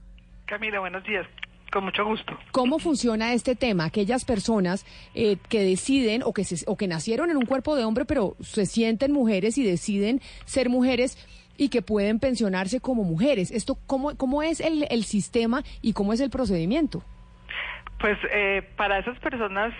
Camila, 0.46 0.80
buenos 0.80 1.04
días. 1.04 1.26
Con 1.72 1.84
mucho 1.84 2.04
gusto. 2.04 2.32
¿Cómo 2.50 2.80
funciona 2.80 3.32
este 3.32 3.54
tema? 3.54 3.84
Aquellas 3.84 4.24
personas 4.24 4.84
eh, 5.14 5.36
que 5.48 5.60
deciden 5.62 6.22
o 6.24 6.32
que, 6.32 6.42
se- 6.44 6.64
o 6.66 6.76
que 6.76 6.88
nacieron 6.88 7.30
en 7.30 7.36
un 7.36 7.46
cuerpo 7.46 7.76
de 7.76 7.84
hombre, 7.84 8.04
pero 8.06 8.36
se 8.40 8.66
sienten 8.66 9.12
mujeres 9.12 9.56
y 9.56 9.62
deciden 9.62 10.20
ser 10.46 10.68
mujeres 10.68 11.16
y 11.56 11.68
que 11.68 11.80
pueden 11.82 12.18
pensionarse 12.18 12.80
como 12.80 13.04
mujeres. 13.04 13.52
Esto, 13.52 13.78
¿Cómo, 13.86 14.16
cómo 14.16 14.42
es 14.42 14.58
el, 14.58 14.86
el 14.90 15.04
sistema 15.04 15.62
y 15.80 15.92
cómo 15.92 16.12
es 16.12 16.18
el 16.18 16.30
procedimiento? 16.30 17.04
Pues 18.00 18.16
eh, 18.32 18.62
para 18.76 18.98
esas 18.98 19.18
personas, 19.18 19.74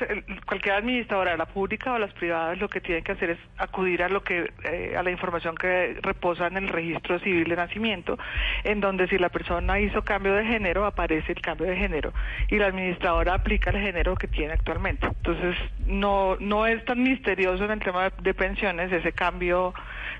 cualquier 0.45 0.75
administradora, 0.75 1.39
la 1.39 1.47
pública 1.47 1.95
o 1.95 1.99
las 1.99 2.13
privadas, 2.13 2.59
lo 2.59 2.69
que 2.69 2.83
tienen 2.83 3.03
que 3.03 3.13
hacer 3.13 3.31
es 3.31 3.39
acudir 3.57 4.03
a 4.03 4.11
lo 4.11 4.23
que 4.23 4.53
eh, 4.65 4.95
a 4.95 5.03
la 5.03 5.11
información 5.11 5.55
que 5.55 5.97
reposa 6.03 6.49
en 6.49 6.59
el 6.59 6.69
registro 6.69 7.19
civil 7.21 7.49
de 7.49 7.57
nacimiento, 7.57 8.19
en 8.63 8.81
donde 8.83 9.09
si 9.09 9.17
la 9.17 9.31
persona 9.31 9.81
hizo 9.81 10.03
cambio 10.03 10.35
de 10.35 10.45
género 10.45 10.85
aparece 10.85 11.33
el 11.33 11.41
cambio 11.41 11.67
de 11.67 11.77
género 11.77 12.13
y 12.49 12.57
la 12.57 12.67
administradora 12.67 13.33
aplica 13.33 13.71
el 13.71 13.79
género 13.79 14.15
que 14.17 14.29
tiene 14.29 14.53
actualmente. 14.53 15.07
Entonces 15.07 15.57
no 15.87 16.37
no 16.41 16.67
es 16.67 16.85
tan 16.85 17.03
misterioso 17.03 17.65
en 17.65 17.71
el 17.71 17.81
tema 17.81 18.11
de 18.11 18.35
pensiones 18.35 18.93
ese 18.93 19.13
cambio. 19.13 19.73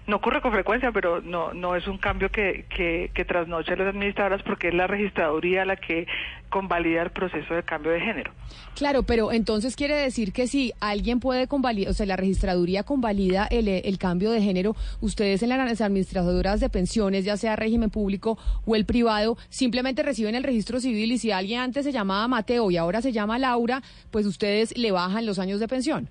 No 0.07 0.17
ocurre 0.17 0.41
con 0.41 0.53
frecuencia, 0.53 0.91
pero 0.91 1.21
no 1.21 1.53
no 1.53 1.77
es 1.77 1.87
un 1.87 1.99
cambio 1.99 2.31
que, 2.31 2.65
que, 2.71 3.11
que 3.13 3.27
trasnoche 3.27 3.75
a 3.75 3.77
las 3.77 3.89
administradoras 3.89 4.43
porque 4.43 4.69
es 4.69 4.75
la 4.75 4.87
registraduría 4.87 5.67
la 5.67 5.77
que 5.77 6.07
convalida 6.51 7.03
el 7.03 7.11
proceso 7.11 7.55
de 7.55 7.63
cambio 7.63 7.93
de 7.93 8.01
género. 8.01 8.33
Claro, 8.75 9.03
pero 9.05 9.33
entonces 9.33 9.77
quiere 9.77 9.95
decir 9.95 10.33
que 10.33 10.47
si 10.47 10.73
alguien 10.81 11.21
puede 11.21 11.47
convalidar, 11.47 11.91
o 11.91 11.95
sea, 11.95 12.07
la 12.07 12.17
registraduría 12.17 12.83
convalida 12.83 13.47
el, 13.51 13.69
el 13.69 13.99
cambio 13.99 14.31
de 14.31 14.43
género, 14.43 14.75
ustedes 15.01 15.43
en 15.43 15.49
las 15.49 15.81
administradoras 15.81 16.61
de 16.61 16.69
pensiones, 16.69 17.25
ya 17.25 17.37
sea 17.37 17.57
régimen 17.57 17.91
público 17.91 18.39
o 18.67 18.77
el 18.77 18.85
privado, 18.85 19.37
simplemente 19.49 20.03
reciben 20.03 20.35
el 20.35 20.45
registro 20.45 20.81
civil 20.81 21.13
y 21.13 21.19
si 21.19 21.31
alguien 21.31 21.61
antes 21.61 21.85
se 21.85 21.93
llamaba 21.93 22.29
Mateo 22.29 22.71
y 22.71 22.77
ahora 22.77 23.01
se 23.01 23.13
llama 23.13 23.39
Laura, 23.39 23.81
pues 24.11 24.27
ustedes 24.27 24.77
le 24.77 24.93
bajan 24.93 25.27
los 25.27 25.39
años 25.39 25.61
de 25.61 25.69
pensión. 25.69 26.11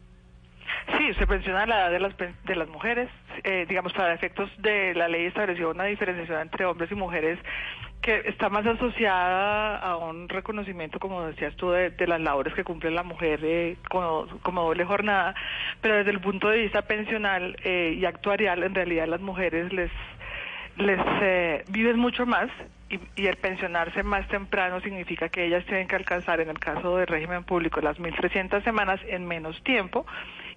Sí, 0.97 1.13
se 1.17 1.27
pensiona 1.27 1.65
la 1.65 1.81
edad 1.81 1.91
de 1.91 1.99
las, 1.99 2.17
de 2.17 2.55
las 2.55 2.67
mujeres. 2.69 3.09
Eh, 3.43 3.65
digamos, 3.67 3.93
para 3.93 4.13
efectos 4.13 4.49
de 4.57 4.93
la 4.95 5.07
ley 5.07 5.25
estableció 5.25 5.71
una 5.71 5.85
diferenciación 5.85 6.41
entre 6.41 6.65
hombres 6.65 6.91
y 6.91 6.95
mujeres 6.95 7.39
que 8.01 8.23
está 8.25 8.49
más 8.49 8.65
asociada 8.65 9.77
a 9.77 9.97
un 9.97 10.29
reconocimiento, 10.29 10.99
como 10.99 11.25
decías 11.25 11.55
tú, 11.55 11.71
de, 11.71 11.93
las 12.07 12.21
labores 12.21 12.53
que 12.53 12.63
cumple 12.63 12.91
la 12.91 13.03
mujer 13.03 13.39
eh, 13.43 13.77
como, 13.89 14.27
como 14.41 14.63
doble 14.63 14.85
jornada. 14.85 15.35
Pero 15.81 15.95
desde 15.95 16.11
el 16.11 16.21
punto 16.21 16.49
de 16.49 16.59
vista 16.59 16.83
pensional 16.83 17.57
eh, 17.63 17.95
y 17.97 18.05
actuarial, 18.05 18.63
en 18.63 18.75
realidad 18.75 19.07
las 19.07 19.21
mujeres 19.21 19.71
les 19.73 19.91
les 20.77 20.99
eh, 21.21 21.65
viven 21.69 21.99
mucho 21.99 22.25
más 22.25 22.49
y, 22.89 22.99
y 23.17 23.27
el 23.27 23.35
pensionarse 23.35 24.01
más 24.01 24.25
temprano 24.29 24.79
significa 24.79 25.27
que 25.27 25.45
ellas 25.45 25.65
tienen 25.65 25.89
que 25.89 25.97
alcanzar, 25.97 26.39
en 26.39 26.49
el 26.49 26.57
caso 26.57 26.95
del 26.95 27.07
régimen 27.07 27.43
público, 27.43 27.81
las 27.81 27.99
1.300 27.99 28.63
semanas 28.63 29.01
en 29.07 29.27
menos 29.27 29.61
tiempo 29.63 30.05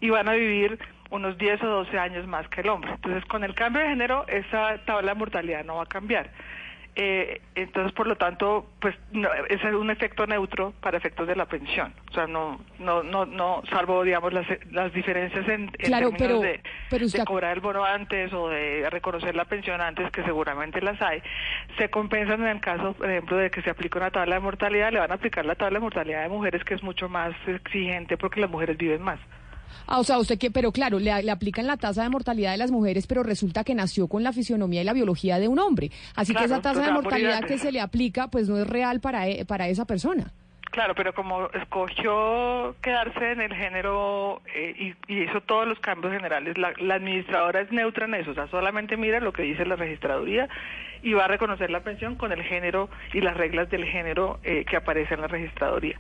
y 0.01 0.11
van 0.11 0.29
a 0.29 0.35
vivir 0.35 0.79
unos 1.11 1.37
10 1.37 1.63
o 1.63 1.67
12 1.67 1.99
años 1.99 2.27
más 2.27 2.49
que 2.49 2.63
el 2.63 2.69
hombre. 2.69 2.93
Entonces, 2.93 3.25
con 3.27 3.45
el 3.45 3.55
cambio 3.55 3.83
de 3.83 3.89
género, 3.89 4.27
esa 4.29 4.79
tabla 4.87 5.13
de 5.13 5.19
mortalidad 5.19 5.65
no 5.65 5.77
va 5.77 5.83
a 5.83 5.87
cambiar. 5.87 6.31
Eh, 6.95 7.41
entonces, 7.55 7.91
por 7.93 8.07
lo 8.07 8.17
tanto, 8.17 8.67
pues 8.79 8.95
no, 9.13 9.31
es 9.49 9.63
un 9.65 9.91
efecto 9.91 10.27
neutro 10.27 10.75
para 10.83 10.99
efectos 10.99 11.27
de 11.27 11.35
la 11.35 11.47
pensión. 11.47 11.95
O 12.11 12.13
sea, 12.13 12.27
no, 12.27 12.61
no, 12.79 13.03
no, 13.03 13.25
no 13.25 13.63
salvo, 13.71 14.03
digamos, 14.05 14.33
las, 14.35 14.47
las 14.71 14.93
diferencias 14.93 15.49
en, 15.49 15.63
en 15.63 15.69
Claro, 15.69 16.11
términos 16.11 16.19
pero- 16.19 16.41
de, 16.41 16.61
pero 16.91 17.07
usted- 17.07 17.21
de 17.21 17.25
cobrar 17.25 17.55
el 17.55 17.61
bono 17.61 17.83
antes 17.83 18.31
o 18.35 18.51
de 18.51 18.91
reconocer 18.91 19.35
la 19.35 19.47
pensión 19.47 19.81
antes, 19.81 20.11
que 20.11 20.23
seguramente 20.23 20.83
las 20.83 21.01
hay, 21.01 21.23
se 21.79 21.89
compensan 21.89 22.43
en 22.43 22.49
el 22.49 22.61
caso, 22.61 22.93
por 22.93 23.09
ejemplo, 23.11 23.39
de 23.39 23.51
que 23.51 23.63
se 23.63 23.71
aplique 23.71 23.97
una 23.97 24.11
tabla 24.11 24.35
de 24.35 24.41
mortalidad, 24.43 24.93
le 24.93 24.99
van 24.99 25.13
a 25.13 25.15
aplicar 25.15 25.47
la 25.47 25.55
tabla 25.55 25.79
de 25.79 25.83
mortalidad 25.85 26.23
de 26.23 26.29
mujeres, 26.29 26.63
que 26.63 26.75
es 26.75 26.83
mucho 26.83 27.09
más 27.09 27.33
exigente 27.47 28.19
porque 28.19 28.41
las 28.43 28.51
mujeres 28.51 28.77
viven 28.77 29.01
más. 29.01 29.19
Ah, 29.87 29.99
o 29.99 30.05
sea, 30.05 30.19
usted 30.19 30.39
que, 30.39 30.51
pero 30.51 30.73
claro, 30.73 30.99
le, 30.99 31.23
le 31.23 31.31
aplican 31.31 31.67
la 31.67 31.77
tasa 31.77 32.03
de 32.03 32.09
mortalidad 32.09 32.53
de 32.53 32.59
las 32.59 32.71
mujeres, 32.71 33.07
pero 33.07 33.23
resulta 33.23 33.65
que 33.65 33.75
nació 33.75 34.09
con 34.09 34.23
la 34.23 34.33
fisionomía 34.33 34.83
y 34.83 34.85
la 34.85 34.93
biología 34.93 35.39
de 35.39 35.49
un 35.49 35.59
hombre. 35.59 35.91
Así 36.17 36.35
que 36.35 36.45
esa 36.45 36.61
tasa 36.63 36.83
de 36.83 36.93
mortalidad 36.93 37.41
que 37.45 37.59
se 37.59 37.73
le 37.73 37.81
aplica, 37.81 38.29
pues 38.29 38.49
no 38.49 38.59
es 38.59 38.67
real 38.67 39.01
para, 39.01 39.29
e- 39.29 39.45
para 39.45 39.69
esa 39.69 39.85
persona. 39.85 40.33
Claro, 40.71 40.95
pero 40.95 41.13
como 41.13 41.51
escogió 41.51 42.75
quedarse 42.81 43.33
en 43.33 43.41
el 43.43 43.55
género 43.55 44.41
eh, 44.55 44.95
y, 45.07 45.13
y 45.13 45.23
hizo 45.25 45.43
todos 45.43 45.67
los 45.69 45.79
cambios 45.81 46.13
generales, 46.15 46.57
la, 46.57 46.73
la 46.79 46.95
administradora 46.95 47.61
es 47.61 47.71
neutra 47.73 48.07
en 48.07 48.15
eso, 48.15 48.31
o 48.31 48.35
sea, 48.35 48.47
solamente 48.49 48.97
mira 48.97 49.21
lo 49.21 49.33
que 49.35 49.43
dice 49.43 49.67
la 49.67 49.77
registraduría 49.77 50.49
y 51.03 51.13
va 51.13 51.27
a 51.27 51.29
reconocer 51.29 51.71
la 51.71 51.81
pensión 51.81 52.15
con 52.15 52.33
el 52.33 52.43
género 52.43 52.89
y 53.13 53.21
las 53.21 53.37
reglas 53.37 53.69
del 53.69 53.85
género 53.85 54.39
eh, 54.45 54.65
que 54.65 54.77
aparece 54.77 55.13
en 55.15 55.21
la 55.21 55.27
registraduría. 55.27 55.99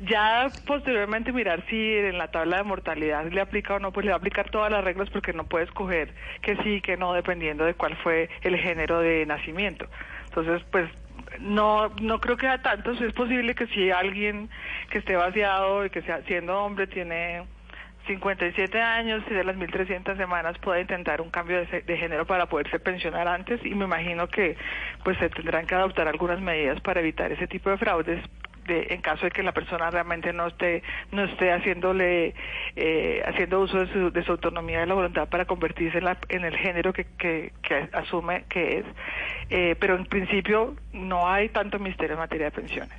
Ya 0.00 0.50
posteriormente 0.66 1.30
mirar 1.30 1.62
si 1.68 1.76
en 1.76 2.16
la 2.16 2.30
tabla 2.30 2.56
de 2.58 2.62
mortalidad 2.62 3.30
le 3.30 3.40
aplica 3.40 3.74
o 3.74 3.78
no, 3.78 3.92
pues 3.92 4.06
le 4.06 4.12
va 4.12 4.16
a 4.16 4.18
aplicar 4.18 4.50
todas 4.50 4.72
las 4.72 4.82
reglas 4.82 5.10
porque 5.10 5.34
no 5.34 5.44
puede 5.44 5.66
escoger 5.66 6.14
que 6.40 6.56
sí, 6.62 6.80
que 6.80 6.96
no, 6.96 7.12
dependiendo 7.12 7.64
de 7.64 7.74
cuál 7.74 7.96
fue 7.96 8.30
el 8.40 8.56
género 8.56 9.00
de 9.00 9.26
nacimiento. 9.26 9.86
Entonces, 10.24 10.62
pues 10.70 10.90
no 11.40 11.90
no 12.00 12.18
creo 12.18 12.38
que 12.38 12.48
a 12.48 12.62
tantos. 12.62 12.98
Es 13.00 13.12
posible 13.12 13.54
que 13.54 13.66
si 13.68 13.90
alguien 13.90 14.48
que 14.90 14.98
esté 14.98 15.16
vaciado 15.16 15.84
y 15.84 15.90
que 15.90 16.00
sea 16.02 16.22
siendo 16.22 16.58
hombre 16.64 16.86
tiene 16.86 17.42
57 18.06 18.80
años 18.80 19.22
y 19.30 19.34
de 19.34 19.44
las 19.44 19.56
1.300 19.56 20.16
semanas 20.16 20.58
pueda 20.58 20.80
intentar 20.80 21.20
un 21.20 21.30
cambio 21.30 21.58
de, 21.58 21.82
de 21.82 21.96
género 21.98 22.26
para 22.26 22.46
poderse 22.46 22.78
pensionar 22.78 23.28
antes 23.28 23.60
y 23.64 23.74
me 23.74 23.84
imagino 23.84 24.28
que 24.28 24.56
pues 25.04 25.18
se 25.18 25.28
tendrán 25.28 25.66
que 25.66 25.74
adoptar 25.74 26.08
algunas 26.08 26.40
medidas 26.40 26.80
para 26.80 27.00
evitar 27.00 27.30
ese 27.32 27.46
tipo 27.46 27.68
de 27.68 27.76
fraudes 27.76 28.24
de- 28.74 28.86
en 28.94 29.00
caso 29.02 29.24
de 29.26 29.30
que 29.30 29.42
la 29.42 29.52
persona 29.52 29.90
realmente 29.90 30.32
no 30.32 30.46
esté 30.46 30.82
no 31.12 31.24
esté 31.24 31.52
haciéndole 31.52 32.34
eh, 32.76 33.22
haciendo 33.26 33.60
uso 33.60 33.78
de 33.84 33.92
su, 33.92 34.10
de 34.10 34.22
su 34.24 34.32
autonomía 34.32 34.78
y 34.78 34.80
de 34.80 34.86
la 34.86 34.94
voluntad 34.94 35.28
para 35.28 35.44
convertirse 35.44 35.98
en, 35.98 36.04
la- 36.04 36.18
en 36.28 36.44
el 36.44 36.56
género 36.56 36.92
que, 36.92 37.04
que, 37.18 37.52
asume 37.92 38.44
que 38.48 38.78
es 38.78 38.84
Eh, 39.50 39.74
pero 39.80 39.96
en 39.96 40.06
principio 40.06 40.76
no 40.92 41.28
hay 41.28 41.48
tanto 41.48 41.78
misterio 41.80 42.12
en 42.14 42.20
materia 42.20 42.46
de 42.46 42.52
pensiones 42.52 42.96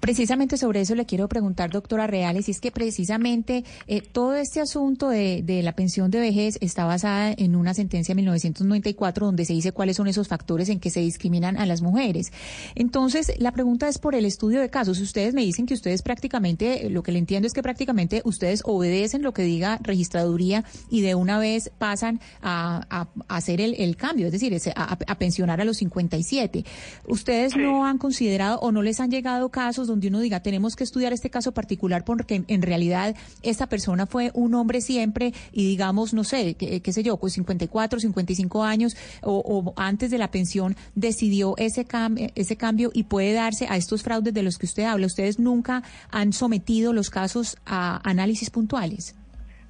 Precisamente 0.00 0.56
sobre 0.56 0.80
eso 0.80 0.94
le 0.94 1.06
quiero 1.06 1.28
preguntar, 1.28 1.70
doctora 1.70 2.06
Reales, 2.06 2.48
y 2.48 2.50
es 2.52 2.60
que 2.60 2.70
precisamente 2.70 3.64
eh, 3.86 4.00
todo 4.00 4.34
este 4.34 4.60
asunto 4.60 5.08
de, 5.08 5.42
de 5.42 5.62
la 5.62 5.72
pensión 5.72 6.10
de 6.10 6.20
vejez 6.20 6.58
está 6.60 6.84
basada 6.84 7.32
en 7.36 7.56
una 7.56 7.74
sentencia 7.74 8.12
de 8.14 8.16
1994 8.16 9.26
donde 9.26 9.44
se 9.44 9.52
dice 9.52 9.72
cuáles 9.72 9.96
son 9.96 10.06
esos 10.08 10.28
factores 10.28 10.68
en 10.68 10.80
que 10.80 10.90
se 10.90 11.00
discriminan 11.00 11.56
a 11.56 11.66
las 11.66 11.82
mujeres. 11.82 12.32
Entonces, 12.74 13.32
la 13.38 13.52
pregunta 13.52 13.88
es 13.88 13.98
por 13.98 14.14
el 14.14 14.24
estudio 14.24 14.60
de 14.60 14.70
casos. 14.70 15.00
Ustedes 15.00 15.34
me 15.34 15.42
dicen 15.42 15.66
que 15.66 15.74
ustedes 15.74 16.02
prácticamente, 16.02 16.86
eh, 16.86 16.90
lo 16.90 17.02
que 17.02 17.12
le 17.12 17.18
entiendo 17.18 17.46
es 17.46 17.52
que 17.52 17.62
prácticamente 17.62 18.22
ustedes 18.24 18.62
obedecen 18.64 19.22
lo 19.22 19.32
que 19.32 19.42
diga 19.42 19.78
registraduría 19.82 20.64
y 20.90 21.00
de 21.02 21.14
una 21.14 21.38
vez 21.38 21.70
pasan 21.78 22.20
a, 22.42 22.84
a- 22.90 23.08
a 23.28 23.36
hacer 23.36 23.60
el, 23.60 23.74
el 23.78 23.96
cambio, 23.96 24.26
es 24.26 24.32
decir, 24.32 24.56
a, 24.74 24.98
a 25.06 25.18
pensionar 25.18 25.60
a 25.60 25.64
los 25.64 25.76
57. 25.78 26.64
¿Ustedes 27.06 27.56
no 27.56 27.86
han 27.86 27.98
considerado 27.98 28.58
o 28.60 28.72
no 28.72 28.82
les 28.82 29.00
han 29.00 29.10
llegado 29.10 29.48
casos 29.56 29.86
donde 29.88 30.08
uno 30.08 30.20
diga, 30.20 30.40
tenemos 30.40 30.76
que 30.76 30.84
estudiar 30.84 31.14
este 31.14 31.30
caso 31.30 31.52
particular 31.52 32.04
porque 32.04 32.42
en, 32.46 32.60
realidad 32.60 33.16
esta 33.42 33.66
persona 33.68 34.04
fue 34.04 34.30
un 34.34 34.54
hombre 34.54 34.82
siempre 34.82 35.32
y 35.50 35.66
digamos, 35.66 36.12
no 36.12 36.24
sé, 36.24 36.56
qué, 36.56 36.92
sé 36.92 37.02
yo, 37.02 37.16
pues 37.16 37.32
54, 37.32 37.98
55 38.00 38.64
años 38.64 38.96
o, 39.22 39.38
o 39.38 39.72
antes 39.78 40.10
de 40.10 40.18
la 40.18 40.30
pensión 40.30 40.76
decidió 40.94 41.54
ese, 41.56 41.86
cam- 41.86 42.30
ese 42.34 42.56
cambio 42.56 42.90
y 42.92 43.04
puede 43.04 43.32
darse 43.32 43.66
a 43.66 43.78
estos 43.78 44.02
fraudes 44.02 44.34
de 44.34 44.42
los 44.42 44.58
que 44.58 44.66
usted 44.66 44.84
habla? 44.84 45.06
¿Ustedes 45.06 45.38
nunca 45.38 45.82
han 46.10 46.34
sometido 46.34 46.92
los 46.92 47.08
casos 47.08 47.56
a 47.64 48.00
análisis 48.04 48.50
puntuales? 48.50 49.14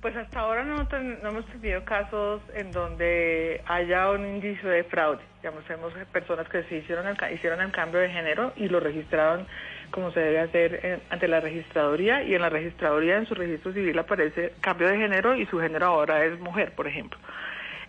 Pues 0.03 0.15
hasta 0.17 0.41
ahora 0.41 0.63
no, 0.65 0.87
hemos 1.29 1.47
tenido 1.47 1.85
casos 1.85 2.41
en 2.55 2.71
donde 2.71 3.61
haya 3.67 4.11
un 4.11 4.25
indicio 4.25 4.69
de 4.69 4.85
fraude. 4.85 5.23
Digamos, 5.43 5.65
tenemos 5.67 5.93
personas 6.13 6.49
que 6.49 6.63
se 6.65 6.77
hicieron 6.79 7.07
el, 7.09 7.17
hicieron 7.35 7.61
el 7.61 7.73
cambio 7.73 8.01
de 8.01 8.11
género 8.11 8.53
y 8.57 8.69
lo 8.69 8.79
registraron 8.79 9.47
como 9.91 10.11
se 10.13 10.21
debe 10.21 10.41
hacer 10.41 11.01
ante 11.11 11.29
la 11.29 11.41
registraduría 11.41 12.23
y 12.23 12.35
en 12.35 12.43
la 12.43 12.49
registraduría 12.49 13.17
en 13.17 13.27
su 13.27 13.35
registro 13.35 13.73
civil 13.73 13.99
aparece 13.99 14.53
cambio 14.61 14.89
de 14.89 14.97
género 14.97 15.35
y 15.37 15.47
su 15.47 15.59
género 15.59 15.87
ahora 15.87 16.25
es 16.25 16.39
mujer, 16.39 16.73
por 16.73 16.87
ejemplo. 16.87 17.19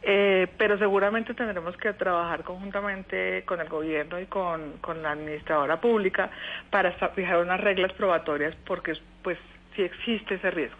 Eh, 0.04 0.48
pero 0.58 0.78
seguramente 0.78 1.34
tendremos 1.34 1.76
que 1.76 1.92
trabajar 1.94 2.44
conjuntamente 2.44 3.44
con 3.46 3.60
el 3.60 3.68
gobierno 3.68 4.20
y 4.20 4.26
con, 4.28 4.78
con 4.80 5.02
la 5.02 5.12
administradora 5.12 5.82
pública 5.82 6.30
para 6.70 6.92
fijar 6.92 7.40
unas 7.40 7.60
reglas 7.60 7.92
probatorias 7.94 8.56
porque 8.66 8.94
pues 9.22 9.38
sí 9.76 9.82
existe 9.82 10.36
ese 10.36 10.52
riesgo, 10.52 10.78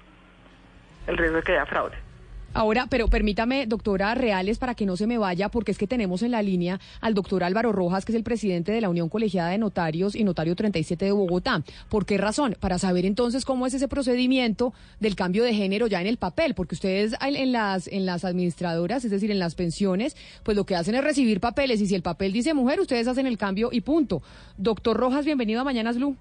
el 1.08 1.18
riesgo 1.18 1.38
de 1.38 1.44
que 1.44 1.52
haya 1.54 1.66
fraude. 1.66 2.07
Ahora, 2.54 2.88
pero 2.90 3.08
permítame, 3.08 3.68
doctora 3.68 4.16
Reales, 4.16 4.58
para 4.58 4.74
que 4.74 4.88
no 4.88 4.98
se 4.98 5.06
me 5.06 5.20
vaya, 5.20 5.50
porque 5.50 5.72
es 5.72 5.78
que 5.78 5.86
tenemos 5.86 6.24
en 6.24 6.32
la 6.32 6.42
línea 6.42 6.80
al 7.02 7.14
doctor 7.14 7.44
Álvaro 7.44 7.72
Rojas, 7.72 8.04
que 8.04 8.12
es 8.14 8.16
el 8.16 8.24
presidente 8.24 8.72
de 8.72 8.82
la 8.82 8.90
Unión 8.90 9.10
Colegiada 9.10 9.50
de 9.52 9.60
Notarios 9.60 10.16
y 10.16 10.24
Notario 10.24 10.56
37 10.56 11.06
de 11.06 11.12
Bogotá. 11.12 11.64
¿Por 11.88 12.08
qué 12.08 12.18
razón? 12.18 12.56
Para 12.60 12.80
saber 12.80 13.06
entonces 13.06 13.46
cómo 13.46 13.68
es 13.68 13.76
ese 13.76 13.88
procedimiento 13.88 14.74
del 15.00 15.16
cambio 15.16 15.44
de 15.44 15.54
género 15.54 15.86
ya 15.86 16.02
en 16.02 16.08
el 16.08 16.18
papel, 16.18 16.56
porque 16.56 16.74
ustedes 16.74 17.14
en 17.22 17.52
las, 17.52 17.88
en 17.88 18.08
las 18.08 18.26
administradoras, 18.26 19.06
es 19.06 19.12
decir, 19.12 19.30
en 19.30 19.38
las 19.40 19.54
pensiones, 19.54 20.16
pues 20.44 20.58
lo 20.58 20.66
que 20.66 20.76
hacen 20.76 20.96
es 20.96 21.04
recibir 21.04 21.40
papeles 21.40 21.80
y 21.82 21.86
si 21.86 21.94
el 21.94 22.02
papel 22.02 22.34
dice 22.34 22.56
mujer, 22.56 22.80
ustedes 22.80 23.08
hacen 23.08 23.28
el 23.28 23.38
cambio 23.38 23.70
y 23.72 23.82
punto. 23.82 24.24
Doctor 24.58 24.98
Rojas, 24.98 25.26
bienvenido 25.26 25.62
a 25.62 25.64
Mañanas 25.64 25.98
Blue. 25.98 26.16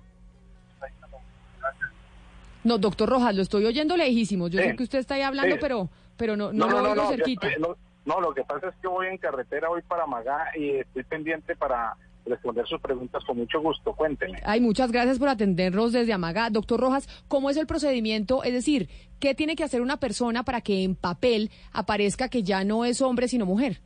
No, 2.64 2.78
doctor 2.78 3.08
Rojas, 3.08 3.34
lo 3.36 3.42
estoy 3.42 3.64
oyendo 3.64 3.96
lejísimo. 3.96 4.48
Yo 4.48 4.60
Sí. 4.60 4.66
sé 4.68 4.76
que 4.76 4.82
usted 4.82 4.98
está 4.98 5.14
ahí 5.14 5.22
hablando, 5.22 5.54
Sí. 5.54 5.58
pero, 5.62 5.88
pero 6.16 6.36
no, 6.36 6.52
no, 6.52 6.68
lo 6.68 6.82
oigo 6.82 6.94
yo 6.94 7.08
cerquita. 7.08 7.48
no, 7.58 7.76
no, 8.04 8.20
lo 8.20 8.34
que 8.34 8.42
pasa 8.44 8.68
es 8.68 8.74
que 8.76 8.88
voy 8.88 9.08
en 9.08 9.18
carretera 9.18 9.68
hoy 9.70 9.82
para 9.82 10.06
Magá 10.06 10.50
y 10.56 10.70
estoy 10.70 11.04
pendiente 11.04 11.56
para 11.56 11.96
responder 12.26 12.66
sus 12.66 12.80
preguntas 12.80 13.24
con 13.24 13.38
mucho 13.38 13.60
gusto. 13.60 13.92
Cuénteme. 13.92 14.40
Ay, 14.44 14.60
muchas 14.60 14.92
gracias 14.92 15.18
por 15.18 15.28
atendernos 15.28 15.92
desde 15.92 16.12
Amaga. 16.12 16.50
Doctor 16.50 16.80
Rojas, 16.80 17.08
¿cómo 17.28 17.50
es 17.50 17.56
el 17.56 17.66
procedimiento? 17.66 18.42
Es 18.42 18.52
decir, 18.52 18.88
¿qué 19.20 19.34
tiene 19.34 19.56
que 19.56 19.64
hacer 19.64 19.80
una 19.80 19.98
persona 19.98 20.42
para 20.44 20.60
que 20.60 20.82
en 20.82 20.94
papel 20.94 21.50
aparezca 21.72 22.28
que 22.28 22.42
ya 22.42 22.64
no 22.64 22.84
es 22.84 23.00
hombre 23.00 23.28
sino 23.28 23.46
mujer? 23.46 23.80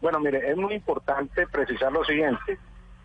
Bueno, 0.00 0.20
mire, 0.20 0.50
es 0.50 0.56
muy 0.56 0.74
importante 0.74 1.46
precisar 1.46 1.92
lo 1.92 2.04
siguiente. 2.04 2.58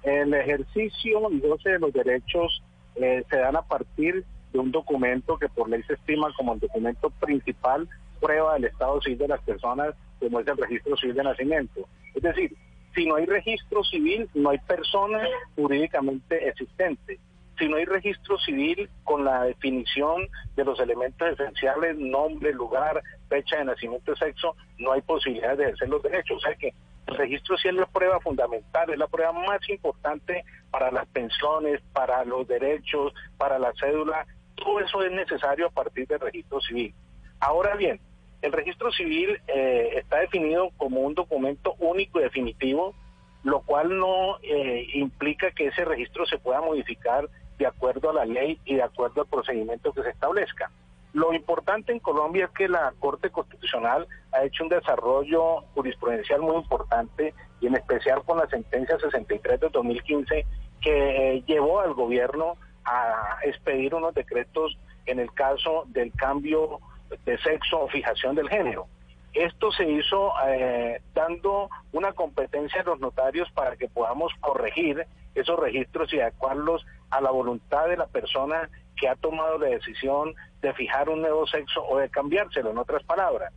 El 0.04 0.34
ejercicio 0.34 1.30
y 1.32 1.40
goce 1.40 1.70
de 1.70 1.80
los 1.80 1.94
derechos 1.94 2.62
eh, 2.96 3.24
se 3.30 3.38
dan 3.38 3.56
a 3.56 3.62
partir 3.62 4.26
de 4.52 4.60
un 4.60 4.72
documento 4.72 5.38
que 5.38 5.48
por 5.48 5.70
ley 5.70 5.84
se 5.84 5.94
estima 5.94 6.28
como 6.36 6.54
el 6.54 6.60
documento 6.60 7.10
principal, 7.12 7.88
prueba 8.20 8.54
del 8.56 8.66
estado 8.66 9.02
civil 9.02 9.18
de 9.18 9.28
las 9.28 9.42
personas, 9.42 9.96
como 10.20 10.40
es 10.40 10.48
el 10.48 10.58
registro 10.58 10.96
civil 10.98 11.16
de 11.16 11.24
nacimiento. 11.24 11.88
Es 12.14 12.24
decir, 12.24 12.56
si 12.96 13.06
no 13.06 13.16
hay 13.16 13.26
registro 13.26 13.84
civil, 13.84 14.30
no 14.34 14.50
hay 14.50 14.58
persona 14.60 15.28
jurídicamente 15.56 16.48
existente. 16.48 17.20
Si 17.58 17.68
no 17.68 17.76
hay 17.76 17.86
registro 17.86 18.38
civil 18.40 18.90
con 19.04 19.26
la 19.26 19.44
definición 19.44 20.28
de 20.56 20.64
los 20.64 20.80
elementos 20.80 21.28
esenciales, 21.30 21.98
nombre, 21.98 22.54
lugar, 22.54 23.02
fecha 23.28 23.58
de 23.58 23.66
nacimiento 23.66 24.16
sexo, 24.16 24.56
no 24.78 24.94
hay 24.94 25.02
posibilidad 25.02 25.58
de 25.58 25.66
ejercer 25.66 25.90
los 25.90 26.02
derechos. 26.02 26.38
O 26.38 26.40
sea 26.40 26.56
que 26.56 26.74
el 27.08 27.18
registro 27.18 27.58
civil 27.58 27.76
es 27.76 27.82
la 27.82 27.88
prueba 27.88 28.20
fundamental, 28.22 28.90
es 28.90 28.98
la 28.98 29.08
prueba 29.08 29.34
más 29.34 29.68
importante 29.68 30.46
para 30.72 30.92
las 30.92 31.06
pensiones, 31.08 31.82
para 31.92 32.24
los 32.24 32.48
derechos, 32.48 33.14
para 33.38 33.60
la 33.60 33.74
cédula. 33.74 34.26
Todo 34.56 34.80
eso 34.80 35.04
es 35.04 35.12
necesario 35.12 35.68
a 35.68 35.72
partir 35.72 36.08
del 36.08 36.20
registro 36.20 36.62
civil. 36.62 36.94
Ahora 37.40 37.76
bien, 37.76 38.00
el 38.42 38.52
registro 38.52 38.92
civil 38.92 39.42
eh, 39.48 39.90
está 39.96 40.20
definido 40.20 40.70
como 40.78 41.02
un 41.02 41.14
documento 41.14 41.76
único 41.80 42.20
y 42.20 42.24
definitivo, 42.24 42.96
lo 43.44 43.62
cual 43.62 43.98
no 43.98 44.38
eh, 44.42 44.88
implica 44.94 45.52
que 45.52 45.68
ese 45.68 45.86
registro 45.86 46.26
se 46.26 46.38
pueda 46.38 46.62
modificar 46.62 47.30
de 47.58 47.68
acuerdo 47.68 48.10
a 48.10 48.14
la 48.14 48.26
ley 48.26 48.60
y 48.66 48.76
de 48.76 48.84
acuerdo 48.84 49.22
al 49.22 49.28
procedimiento 49.28 49.92
que 49.92 50.04
se 50.04 50.10
establezca. 50.10 50.72
Lo 51.12 51.34
importante 51.34 51.92
en 51.92 52.00
Colombia 52.00 52.46
es 52.46 52.52
que 52.52 52.68
la 52.68 52.94
Corte 53.00 53.30
Constitucional 53.32 54.08
ha 54.32 54.44
hecho 54.44 54.64
un 54.64 54.70
desarrollo 54.70 55.62
jurisprudencial 55.74 56.42
muy 56.42 56.56
importante 56.56 57.34
y 57.60 57.68
en 57.68 57.76
especial 57.76 58.24
con 58.24 58.38
la 58.38 58.48
sentencia 58.48 58.98
63 59.00 59.60
de 59.60 59.70
2015 59.70 60.46
que 60.82 61.34
eh, 61.34 61.44
llevó 61.46 61.82
al 61.82 61.94
gobierno 61.94 62.58
a 62.86 63.40
expedir 63.44 63.96
unos 63.96 64.14
decretos 64.14 64.78
en 65.08 65.20
el 65.20 65.34
caso 65.34 65.86
del 65.88 66.14
cambio 66.14 66.80
de 67.26 67.38
sexo 67.40 67.82
o 67.82 67.88
fijación 67.88 68.36
del 68.36 68.50
género. 68.50 68.88
Esto 69.34 69.72
se 69.72 69.90
hizo 69.90 70.34
eh, 70.48 71.02
dando 71.14 71.70
una 71.92 72.14
competencia 72.14 72.82
a 72.82 72.86
los 72.86 73.00
notarios 73.00 73.50
para 73.52 73.76
que 73.76 73.88
podamos 73.88 74.34
corregir 74.40 75.06
esos 75.36 75.60
registros 75.60 76.12
y 76.14 76.20
adecuarlos 76.20 76.86
a 77.12 77.22
la 77.22 77.30
voluntad 77.30 77.88
de 77.88 77.98
la 77.98 78.08
persona 78.08 78.70
que 78.98 79.08
ha 79.08 79.16
tomado 79.16 79.58
la 79.58 79.68
decisión 79.68 80.36
de 80.62 80.74
fijar 80.74 81.10
un 81.10 81.22
nuevo 81.22 81.46
sexo 81.48 81.84
o 81.86 81.98
de 81.98 82.10
cambiárselo, 82.10 82.72
en 82.72 82.78
otras 82.78 83.04
palabras. 83.04 83.54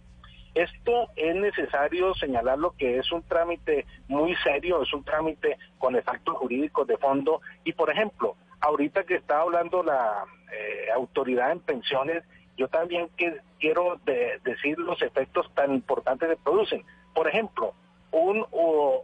Esto 0.55 1.09
es 1.17 1.35
necesario 1.35 2.15
señalar 2.15 2.59
lo 2.59 2.73
que 2.73 2.99
es 2.99 3.11
un 3.11 3.23
trámite 3.23 3.87
muy 4.09 4.37
serio, 4.37 4.83
es 4.83 4.93
un 4.93 5.03
trámite 5.03 5.57
con 5.79 5.97
efectos 5.97 6.37
jurídicos 6.37 6.87
de 6.87 6.99
fondo 6.99 7.41
y, 7.65 7.73
por 7.73 7.91
ejemplo, 7.91 8.37
ahorita 8.61 9.05
que 9.05 9.15
está 9.15 9.41
hablando 9.41 9.83
la 9.83 10.25
eh, 10.53 10.91
autoridad 10.95 11.53
en 11.53 11.61
pensiones, 11.61 12.23
yo 12.57 12.69
también 12.69 13.09
que, 13.17 13.37
quiero 13.59 13.99
de- 14.05 14.41
decir 14.45 14.79
los 14.79 15.01
efectos 15.03 15.51
tan 15.55 15.73
importantes 15.73 16.29
que 16.29 16.37
producen. 16.37 16.85
Por 17.15 17.29
ejemplo, 17.29 17.75
un 18.11 18.45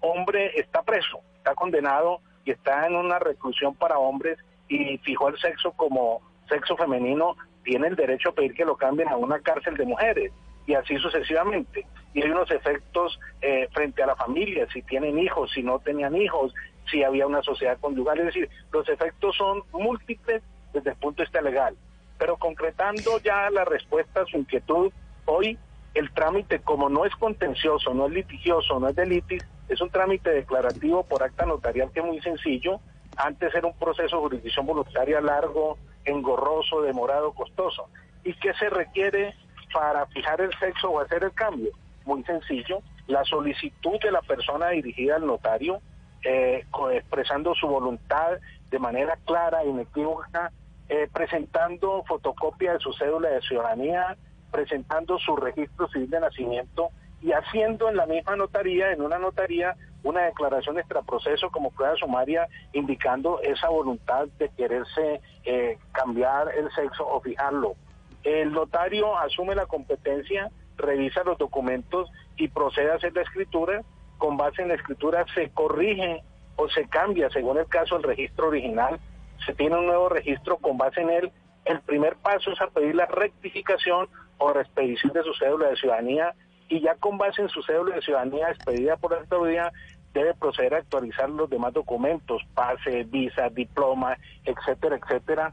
hombre 0.02 0.52
está 0.56 0.82
preso, 0.82 1.20
está 1.36 1.54
condenado 1.54 2.20
y 2.44 2.50
está 2.50 2.86
en 2.86 2.96
una 2.96 3.18
reclusión 3.18 3.74
para 3.74 3.98
hombres 3.98 4.38
y 4.68 4.98
fijó 4.98 5.28
el 5.28 5.38
sexo 5.38 5.72
como 5.72 6.20
sexo 6.48 6.76
femenino, 6.76 7.36
tiene 7.64 7.88
el 7.88 7.96
derecho 7.96 8.30
a 8.30 8.32
pedir 8.32 8.54
que 8.54 8.64
lo 8.64 8.76
cambien 8.76 9.08
a 9.08 9.16
una 9.16 9.40
cárcel 9.40 9.76
de 9.76 9.84
mujeres 9.86 10.32
y 10.66 10.74
así 10.74 10.96
sucesivamente. 10.98 11.86
Y 12.14 12.22
hay 12.22 12.30
unos 12.30 12.50
efectos 12.50 13.18
eh, 13.42 13.68
frente 13.72 14.02
a 14.02 14.06
la 14.06 14.16
familia, 14.16 14.66
si 14.72 14.82
tienen 14.82 15.18
hijos, 15.18 15.50
si 15.52 15.62
no 15.62 15.78
tenían 15.78 16.16
hijos, 16.16 16.54
si 16.90 17.02
había 17.02 17.26
una 17.26 17.42
sociedad 17.42 17.78
conyugal, 17.80 18.18
es 18.20 18.26
decir, 18.26 18.48
los 18.72 18.88
efectos 18.88 19.36
son 19.36 19.62
múltiples 19.72 20.42
desde 20.72 20.90
el 20.90 20.96
punto 20.96 21.22
de 21.22 21.26
vista 21.26 21.40
legal. 21.42 21.76
Pero 22.18 22.36
concretando 22.36 23.18
ya 23.18 23.48
la 23.50 23.64
respuesta 23.64 24.22
a 24.22 24.26
su 24.26 24.38
inquietud, 24.38 24.92
hoy 25.24 25.58
el 25.94 26.12
trámite, 26.12 26.60
como 26.60 26.88
no 26.88 27.04
es 27.04 27.14
contencioso, 27.16 27.94
no 27.94 28.06
es 28.06 28.12
litigioso, 28.12 28.78
no 28.78 28.88
es 28.88 28.96
de 28.96 29.06
litis, 29.06 29.44
es 29.68 29.80
un 29.80 29.90
trámite 29.90 30.30
declarativo 30.30 31.04
por 31.04 31.22
acta 31.22 31.46
notarial 31.46 31.90
que 31.92 32.00
es 32.00 32.06
muy 32.06 32.20
sencillo. 32.20 32.80
Antes 33.16 33.54
era 33.54 33.66
un 33.66 33.76
proceso 33.76 34.16
de 34.16 34.22
jurisdicción 34.22 34.66
voluntaria 34.66 35.20
largo, 35.20 35.78
engorroso, 36.04 36.82
demorado, 36.82 37.32
costoso. 37.32 37.88
¿Y 38.24 38.34
qué 38.34 38.52
se 38.54 38.70
requiere 38.70 39.34
para 39.72 40.06
fijar 40.06 40.40
el 40.40 40.56
sexo 40.58 40.90
o 40.90 41.00
hacer 41.00 41.24
el 41.24 41.32
cambio? 41.32 41.70
Muy 42.04 42.22
sencillo, 42.24 42.80
la 43.06 43.24
solicitud 43.24 43.98
de 44.02 44.10
la 44.10 44.22
persona 44.22 44.70
dirigida 44.70 45.16
al 45.16 45.26
notario, 45.26 45.80
eh, 46.24 46.64
expresando 46.92 47.54
su 47.54 47.66
voluntad 47.66 48.38
de 48.70 48.78
manera 48.78 49.18
clara 49.24 49.64
inequívoca, 49.64 50.52
eh, 50.88 51.08
presentando 51.12 52.02
fotocopia 52.06 52.74
de 52.74 52.80
su 52.80 52.92
cédula 52.92 53.28
de 53.28 53.40
ciudadanía, 53.42 54.16
presentando 54.50 55.18
su 55.18 55.36
registro 55.36 55.88
civil 55.88 56.10
de 56.10 56.20
nacimiento 56.20 56.90
y 57.20 57.32
haciendo 57.32 57.88
en 57.88 57.96
la 57.96 58.06
misma 58.06 58.36
notaría, 58.36 58.92
en 58.92 59.02
una 59.02 59.18
notaría, 59.18 59.76
una 60.02 60.22
declaración 60.22 60.78
extraproceso 60.78 61.50
como 61.50 61.70
prueba 61.70 61.96
sumaria 61.96 62.46
indicando 62.72 63.40
esa 63.42 63.68
voluntad 63.68 64.28
de 64.38 64.48
quererse 64.50 65.20
eh, 65.44 65.78
cambiar 65.92 66.54
el 66.56 66.70
sexo 66.72 67.06
o 67.06 67.20
fijarlo. 67.20 67.74
El 68.22 68.52
notario 68.52 69.18
asume 69.18 69.54
la 69.54 69.66
competencia, 69.66 70.50
revisa 70.76 71.24
los 71.24 71.38
documentos 71.38 72.10
y 72.36 72.48
procede 72.48 72.92
a 72.92 72.94
hacer 72.94 73.14
la 73.14 73.22
escritura. 73.22 73.82
Con 74.18 74.36
base 74.36 74.62
en 74.62 74.68
la 74.68 74.74
escritura 74.74 75.24
se 75.34 75.50
corrige 75.50 76.22
o 76.56 76.68
se 76.68 76.88
cambia, 76.88 77.30
según 77.30 77.58
el 77.58 77.66
caso, 77.66 77.96
el 77.96 78.02
registro 78.02 78.48
original. 78.48 78.98
Se 79.46 79.54
tiene 79.54 79.76
un 79.76 79.86
nuevo 79.86 80.08
registro 80.08 80.56
con 80.58 80.78
base 80.78 81.00
en 81.00 81.10
él. 81.10 81.32
El 81.64 81.80
primer 81.80 82.16
paso 82.16 82.52
es 82.52 82.60
a 82.60 82.68
pedir 82.68 82.94
la 82.94 83.06
rectificación 83.06 84.08
o 84.38 84.52
reexpedición 84.52 85.12
de 85.12 85.22
su 85.22 85.34
cédula 85.34 85.68
de 85.68 85.76
ciudadanía 85.76 86.34
y 86.68 86.80
ya 86.80 86.94
con 86.96 87.18
base 87.18 87.42
en 87.42 87.48
su 87.48 87.62
cédula 87.62 87.96
de 87.96 88.02
ciudadanía 88.02 88.50
expedida 88.50 88.96
por 88.96 89.12
la 89.12 89.18
autoridad 89.18 89.72
debe 90.14 90.34
proceder 90.34 90.74
a 90.74 90.78
actualizar 90.78 91.28
los 91.30 91.50
demás 91.50 91.72
documentos, 91.72 92.42
pase, 92.54 93.04
visa, 93.04 93.48
diploma, 93.50 94.16
etcétera, 94.44 94.96
etcétera. 94.96 95.52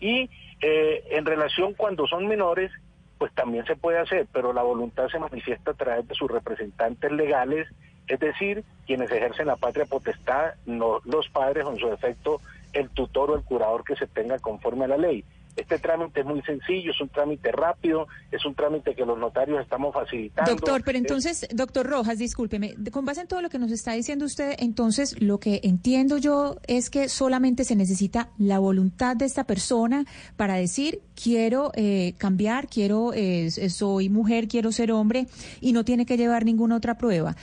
Y 0.00 0.30
eh, 0.60 1.04
en 1.10 1.24
relación 1.24 1.74
cuando 1.74 2.06
son 2.06 2.26
menores, 2.26 2.70
pues 3.18 3.32
también 3.34 3.64
se 3.66 3.76
puede 3.76 3.98
hacer, 3.98 4.26
pero 4.32 4.52
la 4.52 4.62
voluntad 4.62 5.08
se 5.08 5.18
manifiesta 5.18 5.72
a 5.72 5.74
través 5.74 6.06
de 6.06 6.14
sus 6.14 6.30
representantes 6.30 7.10
legales, 7.12 7.68
es 8.06 8.20
decir, 8.20 8.64
quienes 8.86 9.10
ejercen 9.10 9.46
la 9.46 9.56
patria 9.56 9.86
potestad, 9.86 10.54
no 10.64 11.00
los 11.04 11.28
padres 11.30 11.64
o 11.64 11.72
en 11.72 11.78
su 11.78 11.88
defecto 11.88 12.40
el 12.76 12.90
tutor 12.90 13.30
o 13.30 13.36
el 13.36 13.42
curador 13.42 13.84
que 13.84 13.96
se 13.96 14.06
tenga 14.06 14.38
conforme 14.38 14.84
a 14.84 14.88
la 14.88 14.96
ley. 14.98 15.24
Este 15.56 15.78
trámite 15.78 16.20
es 16.20 16.26
muy 16.26 16.42
sencillo, 16.42 16.90
es 16.90 17.00
un 17.00 17.08
trámite 17.08 17.50
rápido, 17.50 18.06
es 18.30 18.44
un 18.44 18.54
trámite 18.54 18.94
que 18.94 19.06
los 19.06 19.18
notarios 19.18 19.58
estamos 19.62 19.94
facilitando. 19.94 20.50
Doctor, 20.50 20.82
pero 20.84 20.98
entonces, 20.98 21.48
doctor 21.50 21.86
Rojas, 21.86 22.18
discúlpeme, 22.18 22.74
con 22.92 23.06
base 23.06 23.22
en 23.22 23.26
todo 23.26 23.40
lo 23.40 23.48
que 23.48 23.58
nos 23.58 23.70
está 23.70 23.92
diciendo 23.92 24.26
usted, 24.26 24.54
entonces 24.58 25.20
lo 25.22 25.40
que 25.40 25.60
entiendo 25.64 26.18
yo 26.18 26.56
es 26.66 26.90
que 26.90 27.08
solamente 27.08 27.64
se 27.64 27.74
necesita 27.74 28.28
la 28.36 28.58
voluntad 28.58 29.16
de 29.16 29.24
esta 29.24 29.44
persona 29.44 30.04
para 30.36 30.56
decir 30.56 31.00
quiero 31.20 31.72
eh, 31.74 32.12
cambiar, 32.18 32.68
quiero 32.68 33.14
eh, 33.14 33.50
soy 33.50 34.10
mujer, 34.10 34.48
quiero 34.48 34.72
ser 34.72 34.92
hombre 34.92 35.26
y 35.62 35.72
no 35.72 35.86
tiene 35.86 36.04
que 36.04 36.18
llevar 36.18 36.44
ninguna 36.44 36.76
otra 36.76 36.98
prueba. 36.98 37.34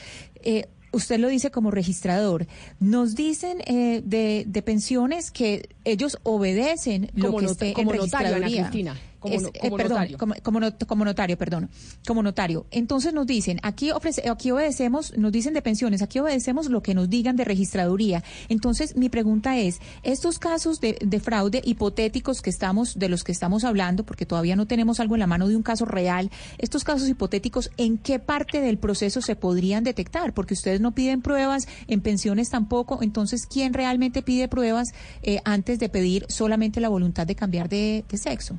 Eh, 0.43 0.67
usted 0.93 1.19
lo 1.19 1.27
dice 1.27 1.51
como 1.51 1.71
registrador, 1.71 2.47
nos 2.79 3.15
dicen 3.15 3.61
eh, 3.65 4.01
de, 4.05 4.45
de, 4.47 4.61
pensiones 4.61 5.31
que 5.31 5.69
ellos 5.85 6.17
obedecen 6.23 7.09
lo 7.15 7.27
como 7.27 7.37
que 7.39 7.43
not 7.45 7.51
esté 7.53 7.73
como 7.73 7.93
en 7.93 7.99
notario, 7.99 8.35
Ana. 8.35 8.47
Cristina. 8.47 8.99
Como, 9.19 9.35
Es- 9.35 9.41
no- 9.43 9.47
eh, 9.53 9.59
como 9.61 9.77
perdón, 9.77 9.91
notario. 9.99 10.17
Como, 10.17 10.33
como 10.43 10.59
not- 10.59 10.85
como 10.85 11.05
notario, 11.05 11.37
perdón, 11.37 11.69
como 12.05 12.21
notario. 12.23 12.65
Entonces 12.71 13.13
nos 13.13 13.25
dicen, 13.25 13.57
aquí 13.63 13.89
ofrece, 13.91 14.29
aquí 14.29 14.51
obedecemos, 14.51 15.17
nos 15.17 15.31
dicen 15.31 15.53
de 15.53 15.61
pensiones, 15.61 16.01
aquí 16.01 16.19
obedecemos 16.19 16.67
lo 16.69 16.83
que 16.83 16.93
nos 16.93 17.09
digan 17.09 17.37
de 17.37 17.45
registraduría. 17.45 18.21
Entonces 18.49 18.97
mi 18.97 19.07
pregunta 19.07 19.57
es, 19.57 19.79
estos 20.03 20.39
casos 20.39 20.81
de, 20.81 20.97
de 20.99 21.19
fraude 21.21 21.61
hipotéticos 21.63 22.41
que 22.41 22.49
estamos, 22.49 22.99
de 22.99 23.07
los 23.07 23.23
que 23.23 23.31
estamos 23.31 23.63
hablando, 23.63 24.05
porque 24.05 24.25
todavía 24.25 24.57
no 24.57 24.65
tenemos 24.67 24.99
algo 24.99 25.15
en 25.15 25.19
la 25.21 25.27
mano 25.27 25.47
de 25.47 25.55
un 25.55 25.63
caso 25.63 25.85
real, 25.85 26.29
estos 26.57 26.83
casos 26.83 27.07
hipotéticos, 27.07 27.71
¿en 27.77 27.97
qué 27.97 28.19
parte 28.19 28.59
del 28.59 28.77
proceso 28.77 29.21
se 29.21 29.37
podrían 29.37 29.85
detectar? 29.85 30.33
Porque 30.33 30.53
ustedes 30.53 30.81
no 30.81 30.93
piden 30.93 31.21
pruebas, 31.21 31.65
en 31.87 32.01
pensiones 32.01 32.49
tampoco. 32.49 32.99
Entonces, 33.01 33.45
¿quién 33.45 33.73
realmente 33.73 34.21
pide 34.21 34.49
pruebas 34.49 34.89
eh, 35.21 35.39
antes 35.45 35.72
de 35.79 35.89
pedir 35.89 36.25
solamente 36.29 36.79
la 36.79 36.89
voluntad 36.89 37.27
de 37.27 37.35
cambiar 37.35 37.69
de, 37.69 38.03
sexo? 38.13 38.57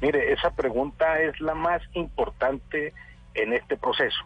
Mire, 0.00 0.32
esa 0.32 0.50
pregunta 0.50 1.20
es 1.20 1.40
la 1.40 1.54
más 1.54 1.82
importante 1.94 2.92
en 3.34 3.52
este 3.52 3.76
proceso. 3.76 4.24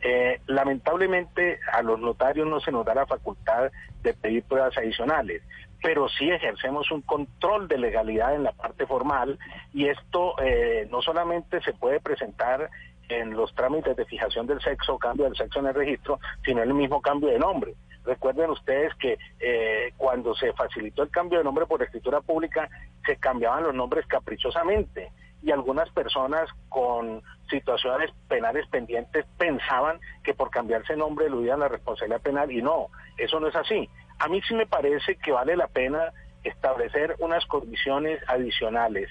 Eh, 0.00 0.40
lamentablemente 0.46 1.60
a 1.72 1.82
los 1.82 2.00
notarios 2.00 2.48
no 2.48 2.60
se 2.60 2.72
nos 2.72 2.84
da 2.84 2.94
la 2.94 3.06
facultad 3.06 3.70
de 4.02 4.14
pedir 4.14 4.42
pruebas 4.42 4.76
adicionales, 4.76 5.42
pero 5.80 6.08
sí 6.08 6.28
ejercemos 6.28 6.90
un 6.90 7.02
control 7.02 7.68
de 7.68 7.78
legalidad 7.78 8.34
en 8.34 8.42
la 8.42 8.52
parte 8.52 8.84
formal 8.86 9.38
y 9.72 9.86
esto 9.86 10.34
eh, 10.42 10.88
no 10.90 11.02
solamente 11.02 11.60
se 11.62 11.72
puede 11.72 12.00
presentar 12.00 12.68
en 13.08 13.34
los 13.34 13.54
trámites 13.54 13.96
de 13.96 14.04
fijación 14.04 14.46
del 14.46 14.60
sexo 14.60 14.94
o 14.94 14.98
cambio 14.98 15.26
del 15.26 15.36
sexo 15.36 15.60
en 15.60 15.66
el 15.66 15.74
registro, 15.74 16.18
sino 16.44 16.62
en 16.62 16.68
el 16.68 16.74
mismo 16.74 17.00
cambio 17.00 17.28
de 17.28 17.38
nombre. 17.38 17.74
Recuerden 18.04 18.50
ustedes 18.50 18.94
que 18.96 19.18
eh, 19.40 19.92
cuando 19.96 20.34
se 20.34 20.52
facilitó 20.52 21.02
el 21.02 21.10
cambio 21.10 21.38
de 21.38 21.44
nombre 21.44 21.66
por 21.66 21.82
escritura 21.82 22.20
pública, 22.20 22.68
se 23.06 23.16
cambiaban 23.16 23.64
los 23.64 23.74
nombres 23.74 24.06
caprichosamente. 24.06 25.12
Y 25.42 25.50
algunas 25.50 25.90
personas 25.90 26.48
con 26.68 27.22
situaciones 27.50 28.10
penales 28.28 28.66
pendientes 28.68 29.26
pensaban 29.38 29.98
que 30.22 30.34
por 30.34 30.50
cambiarse 30.50 30.96
nombre 30.96 31.26
eludían 31.26 31.60
la 31.60 31.68
responsabilidad 31.68 32.22
penal. 32.22 32.50
Y 32.50 32.62
no, 32.62 32.88
eso 33.16 33.40
no 33.40 33.48
es 33.48 33.56
así. 33.56 33.88
A 34.18 34.28
mí 34.28 34.40
sí 34.46 34.54
me 34.54 34.66
parece 34.66 35.16
que 35.16 35.32
vale 35.32 35.56
la 35.56 35.66
pena 35.66 36.12
establecer 36.44 37.16
unas 37.18 37.44
condiciones 37.46 38.20
adicionales 38.28 39.08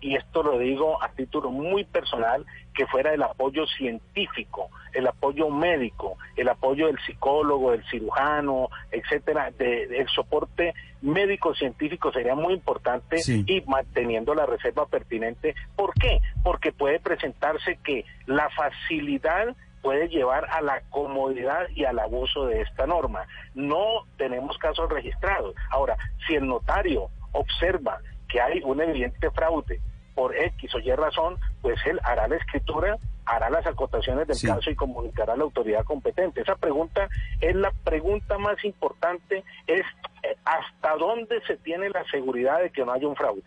y 0.00 0.16
esto 0.16 0.42
lo 0.42 0.58
digo 0.58 1.02
a 1.02 1.10
título 1.10 1.50
muy 1.50 1.84
personal, 1.84 2.46
que 2.74 2.86
fuera 2.86 3.12
el 3.12 3.22
apoyo 3.22 3.66
científico, 3.66 4.70
el 4.94 5.06
apoyo 5.06 5.50
médico, 5.50 6.16
el 6.36 6.48
apoyo 6.48 6.86
del 6.86 6.98
psicólogo, 7.00 7.72
del 7.72 7.84
cirujano, 7.90 8.68
etcétera, 8.90 9.50
de, 9.50 9.84
el 9.98 10.08
soporte 10.08 10.74
médico 11.02 11.54
científico 11.54 12.12
sería 12.12 12.34
muy 12.34 12.54
importante 12.54 13.18
Sí. 13.18 13.44
y 13.46 13.60
manteniendo 13.62 14.34
la 14.34 14.46
reserva 14.46 14.86
pertinente. 14.86 15.54
¿Por 15.76 15.92
qué? 15.94 16.20
Porque 16.42 16.72
puede 16.72 17.00
presentarse 17.00 17.78
que 17.84 18.04
la 18.26 18.48
facilidad 18.50 19.54
puede 19.82 20.08
llevar 20.08 20.46
a 20.50 20.60
la 20.60 20.82
comodidad 20.90 21.68
y 21.74 21.84
al 21.84 21.98
abuso 21.98 22.46
de 22.46 22.60
esta 22.62 22.86
norma. 22.86 23.26
No 23.54 24.06
tenemos 24.16 24.56
casos 24.58 24.90
registrados. 24.90 25.54
Ahora, 25.70 25.96
si 26.26 26.34
el 26.34 26.46
notario 26.46 27.08
observa 27.32 27.98
que 28.28 28.40
hay 28.40 28.60
un 28.62 28.80
evidente 28.80 29.30
fraude 29.30 29.80
por 30.20 30.36
X 30.36 30.74
o 30.74 30.80
Y 30.80 30.92
razón, 30.94 31.36
pues 31.62 31.78
él 31.86 31.98
hará 32.04 32.28
la 32.28 32.36
escritura, 32.36 32.98
hará 33.24 33.48
las 33.48 33.66
acotaciones 33.66 34.28
del 34.28 34.36
Sí. 34.36 34.46
caso 34.46 34.70
y 34.70 34.74
comunicará 34.74 35.32
a 35.32 35.36
la 35.38 35.44
autoridad 35.44 35.82
competente. 35.82 36.42
Esa 36.42 36.56
pregunta 36.56 37.08
es 37.40 37.56
la 37.56 37.72
pregunta 37.84 38.36
más 38.36 38.62
importante, 38.62 39.42
es 39.66 39.80
eh, 40.22 40.36
hasta 40.44 40.96
dónde 40.98 41.40
se 41.46 41.56
tiene 41.56 41.88
la 41.88 42.04
seguridad 42.10 42.60
de 42.60 42.68
que 42.68 42.84
no 42.84 42.92
haya 42.92 43.08
un 43.08 43.16
fraude. 43.16 43.40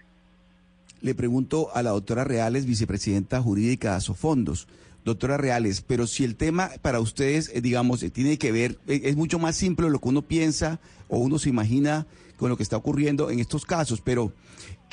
Le 1.01 1.13
pregunto 1.13 1.69
a 1.75 1.83
la 1.83 1.91
doctora 1.91 2.23
Reales, 2.23 2.65
vicepresidenta 2.65 3.39
jurídica 3.39 3.91
de 3.91 3.97
Asofondos. 3.97 4.67
Doctora 5.05 5.37
Reales, 5.37 5.81
pero 5.81 6.07
si 6.07 6.23
el 6.23 6.37
tema 6.37 6.71
para 6.81 6.99
ustedes, 7.01 7.51
eh, 7.53 7.61
digamos, 7.61 8.01
eh, 8.01 8.09
tiene 8.09 8.39
que 8.39 8.51
ver, 8.51 8.79
es 8.87 9.15
mucho 9.15 9.37
más 9.37 9.55
simple 9.55 9.91
lo 9.91 9.99
que 9.99 10.09
uno 10.09 10.23
piensa 10.23 10.79
o 11.07 11.19
uno 11.19 11.37
se 11.37 11.49
imagina 11.49 12.07
con 12.37 12.49
lo 12.49 12.57
que 12.57 12.63
está 12.63 12.77
ocurriendo 12.77 13.29
en 13.29 13.39
estos 13.39 13.63
casos, 13.63 14.01
pero 14.01 14.31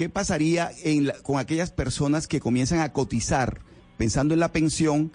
¿qué 0.01 0.09
pasaría 0.09 0.71
en 0.83 1.09
la- 1.09 1.15
con 1.23 1.39
aquellas 1.39 1.73
personas 1.73 2.27
que 2.27 2.41
comienzan 2.41 2.81
a 2.81 2.91
cotizar 2.91 3.59
pensando 3.99 4.33
en 4.33 4.41
la 4.41 4.51
pensión 4.51 5.13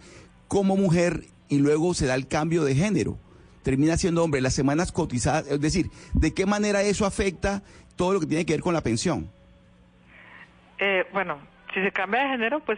como 0.48 0.78
mujer 0.78 1.22
y 1.50 1.58
luego 1.58 1.96
se 1.96 2.06
da 2.06 2.14
el 2.14 2.28
cambio 2.28 2.64
de 2.64 2.76
género? 2.76 3.18
Termina 3.64 3.98
siendo 3.98 4.24
hombre, 4.24 4.42
las 4.42 4.54
semanas 4.54 4.92
cotizadas, 4.92 5.48
es 5.50 5.60
decir, 5.60 5.88
¿de 6.14 6.36
qué 6.36 6.46
manera 6.46 6.84
eso 6.84 7.08
afecta 7.08 7.64
todo 7.96 8.14
lo 8.14 8.20
que 8.20 8.28
tiene 8.28 8.46
que 8.46 8.54
ver 8.54 8.62
con 8.62 8.76
la 8.76 8.82
pensión? 8.82 9.28
Eh, 10.78 11.04
bueno, 11.14 11.40
si 11.74 11.82
se 11.82 11.92
cambia 11.92 12.22
de 12.22 12.30
género, 12.30 12.60
pues 12.64 12.78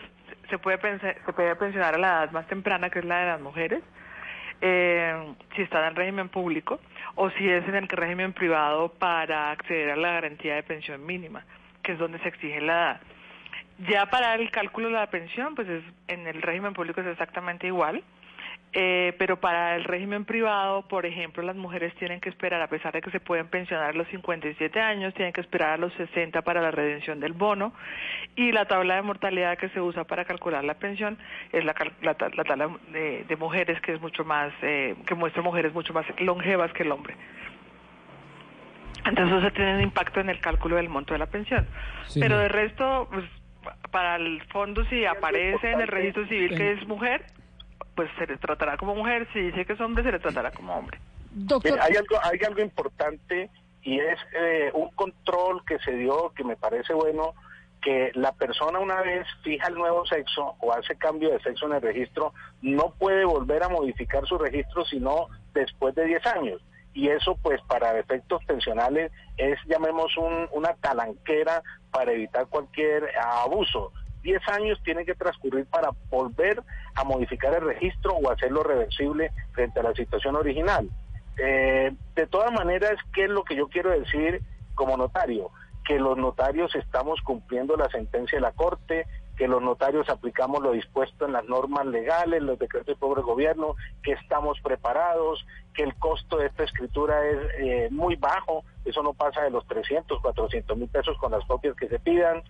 se 0.49 0.57
puede, 0.59 0.77
pense- 0.79 1.17
se 1.25 1.33
puede 1.33 1.57
pensionar 1.57 1.95
a 1.95 1.97
la 1.97 2.07
edad 2.23 2.31
más 2.31 2.47
temprana, 2.47 2.89
que 2.89 2.99
es 2.99 3.05
la 3.05 3.19
de 3.19 3.25
las 3.25 3.41
mujeres, 3.41 3.83
eh, 4.61 5.13
si 5.57 5.61
está 5.61 5.79
en 5.81 5.87
el 5.89 5.95
régimen 5.97 6.29
público 6.29 6.79
o 7.15 7.29
si 7.31 7.49
es 7.49 7.67
en 7.67 7.75
el 7.75 7.89
régimen 7.89 8.31
privado 8.31 8.93
para 8.93 9.51
acceder 9.51 9.89
a 9.91 9.97
la 9.97 10.13
garantía 10.13 10.55
de 10.55 10.63
pensión 10.63 11.05
mínima, 11.05 11.43
que 11.83 11.93
es 11.93 11.99
donde 11.99 12.19
se 12.19 12.27
exige 12.29 12.61
la 12.61 12.73
edad. 12.73 13.01
Ya 13.89 14.07
para 14.07 14.35
el 14.35 14.49
cálculo 14.49 14.87
de 14.87 14.95
la 14.95 15.07
pensión, 15.07 15.53
pues 15.55 15.67
es, 15.69 15.83
en 16.07 16.27
el 16.27 16.41
régimen 16.41 16.73
público 16.73 17.01
es 17.01 17.07
exactamente 17.07 17.67
igual. 17.67 18.03
Eh, 18.73 19.13
pero 19.17 19.39
para 19.39 19.75
el 19.75 19.85
régimen 19.85 20.25
privado, 20.25 20.81
por 20.83 21.05
ejemplo, 21.05 21.41
las 21.41 21.55
mujeres 21.55 21.95
tienen 21.95 22.19
que 22.19 22.29
esperar, 22.29 22.61
a 22.61 22.67
pesar 22.67 22.93
de 22.93 23.01
que 23.01 23.09
se 23.11 23.19
pueden 23.19 23.47
pensionar 23.47 23.91
a 23.91 23.93
los 23.93 24.07
57 24.09 24.79
años, 24.79 25.13
tienen 25.13 25.31
que 25.31 25.41
esperar 25.41 25.69
a 25.71 25.77
los 25.77 25.93
60 25.93 26.41
para 26.41 26.61
la 26.61 26.71
redención 26.71 27.19
del 27.19 27.33
bono. 27.33 27.73
Y 28.35 28.51
la 28.51 28.65
tabla 28.65 28.95
de 28.95 29.01
mortalidad 29.03 29.57
que 29.57 29.69
se 29.69 29.79
usa 29.79 30.03
para 30.03 30.25
calcular 30.25 30.63
la 30.63 30.75
pensión 30.75 31.17
es 31.51 31.63
la, 31.63 31.73
la, 32.01 32.15
la 32.35 32.43
tabla 32.43 32.69
de, 32.91 33.23
de 33.23 33.35
mujeres, 33.37 33.79
que 33.81 33.93
es 33.93 34.01
mucho 34.01 34.25
más, 34.25 34.51
eh, 34.61 34.95
que 35.05 35.15
muestra 35.15 35.41
mujeres 35.41 35.73
mucho 35.73 35.93
más 35.93 36.05
longevas 36.19 36.71
que 36.73 36.83
el 36.83 36.91
hombre. 36.91 37.15
Entonces 39.05 39.43
eso 39.43 39.51
tiene 39.53 39.75
un 39.75 39.81
impacto 39.81 40.19
en 40.19 40.29
el 40.29 40.39
cálculo 40.39 40.75
del 40.75 40.89
monto 40.89 41.13
de 41.13 41.19
la 41.19 41.27
pensión. 41.27 41.67
Sí, 42.07 42.19
Pero 42.19 42.37
de 42.39 42.47
resto, 42.47 43.07
pues, 43.11 43.25
para 43.91 44.15
el 44.17 44.41
fondo, 44.51 44.85
si 44.85 45.05
aparece 45.05 45.71
en 45.71 45.81
el 45.81 45.87
registro 45.87 46.27
civil 46.27 46.55
que 46.55 46.73
es 46.73 46.87
mujer, 46.87 47.25
pues 47.95 48.09
se 48.17 48.27
le 48.27 48.37
tratará 48.37 48.77
como 48.77 48.95
mujer. 48.95 49.27
Si 49.33 49.39
dice 49.39 49.65
que 49.65 49.73
es 49.73 49.81
hombre, 49.81 50.03
se 50.03 50.11
le 50.11 50.19
tratará 50.19 50.51
como 50.51 50.75
hombre. 50.75 50.99
Mire, 51.33 51.79
hay 51.81 51.95
algo, 51.95 52.17
hay 52.23 52.39
algo 52.45 52.61
importante 52.61 53.49
y 53.83 53.99
es 53.99 54.19
eh, 54.33 54.71
un 54.73 54.89
control 54.91 55.63
que 55.65 55.79
se 55.79 55.91
dio 55.93 56.33
que 56.35 56.43
me 56.43 56.55
parece 56.55 56.93
bueno 56.93 57.33
que 57.81 58.11
la 58.15 58.33
persona 58.33 58.79
una 58.79 59.01
vez 59.01 59.25
fija 59.43 59.67
el 59.67 59.75
nuevo 59.75 60.05
sexo 60.05 60.55
o 60.59 60.73
hace 60.73 60.95
cambio 60.97 61.29
de 61.29 61.39
sexo 61.39 61.67
en 61.67 61.73
el 61.73 61.81
registro 61.81 62.33
no 62.61 62.93
puede 62.97 63.23
volver 63.23 63.63
a 63.63 63.69
modificar 63.69 64.25
su 64.25 64.37
registro 64.37 64.83
sino 64.85 65.27
después 65.53 65.95
de 65.95 66.05
10 66.05 66.25
años 66.25 66.61
y 66.97 67.09
eso 67.09 67.37
pues 67.43 67.61
para 67.67 67.97
efectos 67.99 68.43
pensionales 68.45 69.11
es 69.37 69.59
llamemos 69.67 70.17
un- 70.17 70.49
una 70.51 70.73
talanquera 70.73 71.61
para 71.91 72.11
evitar 72.11 72.47
cualquier 72.47 73.03
abuso 73.19 73.91
10 74.23 74.41
años 74.49 74.79
tienen 74.83 75.05
que 75.05 75.13
transcurrir 75.13 75.65
para 75.67 75.89
volver 76.09 76.61
a 76.95 77.03
modificar 77.03 77.53
el 77.53 77.61
registro 77.61 78.13
o 78.15 78.29
hacerlo 78.31 78.63
reversible 78.63 79.31
frente 79.53 79.79
a 79.79 79.83
la 79.83 79.93
situación 79.93 80.35
original. 80.35 80.89
Eh, 81.37 81.91
de 82.15 82.27
todas 82.27 82.51
maneras, 82.51 82.95
¿qué 83.13 83.25
es 83.25 83.29
lo 83.29 83.43
que 83.43 83.55
yo 83.55 83.67
quiero 83.69 83.91
decir 83.91 84.41
como 84.75 84.97
notario? 84.97 85.51
Que 85.85 85.99
los 85.99 86.17
notarios 86.17 86.75
estamos 86.75 87.21
cumpliendo 87.21 87.77
la 87.77 87.89
sentencia 87.89 88.37
de 88.37 88.41
la 88.41 88.51
Corte, 88.51 89.05
que 89.37 89.47
los 89.47 89.61
notarios 89.61 90.09
aplicamos 90.09 90.61
lo 90.63 90.71
dispuesto 90.71 91.25
en 91.25 91.33
las 91.33 91.45
normas 91.45 91.85
legales, 91.85 92.41
los 92.41 92.57
decretos 92.57 92.87
del 92.87 92.97
pobre 92.97 93.21
gobierno, 93.21 93.75
que 94.01 94.13
estamos 94.13 94.59
preparados, 94.61 95.45
que 95.73 95.83
el 95.83 95.95
costo 95.95 96.37
de 96.37 96.47
esta 96.47 96.63
escritura 96.63 97.23
es 97.25 97.37
eh, 97.59 97.87
muy 97.91 98.15
bajo, 98.15 98.63
eso 98.83 99.03
no 99.03 99.13
pasa 99.13 99.43
de 99.43 99.51
los 99.51 99.65
300, 99.67 100.19
400 100.21 100.75
mil 100.75 100.89
pesos 100.89 101.17
con 101.19 101.31
las 101.31 101.45
copias 101.45 101.75
que 101.75 101.87
se 101.87 101.99
pidan, 101.99 102.41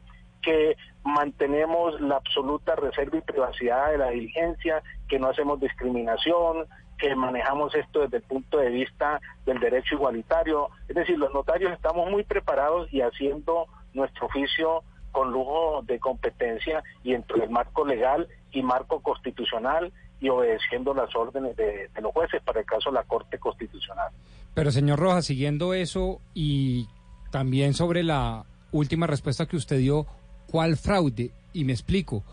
que 0.41 0.77
mantenemos 1.03 1.99
la 1.99 2.15
absoluta 2.15 2.75
reserva 2.75 3.17
y 3.17 3.21
privacidad 3.21 3.91
de 3.91 3.97
la 3.97 4.09
diligencia, 4.09 4.81
que 5.09 5.19
no 5.19 5.27
hacemos 5.27 5.59
discriminación, 5.59 6.67
que 6.97 7.13
manejamos 7.15 7.75
esto 7.75 8.01
desde 8.01 8.17
el 8.17 8.23
punto 8.23 8.59
de 8.59 8.69
vista 8.69 9.19
del 9.45 9.59
derecho 9.59 9.95
igualitario. 9.95 10.69
Es 10.87 10.95
decir, 10.95 11.17
los 11.17 11.33
notarios 11.33 11.73
estamos 11.73 12.09
muy 12.09 12.23
preparados 12.23 12.91
y 12.93 13.01
haciendo 13.01 13.67
nuestro 13.93 14.27
oficio 14.27 14.83
con 15.17 15.31
lujo 15.31 15.81
de 15.87 15.99
competencia 15.99 16.83
y 17.03 17.15
entre 17.15 17.43
el 17.43 17.49
marco 17.49 17.83
legal 17.83 18.27
y 18.51 18.61
marco 18.61 18.99
constitucional 18.99 19.91
y 20.21 20.29
obedeciendo 20.29 20.93
las 20.93 21.15
órdenes 21.15 21.57
de, 21.57 21.89
los 21.99 22.13
jueces, 22.13 22.39
para 22.43 22.59
el 22.59 22.67
caso 22.67 22.91
de 22.91 22.97
la 22.97 23.03
Corte 23.03 23.39
Constitucional. 23.39 24.11
Pero 24.53 24.69
señor 24.69 24.99
Rojas, 24.99 25.25
siguiendo 25.25 25.73
eso 25.73 26.21
y 26.35 26.87
también 27.31 27.73
sobre 27.73 28.03
la 28.03 28.45
última 28.71 29.07
respuesta 29.07 29.47
que 29.47 29.57
usted 29.57 29.79
dio, 29.79 30.05
¿cuál 30.51 30.77
fraude? 30.77 31.31
Y 31.51 31.63
me 31.63 31.73
explico. 31.73 32.23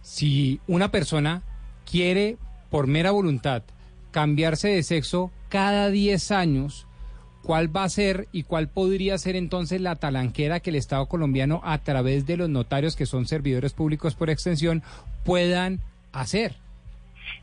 Si 0.00 0.62
una 0.66 0.90
persona 0.90 1.42
quiere, 1.84 2.38
por 2.70 2.86
mera 2.86 3.10
voluntad, 3.10 3.64
cambiarse 4.12 4.68
de 4.68 4.82
sexo 4.82 5.30
cada 5.50 5.90
10 5.90 6.30
años, 6.30 6.86
¿cuál 7.42 7.74
va 7.74 7.84
a 7.84 7.88
ser 7.88 8.26
y 8.32 8.44
cuál 8.44 8.68
podría 8.68 9.18
ser 9.18 9.36
entonces 9.36 9.80
la 9.80 9.96
talanquera 9.96 10.60
que 10.60 10.70
el 10.70 10.76
Estado 10.76 11.06
colombiano, 11.06 11.60
a 11.64 11.78
través 11.78 12.26
de 12.26 12.36
los 12.36 12.48
notarios, 12.48 12.96
que 12.96 13.06
son 13.06 13.26
servidores 13.26 13.72
públicos 13.72 14.14
por 14.14 14.30
extensión, 14.30 14.82
puedan 15.24 15.80
hacer? 16.12 16.54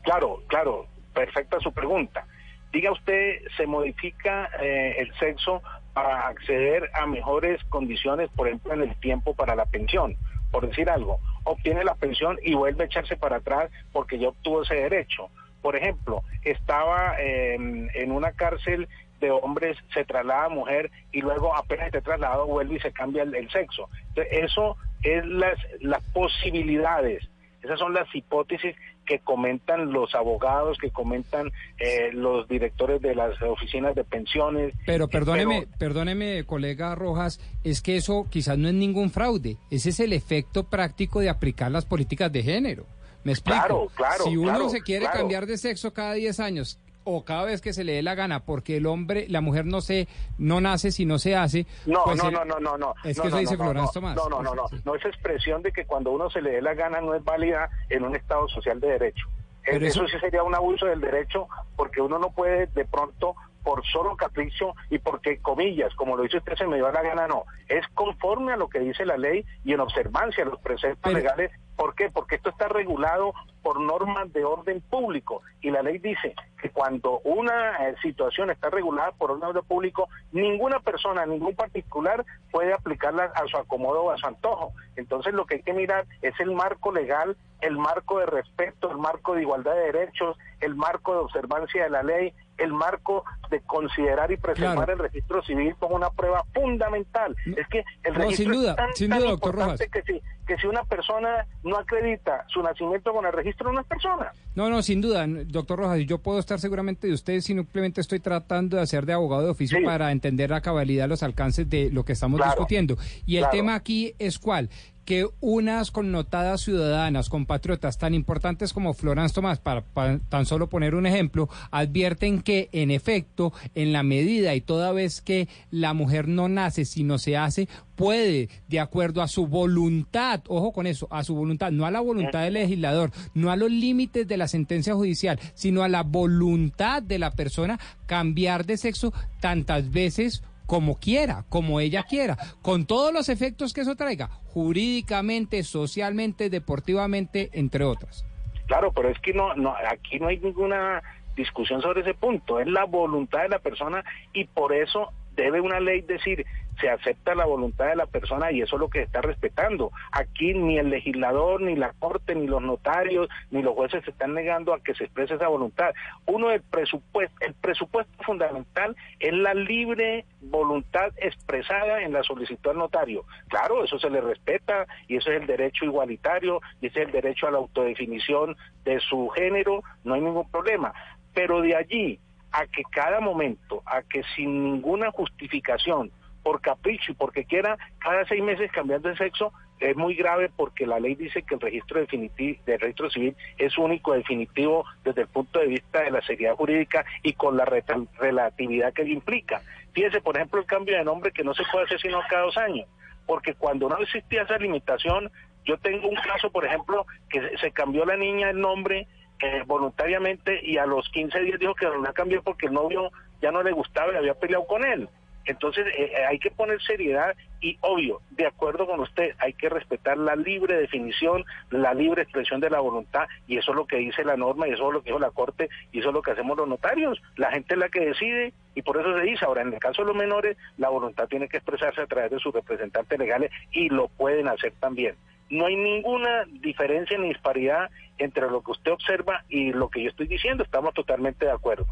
Claro, 0.02 0.42
claro, 0.46 0.86
perfecta 1.14 1.58
su 1.60 1.72
pregunta. 1.72 2.26
Diga 2.72 2.92
usted, 2.92 3.42
se 3.56 3.66
modifica 3.66 4.50
eh, 4.60 4.96
el 4.98 5.14
sexo 5.18 5.62
para 5.94 6.28
acceder 6.28 6.90
a 6.94 7.06
mejores 7.06 7.62
condiciones, 7.64 8.30
por 8.36 8.46
ejemplo, 8.46 8.74
en 8.74 8.82
el 8.82 8.94
tiempo 9.00 9.34
para 9.34 9.56
la 9.56 9.64
pensión, 9.64 10.16
por 10.50 10.68
decir 10.68 10.90
algo. 10.90 11.18
Obtiene 11.44 11.82
la 11.82 11.94
pensión 11.94 12.38
y 12.42 12.54
vuelve 12.54 12.84
a 12.84 12.86
echarse 12.86 13.16
para 13.16 13.36
atrás 13.36 13.70
porque 13.92 14.18
ya 14.18 14.28
obtuvo 14.28 14.62
ese 14.62 14.74
derecho. 14.74 15.30
Por 15.62 15.76
ejemplo, 15.76 16.22
estaba 16.44 17.20
en, 17.20 17.90
en 17.94 18.12
una 18.12 18.32
cárcel 18.32 18.86
de 19.20 19.30
hombres, 19.30 19.76
se 19.92 20.04
traslada 20.04 20.46
a 20.46 20.48
mujer 20.48 20.90
y 21.12 21.20
luego 21.20 21.54
apenas 21.54 21.86
esté 21.86 22.02
trasladado 22.02 22.46
vuelve 22.46 22.76
y 22.76 22.80
se 22.80 22.92
cambia 22.92 23.22
el, 23.22 23.34
el 23.34 23.50
sexo. 23.50 23.88
Entonces, 24.08 24.44
eso 24.44 24.76
es 25.02 25.24
las, 25.26 25.58
las 25.80 26.02
posibilidades, 26.12 27.28
esas 27.62 27.78
son 27.78 27.92
las 27.92 28.12
hipótesis 28.14 28.76
que 29.04 29.18
comentan 29.20 29.90
los 29.92 30.14
abogados, 30.14 30.78
que 30.78 30.90
comentan 30.90 31.50
eh, 31.78 32.10
los 32.12 32.46
directores 32.46 33.00
de 33.00 33.14
las 33.14 33.40
oficinas 33.42 33.94
de 33.94 34.04
pensiones. 34.04 34.74
Pero 34.86 35.08
perdóneme, 35.08 35.66
perdóneme, 35.78 36.44
colega 36.44 36.94
Rojas, 36.94 37.40
es 37.64 37.80
que 37.80 37.96
eso 37.96 38.26
quizás 38.30 38.58
no 38.58 38.68
es 38.68 38.74
ningún 38.74 39.10
fraude, 39.10 39.56
ese 39.70 39.90
es 39.90 40.00
el 40.00 40.12
efecto 40.12 40.64
práctico 40.64 41.20
de 41.20 41.30
aplicar 41.30 41.70
las 41.72 41.86
políticas 41.86 42.30
de 42.30 42.42
género. 42.42 42.86
Me 43.24 43.32
explico. 43.32 43.58
Claro, 43.58 43.86
claro, 43.94 44.24
si 44.24 44.36
uno 44.36 44.50
claro, 44.50 44.68
se 44.68 44.80
quiere 44.82 45.06
cambiar 45.06 45.46
de 45.46 45.58
sexo 45.58 45.92
cada 45.92 46.14
10 46.14 46.38
años 46.40 46.78
o 47.04 47.24
cada 47.24 47.44
vez 47.44 47.60
que 47.62 47.72
se 47.72 47.84
le 47.84 47.92
dé 47.94 48.02
la 48.02 48.14
gana, 48.14 48.40
porque 48.40 48.76
el 48.76 48.86
hombre, 48.86 49.26
la 49.28 49.40
mujer 49.40 49.64
no 49.66 49.80
se, 49.80 50.08
no 50.38 50.60
nace 50.60 50.90
si 50.92 51.06
no 51.06 51.18
se 51.18 51.36
hace. 51.36 51.66
No, 51.86 52.04
pues 52.04 52.16
no, 52.18 52.28
el- 52.28 52.34
no, 52.34 52.44
no, 52.44 52.60
no, 52.60 52.76
no. 52.78 52.94
Es 53.04 53.16
no, 53.16 53.22
que 53.22 53.28
eso 53.28 53.38
dice 53.38 53.56
no, 53.56 53.90
Tomás. 53.92 54.16
No, 54.16 54.28
no, 54.28 54.42
no, 54.42 54.54
no. 54.54 54.64
No 54.84 54.94
esa 54.94 55.08
expresión 55.08 55.62
de 55.62 55.72
que 55.72 55.84
cuando 55.86 56.10
uno 56.10 56.28
se 56.30 56.42
le 56.42 56.50
dé 56.52 56.62
la 56.62 56.74
gana 56.74 57.00
no 57.00 57.14
es 57.14 57.24
válida 57.24 57.70
en 57.88 58.04
un 58.04 58.14
Estado 58.14 58.48
social 58.48 58.78
de 58.80 58.88
derecho. 58.88 59.26
Pero 59.64 59.84
eso... 59.86 60.04
eso- 60.04 60.12
sí 60.12 60.20
sería 60.20 60.42
un 60.42 60.54
abuso 60.54 60.86
del 60.86 61.00
derecho 61.00 61.48
porque 61.76 62.00
uno 62.00 62.18
no 62.18 62.30
puede 62.30 62.66
de 62.68 62.84
pronto 62.84 63.34
por 63.62 63.84
solo 63.86 64.16
capricho 64.16 64.72
y 64.88 64.98
porque 64.98 65.38
comillas, 65.38 65.92
como 65.94 66.16
lo 66.16 66.22
dice 66.22 66.38
usted, 66.38 66.54
se 66.56 66.66
me 66.66 66.76
dio 66.76 66.90
la 66.90 67.02
gana, 67.02 67.26
no. 67.26 67.44
Es 67.68 67.86
conforme 67.94 68.52
a 68.52 68.56
lo 68.56 68.68
que 68.68 68.78
dice 68.78 69.04
la 69.04 69.16
ley 69.18 69.44
y 69.64 69.72
en 69.74 69.80
observancia 69.80 70.42
a 70.44 70.46
los 70.46 70.58
preceptos 70.60 71.12
legales. 71.12 71.50
¿Por 71.78 71.94
qué? 71.94 72.10
Porque 72.10 72.34
esto 72.34 72.50
está 72.50 72.66
regulado 72.66 73.32
por 73.62 73.80
normas 73.80 74.32
de 74.32 74.44
orden 74.44 74.80
público 74.80 75.42
y 75.60 75.70
la 75.70 75.80
ley 75.80 75.98
dice 75.98 76.34
que 76.60 76.70
cuando 76.70 77.20
una 77.20 77.88
eh, 77.88 77.94
situación 78.02 78.50
está 78.50 78.68
regulada 78.68 79.12
por 79.12 79.30
orden 79.30 79.52
de 79.52 79.62
público, 79.62 80.08
ninguna 80.32 80.80
persona, 80.80 81.24
ningún 81.24 81.54
particular 81.54 82.26
puede 82.50 82.72
aplicarla 82.72 83.30
a 83.32 83.46
su 83.46 83.56
acomodo 83.56 84.02
o 84.02 84.10
a 84.10 84.16
su 84.16 84.26
antojo. 84.26 84.72
Entonces 84.96 85.32
lo 85.34 85.46
que 85.46 85.54
hay 85.54 85.62
que 85.62 85.72
mirar 85.72 86.04
es 86.20 86.34
el 86.40 86.50
marco 86.50 86.90
legal, 86.90 87.36
el 87.60 87.78
marco 87.78 88.18
de 88.18 88.26
respeto, 88.26 88.90
el 88.90 88.98
marco 88.98 89.36
de 89.36 89.42
igualdad 89.42 89.74
de 89.74 89.92
derechos, 89.92 90.36
el 90.60 90.74
marco 90.74 91.12
de 91.12 91.20
observancia 91.20 91.84
de 91.84 91.90
la 91.90 92.02
ley, 92.02 92.34
el 92.58 92.72
marco 92.72 93.24
de 93.50 93.60
considerar 93.62 94.30
y 94.32 94.36
preservar 94.36 94.74
Claro. 94.76 94.92
el 94.92 94.98
registro 94.98 95.42
civil 95.42 95.74
como 95.78 95.96
una 95.96 96.10
prueba 96.10 96.44
fundamental. 96.52 97.34
es 97.56 97.66
que 97.68 97.84
el 98.04 98.12
no, 98.14 98.20
registro 98.20 98.44
sin 98.44 98.52
duda, 98.52 98.70
es 98.72 98.76
tan, 98.76 98.94
sin 98.94 99.10
tan 99.10 99.18
duda, 99.20 99.30
doctor 99.30 99.54
importante 99.54 99.88
que 99.88 100.02
si, 100.02 100.20
que 100.46 100.56
si 100.58 100.66
una 100.66 100.84
persona 100.84 101.46
no 101.62 101.76
acredita 101.76 102.44
su 102.48 102.62
nacimiento 102.62 103.12
con 103.12 103.24
el 103.26 103.32
registro, 103.32 103.72
no 103.72 103.80
es 103.80 103.86
persona. 103.86 104.32
No, 104.54 104.68
no, 104.68 104.82
sin 104.82 105.00
duda, 105.00 105.24
doctor 105.46 105.78
Rojas, 105.78 106.00
yo 106.06 106.18
puedo 106.18 106.38
estar 106.38 106.58
seguramente 106.58 107.06
de 107.06 107.12
usted, 107.14 107.40
simplemente 107.40 108.00
estoy 108.00 108.20
tratando 108.20 108.76
de 108.76 108.82
hacer 108.82 109.06
de 109.06 109.12
abogado 109.12 109.42
de 109.44 109.50
oficio 109.50 109.78
Sí. 109.78 109.84
para 109.84 110.10
entender 110.10 110.52
a 110.52 110.60
cabalidad 110.60 111.08
los 111.08 111.22
alcances 111.22 111.68
de 111.70 111.90
lo 111.90 112.04
que 112.04 112.12
estamos 112.12 112.38
Claro, 112.38 112.52
discutiendo. 112.52 112.96
Y 113.24 113.36
el 113.36 113.42
claro. 113.44 113.56
tema 113.56 113.74
aquí 113.76 114.14
es 114.18 114.38
cuál 114.38 114.68
que 115.08 115.26
unas 115.40 115.90
connotadas 115.90 116.60
ciudadanas, 116.60 117.30
compatriotas 117.30 117.96
tan 117.96 118.12
importantes 118.12 118.74
como 118.74 118.92
Florence 118.92 119.34
Tomás, 119.34 119.58
para, 119.58 119.80
para 119.80 120.18
tan 120.18 120.44
solo 120.44 120.68
poner 120.68 120.94
un 120.94 121.06
ejemplo, 121.06 121.48
advierten 121.70 122.42
que 122.42 122.68
en 122.72 122.90
efecto, 122.90 123.54
en 123.74 123.94
la 123.94 124.02
medida 124.02 124.54
y 124.54 124.60
toda 124.60 124.92
vez 124.92 125.22
que 125.22 125.48
la 125.70 125.94
mujer 125.94 126.28
no 126.28 126.50
nace, 126.50 126.84
sino 126.84 127.16
se 127.16 127.38
hace, 127.38 127.70
puede, 127.96 128.50
de 128.68 128.80
acuerdo 128.80 129.22
a 129.22 129.28
su 129.28 129.46
voluntad, 129.46 130.42
ojo 130.46 130.72
con 130.72 130.86
eso, 130.86 131.08
a 131.10 131.24
su 131.24 131.34
voluntad, 131.34 131.72
no 131.72 131.86
a 131.86 131.90
la 131.90 132.00
voluntad 132.00 132.42
del 132.42 132.52
legislador, 132.52 133.10
no 133.32 133.50
a 133.50 133.56
los 133.56 133.70
límites 133.70 134.28
de 134.28 134.36
la 134.36 134.46
sentencia 134.46 134.94
judicial, 134.94 135.40
sino 135.54 135.84
a 135.84 135.88
la 135.88 136.02
voluntad 136.02 137.02
de 137.02 137.18
la 137.18 137.30
persona 137.30 137.80
cambiar 138.04 138.66
de 138.66 138.76
sexo 138.76 139.14
tantas 139.40 139.90
veces 139.90 140.42
como 140.68 141.00
quiera, 141.00 141.46
como 141.48 141.80
ella 141.80 142.02
quiera, 142.02 142.36
con 142.60 142.86
todos 142.86 143.10
los 143.10 143.30
efectos 143.30 143.72
que 143.72 143.80
eso 143.80 143.96
traiga, 143.96 144.28
jurídicamente, 144.52 145.62
socialmente, 145.62 146.50
deportivamente, 146.50 147.48
entre 147.54 147.84
otras. 147.84 148.26
Claro, 148.66 148.92
pero 148.92 149.08
es 149.08 149.18
que 149.20 149.32
no, 149.32 149.54
no, 149.54 149.74
aquí 149.90 150.20
no 150.20 150.28
hay 150.28 150.38
ninguna 150.38 151.02
discusión 151.34 151.80
sobre 151.80 152.02
ese 152.02 152.12
punto, 152.12 152.60
es 152.60 152.66
la 152.66 152.84
voluntad 152.84 153.40
de 153.42 153.48
la 153.48 153.60
persona 153.60 154.04
y 154.34 154.44
por 154.44 154.74
eso 154.74 155.10
debe 155.42 155.60
una 155.60 155.80
ley 155.80 156.02
decir 156.02 156.44
se 156.80 156.88
acepta 156.88 157.34
la 157.34 157.44
voluntad 157.44 157.86
de 157.86 157.96
la 157.96 158.06
persona 158.06 158.52
y 158.52 158.62
eso 158.62 158.76
es 158.76 158.80
lo 158.80 158.88
que 158.88 159.00
se 159.00 159.04
está 159.06 159.20
respetando. 159.20 159.90
Aquí 160.12 160.54
ni 160.54 160.78
el 160.78 160.90
legislador, 160.90 161.60
ni 161.60 161.76
la 161.76 161.92
corte, 161.98 162.34
ni 162.34 162.46
los 162.46 162.62
notarios, 162.62 163.28
ni 163.50 163.62
los 163.62 163.74
jueces 163.74 164.04
se 164.04 164.10
están 164.10 164.34
negando 164.34 164.72
a 164.72 164.80
que 164.80 164.94
se 164.94 165.04
exprese 165.04 165.34
esa 165.34 165.48
voluntad. 165.48 165.92
Uno 166.26 166.48
del 166.48 166.62
presupuesto, 166.62 167.36
el 167.40 167.54
presupuesto 167.54 168.22
fundamental 168.22 168.96
es 169.18 169.32
la 169.32 169.54
libre 169.54 170.24
voluntad 170.40 171.12
expresada 171.16 172.02
en 172.02 172.12
la 172.12 172.22
solicitud 172.22 172.70
al 172.70 172.78
notario. 172.78 173.24
Claro, 173.48 173.84
eso 173.84 173.98
se 173.98 174.10
le 174.10 174.20
respeta 174.20 174.86
y 175.08 175.16
eso 175.16 175.30
es 175.30 175.40
el 175.40 175.46
derecho 175.46 175.84
igualitario 175.84 176.60
y 176.80 176.86
ese 176.86 177.00
es 177.00 177.06
el 177.06 177.12
derecho 177.12 177.48
a 177.48 177.50
la 177.50 177.58
autodefinición 177.58 178.56
de 178.84 179.00
su 179.00 179.28
género, 179.30 179.82
no 180.04 180.14
hay 180.14 180.20
ningún 180.20 180.48
problema. 180.50 180.92
Pero 181.34 181.60
de 181.60 181.76
allí 181.76 182.20
a 182.52 182.66
que 182.66 182.82
cada 182.90 183.20
momento, 183.20 183.82
a 183.86 184.02
que 184.02 184.22
sin 184.34 184.64
ninguna 184.64 185.10
justificación, 185.10 186.10
por 186.42 186.60
capricho 186.60 187.12
y 187.12 187.14
porque 187.14 187.44
quiera 187.44 187.76
cada 187.98 188.24
seis 188.26 188.42
meses 188.42 188.72
cambiar 188.72 189.00
de 189.02 189.16
sexo, 189.16 189.52
es 189.80 189.96
muy 189.96 190.14
grave 190.14 190.50
porque 190.54 190.86
la 190.86 190.98
ley 190.98 191.14
dice 191.14 191.42
que 191.42 191.54
el 191.54 191.60
registro 191.60 192.00
definitivo 192.00 192.60
del 192.66 192.80
registro 192.80 193.10
civil 193.10 193.36
es 193.58 193.76
único, 193.78 194.14
definitivo 194.14 194.84
desde 195.04 195.22
el 195.22 195.28
punto 195.28 195.60
de 195.60 195.66
vista 195.66 196.02
de 196.02 196.10
la 196.10 196.22
seriedad 196.22 196.56
jurídica 196.56 197.04
y 197.22 197.34
con 197.34 197.56
la 197.56 197.64
relatividad 197.64 198.92
que 198.92 199.02
implica. 199.02 199.60
Fíjese, 199.92 200.20
por 200.20 200.36
ejemplo, 200.36 200.60
el 200.60 200.66
cambio 200.66 200.96
de 200.96 201.04
nombre 201.04 201.32
que 201.32 201.44
no 201.44 201.54
se 201.54 201.64
puede 201.70 201.84
hacer 201.84 202.00
sino 202.00 202.20
cada 202.28 202.42
dos 202.42 202.56
años, 202.56 202.88
porque 203.26 203.54
cuando 203.54 203.88
no 203.88 203.98
existía 203.98 204.42
esa 204.42 204.58
limitación, 204.58 205.30
yo 205.64 205.76
tengo 205.78 206.08
un 206.08 206.16
caso, 206.16 206.50
por 206.50 206.64
ejemplo, 206.64 207.06
que 207.28 207.56
se 207.58 207.70
cambió 207.72 208.04
la 208.04 208.16
niña 208.16 208.50
el 208.50 208.60
nombre 208.60 209.06
eh, 209.40 209.62
voluntariamente 209.66 210.60
y 210.64 210.78
a 210.78 210.86
los 210.86 211.08
15 211.10 211.40
días 211.40 211.60
dijo 211.60 211.74
que 211.74 211.86
la 212.02 212.12
cambió 212.12 212.42
porque 212.42 212.66
el 212.66 212.72
novio 212.72 213.10
ya 213.40 213.52
no 213.52 213.62
le 213.62 213.72
gustaba 213.72 214.12
y 214.12 214.16
había 214.16 214.34
peleado 214.34 214.66
con 214.66 214.84
él. 214.84 215.08
Entonces 215.48 215.86
eh, 215.86 216.12
eh, 216.12 216.24
hay 216.26 216.38
que 216.38 216.50
poner 216.50 216.80
seriedad 216.82 217.34
y 217.60 217.78
obvio, 217.80 218.20
de 218.30 218.46
acuerdo 218.46 218.86
con 218.86 219.00
usted, 219.00 219.34
hay 219.38 219.54
que 219.54 219.70
respetar 219.70 220.18
la 220.18 220.36
libre 220.36 220.76
definición, 220.76 221.44
la 221.70 221.94
libre 221.94 222.22
expresión 222.22 222.60
de 222.60 222.68
la 222.68 222.80
voluntad 222.80 223.26
y 223.46 223.56
eso 223.56 223.70
es 223.70 223.76
lo 223.76 223.86
que 223.86 223.96
dice 223.96 224.24
la 224.24 224.36
norma 224.36 224.68
y 224.68 224.72
eso 224.72 224.88
es 224.88 224.92
lo 224.94 225.02
que 225.02 225.10
dijo 225.10 225.18
la 225.18 225.30
Corte 225.30 225.70
y 225.90 226.00
eso 226.00 226.08
es 226.08 226.14
lo 226.14 226.22
que 226.22 226.32
hacemos 226.32 226.56
los 226.56 226.68
notarios. 226.68 227.20
La 227.36 227.50
gente 227.50 227.74
es 227.74 227.80
la 227.80 227.88
que 227.88 228.00
decide 228.00 228.52
y 228.74 228.82
por 228.82 228.98
eso 228.98 229.16
se 229.18 229.24
dice. 229.24 229.44
Ahora, 229.46 229.62
en 229.62 229.72
el 229.72 229.80
caso 229.80 230.02
de 230.02 230.08
los 230.08 230.16
menores, 230.16 230.56
la 230.76 230.90
voluntad 230.90 231.26
tiene 231.28 231.48
que 231.48 231.56
expresarse 231.56 232.02
a 232.02 232.06
través 232.06 232.30
de 232.30 232.38
sus 232.38 232.52
representantes 232.52 233.18
legales 233.18 233.50
y 233.72 233.88
lo 233.88 234.08
pueden 234.08 234.48
hacer 234.48 234.72
también. 234.78 235.14
No 235.50 235.66
hay 235.66 235.76
ninguna 235.76 236.44
diferencia 236.60 237.16
ni 237.18 237.28
disparidad 237.28 237.90
entre 238.18 238.50
lo 238.50 238.62
que 238.62 238.72
usted 238.72 238.92
observa 238.92 239.44
y 239.48 239.72
lo 239.72 239.88
que 239.88 240.02
yo 240.02 240.10
estoy 240.10 240.26
diciendo. 240.26 240.62
Estamos 240.62 240.94
totalmente 240.94 241.46
de 241.46 241.52
acuerdo. 241.52 241.86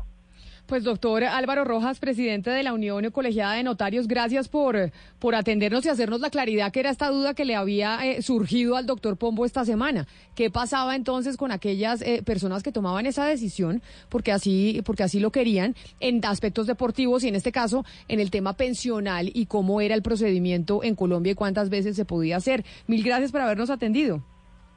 Pues 0.67 0.83
doctor 0.83 1.23
Álvaro 1.23 1.63
Rojas, 1.63 2.01
presidente 2.01 2.51
de 2.51 2.65
la 2.65 2.73
Unión 2.73 3.09
Colegiada 3.13 3.55
de 3.55 3.63
Notarios, 3.63 4.09
gracias 4.09 4.49
por, 4.49 4.91
por 5.21 5.37
atendernos 5.37 5.87
y 5.87 5.91
hacernos 5.91 6.21
la 6.21 6.29
claridad 6.29 6.73
que 6.73 6.81
era 6.81 6.91
esta 6.91 7.09
duda 7.09 7.35
que 7.35 7.45
le 7.45 7.55
había 7.55 8.05
eh, 8.05 8.21
surgido 8.21 8.75
al 8.75 8.85
doctor 8.85 9.17
Pombo 9.17 9.45
esta 9.45 9.65
semana. 9.65 10.09
¿Qué 10.35 10.51
pasaba 10.51 10.97
entonces 10.97 11.37
con 11.37 11.53
aquellas 11.53 12.03
eh, 12.03 12.21
personas 12.25 12.65
que 12.65 12.73
tomaban 12.73 13.07
esa 13.07 13.25
decisión 13.27 13.81
porque 14.09 14.33
así, 14.33 14.83
porque 14.85 15.05
así 15.05 15.21
lo 15.21 15.31
querían 15.31 15.77
en 16.01 16.21
aspectos 16.25 16.67
deportivos 16.67 17.23
y 17.23 17.29
en 17.29 17.37
este 17.37 17.53
caso 17.53 17.85
en 18.09 18.19
el 18.19 18.33
tema 18.33 18.55
pensional 18.55 19.31
y 19.33 19.47
cómo 19.47 19.81
era 19.81 19.95
el 19.95 20.03
procedimiento 20.03 20.83
en 20.83 20.97
Colombia 20.97 21.31
y 21.31 21.37
cuántas 21.37 21.71
veces 21.71 21.95
se 21.95 22.05
podía 22.05 22.39
hacer? 22.39 22.65
Mil 22.89 23.05
gracias 23.05 23.31
por 23.31 23.41
habernos 23.41 23.71
atendido. 23.71 24.21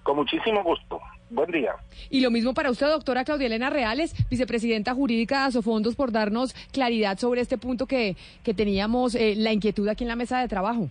Con 0.04 0.18
muchísimo 0.18 0.64
gusto. 0.64 1.00
Buen 1.30 1.52
día. 1.52 1.74
Y 2.10 2.22
lo 2.22 2.32
mismo 2.32 2.54
para 2.54 2.72
usted, 2.72 2.88
doctora 2.88 3.24
Claudia 3.24 3.48
Elena 3.48 3.70
Reales, 3.70 4.16
vicepresidenta 4.30 4.96
jurídica 4.96 5.42
de 5.42 5.48
Asofondos, 5.48 5.96
por 5.96 6.12
darnos 6.12 6.56
claridad 6.72 7.20
sobre 7.20 7.42
este 7.42 7.58
punto 7.58 7.86
que, 7.86 8.16
que 8.44 8.54
teníamos 8.54 9.14
eh, 9.16 9.36
la 9.38 9.54
inquietud 9.54 9.88
aquí 9.88 10.04
en 10.04 10.08
la 10.08 10.16
mesa 10.16 10.40
de 10.40 10.48
trabajo. 10.48 10.90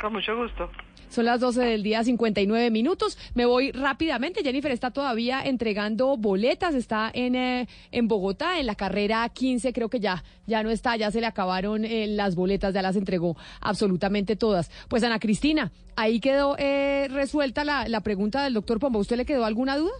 Con 0.00 0.12
mucho 0.12 0.36
gusto. 0.36 0.70
Son 1.12 1.26
las 1.26 1.40
12 1.40 1.60
del 1.62 1.82
día, 1.82 2.02
59 2.02 2.70
minutos. 2.70 3.18
Me 3.34 3.44
voy 3.44 3.70
rápidamente. 3.70 4.42
Jennifer 4.42 4.72
está 4.72 4.92
todavía 4.92 5.42
entregando 5.44 6.16
boletas. 6.16 6.74
Está 6.74 7.10
en, 7.12 7.34
eh, 7.34 7.68
en 7.90 8.08
Bogotá, 8.08 8.58
en 8.58 8.64
la 8.64 8.76
carrera 8.76 9.28
15. 9.28 9.74
Creo 9.74 9.90
que 9.90 10.00
ya, 10.00 10.24
ya 10.46 10.62
no 10.62 10.70
está. 10.70 10.96
Ya 10.96 11.10
se 11.10 11.20
le 11.20 11.26
acabaron 11.26 11.84
eh, 11.84 12.06
las 12.06 12.34
boletas. 12.34 12.72
Ya 12.72 12.80
las 12.80 12.96
entregó 12.96 13.36
absolutamente 13.60 14.36
todas. 14.36 14.70
Pues 14.88 15.02
Ana 15.02 15.18
Cristina, 15.18 15.70
ahí 15.96 16.18
quedó 16.18 16.56
eh, 16.58 17.08
resuelta 17.10 17.62
la, 17.62 17.86
la 17.88 18.00
pregunta 18.00 18.42
del 18.42 18.54
doctor 18.54 18.80
Pombo. 18.80 18.98
¿Usted 18.98 19.18
le 19.18 19.26
quedó 19.26 19.44
alguna 19.44 19.76
duda? 19.76 19.92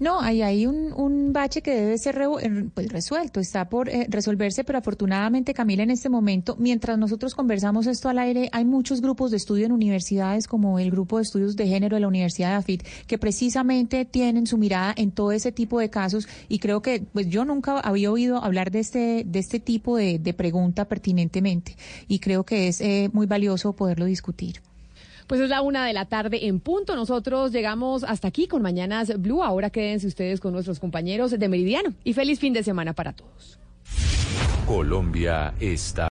No, 0.00 0.22
hay 0.22 0.40
ahí 0.40 0.66
un, 0.66 0.94
un 0.94 1.34
bache 1.34 1.60
que 1.60 1.74
debe 1.74 1.98
ser 1.98 2.18
pues, 2.72 2.90
resuelto, 2.90 3.38
está 3.38 3.68
por 3.68 3.90
eh, 3.90 4.06
resolverse, 4.08 4.64
pero 4.64 4.78
afortunadamente, 4.78 5.52
Camila, 5.52 5.82
en 5.82 5.90
este 5.90 6.08
momento, 6.08 6.56
mientras 6.58 6.96
nosotros 6.96 7.34
conversamos 7.34 7.86
esto 7.86 8.08
al 8.08 8.18
aire, 8.18 8.48
hay 8.52 8.64
muchos 8.64 9.02
grupos 9.02 9.30
de 9.30 9.36
estudio 9.36 9.66
en 9.66 9.72
universidades, 9.72 10.48
como 10.48 10.78
el 10.78 10.90
grupo 10.90 11.18
de 11.18 11.24
estudios 11.24 11.54
de 11.54 11.66
género 11.66 11.96
de 11.96 12.00
la 12.00 12.08
Universidad 12.08 12.48
de 12.48 12.54
AFIT, 12.54 12.82
que 13.06 13.18
precisamente 13.18 14.06
tienen 14.06 14.46
su 14.46 14.56
mirada 14.56 14.94
en 14.96 15.12
todo 15.12 15.32
ese 15.32 15.52
tipo 15.52 15.78
de 15.78 15.90
casos, 15.90 16.26
y 16.48 16.60
creo 16.60 16.80
que, 16.80 17.02
pues 17.12 17.28
yo 17.28 17.44
nunca 17.44 17.78
había 17.78 18.10
oído 18.10 18.42
hablar 18.42 18.70
de 18.70 18.78
este, 18.78 19.24
de 19.26 19.38
este 19.38 19.60
tipo 19.60 19.98
de, 19.98 20.18
de 20.18 20.32
pregunta 20.32 20.86
pertinentemente, 20.86 21.76
y 22.08 22.20
creo 22.20 22.44
que 22.44 22.68
es 22.68 22.80
eh, 22.80 23.10
muy 23.12 23.26
valioso 23.26 23.74
poderlo 23.74 24.06
discutir. 24.06 24.62
Pues 25.30 25.40
es 25.40 25.48
la 25.48 25.62
una 25.62 25.86
de 25.86 25.92
la 25.92 26.06
tarde 26.06 26.48
en 26.48 26.58
punto. 26.58 26.96
Nosotros 26.96 27.52
llegamos 27.52 28.02
hasta 28.02 28.26
aquí 28.26 28.48
con 28.48 28.62
Mañanas 28.62 29.16
Blue. 29.16 29.44
Ahora 29.44 29.70
quédense 29.70 30.08
ustedes 30.08 30.40
con 30.40 30.52
nuestros 30.52 30.80
compañeros 30.80 31.30
de 31.30 31.48
Meridiano. 31.48 31.94
Y 32.02 32.14
feliz 32.14 32.40
fin 32.40 32.52
de 32.52 32.64
semana 32.64 32.94
para 32.94 33.12
todos. 33.12 33.56
Colombia 34.66 35.54
está 35.60 36.08